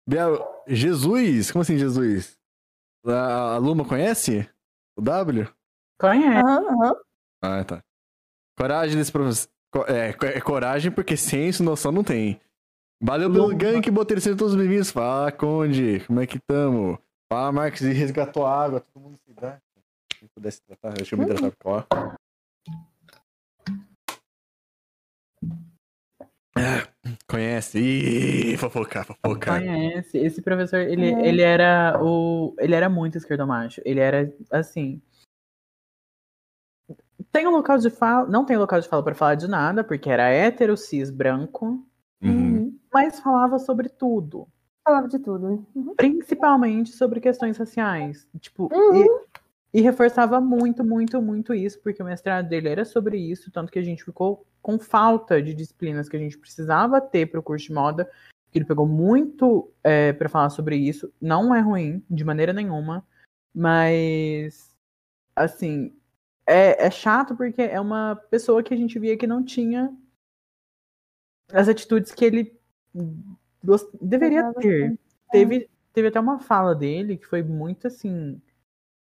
Biel, 0.07 0.41
Jesus? 0.65 1.51
Como 1.51 1.61
assim, 1.61 1.77
Jesus? 1.77 2.37
A, 3.05 3.55
a 3.55 3.57
Luma 3.57 3.83
conhece? 3.83 4.49
O 4.95 5.01
W? 5.01 5.47
Conhece. 5.99 6.39
Aham, 6.39 6.65
aham. 6.69 6.95
Ah, 7.41 7.63
tá. 7.65 7.83
Coragem 8.57 8.95
desse 8.95 9.11
professor. 9.11 9.49
É, 9.89 10.15
é 10.37 10.41
coragem 10.41 10.91
porque 10.91 11.17
ciência 11.17 11.61
e 11.61 11.65
noção 11.65 11.91
não 11.91 12.05
tem. 12.05 12.39
Valeu 13.01 13.31
pelo 13.31 13.55
gank, 13.55 13.91
botei 13.91 14.19
sejam 14.19 14.37
todos 14.37 14.55
bem-vindos. 14.55 14.89
Fala, 14.89 15.31
Conde, 15.31 15.99
como 16.07 16.21
é 16.21 16.25
que 16.25 16.39
tamo? 16.39 16.97
Fala, 17.31 17.51
Marcos, 17.51 17.81
e 17.81 17.91
resgatou 17.91 18.45
a 18.45 18.63
água, 18.63 18.79
todo 18.79 19.03
mundo 19.03 19.17
se 19.17 19.29
hidrata. 19.29 19.61
Se 20.17 20.27
pudesse 20.33 20.61
tratar, 20.61 20.93
deixa 20.93 21.13
eu 21.13 21.19
me 21.19 21.25
hidratar 21.25 21.51
com 21.61 22.16
Ah, 26.57 26.87
Conhece? 27.27 27.79
Ih, 27.79 28.57
fofocar, 28.57 29.05
fofocar. 29.05 29.59
Conhece. 29.59 30.17
Esse 30.17 30.41
professor, 30.41 30.79
ele, 30.79 31.07
É. 31.11 31.27
ele 31.27 31.41
era 31.41 31.99
o. 32.01 32.55
Ele 32.59 32.75
era 32.75 32.89
muito 32.89 33.17
esquerdomacho. 33.17 33.81
Ele 33.85 33.99
era 33.99 34.33
assim. 34.51 35.01
Tem 37.31 37.47
um 37.47 37.51
local 37.51 37.77
de 37.77 37.89
fala. 37.89 38.27
Não 38.27 38.45
tem 38.45 38.57
local 38.57 38.79
de 38.79 38.87
fala 38.87 39.03
pra 39.03 39.15
falar 39.15 39.35
de 39.35 39.47
nada, 39.47 39.83
porque 39.83 40.09
era 40.09 40.29
hétero, 40.29 40.75
cis, 40.77 41.09
branco. 41.09 41.83
Uhum. 42.21 42.31
Uhum. 42.31 42.79
Mas 42.93 43.19
falava 43.19 43.59
sobre 43.59 43.89
tudo. 43.89 44.47
Falava 44.87 45.07
de 45.07 45.19
tudo. 45.19 45.67
Uhum. 45.75 45.93
Principalmente 45.95 46.91
sobre 46.91 47.19
questões 47.19 47.57
raciais. 47.57 48.27
Tipo, 48.39 48.69
Uhum. 48.73 49.19
E, 49.77 49.81
reforçava 49.81 50.41
muito, 50.41 50.83
muito, 50.83 51.21
muito 51.21 51.53
isso, 51.53 51.79
porque 51.81 52.01
o 52.01 52.05
mestrado 52.05 52.47
dele 52.47 52.69
era 52.69 52.85
sobre 52.85 53.17
isso, 53.17 53.51
tanto 53.51 53.71
que 53.71 53.79
a 53.79 53.83
gente 53.83 54.03
ficou 54.03 54.45
com 54.61 54.79
falta 54.79 55.41
de 55.41 55.53
disciplinas 55.53 56.09
que 56.09 56.17
a 56.17 56.19
gente 56.19 56.37
precisava 56.37 56.99
ter 56.99 57.27
para 57.27 57.39
o 57.39 57.43
curso 57.43 57.67
de 57.67 57.73
moda. 57.73 58.09
Ele 58.53 58.65
pegou 58.65 58.87
muito 58.87 59.71
é, 59.83 60.13
para 60.13 60.29
falar 60.29 60.49
sobre 60.49 60.75
isso. 60.75 61.13
Não 61.21 61.53
é 61.53 61.59
ruim, 61.59 62.03
de 62.09 62.23
maneira 62.23 62.53
nenhuma, 62.53 63.05
mas 63.53 64.75
assim 65.35 65.93
é, 66.47 66.87
é 66.87 66.89
chato 66.89 67.35
porque 67.35 67.61
é 67.61 67.79
uma 67.79 68.15
pessoa 68.15 68.63
que 68.63 68.73
a 68.73 68.77
gente 68.77 68.97
via 68.97 69.17
que 69.17 69.27
não 69.27 69.43
tinha 69.43 69.95
as 71.51 71.67
atitudes 71.67 72.11
que 72.13 72.25
ele 72.25 72.57
gost- 73.63 73.91
deveria 74.01 74.51
ter 74.53 74.97
teve, 75.29 75.69
teve 75.93 76.07
até 76.07 76.19
uma 76.19 76.39
fala 76.39 76.73
dele 76.73 77.17
que 77.17 77.27
foi 77.27 77.43
muito 77.43 77.87
assim. 77.87 78.41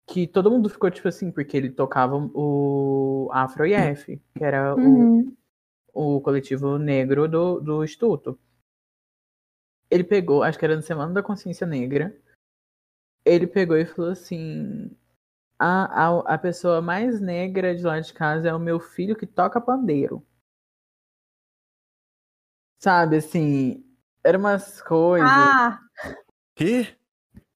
Que 0.09 0.27
todo 0.27 0.51
mundo 0.51 0.71
ficou 0.71 0.91
tipo 0.91 1.07
assim, 1.07 1.31
porque 1.31 1.57
ele 1.57 1.71
tocava 1.71 2.17
o 2.17 3.29
Afro 3.31 3.67
IF, 3.67 4.17
que 4.37 4.43
era 4.43 4.75
o, 4.75 4.79
Uhum. 4.79 5.37
o 5.93 6.21
coletivo 6.21 6.79
negro 6.79 7.29
do, 7.29 7.61
do 7.61 7.85
Instituto. 7.85 8.39
Ele 9.91 10.05
pegou, 10.05 10.43
acho 10.43 10.59
que 10.59 10.65
era 10.65 10.77
na 10.77 10.83
Semana 10.83 11.13
da 11.13 11.23
Consciência 11.23 11.67
Negra. 11.67 12.19
Ele 13.25 13.47
pegou 13.47 13.77
e 13.77 13.85
falou 13.85 14.11
assim: 14.11 14.91
a, 15.59 16.07
a, 16.07 16.35
a 16.35 16.39
pessoa 16.39 16.81
mais 16.81 17.21
negra 17.21 17.75
de 17.77 17.83
lá 17.83 18.01
de 18.01 18.13
casa 18.13 18.49
é 18.49 18.55
o 18.55 18.59
meu 18.59 18.81
filho 18.81 19.17
que 19.17 19.27
toca 19.27 19.61
pandeiro. 19.61 20.27
Sabe, 22.81 23.17
assim, 23.17 23.85
eram 24.25 24.41
umas 24.41 24.81
coisas. 24.81 25.29
Ah! 25.29 25.81
Que? 26.55 26.98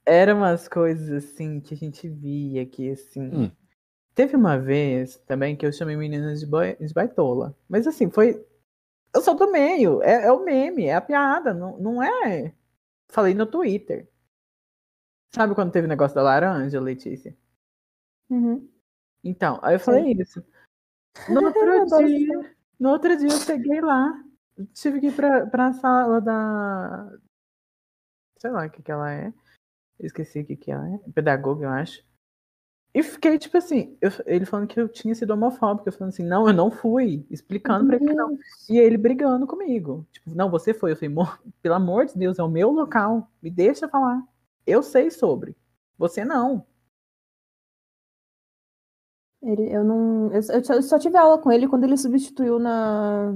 Eram 0.04 0.38
umas 0.38 0.68
coisas 0.68 1.10
assim 1.24 1.60
que 1.60 1.74
a 1.74 1.76
gente 1.76 2.08
via 2.08 2.66
que 2.66 2.90
assim. 2.90 3.22
Hum. 3.32 3.50
Teve 4.14 4.36
uma 4.36 4.58
vez 4.58 5.16
também 5.26 5.56
que 5.56 5.64
eu 5.64 5.72
chamei 5.72 5.96
meninas 5.96 6.40
de, 6.40 6.46
boi- 6.46 6.76
de 6.76 6.92
baitola. 6.92 7.56
Mas 7.68 7.86
assim, 7.86 8.10
foi. 8.10 8.44
Eu 9.14 9.20
sou 9.22 9.34
do 9.34 9.50
meio. 9.50 10.02
É, 10.02 10.26
é 10.26 10.32
o 10.32 10.44
meme, 10.44 10.86
é 10.86 10.94
a 10.94 11.00
piada. 11.00 11.54
Não, 11.54 11.78
não 11.78 12.02
é. 12.02 12.54
Falei 13.10 13.34
no 13.34 13.46
Twitter. 13.46 14.08
Sabe 15.34 15.54
quando 15.54 15.72
teve 15.72 15.86
o 15.86 15.88
negócio 15.88 16.14
da 16.14 16.22
laranja, 16.22 16.80
Letícia? 16.80 17.34
Uhum. 18.28 18.68
Então, 19.24 19.58
aí 19.62 19.76
eu 19.76 19.80
falei 19.80 20.12
isso. 20.12 20.44
No 21.28 21.40
outro 21.46 21.86
dia, 22.06 22.56
no 22.78 22.90
outro 22.90 23.16
dia 23.16 23.28
eu 23.28 23.38
cheguei 23.38 23.80
lá. 23.80 24.12
Tive 24.74 25.00
que 25.00 25.06
ir 25.06 25.16
pra, 25.16 25.46
pra 25.46 25.72
sala 25.72 26.20
da. 26.20 27.18
Sei 28.38 28.50
lá 28.50 28.66
o 28.66 28.70
que, 28.70 28.82
que 28.82 28.90
ela 28.90 29.10
é. 29.12 29.32
Eu 30.02 30.06
esqueci 30.08 30.40
o 30.40 30.44
que, 30.46 30.56
que 30.56 30.70
ela 30.72 30.88
é. 30.88 30.98
Pedagoga, 31.12 31.64
eu 31.66 31.70
acho. 31.70 32.04
E 32.94 33.02
fiquei, 33.02 33.38
tipo 33.38 33.56
assim, 33.56 33.96
eu- 34.02 34.10
ele 34.26 34.44
falando 34.46 34.68
que 34.68 34.78
eu 34.80 34.88
tinha 34.88 35.14
sido 35.14 35.32
homofóbica. 35.32 35.88
Eu 35.88 35.92
falando 35.94 36.12
assim, 36.12 36.24
não, 36.24 36.46
eu 36.48 36.54
não 36.54 36.70
fui. 36.70 37.26
Explicando 37.30 37.86
pra 37.86 37.96
ele 37.96 38.06
que 38.08 38.14
não. 38.14 38.38
E 38.70 38.78
ele 38.78 38.98
brigando 38.98 39.46
comigo. 39.46 40.06
Tipo, 40.12 40.34
não, 40.34 40.50
você 40.50 40.74
foi. 40.74 40.92
Eu 40.92 40.96
falei, 40.96 41.10
"Mo- 41.14 41.26
pelo 41.62 41.74
amor 41.76 42.06
de 42.06 42.18
Deus, 42.18 42.38
é 42.38 42.42
o 42.44 42.48
meu 42.50 42.70
local. 42.70 43.30
Me 43.42 43.50
deixa 43.50 43.88
falar. 43.88 44.22
Eu 44.66 44.82
sei 44.82 45.10
sobre. 45.10 45.56
Você 45.98 46.24
não. 46.24 46.66
Ele, 49.42 49.72
eu 49.74 49.82
não. 49.84 50.30
Eu, 50.32 50.40
eu 50.74 50.82
só 50.82 50.98
tive 50.98 51.16
aula 51.16 51.38
com 51.40 51.50
ele 51.50 51.68
quando 51.68 51.84
ele 51.84 51.96
substituiu 51.96 52.58
na. 52.58 53.32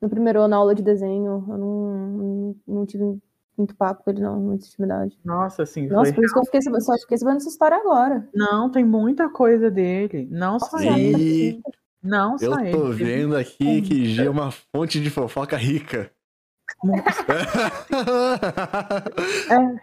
No 0.00 0.10
primeiro 0.10 0.40
ano 0.40 0.48
na 0.48 0.56
aula 0.58 0.74
de 0.74 0.82
desenho. 0.82 1.44
Eu 1.48 1.58
não, 1.58 2.08
não, 2.18 2.56
não 2.66 2.86
tive 2.86 3.20
muito 3.56 3.74
papo 3.74 4.02
com 4.04 4.10
ele, 4.10 4.20
não, 4.20 4.38
muita 4.40 4.66
intimidade. 4.66 5.18
Nossa, 5.24 5.62
assim, 5.62 5.86
Nossa, 5.86 6.12
por 6.12 6.24
isso 6.24 6.34
que 6.34 6.40
eu 6.40 6.44
fiquei, 6.44 6.62
sabendo- 6.62 6.82
só 6.84 6.94
fiquei 6.98 7.18
sabendo 7.18 7.36
essa 7.38 7.48
história 7.48 7.76
agora. 7.76 8.28
Não, 8.34 8.70
tem 8.70 8.84
muita 8.84 9.28
coisa 9.28 9.70
dele. 9.70 10.28
Não 10.30 10.58
só 10.58 10.76
Nossa, 10.76 10.84
ele. 10.98 11.48
Ih, 11.50 11.62
Não 12.02 12.32
eu 12.34 12.38
só 12.52 12.60
ele. 12.60 12.70
tô 12.72 12.88
Teve 12.90 13.04
vendo 13.04 13.36
aqui 13.36 13.82
que 13.82 14.06
G 14.06 14.26
é 14.26 14.30
uma 14.30 14.50
fonte 14.50 15.00
de 15.00 15.10
fofoca 15.10 15.56
rica. 15.56 16.10
É, 19.50 19.80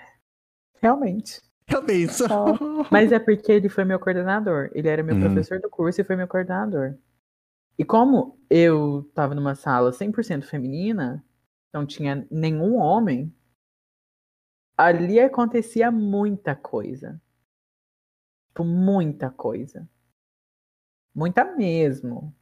realmente. 0.81 1.41
Realmente. 1.67 2.13
só- 2.13 2.27
Só. 2.27 2.45
Mas 2.91 3.11
é 3.11 3.19
porque 3.19 3.51
ele 3.51 3.69
foi 3.69 3.85
meu 3.85 3.99
coordenador. 3.99 4.69
Ele 4.73 4.87
era 4.87 5.03
meu 5.03 5.15
Uhum. 5.15 5.21
professor 5.21 5.59
do 5.59 5.69
curso 5.69 6.01
e 6.01 6.03
foi 6.03 6.15
meu 6.15 6.27
coordenador. 6.27 6.95
E 7.77 7.83
como 7.85 8.37
eu 8.49 9.09
tava 9.15 9.33
numa 9.33 9.55
sala 9.55 9.91
100% 9.91 10.45
feminina, 10.45 11.23
não 11.73 11.85
tinha 11.85 12.27
nenhum 12.29 12.75
homem, 12.77 13.33
ali 14.77 15.19
acontecia 15.19 15.91
muita 15.91 16.55
coisa. 16.55 17.21
Tipo, 18.49 18.63
muita 18.63 19.29
coisa. 19.31 19.87
Muita 21.15 21.43
mesmo. 21.55 22.33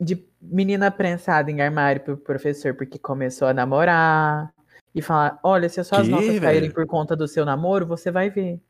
De 0.00 0.28
menina 0.40 0.90
prensada 0.90 1.50
em 1.50 1.60
armário 1.60 2.02
pro 2.04 2.16
professor 2.18 2.74
porque 2.76 2.98
começou 2.98 3.48
a 3.48 3.54
namorar. 3.54 4.54
E 4.94 5.02
falar, 5.02 5.38
olha, 5.42 5.68
se 5.68 5.78
as 5.80 5.86
suas 5.86 6.02
Que, 6.02 6.08
notas 6.08 6.40
caírem 6.40 6.70
velho? 6.70 6.74
por 6.74 6.86
conta 6.86 7.14
do 7.14 7.28
seu 7.28 7.44
namoro, 7.44 7.86
você 7.86 8.10
vai 8.10 8.30
ver. 8.30 8.60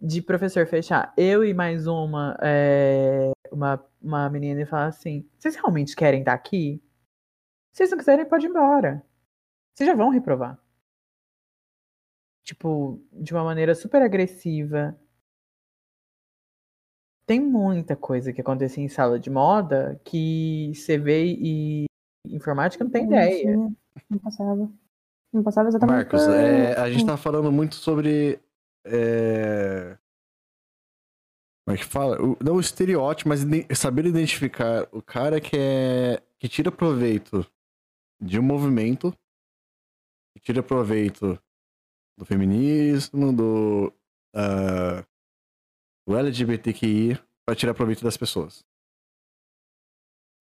De 0.00 0.22
professor 0.22 0.66
fechar 0.66 1.12
eu 1.16 1.44
e 1.44 1.52
mais 1.52 1.86
uma, 1.86 2.36
é, 2.42 3.32
uma, 3.50 3.84
uma 4.00 4.28
menina 4.30 4.60
e 4.62 4.66
falar 4.66 4.86
assim, 4.86 5.28
vocês 5.38 5.56
realmente 5.56 5.96
querem 5.96 6.20
estar 6.20 6.34
aqui? 6.34 6.80
Se 7.72 7.78
vocês 7.78 7.90
não 7.90 7.98
quiserem, 7.98 8.26
pode 8.28 8.46
ir 8.46 8.50
embora. 8.50 9.04
Vocês 9.78 9.86
já 9.88 9.94
vão 9.94 10.08
reprovar. 10.10 10.58
Tipo, 12.42 13.00
de 13.12 13.32
uma 13.32 13.44
maneira 13.44 13.76
super 13.76 14.02
agressiva. 14.02 14.98
Tem 17.24 17.38
muita 17.40 17.94
coisa 17.94 18.32
que 18.32 18.40
acontecia 18.40 18.82
em 18.82 18.88
sala 18.88 19.20
de 19.20 19.30
moda 19.30 20.00
que 20.04 20.72
você 20.74 20.98
vê 20.98 21.26
e 21.26 21.84
informática 22.26 22.82
não 22.82 22.90
tem 22.90 23.06
Não 23.06 23.12
ideia. 23.12 23.40
tinha, 23.40 23.56
Não 24.10 24.18
passava. 24.18 24.72
Não 25.32 25.42
passava 25.44 25.68
exatamente 25.68 25.94
Marcos, 25.94 26.26
é, 26.26 26.74
a 26.76 26.90
gente 26.90 27.06
tá 27.06 27.16
falando 27.16 27.52
muito 27.52 27.76
sobre. 27.76 28.40
é, 28.84 29.96
Como 31.64 31.76
é 31.76 31.78
que 31.78 31.84
fala? 31.84 32.20
O- 32.20 32.36
não 32.42 32.56
o 32.56 32.60
estereótipo, 32.60 33.28
mas 33.28 33.42
saber 33.78 34.06
identificar 34.06 34.88
o 34.90 35.00
cara 35.00 35.40
que 35.40 35.56
é. 35.56 36.20
que 36.36 36.48
tira 36.48 36.72
proveito 36.72 37.46
de 38.20 38.40
um 38.40 38.42
movimento, 38.42 39.14
que 40.34 40.40
tira 40.40 40.62
proveito 40.62 41.40
do 42.18 42.24
feminismo, 42.24 43.32
do. 43.32 43.92
ah, 44.34 45.04
do 46.06 46.16
LGBTQI, 46.16 47.18
pra 47.46 47.54
tirar 47.54 47.74
proveito 47.74 48.02
das 48.02 48.16
pessoas. 48.16 48.64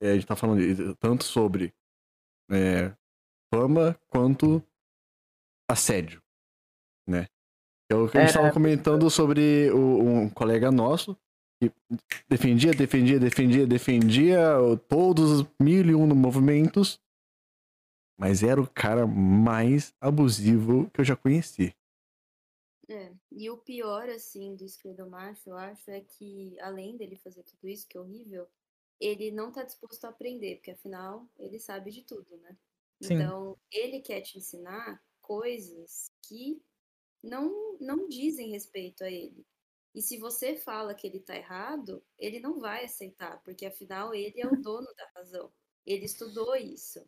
E 0.02 0.08
a 0.08 0.14
gente 0.14 0.26
tá 0.28 0.36
falando 0.36 0.60
de- 0.62 0.96
tanto 0.96 1.24
sobre 1.24 1.74
é, 2.50 2.96
fama 3.54 4.00
quanto 4.08 4.64
assédio, 5.70 6.22
né? 7.08 7.28
É 7.92 7.96
o 7.96 8.08
que 8.10 8.18
a 8.18 8.22
gente 8.22 8.30
É, 8.30 8.32
estava 8.32 8.54
comentando 8.54 9.10
sobre 9.10 9.70
o- 9.72 10.00
um 10.02 10.30
colega 10.30 10.72
nosso 10.72 11.18
que 11.62 11.72
defendia, 12.30 12.72
defendia, 12.72 13.20
defendia, 13.20 13.66
defendia 13.68 14.40
todos 14.88 15.32
os 15.32 15.48
mil 15.60 15.86
e 15.86 15.96
um 15.96 16.08
movimentos, 16.16 17.02
mas 18.18 18.44
era 18.44 18.62
o 18.62 18.70
cara 18.70 19.06
mais 19.08 19.94
abusivo 20.02 20.90
que 20.92 21.02
eu 21.02 21.06
já 21.06 21.16
conheci. 21.16 21.74
É, 22.90 23.14
e 23.32 23.50
o 23.50 23.58
pior, 23.58 24.08
assim, 24.10 24.56
do 24.56 24.64
esquerdomacho, 24.64 25.50
eu 25.50 25.58
acho, 25.58 25.92
é 25.92 26.00
que, 26.02 26.58
além 26.62 26.96
dele 26.96 27.18
fazer 27.18 27.44
tudo 27.44 27.68
isso, 27.68 27.88
que 27.88 27.98
é 27.98 28.02
horrível, 28.02 28.48
ele 29.00 29.30
não 29.32 29.52
tá 29.52 29.64
disposto 29.64 30.06
a 30.06 30.10
aprender, 30.10 30.56
porque 30.56 30.72
afinal, 30.72 31.28
ele 31.38 31.60
sabe 31.60 31.92
de 31.92 32.04
tudo, 32.04 32.38
né? 32.38 32.58
Sim. 33.02 33.34
Então, 33.34 33.58
ele 33.72 34.00
quer 34.02 34.22
te 34.22 34.38
ensinar 34.38 35.04
coisas 35.22 36.12
que 36.24 36.62
não, 37.24 37.78
não 37.80 38.08
dizem 38.10 38.52
respeito 38.52 39.04
a 39.04 39.12
ele. 39.12 39.46
E 39.96 40.02
se 40.02 40.18
você 40.18 40.56
fala 40.56 40.96
que 40.96 41.08
ele 41.08 41.20
tá 41.22 41.36
errado, 41.36 42.06
ele 42.18 42.40
não 42.40 42.60
vai 42.60 42.86
aceitar, 42.86 43.42
porque 43.44 43.66
afinal 43.66 44.14
ele 44.14 44.42
é 44.42 44.48
o 44.48 44.58
dono 44.62 44.88
da 44.96 45.10
razão. 45.16 45.52
Ele 45.86 46.06
estudou 46.06 46.56
isso. 46.56 47.08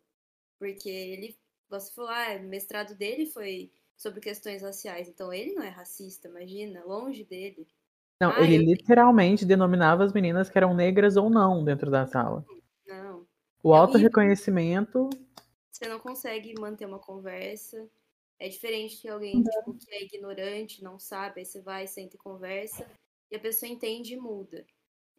Porque 0.60 0.90
ele, 0.90 1.36
você 1.70 1.92
falou, 1.94 2.12
ah, 2.12 2.36
o 2.38 2.44
mestrado 2.44 2.94
dele 2.96 3.26
foi 3.26 3.72
sobre 3.98 4.20
questões 4.20 4.62
raciais. 4.62 5.08
Então 5.08 5.34
ele 5.34 5.54
não 5.54 5.64
é 5.64 5.70
racista, 5.70 6.28
imagina, 6.28 6.84
longe 6.86 7.24
dele. 7.24 7.66
Não, 8.22 8.32
Ah, 8.32 8.42
ele 8.44 8.58
eu- 8.58 8.62
literalmente 8.62 9.46
denominava 9.46 10.04
as 10.04 10.12
meninas 10.14 10.50
que 10.50 10.58
eram 10.58 10.74
negras 10.74 11.16
ou 11.16 11.30
não 11.30 11.64
dentro 11.64 11.90
da 11.90 12.06
sala. 12.06 12.46
Não. 12.86 13.26
O 13.64 13.74
É 13.74 13.78
auto 13.78 13.92
horrível. 13.92 14.10
reconhecimento 14.10 15.10
Você 15.72 15.88
não 15.88 16.00
consegue 16.00 16.54
manter 16.60 16.86
uma 16.86 17.00
conversa. 17.00 17.90
É 18.38 18.50
diferente 18.50 19.02
de 19.02 19.08
alguém 19.10 19.42
tipo, 19.44 19.74
que 19.78 19.92
é 19.94 20.04
ignorante, 20.04 20.84
não 20.84 20.98
sabe, 21.00 21.40
aí 21.42 21.46
você 21.46 21.62
vai, 21.62 21.88
senta 21.88 22.16
e 22.16 22.20
conversa, 22.20 22.86
e 23.32 23.36
a 23.36 23.40
pessoa 23.40 23.70
entende 23.70 24.14
e 24.14 24.18
muda. 24.18 24.66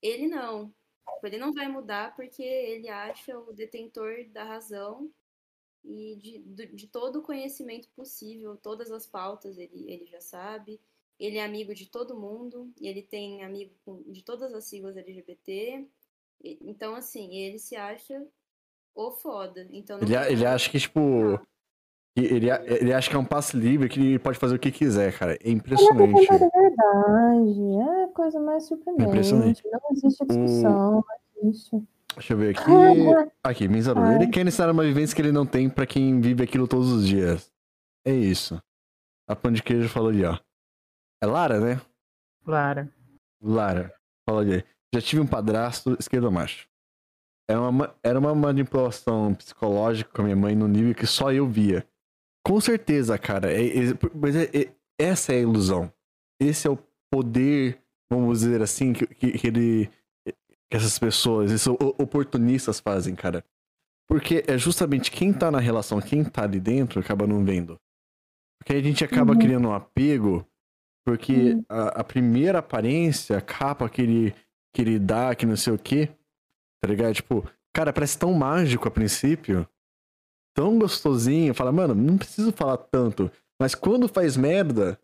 Ele 0.02 0.26
não. 0.26 0.68
Tipo, 1.14 1.26
Ele 1.26 1.38
não 1.38 1.52
vai 1.52 1.68
mudar 1.68 2.14
porque 2.16 2.42
ele 2.42 2.88
acha 2.88 3.38
o 3.38 3.52
detentor 3.52 4.26
da 4.30 4.44
razão 4.44 5.10
e 5.84 6.16
de, 6.16 6.66
de 6.66 6.86
todo 6.86 7.20
o 7.20 7.22
conhecimento 7.22 7.88
possível, 7.96 8.56
todas 8.56 8.90
as 8.90 9.06
pautas 9.06 9.58
ele, 9.58 9.84
ele 9.90 10.06
já 10.06 10.20
sabe. 10.20 10.80
Ele 11.18 11.36
é 11.36 11.44
amigo 11.44 11.74
de 11.74 11.86
todo 11.86 12.18
mundo, 12.18 12.70
ele 12.80 13.02
tem 13.02 13.44
amigo 13.44 13.72
de 14.06 14.22
todas 14.22 14.54
as 14.54 14.64
siglas 14.64 14.96
LGBT. 14.96 15.86
E- 16.42 16.58
Então, 16.62 16.94
assim, 16.94 17.34
ele 17.36 17.58
se 17.58 17.76
acha 17.76 18.26
o 18.94 19.10
foda. 19.10 19.68
Então, 19.70 19.98
não 19.98 20.06
Ele, 20.06 20.16
a- 20.16 20.30
ele 20.30 20.46
acha 20.46 20.70
que, 20.70 20.78
tipo. 20.78 21.00
que 22.16 22.24
Ele, 22.24 22.48
ele 22.50 22.92
acha 22.92 23.08
que 23.10 23.16
é 23.16 23.18
um 23.18 23.24
passe 23.24 23.56
livre, 23.56 23.88
que 23.88 24.00
ele 24.00 24.18
pode 24.18 24.38
fazer 24.38 24.54
o 24.56 24.58
que 24.58 24.70
quiser, 24.72 25.16
cara. 25.18 25.38
É 25.44 25.50
impressionante. 25.50 26.26
Da 26.26 26.38
verdade. 26.38 27.60
É 27.76 28.04
a 28.04 28.08
coisa 28.08 28.40
mais 28.40 28.64
surpreendente. 28.66 29.08
Impressionante. 29.08 29.62
Não 29.70 29.80
existe 29.92 30.24
discussão, 30.26 31.04
não 31.04 31.04
existe. 31.50 31.82
Deixa 32.14 32.32
eu 32.34 32.38
ver 32.38 32.56
aqui. 32.56 32.70
Aqui, 33.42 33.68
Mizaru. 33.68 34.04
Ele 34.12 34.26
quer 34.28 34.46
ensinar 34.46 34.70
uma 34.70 34.82
vivência 34.82 35.14
que 35.14 35.22
ele 35.22 35.32
não 35.32 35.46
tem 35.46 35.68
pra 35.70 35.86
quem 35.86 36.20
vive 36.20 36.42
aquilo 36.42 36.66
todos 36.68 36.90
os 36.92 37.06
dias. 37.06 37.50
É 38.06 38.12
isso. 38.12 38.60
A 39.28 39.36
pão 39.36 39.52
de 39.52 39.62
queijo 39.62 39.88
falou 39.88 40.10
ali, 40.10 40.24
ó. 40.24 40.38
É 41.22 41.26
Lara, 41.26 41.60
né? 41.60 41.80
Clara. 42.44 42.92
Lara. 43.42 43.94
Fala 44.28 44.40
ali. 44.42 44.64
Já 44.94 45.00
tive 45.00 45.22
um 45.22 45.26
padrasto 45.26 45.96
esquerdo 45.98 46.30
macho. 46.32 46.66
Era 47.48 47.60
uma, 47.60 47.72
ma- 47.72 47.94
era 48.02 48.18
uma 48.18 48.34
manipulação 48.34 49.34
psicológica 49.34 50.10
com 50.12 50.22
a 50.22 50.24
minha 50.24 50.36
mãe 50.36 50.54
no 50.54 50.66
nível 50.68 50.94
que 50.94 51.06
só 51.06 51.32
eu 51.32 51.46
via. 51.48 51.86
Com 52.44 52.60
certeza, 52.60 53.18
cara. 53.18 53.52
é- 53.52 53.66
é- 53.66 53.98
mas 54.14 54.34
é- 54.36 54.50
é- 54.52 54.72
essa 54.98 55.32
é 55.32 55.36
a 55.36 55.40
ilusão. 55.40 55.92
Esse 56.40 56.66
é 56.66 56.70
o 56.70 56.78
poder, 57.12 57.80
vamos 58.10 58.40
dizer 58.40 58.62
assim, 58.62 58.92
que, 58.92 59.06
que, 59.06 59.32
que 59.32 59.46
ele. 59.46 59.90
Que 60.70 60.76
essas 60.76 60.98
pessoas, 60.98 61.50
esses 61.50 61.66
oportunistas 61.66 62.78
fazem, 62.80 63.14
cara. 63.14 63.44
Porque 64.08 64.44
é 64.46 64.56
justamente 64.56 65.10
quem 65.10 65.32
tá 65.32 65.50
na 65.50 65.58
relação, 65.60 66.00
quem 66.00 66.24
tá 66.24 66.44
ali 66.44 66.60
dentro, 66.60 67.00
acaba 67.00 67.26
não 67.26 67.44
vendo. 67.44 67.78
Porque 68.58 68.72
aí 68.74 68.78
a 68.80 68.82
gente 68.82 69.04
acaba 69.04 69.32
Uhum. 69.32 69.38
criando 69.38 69.68
um 69.68 69.72
apego, 69.74 70.46
porque 71.04 71.54
Uhum. 71.54 71.64
a, 71.68 72.00
a 72.00 72.04
primeira 72.04 72.58
aparência, 72.58 73.38
a 73.38 73.40
capa 73.40 73.88
que 73.88 74.02
ele, 74.02 74.34
que 74.72 74.82
ele 74.82 74.98
dá, 74.98 75.34
que 75.34 75.46
não 75.46 75.56
sei 75.56 75.72
o 75.72 75.78
quê, 75.78 76.08
tá 76.80 76.88
ligado? 76.88 77.14
Tipo, 77.14 77.48
cara, 77.72 77.92
parece 77.92 78.18
tão 78.18 78.32
mágico 78.32 78.86
a 78.86 78.90
princípio, 78.90 79.66
tão 80.54 80.78
gostosinho. 80.78 81.54
Fala, 81.54 81.72
mano, 81.72 81.94
não 81.94 82.18
preciso 82.18 82.52
falar 82.52 82.76
tanto. 82.76 83.30
Mas 83.60 83.74
quando 83.74 84.08
faz 84.08 84.36
merda, 84.36 85.00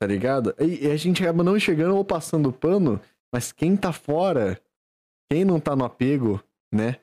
tá 0.00 0.06
ligado? 0.06 0.54
E, 0.58 0.86
e 0.86 0.90
a 0.90 0.96
gente 0.96 1.22
acaba 1.22 1.42
não 1.42 1.56
enxergando 1.56 1.96
ou 1.96 2.04
passando 2.04 2.52
pano, 2.52 3.00
mas 3.32 3.52
quem 3.52 3.76
tá 3.76 3.92
fora, 3.92 4.60
quem 5.30 5.44
não 5.44 5.60
tá 5.60 5.76
no 5.76 5.84
apego, 5.84 6.42
né? 6.72 7.00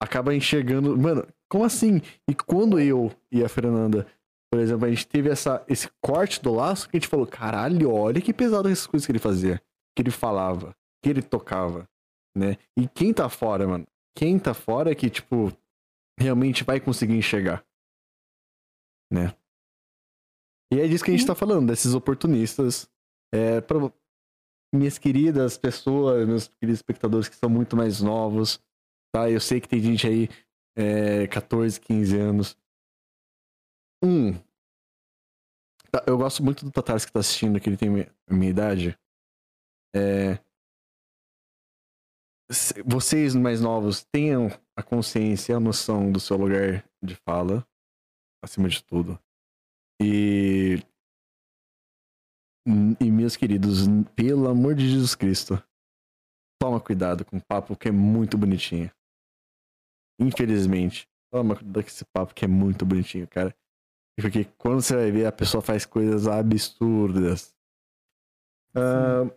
Acaba 0.00 0.34
enxergando. 0.34 0.96
Mano, 0.96 1.26
como 1.48 1.64
assim? 1.64 2.00
E 2.28 2.34
quando 2.34 2.78
eu 2.78 3.10
e 3.30 3.42
a 3.42 3.48
Fernanda, 3.48 4.06
por 4.50 4.60
exemplo, 4.60 4.86
a 4.86 4.90
gente 4.90 5.06
teve 5.06 5.30
essa, 5.30 5.64
esse 5.68 5.88
corte 6.00 6.42
do 6.42 6.54
laço 6.54 6.88
que 6.88 6.96
a 6.96 7.00
gente 7.00 7.08
falou: 7.08 7.26
caralho, 7.26 7.92
olha 7.92 8.20
que 8.20 8.32
pesado 8.32 8.68
essas 8.68 8.86
coisas 8.86 9.06
que 9.06 9.12
ele 9.12 9.18
fazia, 9.18 9.60
que 9.94 10.02
ele 10.02 10.10
falava, 10.10 10.76
que 11.02 11.10
ele 11.10 11.22
tocava, 11.22 11.88
né? 12.36 12.56
E 12.76 12.86
quem 12.88 13.12
tá 13.12 13.28
fora, 13.28 13.66
mano? 13.66 13.86
Quem 14.16 14.38
tá 14.38 14.54
fora 14.54 14.90
é 14.90 14.94
que, 14.94 15.10
tipo, 15.10 15.52
realmente 16.18 16.64
vai 16.64 16.80
conseguir 16.80 17.16
enxergar, 17.16 17.64
né? 19.12 19.34
E 20.72 20.80
é 20.80 20.88
disso 20.88 21.04
que 21.04 21.10
a 21.10 21.16
gente 21.16 21.26
tá 21.26 21.34
falando, 21.34 21.68
desses 21.68 21.94
oportunistas. 21.94 22.90
É, 23.32 23.60
minhas 24.76 24.98
queridas 24.98 25.56
pessoas, 25.56 26.26
meus 26.26 26.48
queridos 26.48 26.78
espectadores 26.78 27.28
que 27.28 27.36
são 27.36 27.48
muito 27.48 27.76
mais 27.76 28.00
novos, 28.00 28.60
tá? 29.12 29.30
Eu 29.30 29.40
sei 29.40 29.60
que 29.60 29.68
tem 29.68 29.80
gente 29.80 30.06
aí, 30.06 30.28
é, 30.76 31.26
14, 31.26 31.80
15 31.80 32.16
anos. 32.18 32.56
Um, 34.02 34.34
tá, 35.90 36.04
eu 36.06 36.18
gosto 36.18 36.42
muito 36.42 36.64
do 36.64 36.70
Tatares 36.70 37.04
que 37.04 37.12
tá 37.12 37.20
assistindo, 37.20 37.60
que 37.60 37.68
ele 37.68 37.76
tem 37.76 37.90
mi- 37.90 38.10
a 38.28 38.34
minha 38.34 38.50
idade. 38.50 38.98
É, 39.94 40.38
vocês 42.84 43.34
mais 43.34 43.60
novos 43.60 44.04
tenham 44.04 44.48
a 44.76 44.82
consciência 44.82 45.56
a 45.56 45.60
noção 45.60 46.12
do 46.12 46.20
seu 46.20 46.36
lugar 46.36 46.84
de 47.02 47.16
fala, 47.16 47.66
acima 48.42 48.68
de 48.68 48.82
tudo. 48.84 49.18
E. 50.00 50.78
E 53.00 53.10
meus 53.10 53.36
queridos, 53.36 53.86
pelo 54.16 54.48
amor 54.48 54.74
de 54.74 54.88
Jesus 54.88 55.14
Cristo, 55.14 55.62
toma 56.60 56.80
cuidado 56.80 57.24
com 57.24 57.36
o 57.36 57.44
papo 57.44 57.76
que 57.76 57.88
é 57.88 57.92
muito 57.92 58.36
bonitinho. 58.36 58.90
Infelizmente. 60.20 61.08
Toma 61.32 61.54
cuidado 61.54 61.82
com 61.82 61.88
esse 61.88 62.04
papo 62.06 62.34
que 62.34 62.44
é 62.44 62.48
muito 62.48 62.84
bonitinho, 62.84 63.28
cara. 63.28 63.54
Porque 64.18 64.44
quando 64.58 64.82
você 64.82 64.96
vai 64.96 65.10
ver, 65.10 65.26
a 65.26 65.32
pessoa 65.32 65.62
faz 65.62 65.84
coisas 65.84 66.26
absurdas. 66.26 67.54
Ah, 68.74 69.30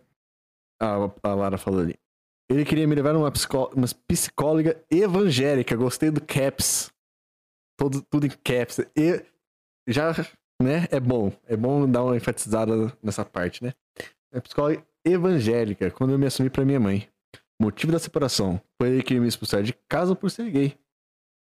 a, 0.80 1.28
a 1.28 1.34
Lara 1.34 1.58
falou 1.58 1.80
ali. 1.80 1.98
Ele 2.50 2.64
queria 2.64 2.88
me 2.88 2.94
levar 2.94 3.12
numa 3.12 3.30
psicó- 3.30 3.70
uma 3.74 3.86
psicóloga 4.08 4.84
evangélica. 4.90 5.76
Gostei 5.76 6.10
do 6.10 6.24
caps. 6.24 6.92
Todo, 7.78 8.02
tudo 8.02 8.26
em 8.26 8.30
caps. 8.30 8.80
E 8.96 9.24
já, 9.86 10.12
né? 10.62 10.86
É 10.90 11.00
bom. 11.00 11.32
É 11.46 11.56
bom 11.56 11.88
dar 11.90 12.04
uma 12.04 12.16
enfatizada 12.16 12.92
nessa 13.02 13.24
parte, 13.24 13.62
né? 13.64 13.72
É 14.32 14.40
psicóloga 14.40 14.82
evangélica, 15.04 15.90
quando 15.90 16.12
eu 16.12 16.18
me 16.18 16.26
assumi 16.26 16.50
pra 16.50 16.64
minha 16.64 16.78
mãe. 16.80 17.08
Motivo 17.60 17.92
da 17.92 17.98
separação. 17.98 18.60
Foi 18.80 18.88
ele 18.90 19.02
que 19.02 19.18
me 19.18 19.26
expulsar 19.28 19.62
de 19.62 19.72
casa 19.88 20.14
por 20.14 20.30
ser 20.30 20.50
gay. 20.50 20.78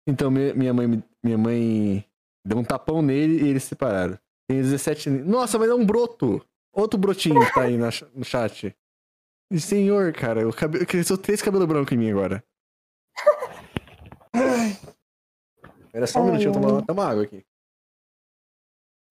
Então 0.07 0.31
mi- 0.31 0.53
minha 0.55 0.73
mãe, 0.75 1.03
minha 1.23 1.39
mãe 1.39 2.05
deu 2.47 2.59
um 2.59 2.65
tapão 2.65 3.03
nele 3.03 3.45
e 3.45 3.49
eles 3.49 3.63
se 3.65 3.71
separaram. 3.71 4.19
Tem 4.49 4.61
17 4.63 5.09
anos. 5.11 5.27
Nossa, 5.27 5.59
mas 5.59 5.69
é 5.69 5.75
um 5.75 5.85
broto! 5.85 6.45
Outro 6.73 6.99
brotinho 6.99 7.45
que 7.47 7.53
tá 7.55 7.63
aí 7.63 7.77
na 7.77 7.91
no 8.15 8.25
chat. 8.25 8.75
E, 9.53 9.61
Senhor, 9.61 10.13
cara, 10.13 10.47
o 10.49 10.53
cabelo, 10.53 10.85
cresceu 10.87 11.17
três 11.19 11.41
cabelos 11.43 11.67
brancos 11.67 11.93
em 11.93 11.97
mim 11.99 12.11
agora. 12.11 12.43
Era 15.93 16.07
só 16.07 16.21
um 16.21 16.25
Ai, 16.25 16.31
minutinho, 16.33 16.51
eu 16.53 16.55
ai. 16.57 16.63
tomar 16.63 16.83
tomar 16.87 17.09
água 17.11 17.25
aqui. 17.25 17.45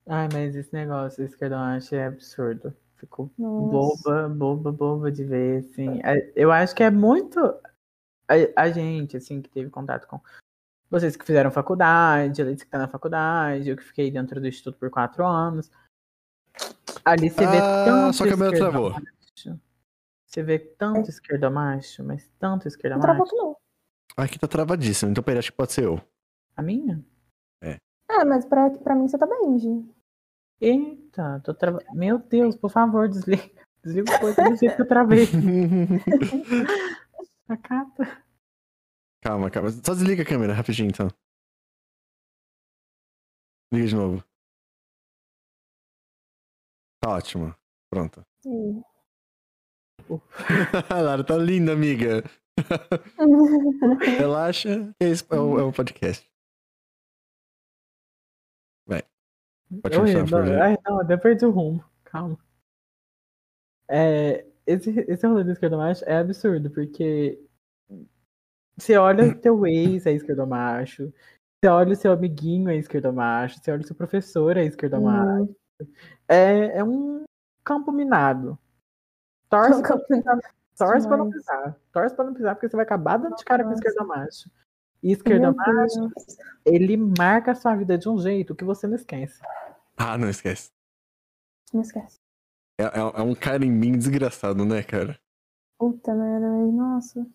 Ai, 0.08 0.28
mas 0.32 0.56
esse 0.56 0.74
negócio, 0.74 1.24
esse 1.24 1.34
esquerdomacho 1.34 1.94
é 1.96 2.06
absurdo. 2.06 2.74
Fico 2.96 3.32
Nossa. 3.38 3.68
boba, 4.04 4.30
boba, 4.30 4.72
boba 4.72 5.12
de 5.12 5.24
ver, 5.24 5.60
assim. 5.60 6.00
É, 6.04 6.32
Eu 6.36 6.52
acho 6.52 6.74
que 6.76 6.82
é 6.84 6.90
muito 6.90 7.40
a, 8.28 8.34
a 8.56 8.70
gente, 8.72 9.18
assim, 9.18 9.42
que 9.42 9.50
teve 9.50 9.70
contato 9.70 10.08
com 10.08 10.20
vocês 10.90 11.16
que 11.18 11.26
fizeram 11.26 11.52
faculdade, 11.52 12.42
eles 12.42 12.60
que 12.62 12.66
estão 12.68 12.80
na 12.80 12.88
faculdade, 12.88 13.70
eu 13.70 13.76
que 13.76 13.84
fiquei 13.84 14.10
dentro 14.10 14.40
do 14.40 14.48
instituto 14.48 14.80
por 14.80 14.90
quatro 14.90 15.26
anos. 15.26 15.70
Ali 17.04 17.30
você 17.30 17.46
vê 17.46 17.58
Ah, 17.58 17.84
tanto 17.86 18.16
sua 18.16 18.28
câmera 18.30 18.58
travou. 18.58 18.88
esquerdomacho. 18.90 19.62
Você 20.26 20.44
vê 20.44 20.60
tanto 20.60 21.10
esquerdomacho, 21.10 22.04
mas 22.04 22.28
tanto 22.40 22.64
Não 22.64 22.68
esquerdomacho. 22.70 23.06
travou 23.06 23.26
aqui 23.26 23.36
não. 23.36 23.58
Aqui 24.18 24.40
tá 24.40 24.48
travadíssimo, 24.48 25.12
então 25.12 25.24
peraí, 25.24 25.40
acho 25.40 25.52
que 25.52 25.58
pode 25.58 25.74
ser 25.74 25.84
eu. 25.86 26.02
A 26.56 26.62
minha? 26.62 27.04
É, 28.10 28.24
mas 28.24 28.46
pra, 28.46 28.70
pra 28.70 28.96
mim 28.96 29.08
você 29.08 29.18
tá 29.18 29.28
bem, 29.28 29.60
Gi. 29.60 29.86
Eita, 30.60 31.40
tô 31.44 31.54
travando. 31.54 31.86
Meu 31.94 32.18
Deus, 32.20 32.56
por 32.56 32.72
favor, 32.72 33.08
desliga. 33.08 33.44
Desliga 33.84 34.16
o 34.16 34.20
coisa 34.20 34.50
do 34.50 34.56
jeito 34.56 34.76
que 34.76 34.82
eu 34.82 34.88
travei. 34.88 35.26
Acata. 37.48 38.24
calma, 39.22 39.50
calma. 39.50 39.70
Só 39.70 39.94
desliga 39.94 40.24
a 40.24 40.26
câmera 40.26 40.54
rapidinho, 40.54 40.90
então. 40.90 41.08
Liga 43.72 43.88
de 43.88 43.96
novo. 43.96 44.24
Tá 47.02 47.12
ótimo. 47.12 47.56
Pronto. 47.90 48.26
Ih. 48.46 48.82
A 50.90 51.00
Lara 51.02 51.24
tá 51.24 51.38
linda, 51.38 51.74
amiga. 51.74 52.24
Relaxa, 54.18 54.94
esse 55.00 55.24
é 55.30 55.40
o, 55.40 55.60
é 55.60 55.64
o 55.64 55.72
podcast. 55.72 56.28
Pode 59.82 59.98
continuar, 59.98 60.46
não, 60.46 60.62
ai, 60.62 60.78
não, 60.86 61.02
até 61.02 61.18
perdi 61.18 61.46
o 61.46 61.52
rumo. 61.52 61.84
Calma. 62.04 62.38
É, 63.90 64.46
esse, 64.66 64.92
esse 65.08 65.26
rolê 65.26 65.44
do 65.44 65.52
esquerdomacho 65.52 66.04
é 66.06 66.18
absurdo, 66.18 66.70
porque 66.70 67.40
você 68.78 68.98
olha 68.98 69.34
teu 69.36 69.66
ex 69.66 70.06
é 70.06 70.12
esquerdomacho, 70.12 71.12
você 71.60 71.70
olha 71.70 71.94
o 71.94 71.96
seu 71.96 72.12
amiguinho 72.12 72.70
é 72.70 72.76
esquerdomacho, 72.76 73.60
você 73.60 73.72
olha 73.72 73.82
o 73.82 73.88
seu 73.88 73.96
professor 73.96 74.58
é 74.58 74.66
esquerdomacho. 74.66 75.44
Hum, 75.82 75.88
É, 76.28 76.78
é 76.78 76.84
um 76.84 77.24
campo 77.64 77.92
minado. 77.92 78.58
Torce, 79.50 79.82
pra, 80.24 80.40
torce 80.78 81.08
pra 81.08 81.18
não 81.18 81.30
pisar. 81.32 81.78
Torce 81.92 82.16
pra 82.16 82.26
não 82.26 82.34
pisar, 82.34 82.56
porque 82.56 82.70
você 82.70 82.76
vai 82.76 82.86
acabar 82.86 83.18
dando 83.18 83.36
de 83.36 83.46
cara 83.46 83.64
com 83.64 83.70
Nossa. 83.70 83.82
esquerdomacho. 83.82 84.52
E 85.04 85.16
Meu 85.28 85.54
Deus. 85.54 85.94
ele 86.66 86.98
marca 86.98 87.52
a 87.52 87.56
sua 87.56 87.76
vida 87.76 87.98
de 87.98 88.10
um 88.10 88.18
jeito 88.20 88.56
que 88.56 88.64
você 88.64 88.88
não 88.88 88.96
esquece. 88.96 89.40
Ah, 89.96 90.18
não 90.18 90.30
esquece. 90.30 90.70
Não 91.74 91.82
esquece. 91.82 92.18
É, 92.80 92.84
é- 92.86 93.20
é 93.20 93.22
um 93.22 93.36
cara 93.36 93.64
em 93.66 93.72
mim 93.72 93.92
desgraçado, 93.98 94.66
né, 94.66 94.84
cara? 94.84 95.20
Puta 95.80 96.14
merda, 96.14 96.50
velho. 96.52 96.72
Nossa. 96.72 97.28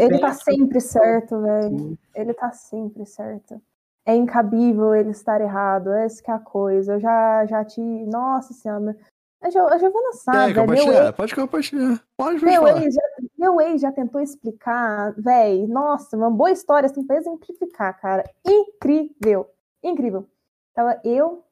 Ele 0.00 0.18
tá 0.18 0.32
sempre 0.32 0.80
certo, 0.80 1.40
velho. 1.42 1.98
Ele 2.14 2.34
tá 2.34 2.52
sempre 2.52 3.04
certo. 3.06 3.60
É 4.06 4.14
incabível 4.14 4.94
ele 4.94 5.10
estar 5.10 5.40
errado. 5.40 5.92
Essa 5.92 6.22
que 6.22 6.30
é 6.30 6.34
a 6.34 6.38
coisa. 6.38 6.94
Eu 6.94 7.00
já, 7.00 7.46
já 7.46 7.64
te. 7.64 7.80
Nossa 7.80 8.52
senhora. 8.52 8.96
A 9.40 9.50
Giovana 9.50 10.12
sabe, 10.12 10.38
é. 10.38 10.54
Meu 10.54 10.62
compartilhar, 10.62 11.06
ex, 11.06 11.16
pode 11.16 11.34
compartilhar. 11.34 12.04
Pode, 12.16 12.40
pode 12.40 12.44
meu, 12.44 12.62
falar. 12.62 12.82
ex 12.84 12.94
meu 13.42 13.60
ex 13.60 13.80
já 13.80 13.90
tentou 13.90 14.20
explicar, 14.20 15.12
velho. 15.20 15.66
Nossa, 15.66 16.16
uma 16.16 16.30
boa 16.30 16.52
história 16.52 16.86
assim 16.86 17.04
pra 17.04 17.16
exemplificar, 17.16 18.00
cara. 18.00 18.22
Incrível. 18.46 19.50
Incrível. 19.82 20.28
Tava 20.72 21.00
eu, 21.04 21.44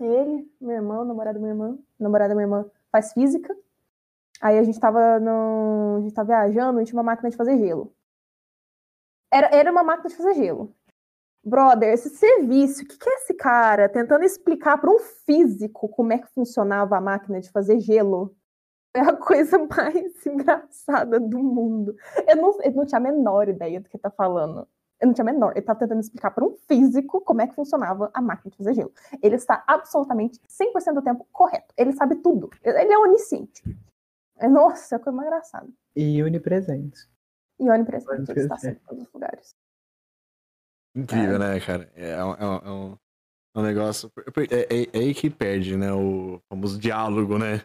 ele, 0.00 0.50
meu 0.58 0.76
irmão, 0.76 1.04
namorado 1.04 1.38
da 1.38 1.40
minha 1.40 1.52
irmã. 1.52 1.78
Namorada 2.00 2.30
da 2.30 2.34
minha 2.34 2.46
irmã 2.46 2.70
faz 2.90 3.12
física. 3.12 3.54
Aí 4.40 4.58
a 4.58 4.62
gente 4.62 4.80
tava 4.80 5.20
no. 5.20 5.96
A 5.98 6.00
gente 6.00 6.14
tava 6.14 6.28
viajando 6.28 6.80
e 6.80 6.84
tinha 6.84 6.96
uma 6.96 7.02
máquina 7.02 7.28
de 7.28 7.36
fazer 7.36 7.58
gelo. 7.58 7.92
Era, 9.30 9.48
era 9.54 9.70
uma 9.70 9.82
máquina 9.82 10.08
de 10.08 10.16
fazer 10.16 10.34
gelo. 10.34 10.74
Brother, 11.44 11.92
esse 11.92 12.10
serviço, 12.10 12.82
o 12.82 12.86
que, 12.86 12.98
que 12.98 13.08
é 13.08 13.14
esse 13.16 13.34
cara 13.34 13.88
tentando 13.88 14.24
explicar 14.24 14.78
para 14.78 14.90
um 14.90 14.98
físico 14.98 15.88
como 15.88 16.12
é 16.12 16.18
que 16.18 16.32
funcionava 16.32 16.96
a 16.96 17.00
máquina 17.00 17.40
de 17.40 17.50
fazer 17.50 17.78
gelo? 17.80 18.34
É 18.98 19.00
a 19.00 19.16
coisa 19.16 19.58
mais 19.68 20.26
engraçada 20.26 21.20
do 21.20 21.38
mundo. 21.38 21.94
Eu 22.26 22.36
não, 22.36 22.62
eu 22.62 22.72
não 22.72 22.84
tinha 22.86 22.98
a 22.98 23.02
menor 23.02 23.48
ideia 23.48 23.80
do 23.80 23.88
que 23.88 23.96
ele 23.96 24.02
tá 24.02 24.10
falando. 24.10 24.66
Eu 25.00 25.06
não 25.06 25.14
tinha 25.14 25.22
a 25.22 25.32
menor. 25.32 25.52
Ele 25.52 25.62
tá 25.64 25.74
tentando 25.74 26.00
explicar 26.00 26.32
para 26.32 26.44
um 26.44 26.56
físico 26.66 27.20
como 27.20 27.40
é 27.40 27.46
que 27.46 27.54
funcionava 27.54 28.10
a 28.12 28.20
máquina 28.20 28.50
de 28.50 28.56
fazer 28.56 28.74
gelo. 28.74 28.92
Ele 29.22 29.36
está 29.36 29.62
absolutamente 29.68 30.40
100% 30.48 30.94
do 30.94 31.02
tempo 31.02 31.24
correto. 31.30 31.72
Ele 31.76 31.92
sabe 31.92 32.16
tudo. 32.16 32.50
Ele 32.64 32.92
é 32.92 32.98
onisciente. 32.98 33.62
É, 34.36 34.48
Nossa, 34.48 34.96
é 34.96 34.98
coisa 34.98 35.16
mais 35.16 35.28
engraçada. 35.28 35.68
E 35.94 36.20
onipresente. 36.22 37.08
E 37.60 37.70
onipresente, 37.70 38.30
ele 38.32 38.40
está 38.40 38.56
sempre 38.56 38.80
em 38.82 38.86
todos 38.88 39.04
os 39.06 39.12
lugares. 39.12 39.54
Incrível, 40.94 41.38
né, 41.38 41.60
cara? 41.60 41.90
É, 41.94 42.24
um- 42.24 42.34
é 42.34 42.46
um, 42.46 42.54
é 42.56 42.70
um- 42.70 42.98
é 43.54 43.58
um 43.58 43.62
negócio. 43.62 44.10
É, 44.50 44.74
é- 44.74 44.82
é 44.92 44.98
aí 44.98 45.14
que 45.14 45.30
perde, 45.30 45.76
né? 45.76 45.92
O 45.92 46.40
famoso 46.48 46.78
diálogo, 46.78 47.38
né? 47.38 47.62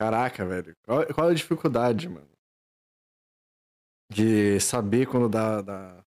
Caraca, 0.00 0.46
velho. 0.46 0.74
Qual, 0.82 1.06
qual 1.14 1.28
é 1.28 1.32
a 1.32 1.34
dificuldade, 1.34 2.08
mano? 2.08 2.26
De 4.10 4.58
saber 4.58 5.06
quando 5.06 5.28
dá. 5.28 5.60
dá... 5.60 6.02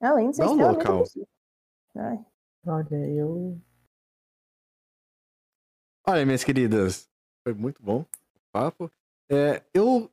Além 0.00 0.30
de 0.30 0.36
ser 0.36 0.46
Dá 0.46 0.50
um 0.50 0.56
local. 0.56 1.04
Ai, 1.94 2.24
Olha, 2.66 2.96
eu. 3.10 3.60
Olha, 6.08 6.24
minhas 6.24 6.42
queridas, 6.42 7.10
foi 7.46 7.52
muito 7.52 7.82
bom 7.82 8.00
o 8.00 8.40
papo. 8.50 8.90
É, 9.30 9.62
eu 9.74 10.10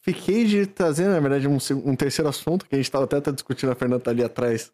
fiquei 0.00 0.46
de 0.46 0.66
trazer, 0.66 1.06
na 1.06 1.20
verdade, 1.20 1.46
um, 1.46 1.58
um 1.84 1.94
terceiro 1.94 2.30
assunto 2.30 2.66
que 2.66 2.74
a 2.74 2.78
gente 2.78 2.90
tava 2.90 3.04
até, 3.04 3.18
até 3.18 3.30
discutindo, 3.30 3.70
a 3.70 3.76
Fernanda 3.76 4.04
tá 4.04 4.10
ali 4.10 4.24
atrás, 4.24 4.72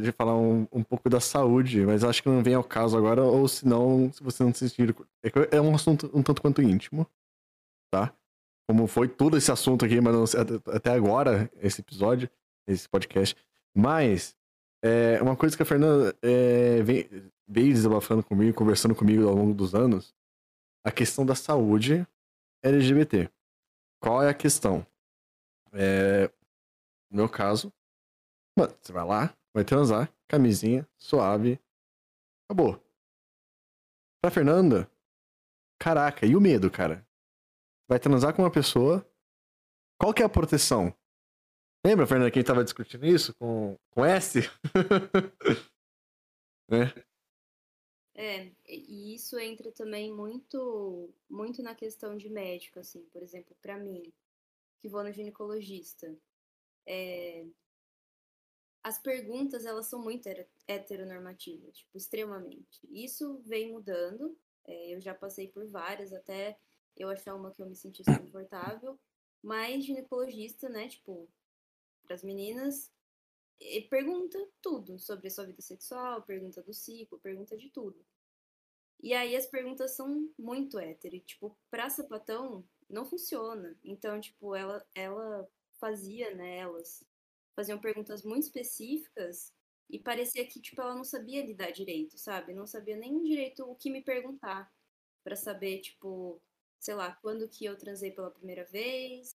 de 0.00 0.12
falar 0.12 0.36
um, 0.36 0.66
um 0.72 0.82
pouco 0.82 1.08
da 1.08 1.20
saúde, 1.20 1.84
mas 1.86 2.02
acho 2.02 2.22
que 2.22 2.28
não 2.28 2.42
vem 2.42 2.54
ao 2.54 2.64
caso 2.64 2.96
agora, 2.96 3.22
ou 3.22 3.46
se 3.46 3.66
não, 3.66 4.12
se 4.12 4.22
você 4.22 4.42
não 4.42 4.52
se 4.52 4.68
sentir. 4.68 4.94
É, 5.22 5.56
é 5.56 5.60
um 5.60 5.74
assunto 5.74 6.10
um 6.12 6.22
tanto 6.22 6.42
quanto 6.42 6.62
íntimo, 6.62 7.06
tá? 7.90 8.12
Como 8.68 8.86
foi 8.86 9.08
todo 9.08 9.36
esse 9.36 9.50
assunto 9.50 9.84
aqui, 9.84 10.00
mas 10.00 10.14
não 10.14 10.24
até 10.74 10.90
agora, 10.90 11.50
esse 11.60 11.80
episódio, 11.80 12.28
esse 12.66 12.88
podcast. 12.88 13.36
Mas, 13.74 14.36
é, 14.82 15.22
uma 15.22 15.36
coisa 15.36 15.56
que 15.56 15.62
a 15.62 15.66
Fernanda 15.66 16.14
é, 16.20 16.82
vem, 16.82 17.08
veio 17.46 17.72
desabafando 17.72 18.22
comigo, 18.22 18.56
conversando 18.56 18.94
comigo 18.94 19.26
ao 19.26 19.34
longo 19.34 19.54
dos 19.54 19.74
anos, 19.74 20.14
a 20.84 20.90
questão 20.90 21.24
da 21.24 21.34
saúde 21.34 22.06
LGBT. 22.62 23.30
Qual 24.00 24.22
é 24.22 24.28
a 24.28 24.34
questão? 24.34 24.86
É, 25.72 26.30
no 27.10 27.18
meu 27.18 27.28
caso, 27.28 27.72
mano, 28.58 28.76
você 28.80 28.92
vai 28.92 29.06
lá, 29.06 29.38
vai 29.54 29.64
transar, 29.64 30.12
camisinha, 30.26 30.86
suave, 30.96 31.60
acabou. 32.44 32.82
Pra 34.20 34.32
Fernanda, 34.32 34.90
caraca, 35.78 36.26
e 36.26 36.34
o 36.34 36.40
medo, 36.40 36.68
cara? 36.68 37.06
Vai 37.88 38.00
transar 38.00 38.34
com 38.34 38.42
uma 38.42 38.50
pessoa, 38.50 39.08
qual 39.96 40.12
que 40.12 40.22
é 40.22 40.26
a 40.26 40.28
proteção? 40.28 40.92
Lembra, 41.86 42.04
Fernanda, 42.04 42.32
que 42.32 42.38
a 42.38 42.40
gente 42.40 42.48
tava 42.48 42.64
discutindo 42.64 43.06
isso 43.06 43.32
com, 43.36 43.78
com 43.90 44.04
S? 44.04 44.40
né? 46.68 46.92
É, 48.16 48.50
e 48.66 49.14
isso 49.14 49.38
entra 49.38 49.70
também 49.70 50.12
muito, 50.12 51.14
muito 51.30 51.62
na 51.62 51.76
questão 51.76 52.16
de 52.16 52.28
médico, 52.28 52.80
assim, 52.80 53.04
por 53.12 53.22
exemplo, 53.22 53.56
para 53.62 53.78
mim, 53.78 54.02
que 54.80 54.88
vou 54.88 55.04
no 55.04 55.12
ginecologista, 55.12 56.12
é, 56.84 57.46
as 58.88 58.98
perguntas 58.98 59.66
elas 59.66 59.86
são 59.86 60.02
muito 60.02 60.26
heteronormativas, 60.66 61.76
tipo, 61.76 61.98
extremamente. 61.98 62.80
Isso 62.90 63.38
vem 63.44 63.70
mudando, 63.70 64.34
é, 64.64 64.94
eu 64.94 65.00
já 65.00 65.14
passei 65.14 65.48
por 65.48 65.66
várias, 65.66 66.10
até 66.10 66.58
eu 66.96 67.10
achar 67.10 67.34
uma 67.34 67.52
que 67.52 67.60
eu 67.60 67.66
me 67.66 67.76
sentisse 67.76 68.18
confortável, 68.18 68.98
mas 69.42 69.84
ginecologista, 69.84 70.70
né, 70.70 70.88
tipo, 70.88 71.28
para 72.02 72.14
as 72.14 72.22
meninas, 72.22 72.90
pergunta 73.90 74.38
tudo 74.62 74.98
sobre 74.98 75.28
a 75.28 75.30
sua 75.30 75.44
vida 75.44 75.60
sexual, 75.60 76.22
pergunta 76.22 76.62
do 76.62 76.72
ciclo, 76.72 77.18
pergunta 77.18 77.58
de 77.58 77.68
tudo. 77.68 78.02
E 79.00 79.12
aí 79.12 79.36
as 79.36 79.46
perguntas 79.46 79.94
são 79.94 80.32
muito 80.38 80.78
hétero, 80.78 81.14
e, 81.14 81.20
tipo, 81.20 81.54
pra 81.70 81.90
sapatão 81.90 82.66
não 82.88 83.04
funciona. 83.04 83.78
Então, 83.84 84.18
tipo, 84.18 84.54
ela, 84.56 84.84
ela 84.94 85.46
fazia, 85.78 86.34
né, 86.34 86.60
elas 86.60 87.04
faziam 87.58 87.80
perguntas 87.80 88.22
muito 88.22 88.44
específicas 88.44 89.52
e 89.90 89.98
parecia 89.98 90.46
que, 90.46 90.60
tipo, 90.60 90.80
ela 90.80 90.94
não 90.94 91.02
sabia 91.02 91.44
lidar 91.44 91.72
direito, 91.72 92.16
sabe? 92.16 92.54
Não 92.54 92.68
sabia 92.68 92.96
nem 92.96 93.20
direito 93.20 93.68
o 93.68 93.74
que 93.74 93.90
me 93.90 94.00
perguntar 94.00 94.72
para 95.24 95.34
saber, 95.34 95.80
tipo, 95.80 96.40
sei 96.78 96.94
lá, 96.94 97.16
quando 97.16 97.48
que 97.48 97.64
eu 97.64 97.76
transei 97.76 98.12
pela 98.12 98.30
primeira 98.30 98.64
vez, 98.64 99.36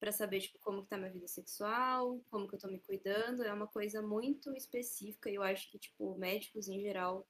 para 0.00 0.10
saber, 0.10 0.40
tipo, 0.40 0.58
como 0.60 0.82
que 0.82 0.88
tá 0.88 0.96
minha 0.96 1.12
vida 1.12 1.28
sexual, 1.28 2.24
como 2.30 2.48
que 2.48 2.54
eu 2.54 2.58
tô 2.58 2.66
me 2.66 2.80
cuidando, 2.80 3.42
é 3.44 3.52
uma 3.52 3.66
coisa 3.66 4.00
muito 4.00 4.56
específica 4.56 5.28
e 5.28 5.34
eu 5.34 5.42
acho 5.42 5.70
que, 5.70 5.78
tipo, 5.78 6.16
médicos 6.16 6.66
em 6.66 6.80
geral 6.80 7.28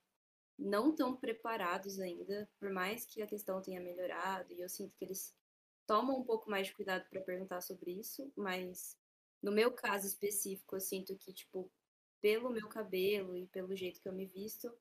não 0.57 0.91
estão 0.91 1.17
preparados 1.17 1.99
ainda, 1.99 2.49
por 2.61 2.71
mais 2.71 3.05
que 3.05 3.21
a 3.21 3.27
questão 3.27 3.61
tenha 3.61 3.81
melhorado, 3.81 4.53
e 4.53 4.61
eu 4.61 4.69
sinto 4.69 4.95
que 4.97 5.05
eles 5.05 5.35
tomam 5.89 6.21
um 6.21 6.25
pouco 6.25 6.49
mais 6.49 6.69
de 6.69 6.75
cuidado 6.75 7.05
para 7.11 7.21
perguntar 7.21 7.63
sobre 7.63 7.91
isso, 7.91 8.33
mas 8.37 9.00
no 9.43 9.53
meu 9.53 9.73
caso 9.73 10.07
específico, 10.07 10.77
eu 10.77 10.81
sinto 10.81 11.17
que, 11.19 11.33
tipo, 11.33 11.71
pelo 12.21 12.51
meu 12.51 12.69
cabelo 12.69 13.37
e 13.37 13.47
pelo 13.49 13.75
jeito 13.77 14.01
que 14.03 14.09
eu 14.09 14.13
me 14.15 14.27
visto, 14.27 14.73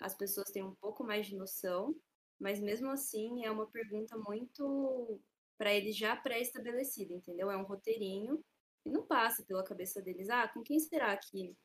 as 0.00 0.14
pessoas 0.14 0.50
têm 0.50 0.62
um 0.62 0.74
pouco 0.74 1.04
mais 1.04 1.26
de 1.26 1.36
noção, 1.36 1.94
mas 2.38 2.60
mesmo 2.60 2.90
assim 2.90 3.44
é 3.44 3.50
uma 3.50 3.66
pergunta 3.70 4.16
muito 4.18 5.20
para 5.58 5.72
eles 5.74 5.96
já 5.96 6.14
pré-estabelecida, 6.16 7.14
entendeu? 7.14 7.50
É 7.50 7.56
um 7.56 7.64
roteirinho 7.64 8.44
e 8.84 8.90
não 8.90 9.06
passa 9.06 9.44
pela 9.44 9.64
cabeça 9.64 10.02
deles, 10.02 10.28
ah, 10.28 10.48
com 10.48 10.62
quem 10.62 10.78
será 10.78 11.16
que 11.16 11.56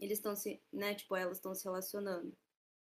eles 0.00 0.18
estão 0.18 0.36
se, 0.36 0.62
né, 0.72 0.94
tipo, 0.94 1.16
elas 1.16 1.38
estão 1.38 1.54
se 1.54 1.64
relacionando. 1.64 2.36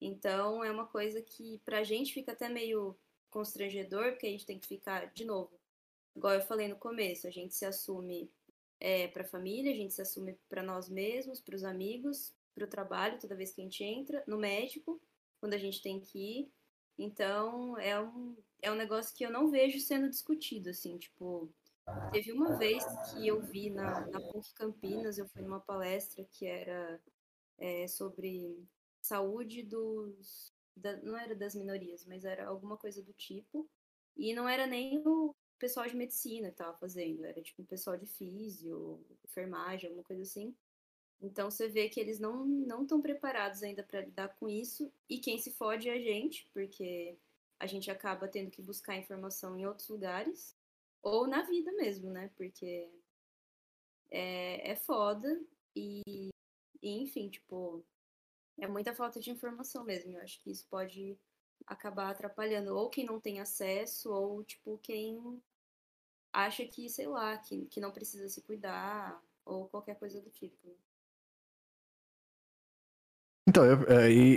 Então 0.01 0.65
é 0.65 0.71
uma 0.71 0.87
coisa 0.89 1.23
que 1.23 1.61
pra 1.65 1.85
gente 1.85 2.13
fica 2.13 2.33
até 2.33 2.49
meio 2.49 2.99
constrangedor, 3.31 4.13
porque 4.13 4.27
a 4.27 4.31
gente 4.31 4.47
tem 4.47 4.59
que 4.61 4.69
ficar 4.69 5.13
de 5.13 5.25
novo. 5.25 5.61
Igual 6.17 6.35
eu 6.35 6.43
falei 6.43 6.69
no 6.69 6.79
começo, 6.79 7.27
a 7.27 7.31
gente 7.31 7.55
se 7.55 7.65
assume 7.67 8.33
é, 8.81 9.09
para 9.09 9.23
a 9.23 9.29
família, 9.29 9.73
a 9.73 9.77
gente 9.77 9.95
se 9.95 10.03
assume 10.03 10.39
para 10.49 10.63
nós 10.63 10.89
mesmos, 10.89 11.41
para 11.41 11.57
os 11.57 11.65
amigos, 11.65 12.35
para 12.55 12.65
o 12.65 12.69
trabalho, 12.69 13.19
toda 13.19 13.37
vez 13.37 13.53
que 13.53 13.61
a 13.61 13.65
gente 13.65 13.83
entra, 13.83 14.23
no 14.27 14.39
médico, 14.39 15.01
quando 15.41 15.55
a 15.55 15.59
gente 15.59 15.83
tem 15.83 16.01
que 16.01 16.19
ir. 16.19 16.53
Então, 16.99 17.79
é 17.79 18.01
um, 18.01 18.37
é 18.61 18.71
um 18.71 18.75
negócio 18.75 19.15
que 19.15 19.25
eu 19.25 19.31
não 19.31 19.51
vejo 19.51 19.79
sendo 19.79 20.09
discutido, 20.09 20.71
assim, 20.71 20.99
tipo, 20.99 21.53
teve 22.13 22.33
uma 22.33 22.57
vez 22.57 22.85
que 23.13 23.27
eu 23.27 23.41
vi 23.41 23.71
na, 23.71 24.07
na 24.07 24.21
PUC 24.21 24.53
Campinas, 24.55 25.19
eu 25.19 25.29
fui 25.29 25.43
numa 25.43 25.61
palestra 25.61 26.25
que 26.25 26.47
era 26.47 27.01
é, 27.57 27.87
sobre 27.87 28.67
saúde 29.01 29.63
dos, 29.63 30.53
da, 30.77 30.97
não 30.99 31.17
era 31.17 31.35
das 31.35 31.55
minorias, 31.55 32.05
mas 32.05 32.25
era 32.25 32.47
alguma 32.47 32.77
coisa 32.77 33.03
do 33.03 33.13
tipo, 33.13 33.69
e 34.17 34.35
não 34.35 34.49
era 34.49 34.67
nem 34.67 35.01
o 35.07 35.35
pessoal 35.59 35.87
de 35.87 35.97
medicina 35.97 36.49
que 36.49 36.55
estava 36.55 36.77
fazendo, 36.77 37.25
era 37.25 37.41
tipo 37.43 37.63
um 37.63 37.67
pessoal 37.67 37.97
de 37.97 38.07
físio, 38.07 39.01
enfermagem, 39.25 39.89
alguma 39.89 40.05
coisa 40.05 40.23
assim. 40.23 40.55
Então 41.21 41.51
você 41.51 41.69
vê 41.69 41.89
que 41.89 42.01
eles 42.01 42.19
não 42.21 42.45
não 42.45 42.83
estão 42.83 43.01
preparados 43.01 43.63
ainda 43.63 43.83
para 43.83 44.03
lidar 44.03 44.29
com 44.37 44.49
isso 44.49 44.93
e 45.09 45.19
quem 45.19 45.39
se 45.39 45.53
fode 45.53 45.89
é 45.89 45.95
a 45.95 46.01
gente, 46.01 46.49
porque 46.53 47.17
a 47.59 47.67
gente 47.67 47.91
acaba 47.91 48.29
tendo 48.29 48.51
que 48.51 48.63
buscar 48.63 48.97
informação 48.97 49.59
em 49.59 49.67
outros 49.67 49.89
lugares 49.89 50.57
ou 51.03 51.27
na 51.27 51.43
vida 51.43 51.73
mesmo, 51.73 52.11
né? 52.11 52.31
Porque 52.37 52.89
é, 54.11 54.71
é 54.73 54.77
foda 54.77 55.41
e, 55.75 56.31
e 56.83 57.03
enfim, 57.03 57.29
tipo, 57.29 57.85
é 58.59 58.67
muita 58.67 58.95
falta 58.95 59.21
de 59.21 59.31
informação 59.31 59.85
mesmo. 59.85 60.13
Eu 60.13 60.23
acho 60.23 60.41
que 60.41 60.51
isso 60.51 60.67
pode 60.69 61.19
acabar 61.67 62.11
atrapalhando 62.11 62.77
ou 62.77 62.89
quem 62.89 63.05
não 63.05 63.21
tem 63.21 63.41
acesso 63.41 64.11
ou 64.13 64.45
tipo 64.45 64.79
quem 64.79 65.43
acha 66.33 66.65
que, 66.67 66.89
sei 66.89 67.07
lá, 67.07 67.37
que, 67.39 67.67
que 67.67 67.81
não 67.81 67.93
precisa 67.93 68.29
se 68.29 68.43
cuidar 68.43 69.21
ou 69.45 69.69
qualquer 69.69 69.99
coisa 69.99 70.21
do 70.21 70.31
tipo. 70.31 70.77
Então, 73.49 73.65
aí, 73.89 74.37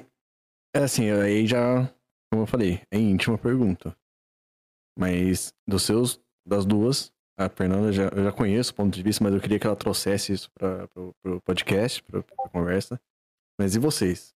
é, 0.74 0.80
é 0.80 0.83
assim, 0.83 1.09
aí 1.09 1.45
já, 1.45 1.88
como 2.32 2.43
eu 2.43 2.48
falei, 2.48 2.82
é 2.90 2.98
íntima 2.98 3.38
pergunta. 3.38 3.95
Mas 4.98 5.53
dos 5.67 5.83
seus, 5.83 6.22
das 6.45 6.66
duas, 6.66 7.14
a 7.38 7.50
Fernanda 7.50 7.91
já, 7.91 8.08
eu 8.09 8.24
já 8.24 8.32
conheço 8.32 8.72
o 8.72 8.75
ponto 8.75 8.93
de 8.93 9.03
vista, 9.03 9.24
mas 9.24 9.33
eu 9.33 9.41
queria 9.41 9.59
que 9.59 9.67
ela 9.67 9.75
trouxesse 9.75 10.33
isso 10.33 10.51
para 10.51 10.88
o 10.95 11.41
podcast, 11.41 12.03
para 12.03 12.24
conversa. 12.50 13.01
Mas 13.59 13.75
e 13.75 13.80
vocês? 13.80 14.33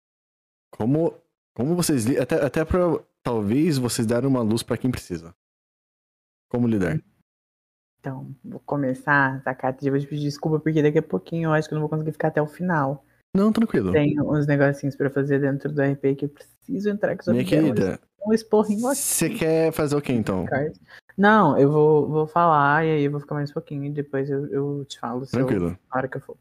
Como, 0.72 1.14
como 1.56 1.75
vocês 1.75 2.06
até 2.19 2.45
até 2.45 2.66
para 2.66 3.00
talvez 3.24 3.77
vocês 3.77 4.06
darem 4.06 4.30
uma 4.30 4.42
luz 4.42 4.61
para 4.61 4.77
quem 4.77 4.92
precisa. 4.92 5.34
Como 6.50 6.67
lidar? 6.67 7.01
Então, 8.00 8.35
vou 8.43 8.59
começar, 8.59 9.42
Zacate, 9.43 9.90
vou 9.90 10.00
te 10.00 10.06
pedir 10.06 10.25
desculpa, 10.25 10.59
porque 10.59 10.84
daqui 10.84 11.00
a 11.00 11.03
pouquinho 11.03 11.48
eu 11.48 11.53
acho 11.53 11.67
que 11.67 11.74
eu 11.74 11.77
não 11.77 11.82
vou 11.82 11.90
conseguir 11.90 12.11
ficar 12.11 12.27
até 12.27 12.40
o 12.40 12.45
final. 12.45 13.03
Não, 13.35 13.51
tranquilo. 13.51 13.92
Tem 13.92 14.22
uns 14.22 14.45
negocinhos 14.45 14.95
pra 14.95 15.09
fazer 15.09 15.40
dentro 15.40 15.72
do 15.74 15.82
RP 15.82 16.16
que 16.16 16.25
eu 16.25 16.30
preciso 16.30 16.90
entrar 16.90 17.17
com 17.17 17.32
Minha 17.32 17.43
querida, 17.43 18.00
um 18.25 18.32
esporrinho 18.32 18.88
aqui. 18.88 18.98
Você 18.98 19.30
quer 19.30 19.72
fazer 19.72 19.95
o 19.95 20.01
que 20.01 20.14
então? 20.14 20.45
Não, 21.17 21.58
eu 21.58 21.72
vou, 21.72 22.08
vou 22.08 22.27
falar 22.27 22.85
e 22.85 22.92
aí 22.92 23.03
eu 23.03 23.11
vou 23.11 23.19
ficar 23.19 23.35
mais 23.35 23.50
um 23.50 23.53
pouquinho 23.53 23.85
e 23.85 23.90
depois 23.90 24.30
eu, 24.30 24.45
eu 24.48 24.85
te 24.85 25.00
falo. 25.00 25.25
Tranquilo. 25.25 25.69
Eu, 25.69 25.72
na 25.72 25.98
hora 25.98 26.08
que 26.08 26.17
eu 26.17 26.22
for. 26.22 26.38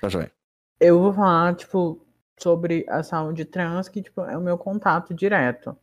Tá 0.00 0.08
joia. 0.08 0.32
Eu 0.80 0.98
vou 0.98 1.12
falar, 1.12 1.54
tipo, 1.54 2.04
sobre 2.38 2.84
a 2.88 3.02
saúde 3.02 3.44
trans, 3.44 3.88
que 3.88 4.02
tipo, 4.02 4.20
é 4.22 4.36
o 4.36 4.42
meu 4.42 4.58
contato 4.58 5.14
direto. 5.14 5.76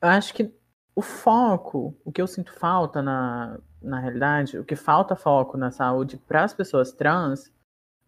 Eu 0.00 0.08
acho 0.08 0.34
que 0.34 0.52
o 0.94 1.02
foco, 1.02 1.96
o 2.04 2.12
que 2.12 2.20
eu 2.20 2.26
sinto 2.26 2.52
falta 2.52 3.00
na, 3.00 3.58
na 3.80 3.98
realidade, 3.98 4.58
o 4.58 4.64
que 4.64 4.76
falta 4.76 5.16
foco 5.16 5.56
na 5.56 5.70
saúde 5.70 6.18
para 6.18 6.44
as 6.44 6.52
pessoas 6.52 6.92
trans 6.92 7.52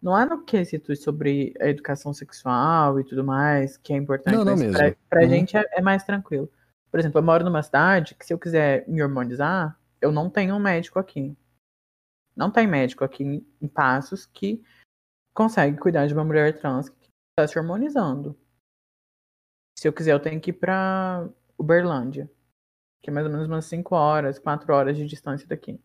não 0.01 0.17
é 0.17 0.25
no 0.25 0.43
quesito 0.43 0.95
sobre 0.95 1.53
a 1.59 1.67
educação 1.67 2.13
sexual 2.13 2.99
e 2.99 3.03
tudo 3.03 3.23
mais, 3.23 3.75
que 3.77 3.91
é 3.91 3.97
importante, 3.97 4.35
não, 4.35 4.45
não 4.45 4.55
mas 4.55 4.71
pra, 4.71 4.95
pra 5.09 5.23
uhum. 5.23 5.29
gente 5.29 5.57
é, 5.57 5.65
é, 5.71 5.81
mais 5.81 6.03
tranquilo. 6.03 6.47
Por 6.91 6.99
exemplo, 6.99 7.19
eu 7.19 7.23
moro 7.23 7.43
numa 7.43 7.63
cidade 7.63 8.13
que 8.13 8.25
se 8.25 8.31
eu 8.31 8.37
quiser 8.37 8.87
me 8.87 9.01
hormonizar, 9.01 9.77
eu 9.99 10.11
não 10.11 10.29
tenho 10.29 10.53
um 10.55 10.59
médico 10.59 10.99
aqui. 10.99 11.35
Não 12.35 12.51
tem 12.51 12.67
médico 12.67 13.03
aqui 13.03 13.23
em, 13.23 13.47
em 13.59 13.67
Passos 13.67 14.25
que 14.25 14.61
consegue 15.33 15.77
cuidar 15.77 16.05
de 16.05 16.13
uma 16.13 16.23
mulher 16.23 16.57
trans 16.59 16.87
que 16.89 17.04
está 17.37 17.47
se 17.47 17.59
hormonizando. 17.59 18.37
Se 19.77 19.87
eu 19.87 19.93
quiser, 19.93 20.13
eu 20.13 20.21
tenho 20.21 20.39
que 20.39 20.51
ir 20.51 20.53
pra 20.53 21.29
Uberlândia, 21.57 22.31
que 23.01 23.09
é 23.09 23.13
mais 23.13 23.25
ou 23.25 23.31
menos 23.31 23.47
umas 23.47 23.65
5 23.65 23.93
horas, 23.93 24.39
4 24.39 24.73
horas 24.73 24.97
de 24.97 25.05
distância 25.05 25.47
daqui 25.47 25.79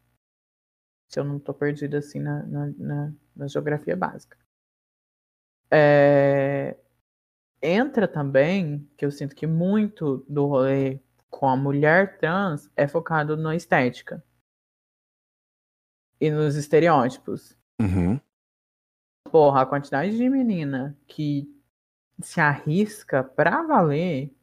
se 1.11 1.19
eu 1.19 1.25
não 1.25 1.39
estou 1.39 1.53
perdido 1.53 1.97
assim 1.97 2.20
na, 2.20 2.45
na, 2.45 2.67
na, 2.79 3.12
na 3.35 3.49
geografia 3.49 3.97
básica. 3.97 4.39
É... 5.70 6.79
Entra 7.61 8.07
também, 8.07 8.89
que 8.97 9.05
eu 9.05 9.11
sinto 9.11 9.35
que 9.35 9.47
muito 9.47 10.25
do 10.29 10.47
rolê 10.47 11.01
com 11.29 11.49
a 11.49 11.57
mulher 11.57 12.17
trans 12.19 12.70
é 12.77 12.87
focado 12.87 13.37
na 13.37 13.55
estética 13.55 14.25
e 16.20 16.31
nos 16.31 16.55
estereótipos. 16.55 17.59
Porra, 19.31 19.62
a 19.62 19.67
quantidade 19.67 20.17
de 20.17 20.28
menina 20.28 20.97
que 21.07 21.49
se 22.20 22.41
arrisca 22.41 23.23
pra 23.23 23.62
valer 23.62 24.34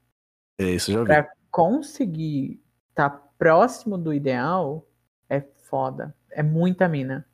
é, 0.59 0.71
isso 0.71 0.91
já 0.91 0.99
vi. 0.99 1.05
pra 1.05 1.31
conseguir 1.51 2.63
estar 2.89 3.09
tá 3.09 3.27
próximo 3.37 3.97
do 3.97 4.13
ideal 4.13 4.87
é 5.29 5.41
foda. 5.41 6.15
É 6.31 6.41
muita 6.41 6.87
mina. 6.87 7.27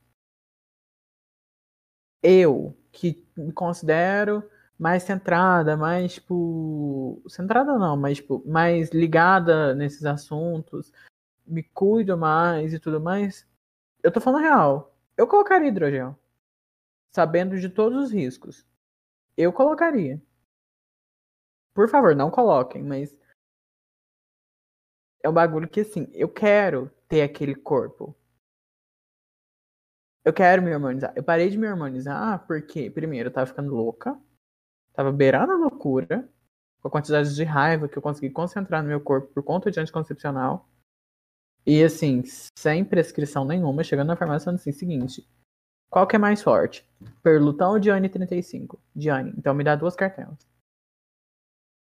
Eu, 2.21 2.77
que 2.91 3.25
me 3.35 3.51
considero 3.51 4.49
mais 4.77 5.03
centrada, 5.03 5.77
mais, 5.77 6.15
tipo. 6.15 7.21
Centrada 7.27 7.77
não, 7.77 7.95
mas, 7.95 8.17
tipo, 8.17 8.43
mais 8.45 8.89
ligada 8.91 9.73
nesses 9.75 10.05
assuntos, 10.05 10.91
me 11.45 11.63
cuido 11.63 12.17
mais 12.17 12.73
e 12.73 12.79
tudo 12.79 12.99
mais. 12.99 13.47
Eu 14.01 14.11
tô 14.11 14.19
falando 14.19 14.41
real. 14.41 14.95
Eu 15.17 15.27
colocaria 15.27 15.69
hidrogel. 15.69 16.17
Sabendo 17.15 17.59
de 17.59 17.69
todos 17.69 18.05
os 18.05 18.11
riscos. 18.11 18.65
Eu 19.37 19.53
colocaria. 19.53 20.21
Por 21.73 21.89
favor, 21.89 22.15
não 22.15 22.31
coloquem, 22.31 22.83
mas. 22.83 23.17
É 25.21 25.29
um 25.29 25.33
bagulho 25.33 25.69
que, 25.69 25.81
assim, 25.81 26.09
eu 26.13 26.27
quero 26.27 26.91
ter 27.07 27.21
aquele 27.21 27.55
corpo. 27.55 28.15
Eu 30.25 30.33
quero 30.33 30.61
me 30.61 30.73
harmonizar. 30.73 31.13
Eu 31.15 31.23
parei 31.23 31.49
de 31.49 31.57
me 31.57 31.67
harmonizar 31.67 32.45
porque, 32.47 32.89
primeiro, 32.89 33.29
eu 33.29 33.33
tava 33.33 33.47
ficando 33.47 33.73
louca. 33.73 34.19
Tava 34.93 35.11
beirando 35.11 35.53
a 35.53 35.57
loucura. 35.57 36.29
Com 36.81 36.87
a 36.89 36.91
quantidade 36.91 37.33
de 37.33 37.43
raiva 37.43 37.87
que 37.87 37.97
eu 37.97 38.01
consegui 38.01 38.29
concentrar 38.29 38.83
no 38.83 38.89
meu 38.89 38.99
corpo 38.99 39.33
por 39.33 39.43
conta 39.43 39.71
de 39.71 39.79
anticoncepcional. 39.79 40.69
E 41.65 41.81
assim, 41.81 42.23
sem 42.57 42.83
prescrição 42.83 43.45
nenhuma, 43.45 43.85
chegando 43.85 44.09
na 44.09 44.17
farmácia 44.17 44.45
falando 44.45 44.59
assim, 44.59 44.73
seguinte, 44.73 45.25
qual 45.93 46.07
que 46.07 46.15
é 46.15 46.19
mais 46.19 46.41
forte? 46.41 46.83
Perlutão 47.21 47.73
ou 47.73 47.79
Diane 47.79 48.09
35? 48.09 48.81
Diane, 48.95 49.31
então 49.37 49.53
me 49.53 49.63
dá 49.63 49.75
duas 49.75 49.95
cartelas. 49.95 50.39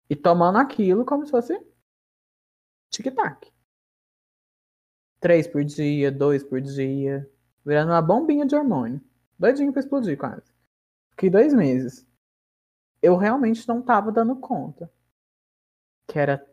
E 0.08 0.16
tomando 0.16 0.60
aquilo 0.60 1.04
como 1.04 1.26
se 1.26 1.32
fosse 1.32 1.60
tic-tac. 2.92 3.52
Três 5.20 5.48
por 5.48 5.64
dia, 5.64 6.12
dois 6.12 6.44
por 6.44 6.62
dia, 6.62 7.28
virando 7.66 7.92
uma 7.92 8.00
bombinha 8.00 8.46
de 8.46 8.56
hormônio. 8.56 9.02
Doidinho 9.40 9.74
pra 9.74 9.80
explodir 9.80 10.16
quase. 10.16 10.54
Fiquei 11.10 11.32
dois 11.32 11.52
meses. 11.52 12.08
Eu 13.02 13.18
realmente 13.18 13.68
não 13.68 13.82
tava 13.82 14.12
dando 14.12 14.36
conta. 14.36 14.94
Que 16.08 16.20
era 16.20 16.48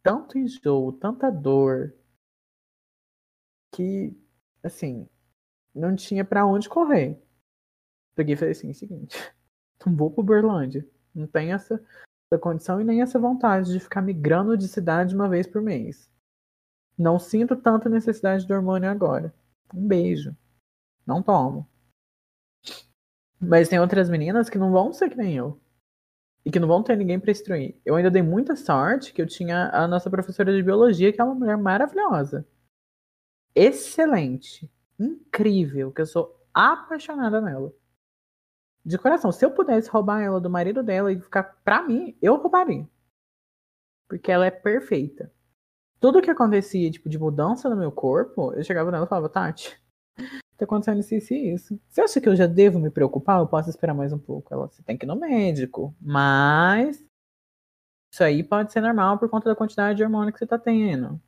tanto 0.00 0.38
enjoo, 0.38 0.92
tanta 0.92 1.28
dor, 1.28 1.92
que, 3.72 4.16
assim, 4.62 5.08
não 5.74 5.94
tinha 5.96 6.24
para 6.24 6.46
onde 6.46 6.68
correr. 6.68 7.20
Peguei 8.14 8.34
e 8.34 8.36
falei 8.36 8.52
assim, 8.52 8.72
seguinte, 8.72 9.16
não 9.84 9.94
vou 9.96 10.10
pro 10.10 10.22
Berlândia. 10.22 10.86
Não 11.14 11.26
tem 11.26 11.52
essa, 11.52 11.74
essa 11.74 12.40
condição 12.40 12.80
e 12.80 12.84
nem 12.84 13.02
essa 13.02 13.18
vontade 13.18 13.72
de 13.72 13.80
ficar 13.80 14.02
migrando 14.02 14.56
de 14.56 14.68
cidade 14.68 15.14
uma 15.14 15.28
vez 15.28 15.46
por 15.46 15.60
mês. 15.60 16.10
Não 16.96 17.18
sinto 17.18 17.56
tanta 17.56 17.88
necessidade 17.88 18.46
de 18.46 18.52
hormônio 18.52 18.88
agora. 18.88 19.34
Um 19.74 19.86
beijo. 19.86 20.36
Não 21.06 21.22
tomo. 21.22 21.68
Mas 23.40 23.68
tem 23.68 23.80
outras 23.80 24.08
meninas 24.08 24.48
que 24.48 24.58
não 24.58 24.70
vão 24.70 24.92
ser 24.92 25.10
que 25.10 25.16
nem 25.16 25.36
eu. 25.36 25.60
E 26.44 26.50
que 26.50 26.60
não 26.60 26.68
vão 26.68 26.82
ter 26.82 26.96
ninguém 26.96 27.18
para 27.18 27.30
instruir. 27.30 27.76
Eu 27.84 27.96
ainda 27.96 28.10
dei 28.10 28.22
muita 28.22 28.54
sorte 28.54 29.12
que 29.12 29.20
eu 29.20 29.26
tinha 29.26 29.70
a 29.70 29.88
nossa 29.88 30.10
professora 30.10 30.54
de 30.54 30.62
biologia, 30.62 31.12
que 31.12 31.20
é 31.20 31.24
uma 31.24 31.34
mulher 31.34 31.56
maravilhosa 31.56 32.46
excelente, 33.54 34.70
incrível, 34.98 35.92
que 35.92 36.00
eu 36.00 36.06
sou 36.06 36.40
apaixonada 36.52 37.40
nela. 37.40 37.72
De 38.84 38.98
coração, 38.98 39.32
se 39.32 39.44
eu 39.44 39.50
pudesse 39.50 39.88
roubar 39.88 40.20
ela 40.20 40.40
do 40.40 40.50
marido 40.50 40.82
dela 40.82 41.10
e 41.10 41.20
ficar 41.20 41.42
pra 41.64 41.82
mim, 41.82 42.16
eu 42.20 42.36
roubaria. 42.36 42.86
Porque 44.08 44.30
ela 44.30 44.46
é 44.46 44.50
perfeita. 44.50 45.32
Tudo 45.98 46.20
que 46.20 46.30
acontecia, 46.30 46.90
tipo, 46.90 47.08
de 47.08 47.18
mudança 47.18 47.70
no 47.70 47.76
meu 47.76 47.90
corpo, 47.90 48.52
eu 48.52 48.62
chegava 48.62 48.90
nela 48.90 49.06
e 49.06 49.08
falava, 49.08 49.30
Tati, 49.30 49.80
tá 50.58 50.64
acontecendo 50.64 51.00
isso, 51.00 51.14
isso 51.14 51.32
e 51.34 51.54
isso. 51.54 51.80
Você 51.88 52.02
acha 52.02 52.20
que 52.20 52.28
eu 52.28 52.36
já 52.36 52.46
devo 52.46 52.78
me 52.78 52.90
preocupar? 52.90 53.40
Eu 53.40 53.46
posso 53.46 53.70
esperar 53.70 53.94
mais 53.94 54.12
um 54.12 54.18
pouco. 54.18 54.52
Ela, 54.52 54.68
você 54.68 54.82
tem 54.82 54.98
que 54.98 55.06
ir 55.06 55.08
no 55.08 55.16
médico. 55.16 55.94
Mas 55.98 57.02
isso 58.12 58.22
aí 58.22 58.44
pode 58.44 58.70
ser 58.70 58.80
normal 58.80 59.18
por 59.18 59.28
conta 59.28 59.48
da 59.48 59.56
quantidade 59.56 59.96
de 59.96 60.04
hormônio 60.04 60.32
que 60.32 60.38
você 60.38 60.46
tá 60.46 60.58
tendo. 60.58 61.20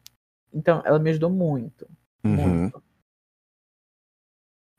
Então, 0.53 0.83
ela 0.85 0.99
me 0.99 1.11
ajudou 1.11 1.31
muito. 1.31 1.89
Uhum. 2.23 2.71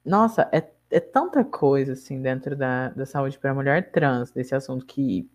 Nossa, 0.08 0.50
é, 0.54 0.74
é 0.90 1.02
tanta 1.02 1.44
coisa 1.44 1.92
assim 1.92 2.22
dentro 2.22 2.56
da, 2.56 2.90
da 2.92 3.06
saúde 3.06 3.38
para 3.38 3.54
mulher 3.54 3.92
trans, 3.92 4.32
desse 4.32 4.56
assunto 4.56 4.86
que 4.86 5.30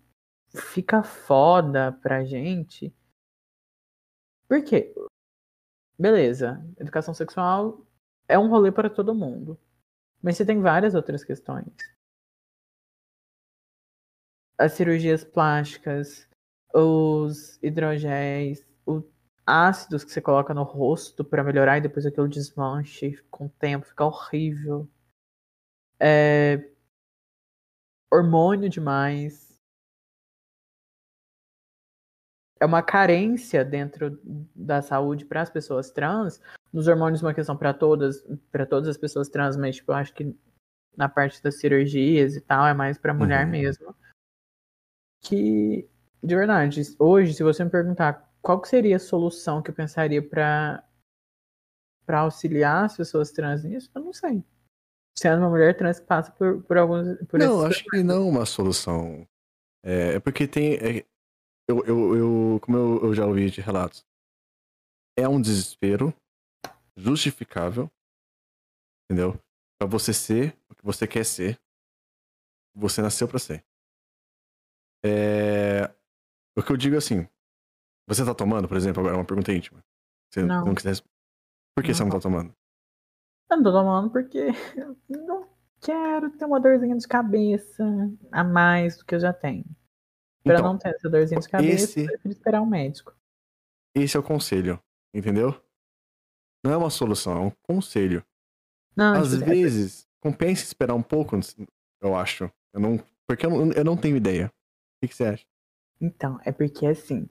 fica 0.49 1.03
foda 1.03 1.93
pra 1.93 2.25
gente. 2.25 2.91
Por 4.49 4.65
quê? 4.65 4.95
Beleza, 5.99 6.65
educação 6.81 7.13
sexual 7.13 7.87
é 8.27 8.39
um 8.39 8.49
rolê 8.49 8.73
para 8.73 8.89
todo 8.89 9.15
mundo. 9.15 9.61
Mas 10.23 10.39
você 10.39 10.47
tem 10.47 10.59
várias 10.63 10.95
outras 10.95 11.23
questões. 11.23 11.67
As 14.57 14.73
cirurgias 14.73 15.23
plásticas, 15.23 16.27
os 16.73 17.59
hidrogéis, 17.63 18.67
o 18.87 19.03
ácidos 19.47 20.05
que 20.05 20.11
você 20.11 20.21
coloca 20.21 20.55
no 20.55 20.63
rosto 20.63 21.25
para 21.25 21.45
melhorar 21.45 21.79
e 21.79 21.83
depois 21.83 22.07
aquilo 22.07 22.29
desmanche 22.29 23.17
com 23.31 23.47
o 23.47 23.51
tempo, 23.51 23.87
fica 23.87 24.05
horrível. 24.05 24.89
É... 25.99 26.71
Hormônio 28.11 28.69
demais. 28.69 29.59
É 32.61 32.67
uma 32.67 32.83
carência 32.83 33.65
dentro 33.65 34.21
da 34.55 34.81
saúde 34.81 35.25
para 35.25 35.43
as 35.43 35.51
pessoas 35.51 35.91
trans. 35.91 36.41
Nos 36.73 36.87
hormônios, 36.87 37.23
uma 37.23 37.35
questão 37.35 37.57
para 37.57 37.75
todas, 37.75 38.25
para 38.51 38.65
todas 38.65 38.89
as 38.89 38.97
pessoas 38.97 39.29
trans, 39.29 39.57
mas 39.57 39.77
tipo, 39.77 39.93
eu 39.93 39.97
acho 39.97 40.15
que 40.15 40.37
na 40.97 41.09
parte 41.09 41.43
das 41.43 41.59
cirurgias 41.59 42.37
e 42.37 42.41
tal 42.41 42.67
é 42.67 42.75
mais 42.75 42.99
para 42.99 43.15
mulher 43.15 43.45
uhum. 43.45 43.51
mesmo. 43.51 43.95
Que 45.21 45.89
de 46.23 46.37
verdade, 46.37 46.81
hoje, 47.01 47.35
se 47.35 47.43
você 47.43 47.65
me 47.65 47.71
perguntar 47.71 48.32
qual 48.43 48.61
que 48.61 48.69
seria 48.69 48.97
a 48.97 49.01
solução 49.01 49.63
que 49.63 49.71
eu 49.71 49.75
pensaria 49.75 50.21
para 50.21 50.87
para 52.05 52.21
auxiliar 52.21 52.85
as 52.85 52.97
pessoas 52.97 53.31
trans 53.31 53.63
nisso? 53.63 53.89
Eu 53.95 54.03
não 54.03 54.13
sei. 54.13 54.45
Sendo 55.17 55.39
uma 55.39 55.51
mulher 55.51 55.77
trans 55.77 56.01
que 56.01 56.07
passa 56.07 56.33
por, 56.33 56.63
por 56.65 56.77
alguns. 56.77 57.17
Por 57.29 57.39
não, 57.39 57.65
acho 57.65 57.85
que 57.85 58.03
não 58.03 58.29
uma 58.29 58.45
solução. 58.45 59.27
É, 59.85 60.15
é 60.15 60.21
porque 60.21 60.49
tem. 60.49 60.75
É, 60.75 61.07
eu, 61.69 61.85
eu, 61.85 62.17
eu, 62.17 62.61
como 62.61 62.77
eu, 62.77 63.05
eu 63.05 63.15
já 63.15 63.25
ouvi 63.25 63.49
de 63.51 63.61
relatos, 63.61 64.05
é 65.17 65.29
um 65.29 65.41
desespero 65.41 66.13
justificável, 66.97 67.91
entendeu? 69.05 69.39
Para 69.79 69.89
você 69.89 70.13
ser 70.13 70.57
o 70.69 70.75
que 70.75 70.85
você 70.85 71.07
quer 71.07 71.25
ser, 71.25 71.61
você 72.75 73.01
nasceu 73.01 73.29
para 73.29 73.39
ser. 73.39 73.65
É, 75.05 75.93
o 76.57 76.63
que 76.63 76.73
eu 76.73 76.77
digo 76.77 76.95
é 76.95 76.99
assim, 76.99 77.29
você 78.07 78.25
tá 78.25 78.35
tomando, 78.35 78.69
por 78.69 78.77
exemplo, 78.77 79.01
agora 79.01 79.17
é 79.17 79.19
uma 79.19 79.25
pergunta 79.25 79.53
íntima. 79.53 79.83
Você 80.31 80.43
não, 80.43 80.65
não 80.67 80.75
quiser. 80.75 80.97
Por 81.75 81.83
que 81.83 81.89
não. 81.89 81.95
você 81.95 82.05
não 82.05 82.11
tá 82.11 82.21
tomando? 82.21 82.55
Eu 83.51 83.57
não 83.57 83.63
tô 83.65 83.73
tomando 83.73 84.11
porque 84.11 84.49
eu 84.77 84.97
não 85.09 85.49
quero 85.81 86.31
ter 86.31 86.45
uma 86.45 86.61
dorzinha 86.61 86.97
de 86.97 87.07
cabeça 87.07 87.85
a 88.31 88.43
mais 88.43 88.97
do 88.97 89.05
que 89.05 89.15
eu 89.15 89.21
já 89.21 89.33
tenho. 89.33 89.65
Pra 90.43 90.55
então, 90.55 90.73
não 90.73 90.79
ter 90.79 90.89
essa 90.91 91.09
dorzinha 91.09 91.41
de 91.41 91.49
cabeça, 91.49 91.85
esse... 91.85 92.01
eu 92.01 92.07
prefiro 92.07 92.33
esperar 92.33 92.63
um 92.63 92.67
médico. 92.67 93.15
Esse 93.95 94.17
é 94.17 94.21
o 94.21 94.23
conselho, 94.23 94.83
entendeu? 95.15 95.63
Não 96.65 96.73
é 96.73 96.77
uma 96.77 96.91
solução, 96.91 97.37
é 97.37 97.41
um 97.41 97.53
conselho. 97.63 98.25
Não, 98.97 99.15
Às 99.15 99.31
tipo, 99.31 99.45
vezes, 99.45 100.05
é... 100.05 100.07
compensa 100.21 100.65
esperar 100.65 100.95
um 100.95 101.03
pouco, 101.03 101.39
eu 102.01 102.17
acho. 102.17 102.51
Eu 102.73 102.81
não, 102.81 102.99
porque 103.27 103.47
eu 103.47 103.51
não, 103.51 103.73
eu 103.73 103.85
não 103.85 103.97
tenho 103.97 104.17
ideia. 104.17 104.47
O 104.47 104.51
que, 105.01 105.09
que 105.09 105.17
você 105.17 105.25
acha? 105.25 105.45
Então, 106.01 106.41
é 106.45 106.51
porque 106.51 106.87
assim, 106.87 107.27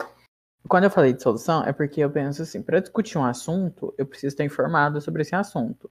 quando 0.67 0.83
eu 0.85 0.89
falei 0.89 1.13
de 1.13 1.21
solução, 1.21 1.63
é 1.63 1.73
porque 1.73 2.01
eu 2.01 2.09
penso 2.09 2.41
assim, 2.41 2.61
para 2.61 2.79
discutir 2.79 3.17
um 3.17 3.25
assunto, 3.25 3.93
eu 3.97 4.05
preciso 4.05 4.33
estar 4.33 4.43
informado 4.43 5.01
sobre 5.01 5.21
esse 5.21 5.35
assunto. 5.35 5.89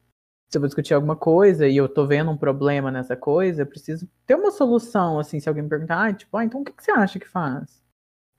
Se 0.49 0.57
eu 0.57 0.60
vou 0.60 0.68
discutir 0.68 0.94
alguma 0.94 1.16
coisa 1.16 1.68
e 1.68 1.76
eu 1.76 1.89
tô 1.89 2.07
vendo 2.07 2.31
um 2.31 2.36
problema 2.36 2.90
nessa 2.90 3.16
coisa, 3.16 3.62
eu 3.62 3.66
preciso 3.66 4.08
ter 4.26 4.34
uma 4.34 4.50
solução, 4.50 5.18
assim, 5.18 5.39
se 5.39 5.49
alguém 5.49 5.62
me 5.62 5.68
perguntar, 5.68 6.07
ah, 6.07 6.12
tipo, 6.12 6.36
ah, 6.36 6.44
então 6.44 6.60
o 6.60 6.65
que, 6.65 6.73
que 6.73 6.82
você 6.82 6.90
acha 6.90 7.18
que 7.18 7.28
faz? 7.28 7.82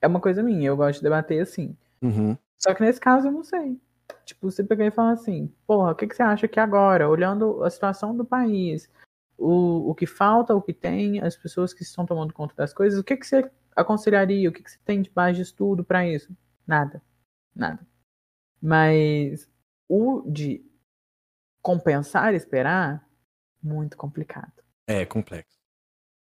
É 0.01 0.07
uma 0.07 0.19
coisa 0.19 0.43
minha, 0.43 0.67
eu 0.67 0.75
gosto 0.75 0.99
de 0.99 1.03
debater 1.03 1.41
assim. 1.41 1.75
Uhum. 2.01 2.37
Só 2.57 2.73
que 2.73 2.81
nesse 2.81 2.99
caso 2.99 3.27
eu 3.27 3.31
não 3.31 3.43
sei. 3.43 3.79
Tipo, 4.25 4.51
você 4.51 4.63
pegar 4.63 4.85
e 4.85 4.91
falar 4.91 5.11
assim, 5.11 5.53
porra, 5.65 5.91
o 5.91 5.95
que, 5.95 6.07
que 6.07 6.15
você 6.15 6.23
acha 6.23 6.47
que 6.47 6.59
agora, 6.59 7.09
olhando 7.09 7.63
a 7.63 7.69
situação 7.69 8.15
do 8.15 8.25
país, 8.25 8.89
o, 9.37 9.89
o 9.89 9.95
que 9.95 10.05
falta, 10.05 10.55
o 10.55 10.61
que 10.61 10.73
tem, 10.73 11.21
as 11.21 11.35
pessoas 11.35 11.73
que 11.73 11.83
estão 11.83 12.05
tomando 12.05 12.33
conta 12.33 12.53
das 12.55 12.73
coisas, 12.73 12.99
o 12.99 13.03
que, 13.03 13.17
que 13.17 13.25
você 13.25 13.49
aconselharia? 13.75 14.49
O 14.49 14.53
que, 14.53 14.63
que 14.63 14.71
você 14.71 14.79
tem 14.85 15.01
de 15.01 15.09
base 15.09 15.37
de 15.37 15.43
estudo 15.43 15.83
para 15.83 16.07
isso? 16.07 16.35
Nada. 16.65 17.01
Nada. 17.55 17.85
Mas 18.61 19.49
o 19.87 20.21
de 20.29 20.65
compensar 21.61 22.33
esperar, 22.33 23.07
muito 23.61 23.97
complicado. 23.97 24.63
É 24.87 25.05
complexo. 25.05 25.59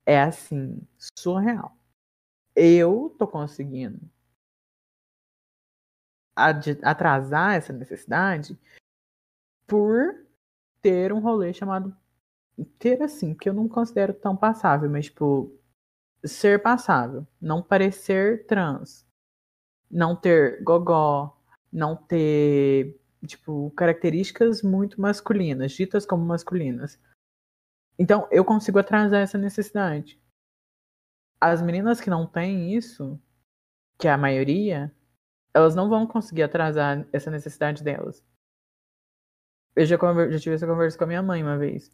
É 0.06 0.22
assim, 0.22 0.82
surreal. 1.18 1.76
Eu 2.56 3.16
tô 3.18 3.28
conseguindo 3.28 4.00
atrasar 6.36 7.56
essa 7.56 7.74
necessidade 7.74 8.58
por 9.68 10.26
ter 10.82 11.12
um 11.12 11.20
rolê 11.20 11.54
chamado 11.54 11.96
ter 12.78 13.02
assim, 13.02 13.34
que 13.34 13.48
eu 13.48 13.54
não 13.54 13.68
considero 13.68 14.14
tão 14.14 14.36
passável, 14.36 14.90
mas 14.90 15.06
tipo 15.06 15.59
ser 16.24 16.62
passável, 16.62 17.26
não 17.42 17.62
parecer 17.62 18.46
trans, 18.46 19.08
não 19.90 20.16
ter 20.16 20.62
gogó, 20.64 21.38
não 21.72 21.96
ter 21.96 23.00
tipo 23.26 23.72
características 23.72 24.62
muito 24.62 25.00
masculinas, 25.00 25.72
ditas 25.72 26.06
como 26.06 26.26
masculinas. 26.26 27.00
Então 27.98 28.28
eu 28.32 28.46
consigo 28.46 28.80
atrasar 28.80 29.22
essa 29.22 29.38
necessidade. 29.38 30.20
As 31.42 31.62
meninas 31.62 32.02
que 32.02 32.10
não 32.10 32.28
têm 32.28 32.74
isso 32.74 33.20
que 33.98 34.08
é 34.08 34.12
a 34.12 34.18
maioria, 34.18 34.94
elas 35.54 35.76
não 35.76 35.90
vão 35.90 36.08
conseguir 36.08 36.44
atrasar 36.44 37.06
essa 37.12 37.30
necessidade 37.30 37.84
delas. 37.84 38.24
Eu 39.76 39.86
já, 39.86 39.98
já 40.30 40.40
tive 40.40 40.56
essa 40.56 40.66
conversa 40.66 40.98
com 40.98 41.04
a 41.04 41.08
minha 41.08 41.22
mãe 41.22 41.44
uma 41.44 41.58
vez. 41.58 41.92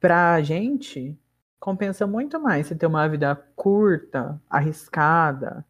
Pra 0.00 0.42
gente, 0.42 1.16
compensa 1.60 2.06
muito 2.06 2.40
mais 2.40 2.66
você 2.66 2.74
ter 2.74 2.86
uma 2.86 3.08
vida 3.08 3.34
curta, 3.54 4.40
arriscada, 4.48 5.64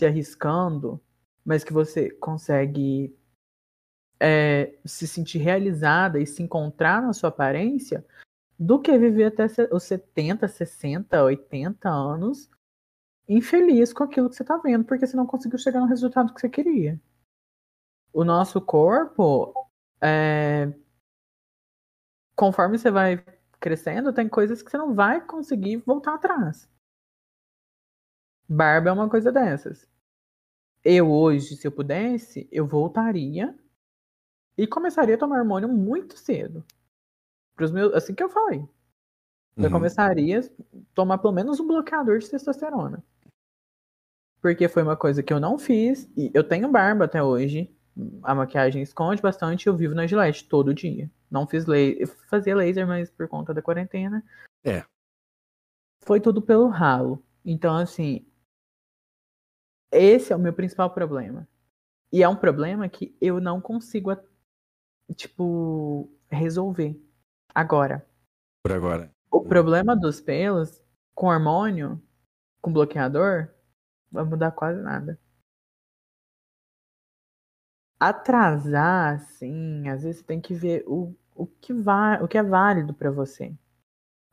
se 0.00 0.06
arriscando, 0.06 1.00
mas 1.44 1.64
que 1.64 1.72
você 1.72 2.10
consegue 2.10 3.16
é, 4.20 4.78
se 4.84 5.06
sentir 5.06 5.38
realizada 5.38 6.20
e 6.20 6.26
se 6.26 6.42
encontrar 6.42 7.02
na 7.02 7.12
sua 7.12 7.28
aparência, 7.28 8.04
do 8.58 8.80
que 8.80 8.96
viver 8.96 9.24
até 9.24 9.46
os 9.72 9.82
70, 9.82 10.46
60, 10.46 11.24
80 11.24 11.88
anos 11.88 12.48
infeliz 13.28 13.92
com 13.92 14.04
aquilo 14.04 14.30
que 14.30 14.36
você 14.36 14.44
tá 14.44 14.56
vendo, 14.58 14.84
porque 14.84 15.06
você 15.06 15.16
não 15.16 15.26
conseguiu 15.26 15.58
chegar 15.58 15.80
no 15.80 15.86
resultado 15.86 16.32
que 16.32 16.40
você 16.40 16.48
queria. 16.48 17.00
O 18.12 18.24
nosso 18.24 18.60
corpo, 18.60 19.52
é, 20.00 20.72
conforme 22.36 22.78
você 22.78 22.90
vai 22.90 23.24
crescendo, 23.62 24.12
tem 24.12 24.28
coisas 24.28 24.60
que 24.62 24.70
você 24.70 24.76
não 24.76 24.92
vai 24.92 25.24
conseguir 25.24 25.76
voltar 25.78 26.14
atrás. 26.14 26.68
Barba 28.48 28.90
é 28.90 28.92
uma 28.92 29.08
coisa 29.08 29.30
dessas. 29.32 29.88
Eu 30.84 31.10
hoje, 31.10 31.56
se 31.56 31.66
eu 31.66 31.72
pudesse, 31.72 32.48
eu 32.50 32.66
voltaria 32.66 33.56
e 34.58 34.66
começaria 34.66 35.14
a 35.14 35.18
tomar 35.18 35.38
hormônio 35.38 35.68
muito 35.68 36.18
cedo. 36.18 36.64
Pros 37.54 37.70
meus, 37.70 37.94
assim 37.94 38.14
que 38.14 38.22
eu 38.22 38.28
falei. 38.28 38.68
Eu 39.56 39.64
Uhum. 39.64 39.70
começaria 39.70 40.40
a 40.40 40.42
tomar 40.94 41.18
pelo 41.18 41.32
menos 41.32 41.60
um 41.60 41.66
bloqueador 41.66 42.18
de 42.18 42.28
testosterona. 42.28 43.02
Porque 44.40 44.68
foi 44.68 44.82
uma 44.82 44.96
coisa 44.96 45.22
que 45.22 45.32
eu 45.32 45.38
não 45.38 45.56
fiz. 45.56 46.10
E 46.16 46.30
eu 46.34 46.42
tenho 46.42 46.70
barba 46.70 47.04
até 47.04 47.22
hoje. 47.22 47.70
A 48.22 48.34
maquiagem 48.34 48.82
esconde 48.82 49.20
bastante. 49.20 49.66
Eu 49.66 49.76
vivo 49.76 49.94
na 49.94 50.06
Gillette 50.06 50.48
todo 50.48 50.74
dia. 50.74 51.10
Não 51.30 51.46
fiz 51.46 51.66
laser. 51.66 52.00
Eu 52.00 52.06
fazia 52.06 52.56
laser, 52.56 52.86
mas 52.86 53.10
por 53.10 53.28
conta 53.28 53.52
da 53.52 53.62
quarentena. 53.62 54.24
É. 54.64 54.84
Foi 56.04 56.20
tudo 56.20 56.40
pelo 56.40 56.68
ralo. 56.68 57.22
Então, 57.44 57.76
assim. 57.76 58.26
Esse 59.90 60.32
é 60.32 60.36
o 60.36 60.38
meu 60.38 60.52
principal 60.52 60.90
problema. 60.90 61.46
E 62.10 62.22
é 62.22 62.28
um 62.28 62.36
problema 62.36 62.88
que 62.88 63.16
eu 63.20 63.40
não 63.40 63.60
consigo, 63.60 64.14
tipo, 65.14 66.10
resolver 66.30 66.98
agora. 67.54 68.06
Por 68.62 68.72
agora. 68.72 69.10
O 69.30 69.42
problema 69.42 69.96
dos 69.96 70.20
pelos, 70.20 70.82
com 71.14 71.26
hormônio, 71.26 72.00
com 72.60 72.72
bloqueador, 72.72 73.48
vai 74.10 74.24
mudar 74.24 74.50
quase 74.52 74.80
nada. 74.82 75.18
Atrasar, 78.04 79.14
assim, 79.14 79.88
às 79.88 80.02
vezes 80.02 80.22
tem 80.22 80.40
que 80.40 80.52
ver 80.54 80.82
o, 80.88 81.14
o, 81.36 81.46
que, 81.46 81.72
va 81.72 82.18
o 82.20 82.26
que 82.26 82.36
é 82.36 82.42
válido 82.42 82.92
pra 82.92 83.12
você. 83.12 83.52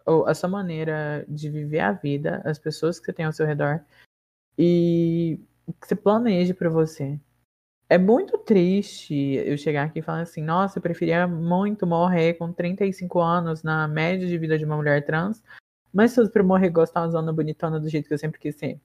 Ou 0.08 0.26
a 0.26 0.34
sua 0.34 0.50
maneira 0.50 1.24
de 1.30 1.52
viver 1.52 1.82
a 1.82 1.92
vida, 1.92 2.42
as 2.44 2.58
pessoas 2.58 3.00
que 3.00 3.06
você 3.06 3.14
tem 3.14 3.26
ao 3.28 3.32
seu 3.32 3.46
redor 3.46 3.86
e 4.58 5.40
o 5.68 5.74
que 5.74 5.88
você 5.88 5.96
planeja 5.96 6.56
pra 6.56 6.68
você. 6.68 7.20
É 7.88 7.96
muito 7.96 8.40
triste 8.40 9.14
eu 9.14 9.56
chegar 9.56 9.84
aqui 9.86 10.00
e 10.00 10.02
falar 10.02 10.22
assim, 10.22 10.42
nossa, 10.44 10.80
eu 10.80 10.82
preferia 10.82 11.28
muito 11.28 11.86
morrer 11.86 12.34
com 12.36 12.52
35 12.52 13.20
anos 13.20 13.62
na 13.62 13.88
média 13.88 14.28
de 14.28 14.38
vida 14.40 14.58
de 14.58 14.66
uma 14.66 14.78
mulher 14.78 15.06
trans, 15.06 15.44
mas 15.94 16.14
se 16.14 16.20
eu 16.20 16.28
pra 16.28 16.42
morrer 16.42 16.70
gostosona, 16.70 17.32
bonitona, 17.32 17.80
do 17.80 17.88
jeito 17.88 18.08
que 18.08 18.16
eu 18.16 18.18
sempre 18.20 18.40
quis 18.40 18.56
ser. 18.56 18.82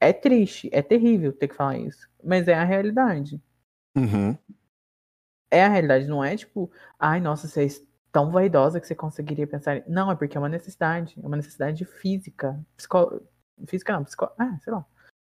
É 0.00 0.14
triste, 0.14 0.70
é 0.72 0.80
terrível 0.80 1.30
ter 1.30 1.48
que 1.48 1.54
falar 1.54 1.76
isso, 1.76 2.08
mas 2.24 2.48
é 2.48 2.54
a 2.54 2.64
realidade. 2.64 3.38
Uhum. 3.96 4.36
É 5.50 5.64
a 5.64 5.68
realidade, 5.68 6.06
não 6.06 6.24
é 6.24 6.36
tipo, 6.36 6.70
ai, 6.98 7.20
nossa, 7.20 7.46
você 7.46 7.66
é 7.66 7.68
tão 8.10 8.30
vaidosa 8.30 8.80
que 8.80 8.86
você 8.86 8.94
conseguiria 8.94 9.46
pensar. 9.46 9.82
Não, 9.86 10.10
é 10.10 10.16
porque 10.16 10.36
é 10.36 10.40
uma 10.40 10.48
necessidade, 10.48 11.14
é 11.22 11.26
uma 11.26 11.36
necessidade 11.36 11.84
física, 11.84 12.58
psico... 12.76 13.22
física 13.66 13.92
não, 13.92 14.04
psico... 14.04 14.30
ah, 14.38 14.58
sei 14.60 14.72
lá, 14.72 14.86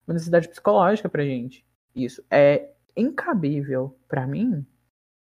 uma 0.06 0.14
necessidade 0.14 0.48
psicológica 0.48 1.08
pra 1.08 1.24
gente. 1.24 1.64
Isso 1.94 2.24
é 2.30 2.72
incabível 2.96 3.96
pra 4.08 4.26
mim 4.26 4.66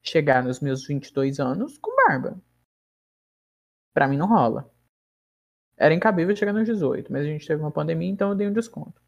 chegar 0.03 0.43
nos 0.43 0.59
meus 0.59 0.87
22 0.87 1.39
anos 1.39 1.77
com 1.77 1.95
barba. 1.95 2.41
Pra 3.93 4.07
mim 4.07 4.17
não 4.17 4.27
rola. 4.27 4.71
Era 5.77 5.93
incabível 5.93 6.35
chegar 6.35 6.53
nos 6.53 6.65
18, 6.65 7.11
mas 7.11 7.21
a 7.21 7.25
gente 7.25 7.47
teve 7.47 7.61
uma 7.61 7.71
pandemia, 7.71 8.09
então 8.09 8.29
eu 8.29 8.35
dei 8.35 8.47
um 8.47 8.53
desconto. 8.53 9.01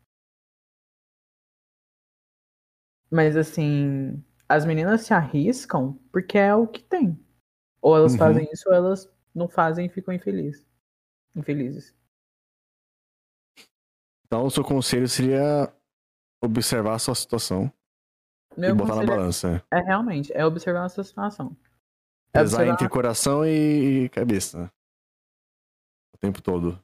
Mas 3.12 3.36
assim, 3.36 4.24
as 4.48 4.66
meninas 4.66 5.02
se 5.02 5.14
arriscam 5.14 6.00
porque 6.12 6.38
é 6.38 6.56
o 6.56 6.66
que 6.68 6.82
tem. 6.82 7.20
Ou 7.82 7.96
elas 7.98 8.14
Uhum. 8.14 8.18
fazem 8.20 8.50
isso 8.52 8.70
ou 8.70 8.76
elas 8.76 9.12
não 9.36 9.48
fazem 9.50 9.86
e 9.86 9.90
ficam 9.90 10.14
infelizes. 10.14 10.66
Infelizes. 11.36 11.96
Então, 14.26 14.46
o 14.46 14.52
seu 14.52 14.64
conselho 14.64 15.08
seria 15.10 15.74
observar 16.42 16.96
a 16.96 17.00
sua 17.00 17.16
situação 17.16 17.72
Meu 18.58 18.70
e 18.70 18.74
botar 18.74 18.96
na 18.96 19.02
conselho 19.02 19.18
balança. 19.18 19.64
é, 19.72 19.80
é 19.80 19.82
realmente, 19.82 20.32
é 20.34 20.46
observar 20.46 20.86
a 20.86 20.90
sua 20.90 21.04
situação. 21.04 21.56
É 22.34 22.40
Pesar 22.40 22.60
observar- 22.60 22.74
entre 22.74 22.90
coração 22.90 23.46
e 23.46 24.08
cabeça. 24.10 24.64
né? 24.64 24.70
O 26.14 26.18
tempo 26.18 26.42
todo. 26.42 26.82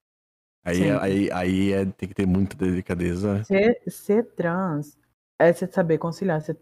Aí, 0.66 0.76
Sim. 0.76 0.90
aí, 1.00 1.32
aí 1.32 1.72
é, 1.72 1.86
tem 1.86 2.10
que 2.10 2.16
ter 2.16 2.26
muita 2.26 2.58
delicadeza. 2.58 3.42
Ser, 3.46 3.82
ser 3.90 4.24
trans 4.36 4.98
é 5.40 5.54
você 5.54 5.68
saber 5.68 5.98
conciliar. 5.98 6.42
Ser, 6.42 6.60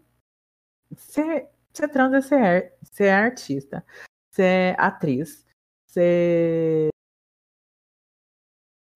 ser, 0.96 1.48
ser 1.72 1.88
trans 1.88 2.12
é 2.12 2.20
ser, 2.20 2.74
ser 2.82 3.10
artista, 3.10 3.84
ser 4.30 4.78
atriz, 4.78 5.46
ser. 5.86 6.88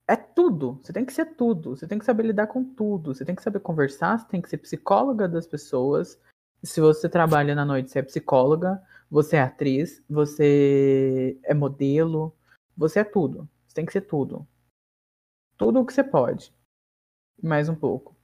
É 0.09 0.17
tudo. 0.17 0.81
Você 0.83 0.93
tem 0.93 1.05
que 1.05 1.13
ser 1.13 1.37
tudo. 1.37 1.77
Você 1.77 1.87
tem 1.87 1.99
que 1.99 2.05
saber 2.05 2.25
lidar 2.25 2.49
com 2.49 2.65
tudo. 2.65 3.15
Você 3.15 3.25
tem 3.25 3.35
que 3.35 3.43
saber 3.43 3.61
conversar. 3.61 4.19
Você 4.19 4.27
tem 4.27 4.43
que 4.43 4.49
ser 4.51 4.59
psicóloga 4.59 5.29
das 5.29 5.47
pessoas. 5.47 6.21
Se 6.65 6.81
você 6.81 7.09
trabalha 7.09 7.55
na 7.55 7.65
noite, 7.65 7.91
você 7.91 8.01
é 8.01 8.03
psicóloga. 8.03 8.83
Você 9.09 9.37
é 9.37 9.41
atriz. 9.43 10.03
Você 10.11 11.39
é 11.45 11.55
modelo. 11.55 12.37
Você 12.77 12.99
é 12.99 13.05
tudo. 13.05 13.49
Você 13.69 13.75
tem 13.75 13.87
que 13.87 13.93
ser 13.93 14.01
tudo. 14.01 14.47
Tudo 15.57 15.81
o 15.81 15.87
que 15.87 15.93
você 15.93 16.03
pode. 16.03 16.53
Mais 17.41 17.69
um 17.69 17.77
pouco. 17.77 18.20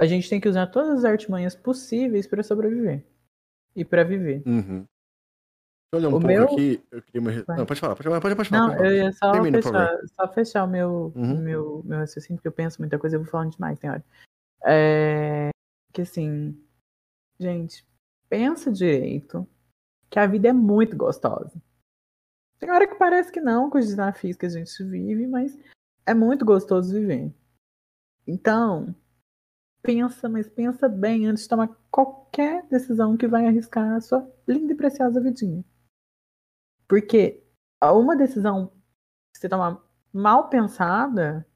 A 0.00 0.06
gente 0.06 0.30
tem 0.30 0.40
que 0.40 0.48
usar 0.48 0.66
todas 0.68 0.98
as 1.00 1.04
artimanhas 1.04 1.54
possíveis 1.54 2.26
para 2.26 2.42
sobreviver. 2.42 3.04
E 3.76 3.84
para 3.84 4.02
viver. 4.02 4.42
Uhum. 4.46 4.84
Deixa 5.92 5.92
eu 5.92 5.98
olhar 5.98 6.08
um 6.08 6.10
O 6.10 6.12
pouco 6.12 6.26
meu- 6.26 6.44
aqui. 6.44 6.82
Eu 6.90 7.02
queria 7.02 7.20
uma... 7.20 7.56
Não, 7.56 7.66
pode 7.66 7.80
falar, 7.80 7.94
pode 7.96 8.08
falar, 8.08 8.20
pode, 8.20 8.36
pode 8.36 8.48
falar. 8.48 8.60
Não, 8.60 8.68
pode 8.68 8.78
falar. 8.78 8.90
eu 8.90 8.96
ia 8.96 9.12
só 9.12 9.32
Termina, 9.32 9.62
fechar, 9.62 10.00
só 10.08 10.28
fechar 10.32 10.64
o 10.64 10.68
meu, 10.68 11.12
Uhum. 11.14 11.38
meu, 11.42 11.82
meu 11.84 11.98
raciocínio, 11.98 12.38
porque 12.38 12.48
eu 12.48 12.52
penso 12.52 12.80
muita 12.80 12.98
coisa 12.98 13.16
e 13.16 13.18
eu 13.18 13.22
vou 13.22 13.30
falando 13.30 13.52
demais, 13.52 13.78
tem 13.78 13.90
hora. 13.90 14.04
É, 14.64 15.50
que 15.92 16.02
assim, 16.02 16.58
gente, 17.38 17.86
pensa 18.28 18.72
direito 18.72 19.46
que 20.08 20.18
a 20.18 20.26
vida 20.26 20.48
é 20.48 20.52
muito 20.52 20.96
gostosa. 20.96 21.60
Tem 22.58 22.70
hora 22.70 22.86
que 22.86 22.94
parece 22.94 23.30
que 23.32 23.40
não, 23.40 23.68
com 23.70 23.78
os 23.78 23.86
desafios 23.86 24.36
que 24.36 24.46
a 24.46 24.50
gente 24.50 24.84
vive, 24.84 25.26
mas 25.26 25.58
é 26.06 26.14
muito 26.14 26.44
gostoso 26.44 26.92
viver. 26.94 27.32
Então, 28.26 28.94
pensa, 29.82 30.28
mas 30.28 30.48
pensa 30.48 30.88
bem 30.88 31.26
antes 31.26 31.44
de 31.44 31.48
tomar 31.48 31.68
qualquer 31.90 32.66
decisão 32.68 33.16
que 33.16 33.26
vai 33.26 33.46
arriscar 33.46 33.94
a 33.94 34.00
sua 34.00 34.30
linda 34.46 34.72
e 34.72 34.76
preciosa 34.76 35.20
vidinha. 35.20 35.64
Porque 36.88 37.42
uma 37.82 38.16
decisão 38.16 38.68
que 39.32 39.40
você 39.40 39.48
tomar 39.48 39.80
mal 40.12 40.48
pensada 40.48 41.46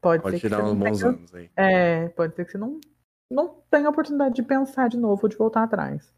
pode, 0.00 0.22
Pode 0.22 0.36
ser 0.36 0.40
que 0.40 0.48
tirar 0.48 0.62
você 0.62 0.72
uns 0.72 0.78
bons 0.78 0.98
tenha, 0.98 1.10
anos 1.10 1.34
aí. 1.34 1.50
é, 1.56 2.08
pode 2.10 2.34
ser 2.34 2.44
que 2.44 2.52
você 2.52 2.58
não 2.58 2.80
não 3.28 3.60
tenha 3.70 3.88
a 3.88 3.90
oportunidade 3.90 4.36
de 4.36 4.42
pensar 4.42 4.88
de 4.88 4.96
novo 4.96 5.20
ou 5.24 5.28
de 5.28 5.36
voltar 5.36 5.64
atrás. 5.64 6.14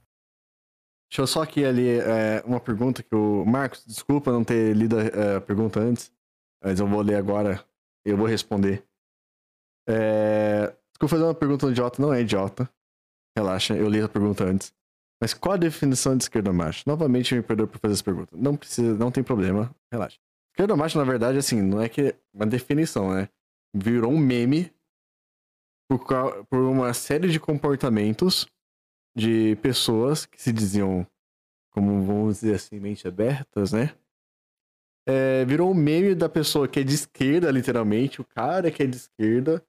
Deixa 1.11 1.23
eu 1.23 1.27
só 1.27 1.43
aqui 1.43 1.65
ali 1.65 1.99
é, 2.01 2.43
uma 2.45 2.61
pergunta 2.61 3.03
que 3.03 3.15
o 3.15 3.47
Marcos, 3.47 3.83
desculpa 3.87 4.31
não 4.31 4.45
ter 4.45 4.77
lido 4.77 4.99
a, 4.99 5.03
é, 5.05 5.37
a 5.37 5.41
pergunta 5.41 5.81
antes, 5.81 6.12
mas 6.62 6.78
eu 6.78 6.87
vou 6.87 7.01
ler 7.01 7.15
agora 7.15 7.65
e 8.05 8.11
eu 8.11 8.17
vou 8.17 8.27
responder. 8.27 8.87
É, 9.89 10.67
desculpa 10.92 11.08
fazer 11.08 11.25
uma 11.25 11.34
pergunta 11.34 11.67
idiota, 11.68 12.00
não 12.02 12.12
é 12.12 12.20
idiota. 12.20 12.68
Relaxa, 13.36 13.76
eu 13.76 13.89
li 13.89 14.00
a 14.00 14.08
pergunta 14.08 14.44
antes. 14.44 14.73
Mas 15.20 15.34
qual 15.34 15.55
a 15.55 15.58
definição 15.58 16.17
de 16.17 16.25
esquerda 16.25 16.52
macho? 16.52 16.84
Novamente 16.86 17.34
me 17.34 17.42
perdoe 17.42 17.67
por 17.67 17.78
fazer 17.78 17.94
essa 17.94 18.05
pergunta. 18.05 18.36
Não 18.36 18.57
precisa, 18.57 18.94
não 18.94 19.10
tem 19.10 19.23
problema, 19.25 19.75
relaxa. 19.92 20.18
Esquerda 20.52 20.76
macho, 20.76 20.99
na 20.99 21.05
verdade, 21.05 21.39
assim, 21.39 21.60
não 21.62 21.81
é 21.81 21.89
que 21.89 22.00
é 22.02 22.17
uma 22.33 22.47
definição, 22.47 23.15
né? 23.15 23.28
Virou 23.75 24.12
um 24.12 24.18
meme 24.18 24.73
por, 25.89 26.05
cau- 26.07 26.44
por 26.47 26.58
uma 26.60 26.92
série 26.94 27.28
de 27.28 27.41
comportamentos 27.41 28.47
de 29.17 29.57
pessoas 29.57 30.26
que 30.26 30.41
se 30.41 30.52
diziam, 30.52 31.07
como 31.73 32.02
vamos 32.02 32.41
dizer 32.41 32.55
assim, 32.55 32.78
mente 32.78 33.07
abertas, 33.08 33.73
né? 33.73 33.94
é, 35.08 35.44
virou 35.47 35.70
um 35.70 35.75
meme 35.75 36.15
da 36.15 36.28
pessoa 36.28 36.68
que 36.68 36.81
é 36.81 36.84
de 36.84 36.94
esquerda, 36.94 37.50
literalmente, 37.50 38.20
o 38.20 38.25
cara 38.25 38.70
que 38.70 38.83
é 38.83 38.86
de 38.86 38.97
esquerda, 38.97 39.65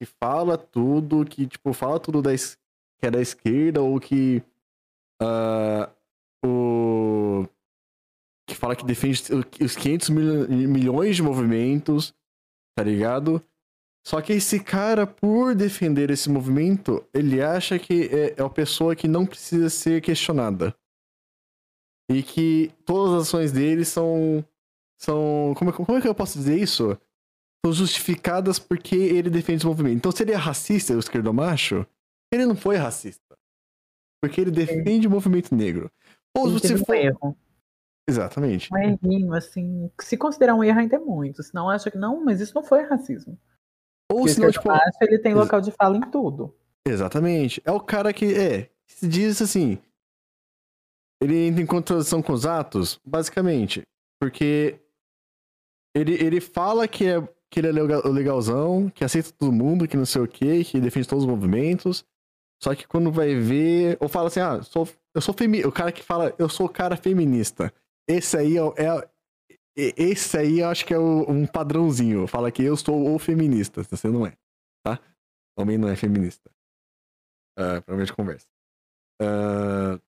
que 0.00 0.06
fala 0.06 0.56
tudo, 0.58 1.24
que, 1.24 1.46
tipo, 1.46 1.72
fala 1.72 1.98
tudo 2.00 2.20
da, 2.22 2.32
es- 2.34 2.58
que 3.00 3.06
é 3.06 3.10
da 3.10 3.20
esquerda, 3.20 3.80
ou 3.82 3.98
que. 4.00 4.42
ah, 5.22 5.90
o. 6.44 7.46
Que 8.48 8.54
fala 8.54 8.76
que 8.76 8.84
defende 8.84 9.22
os 9.62 9.74
500 9.74 10.10
mil- 10.10 10.48
milhões 10.68 11.16
de 11.16 11.22
movimentos, 11.22 12.14
tá 12.76 12.84
ligado? 12.84 13.42
Só 14.06 14.20
que 14.20 14.34
esse 14.34 14.60
cara, 14.62 15.06
por 15.06 15.54
defender 15.54 16.10
esse 16.10 16.28
movimento, 16.28 17.02
ele 17.14 17.40
acha 17.40 17.78
que 17.78 18.04
é, 18.08 18.34
é 18.36 18.42
uma 18.42 18.50
pessoa 18.50 18.94
que 18.94 19.08
não 19.08 19.24
precisa 19.24 19.70
ser 19.70 20.02
questionada. 20.02 20.76
E 22.10 22.22
que 22.22 22.70
todas 22.84 23.14
as 23.14 23.28
ações 23.28 23.50
dele 23.50 23.82
são. 23.84 24.44
são. 25.00 25.54
Como, 25.56 25.70
é- 25.70 25.72
como 25.72 25.96
é 25.98 26.00
que 26.02 26.08
eu 26.08 26.14
posso 26.14 26.36
dizer 26.38 26.58
isso? 26.60 26.98
São 27.64 27.72
justificadas 27.72 28.58
porque 28.58 28.94
ele 28.94 29.30
defende 29.30 29.58
esse 29.58 29.66
movimento. 29.66 29.96
Então 29.96 30.12
seria 30.12 30.36
racista 30.36 30.94
o 30.94 30.98
esquerdomacho? 30.98 31.86
Ele 32.32 32.44
não 32.44 32.56
foi 32.56 32.76
racista. 32.76 33.34
Porque 34.22 34.40
ele 34.40 34.50
defende 34.50 35.06
o 35.06 35.10
movimento 35.10 35.54
negro. 35.54 35.90
Ou 36.36 36.48
Ele 36.48 36.58
se 36.58 36.68
teve 36.68 36.82
um 36.82 36.84
for. 36.84 36.94
erro. 36.94 37.38
Exatamente. 38.08 38.72
Um 38.72 38.78
errinho, 38.78 39.34
assim. 39.34 39.90
Se 40.00 40.16
considerar 40.16 40.54
um 40.54 40.64
erro 40.64 40.80
ainda 40.80 40.96
é 40.96 40.98
muito. 40.98 41.42
Senão 41.42 41.70
acha 41.70 41.90
que 41.90 41.96
não, 41.96 42.24
mas 42.24 42.40
isso 42.40 42.54
não 42.54 42.62
foi 42.62 42.82
racismo. 42.82 43.38
Ou 44.10 44.20
Porque 44.20 44.34
senão, 44.34 44.48
o 44.48 44.52
tipo. 44.52 44.68
macho, 44.68 44.98
ele 45.00 45.18
tem 45.18 45.34
local 45.34 45.60
de 45.60 45.70
fala 45.70 45.96
em 45.96 46.10
tudo. 46.10 46.54
Exatamente. 46.86 47.62
É 47.64 47.72
o 47.72 47.80
cara 47.80 48.12
que 48.12 48.34
é. 48.34 48.70
Se 48.86 49.08
diz 49.08 49.40
assim. 49.40 49.78
Ele 51.22 51.46
entra 51.46 51.62
em 51.62 51.66
contradição 51.66 52.20
com 52.20 52.32
os 52.32 52.44
atos, 52.44 53.00
basicamente. 53.04 53.82
Porque 54.20 54.80
ele, 55.94 56.14
ele 56.14 56.40
fala 56.40 56.86
que, 56.88 57.06
é, 57.06 57.26
que 57.54 57.60
ele 57.60 57.68
é 57.68 57.72
legal- 57.72 58.02
legalzão, 58.10 58.90
que 58.90 59.04
aceita 59.04 59.30
todo 59.30 59.52
mundo, 59.52 59.86
que 59.86 59.96
não 59.96 60.04
sei 60.04 60.22
o 60.22 60.26
quê, 60.26 60.64
que 60.64 60.80
defende 60.80 61.06
todos 61.06 61.22
os 61.22 61.30
movimentos. 61.30 62.04
Só 62.60 62.74
que 62.74 62.84
quando 62.84 63.12
vai 63.12 63.36
ver. 63.36 63.96
Ou 64.00 64.08
fala 64.08 64.26
assim, 64.26 64.40
ah, 64.40 64.60
sou, 64.62 64.88
eu 65.14 65.20
sou 65.20 65.32
feminista. 65.32 65.68
O 65.68 65.72
cara 65.72 65.92
que 65.92 66.02
fala, 66.02 66.34
eu 66.36 66.48
sou 66.48 66.66
o 66.66 66.68
cara 66.68 66.96
feminista. 66.96 67.72
Esse 68.08 68.36
aí 68.36 68.56
é, 68.58 68.62
é, 69.78 69.94
esse 69.96 70.36
aí 70.36 70.58
eu 70.58 70.68
acho 70.68 70.84
que 70.84 70.92
é 70.92 70.98
o- 70.98 71.30
um 71.30 71.46
padrãozinho. 71.46 72.26
Fala 72.26 72.50
que 72.50 72.64
eu 72.64 72.76
sou 72.76 73.14
o 73.14 73.18
feminista. 73.20 73.84
Você 73.84 74.08
não 74.08 74.26
é, 74.26 74.36
tá? 74.84 74.98
Homem 75.56 75.78
não 75.78 75.88
é 75.88 75.94
feminista. 75.94 76.50
Uh, 77.56 77.78
provavelmente 77.82 78.12
conversa. 78.12 78.46
Ah, 79.22 80.00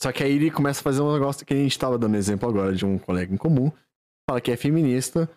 só 0.00 0.12
que 0.12 0.22
aí 0.22 0.32
ele 0.32 0.50
começa 0.50 0.78
a 0.80 0.84
fazer 0.84 1.00
um 1.00 1.12
negócio 1.12 1.44
que 1.44 1.52
a 1.52 1.56
gente 1.56 1.76
tava 1.76 1.98
dando 1.98 2.16
exemplo 2.16 2.48
agora 2.48 2.72
de 2.72 2.86
um 2.86 2.98
colega 2.98 3.34
em 3.34 3.36
comum. 3.36 3.72
Fala 4.28 4.40
que 4.40 4.52
é 4.52 4.56
feminista, 4.56 5.28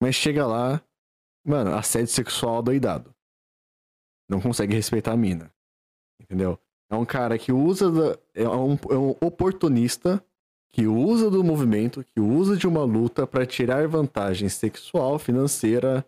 mas 0.00 0.14
chega 0.14 0.46
lá, 0.46 0.82
mano, 1.44 1.74
assédio 1.74 2.08
sexual 2.08 2.62
doidado. 2.62 3.14
Não 4.28 4.40
consegue 4.40 4.74
respeitar 4.74 5.12
a 5.12 5.16
mina. 5.16 5.52
Entendeu? 6.20 6.58
É 6.90 6.96
um 6.96 7.04
cara 7.04 7.38
que 7.38 7.52
usa. 7.52 7.90
Da, 7.90 8.18
é, 8.34 8.48
um, 8.48 8.74
é 8.90 8.96
um 8.96 9.10
oportunista 9.20 10.24
que 10.72 10.86
usa 10.86 11.30
do 11.30 11.42
movimento, 11.42 12.04
que 12.04 12.20
usa 12.20 12.56
de 12.56 12.66
uma 12.66 12.84
luta 12.84 13.26
pra 13.26 13.44
tirar 13.44 13.88
vantagem 13.88 14.48
sexual, 14.48 15.18
financeira 15.18 16.06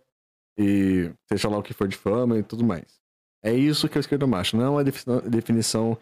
e 0.57 1.12
seja 1.27 1.49
lá 1.49 1.59
o 1.59 1.62
que 1.62 1.75
for 1.75 1.89
de 1.89 1.97
fama 1.97 2.39
e 2.39 2.43
tudo 2.43 2.65
mais. 2.65 3.01
É 3.43 3.53
isso 3.53 3.89
que 3.89 3.99
é 3.99 4.01
o 4.01 4.01
esquerdo 4.01 4.29
macho. 4.29 4.57
Não 4.57 4.65
é 4.65 4.71
uma 4.71 4.85
definição 4.85 5.99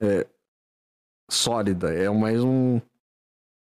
é, 0.00 0.26
sólida. 1.28 1.92
É 1.92 2.08
mais 2.08 2.42
um. 2.42 2.80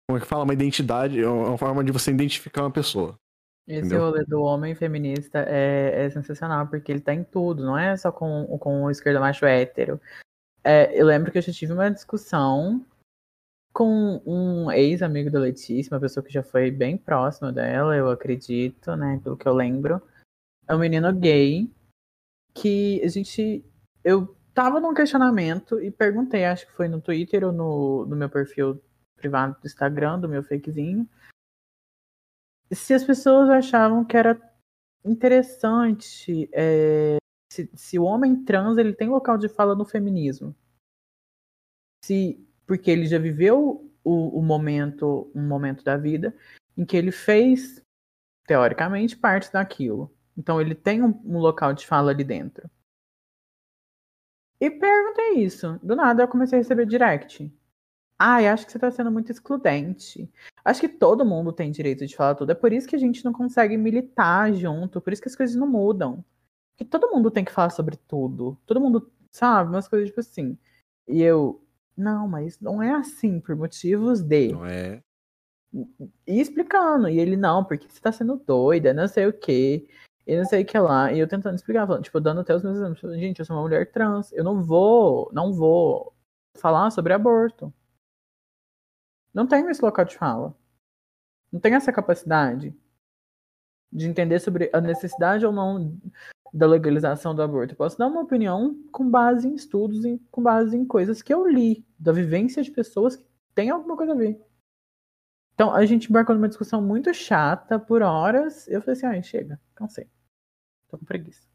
Como 0.07 0.19
é 0.19 0.21
que 0.21 0.27
fala? 0.27 0.45
Uma 0.45 0.53
identidade. 0.53 1.19
É 1.19 1.29
uma 1.29 1.57
forma 1.57 1.83
de 1.83 1.91
você 1.91 2.11
identificar 2.11 2.63
uma 2.63 2.71
pessoa. 2.71 3.19
Esse 3.67 3.81
Entendeu? 3.81 4.01
rolê 4.01 4.25
do 4.25 4.43
homem 4.43 4.75
feminista 4.75 5.45
é, 5.49 6.05
é 6.05 6.11
sensacional, 6.11 6.67
porque 6.67 6.93
ele 6.93 7.01
tá 7.01 7.15
em 7.15 7.25
tudo, 7.25 7.65
não 7.65 7.79
é 7.79 7.97
só 7.97 8.13
com, 8.13 8.47
com 8.59 8.85
o 8.85 8.91
esquerdo 8.91 9.21
macho 9.21 9.47
hétero. 9.47 9.99
É, 10.63 10.95
eu 11.01 11.07
lembro 11.07 11.33
que 11.33 11.39
eu 11.39 11.43
já 11.43 11.53
tive 11.53 11.73
uma 11.73 11.91
discussão 11.91 12.85
com 13.73 14.23
um 14.27 14.71
ex-amigo 14.71 15.31
da 15.31 15.41
Letícia, 15.41 15.95
uma 15.95 16.01
pessoa 16.01 16.23
que 16.23 16.33
já 16.33 16.43
foi 16.43 16.71
bem 16.71 16.97
próxima 16.97 17.51
dela, 17.51 17.97
eu 17.97 18.11
acredito, 18.11 18.95
né, 18.97 19.19
pelo 19.25 19.37
que 19.37 19.49
eu 19.49 19.55
lembro. 19.55 20.01
É 20.69 20.75
um 20.75 20.79
menino 20.79 21.13
gay 21.13 21.71
que 22.55 23.03
a 23.03 23.09
gente. 23.09 23.65
Eu 24.05 24.37
tava 24.53 24.79
num 24.79 24.95
questionamento 24.95 25.81
e 25.81 25.91
perguntei, 25.91 26.45
acho 26.45 26.67
que 26.67 26.73
foi 26.73 26.87
no 26.87 27.01
Twitter 27.01 27.45
ou 27.45 27.53
no, 27.53 28.07
no 28.07 28.15
meu 28.15 28.29
perfil 28.29 28.81
privado 29.17 29.57
do 29.61 29.67
Instagram, 29.67 30.21
do 30.21 30.29
meu 30.29 30.43
fakezinho 30.43 31.09
se 32.73 32.95
as 32.95 33.05
pessoas 33.05 33.49
achavam 33.51 34.05
que 34.05 34.17
era 34.17 34.41
interessante 35.05 36.49
é, 36.53 37.19
se, 37.53 37.71
se 37.75 37.99
o 37.99 38.05
homem 38.05 38.45
trans 38.45 38.79
ele 38.79 38.95
tem 38.95 39.09
local 39.09 39.37
de 39.39 39.49
fala 39.49 39.75
no 39.75 39.85
feminismo. 39.85 40.55
Se 42.05 42.45
porque 42.67 42.91
ele 42.91 43.07
já 43.07 43.19
viveu 43.19 43.91
o, 44.03 44.39
o 44.39 44.43
momento 44.43 45.31
um 45.35 45.47
momento 45.47 45.85
da 45.85 45.97
vida 45.97 46.35
em 46.77 46.85
que 46.85 46.97
ele 46.97 47.13
fez 47.13 47.83
teoricamente 48.47 49.17
parte 49.17 49.53
daquilo. 49.53 50.15
Então 50.37 50.61
ele 50.61 50.75
tem 50.75 51.03
um, 51.03 51.21
um 51.25 51.39
local 51.39 51.73
de 51.73 51.87
fala 51.87 52.11
ali 52.11 52.25
dentro. 52.25 52.69
E 54.61 54.71
perguntei 54.71 55.45
isso. 55.45 55.79
Do 55.83 55.95
nada 55.95 56.23
eu 56.23 56.29
comecei 56.29 56.59
a 56.59 56.63
receber 56.63 56.87
direct 56.87 57.53
Ai, 58.19 58.49
acho 58.49 58.65
que 58.67 58.73
você 58.73 58.79
tá 58.79 58.91
sendo 58.91 59.11
muito 59.11 59.31
excludente. 59.33 60.31
Acho 60.65 60.81
que 60.81 60.89
todo 60.89 61.25
mundo 61.25 61.53
tem 61.53 61.71
direito 61.71 62.07
de 62.07 62.17
falar 62.17 62.35
tudo. 62.35 62.53
É 62.53 62.55
por 62.55 62.73
isso 62.73 62.87
que 62.87 62.97
a 62.97 62.99
gente 62.99 63.25
não 63.25 63.33
consegue 63.33 63.77
militar 63.77 64.53
junto, 64.53 65.01
por 65.01 65.13
isso 65.13 65.21
que 65.21 65.29
as 65.29 65.37
coisas 65.37 65.57
não 65.57 65.67
mudam. 65.67 66.25
Porque 66.77 66.85
todo 66.85 67.11
mundo 67.13 67.31
tem 67.31 67.45
que 67.45 67.53
falar 67.53 67.71
sobre 67.71 67.97
tudo. 67.97 68.57
Todo 68.67 68.81
mundo, 68.81 69.11
sabe, 69.31 69.71
umas 69.71 69.89
coisas 69.89 70.09
tipo 70.09 70.21
assim. 70.21 70.57
E 71.09 71.23
eu, 71.23 71.63
não, 71.97 72.29
mas 72.29 72.59
não 72.61 72.83
é 72.83 72.93
assim, 72.95 73.41
por 73.41 73.55
motivos 73.57 74.21
de. 74.23 74.53
Não 74.53 74.67
é. 74.67 75.03
E 76.27 76.41
explicando. 76.41 77.09
E 77.09 77.19
ele, 77.19 77.37
não, 77.37 77.65
porque 77.65 77.89
você 77.89 78.01
tá 78.01 78.13
sendo 78.13 78.37
doida, 78.37 78.95
não 78.95 79.09
sei 79.09 79.27
o 79.27 79.33
quê. 79.33 79.87
E 80.27 80.37
não 80.37 80.45
sei 80.45 80.63
o 80.63 80.67
que 80.67 80.79
lá. 80.79 81.13
E 81.13 81.19
eu 81.19 81.29
tentando 81.29 81.57
explicar, 81.57 81.87
falando, 81.87 82.05
tipo, 82.05 82.21
dando 82.21 82.41
até 82.41 82.55
os 82.55 82.63
meus 82.63 82.77
exemplos. 82.77 83.01
Gente, 83.19 83.41
eu 83.41 83.45
sou 83.45 83.57
uma 83.57 83.63
mulher 83.63 83.91
trans. 83.93 84.33
Eu 84.33 84.45
não 84.45 84.63
vou, 84.63 85.31
não 85.33 85.53
vou 85.53 86.15
falar 86.57 86.91
sobre 86.91 87.13
aborto. 87.13 87.73
Não 89.35 89.47
tenho 89.47 89.69
esse 89.69 89.83
local 89.83 90.05
de 90.05 90.17
fala. 90.17 90.57
Não 91.53 91.61
tenho 91.61 91.75
essa 91.75 91.93
capacidade 91.93 92.75
de 93.93 94.07
entender 94.07 94.39
sobre 94.41 94.71
a 94.73 94.81
necessidade 94.81 95.45
ou 95.45 95.53
não 95.53 96.01
da 96.53 96.67
legalização 96.67 97.35
do 97.35 97.43
aborto. 97.43 97.75
Eu 97.75 97.77
posso 97.77 97.99
dar 97.99 98.07
uma 98.07 98.21
opinião 98.21 98.81
com 98.93 99.11
base 99.11 99.49
em 99.49 99.55
estudos, 99.55 100.05
e 100.05 100.19
com 100.31 100.41
base 100.41 100.77
em 100.77 100.87
coisas 100.87 101.21
que 101.21 101.35
eu 101.35 101.47
li, 101.47 101.85
da 101.99 102.13
vivência 102.13 102.63
de 102.63 102.71
pessoas 102.71 103.17
que 103.17 103.25
têm 103.55 103.71
alguma 103.71 103.97
coisa 103.97 104.13
a 104.13 104.17
ver. 104.17 104.41
Então, 105.55 105.73
a 105.73 105.85
gente 105.85 106.09
embarcou 106.09 106.35
numa 106.35 106.49
discussão 106.49 106.81
muito 106.81 107.13
chata 107.13 107.79
por 107.79 108.03
horas. 108.03 108.69
Eu 108.69 108.81
falei 108.81 108.93
assim, 108.93 109.07
ai, 109.07 109.23
chega, 109.23 109.61
cansei. 109.75 110.09
Tô 110.89 110.99
com 110.99 111.05
preguiça. 111.05 111.49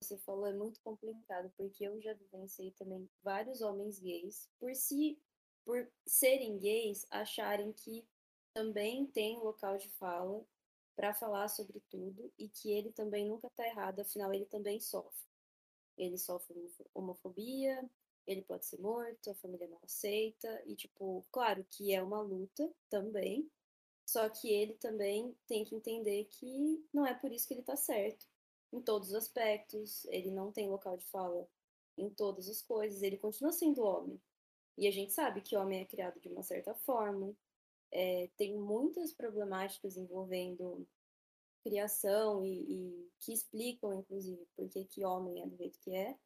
você 0.00 0.18
falou 0.18 0.46
é 0.46 0.52
muito 0.52 0.80
complicado, 0.82 1.50
porque 1.56 1.84
eu 1.84 1.98
já 2.00 2.12
vivenciei 2.14 2.72
também 2.72 3.08
vários 3.22 3.62
homens 3.62 3.98
gays, 3.98 4.48
por 4.58 4.74
si, 4.74 5.18
por 5.64 5.88
serem 6.06 6.58
gays, 6.58 7.06
acharem 7.10 7.72
que 7.72 8.04
também 8.52 9.06
tem 9.06 9.38
local 9.38 9.76
de 9.76 9.88
fala 9.90 10.44
para 10.94 11.12
falar 11.14 11.48
sobre 11.48 11.80
tudo 11.90 12.32
e 12.38 12.48
que 12.48 12.70
ele 12.70 12.92
também 12.92 13.26
nunca 13.26 13.50
tá 13.50 13.66
errado, 13.66 14.00
afinal 14.00 14.32
ele 14.32 14.46
também 14.46 14.78
sofre. 14.80 15.26
Ele 15.96 16.18
sofre 16.18 16.54
homofo- 16.56 16.90
homofobia, 16.94 17.90
ele 18.26 18.42
pode 18.42 18.66
ser 18.66 18.80
morto, 18.80 19.30
a 19.30 19.34
família 19.34 19.68
não 19.68 19.78
aceita, 19.82 20.62
e 20.66 20.74
tipo, 20.74 21.24
claro 21.30 21.64
que 21.70 21.92
é 21.92 22.02
uma 22.02 22.20
luta 22.20 22.70
também, 22.88 23.50
só 24.06 24.28
que 24.28 24.50
ele 24.52 24.74
também 24.74 25.36
tem 25.46 25.64
que 25.64 25.74
entender 25.74 26.24
que 26.26 26.84
não 26.92 27.06
é 27.06 27.14
por 27.14 27.32
isso 27.32 27.46
que 27.46 27.54
ele 27.54 27.62
tá 27.62 27.76
certo 27.76 28.26
em 28.72 28.80
todos 28.80 29.08
os 29.08 29.14
aspectos, 29.14 30.04
ele 30.06 30.30
não 30.30 30.52
tem 30.52 30.68
local 30.68 30.96
de 30.96 31.04
fala 31.06 31.48
em 31.96 32.10
todas 32.10 32.48
as 32.48 32.60
coisas, 32.60 33.02
ele 33.02 33.16
continua 33.16 33.52
sendo 33.52 33.82
homem. 33.82 34.20
E 34.76 34.86
a 34.86 34.90
gente 34.90 35.12
sabe 35.12 35.40
que 35.40 35.56
homem 35.56 35.80
é 35.80 35.84
criado 35.84 36.20
de 36.20 36.28
uma 36.28 36.42
certa 36.42 36.74
forma, 36.74 37.34
é, 37.92 38.28
tem 38.36 38.56
muitas 38.56 39.12
problemáticas 39.12 39.96
envolvendo 39.96 40.86
criação 41.62 42.44
e, 42.44 42.60
e 42.68 43.10
que 43.20 43.32
explicam, 43.32 43.94
inclusive, 43.94 44.46
por 44.56 44.68
que 44.68 45.04
homem 45.04 45.42
é 45.42 45.46
do 45.46 45.56
jeito 45.56 45.78
que 45.78 45.94
é. 45.94 46.16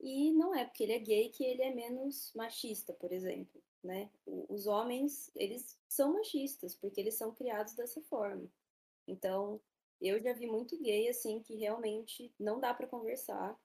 E 0.00 0.32
não 0.32 0.54
é 0.54 0.64
porque 0.64 0.82
ele 0.82 0.92
é 0.92 0.98
gay 0.98 1.30
que 1.30 1.44
ele 1.44 1.62
é 1.62 1.74
menos 1.74 2.32
machista, 2.34 2.92
por 2.92 3.12
exemplo, 3.12 3.62
né? 3.82 4.10
Os 4.26 4.66
homens, 4.66 5.30
eles 5.34 5.78
são 5.88 6.12
machistas 6.12 6.74
porque 6.74 7.00
eles 7.00 7.14
são 7.14 7.32
criados 7.32 7.74
dessa 7.74 8.02
forma. 8.02 8.46
Então, 9.06 9.60
eu 10.00 10.20
já 10.20 10.34
vi 10.34 10.46
muito 10.46 10.76
gay 10.82 11.08
assim 11.08 11.40
que 11.40 11.54
realmente 11.54 12.30
não 12.38 12.60
dá 12.60 12.74
para 12.74 12.86
conversar. 12.86 13.58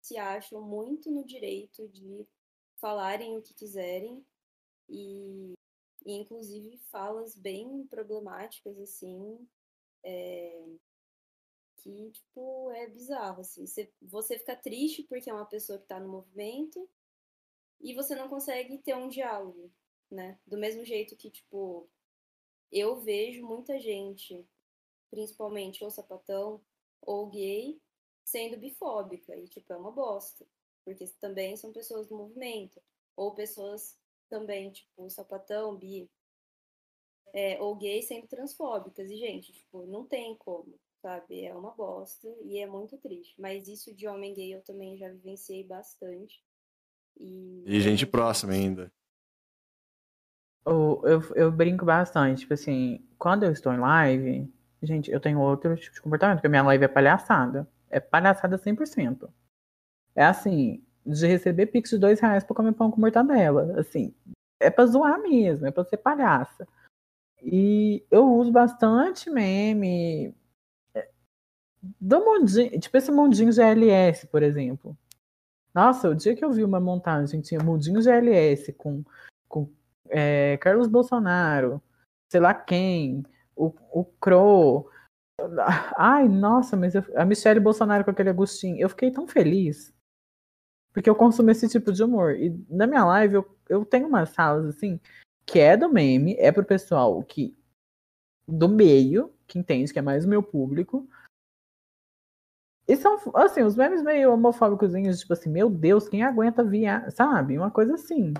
Se 0.00 0.16
acham 0.16 0.62
muito 0.62 1.10
no 1.10 1.24
direito 1.24 1.88
de 1.88 2.26
falarem 2.80 3.36
o 3.36 3.42
que 3.42 3.54
quiserem 3.54 4.24
e 4.88 5.54
e 6.04 6.12
inclusive 6.12 6.76
falas 6.90 7.34
bem 7.34 7.86
problemáticas, 7.86 8.78
assim, 8.78 9.48
é, 10.04 10.66
que, 11.78 12.10
tipo, 12.10 12.70
é 12.72 12.86
bizarro, 12.88 13.40
assim. 13.40 13.66
Você, 13.66 13.92
você 14.02 14.38
fica 14.38 14.56
triste 14.56 15.02
porque 15.04 15.30
é 15.30 15.34
uma 15.34 15.46
pessoa 15.46 15.78
que 15.78 15.86
tá 15.86 15.98
no 15.98 16.08
movimento 16.08 16.88
e 17.80 17.94
você 17.94 18.14
não 18.14 18.28
consegue 18.28 18.78
ter 18.78 18.94
um 18.96 19.08
diálogo, 19.08 19.72
né? 20.10 20.38
Do 20.46 20.58
mesmo 20.58 20.84
jeito 20.84 21.16
que, 21.16 21.30
tipo, 21.30 21.88
eu 22.72 22.96
vejo 23.00 23.46
muita 23.46 23.78
gente, 23.78 24.46
principalmente 25.10 25.84
ou 25.84 25.90
sapatão 25.90 26.60
ou 27.02 27.28
gay, 27.28 27.80
sendo 28.24 28.56
bifóbica, 28.58 29.36
e, 29.36 29.48
tipo, 29.48 29.72
é 29.72 29.76
uma 29.76 29.92
bosta, 29.92 30.46
porque 30.84 31.06
também 31.20 31.56
são 31.56 31.72
pessoas 31.72 32.06
do 32.06 32.16
movimento, 32.16 32.80
ou 33.16 33.34
pessoas 33.34 33.96
também, 34.28 34.70
tipo, 34.70 35.08
sapatão, 35.10 35.76
bi, 35.76 36.10
é, 37.32 37.60
ou 37.60 37.74
gay 37.76 38.02
sendo 38.02 38.26
transfóbicas. 38.28 39.10
E, 39.10 39.16
gente, 39.16 39.52
tipo, 39.52 39.86
não 39.86 40.06
tem 40.06 40.36
como, 40.36 40.78
sabe? 41.02 41.44
É 41.44 41.54
uma 41.54 41.72
bosta 41.72 42.28
e 42.42 42.58
é 42.58 42.66
muito 42.66 42.96
triste. 42.98 43.34
Mas 43.38 43.68
isso 43.68 43.94
de 43.94 44.06
homem 44.06 44.32
gay 44.32 44.54
eu 44.54 44.62
também 44.62 44.96
já 44.96 45.08
vivenciei 45.08 45.64
bastante. 45.64 46.42
E, 47.16 47.64
e 47.66 47.80
gente 47.80 48.06
próxima 48.06 48.52
ainda. 48.52 48.92
Eu, 50.66 51.02
eu, 51.04 51.20
eu 51.34 51.52
brinco 51.52 51.84
bastante, 51.84 52.40
tipo 52.40 52.54
assim, 52.54 53.06
quando 53.18 53.42
eu 53.42 53.52
estou 53.52 53.72
em 53.72 53.78
live, 53.78 54.50
gente, 54.82 55.10
eu 55.10 55.20
tenho 55.20 55.38
outro 55.38 55.76
tipo 55.76 55.94
de 55.94 56.00
comportamento, 56.00 56.38
porque 56.38 56.46
a 56.46 56.50
minha 56.50 56.62
live 56.62 56.84
é 56.84 56.88
palhaçada. 56.88 57.68
É 57.90 58.00
palhaçada 58.00 58.56
100%. 58.56 59.30
É 60.14 60.24
assim, 60.24 60.82
de 61.04 61.26
receber 61.26 61.66
pix 61.66 61.90
de 61.90 61.98
dois 61.98 62.20
reais 62.20 62.44
pra 62.44 62.54
comer 62.54 62.72
pão 62.72 62.90
com 62.90 63.00
mortadela. 63.00 63.78
Assim, 63.80 64.14
é 64.60 64.70
pra 64.70 64.86
zoar 64.86 65.20
mesmo, 65.20 65.66
é 65.66 65.70
pra 65.70 65.84
ser 65.84 65.98
palhaça. 65.98 66.66
E 67.42 68.04
eu 68.10 68.26
uso 68.32 68.50
bastante 68.50 69.30
meme 69.30 70.34
é, 70.94 71.08
do 72.00 72.24
mundinho, 72.24 72.80
tipo 72.80 72.96
esse 72.96 73.12
mundinho 73.12 73.52
GLS, 73.52 74.26
por 74.28 74.42
exemplo. 74.42 74.96
Nossa, 75.74 76.08
o 76.08 76.14
dia 76.14 76.34
que 76.36 76.44
eu 76.44 76.52
vi 76.52 76.64
uma 76.64 76.80
montagem 76.80 77.40
tinha 77.40 77.62
mundinho 77.62 78.00
GLS 78.00 78.72
com, 78.72 79.04
com 79.48 79.68
é, 80.08 80.56
Carlos 80.58 80.88
Bolsonaro, 80.88 81.82
sei 82.30 82.40
lá 82.40 82.54
quem, 82.54 83.24
o, 83.56 83.74
o 83.92 84.04
Cro. 84.20 84.88
Ai, 85.96 86.28
nossa, 86.28 86.76
mas 86.76 86.94
eu, 86.94 87.04
a 87.16 87.24
Michelle 87.24 87.60
Bolsonaro 87.60 88.04
com 88.04 88.10
aquele 88.10 88.30
Agostinho. 88.30 88.78
Eu 88.78 88.88
fiquei 88.88 89.10
tão 89.10 89.26
feliz. 89.26 89.93
Porque 90.94 91.10
eu 91.10 91.16
consumo 91.16 91.50
esse 91.50 91.68
tipo 91.68 91.92
de 91.92 92.02
humor. 92.04 92.36
E 92.36 92.50
na 92.70 92.86
minha 92.86 93.04
live 93.04 93.34
eu, 93.34 93.58
eu 93.68 93.84
tenho 93.84 94.06
umas 94.06 94.30
salas 94.30 94.64
assim, 94.64 95.00
que 95.44 95.58
é 95.58 95.76
do 95.76 95.92
meme, 95.92 96.36
é 96.38 96.52
pro 96.52 96.64
pessoal 96.64 97.20
que. 97.24 97.54
do 98.46 98.68
meio, 98.68 99.34
que 99.46 99.58
entende 99.58 99.92
que 99.92 99.98
é 99.98 100.02
mais 100.02 100.24
o 100.24 100.28
meu 100.28 100.42
público. 100.42 101.06
E 102.86 102.96
são, 102.96 103.18
assim, 103.34 103.62
os 103.62 103.76
memes 103.76 104.02
meio 104.02 104.32
homofóbicos, 104.32 104.92
tipo 105.18 105.32
assim, 105.32 105.50
meu 105.50 105.68
Deus, 105.68 106.08
quem 106.08 106.22
aguenta 106.22 106.62
via, 106.62 107.10
sabe? 107.10 107.58
Uma 107.58 107.70
coisa 107.70 107.94
assim. 107.94 108.34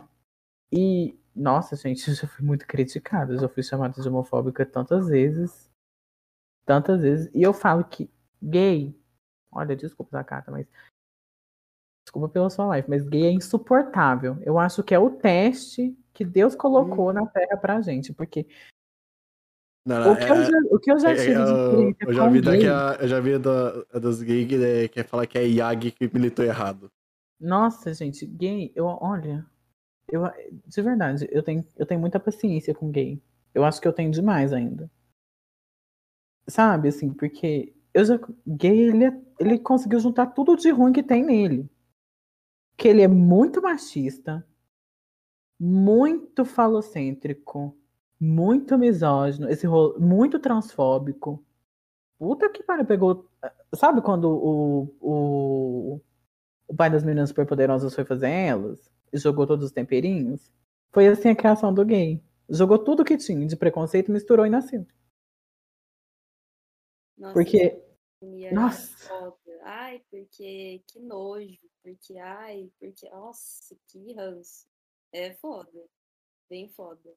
E, 0.71 1.19
nossa, 1.35 1.75
gente, 1.75 2.07
eu 2.09 2.15
já 2.15 2.29
fui 2.29 2.45
muito 2.45 2.67
criticada, 2.67 3.37
já 3.37 3.49
fui 3.49 3.63
chamada 3.63 4.01
de 4.01 4.09
homofóbica 4.09 4.65
tantas 4.65 5.09
vezes. 5.09 5.69
Tantas 6.65 7.01
vezes. 7.01 7.31
E 7.35 7.43
eu 7.43 7.53
falo 7.53 7.85
que 7.85 8.09
gay, 8.41 8.95
olha, 9.51 9.75
desculpa 9.75 10.21
a 10.21 10.25
carta, 10.25 10.51
mas 10.51 10.69
Desculpa 12.15 12.29
pela 12.29 12.49
sua 12.49 12.67
live, 12.67 12.89
mas 12.89 13.09
gay 13.09 13.25
é 13.25 13.33
insuportável. 13.33 14.39
Eu 14.43 14.57
acho 14.57 14.85
que 14.85 14.95
é 14.95 14.99
o 14.99 15.11
teste 15.11 15.99
que 16.13 16.25
Deus 16.25 16.55
colocou 16.55 17.11
hum. 17.11 17.13
na 17.13 17.27
Terra 17.27 17.57
pra 17.57 17.81
gente, 17.81 18.13
porque 18.13 18.47
não, 19.85 19.99
não, 19.99 20.13
o, 20.13 20.17
que 20.17 20.23
é, 20.23 20.45
já, 20.45 20.59
o, 20.71 20.79
que 20.79 20.93
eu 20.93 20.99
já, 21.01 21.11
é, 21.11 21.15
tive 21.17 21.33
é, 21.33 21.45
de 21.45 21.51
experiência 21.51 22.07
eu 22.07 22.15
já 22.15 22.29
vi 22.29 22.41
gay, 22.41 22.69
a, 22.69 22.99
eu 23.01 23.09
já 23.09 23.21
vi 23.21 23.37
do, 23.37 24.01
dos 24.01 24.23
gays 24.23 24.49
que 24.49 24.55
é, 24.55 24.89
quer 24.89 25.05
falar 25.05 25.27
que 25.27 25.37
é 25.37 25.43
Yag 25.43 25.91
que 25.91 26.09
militou 26.15 26.45
errado. 26.45 26.89
Nossa, 27.41 27.93
gente, 27.93 28.25
gay, 28.25 28.71
eu 28.77 28.87
olha, 28.87 29.45
eu 30.09 30.23
de 30.69 30.83
verdade, 30.83 31.29
eu 31.33 31.43
tenho, 31.43 31.67
eu 31.77 31.85
tenho 31.85 32.01
muita 32.01 32.21
paciência 32.21 32.73
com 32.73 32.93
gay. 32.93 33.21
Eu 33.53 33.65
acho 33.65 33.81
que 33.81 33.89
eu 33.89 33.93
tenho 33.93 34.13
demais 34.13 34.53
ainda. 34.53 34.89
Sabe, 36.49 36.89
assim, 36.89 37.13
porque 37.13 37.75
eu 37.93 38.05
já, 38.05 38.21
gay, 38.47 38.89
ele, 38.89 39.05
é, 39.07 39.21
ele 39.41 39.59
conseguiu 39.59 39.99
juntar 39.99 40.27
tudo 40.27 40.57
de 40.57 40.71
ruim 40.71 40.93
que 40.93 41.03
tem 41.03 41.25
nele 41.25 41.69
que 42.77 42.89
ele 42.89 43.03
é 43.03 43.09
muito 43.09 43.63
machista, 43.63 44.47
muito 45.59 46.45
falocêntrico, 46.45 47.77
muito 48.21 48.77
misógino, 48.79 49.49
esse 49.49 49.67
rolo, 49.67 49.99
muito 50.01 50.39
transfóbico. 50.39 51.45
Puta 52.19 52.49
que 52.49 52.63
pariu, 52.63 52.85
pegou. 52.85 53.29
Sabe 53.75 54.01
quando 54.01 54.31
o, 54.31 54.97
o, 55.01 56.01
o 56.69 56.75
pai 56.75 56.91
das 56.91 57.05
meninas 57.05 57.29
superpoderosas 57.29 57.95
foi 57.95 58.05
fazer 58.05 58.29
elas? 58.29 58.91
E 59.13 59.19
jogou 59.19 59.47
todos 59.47 59.65
os 59.67 59.73
temperinhos? 59.73 60.53
Foi 60.93 61.07
assim 61.09 61.29
a 61.29 61.37
criação 61.37 61.73
do 61.73 61.85
gay. 61.85 62.23
Jogou 62.49 62.79
tudo 62.79 63.05
que 63.05 63.17
tinha 63.17 63.47
de 63.47 63.57
preconceito, 63.57 64.13
misturou 64.13 64.47
e 64.47 64.51
nasceu. 64.51 64.87
Nossa, 67.17 67.33
Porque. 67.33 67.83
Nossa. 68.53 69.35
Ai, 69.65 70.03
porque 70.11 70.83
que 70.87 71.01
nojo 71.01 71.59
porque, 71.85 72.17
ai, 72.17 72.71
porque, 72.81 73.09
nossa, 73.11 73.77
que 73.89 74.15
ranço. 74.15 74.67
É 75.13 75.35
foda. 75.35 75.71
Bem 76.49 76.69
foda. 76.71 77.15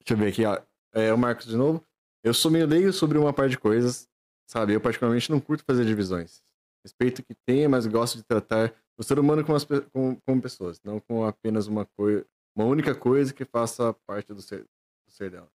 Deixa 0.00 0.12
eu 0.12 0.16
ver 0.16 0.32
aqui, 0.32 0.44
ó. 0.44 0.60
É 0.92 1.12
o 1.12 1.18
Marcos 1.18 1.46
de 1.46 1.56
novo. 1.56 1.86
Eu 2.22 2.34
sou 2.34 2.50
meio 2.50 2.66
leigo 2.66 2.92
sobre 2.92 3.16
uma 3.16 3.32
parte 3.32 3.52
de 3.52 3.58
coisas, 3.58 4.10
sabe? 4.46 4.74
Eu 4.74 4.80
particularmente 4.80 5.30
não 5.30 5.40
curto 5.40 5.64
fazer 5.64 5.84
divisões. 5.84 6.42
Respeito 6.84 7.22
que 7.22 7.34
tenha, 7.46 7.68
mas 7.68 7.86
gosto 7.86 8.16
de 8.16 8.24
tratar 8.24 8.74
o 8.98 9.02
ser 9.04 9.18
humano 9.18 9.44
como, 9.44 9.56
as, 9.56 9.64
como, 9.64 10.20
como 10.20 10.42
pessoas, 10.42 10.82
não 10.82 11.00
com 11.00 11.24
apenas 11.24 11.66
uma 11.66 11.86
coisa, 11.86 12.26
uma 12.54 12.66
única 12.66 12.94
coisa 12.94 13.32
que 13.32 13.44
faça 13.44 13.94
parte 14.06 14.34
do 14.34 14.42
ser, 14.42 14.64
do 14.64 15.12
ser 15.12 15.30
dela. 15.30 15.50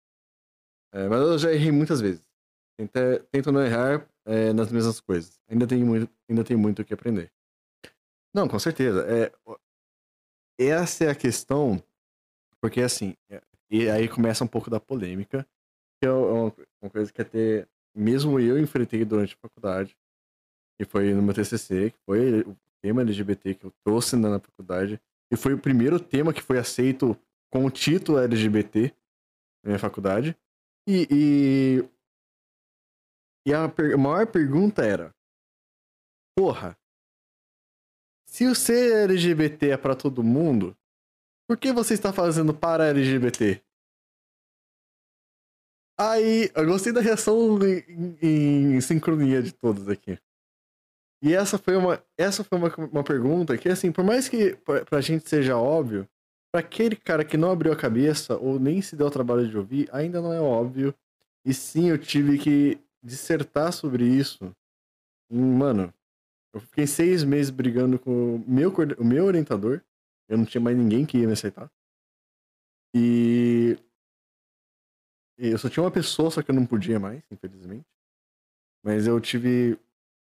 É, 0.94 1.08
mas 1.08 1.22
eu 1.22 1.38
já 1.40 1.52
errei 1.54 1.72
muitas 1.72 2.02
vezes. 2.02 2.31
Tento, 2.88 3.24
tento 3.32 3.52
não 3.52 3.64
errar 3.64 4.08
é, 4.26 4.54
nas 4.54 4.72
mesmas 4.72 5.00
coisas. 5.00 5.40
Ainda 5.48 5.68
tem 5.68 5.84
muito, 5.84 6.12
ainda 6.30 6.44
tem 6.44 6.58
muito 6.58 6.82
o 6.82 6.86
que 6.86 6.94
aprender. 6.94 7.32
Não, 8.34 8.48
com 8.48 8.58
certeza. 8.58 9.06
É, 9.08 9.32
essa 10.60 11.06
é 11.06 11.10
a 11.10 11.16
questão, 11.16 11.82
porque 12.60 12.82
assim, 12.82 13.16
é, 13.30 13.42
e 13.70 13.90
aí 13.90 14.08
começa 14.08 14.44
um 14.44 14.48
pouco 14.48 14.70
da 14.70 14.80
polêmica, 14.80 15.46
que 16.00 16.08
é 16.08 16.12
uma, 16.12 16.54
uma 16.82 16.90
coisa 16.90 17.12
que 17.12 17.22
até 17.22 17.68
mesmo 17.96 18.40
eu 18.40 18.58
enfrentei 18.60 19.06
durante 19.06 19.36
a 19.36 19.38
faculdade, 19.38 19.96
que 20.80 20.86
foi 20.86 21.14
no 21.14 21.22
meu 21.22 21.34
TCC, 21.34 21.92
que 21.92 22.00
foi 22.06 22.42
o 22.42 22.58
tema 22.82 23.02
LGBT 23.02 23.54
que 23.56 23.66
eu 23.66 23.74
trouxe 23.84 24.16
na 24.16 24.40
faculdade, 24.40 25.00
e 25.32 25.38
foi 25.38 25.54
o 25.54 25.60
primeiro 25.60 26.00
tema 26.00 26.34
que 26.34 26.42
foi 26.42 26.58
aceito 26.58 27.16
com 27.52 27.66
o 27.66 27.72
título 27.72 28.18
LGBT 28.18 28.94
na 29.64 29.70
minha 29.70 29.80
faculdade. 29.80 30.36
E, 30.88 31.08
e 31.12 31.90
e 33.46 33.54
a, 33.54 33.68
maior 33.98 34.28
pergunta 34.28 34.84
era: 34.84 35.14
Porra, 36.38 36.78
se 38.26 38.46
o 38.46 38.56
ser 38.56 39.10
LGBT 39.10 39.72
é 39.72 39.78
para 39.78 39.96
todo 39.96 40.24
mundo, 40.24 40.76
por 41.48 41.58
que 41.58 41.72
você 41.72 41.94
está 41.94 42.14
fazendo 42.14 42.54
para 42.54 42.88
LGBT? 42.88 43.62
Aí, 46.00 46.50
eu 46.56 46.66
gostei 46.66 46.92
da 46.92 47.02
reação 47.02 47.60
em, 47.62 48.18
em, 48.22 48.76
em 48.76 48.82
sincronia 48.82 49.44
de 49.44 49.52
todos 49.52 49.88
aqui. 49.88 50.18
E 51.24 51.36
essa 51.36 51.60
foi 51.60 51.76
uma, 51.76 52.04
essa 52.18 52.44
foi 52.44 52.58
uma, 52.58 52.74
uma 52.92 53.04
pergunta 53.04 53.58
que, 53.58 53.70
assim, 53.70 53.92
por 53.92 54.04
mais 54.04 54.28
que 54.28 54.56
pra, 54.56 54.84
pra 54.84 55.02
gente 55.02 55.30
seja 55.30 55.58
óbvio, 55.58 56.08
para 56.52 56.62
aquele 56.62 56.96
cara 56.96 57.24
que 57.24 57.38
não 57.38 57.52
abriu 57.52 57.72
a 57.72 57.78
cabeça 57.78 58.36
ou 58.38 58.60
nem 58.60 58.82
se 58.82 58.96
deu 58.96 59.08
o 59.08 59.12
trabalho 59.12 59.48
de 59.48 59.58
ouvir, 59.58 59.90
ainda 59.92 60.22
não 60.22 60.34
é 60.34 60.40
óbvio. 60.40 60.94
E 61.46 61.54
sim, 61.54 61.90
eu 61.90 61.98
tive 61.98 62.38
que 62.40 62.80
dissertar 63.04 63.74
sobre 63.74 64.06
isso, 64.06 64.56
mano, 65.30 65.94
eu 66.54 66.60
fiquei 66.60 66.86
seis 66.86 67.24
meses 67.24 67.50
brigando 67.50 67.98
com 67.98 68.36
o 68.36 68.40
meu, 68.48 68.74
o 68.98 69.06
meu 69.06 69.26
orientador. 69.26 69.82
Eu 70.28 70.38
não 70.38 70.46
tinha 70.46 70.62
mais 70.62 70.78
ninguém 70.78 71.06
que 71.06 71.18
ia 71.18 71.28
me 71.28 71.34
aceitar. 71.34 71.72
E 72.94 73.78
eu 75.38 75.58
só 75.58 75.70
tinha 75.70 75.84
uma 75.84 75.92
pessoa, 75.92 76.30
só 76.30 76.42
que 76.42 76.52
eu 76.52 76.56
não 76.56 76.66
podia 76.66 77.00
mais, 77.00 77.24
infelizmente. 77.32 77.86
Mas 78.84 79.08
eu 79.08 79.20
tive 79.20 79.80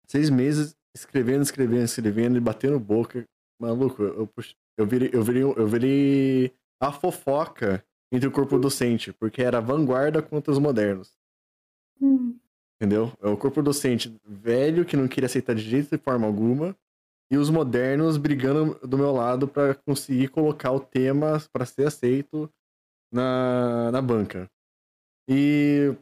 seis 0.07 0.31
meses 0.31 0.77
escrevendo, 0.95 1.43
escrevendo, 1.43 1.85
escrevendo 1.85 2.37
e 2.37 2.41
batendo 2.41 2.81
boca. 2.81 3.27
Maluco, 3.61 4.03
eu, 4.03 4.31
eu, 4.77 4.87
virei, 4.87 5.11
eu, 5.13 5.23
virei, 5.23 5.43
eu 5.43 5.67
virei 5.67 6.57
a 6.81 6.93
fofoca 6.93 7.85
entre 8.11 8.29
o 8.29 8.33
corpo 8.33 8.59
docente, 8.59 9.13
porque 9.13 9.43
era 9.43 9.61
vanguarda 9.61 10.23
contra 10.23 10.53
os 10.53 10.59
modernos. 10.59 11.17
Hum. 12.01 12.39
Entendeu? 12.77 13.13
É 13.21 13.29
o 13.29 13.37
corpo 13.37 13.63
docente 13.63 14.15
velho 14.25 14.85
que 14.85 14.97
não 14.97 15.09
queria 15.09 15.27
aceitar 15.27 15.55
de 15.55 15.63
jeito 15.63 15.97
de 15.97 16.03
forma 16.03 16.27
alguma. 16.27 16.77
E 17.31 17.37
os 17.37 17.51
modernos 17.51 18.17
brigando 18.19 18.79
do 18.87 18.99
meu 18.99 19.13
lado 19.13 19.49
para 19.49 19.75
conseguir 19.75 20.29
colocar 20.29 20.71
o 20.71 20.81
tema 20.81 21.43
para 21.53 21.67
ser 21.67 21.87
aceito 21.87 22.53
na, 23.13 23.91
na 23.91 24.01
banca. 24.01 24.49
E 25.29 25.97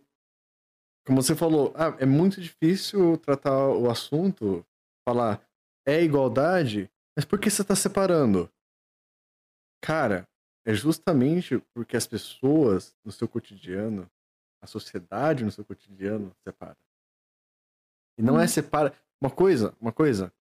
como 1.07 1.23
você 1.23 1.35
falou, 1.35 1.73
ah, 1.77 1.97
é 1.99 2.07
muito 2.07 2.41
difícil 2.41 3.17
tratar 3.19 3.69
o 3.69 3.91
assunto, 3.91 4.65
falar 5.07 5.43
é 5.87 6.03
igualdade, 6.03 6.91
mas 7.17 7.25
por 7.25 7.39
que 7.39 7.51
você 7.51 7.63
está 7.63 7.77
separando? 7.77 8.51
Cara, 9.83 10.27
é 10.67 10.73
justamente 10.73 11.59
porque 11.75 11.97
as 11.97 12.07
pessoas 12.07 12.97
no 13.05 13.13
seu 13.13 13.29
cotidiano, 13.29 14.11
a 14.65 14.67
sociedade 14.67 15.45
no 15.45 15.51
seu 15.51 15.65
cotidiano 15.65 16.35
separa. 16.43 16.77
E 18.19 18.23
não 18.23 18.41
é 18.41 18.47
separa. 18.47 18.97
Uma 19.21 19.31
coisa, 19.31 19.75
uma 19.81 19.93
coisa, 19.93 20.33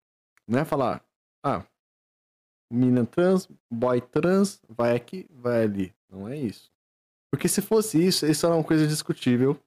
não 0.47 0.59
é 0.59 0.65
falar, 0.65 1.05
ah, 1.43 1.65
menina 2.71 3.05
trans, 3.05 3.47
boy 3.69 4.01
trans, 4.01 4.61
vai 4.67 4.95
aqui, 4.95 5.27
vai 5.29 5.63
ali. 5.63 5.95
Não 6.09 6.27
é 6.27 6.37
isso. 6.37 6.71
Porque 7.31 7.47
se 7.47 7.61
fosse 7.61 8.03
isso, 8.03 8.25
isso 8.25 8.45
era 8.45 8.55
uma 8.55 8.63
coisa 8.63 8.87
discutível. 8.87 9.59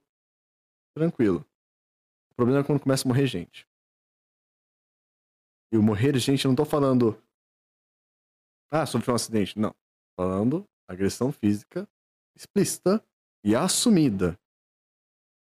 Tranquilo. 0.95 1.45
O 2.31 2.35
problema 2.35 2.61
é 2.61 2.63
quando 2.63 2.81
começa 2.81 3.07
a 3.07 3.09
morrer 3.09 3.27
gente. 3.27 3.67
E 5.71 5.77
o 5.77 5.83
morrer 5.83 6.17
gente, 6.17 6.45
eu 6.45 6.49
não 6.49 6.55
tô 6.55 6.65
falando. 6.65 7.21
Ah, 8.71 8.85
sofreu 8.85 9.13
um 9.13 9.15
acidente. 9.15 9.57
Não. 9.59 9.71
Tô 9.71 10.23
falando 10.23 10.67
agressão 10.87 11.31
física 11.31 11.87
explícita 12.35 13.03
e 13.43 13.55
assumida. 13.55 14.39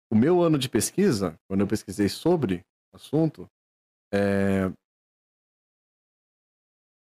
O 0.09 0.15
meu 0.15 0.41
ano 0.41 0.57
de 0.57 0.69
pesquisa, 0.69 1.37
quando 1.47 1.61
eu 1.61 1.67
pesquisei 1.67 2.07
sobre 2.07 2.65
o 2.93 2.95
assunto, 2.95 3.49
é... 4.13 4.71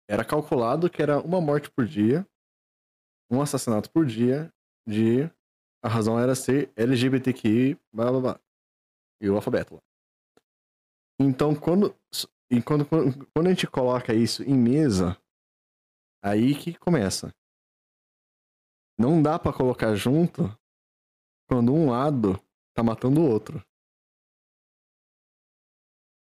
era 0.09 0.25
calculado 0.25 0.89
que 0.89 1.01
era 1.01 1.19
uma 1.19 1.39
morte 1.39 1.69
por 1.69 1.85
dia, 1.85 2.27
um 3.31 3.41
assassinato 3.41 3.91
por 3.91 4.05
dia, 4.05 4.51
de 4.87 5.23
a 5.83 5.87
razão 5.87 6.19
era 6.19 6.33
ser 6.33 6.71
LGBTQI, 6.75 7.75
blá 7.93 8.11
blá 8.11 8.19
blá. 8.19 8.39
E 9.21 9.29
o 9.29 9.35
alfabeto 9.35 9.75
lá. 9.75 9.81
Então, 11.19 11.55
quando, 11.55 11.95
e 12.51 12.61
quando, 12.61 12.85
quando 12.87 13.47
a 13.47 13.49
gente 13.49 13.67
coloca 13.67 14.13
isso 14.13 14.43
em 14.43 14.55
mesa, 14.55 15.17
aí 16.23 16.55
que 16.55 16.73
começa. 16.77 17.31
Não 18.97 19.21
dá 19.21 19.37
para 19.37 19.55
colocar 19.55 19.93
junto 19.95 20.43
quando 21.47 21.73
um 21.73 21.89
lado 21.89 22.41
tá 22.75 22.83
matando 22.83 23.21
o 23.21 23.29
outro. 23.29 23.63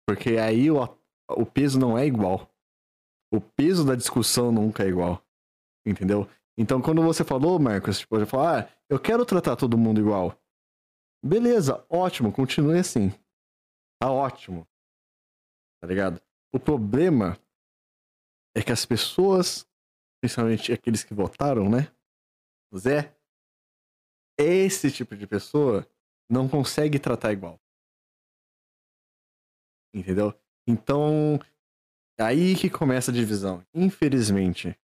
Porque 0.06 0.36
aí 0.36 0.70
o, 0.70 0.76
o 1.30 1.44
peso 1.44 1.78
não 1.78 1.98
é 1.98 2.06
igual. 2.06 2.50
O 3.32 3.40
peso 3.40 3.84
da 3.84 3.94
discussão 3.94 4.52
nunca 4.52 4.84
é 4.84 4.88
igual. 4.88 5.22
Entendeu? 5.84 6.28
Então, 6.56 6.80
quando 6.80 7.02
você 7.02 7.24
falou, 7.24 7.58
Marcos, 7.58 7.98
tipo, 7.98 8.24
falou, 8.26 8.46
ah, 8.46 8.68
eu 8.88 9.00
quero 9.00 9.26
tratar 9.26 9.56
todo 9.56 9.76
mundo 9.76 10.00
igual. 10.00 10.38
Beleza, 11.22 11.84
ótimo, 11.90 12.32
continue 12.32 12.78
assim. 12.78 13.10
Tá 14.00 14.10
ótimo. 14.10 14.66
Tá 15.80 15.88
ligado? 15.88 16.22
O 16.54 16.60
problema 16.60 17.36
é 18.56 18.62
que 18.62 18.70
as 18.70 18.86
pessoas, 18.86 19.68
principalmente 20.22 20.72
aqueles 20.72 21.02
que 21.02 21.12
votaram, 21.12 21.68
né? 21.68 21.92
Zé, 22.76 23.16
esse 24.38 24.92
tipo 24.92 25.16
de 25.16 25.26
pessoa 25.26 25.86
não 26.30 26.48
consegue 26.48 26.98
tratar 26.98 27.32
igual. 27.32 27.60
Entendeu? 29.94 30.34
Então, 30.66 31.38
aí 32.18 32.56
que 32.56 32.68
começa 32.68 33.10
a 33.10 33.14
divisão. 33.14 33.64
Infelizmente. 33.74 34.76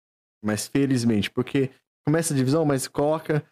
Mas 0.43 0.67
felizmente, 0.67 1.29
porque 1.29 1.69
começa 2.05 2.33
a 2.33 2.37
divisão, 2.37 2.65
mas 2.65 2.87
coloca 2.87 3.45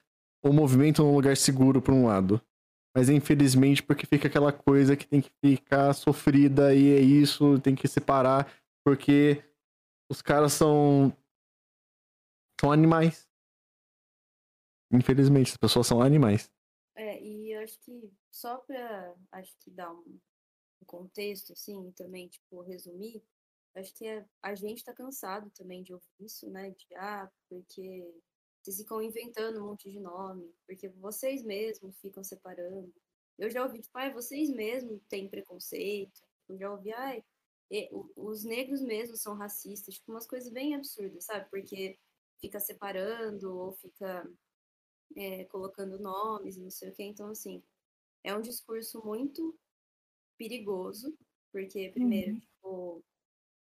o 0.43 0.51
movimento 0.51 1.03
num 1.03 1.13
lugar 1.13 1.37
seguro 1.37 1.81
por 1.81 1.93
um 1.93 2.07
lado. 2.07 2.41
Mas 2.95 3.09
infelizmente, 3.09 3.83
porque 3.83 4.05
fica 4.05 4.27
aquela 4.27 4.51
coisa 4.51 4.97
que 4.97 5.07
tem 5.07 5.21
que 5.21 5.29
ficar 5.43 5.93
sofrida 5.93 6.73
e 6.73 6.91
é 6.91 6.99
isso, 6.99 7.59
tem 7.59 7.75
que 7.75 7.87
separar, 7.87 8.51
porque 8.83 9.43
os 10.09 10.21
caras 10.21 10.53
são. 10.53 11.15
são 12.59 12.71
animais. 12.71 13.29
Infelizmente, 14.91 15.51
as 15.51 15.57
pessoas 15.57 15.85
são 15.85 16.01
animais. 16.01 16.51
É, 16.95 17.21
acho 17.69 17.79
que 17.81 18.11
só 18.31 18.57
pra 18.57 19.15
acho 19.31 19.55
que 19.59 19.69
dar 19.69 19.93
um, 19.93 20.19
contexto, 20.85 21.53
assim, 21.53 21.91
também, 21.91 22.27
tipo, 22.27 22.61
resumir, 22.61 23.23
acho 23.75 23.93
que 23.93 24.07
é, 24.07 24.25
a 24.41 24.55
gente 24.55 24.83
tá 24.83 24.93
cansado 24.93 25.51
também 25.51 25.83
de 25.83 25.93
ouvir 25.93 26.07
isso, 26.19 26.49
né? 26.49 26.71
De 26.71 26.95
ah, 26.95 27.29
porque 27.47 28.11
vocês 28.61 28.77
ficam 28.77 29.01
inventando 29.01 29.61
um 29.61 29.67
monte 29.67 29.91
de 29.91 29.99
nome, 29.99 30.51
porque 30.65 30.89
vocês 30.89 31.43
mesmos 31.43 31.99
ficam 31.99 32.23
separando. 32.23 32.93
Eu 33.37 33.49
já 33.49 33.63
ouvi, 33.63 33.81
tipo, 33.81 33.97
ah, 33.97 34.09
vocês 34.11 34.49
mesmos 34.49 34.99
têm 35.07 35.29
preconceito. 35.29 36.21
Eu 36.47 36.57
já 36.57 36.71
ouvi, 36.71 36.91
ah, 36.91 37.21
os 38.15 38.43
negros 38.43 38.81
mesmos 38.81 39.21
são 39.21 39.35
racistas, 39.35 39.95
tipo, 39.95 40.11
umas 40.11 40.25
coisas 40.25 40.51
bem 40.51 40.75
absurdas, 40.75 41.25
sabe? 41.25 41.47
Porque 41.49 41.99
fica 42.41 42.59
separando 42.59 43.55
ou 43.55 43.73
fica 43.73 44.27
é, 45.15 45.45
colocando 45.45 45.99
nomes 45.99 46.57
e 46.57 46.61
não 46.61 46.69
sei 46.69 46.89
o 46.89 46.93
que. 46.93 47.03
Então, 47.03 47.29
assim, 47.29 47.63
é 48.23 48.35
um 48.35 48.41
discurso 48.41 49.03
muito 49.05 49.57
perigoso, 50.37 51.17
porque, 51.51 51.89
primeiro, 51.89 52.33
uhum. 52.33 52.39
tipo, 52.39 53.03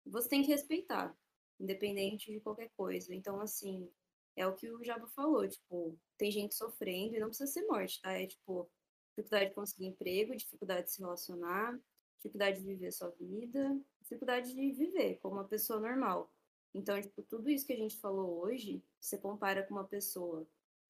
você 0.06 0.30
tem 0.30 0.42
que 0.42 0.50
respeitar, 0.50 1.16
independente 1.60 2.32
de 2.32 2.40
qualquer 2.40 2.70
coisa. 2.76 3.14
Então, 3.14 3.40
assim, 3.40 3.90
é 4.36 4.46
o 4.48 4.54
que 4.54 4.70
o 4.70 4.84
Jabo 4.84 5.08
falou, 5.08 5.48
tipo, 5.48 5.98
tem 6.18 6.32
gente 6.32 6.56
sofrendo 6.56 7.16
e 7.16 7.20
não 7.20 7.28
precisa 7.28 7.52
ser 7.52 7.66
morte, 7.66 8.02
tá? 8.02 8.12
É 8.14 8.28
tipo, 8.28 8.70
dificuldade 9.10 9.50
de 9.50 9.56
conseguir 9.56 9.86
emprego, 9.86 10.36
dificuldade 10.36 10.88
de 10.88 10.92
se 10.94 11.02
relacionar, 11.02 11.80
dificuldade 12.18 12.60
de 12.60 12.66
viver 12.66 12.92
sua 12.92 13.10
vida, 13.12 13.80
dificuldade 14.02 14.54
de 14.54 14.72
viver 14.72 15.20
como 15.22 15.36
uma 15.36 15.48
pessoa 15.48 15.80
normal. 15.80 16.32
Então, 16.74 17.00
tipo, 17.00 17.24
tudo 17.24 17.50
isso 17.50 17.66
que 17.66 17.74
a 17.74 17.78
gente 17.78 17.98
falou 17.98 18.42
hoje, 18.42 18.84
você 19.00 19.18
compara 19.18 19.64
com 19.64 19.74
uma 19.74 19.88
pessoa, 19.88 20.46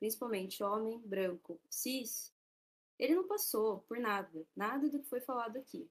principalmente 0.06 0.64
homem, 0.64 1.00
branco, 1.00 1.60
cis, 1.68 2.32
ele 3.00 3.16
não 3.16 3.28
passou 3.28 3.80
por 3.88 3.98
nada, 3.98 4.46
nada 4.56 4.88
do 4.88 5.00
que 5.00 5.10
foi 5.10 5.20
falado 5.20 5.58
aqui. 5.58 5.90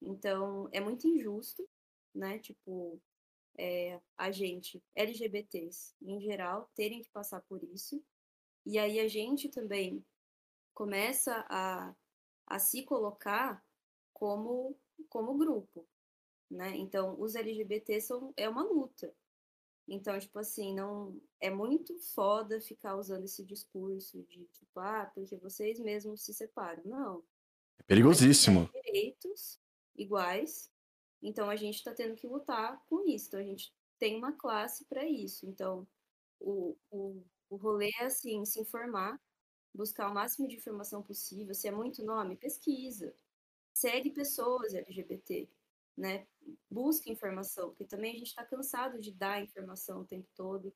Então, 0.00 0.66
é 0.72 0.80
muito 0.80 1.06
injusto, 1.06 1.68
né? 2.14 2.38
Tipo, 2.38 2.98
é, 3.58 4.00
a 4.16 4.30
gente, 4.30 4.82
LGBTs 4.94 5.94
em 6.00 6.18
geral, 6.22 6.70
terem 6.74 7.02
que 7.02 7.10
passar 7.10 7.42
por 7.42 7.62
isso. 7.62 8.02
E 8.64 8.78
aí 8.78 8.98
a 8.98 9.06
gente 9.06 9.50
também 9.50 10.02
começa 10.72 11.44
a, 11.50 11.94
a 12.46 12.58
se 12.58 12.82
colocar 12.84 13.62
como, 14.14 14.74
como 15.10 15.36
grupo, 15.36 15.86
né? 16.50 16.74
Então, 16.78 17.14
os 17.20 17.34
LGBTs 17.34 18.06
são, 18.06 18.32
é 18.38 18.48
uma 18.48 18.62
luta. 18.62 19.14
Então, 19.92 20.18
tipo 20.18 20.38
assim, 20.38 20.74
não 20.74 21.20
é 21.40 21.50
muito 21.50 21.98
foda 22.14 22.60
ficar 22.60 22.96
usando 22.96 23.24
esse 23.24 23.44
discurso 23.44 24.22
de 24.22 24.44
tipo, 24.46 24.78
ah, 24.78 25.10
porque 25.12 25.36
vocês 25.36 25.80
mesmos 25.80 26.22
se 26.22 26.32
separam. 26.32 26.82
Não. 26.84 27.24
É 27.78 27.82
perigosíssimo. 27.82 28.70
Direitos 28.72 29.58
iguais 29.96 30.70
então 31.22 31.50
a 31.50 31.56
gente 31.56 31.76
está 31.76 31.92
tendo 31.92 32.14
que 32.14 32.26
lutar 32.26 32.82
com 32.86 33.06
isso. 33.06 33.28
Então 33.28 33.40
a 33.40 33.44
gente 33.44 33.72
tem 33.98 34.16
uma 34.16 34.32
classe 34.32 34.84
para 34.86 35.04
isso. 35.04 35.46
Então 35.46 35.86
o, 36.38 36.76
o, 36.90 37.22
o 37.50 37.56
rolê 37.56 37.90
é 38.00 38.04
assim, 38.04 38.44
se 38.44 38.60
informar, 38.60 39.20
buscar 39.74 40.10
o 40.10 40.14
máximo 40.14 40.48
de 40.48 40.56
informação 40.56 41.02
possível. 41.02 41.54
Se 41.54 41.68
é 41.68 41.70
muito 41.70 42.04
nome, 42.04 42.36
pesquisa. 42.36 43.14
Segue 43.72 44.10
pessoas 44.10 44.74
LGBT, 44.74 45.48
né? 45.96 46.26
Busca 46.70 47.10
informação, 47.10 47.70
porque 47.70 47.84
também 47.84 48.12
a 48.12 48.18
gente 48.18 48.28
está 48.28 48.44
cansado 48.44 49.00
de 49.00 49.12
dar 49.12 49.42
informação 49.42 50.00
o 50.00 50.06
tempo 50.06 50.28
todo, 50.34 50.74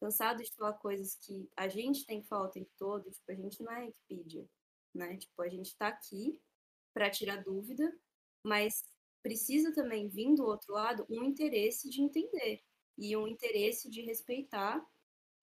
cansado 0.00 0.42
de 0.42 0.52
falar 0.52 0.74
coisas 0.74 1.14
que 1.16 1.50
a 1.56 1.68
gente 1.68 2.04
tem 2.06 2.20
que 2.20 2.28
falar 2.28 2.46
o 2.46 2.50
tempo 2.50 2.70
todo. 2.78 3.10
Tipo, 3.10 3.32
a 3.32 3.34
gente 3.34 3.62
não 3.62 3.72
é 3.72 3.84
Wikipedia, 3.86 4.48
né? 4.94 5.16
Tipo, 5.16 5.42
a 5.42 5.48
gente 5.48 5.66
está 5.66 5.88
aqui 5.88 6.40
para 6.92 7.10
tirar 7.10 7.42
dúvida, 7.42 7.94
mas 8.42 8.84
precisa 9.22 9.74
também 9.74 10.08
vir 10.08 10.34
do 10.34 10.44
outro 10.44 10.72
lado 10.72 11.06
um 11.10 11.24
interesse 11.24 11.90
de 11.90 12.00
entender 12.00 12.62
e 12.96 13.16
um 13.16 13.26
interesse 13.26 13.90
de 13.90 14.00
respeitar. 14.02 14.84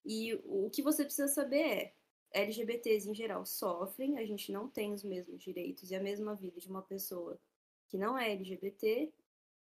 E 0.05 0.33
o 0.45 0.69
que 0.69 0.81
você 0.81 1.03
precisa 1.03 1.27
saber 1.27 1.61
é: 1.61 1.93
LGBTs 2.33 3.09
em 3.09 3.13
geral 3.13 3.45
sofrem, 3.45 4.17
a 4.17 4.25
gente 4.25 4.51
não 4.51 4.67
tem 4.67 4.93
os 4.93 5.03
mesmos 5.03 5.41
direitos 5.41 5.91
e 5.91 5.95
a 5.95 6.01
mesma 6.01 6.35
vida 6.35 6.59
de 6.59 6.67
uma 6.67 6.81
pessoa 6.81 7.39
que 7.87 7.97
não 7.97 8.17
é 8.17 8.31
LGBT. 8.31 9.13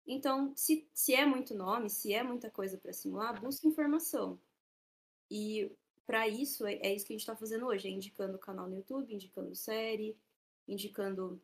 Então, 0.07 0.53
se, 0.57 0.89
se 0.93 1.15
é 1.15 1.25
muito 1.25 1.55
nome, 1.55 1.89
se 1.91 2.12
é 2.12 2.23
muita 2.23 2.51
coisa 2.51 2.79
para 2.79 2.93
simular, 2.93 3.41
busque 3.41 3.69
informação. 3.69 4.41
E 5.31 5.70
para 6.07 6.27
isso, 6.27 6.67
é, 6.67 6.75
é, 6.83 6.95
isso 6.95 7.07
que 7.07 7.12
a 7.12 7.15
gente 7.15 7.20
está 7.20 7.37
fazendo 7.37 7.67
hoje: 7.67 7.89
é 7.89 7.91
indicando 7.91 8.37
o 8.37 8.41
canal 8.41 8.69
no 8.69 8.77
YouTube, 8.77 9.15
indicando 9.15 9.55
série, 9.55 10.17
indicando 10.67 11.41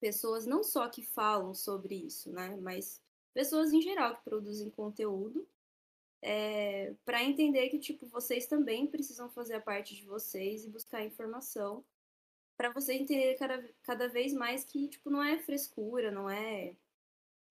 pessoas 0.00 0.44
não 0.44 0.62
só 0.62 0.88
que 0.88 1.02
falam 1.02 1.54
sobre 1.54 1.94
isso, 1.94 2.30
né, 2.30 2.56
mas 2.60 3.00
pessoas 3.32 3.72
em 3.72 3.80
geral 3.80 4.14
que 4.14 4.22
produzem 4.22 4.68
conteúdo 4.68 5.48
é, 6.20 6.94
para 7.04 7.24
entender 7.24 7.70
que 7.70 7.78
tipo 7.78 8.06
vocês 8.06 8.46
também 8.46 8.86
precisam 8.86 9.30
fazer 9.30 9.54
a 9.54 9.60
parte 9.60 9.94
de 9.94 10.04
vocês 10.04 10.64
e 10.64 10.70
buscar 10.70 11.04
informação 11.04 11.82
para 12.56 12.70
vocês 12.70 13.00
entenderem 13.00 13.36
cada, 13.36 13.68
cada 13.82 14.08
vez 14.08 14.32
mais 14.34 14.64
que 14.64 14.88
tipo 14.88 15.08
não 15.08 15.22
é 15.22 15.38
frescura, 15.38 16.10
não 16.10 16.28
é 16.28 16.76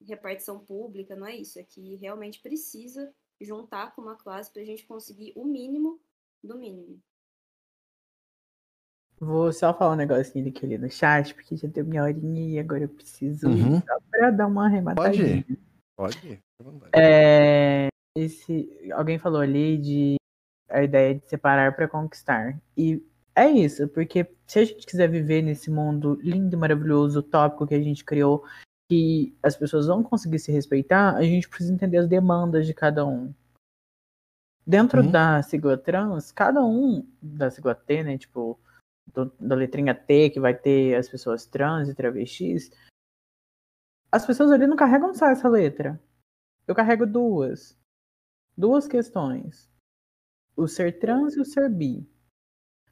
repartição 0.07 0.59
pública, 0.59 1.15
não 1.15 1.27
é 1.27 1.35
isso, 1.35 1.59
é 1.59 1.64
que 1.64 1.95
realmente 1.95 2.41
precisa 2.41 3.14
juntar 3.40 3.95
com 3.95 4.01
uma 4.01 4.15
classe 4.15 4.51
para 4.51 4.61
a 4.61 4.65
gente 4.65 4.85
conseguir 4.85 5.33
o 5.35 5.45
mínimo 5.45 5.99
do 6.43 6.57
mínimo. 6.57 6.99
Vou 9.19 9.53
só 9.53 9.73
falar 9.73 9.93
um 9.93 9.98
negocinho 9.98 10.49
aqui 10.49 10.65
ali 10.65 10.77
no 10.77 10.90
chat, 10.90 11.33
porque 11.33 11.56
já 11.56 11.67
deu 11.67 11.85
minha 11.85 12.03
horinha 12.03 12.56
e 12.56 12.59
agora 12.59 12.83
eu 12.83 12.90
preciso 12.90 13.48
uhum. 13.48 13.77
ir 13.77 13.83
só 13.85 13.99
pra 14.09 14.32
dar 14.32 14.48
uma 14.48 14.65
arrematadinha. 14.65 15.45
Pode 15.45 15.53
ir. 15.53 15.59
Pode 15.95 16.27
ir. 16.27 16.43
É, 16.93 17.88
esse, 18.17 18.91
alguém 18.91 19.17
falou 19.17 19.41
ali 19.41 19.77
de 19.77 20.15
a 20.69 20.83
ideia 20.83 21.15
de 21.15 21.25
separar 21.27 21.75
para 21.75 21.88
conquistar. 21.88 22.59
E 22.75 23.06
é 23.35 23.49
isso, 23.49 23.88
porque 23.90 24.27
se 24.45 24.59
a 24.59 24.65
gente 24.65 24.85
quiser 24.85 25.09
viver 25.09 25.41
nesse 25.41 25.69
mundo 25.69 26.19
lindo, 26.22 26.57
maravilhoso, 26.57 27.19
utópico 27.19 27.67
que 27.67 27.75
a 27.75 27.82
gente 27.82 28.03
criou, 28.03 28.43
que 28.90 29.36
as 29.42 29.56
pessoas 29.56 29.88
vão 29.88 30.03
conseguir 30.03 30.40
se 30.40 30.52
respeitar, 30.52 31.16
a 31.16 31.24
gente 31.24 31.48
precisa 31.50 31.74
entender 31.74 31.98
as 31.98 32.08
demandas 32.08 32.66
de 32.68 32.74
cada 32.74 33.06
um. 33.06 33.34
Dentro 34.66 35.02
uhum. 35.02 35.12
da 35.12 35.42
sigla 35.42 35.78
trans, 35.78 36.32
cada 36.32 36.64
um 36.64 37.06
da 37.22 37.50
sigla 37.50 37.76
T, 37.76 38.03
né, 38.03 38.18
tipo, 38.18 38.60
do, 39.08 39.32
da 39.40 39.56
letrinha 39.56 39.94
T, 39.94 40.30
que 40.30 40.40
vai 40.40 40.53
ter 40.53 40.95
as 40.95 41.10
pessoas 41.10 41.45
trans 41.45 41.90
e 41.90 41.95
travestis, 41.95 42.72
as 44.12 44.26
pessoas 44.26 44.52
ali 44.52 44.68
não 44.68 44.76
carregam 44.76 45.14
só 45.14 45.28
essa 45.28 45.50
letra. 45.50 46.00
Eu 46.68 46.76
carrego 46.76 47.06
duas. 47.06 47.78
Duas 48.56 48.88
questões. 48.88 49.70
O 50.56 50.68
ser 50.68 51.00
trans 51.00 51.36
e 51.36 51.42
o 51.42 51.45
ser 51.45 51.70
bi. 51.70 52.08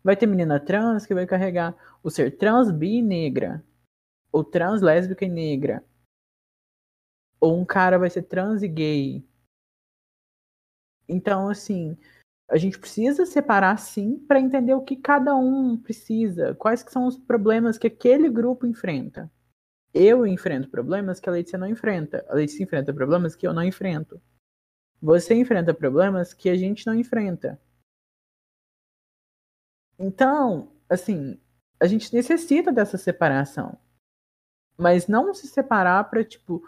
Vai 0.03 0.17
ter 0.17 0.25
menina 0.25 0.59
trans 0.59 1.05
que 1.05 1.13
vai 1.13 1.27
carregar 1.27 1.75
o 2.01 2.09
ser 2.09 2.37
trans, 2.37 2.71
bi 2.71 2.97
e 2.97 3.01
negra. 3.01 3.63
Ou 4.31 4.43
trans, 4.43 4.81
lésbica 4.81 5.25
e 5.25 5.29
negra. 5.29 5.83
Ou 7.39 7.59
um 7.59 7.65
cara 7.65 7.97
vai 7.97 8.09
ser 8.09 8.23
trans 8.23 8.61
e 8.63 8.67
gay. 8.67 9.27
Então, 11.07 11.49
assim, 11.49 11.97
a 12.49 12.57
gente 12.57 12.77
precisa 12.79 13.25
separar 13.25 13.77
sim 13.77 14.17
para 14.27 14.39
entender 14.39 14.73
o 14.73 14.83
que 14.83 14.95
cada 14.95 15.35
um 15.35 15.77
precisa, 15.77 16.53
quais 16.55 16.83
que 16.83 16.91
são 16.91 17.05
os 17.05 17.17
problemas 17.17 17.77
que 17.77 17.87
aquele 17.87 18.29
grupo 18.29 18.67
enfrenta. 18.67 19.31
Eu 19.93 20.25
enfrento 20.25 20.69
problemas 20.69 21.19
que 21.19 21.27
a 21.27 21.31
Letícia 21.31 21.59
não 21.59 21.67
enfrenta. 21.67 22.25
A 22.29 22.35
Letícia 22.35 22.63
enfrenta 22.63 22.93
problemas 22.93 23.35
que 23.35 23.45
eu 23.45 23.53
não 23.53 23.63
enfrento. 23.63 24.21
Você 25.01 25.33
enfrenta 25.33 25.73
problemas 25.73 26.33
que 26.33 26.49
a 26.49 26.55
gente 26.55 26.85
não 26.85 26.93
enfrenta. 26.93 27.59
Então, 29.97 30.71
assim, 30.89 31.39
a 31.79 31.87
gente 31.87 32.13
necessita 32.13 32.71
dessa 32.71 32.97
separação. 32.97 33.77
Mas 34.81 35.07
não 35.07 35.33
se 35.33 35.47
separar 35.47 36.03
para 36.09 36.23
tipo 36.23 36.63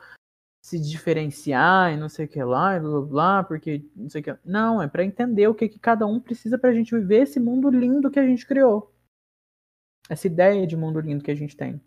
se 0.63 0.79
diferenciar 0.79 1.91
e 1.91 1.97
não 1.97 2.07
sei 2.07 2.25
o 2.25 2.27
que 2.27 2.41
lá, 2.41 2.77
e 2.77 2.79
blá, 2.79 2.89
blá, 2.89 3.01
blá 3.01 3.43
porque 3.43 3.83
não 3.95 4.09
sei 4.09 4.21
o 4.21 4.23
que. 4.23 4.37
Não, 4.45 4.81
é 4.81 4.87
para 4.87 5.03
entender 5.03 5.47
o 5.47 5.55
que, 5.55 5.67
que 5.67 5.79
cada 5.79 6.05
um 6.05 6.19
precisa 6.19 6.57
pra 6.57 6.73
gente 6.73 6.95
viver 6.95 7.23
esse 7.23 7.39
mundo 7.39 7.69
lindo 7.69 8.09
que 8.09 8.19
a 8.19 8.25
gente 8.25 8.45
criou. 8.45 8.93
Essa 10.09 10.27
ideia 10.27 10.65
de 10.65 10.77
mundo 10.77 10.99
lindo 10.99 11.23
que 11.23 11.31
a 11.31 11.35
gente 11.35 11.57
tem. 11.57 11.81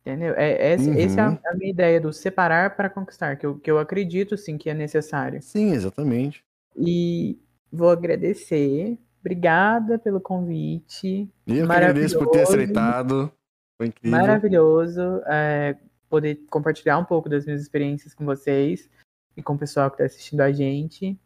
Entendeu? 0.00 0.34
É, 0.36 0.74
é, 0.74 0.76
uhum. 0.76 0.98
Essa 0.98 1.20
é 1.20 1.24
a, 1.24 1.40
a, 1.50 1.54
minha 1.54 1.70
ideia 1.70 2.00
do 2.00 2.12
separar 2.12 2.76
para 2.76 2.88
conquistar, 2.88 3.36
que 3.36 3.44
eu, 3.44 3.58
que 3.58 3.68
eu 3.68 3.78
acredito 3.78 4.36
sim 4.36 4.56
que 4.56 4.70
é 4.70 4.74
necessário. 4.74 5.42
Sim, 5.42 5.72
exatamente. 5.72 6.44
E 6.76 7.40
vou 7.72 7.90
agradecer 7.90 8.96
Obrigada 9.26 9.98
pelo 9.98 10.20
convite. 10.20 11.28
Eu 11.44 11.66
que 11.66 11.72
agradeço 11.72 12.16
por 12.16 12.30
ter 12.30 12.42
aceitado. 12.42 13.32
Foi 13.76 13.88
incrível. 13.88 14.18
Maravilhoso 14.18 15.00
é, 15.26 15.78
poder 16.08 16.36
compartilhar 16.48 16.98
um 16.98 17.04
pouco 17.04 17.28
das 17.28 17.44
minhas 17.44 17.60
experiências 17.60 18.14
com 18.14 18.24
vocês 18.24 18.88
e 19.36 19.42
com 19.42 19.54
o 19.54 19.58
pessoal 19.58 19.90
que 19.90 19.96
está 19.96 20.04
assistindo 20.04 20.40
a 20.40 20.50
gente. 20.50 21.18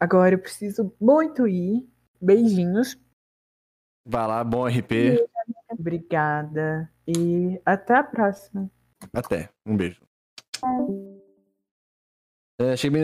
Agora 0.00 0.34
eu 0.34 0.38
preciso 0.38 0.94
muito 1.00 1.46
ir. 1.46 1.88
Beijinhos. 2.20 2.96
Vai 4.06 4.26
lá, 4.26 4.42
bom 4.42 4.66
RP. 4.66 5.24
Obrigada. 5.70 6.90
E 7.06 7.60
até 7.64 7.96
a 7.96 8.02
próxima. 8.02 8.70
Até. 9.12 9.50
Um 9.66 9.76
beijo. 9.76 10.00
É, 12.60 12.72
achei 12.72 12.90
bem 12.90 13.02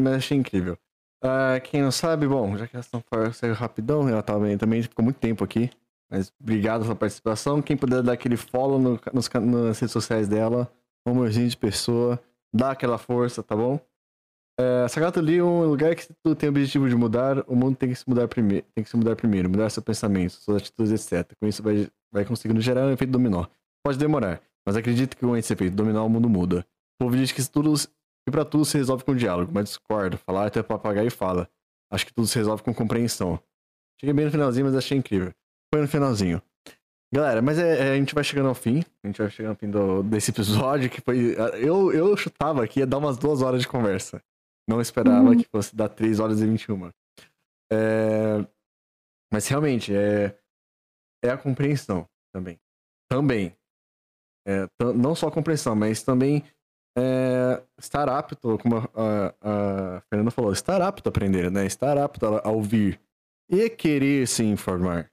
mas 0.00 0.14
achei 0.14 0.36
incrível. 0.36 0.76
Uh, 1.22 1.60
quem 1.64 1.82
não 1.82 1.90
sabe, 1.90 2.26
bom, 2.26 2.56
já 2.56 2.66
que 2.66 2.76
a 2.76 2.80
ação 2.80 3.02
saiu 3.32 3.54
rapidão, 3.54 4.08
ela 4.08 4.22
também, 4.22 4.56
também 4.56 4.82
ficou 4.82 5.04
muito 5.04 5.18
tempo 5.18 5.44
aqui. 5.44 5.70
Mas 6.10 6.32
obrigado 6.40 6.82
pela 6.82 6.94
participação. 6.94 7.60
Quem 7.60 7.76
puder 7.76 8.02
dar 8.02 8.12
aquele 8.12 8.36
follow 8.36 8.78
no, 8.78 9.00
nos, 9.12 9.28
nas 9.28 9.78
redes 9.78 9.92
sociais 9.92 10.26
dela, 10.26 10.70
amorzinho 11.06 11.48
de 11.48 11.56
pessoa, 11.56 12.20
dá 12.52 12.70
aquela 12.70 12.98
força, 12.98 13.42
tá 13.42 13.54
bom? 13.54 13.80
Uh, 14.60 14.88
Sagato 14.88 15.20
Lee 15.20 15.38
é 15.38 15.42
um 15.42 15.64
lugar 15.66 15.94
que 15.94 16.08
tu 16.22 16.34
tem 16.34 16.48
o 16.48 16.50
objetivo 16.50 16.88
de 16.88 16.96
mudar, 16.96 17.44
o 17.46 17.54
mundo 17.54 17.76
tem 17.76 17.90
que 17.90 17.94
se 17.94 18.08
mudar 18.08 18.26
primeiro, 18.26 18.66
tem 18.74 18.82
que 18.82 18.90
se 18.90 18.96
mudar 18.96 19.14
primeiro, 19.14 19.48
mudar 19.48 19.70
seu 19.70 19.82
pensamento, 19.82 20.32
suas 20.32 20.62
atitudes, 20.62 20.90
etc. 20.90 21.32
Com 21.40 21.46
isso 21.46 21.62
vai, 21.62 21.88
vai 22.10 22.24
conseguindo 22.24 22.60
gerar 22.60 22.86
um 22.86 22.90
efeito 22.90 23.10
dominó. 23.10 23.46
Pode 23.84 23.98
demorar, 23.98 24.40
mas 24.66 24.76
acredito 24.76 25.16
que 25.16 25.24
com 25.24 25.36
esse 25.36 25.52
efeito 25.52 25.76
dominó 25.76 26.04
o 26.04 26.10
mundo 26.10 26.28
muda. 26.28 26.66
O 27.00 27.04
povo 27.04 27.16
diz 27.16 27.30
que 27.30 27.48
tudo 27.48 27.74
e 28.28 28.30
para 28.30 28.44
tudo 28.44 28.64
se 28.64 28.76
resolve 28.76 29.04
com 29.04 29.14
diálogo, 29.14 29.50
mas 29.54 29.68
discordo. 29.68 30.18
Falar 30.18 30.46
até 30.46 30.62
papagaio 30.62 31.06
e 31.06 31.10
fala. 31.10 31.48
Acho 31.90 32.04
que 32.04 32.12
tudo 32.12 32.26
se 32.26 32.36
resolve 32.36 32.62
com 32.62 32.74
compreensão. 32.74 33.40
Cheguei 33.98 34.12
bem 34.12 34.26
no 34.26 34.30
finalzinho, 34.30 34.66
mas 34.66 34.74
achei 34.74 34.98
incrível. 34.98 35.32
Foi 35.72 35.82
no 35.82 35.88
finalzinho. 35.88 36.42
Galera, 37.12 37.40
mas 37.40 37.58
é, 37.58 37.88
é, 37.88 37.92
a 37.92 37.96
gente 37.96 38.14
vai 38.14 38.22
chegando 38.22 38.48
ao 38.48 38.54
fim. 38.54 38.84
A 39.02 39.06
gente 39.06 39.20
vai 39.20 39.30
chegando 39.30 39.52
ao 39.52 39.56
fim 39.56 39.70
do, 39.70 40.02
desse 40.02 40.30
episódio, 40.30 40.90
que 40.90 41.00
foi. 41.00 41.34
Eu, 41.54 41.92
eu 41.92 42.16
chutava 42.16 42.66
que 42.68 42.80
ia 42.80 42.86
dar 42.86 42.98
umas 42.98 43.16
duas 43.16 43.40
horas 43.40 43.62
de 43.62 43.68
conversa. 43.68 44.22
Não 44.68 44.80
esperava 44.80 45.30
uhum. 45.30 45.36
que 45.36 45.48
fosse 45.48 45.74
dar 45.74 45.88
3 45.88 46.20
horas 46.20 46.42
e 46.42 46.46
21. 46.46 46.90
É... 47.72 48.46
Mas 49.32 49.48
realmente, 49.48 49.94
é, 49.94 50.38
é 51.24 51.30
a 51.30 51.38
compreensão 51.38 52.06
também. 52.34 52.60
Também. 53.10 53.56
É, 54.46 54.66
não 54.94 55.14
só 55.14 55.28
a 55.28 55.32
compreensão, 55.32 55.74
mas 55.74 56.02
também 56.02 56.42
é, 56.96 57.62
estar 57.78 58.08
apto, 58.08 58.58
como 58.58 58.76
a, 58.76 59.34
a, 59.40 60.00
Fernanda 60.08 60.30
falou, 60.30 60.52
estar 60.52 60.80
apto 60.80 61.08
a 61.08 61.10
aprender, 61.10 61.50
né? 61.50 61.66
Estar 61.66 61.98
apto 61.98 62.26
a, 62.26 62.48
a 62.48 62.50
ouvir 62.50 63.00
e 63.48 63.68
querer 63.70 64.26
se 64.26 64.42
informar? 64.42 65.10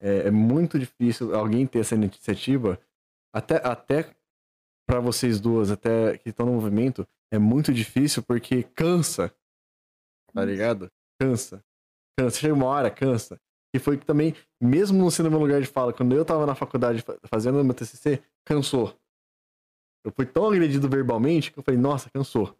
É, 0.00 0.28
é, 0.28 0.30
muito 0.30 0.78
difícil 0.78 1.34
alguém 1.34 1.66
ter 1.66 1.80
essa 1.80 1.94
iniciativa, 1.94 2.80
até, 3.34 3.56
até 3.56 4.14
para 4.86 5.00
vocês 5.00 5.40
duas, 5.40 5.70
até 5.70 6.16
que 6.18 6.30
estão 6.30 6.46
no 6.46 6.52
movimento, 6.52 7.06
é 7.32 7.38
muito 7.38 7.72
difícil 7.72 8.22
porque 8.22 8.62
cansa, 8.62 9.34
tá 10.32 10.44
ligado? 10.44 10.90
Cansa. 11.20 11.64
Cansa. 12.18 12.38
Chega 12.38 12.54
uma 12.54 12.66
hora, 12.66 12.90
cansa. 12.90 13.40
E 13.74 13.78
foi 13.78 13.98
que 13.98 14.06
também, 14.06 14.34
mesmo 14.60 14.98
não 14.98 15.10
sendo 15.10 15.30
meu 15.30 15.38
lugar 15.38 15.60
de 15.60 15.66
fala, 15.66 15.92
quando 15.92 16.14
eu 16.14 16.24
tava 16.24 16.46
na 16.46 16.54
faculdade 16.54 17.04
fazendo 17.30 17.62
meu 17.62 17.74
TCC, 17.74 18.22
cansou 18.46 18.98
eu 20.04 20.12
fui 20.12 20.26
tão 20.26 20.48
agredido 20.48 20.88
verbalmente 20.88 21.52
que 21.52 21.58
eu 21.58 21.62
falei, 21.62 21.78
nossa, 21.78 22.10
cansou. 22.10 22.56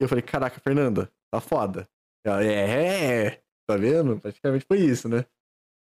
E 0.00 0.04
eu 0.04 0.08
falei, 0.08 0.22
caraca, 0.22 0.58
Fernanda, 0.60 1.12
tá 1.30 1.40
foda. 1.40 1.88
Ela, 2.24 2.42
é, 2.44 3.42
tá 3.66 3.76
vendo? 3.76 4.18
Praticamente 4.18 4.64
foi 4.64 4.78
isso, 4.78 5.08
né? 5.08 5.26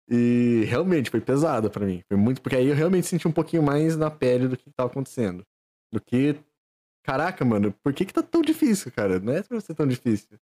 E 0.08 0.64
realmente 0.66 1.10
foi 1.10 1.20
pesado 1.20 1.70
para 1.70 1.84
mim. 1.84 2.02
Foi 2.06 2.16
muito, 2.16 2.40
porque 2.40 2.56
aí 2.56 2.68
eu 2.68 2.74
realmente 2.74 3.06
senti 3.06 3.26
um 3.26 3.32
pouquinho 3.32 3.62
mais 3.62 3.96
na 3.96 4.10
pele 4.10 4.46
do 4.48 4.56
que 4.56 4.70
tava 4.70 4.90
acontecendo. 4.90 5.44
Do 5.92 6.00
que, 6.00 6.36
caraca, 7.02 7.44
mano, 7.44 7.72
por 7.82 7.92
que 7.92 8.04
que 8.04 8.12
tá 8.12 8.22
tão 8.22 8.42
difícil, 8.42 8.92
cara? 8.92 9.18
Não 9.18 9.32
é 9.32 9.42
pra 9.42 9.60
ser 9.60 9.74
tão 9.74 9.86
difícil. 9.86 10.38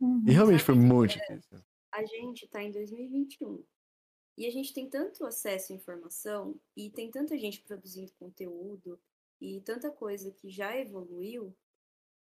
Uhum. 0.00 0.24
E 0.26 0.32
realmente 0.32 0.62
foi 0.62 0.74
muito 0.74 1.12
difícil. 1.18 1.58
A 1.94 2.04
gente 2.04 2.48
tá 2.48 2.62
em 2.62 2.70
2021. 2.70 3.64
E 4.36 4.46
a 4.46 4.50
gente 4.50 4.72
tem 4.72 4.88
tanto 4.88 5.24
acesso 5.26 5.72
à 5.72 5.76
informação 5.76 6.58
e 6.76 6.90
tem 6.90 7.10
tanta 7.10 7.38
gente 7.38 7.60
produzindo 7.60 8.12
conteúdo 8.18 8.98
e 9.40 9.60
tanta 9.60 9.90
coisa 9.90 10.30
que 10.30 10.48
já 10.48 10.76
evoluiu 10.76 11.54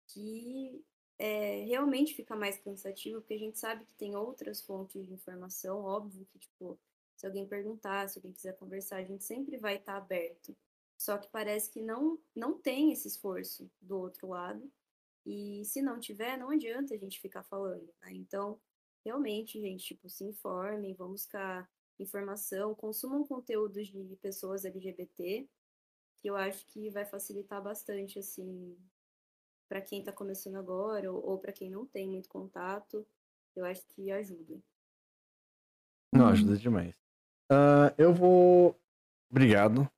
que 0.09 0.83
é, 1.21 1.65
realmente 1.67 2.15
fica 2.15 2.35
mais 2.35 2.57
cansativo, 2.57 3.21
porque 3.21 3.35
a 3.35 3.39
gente 3.39 3.59
sabe 3.59 3.85
que 3.85 3.93
tem 3.93 4.17
outras 4.17 4.63
fontes 4.63 5.07
de 5.07 5.13
informação, 5.13 5.85
óbvio 5.85 6.25
que, 6.25 6.39
tipo, 6.39 6.81
se 7.15 7.27
alguém 7.27 7.47
perguntar, 7.47 8.09
se 8.09 8.19
alguém 8.19 8.33
quiser 8.33 8.57
conversar, 8.57 8.97
a 8.97 9.05
gente 9.05 9.23
sempre 9.23 9.59
vai 9.59 9.77
estar 9.77 9.99
aberto. 9.99 10.57
Só 10.97 11.19
que 11.19 11.29
parece 11.29 11.69
que 11.71 11.83
não, 11.83 12.19
não 12.35 12.59
tem 12.59 12.91
esse 12.91 13.07
esforço 13.07 13.71
do 13.83 13.99
outro 13.99 14.29
lado. 14.29 14.67
E 15.27 15.63
se 15.67 15.83
não 15.83 16.01
tiver, 16.01 16.39
não 16.39 16.49
adianta 16.49 16.95
a 16.95 16.99
gente 16.99 17.21
ficar 17.21 17.43
falando. 17.43 17.93
Né? 18.01 18.13
Então, 18.15 18.59
realmente, 19.05 19.61
gente, 19.61 19.85
tipo, 19.85 20.09
se 20.09 20.25
informem, 20.25 20.95
vamos 20.95 21.25
buscar 21.25 21.69
informação, 21.99 22.75
consumam 22.75 23.27
conteúdos 23.27 23.89
de 23.89 24.17
pessoas 24.23 24.65
LGBT, 24.65 25.47
que 26.17 26.31
eu 26.31 26.35
acho 26.35 26.65
que 26.69 26.89
vai 26.89 27.05
facilitar 27.05 27.63
bastante, 27.63 28.19
assim, 28.19 28.75
para 29.71 29.81
quem 29.81 30.01
está 30.01 30.11
começando 30.11 30.57
agora 30.57 31.13
ou, 31.13 31.25
ou 31.25 31.39
para 31.39 31.53
quem 31.53 31.71
não 31.71 31.87
tem 31.87 32.09
muito 32.09 32.29
contato, 32.29 33.07
eu 33.55 33.65
acho 33.65 33.87
que 33.87 34.11
ajuda. 34.11 34.59
Não, 36.13 36.27
ajuda 36.27 36.57
demais. 36.57 36.93
Uh, 37.51 37.95
eu 37.97 38.13
vou. 38.13 38.77
Obrigado, 39.31 39.89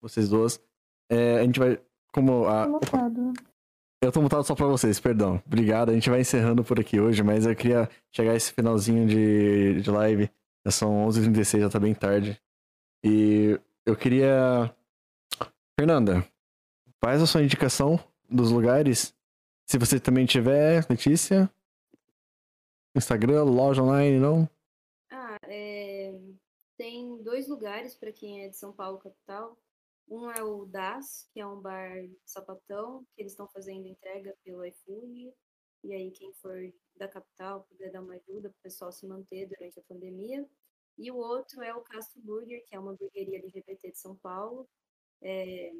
vocês 0.00 0.28
duas. 0.28 0.62
É, 1.10 1.40
a 1.40 1.42
gente 1.42 1.58
vai. 1.58 1.82
Como 2.12 2.46
a. 2.46 2.68
Opa. 2.68 3.10
Eu 4.00 4.12
tô 4.12 4.22
mutado 4.22 4.44
só 4.44 4.54
pra 4.54 4.66
vocês, 4.66 5.00
perdão. 5.00 5.42
Obrigado. 5.44 5.90
A 5.90 5.92
gente 5.92 6.08
vai 6.08 6.20
encerrando 6.20 6.62
por 6.62 6.78
aqui 6.78 7.00
hoje, 7.00 7.22
mas 7.22 7.44
eu 7.46 7.56
queria 7.56 7.90
chegar 8.12 8.32
a 8.32 8.36
esse 8.36 8.52
finalzinho 8.52 9.06
de, 9.06 9.82
de 9.82 9.90
live. 9.90 10.30
Já 10.64 10.70
são 10.70 11.08
11h36, 11.08 11.60
já 11.60 11.68
tá 11.68 11.80
bem 11.80 11.94
tarde. 11.94 12.40
E 13.04 13.60
eu 13.84 13.96
queria. 13.96 14.72
Fernanda, 15.78 16.24
faz 17.02 17.20
a 17.20 17.26
sua 17.26 17.42
indicação 17.42 17.98
dos 18.30 18.50
lugares. 18.50 19.14
Se 19.66 19.78
você 19.78 20.00
também 20.00 20.26
tiver, 20.26 20.86
Letícia. 20.88 21.50
Instagram, 22.94 23.44
loja 23.44 23.82
online, 23.82 24.18
não? 24.18 24.48
Ah, 25.10 25.36
é... 25.44 26.12
tem 26.76 27.22
dois 27.22 27.48
lugares 27.48 27.94
para 27.94 28.12
quem 28.12 28.44
é 28.44 28.48
de 28.48 28.56
São 28.56 28.72
Paulo, 28.72 28.98
capital. 28.98 29.56
Um 30.08 30.28
é 30.30 30.42
o 30.42 30.66
Das, 30.66 31.28
que 31.32 31.40
é 31.40 31.46
um 31.46 31.60
bar 31.60 32.04
sapatão, 32.24 33.06
que 33.14 33.22
eles 33.22 33.32
estão 33.32 33.46
fazendo 33.46 33.86
entrega 33.86 34.34
pelo 34.44 34.64
iFood. 34.64 35.32
E 35.84 35.94
aí, 35.94 36.10
quem 36.10 36.32
for 36.34 36.72
da 36.96 37.06
capital 37.06 37.64
puder 37.70 37.92
dar 37.92 38.02
uma 38.02 38.14
ajuda 38.14 38.50
para 38.50 38.58
o 38.58 38.62
pessoal 38.62 38.92
se 38.92 39.06
manter 39.06 39.46
durante 39.46 39.78
a 39.78 39.82
pandemia. 39.82 40.46
E 40.98 41.10
o 41.10 41.16
outro 41.16 41.62
é 41.62 41.72
o 41.72 41.80
Castro 41.80 42.20
Burger, 42.22 42.62
que 42.66 42.74
é 42.74 42.78
uma 42.78 42.90
hamburgueria 42.90 43.38
LGBT 43.38 43.92
de 43.92 43.98
São 43.98 44.16
Paulo. 44.16 44.68
É, 45.22 45.72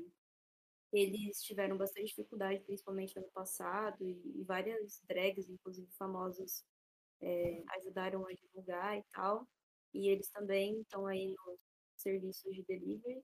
eles 0.92 1.42
tiveram 1.42 1.76
bastante 1.76 2.08
dificuldade, 2.08 2.64
principalmente 2.64 3.14
no 3.16 3.22
ano 3.22 3.32
passado, 3.32 3.96
e, 4.02 4.40
e 4.40 4.44
várias 4.44 5.00
drags, 5.08 5.48
inclusive 5.48 5.88
famosas, 5.98 6.64
é, 7.20 7.62
ajudaram 7.78 8.26
a 8.26 8.32
divulgar 8.32 8.98
e 8.98 9.04
tal. 9.12 9.46
E 9.94 10.08
eles 10.08 10.28
também 10.30 10.80
estão 10.80 11.06
aí 11.06 11.34
nos 11.46 11.58
serviços 11.96 12.54
de 12.54 12.64
delivery, 12.64 13.22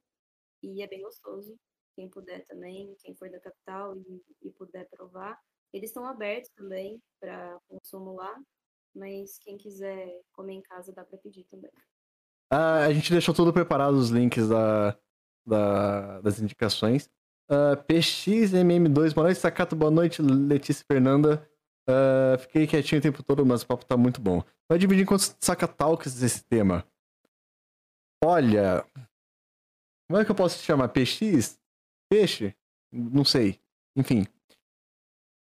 e 0.62 0.82
é 0.82 0.86
bem 0.86 1.02
gostoso. 1.02 1.56
Quem 1.94 2.08
puder 2.08 2.44
também, 2.46 2.94
quem 3.00 3.14
for 3.14 3.30
da 3.30 3.40
capital 3.40 3.96
e, 3.96 4.22
e 4.42 4.50
puder 4.52 4.86
provar. 4.88 5.40
Eles 5.72 5.90
estão 5.90 6.04
abertos 6.04 6.50
também 6.54 7.02
para 7.18 7.58
consumo 7.68 8.14
lá, 8.14 8.38
mas 8.94 9.38
quem 9.38 9.56
quiser 9.56 10.20
comer 10.32 10.54
em 10.54 10.62
casa 10.62 10.92
dá 10.92 11.04
para 11.04 11.18
pedir 11.18 11.44
também. 11.44 11.70
Ah, 12.50 12.84
a 12.84 12.92
gente 12.92 13.10
deixou 13.10 13.34
tudo 13.34 13.52
preparado, 13.52 13.94
os 13.94 14.10
links 14.10 14.48
da, 14.48 14.98
da 15.44 16.20
das 16.20 16.38
indicações. 16.38 17.10
Uh, 17.48 17.72
ah, 17.72 17.76
PXMM2, 17.76 19.14
boa 19.14 19.26
noite, 19.26 19.38
Sacato, 19.38 19.76
boa 19.76 19.90
noite, 19.90 20.20
Letícia 20.20 20.84
Fernanda. 20.84 21.48
Uh, 21.88 22.36
fiquei 22.40 22.66
quietinho 22.66 22.98
o 22.98 23.02
tempo 23.02 23.22
todo, 23.22 23.46
mas 23.46 23.62
o 23.62 23.66
papo 23.66 23.84
tá 23.84 23.96
muito 23.96 24.20
bom. 24.20 24.42
Vai 24.68 24.78
dividir 24.78 25.06
quantos 25.06 25.36
sacatalks 25.40 26.20
esse 26.20 26.44
tema? 26.44 26.84
Olha. 28.24 28.84
Como 30.08 30.20
é 30.20 30.24
que 30.24 30.30
eu 30.30 30.34
posso 30.34 30.58
te 30.58 30.64
chamar? 30.64 30.88
PX? 30.88 31.60
Peixe? 32.10 32.54
Não 32.92 33.24
sei. 33.24 33.60
Enfim. 33.94 34.26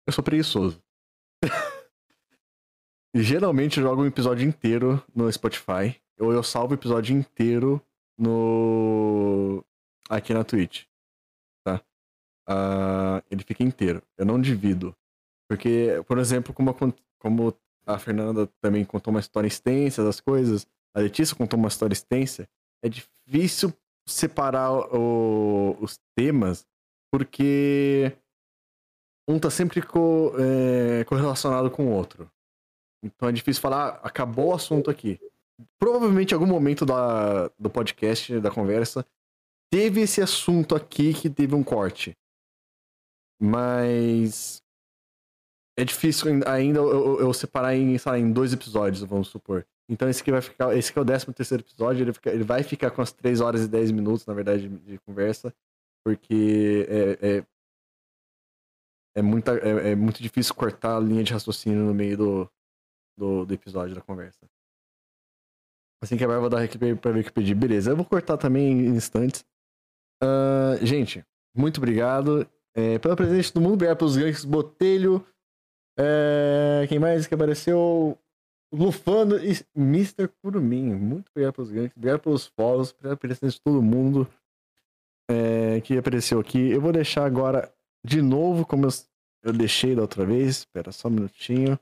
Eu 0.07 0.13
sou 0.13 0.23
preguiçoso. 0.23 0.81
Geralmente 3.15 3.79
eu 3.79 3.83
jogo 3.83 4.03
um 4.03 4.07
episódio 4.07 4.47
inteiro 4.47 5.03
no 5.13 5.31
Spotify. 5.33 6.01
Ou 6.21 6.33
eu 6.33 6.43
salvo 6.45 6.75
o 6.75 6.77
episódio 6.77 7.17
inteiro 7.17 7.85
no. 8.17 9.65
aqui 10.09 10.33
na 10.33 10.45
Twitch 10.45 10.90
uh, 12.49 13.23
ele 13.31 13.43
fica 13.45 13.63
inteiro. 13.63 14.03
Eu 14.17 14.25
não 14.25 14.41
divido. 14.41 14.95
Porque, 15.49 16.03
por 16.07 16.19
exemplo, 16.19 16.55
como 16.55 16.71
a, 16.71 16.75
como 17.19 17.55
a 17.87 17.99
Fernanda 17.99 18.49
também 18.61 18.85
contou 18.85 19.13
uma 19.13 19.21
história 19.21 19.49
extensa 19.49 20.05
das 20.05 20.21
coisas, 20.21 20.67
a 20.95 21.01
Letícia 21.01 21.37
contou 21.37 21.59
uma 21.59 21.69
história 21.69 21.93
extensa, 21.93 22.49
é 22.83 22.89
difícil 22.89 23.73
separar 24.07 24.73
o, 24.95 25.77
os 25.81 25.99
temas, 26.17 26.67
porque 27.13 28.13
um 29.29 29.39
tá 29.39 29.51
sempre 29.51 29.83
co, 29.83 30.33
é, 30.39 31.05
correlacionado 31.05 31.71
com 31.71 31.87
o 31.87 31.93
outro. 31.93 32.31
Então 33.03 33.29
é 33.29 33.33
difícil 33.33 33.63
falar, 33.63 33.89
ah, 33.89 34.01
acabou 34.03 34.49
o 34.49 34.55
assunto 34.55 34.91
aqui. 34.91 35.19
Provavelmente 35.79 36.33
em 36.33 36.35
algum 36.35 36.47
momento 36.47 36.85
da, 36.85 37.49
do 37.59 37.71
podcast, 37.71 38.41
da 38.41 38.51
conversa, 38.51 39.07
teve 39.71 40.01
esse 40.01 40.21
assunto 40.21 40.75
aqui 40.75 41.15
que 41.15 41.31
teve 41.31 41.55
um 41.55 41.63
corte. 41.63 42.17
Mas 43.41 44.63
é 45.79 45.85
difícil 45.85 46.43
ainda 46.47 46.79
eu, 46.79 47.21
eu 47.21 47.33
separar 47.33 47.75
em, 47.75 47.97
lá, 48.05 48.19
em 48.19 48.31
dois 48.31 48.53
episódios, 48.53 49.03
vamos 49.03 49.29
supor. 49.29 49.67
Então 49.89 50.09
esse 50.09 50.21
aqui 50.21 50.31
vai 50.31 50.43
ficar. 50.43 50.77
Esse 50.77 50.91
aqui 50.91 50.99
é 50.99 51.03
o 51.03 51.05
13 51.05 51.33
terceiro 51.33 51.63
episódio, 51.63 52.05
ele, 52.05 52.13
fica, 52.13 52.31
ele 52.31 52.45
vai 52.45 52.63
ficar 52.63 52.91
com 52.91 53.01
as 53.01 53.13
3 53.13 53.41
horas 53.41 53.65
e 53.65 53.69
10 53.69 53.91
minutos, 53.91 54.27
na 54.27 54.35
verdade, 54.35 54.69
de, 54.69 54.99
conversa. 54.99 55.55
Porque 56.05 56.87
é, 56.89 57.39
é, 57.39 57.47
é, 59.17 59.23
muita, 59.23 59.53
é, 59.57 59.93
é, 59.93 59.97
muito 59.97 60.23
difícil 60.23 60.55
cortar 60.55 60.97
a 60.97 61.01
linha 61.01 61.25
de 61.25 61.33
raciocínio 61.33 61.85
no 61.85 61.95
meio 61.95 62.17
do, 62.17 62.51
do, 63.19 63.47
do 63.47 63.55
episódio 63.55 63.95
da 63.95 64.01
conversa. 64.01 64.47
Assim 66.03 66.17
que 66.17 66.25
a 66.25 66.49
dar 66.49 66.63
aqui 66.63 66.79
pra 66.79 67.13
ver 67.13 67.21
o 67.21 67.25
que 67.25 67.33
pedir. 67.33 67.55
Beleza, 67.55 67.91
eu 67.91 67.97
vou 67.97 68.07
cortar 68.07 68.39
também 68.39 68.71
em 68.71 68.97
instantes. 68.97 69.45
Uh, 70.23 70.85
gente, 70.85 71.25
muito 71.55 71.79
obrigado. 71.79 72.49
É, 72.75 72.99
pela 72.99 73.17
presença 73.17 73.53
do 73.53 73.61
mundo, 73.61 73.75
obrigado 73.75 73.99
pelos 73.99 74.17
ganks 74.17 74.45
Botelho. 74.45 75.27
É, 75.99 76.87
quem 76.89 76.99
mais 76.99 77.27
que 77.27 77.35
apareceu? 77.35 78.19
Lufano 78.73 79.37
e 79.37 79.59
Mr. 79.77 80.29
Curumim. 80.41 80.95
Muito 80.95 81.29
obrigado 81.31 81.55
pelos 81.55 81.71
ganks, 81.71 81.97
obrigado 81.97 82.21
pelos 82.21 82.47
follows, 82.47 82.93
pela 82.93 83.17
presença 83.17 83.57
de 83.57 83.61
todo 83.61 83.83
mundo 83.83 84.29
é, 85.31 85.81
que 85.81 85.97
apareceu 85.97 86.41
aqui. 86.41 86.71
Eu 86.71 86.81
vou 86.81 86.93
deixar 86.93 87.25
agora 87.25 87.73
de 88.05 88.23
novo, 88.23 88.67
como 88.67 88.87
eu, 88.87 88.91
eu 89.43 89.53
deixei 89.53 89.95
da 89.95 90.03
outra 90.03 90.25
vez. 90.25 90.59
Espera 90.59 90.93
só 90.93 91.09
um 91.09 91.13
minutinho. 91.13 91.79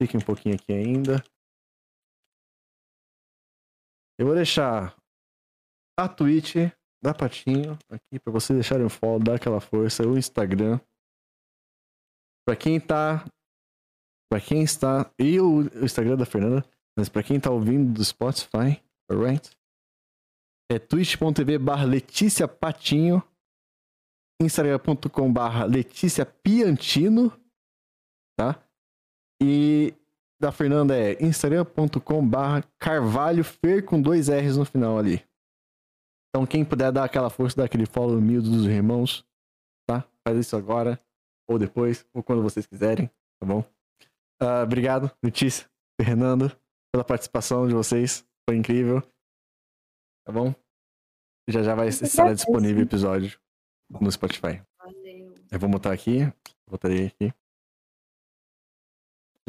Fique 0.00 0.16
um 0.16 0.20
pouquinho 0.20 0.54
aqui 0.54 0.72
ainda. 0.72 1.22
Eu 4.18 4.26
vou 4.26 4.34
deixar 4.34 4.96
a 5.98 6.08
Twitch 6.08 6.56
da 7.02 7.14
Patinho 7.14 7.78
aqui 7.88 8.18
para 8.18 8.32
vocês 8.32 8.56
deixarem 8.56 8.84
o 8.84 8.90
follow, 8.90 9.18
dar 9.18 9.36
aquela 9.36 9.60
força, 9.60 10.06
o 10.06 10.18
Instagram. 10.18 10.78
Para 12.46 12.56
quem 12.56 12.80
tá 12.80 13.24
para 14.30 14.40
quem 14.40 14.62
está 14.62 15.10
e 15.18 15.40
o, 15.40 15.62
Instagram 15.84 16.16
da 16.16 16.24
Fernanda, 16.24 16.64
mas 16.96 17.08
para 17.08 17.22
quem 17.22 17.40
tá 17.40 17.50
ouvindo 17.50 17.92
do 17.92 18.04
Spotify, 18.04 18.80
alright? 19.10 19.50
É 20.70 20.78
twitch.tv 20.78 21.58
barra 21.58 21.84
Letícia 21.84 22.46
Patinho, 22.46 23.20
instagram.com 24.40 25.32
barra 25.32 25.64
Letícia 25.64 26.24
Piantino, 26.24 27.32
tá? 28.38 28.62
E 29.42 29.92
da 30.40 30.52
Fernanda 30.52 30.96
é 30.96 31.20
instagram.com 31.22 32.26
barra 32.26 32.62
Carvalho 32.78 33.42
Fer 33.42 33.84
com 33.84 34.00
dois 34.00 34.28
R's 34.28 34.56
no 34.56 34.64
final 34.64 34.96
ali. 34.96 35.24
Então, 36.30 36.46
quem 36.46 36.64
puder 36.64 36.92
dar 36.92 37.04
aquela 37.04 37.28
força, 37.28 37.56
dar 37.56 37.64
aquele 37.64 37.86
follow 37.86 38.16
humilde 38.16 38.48
dos 38.48 38.64
irmãos, 38.66 39.26
tá? 39.86 40.08
Faz 40.26 40.38
isso 40.38 40.56
agora, 40.56 40.98
ou 41.48 41.58
depois, 41.58 42.06
ou 42.14 42.22
quando 42.22 42.42
vocês 42.42 42.66
quiserem, 42.66 43.08
tá 43.40 43.46
bom? 43.46 43.60
Uh, 44.40 44.62
obrigado, 44.62 45.10
Letícia, 45.22 45.68
Fernando, 46.00 46.56
pela 46.92 47.04
participação 47.04 47.66
de 47.66 47.74
vocês. 47.74 48.24
Foi 48.48 48.56
incrível. 48.56 49.02
Tá 50.24 50.32
bom? 50.32 50.54
Já 51.48 51.62
já 51.62 51.74
vai 51.74 51.88
estar 51.88 52.32
disponível 52.32 52.78
o 52.78 52.86
episódio 52.86 53.40
no 53.90 54.10
Spotify. 54.10 54.62
Valeu. 54.78 55.34
Eu 55.50 55.58
vou 55.58 55.68
botar 55.68 55.92
aqui. 55.92 56.20
Botarei 56.68 57.06
aqui. 57.06 57.34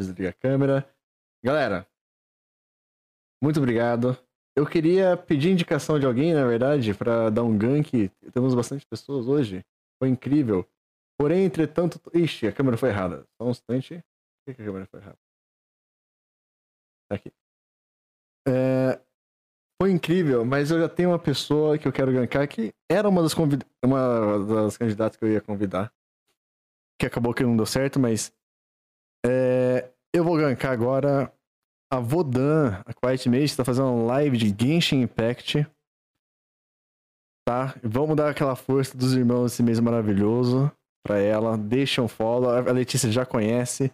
Desligar 0.00 0.32
a 0.32 0.34
câmera. 0.34 0.96
Galera, 1.44 1.86
muito 3.42 3.58
obrigado. 3.58 4.16
Eu 4.54 4.66
queria 4.66 5.16
pedir 5.16 5.50
indicação 5.50 5.98
de 5.98 6.04
alguém, 6.04 6.34
na 6.34 6.46
verdade, 6.46 6.92
para 6.92 7.30
dar 7.30 7.42
um 7.42 7.56
gank. 7.56 8.10
Temos 8.32 8.54
bastante 8.54 8.86
pessoas 8.86 9.26
hoje. 9.26 9.64
Foi 9.98 10.08
incrível. 10.08 10.68
Porém, 11.18 11.44
entretanto. 11.44 12.00
Ixi, 12.12 12.46
a 12.48 12.52
câmera 12.52 12.76
foi 12.76 12.90
errada. 12.90 13.26
Só 13.40 13.46
um 13.46 13.50
instante. 13.50 14.04
Por 14.44 14.54
que 14.54 14.62
a 14.62 14.64
câmera 14.64 14.86
foi 14.86 15.00
errada? 15.00 15.18
Tá 17.08 17.16
aqui. 17.16 17.32
É... 18.46 19.00
Foi 19.80 19.90
incrível, 19.90 20.44
mas 20.44 20.70
eu 20.70 20.78
já 20.78 20.88
tenho 20.88 21.10
uma 21.10 21.18
pessoa 21.18 21.76
que 21.76 21.88
eu 21.88 21.92
quero 21.92 22.12
gankar 22.12 22.46
que 22.46 22.72
era 22.88 23.08
uma 23.08 23.20
das, 23.20 23.34
convid... 23.34 23.64
uma 23.82 24.44
das 24.46 24.76
candidatas 24.76 25.16
que 25.16 25.24
eu 25.24 25.32
ia 25.32 25.40
convidar. 25.40 25.92
Que 27.00 27.06
acabou 27.06 27.32
que 27.32 27.42
não 27.42 27.56
deu 27.56 27.66
certo, 27.66 27.98
mas. 27.98 28.32
É... 29.24 29.90
Eu 30.14 30.24
vou 30.24 30.36
gankar 30.36 30.72
agora 30.72 31.32
a 31.92 32.00
Vodan, 32.00 32.82
a 32.86 32.94
Quiet 32.94 33.28
Mage, 33.28 33.44
está 33.44 33.66
fazendo 33.66 34.06
live 34.06 34.38
de 34.38 34.48
Genshin 34.48 35.02
Impact. 35.02 35.66
Tá? 37.46 37.74
Vamos 37.84 38.16
dar 38.16 38.30
aquela 38.30 38.56
força 38.56 38.96
dos 38.96 39.12
irmãos 39.12 39.52
esse 39.52 39.62
mês 39.62 39.78
maravilhoso. 39.78 40.72
pra 41.06 41.18
ela, 41.18 41.58
deixa 41.58 42.00
um 42.00 42.08
follow. 42.08 42.48
A 42.48 42.72
Letícia 42.72 43.12
já 43.12 43.26
conhece. 43.26 43.92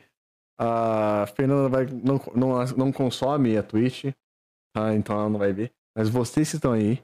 A 0.61 1.27
Fernanda 1.35 1.69
vai, 1.69 1.87
não, 1.87 2.21
não, 2.37 2.65
não 2.77 2.93
consome 2.93 3.57
a 3.57 3.65
Twitch, 3.65 4.15
tá? 4.73 4.95
Então 4.95 5.19
ela 5.19 5.29
não 5.29 5.39
vai 5.39 5.53
ver. 5.53 5.73
Mas 5.97 6.09
vocês 6.09 6.49
que 6.49 6.57
estão 6.57 6.73
aí 6.73 7.03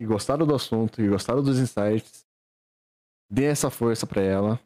e 0.00 0.06
gostaram 0.06 0.46
do 0.46 0.54
assunto 0.54 1.02
e 1.02 1.08
gostaram 1.08 1.42
dos 1.42 1.58
insights, 1.58 2.26
dê 3.30 3.44
essa 3.44 3.68
força 3.70 4.06
pra 4.06 4.22
ela, 4.22 4.58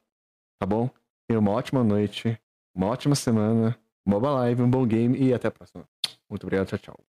tá 0.61 0.67
bom? 0.67 0.89
Tenha 1.27 1.41
uma 1.41 1.51
ótima 1.51 1.83
noite, 1.83 2.39
uma 2.77 2.87
ótima 2.87 3.17
semana, 3.17 3.77
uma 4.07 4.21
boa 4.21 4.35
live, 4.35 4.63
um 4.63 4.71
bom 4.71 4.87
game 4.87 5.19
e 5.19 5.33
até 5.33 5.49
a 5.49 5.51
próxima. 5.51 5.89
Muito 6.29 6.45
obrigado, 6.45 6.69
tchau, 6.69 6.79
tchau. 6.79 7.14